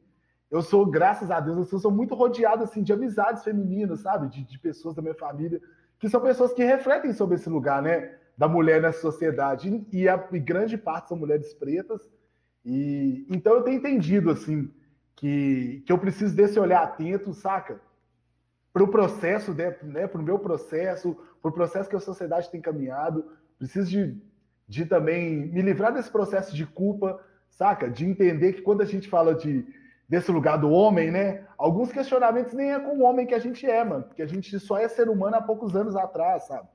Eu 0.50 0.62
sou, 0.62 0.84
graças 0.86 1.30
a 1.30 1.40
Deus, 1.40 1.72
eu 1.72 1.78
sou 1.78 1.90
muito 1.90 2.14
rodeado 2.14 2.64
assim 2.64 2.82
de 2.82 2.92
amizades 2.92 3.44
femininas, 3.44 4.00
sabe, 4.00 4.28
de, 4.28 4.44
de 4.44 4.58
pessoas 4.58 4.94
da 4.94 5.02
minha 5.02 5.14
família 5.14 5.60
que 5.98 6.08
são 6.08 6.20
pessoas 6.20 6.52
que 6.52 6.64
refletem 6.64 7.12
sobre 7.12 7.36
esse 7.36 7.48
lugar, 7.48 7.82
né? 7.82 8.14
Da 8.36 8.46
mulher 8.46 8.82
nessa 8.82 9.00
sociedade. 9.00 9.86
E 9.92 10.08
a 10.08 10.28
e 10.32 10.38
grande 10.38 10.76
parte 10.76 11.08
são 11.08 11.16
mulheres 11.16 11.54
pretas. 11.54 12.02
E 12.64 13.26
então 13.30 13.54
eu 13.54 13.62
tenho 13.62 13.78
entendido 13.78 14.30
assim 14.30 14.70
que, 15.14 15.82
que 15.86 15.92
eu 15.92 15.98
preciso 15.98 16.34
desse 16.36 16.58
olhar 16.58 16.82
atento, 16.82 17.32
saca? 17.32 17.80
Para 18.72 18.84
o 18.84 18.88
processo, 18.88 19.54
né, 19.54 20.06
para 20.06 20.20
o 20.20 20.24
meu 20.24 20.38
processo, 20.38 21.16
para 21.40 21.48
o 21.48 21.54
processo 21.54 21.88
que 21.88 21.96
a 21.96 22.00
sociedade 22.00 22.50
tem 22.50 22.60
caminhado. 22.60 23.24
Preciso 23.58 23.88
de, 23.88 24.22
de 24.68 24.84
também 24.84 25.46
me 25.46 25.62
livrar 25.62 25.92
desse 25.92 26.10
processo 26.10 26.54
de 26.54 26.66
culpa, 26.66 27.20
saca? 27.50 27.88
De 27.88 28.04
entender 28.04 28.54
que 28.54 28.62
quando 28.62 28.82
a 28.82 28.86
gente 28.86 29.08
fala 29.08 29.34
de 29.34 29.64
desse 30.08 30.30
lugar 30.30 30.56
do 30.56 30.70
homem, 30.70 31.10
né? 31.10 31.44
Alguns 31.58 31.90
questionamentos 31.90 32.52
nem 32.52 32.72
é 32.72 32.78
com 32.78 32.98
o 32.98 33.02
homem 33.02 33.26
que 33.26 33.34
a 33.34 33.38
gente 33.38 33.66
é, 33.66 33.82
mano, 33.82 34.04
porque 34.04 34.22
a 34.22 34.26
gente 34.26 34.58
só 34.60 34.78
é 34.78 34.88
ser 34.88 35.08
humano 35.08 35.36
há 35.36 35.42
poucos 35.42 35.74
anos 35.74 35.96
atrás, 35.96 36.44
sabe? 36.44 36.68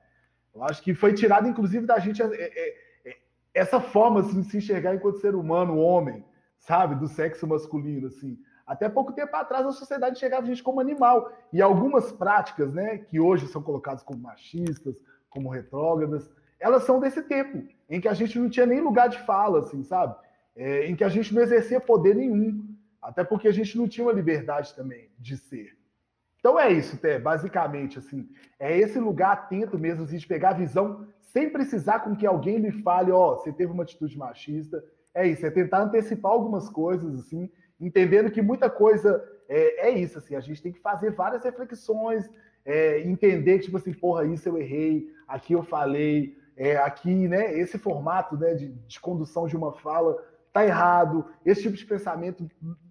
Eu 0.54 0.64
acho 0.64 0.84
que 0.84 0.94
foi 0.94 1.14
tirado, 1.14 1.48
inclusive, 1.48 1.86
da 1.86 1.98
gente 1.98 2.22
é, 2.22 2.26
é, 2.26 2.70
é, 3.06 3.18
essa 3.54 3.80
forma 3.80 4.20
assim, 4.20 4.42
de 4.42 4.48
se 4.48 4.58
enxergar 4.58 4.94
enquanto 4.94 5.22
ser 5.22 5.34
humano, 5.34 5.78
homem, 5.78 6.26
sabe? 6.60 6.96
Do 6.96 7.08
sexo 7.08 7.48
masculino, 7.48 8.08
assim. 8.08 8.38
Até 8.68 8.90
pouco 8.90 9.14
tempo 9.14 9.36
atrás 9.36 9.66
a 9.66 9.72
sociedade 9.72 10.18
enxergava 10.18 10.44
a 10.44 10.46
gente 10.46 10.64
como 10.64 10.82
animal. 10.82 11.32
E 11.54 11.62
algumas 11.62 12.12
práticas, 12.12 12.74
né, 12.74 12.98
que 12.98 13.20
hoje 13.20 13.48
são 13.48 13.62
colocadas 13.62 14.04
como 14.04 14.20
machistas, 14.20 15.02
como 15.30 15.50
retrógradas, 15.50 16.30
elas 16.60 16.84
são 16.84 17.00
desse 17.00 17.24
tempo, 17.24 17.64
em 17.92 18.00
que 18.00 18.08
a 18.08 18.14
gente 18.14 18.40
não 18.40 18.50
tinha 18.50 18.66
nem 18.66 18.80
lugar 18.80 19.10
de 19.10 19.20
fala, 19.20 19.60
assim, 19.60 19.84
sabe? 19.84 20.16
É, 20.56 20.88
em 20.88 20.96
que 20.96 21.04
a 21.04 21.10
gente 21.10 21.36
não 21.36 21.42
exercia 21.42 21.80
poder 21.80 22.16
nenhum. 22.16 22.66
Até 23.02 23.22
porque 23.24 23.50
a 23.50 23.52
gente 23.52 23.78
não 23.78 23.88
tinha 23.88 24.08
uma 24.08 24.14
liberdade 24.14 24.74
também 24.74 25.10
de 25.20 25.36
ser. 25.36 25.78
Então 26.40 26.58
é 26.58 26.72
isso, 26.72 26.98
Té, 26.98 27.20
basicamente, 27.20 28.00
assim, 28.00 28.30
é 28.58 28.76
esse 28.76 28.98
lugar 28.98 29.34
atento 29.34 29.78
mesmo, 29.78 30.06
assim, 30.06 30.18
de 30.18 30.26
pegar 30.26 30.52
a 30.52 30.54
visão 30.54 31.06
sem 31.20 31.50
precisar 31.50 32.00
com 32.00 32.16
que 32.16 32.26
alguém 32.26 32.60
me 32.60 32.72
fale, 32.72 33.12
ó, 33.12 33.34
oh, 33.34 33.38
você 33.38 33.52
teve 33.52 33.72
uma 33.72 33.84
atitude 33.84 34.18
machista. 34.18 34.84
É 35.14 35.28
isso, 35.28 35.46
é 35.46 35.52
tentar 35.52 35.84
antecipar 35.84 36.32
algumas 36.32 36.70
coisas, 36.70 37.20
assim, 37.20 37.50
entendendo 37.80 38.32
que 38.32 38.42
muita 38.42 38.70
coisa 38.70 39.22
é, 39.50 39.88
é 39.88 39.92
isso, 39.92 40.18
assim, 40.18 40.36
a 40.36 40.40
gente 40.40 40.64
tem 40.64 40.72
que 40.72 40.80
fazer 40.80 41.12
várias 41.12 41.44
reflexões, 41.44 42.30
é, 42.64 43.02
entender 43.02 43.60
que, 43.60 43.66
tipo 43.66 43.78
assim, 43.78 43.94
porra, 43.94 44.26
isso 44.26 44.48
eu 44.48 44.58
errei, 44.58 45.14
aqui 45.28 45.54
eu 45.54 45.64
falei, 45.64 46.38
é, 46.56 46.78
aqui, 46.78 47.28
né, 47.28 47.58
esse 47.58 47.78
formato 47.78 48.38
né, 48.38 48.54
de, 48.54 48.70
de 48.70 49.00
condução 49.00 49.48
de 49.48 49.56
uma 49.56 49.74
fala 49.74 50.18
tá 50.54 50.66
errado, 50.66 51.26
esse 51.46 51.62
tipo 51.62 51.78
de 51.78 51.86
pensamento 51.86 52.50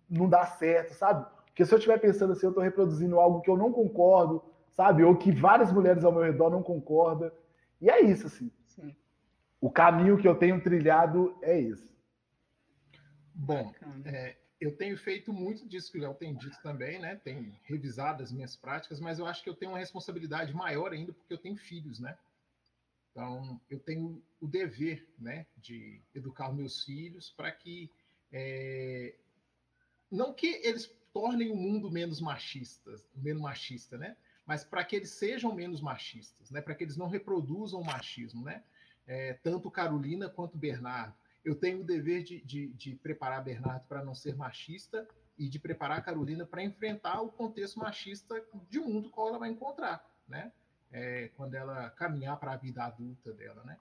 não 0.08 0.28
dá 0.28 0.46
certo, 0.46 0.94
sabe? 0.94 1.26
Porque 1.46 1.64
se 1.64 1.72
eu 1.74 1.78
estiver 1.78 1.98
pensando 1.98 2.32
assim, 2.32 2.46
eu 2.46 2.50
estou 2.50 2.64
reproduzindo 2.64 3.20
algo 3.20 3.42
que 3.42 3.50
eu 3.50 3.56
não 3.56 3.70
concordo, 3.70 4.42
sabe? 4.72 5.04
Ou 5.04 5.16
que 5.16 5.30
várias 5.30 5.70
mulheres 5.70 6.04
ao 6.04 6.12
meu 6.12 6.22
redor 6.22 6.50
não 6.50 6.62
concordam. 6.62 7.30
E 7.80 7.90
é 7.90 8.00
isso, 8.00 8.26
assim. 8.26 8.50
Sim. 8.66 8.96
O 9.60 9.70
caminho 9.70 10.16
que 10.16 10.26
eu 10.26 10.34
tenho 10.34 10.62
trilhado 10.62 11.36
é 11.42 11.60
esse. 11.60 11.94
Bom, 13.34 13.72
é, 14.06 14.36
eu 14.60 14.76
tenho 14.76 14.96
feito 14.96 15.32
muito 15.32 15.68
disso 15.68 15.92
que 15.92 15.98
o 15.98 16.00
Léo 16.00 16.14
tem 16.14 16.34
dito 16.34 16.56
também, 16.62 16.98
né? 16.98 17.16
Tenho 17.16 17.52
revisado 17.64 18.22
as 18.22 18.32
minhas 18.32 18.56
práticas, 18.56 19.00
mas 19.00 19.18
eu 19.18 19.26
acho 19.26 19.42
que 19.42 19.50
eu 19.50 19.54
tenho 19.54 19.72
uma 19.72 19.78
responsabilidade 19.78 20.54
maior 20.54 20.92
ainda 20.92 21.12
porque 21.12 21.32
eu 21.32 21.38
tenho 21.38 21.56
filhos, 21.56 22.00
né? 22.00 22.16
Então, 23.10 23.60
eu 23.68 23.78
tenho 23.78 24.22
o 24.40 24.46
dever, 24.46 25.06
né, 25.18 25.46
de 25.56 26.00
educar 26.14 26.52
meus 26.52 26.84
filhos 26.84 27.30
para 27.30 27.50
que 27.50 27.90
é, 28.32 29.16
não 30.10 30.32
que 30.32 30.46
eles 30.64 30.86
tornem 31.12 31.50
o 31.50 31.56
mundo 31.56 31.90
menos 31.90 32.20
machistas, 32.20 33.06
menos 33.14 33.42
machista, 33.42 33.98
né? 33.98 34.16
Mas 34.46 34.64
para 34.64 34.84
que 34.84 34.96
eles 34.96 35.10
sejam 35.10 35.54
menos 35.54 35.80
machistas, 35.80 36.50
né? 36.50 36.60
Para 36.60 36.74
que 36.74 36.84
eles 36.84 36.96
não 36.96 37.08
reproduzam 37.08 37.80
o 37.80 37.84
machismo, 37.84 38.44
né? 38.44 38.62
É, 39.06 39.34
tanto 39.34 39.70
Carolina 39.70 40.28
quanto 40.28 40.56
Bernardo. 40.56 41.14
Eu 41.44 41.54
tenho 41.54 41.80
o 41.80 41.84
dever 41.84 42.22
de, 42.22 42.40
de, 42.42 42.68
de 42.68 42.94
preparar 42.96 43.42
Bernardo 43.42 43.86
para 43.86 44.04
não 44.04 44.14
ser 44.14 44.36
machista 44.36 45.08
e 45.38 45.48
de 45.48 45.58
preparar 45.58 46.04
Carolina 46.04 46.44
para 46.44 46.62
enfrentar 46.62 47.20
o 47.22 47.30
contexto 47.30 47.78
machista 47.78 48.44
de 48.68 48.78
mundo 48.78 49.10
qual 49.10 49.28
ela 49.28 49.38
vai 49.38 49.50
encontrar, 49.50 50.04
né? 50.28 50.52
É, 50.92 51.30
quando 51.36 51.54
ela 51.54 51.90
caminhar 51.90 52.38
para 52.38 52.52
a 52.52 52.56
vida 52.56 52.82
adulta 52.82 53.32
dela, 53.32 53.62
né? 53.64 53.76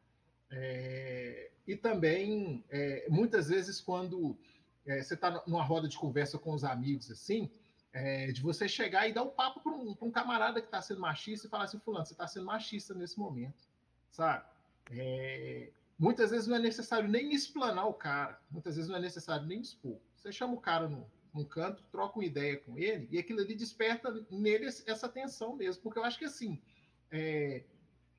É, 0.52 1.52
e 1.68 1.76
também, 1.76 2.64
é, 2.70 3.08
muitas 3.10 3.50
vezes, 3.50 3.80
quando 3.80 4.38
é, 4.86 5.02
você 5.02 5.14
está 5.14 5.44
numa 5.46 5.64
roda 5.64 5.88
de 5.88 5.98
conversa 5.98 6.38
com 6.38 6.54
os 6.54 6.64
amigos 6.64 7.12
assim, 7.12 7.50
é, 7.94 8.32
de 8.32 8.42
você 8.42 8.68
chegar 8.68 9.08
e 9.08 9.14
dar 9.14 9.24
um 9.24 9.30
papo 9.30 9.60
para 9.62 9.72
um, 9.72 9.96
um, 10.02 10.12
camarada 10.12 10.62
que 10.62 10.68
está 10.68 10.82
sendo 10.82 11.02
machista 11.02 11.48
e 11.48 11.50
falar 11.50 11.66
assim, 11.66 11.80
fulano, 11.80 12.06
você 12.06 12.14
está 12.14 12.28
sendo 12.28 12.46
machista 12.46 12.94
nesse 12.94 13.18
momento, 13.20 13.68
sabe? 14.10 14.46
É, 14.92 15.70
muitas 15.98 16.32
vezes 16.32 16.48
não 16.48 16.56
é 16.56 16.60
necessário 16.60 17.08
nem 17.08 17.34
explanar 17.34 17.88
o 17.88 17.94
cara, 17.94 18.40
muitas 18.50 18.76
vezes 18.76 18.90
não 18.90 18.98
é 18.98 19.02
necessário 19.02 19.46
nem 19.46 19.60
expor. 19.60 19.98
Você 20.16 20.32
chama 20.32 20.54
o 20.54 20.62
cara 20.62 20.88
no, 20.88 21.06
num 21.34 21.44
canto, 21.44 21.84
troca 21.92 22.18
uma 22.18 22.26
ideia 22.26 22.58
com 22.58 22.78
ele 22.78 23.08
e 23.12 23.18
aquilo 23.18 23.40
ali 23.40 23.56
desperta 23.56 24.26
nele 24.30 24.66
essa 24.66 25.08
tensão 25.08 25.56
mesmo, 25.56 25.82
porque 25.84 26.00
eu 26.00 26.04
acho 26.04 26.18
que 26.18 26.26
assim, 26.26 26.60
é, 27.12 27.64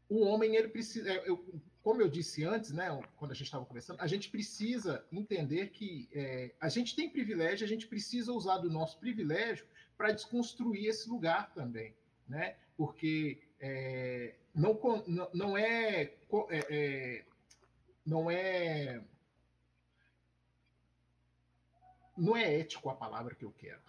o 0.09 0.25
homem 0.25 0.57
ele 0.57 0.69
precisa, 0.69 1.11
é, 1.11 1.29
eu, 1.29 1.45
como 1.83 2.03
eu 2.03 2.09
disse 2.09 2.45
antes, 2.45 2.73
né, 2.73 2.89
quando 3.17 3.31
a 3.31 3.35
gente 3.35 3.47
estava 3.47 3.65
conversando, 3.65 4.01
a 4.01 4.07
gente 4.07 4.29
precisa 4.29 5.05
entender 5.11 5.69
que 5.69 6.09
é, 6.13 6.53
a 6.61 6.69
gente 6.69 6.95
tem 6.95 7.09
privilégio, 7.09 7.65
a 7.65 7.69
gente 7.69 7.87
precisa 7.87 8.33
usar 8.33 8.59
do 8.59 8.71
nosso 8.71 8.99
privilégio 8.99 9.67
para 9.97 10.13
desconstruir 10.13 10.87
esse 10.87 11.09
lugar 11.09 11.53
também, 11.53 11.95
né? 12.29 12.57
Porque 12.77 13.39
é, 13.61 14.35
não, 14.55 14.79
não, 15.35 15.57
é, 15.57 16.03
é, 16.03 16.15
é, 16.51 17.25
não 18.05 18.31
é 18.31 19.03
não 22.17 22.37
é 22.37 22.61
ético 22.61 22.91
a 22.91 22.95
palavra 22.95 23.35
que 23.35 23.45
eu 23.45 23.53
quero. 23.53 23.81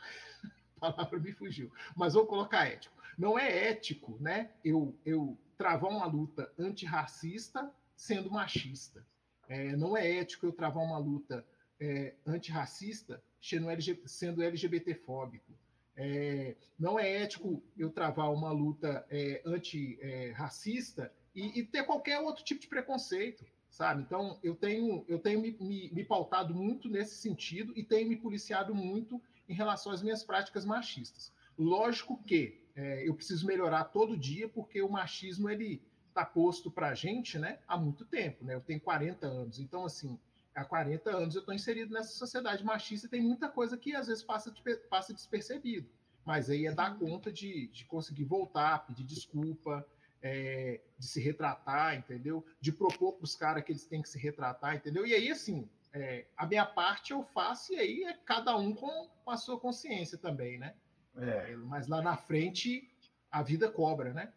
A 0.81 0.91
palavra 0.91 1.19
me 1.19 1.31
fugiu, 1.31 1.71
mas 1.95 2.15
vou 2.15 2.25
colocar 2.25 2.65
ético. 2.65 3.00
Não 3.22 3.38
é 3.38 3.69
ético, 3.69 4.17
né? 4.19 4.50
Eu, 4.66 4.98
eu 5.06 5.38
travar 5.56 5.91
uma 5.91 6.08
luta 6.08 6.51
antirracista 6.58 7.72
sendo 7.95 8.32
machista. 8.32 9.06
É, 9.48 9.75
não 9.75 9.95
é 9.95 10.17
ético 10.17 10.48
eu 10.48 10.51
travar 10.51 10.83
uma 10.83 10.98
luta 10.98 11.45
é, 11.80 12.16
antirracista 12.25 13.24
sendo, 13.40 13.69
LGBT, 13.69 14.08
sendo 14.08 14.41
LGBTfóbico. 14.41 15.53
É, 15.95 16.56
não 16.80 17.00
é 17.00 17.22
ético 17.22 17.61
eu 17.77 17.91
travar 17.91 18.33
uma 18.33 18.51
luta 18.51 19.06
é, 19.08 19.43
antirracista 19.45 21.14
e, 21.35 21.59
e, 21.59 21.64
ter 21.64 21.83
qualquer 21.83 22.17
outro 22.22 22.43
tipo 22.43 22.59
de 22.59 22.67
preconceito, 22.67 23.45
sabe? 23.69 24.01
Então, 24.01 24.40
eu 24.41 24.56
tenho, 24.56 25.06
eu 25.08 25.19
tenho 25.19 25.40
me, 25.40 25.56
me, 25.59 25.91
me 25.91 26.03
pautado 26.03 26.56
muito 26.56 26.90
nesse 26.90 27.17
sentido 27.17 27.72
e 27.77 27.83
tenho 27.83 28.09
me 28.09 28.16
policiado 28.16 28.74
muito 28.74 29.22
em 29.48 29.53
relação 29.53 29.91
às 29.91 30.01
minhas 30.01 30.24
práticas 30.24 30.66
machistas. 30.66 31.32
Lógico 31.56 32.17
que 32.24 32.60
é, 32.75 33.08
eu 33.08 33.14
preciso 33.14 33.45
melhorar 33.45 33.85
todo 33.85 34.17
dia, 34.17 34.48
porque 34.48 34.82
o 34.82 34.90
machismo 34.90 35.50
ele 35.50 35.82
está 36.08 36.25
posto 36.25 36.69
para 36.69 36.90
a 36.90 36.93
gente 36.93 37.40
né, 37.40 37.59
há 37.67 37.77
muito 37.77 38.06
tempo. 38.06 38.43
Né? 38.43 38.56
Eu 38.56 38.61
tenho 38.61 38.80
40 38.80 39.25
anos, 39.25 39.59
então, 39.59 39.85
assim, 39.85 40.19
há 40.53 40.64
40 40.64 41.09
anos 41.09 41.35
eu 41.35 41.40
estou 41.40 41.53
inserido 41.53 41.93
nessa 41.93 42.14
sociedade 42.14 42.64
machista 42.64 43.08
e 43.08 43.09
tem 43.09 43.22
muita 43.22 43.50
coisa 43.50 43.77
que 43.77 43.95
às 43.95 44.08
vezes 44.08 44.24
passa, 44.24 44.53
passa 44.90 45.14
despercebido. 45.14 45.90
Mas 46.25 46.50
aí 46.50 46.67
é 46.67 46.72
dar 46.72 46.98
conta 47.00 47.32
de, 47.32 47.67
de 47.67 47.85
conseguir 47.85 48.25
voltar, 48.25 48.85
pedir 48.85 49.03
desculpa, 49.03 49.85
é, 50.22 50.80
de 50.98 51.08
se 51.08 51.19
retratar, 51.19 51.95
entendeu? 51.95 52.45
De 52.59 52.72
propor 52.72 53.14
para 53.14 53.24
os 53.24 53.35
caras 53.35 53.64
que 53.64 53.72
eles 53.72 53.85
têm 53.85 54.01
que 54.01 54.09
se 54.09 54.19
retratar, 54.19 54.75
entendeu? 54.75 55.06
E 55.06 55.16
aí, 55.16 55.32
assim, 55.32 55.67
é, 55.93 56.25
a 56.38 56.45
minha 56.45 56.66
parte 56.66 57.11
eu 57.11 57.24
faço 57.24 57.74
e 57.74 57.80
aí 57.80 58.03
é 58.03 58.14
cada 58.14 58.56
um 58.56 58.74
com, 58.74 59.09
com 59.24 59.32
a 59.32 59.38
sua 59.38 59.59
consciência 59.59 60.17
também, 60.17 60.59
né? 60.59 60.75
É. 61.17 61.56
Mas 61.56 61.88
lá 61.88 62.01
na 62.01 62.15
frente 62.15 62.90
a 63.30 63.41
vida 63.41 63.69
cobra, 63.69 64.14
né? 64.14 64.33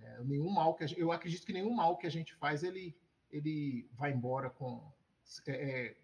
É, 0.00 0.22
nenhum 0.22 0.50
mal 0.50 0.74
que 0.74 0.86
gente, 0.86 1.00
eu 1.00 1.10
acredito 1.10 1.44
que 1.44 1.52
nenhum 1.52 1.74
mal 1.74 1.96
que 1.96 2.06
a 2.06 2.10
gente 2.10 2.34
faz 2.34 2.62
ele 2.62 2.96
ele 3.30 3.88
vai 3.92 4.12
embora 4.12 4.50
com 4.50 4.92
é, 5.46 5.52
é, 5.52 5.96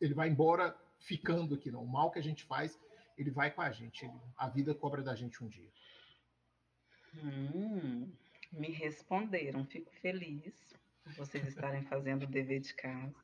ele 0.00 0.14
vai 0.14 0.28
embora 0.28 0.76
ficando 0.98 1.54
aqui 1.54 1.70
não. 1.70 1.82
O 1.82 1.88
mal 1.88 2.10
que 2.10 2.18
a 2.18 2.22
gente 2.22 2.44
faz 2.44 2.78
ele 3.16 3.30
vai 3.30 3.50
com 3.50 3.62
a 3.62 3.70
gente. 3.70 4.04
Ele, 4.04 4.14
a 4.36 4.48
vida 4.48 4.74
cobra 4.74 5.02
da 5.02 5.14
gente 5.14 5.42
um 5.42 5.48
dia. 5.48 5.70
Hum, 7.14 8.12
me 8.52 8.70
responderam. 8.70 9.64
Fico 9.64 9.90
feliz 10.02 10.54
por 11.02 11.14
vocês 11.14 11.46
estarem 11.46 11.82
fazendo 11.84 12.24
o 12.24 12.26
dever 12.26 12.60
de 12.60 12.74
casa. 12.74 13.14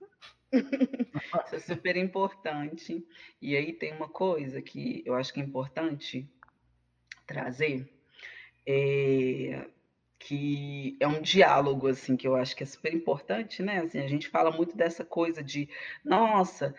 Isso 0.52 1.55
é 1.56 1.58
super 1.58 1.97
importante. 1.97 3.06
E 3.40 3.56
aí 3.56 3.72
tem 3.72 3.92
uma 3.92 4.08
coisa 4.08 4.62
que 4.62 5.02
eu 5.05 5.14
acho 5.14 5.32
que 5.32 5.40
é 5.40 5.44
importante 5.44 6.31
trazer, 7.33 7.89
é, 8.67 9.67
que 10.19 10.97
é 11.01 11.09
um 11.09 11.23
diálogo, 11.23 11.89
assim, 11.89 12.17
que 12.17 12.28
eu 12.28 12.36
acho 12.36 12.55
que 12.55 12.62
é 12.62 12.67
super 12.67 12.93
importante, 12.93 13.62
né? 13.62 13.81
Assim, 13.81 13.99
a 14.01 14.07
gente 14.07 14.28
fala 14.28 14.51
muito 14.51 14.77
dessa 14.77 15.05
coisa 15.05 15.43
de, 15.43 15.69
nossa, 16.05 16.75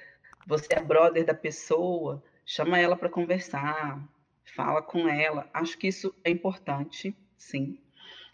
você 0.45 0.67
é 0.71 0.81
brother 0.81 1.25
da 1.25 1.33
pessoa, 1.33 2.23
chama 2.45 2.79
ela 2.79 2.95
para 2.95 3.09
conversar, 3.09 4.01
fala 4.55 4.81
com 4.81 5.09
ela. 5.09 5.49
Acho 5.53 5.77
que 5.77 5.87
isso 5.87 6.13
é 6.23 6.29
importante, 6.29 7.15
sim. 7.37 7.79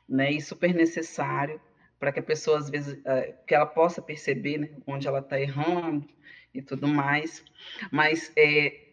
né, 0.08 0.32
e 0.32 0.42
super 0.42 0.74
necessário 0.74 1.60
para 2.00 2.12
que 2.12 2.20
a 2.20 2.24
pessoa, 2.24 2.58
às 2.58 2.70
vezes, 2.70 2.94
uh, 3.00 3.34
que 3.46 3.54
ela 3.54 3.66
possa 3.66 4.02
perceber 4.02 4.58
né, 4.58 4.70
onde 4.88 5.08
ela 5.08 5.20
está 5.20 5.40
errando 5.40 6.08
e 6.54 6.62
tudo 6.62 6.88
mais. 6.88 7.44
Mas 7.92 8.32
é, 8.38 8.90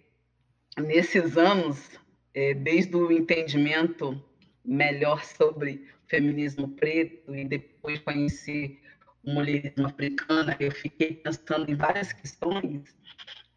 nesses 0.78 1.36
anos, 1.36 1.98
é, 2.36 2.52
desde 2.52 2.94
o 2.94 3.10
entendimento 3.10 4.22
melhor 4.62 5.24
sobre 5.24 5.88
feminismo 6.06 6.68
preto 6.68 7.34
e 7.34 7.46
depois 7.46 7.98
conhecer 8.00 8.78
o 9.24 9.32
mulherismo 9.32 9.86
africano, 9.86 10.54
eu 10.60 10.70
fiquei 10.70 11.14
pensando 11.14 11.68
em 11.70 11.74
várias 11.74 12.12
questões 12.12 12.94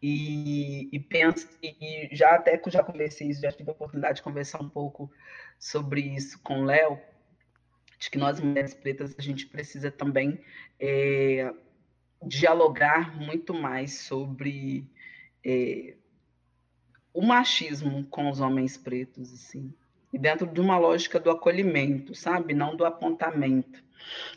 e, 0.02 0.88
e 0.90 0.98
penso 0.98 1.46
e 1.62 2.08
já 2.10 2.30
até 2.30 2.60
já 2.68 2.82
conversei 2.82 3.32
já 3.34 3.52
tive 3.52 3.68
a 3.68 3.72
oportunidade 3.72 4.16
de 4.16 4.22
conversar 4.22 4.62
um 4.62 4.68
pouco 4.70 5.12
sobre 5.58 6.00
isso 6.00 6.40
com 6.42 6.62
o 6.62 6.64
Léo, 6.64 6.98
de 7.98 8.10
que 8.10 8.16
nós 8.16 8.40
mulheres 8.40 8.72
pretas 8.72 9.14
a 9.18 9.20
gente 9.20 9.46
precisa 9.46 9.90
também 9.90 10.40
é, 10.80 11.52
dialogar 12.26 13.14
muito 13.14 13.52
mais 13.52 13.98
sobre 13.98 14.90
é, 15.44 15.96
o 17.12 17.22
machismo 17.22 18.04
com 18.04 18.30
os 18.30 18.40
homens 18.40 18.76
pretos, 18.76 19.32
assim, 19.32 19.72
e 20.12 20.18
dentro 20.18 20.46
de 20.46 20.60
uma 20.60 20.78
lógica 20.78 21.18
do 21.20 21.30
acolhimento, 21.30 22.14
sabe, 22.14 22.54
não 22.54 22.76
do 22.76 22.84
apontamento. 22.84 23.82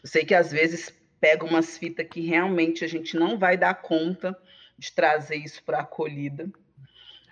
Eu 0.04 0.10
sei 0.10 0.24
que 0.26 0.36
às 0.36 0.52
vezes 0.52 0.94
pega 1.20 1.46
umas 1.46 1.78
fitas 1.78 2.08
que 2.08 2.22
realmente 2.22 2.84
a 2.84 2.88
gente 2.88 3.16
não 3.16 3.38
vai 3.38 3.58
dar 3.58 3.76
conta 3.76 4.38
de 4.78 4.92
trazer 4.92 5.38
isso 5.38 5.64
para 5.64 5.80
a 5.80 5.82
acolhida, 5.82 6.52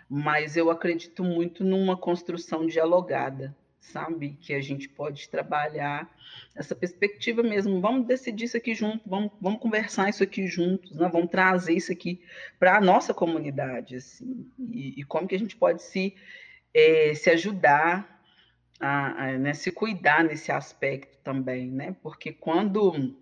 mas 0.09 0.57
eu 0.57 0.69
acredito 0.69 1.23
muito 1.23 1.63
numa 1.63 1.97
construção 1.97 2.65
dialogada, 2.65 3.55
sabe? 3.81 4.37
Que 4.39 4.53
a 4.53 4.61
gente 4.61 4.87
pode 4.87 5.27
trabalhar 5.27 6.09
essa 6.55 6.75
perspectiva 6.75 7.41
mesmo. 7.41 7.81
Vamos 7.81 8.05
decidir 8.05 8.45
isso 8.45 8.55
aqui 8.55 8.75
junto, 8.75 9.01
vamos, 9.09 9.31
vamos 9.41 9.59
conversar 9.59 10.09
isso 10.09 10.23
aqui 10.23 10.47
juntos, 10.47 10.91
né? 10.91 11.09
vamos 11.11 11.29
trazer 11.29 11.73
isso 11.73 11.91
aqui 11.91 12.21
para 12.59 12.77
a 12.77 12.81
nossa 12.81 13.13
comunidade, 13.13 13.95
assim, 13.95 14.49
e, 14.59 15.01
e, 15.01 15.03
como 15.03 15.27
que 15.27 15.35
a 15.35 15.39
gente 15.39 15.55
pode 15.55 15.81
se, 15.81 16.15
é, 16.73 17.13
se 17.15 17.29
ajudar 17.31 18.21
a, 18.79 19.25
a 19.25 19.37
né? 19.37 19.53
se 19.53 19.71
cuidar 19.71 20.23
nesse 20.23 20.51
aspecto 20.51 21.17
também, 21.23 21.69
né? 21.69 21.95
Porque 22.01 22.31
quando 22.31 23.15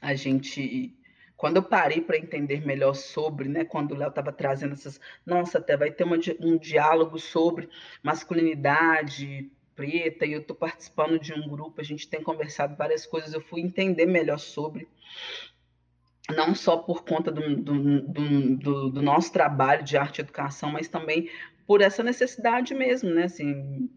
a 0.00 0.14
gente 0.14 0.94
quando 1.36 1.58
eu 1.58 1.62
parei 1.62 2.00
para 2.00 2.18
entender 2.18 2.66
melhor 2.66 2.94
sobre, 2.94 3.48
né, 3.48 3.64
quando 3.64 3.92
o 3.92 3.96
Léo 3.96 4.08
estava 4.08 4.32
trazendo 4.32 4.72
essas, 4.72 5.00
nossa, 5.24 5.58
até 5.58 5.76
vai 5.76 5.88
ter 5.88 6.02
uma, 6.02 6.16
um 6.40 6.58
diálogo 6.58 7.16
sobre 7.16 7.68
masculinidade 8.02 9.48
preta, 9.78 10.26
e 10.26 10.32
eu 10.32 10.40
estou 10.40 10.56
participando 10.56 11.20
de 11.20 11.32
um 11.32 11.48
grupo, 11.48 11.80
a 11.80 11.84
gente 11.84 12.08
tem 12.08 12.20
conversado 12.20 12.74
várias 12.74 13.06
coisas, 13.06 13.32
eu 13.32 13.40
fui 13.40 13.60
entender 13.60 14.06
melhor 14.06 14.40
sobre, 14.40 14.88
não 16.34 16.52
só 16.52 16.78
por 16.78 17.04
conta 17.04 17.30
do, 17.30 17.56
do, 17.56 18.56
do, 18.56 18.90
do 18.90 19.00
nosso 19.02 19.32
trabalho 19.32 19.84
de 19.84 19.96
arte 19.96 20.18
e 20.18 20.22
educação, 20.22 20.72
mas 20.72 20.88
também 20.88 21.30
por 21.64 21.80
essa 21.80 22.02
necessidade 22.02 22.74
mesmo, 22.74 23.08
né, 23.10 23.24
assim, 23.24 23.88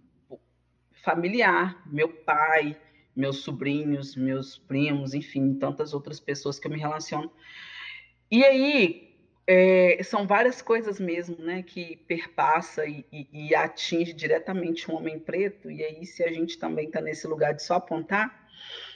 familiar, 1.03 1.81
meu 1.87 2.09
pai, 2.09 2.79
meus 3.15 3.39
sobrinhos, 3.39 4.15
meus 4.15 4.59
primos, 4.59 5.15
enfim, 5.15 5.55
tantas 5.55 5.95
outras 5.95 6.19
pessoas 6.19 6.59
que 6.59 6.67
eu 6.67 6.71
me 6.71 6.77
relaciono. 6.77 7.31
E 8.29 8.43
aí, 8.45 9.10
é, 9.47 9.99
são 10.03 10.27
várias 10.27 10.61
coisas 10.61 10.99
mesmo, 10.99 11.37
né, 11.37 11.63
que 11.63 11.97
perpassa 12.07 12.85
e, 12.85 13.05
e, 13.11 13.27
e, 13.31 13.55
atinge 13.55 14.13
diretamente 14.13 14.89
um 14.89 14.95
homem 14.95 15.19
preto, 15.19 15.69
e 15.69 15.83
aí 15.83 16.05
se 16.05 16.23
a 16.23 16.31
gente 16.31 16.57
também 16.57 16.87
está 16.87 17.01
nesse 17.01 17.27
lugar 17.27 17.53
de 17.53 17.63
só 17.63 17.75
apontar, 17.75 18.47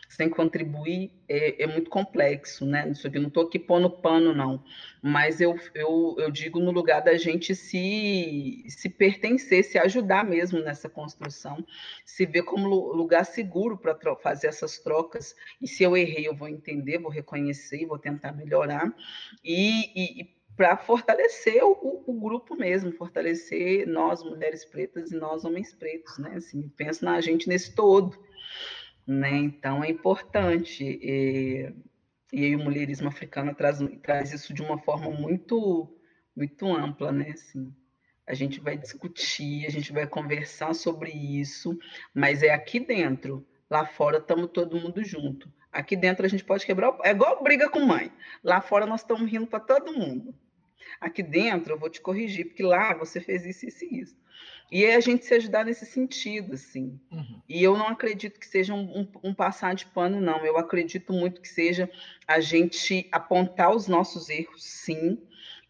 sem 0.07 0.29
contribuir 0.29 1.11
é, 1.27 1.63
é, 1.63 1.67
muito 1.67 1.89
complexo, 1.89 2.65
né? 2.65 2.89
Isso 2.89 3.07
aqui 3.07 3.19
não 3.19 3.27
estou 3.27 3.43
aqui 3.43 3.59
pondo 3.59 3.89
pano, 3.89 4.33
não. 4.33 4.63
Mas 5.01 5.41
eu, 5.41 5.57
eu, 5.73 6.15
eu 6.19 6.31
digo 6.31 6.59
no 6.59 6.71
lugar 6.71 7.01
da 7.01 7.17
gente 7.17 7.55
se, 7.55 8.63
se 8.67 8.89
pertencer, 8.89 9.63
se 9.63 9.77
ajudar 9.77 10.23
mesmo 10.23 10.59
nessa 10.59 10.87
construção, 10.87 11.65
se 12.05 12.25
ver 12.25 12.43
como 12.43 12.67
lugar 12.67 13.25
seguro 13.25 13.77
para 13.77 13.95
fazer 14.15 14.47
essas 14.47 14.79
trocas. 14.79 15.35
E 15.61 15.67
se 15.67 15.83
eu 15.83 15.97
errei, 15.97 16.27
eu 16.27 16.35
vou 16.35 16.47
entender, 16.47 16.97
vou 16.97 17.11
reconhecer, 17.11 17.85
vou 17.85 17.99
tentar 17.99 18.31
melhorar. 18.31 18.93
E, 19.43 20.21
e, 20.21 20.35
para 20.55 20.77
fortalecer 20.77 21.61
o, 21.63 22.03
o, 22.07 22.13
grupo 22.13 22.55
mesmo, 22.55 22.89
fortalecer 22.93 23.85
nós, 23.85 24.23
mulheres 24.23 24.63
pretas, 24.63 25.11
e 25.11 25.15
nós, 25.17 25.43
homens 25.43 25.73
pretos, 25.73 26.17
né? 26.17 26.35
Assim, 26.37 26.71
penso 26.77 27.03
na 27.03 27.19
gente 27.19 27.49
nesse 27.49 27.75
todo 27.75 28.17
né? 29.07 29.37
Então 29.37 29.83
é 29.83 29.89
importante. 29.89 30.83
E, 30.83 31.73
e 32.33 32.55
o 32.55 32.59
mulherismo 32.59 33.07
africano 33.07 33.53
traz, 33.53 33.79
traz 34.01 34.33
isso 34.33 34.53
de 34.53 34.61
uma 34.61 34.77
forma 34.77 35.09
muito, 35.09 35.95
muito 36.35 36.65
ampla, 36.67 37.11
né? 37.11 37.31
Assim, 37.31 37.73
a 38.27 38.33
gente 38.33 38.59
vai 38.59 38.77
discutir, 38.77 39.65
a 39.65 39.69
gente 39.69 39.93
vai 39.93 40.07
conversar 40.07 40.73
sobre 40.73 41.11
isso, 41.11 41.77
mas 42.13 42.41
é 42.41 42.49
aqui 42.49 42.79
dentro. 42.79 43.45
Lá 43.69 43.85
fora 43.85 44.17
estamos 44.17 44.49
todo 44.51 44.79
mundo 44.79 45.03
junto. 45.03 45.51
Aqui 45.71 45.95
dentro 45.95 46.25
a 46.25 46.29
gente 46.29 46.43
pode 46.43 46.65
quebrar. 46.65 46.97
É 47.03 47.11
igual 47.11 47.43
briga 47.43 47.69
com 47.69 47.79
mãe. 47.81 48.11
Lá 48.43 48.61
fora 48.61 48.85
nós 48.85 49.01
estamos 49.01 49.29
rindo 49.29 49.47
para 49.47 49.59
todo 49.59 49.93
mundo. 49.93 50.33
Aqui 50.99 51.21
dentro 51.21 51.73
eu 51.73 51.79
vou 51.79 51.89
te 51.89 52.01
corrigir, 52.01 52.45
porque 52.47 52.63
lá 52.63 52.93
você 52.93 53.19
fez 53.19 53.45
isso, 53.45 53.65
isso 53.65 53.85
e 53.85 53.99
isso. 53.99 54.25
E 54.71 54.83
é 54.83 54.95
a 54.95 54.99
gente 54.99 55.25
se 55.25 55.33
ajudar 55.33 55.63
nesse 55.63 55.85
sentido, 55.85 56.53
assim. 56.53 56.99
Uhum. 57.11 57.41
E 57.47 57.63
eu 57.63 57.77
não 57.77 57.87
acredito 57.87 58.39
que 58.39 58.47
seja 58.47 58.73
um, 58.73 59.01
um, 59.01 59.29
um, 59.29 59.33
passar 59.33 59.75
de 59.75 59.85
pano, 59.85 60.19
não. 60.19 60.43
Eu 60.45 60.57
acredito 60.57 61.13
muito 61.13 61.39
que 61.39 61.47
seja 61.47 61.89
a 62.27 62.39
gente 62.39 63.07
apontar 63.11 63.71
os 63.71 63.87
nossos 63.87 64.29
erros, 64.29 64.63
sim, 64.63 65.21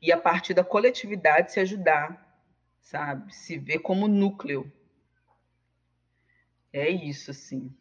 e 0.01 0.11
a 0.11 0.17
partir 0.17 0.53
da 0.53 0.63
coletividade 0.63 1.51
se 1.51 1.59
ajudar, 1.59 2.39
sabe? 2.79 3.35
Se 3.35 3.57
ver 3.57 3.79
como 3.79 4.07
núcleo. 4.07 4.71
É 6.71 6.89
isso, 6.89 7.31
assim. 7.31 7.73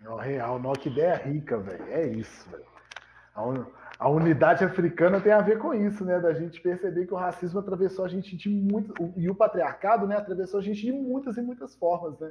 É 0.00 0.24
real, 0.24 0.58
não, 0.58 0.72
que 0.72 0.88
ideia 0.88 1.16
rica, 1.16 1.58
velho. 1.58 1.84
É 1.88 2.06
isso, 2.06 2.48
velho 2.50 2.68
a 3.98 4.08
unidade 4.08 4.64
africana 4.64 5.20
tem 5.20 5.32
a 5.32 5.40
ver 5.40 5.58
com 5.58 5.74
isso, 5.74 6.04
né? 6.04 6.20
Da 6.20 6.32
gente 6.32 6.60
perceber 6.60 7.06
que 7.06 7.12
o 7.12 7.16
racismo 7.16 7.58
atravessou 7.58 8.04
a 8.04 8.08
gente 8.08 8.36
de 8.36 8.48
muitas. 8.48 8.94
E 9.16 9.28
o 9.28 9.34
patriarcado, 9.34 10.06
né? 10.06 10.16
Atravessou 10.16 10.60
a 10.60 10.62
gente 10.62 10.80
de 10.80 10.92
muitas 10.92 11.36
e 11.36 11.42
muitas 11.42 11.74
formas, 11.74 12.16
né? 12.20 12.30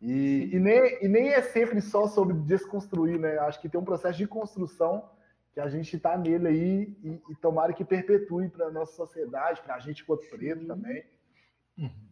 E, 0.00 0.50
e, 0.52 0.58
nem, 0.58 1.04
e 1.04 1.08
nem 1.08 1.28
é 1.28 1.42
sempre 1.42 1.80
só 1.82 2.06
sobre 2.06 2.34
desconstruir, 2.34 3.18
né? 3.18 3.38
Acho 3.38 3.60
que 3.60 3.68
tem 3.68 3.78
um 3.78 3.84
processo 3.84 4.16
de 4.16 4.26
construção 4.26 5.10
que 5.52 5.60
a 5.60 5.68
gente 5.68 5.94
está 5.94 6.16
nele 6.16 6.48
aí 6.48 6.96
e, 7.04 7.22
e 7.30 7.34
tomara 7.36 7.74
que 7.74 7.84
perpetue 7.84 8.48
para 8.48 8.66
a 8.66 8.70
nossa 8.70 8.92
sociedade, 8.94 9.60
para 9.62 9.74
a 9.74 9.80
gente 9.80 10.02
enquanto 10.02 10.28
preto 10.30 10.66
também. 10.66 11.04
Uhum. 11.78 12.03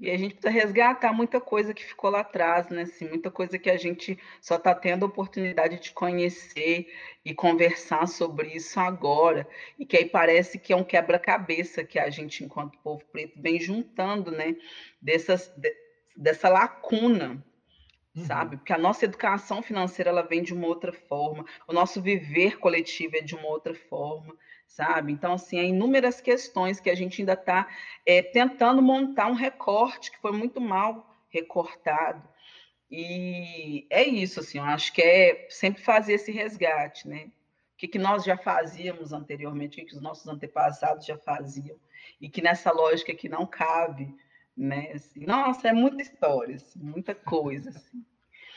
E 0.00 0.10
a 0.10 0.16
gente 0.16 0.34
precisa 0.34 0.50
resgatar 0.50 1.12
muita 1.12 1.38
coisa 1.42 1.74
que 1.74 1.84
ficou 1.84 2.08
lá 2.08 2.20
atrás, 2.20 2.70
né? 2.70 2.82
Assim, 2.82 3.06
muita 3.06 3.30
coisa 3.30 3.58
que 3.58 3.68
a 3.68 3.76
gente 3.76 4.18
só 4.40 4.56
está 4.56 4.74
tendo 4.74 5.04
a 5.04 5.08
oportunidade 5.08 5.78
de 5.78 5.92
conhecer 5.92 6.90
e 7.22 7.34
conversar 7.34 8.08
sobre 8.08 8.48
isso 8.48 8.80
agora. 8.80 9.46
E 9.78 9.84
que 9.84 9.98
aí 9.98 10.06
parece 10.06 10.58
que 10.58 10.72
é 10.72 10.76
um 10.76 10.82
quebra-cabeça 10.82 11.84
que 11.84 11.98
a 11.98 12.08
gente, 12.08 12.42
enquanto 12.42 12.78
povo 12.78 13.04
preto, 13.12 13.42
vem 13.42 13.60
juntando, 13.60 14.30
né? 14.30 14.56
Dessas, 15.02 15.52
de, 15.54 15.70
dessa 16.16 16.48
lacuna, 16.48 17.44
uhum. 18.16 18.24
sabe? 18.24 18.56
Porque 18.56 18.72
a 18.72 18.78
nossa 18.78 19.04
educação 19.04 19.62
financeira 19.62 20.08
ela 20.08 20.22
vem 20.22 20.42
de 20.42 20.54
uma 20.54 20.66
outra 20.66 20.94
forma, 20.94 21.44
o 21.68 21.74
nosso 21.74 22.00
viver 22.00 22.58
coletivo 22.58 23.16
é 23.16 23.20
de 23.20 23.34
uma 23.34 23.48
outra 23.48 23.74
forma 23.74 24.34
sabe? 24.70 25.12
Então, 25.12 25.32
assim, 25.32 25.58
há 25.58 25.64
inúmeras 25.64 26.20
questões 26.20 26.78
que 26.78 26.88
a 26.88 26.94
gente 26.94 27.20
ainda 27.20 27.32
está 27.32 27.68
é, 28.06 28.22
tentando 28.22 28.80
montar 28.80 29.26
um 29.26 29.34
recorte 29.34 30.12
que 30.12 30.18
foi 30.18 30.30
muito 30.30 30.60
mal 30.60 31.12
recortado. 31.28 32.22
E 32.88 33.86
é 33.90 34.04
isso, 34.04 34.40
assim, 34.40 34.58
eu 34.58 34.64
acho 34.64 34.92
que 34.92 35.02
é 35.02 35.46
sempre 35.50 35.82
fazer 35.82 36.14
esse 36.14 36.30
resgate, 36.30 37.08
né? 37.08 37.24
O 37.74 37.76
que, 37.78 37.88
que 37.88 37.98
nós 37.98 38.24
já 38.24 38.36
fazíamos 38.36 39.12
anteriormente, 39.12 39.76
o 39.78 39.80
que, 39.80 39.90
que 39.90 39.96
os 39.96 40.02
nossos 40.02 40.26
antepassados 40.28 41.04
já 41.04 41.18
faziam, 41.18 41.76
e 42.20 42.28
que 42.28 42.40
nessa 42.40 42.70
lógica 42.70 43.14
que 43.14 43.28
não 43.28 43.46
cabe, 43.46 44.14
né? 44.56 44.92
Assim, 44.94 45.26
nossa, 45.26 45.68
é 45.68 45.72
muita 45.72 46.02
história, 46.02 46.56
assim, 46.56 46.78
muita 46.80 47.14
coisa. 47.14 47.70
Assim. 47.70 48.04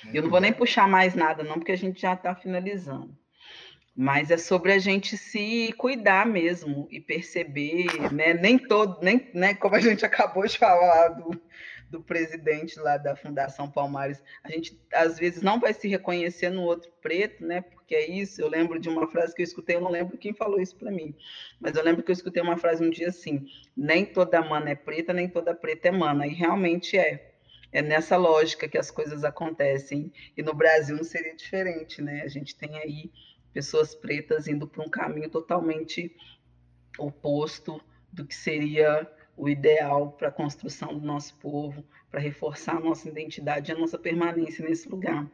Eu 0.13 0.23
não 0.23 0.29
vou 0.29 0.41
nem 0.41 0.53
puxar 0.53 0.87
mais 0.87 1.15
nada, 1.15 1.43
não, 1.43 1.55
porque 1.55 1.71
a 1.71 1.77
gente 1.77 2.01
já 2.01 2.13
está 2.13 2.35
finalizando. 2.35 3.17
Mas 3.95 4.31
é 4.31 4.37
sobre 4.37 4.71
a 4.71 4.79
gente 4.79 5.15
se 5.15 5.71
cuidar 5.77 6.25
mesmo 6.25 6.87
e 6.89 6.99
perceber, 6.99 8.11
né? 8.11 8.33
Nem 8.33 8.57
todo, 8.57 8.99
nem, 9.03 9.29
né? 9.35 9.53
Como 9.53 9.75
a 9.75 9.79
gente 9.79 10.03
acabou 10.05 10.47
de 10.47 10.57
falar 10.57 11.09
do, 11.09 11.39
do 11.91 12.01
presidente 12.01 12.79
lá 12.79 12.97
da 12.97 13.15
Fundação 13.15 13.69
Palmares, 13.69 14.21
a 14.43 14.49
gente 14.49 14.81
às 14.91 15.19
vezes 15.19 15.43
não 15.43 15.59
vai 15.59 15.73
se 15.73 15.87
reconhecer 15.87 16.49
no 16.49 16.63
outro 16.63 16.91
preto, 17.03 17.45
né? 17.45 17.61
Porque 17.61 17.93
é 17.93 18.09
isso. 18.09 18.41
Eu 18.41 18.49
lembro 18.49 18.79
de 18.79 18.89
uma 18.89 19.07
frase 19.07 19.35
que 19.35 19.43
eu 19.43 19.45
escutei, 19.45 19.75
eu 19.75 19.81
não 19.81 19.91
lembro 19.91 20.17
quem 20.17 20.33
falou 20.33 20.59
isso 20.59 20.75
para 20.75 20.89
mim, 20.89 21.15
mas 21.59 21.75
eu 21.75 21.83
lembro 21.83 22.01
que 22.01 22.09
eu 22.09 22.13
escutei 22.13 22.41
uma 22.41 22.57
frase 22.57 22.83
um 22.83 22.89
dia 22.89 23.09
assim: 23.09 23.45
nem 23.77 24.05
toda 24.07 24.41
mana 24.41 24.71
é 24.71 24.75
preta, 24.75 25.13
nem 25.13 25.29
toda 25.29 25.53
preta 25.53 25.89
é 25.89 25.91
mana, 25.91 26.25
e 26.25 26.33
realmente 26.33 26.97
é. 26.97 27.31
é 27.71 27.83
nessa 27.83 28.17
lógica 28.17 28.67
que 28.67 28.77
as 28.77 28.89
coisas 28.89 29.23
acontecem. 29.23 30.11
E 30.35 30.41
no 30.41 30.55
Brasil 30.55 30.95
não 30.95 31.03
seria 31.03 31.35
diferente, 31.35 32.01
né? 32.01 32.23
A 32.23 32.27
gente 32.27 32.55
tem 32.55 32.75
aí 32.79 33.11
pessoas 33.53 33.93
pretas 33.93 34.47
indo 34.47 34.67
para 34.67 34.83
um 34.83 34.89
caminho 34.89 35.29
totalmente 35.29 36.15
oposto 36.97 37.81
do 38.11 38.25
que 38.25 38.35
seria 38.35 39.09
o 39.35 39.49
ideal 39.49 40.11
para 40.11 40.27
a 40.27 40.31
construção 40.31 40.97
do 40.97 41.05
nosso 41.05 41.35
povo, 41.35 41.83
para 42.11 42.19
reforçar 42.19 42.77
a 42.77 42.79
nossa 42.79 43.09
identidade 43.09 43.71
e 43.71 43.75
a 43.75 43.77
nossa 43.77 43.97
permanência 43.97 44.67
nesse 44.67 44.87
lugar. 44.87 45.27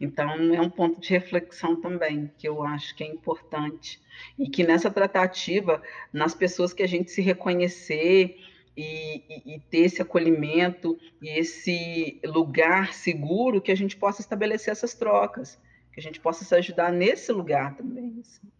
Então, 0.00 0.54
é 0.54 0.60
um 0.60 0.70
ponto 0.70 1.00
de 1.00 1.10
reflexão 1.10 1.80
também, 1.80 2.30
que 2.38 2.46
eu 2.46 2.62
acho 2.62 2.94
que 2.94 3.02
é 3.02 3.08
importante. 3.08 4.00
E 4.38 4.48
que 4.48 4.62
nessa 4.62 4.90
tratativa, 4.90 5.82
nas 6.12 6.32
pessoas 6.32 6.72
que 6.72 6.84
a 6.84 6.86
gente 6.86 7.10
se 7.10 7.20
reconhecer 7.20 8.38
e, 8.76 9.24
e, 9.28 9.54
e 9.56 9.60
ter 9.68 9.78
esse 9.78 10.00
acolhimento 10.00 10.96
e 11.20 11.28
esse 11.30 12.20
lugar 12.24 12.94
seguro, 12.94 13.60
que 13.60 13.72
a 13.72 13.76
gente 13.76 13.96
possa 13.96 14.20
estabelecer 14.20 14.70
essas 14.70 14.94
trocas, 14.94 15.60
que 15.92 16.00
a 16.00 16.02
gente 16.02 16.20
possa 16.20 16.44
se 16.44 16.54
ajudar 16.54 16.92
nesse 16.92 17.32
lugar 17.32 17.76
também. 17.76 18.20
Assim. 18.20 18.50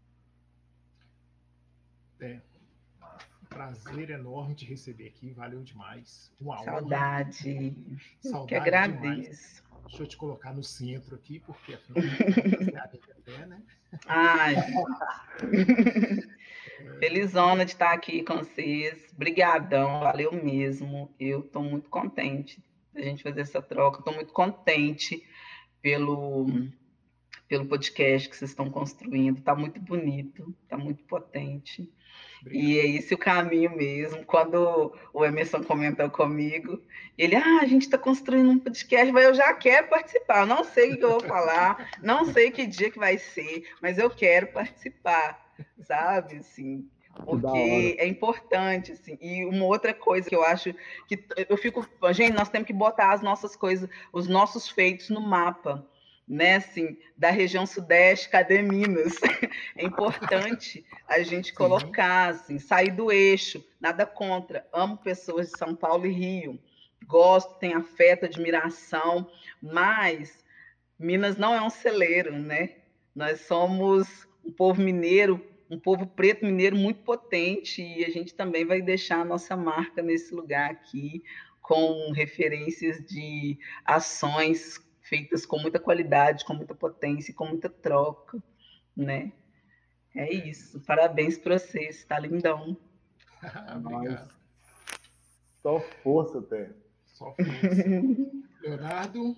É, 2.20 2.41
prazer 3.49 4.10
enorme 4.10 4.55
te 4.55 4.65
receber 4.65 5.09
aqui, 5.09 5.33
valeu 5.33 5.62
demais. 5.62 6.33
Uma 6.41 6.62
Saudade. 6.62 7.75
Saudade 8.20 8.49
que 8.49 8.55
agradeço. 8.55 9.62
Demais. 9.62 9.70
Deixa 9.86 10.02
eu 10.05 10.07
te 10.07 10.17
colocar 10.17 10.52
no 10.52 10.62
centro 10.62 11.17
aqui, 11.17 11.41
porque 11.41 11.75
afinal 11.75 12.00
de 12.89 12.99
contas, 12.99 13.49
né? 13.49 13.62
Ai. 14.07 14.55
Felizona 17.00 17.65
de 17.65 17.73
estar 17.73 17.92
aqui 17.92 18.23
com 18.23 18.39
vocês. 18.39 19.12
Brigadão, 19.12 20.00
valeu 20.00 20.33
mesmo. 20.33 21.12
Eu 21.18 21.41
estou 21.41 21.62
muito 21.62 21.91
contente 21.91 22.62
da 22.92 23.02
gente 23.02 23.23
fazer 23.23 23.41
essa 23.41 23.60
troca. 23.60 23.99
Estou 23.99 24.15
muito 24.15 24.33
contente 24.33 25.26
pelo 25.83 26.47
pelo 27.50 27.66
podcast 27.66 28.28
que 28.28 28.36
vocês 28.36 28.52
estão 28.52 28.70
construindo. 28.70 29.38
Está 29.38 29.56
muito 29.56 29.80
bonito, 29.80 30.54
está 30.62 30.78
muito 30.78 31.02
potente. 31.02 31.92
Obrigado. 32.40 32.64
E 32.64 32.78
é 32.78 32.86
esse 32.86 33.12
o 33.12 33.18
caminho 33.18 33.76
mesmo. 33.76 34.24
Quando 34.24 34.94
o 35.12 35.24
Emerson 35.24 35.60
comentou 35.64 36.08
comigo, 36.08 36.80
ele, 37.18 37.34
ah, 37.34 37.58
a 37.60 37.66
gente 37.66 37.82
está 37.82 37.98
construindo 37.98 38.50
um 38.50 38.58
podcast, 38.58 39.12
mas 39.12 39.24
eu 39.24 39.34
já 39.34 39.52
quero 39.52 39.88
participar. 39.88 40.42
Eu 40.42 40.46
não 40.46 40.62
sei 40.62 40.92
o 40.92 40.96
que 40.96 41.04
eu 41.04 41.10
vou 41.10 41.20
falar, 41.20 41.90
não 42.00 42.24
sei 42.24 42.52
que 42.52 42.68
dia 42.68 42.88
que 42.88 43.00
vai 43.00 43.18
ser, 43.18 43.68
mas 43.82 43.98
eu 43.98 44.08
quero 44.08 44.46
participar, 44.52 45.52
sabe? 45.82 46.36
Assim, 46.36 46.88
porque 47.24 47.96
é 47.98 48.06
importante, 48.06 48.92
assim. 48.92 49.18
E 49.20 49.44
uma 49.44 49.64
outra 49.64 49.92
coisa 49.92 50.28
que 50.28 50.36
eu 50.36 50.44
acho 50.44 50.72
que 51.08 51.20
eu 51.48 51.56
fico, 51.56 51.84
gente, 52.12 52.32
nós 52.32 52.48
temos 52.48 52.68
que 52.68 52.72
botar 52.72 53.12
as 53.12 53.22
nossas 53.22 53.56
coisas, 53.56 53.90
os 54.12 54.28
nossos 54.28 54.68
feitos 54.68 55.10
no 55.10 55.20
mapa 55.20 55.84
né, 56.31 56.55
assim, 56.55 56.97
da 57.17 57.28
região 57.28 57.67
sudeste, 57.67 58.28
cadê 58.28 58.62
Minas? 58.62 59.15
É 59.76 59.84
importante 59.84 60.84
a 61.09 61.23
gente 61.23 61.52
colocar, 61.52 62.28
assim, 62.28 62.59
sair 62.59 62.92
do 62.92 63.10
eixo, 63.10 63.65
nada 63.81 64.07
contra. 64.07 64.65
Amo 64.73 64.97
pessoas 64.97 65.50
de 65.50 65.59
São 65.59 65.75
Paulo 65.75 66.07
e 66.07 66.12
Rio, 66.12 66.59
gosto, 67.05 67.59
tenho 67.59 67.78
afeto, 67.78 68.26
admiração, 68.26 69.28
mas 69.60 70.44
Minas 70.97 71.36
não 71.36 71.52
é 71.52 71.60
um 71.60 71.70
celeiro, 71.70 72.33
né? 72.39 72.76
Nós 73.15 73.41
somos 73.41 74.28
um 74.44 74.52
povo 74.52 74.81
mineiro, 74.81 75.44
um 75.68 75.81
povo 75.81 76.07
preto 76.07 76.47
mineiro 76.47 76.76
muito 76.76 77.02
potente 77.02 77.83
e 77.83 78.05
a 78.05 78.10
gente 78.10 78.34
também 78.34 78.65
vai 78.65 78.81
deixar 78.81 79.20
a 79.20 79.25
nossa 79.25 79.57
marca 79.57 80.00
nesse 80.00 80.33
lugar 80.33 80.70
aqui, 80.70 81.25
com 81.60 82.12
referências 82.12 83.05
de 83.05 83.59
ações 83.84 84.78
feitas 85.10 85.44
com 85.44 85.58
muita 85.58 85.80
qualidade, 85.80 86.44
com 86.44 86.55
muita 86.55 86.74
potência, 86.74 87.34
com 87.34 87.44
muita 87.47 87.68
troca, 87.68 88.39
né? 88.97 89.32
É 90.14 90.32
isso. 90.32 90.80
Parabéns 90.86 91.36
para 91.36 91.58
vocês, 91.58 91.97
está 91.97 92.18
lindão. 92.18 92.76
Obrigado. 93.76 94.32
Só 95.60 95.80
força, 96.02 96.40
Té. 96.40 96.70
Só 97.06 97.34
força. 97.34 97.50
Leonardo? 98.62 99.36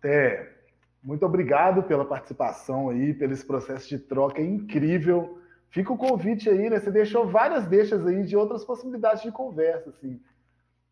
Té, 0.00 0.62
muito 1.02 1.26
obrigado 1.26 1.82
pela 1.82 2.04
participação 2.04 2.88
aí, 2.88 3.12
pelo 3.12 3.32
esse 3.32 3.44
processo 3.44 3.88
de 3.88 3.98
troca 3.98 4.40
incrível. 4.40 5.42
Fica 5.68 5.92
o 5.92 5.98
convite 5.98 6.48
aí, 6.48 6.70
né? 6.70 6.78
Você 6.78 6.90
deixou 6.90 7.26
várias 7.26 7.66
deixas 7.66 8.06
aí 8.06 8.22
de 8.22 8.36
outras 8.36 8.64
possibilidades 8.64 9.22
de 9.22 9.32
conversa, 9.32 9.90
assim. 9.90 10.20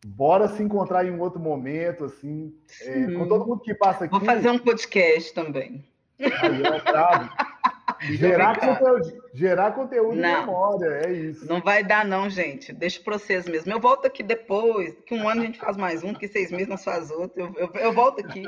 Bora 0.05 0.47
se 0.47 0.63
encontrar 0.63 1.05
em 1.05 1.11
um 1.11 1.19
outro 1.19 1.39
momento, 1.39 2.05
assim, 2.05 2.53
é, 2.81 3.11
com 3.11 3.27
todo 3.27 3.45
mundo 3.45 3.61
que 3.61 3.73
passa 3.75 4.05
aqui. 4.05 4.11
Vou 4.11 4.25
fazer 4.25 4.49
um 4.49 4.57
podcast 4.57 5.31
também. 5.33 5.85
Aí, 6.19 6.63
é 6.63 8.11
gerar, 8.17 8.59
conteúdo, 8.59 9.23
gerar 9.33 9.71
conteúdo 9.73 10.15
não, 10.15 10.39
memória, 10.39 11.01
é 11.05 11.13
isso. 11.13 11.47
Não 11.47 11.61
vai 11.61 11.83
dar, 11.83 12.03
não, 12.03 12.27
gente. 12.29 12.73
Deixa 12.73 12.99
para 12.99 13.19
vocês 13.19 13.47
mesmo. 13.47 13.71
Eu 13.71 13.79
volto 13.79 14.07
aqui 14.07 14.23
depois, 14.23 14.95
que 15.05 15.13
um 15.13 15.29
ano 15.29 15.41
a 15.41 15.45
gente 15.45 15.59
faz 15.59 15.77
mais 15.77 16.03
um, 16.03 16.15
que 16.15 16.27
seis 16.27 16.51
meses 16.51 16.67
nós 16.67 16.83
faz 16.83 17.11
outro. 17.11 17.39
Eu, 17.39 17.53
eu, 17.55 17.71
eu 17.79 17.93
volto 17.93 18.25
aqui. 18.25 18.43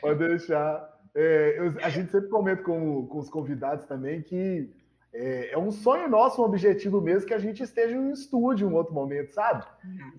Pode 0.00 0.18
deixar. 0.18 0.92
É, 1.14 1.54
eu, 1.56 1.72
a 1.84 1.88
gente 1.88 2.10
sempre 2.10 2.28
comenta 2.28 2.64
com, 2.64 3.06
com 3.06 3.18
os 3.18 3.30
convidados 3.30 3.86
também 3.86 4.22
que 4.22 4.68
é, 5.14 5.52
é, 5.52 5.58
um 5.58 5.70
sonho 5.70 6.08
nosso, 6.08 6.42
um 6.42 6.44
objetivo 6.44 7.00
mesmo, 7.00 7.28
que 7.28 7.34
a 7.34 7.38
gente 7.38 7.62
esteja 7.62 7.94
em 7.94 7.98
um 8.00 8.12
estúdio 8.12 8.68
em 8.68 8.72
um 8.72 8.74
outro 8.74 8.92
momento, 8.92 9.32
sabe? 9.32 9.64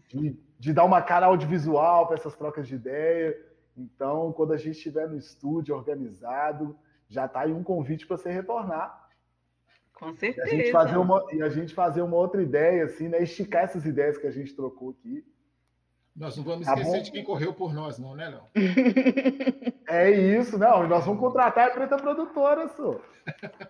De, 0.07 0.40
de 0.57 0.74
dar 0.74 0.85
uma 0.85 1.01
cara 1.01 1.25
audiovisual 1.25 2.07
para 2.07 2.15
essas 2.15 2.35
trocas 2.35 2.65
de 2.65 2.75
ideia. 2.75 3.38
Então, 3.77 4.32
quando 4.32 4.53
a 4.53 4.57
gente 4.57 4.77
estiver 4.77 5.07
no 5.09 5.17
estúdio 5.17 5.75
organizado, 5.75 6.77
já 7.09 7.25
está 7.25 7.41
aí 7.41 7.51
um 7.51 7.61
convite 7.61 8.07
para 8.07 8.15
você 8.15 8.32
retornar. 8.32 9.06
Com 9.93 10.14
certeza. 10.14 10.48
E 10.48 10.53
a, 10.53 10.56
gente 10.56 10.72
fazer 10.72 10.98
uma, 10.98 11.25
e 11.33 11.41
a 11.41 11.49
gente 11.49 11.74
fazer 11.74 12.01
uma 12.01 12.15
outra 12.15 12.41
ideia, 12.41 12.85
assim, 12.85 13.09
né? 13.09 13.22
Esticar 13.22 13.64
essas 13.64 13.85
ideias 13.85 14.17
que 14.17 14.27
a 14.27 14.32
gente 14.32 14.56
trocou 14.56 14.91
aqui. 14.91 15.25
Nós 16.15 16.37
não 16.37 16.45
vamos 16.45 16.65
tá 16.65 16.73
esquecer 16.75 17.01
de 17.01 17.11
quem 17.11 17.23
correu 17.25 17.53
por 17.53 17.73
nós, 17.73 17.99
não, 17.99 18.15
né, 18.15 18.29
Léo? 18.29 18.43
É 19.87 20.09
isso, 20.09 20.57
não. 20.57 20.87
Nós 20.87 21.05
vamos 21.05 21.19
contratar 21.19 21.67
a 21.67 21.69
Preta 21.71 21.97
Produtora, 21.97 22.67
só. 22.69 22.99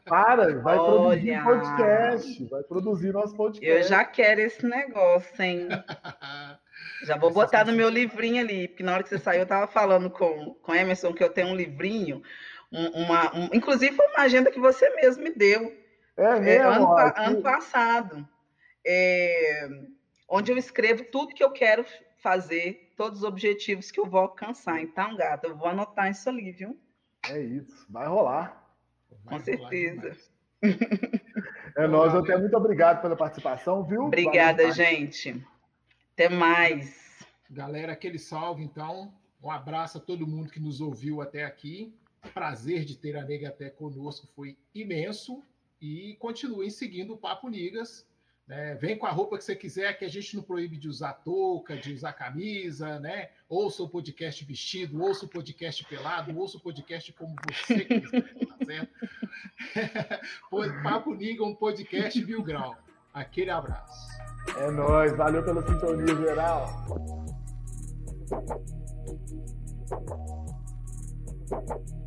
Para, 0.06 0.59
vai 0.59 0.77
Olha, 0.77 1.19
produzir 1.19 1.43
podcast, 1.43 2.45
vai 2.45 2.64
produzir 2.64 3.11
nosso 3.11 3.35
podcast. 3.35 3.69
Eu 3.69 3.83
já 3.83 4.06
quero 4.06 4.41
esse 4.41 4.65
negócio, 4.65 5.43
hein? 5.43 5.67
Já 7.03 7.17
vou 7.17 7.32
botar 7.32 7.65
no 7.65 7.74
meu 7.74 7.90
livrinho 7.90 8.41
ali, 8.41 8.67
porque 8.67 8.83
na 8.83 8.93
hora 8.93 9.03
que 9.03 9.09
você 9.09 9.17
saiu, 9.17 9.40
eu 9.40 9.43
estava 9.43 9.67
falando 9.67 10.09
com, 10.09 10.56
com 10.61 10.74
Emerson 10.74 11.14
que 11.14 11.24
eu 11.24 11.30
tenho 11.30 11.49
um 11.49 11.56
livrinho, 11.56 12.22
uma, 12.72 13.35
um, 13.35 13.49
inclusive 13.53 13.95
foi 13.95 14.07
uma 14.07 14.24
agenda 14.24 14.51
que 14.51 14.59
você 14.59 14.90
mesmo 14.95 15.24
me 15.24 15.32
deu. 15.32 15.74
É, 16.17 16.24
é 16.24 16.40
mesmo, 16.40 16.64
é, 16.64 16.75
ano, 16.75 16.95
ano 17.17 17.41
passado. 17.41 18.27
É, 18.85 19.67
onde 20.30 20.51
eu 20.51 20.57
escrevo 20.57 21.03
tudo 21.11 21.33
que 21.33 21.43
eu 21.43 21.51
quero 21.51 21.85
fazer 22.26 22.92
todos 22.98 23.20
os 23.20 23.24
objetivos 23.24 23.92
que 23.92 24.00
eu 24.00 24.08
vou 24.08 24.22
alcançar. 24.22 24.82
Então, 24.82 25.16
gata, 25.16 25.45
eu 25.45 25.56
vou 25.56 25.68
anotar 25.68 26.10
isso 26.10 26.28
ali, 26.28 26.52
viu? 26.52 26.76
É 27.30 27.40
isso, 27.40 27.86
vai 27.88 28.08
rolar. 28.08 28.68
Vai 29.24 29.38
Com 29.38 29.45
certeza. 29.45 30.18
é 31.78 31.86
nós, 31.88 32.16
até 32.16 32.36
muito 32.36 32.58
obrigado 32.58 33.00
pela 33.00 33.16
participação, 33.16 33.84
viu? 33.84 34.06
Obrigada, 34.06 34.64
Valeu, 34.64 34.74
gente. 34.74 35.45
Até 36.14 36.28
mais. 36.28 37.24
Galera, 37.48 37.94
aquele 37.94 38.18
salve, 38.18 38.64
então. 38.64 39.14
Um 39.44 39.52
abraço 39.52 40.00
a 40.00 40.02
todo 40.02 40.26
mundo 40.26 40.50
que 40.50 40.60
nos 40.60 40.82
ouviu 40.82 41.22
até 41.22 41.44
aqui. 41.44 41.94
Prazer 42.34 42.86
de 42.86 42.98
ter 42.98 43.16
a 43.16 43.24
Nega 43.24 43.50
até 43.50 43.70
conosco 43.70 44.28
foi 44.36 44.58
imenso. 44.74 45.44
E 45.80 46.16
continuem 46.16 46.72
seguindo 46.72 47.14
o 47.14 47.18
Papo 47.18 47.48
Nigas 47.50 48.08
né? 48.48 48.75
Vem 48.75 48.98
com 48.98 49.06
a 49.06 49.11
roupa 49.11 49.38
que 49.38 49.43
você 49.43 49.56
quiser, 49.56 49.98
que 49.98 50.06
a 50.06 50.09
gente 50.09 50.35
não 50.35 50.43
proíbe 50.43 50.77
de 50.77 50.88
usar 50.88 51.14
touca, 51.14 51.75
de 51.75 51.93
usar 51.93 52.14
camisa, 52.14 52.99
né? 52.99 53.30
Ouça 53.49 53.83
o 53.83 53.90
podcast 53.90 54.43
vestido, 54.45 55.01
ouça 55.01 55.25
o 55.25 55.30
podcast 55.30 55.83
pelado, 55.85 56.38
ouça 56.38 56.57
o 56.57 56.61
podcast 56.61 57.11
como 57.14 57.35
você 57.48 57.85
quiser, 57.85 58.33
tá 58.45 58.65
certo? 58.65 58.90
Papo 60.83 61.14
Niga, 61.14 61.43
um 61.43 61.56
podcast 61.56 62.24
mil 62.24 62.43
grau. 62.43 62.75
Aquele 63.14 63.49
abraço. 63.49 64.07
É 64.57 64.69
nóis, 64.69 65.15
valeu 65.15 65.43
pela 65.43 65.61
sintonia 65.61 66.15
geral. 66.15 66.85
Thank 71.48 71.69
you. 71.69 72.05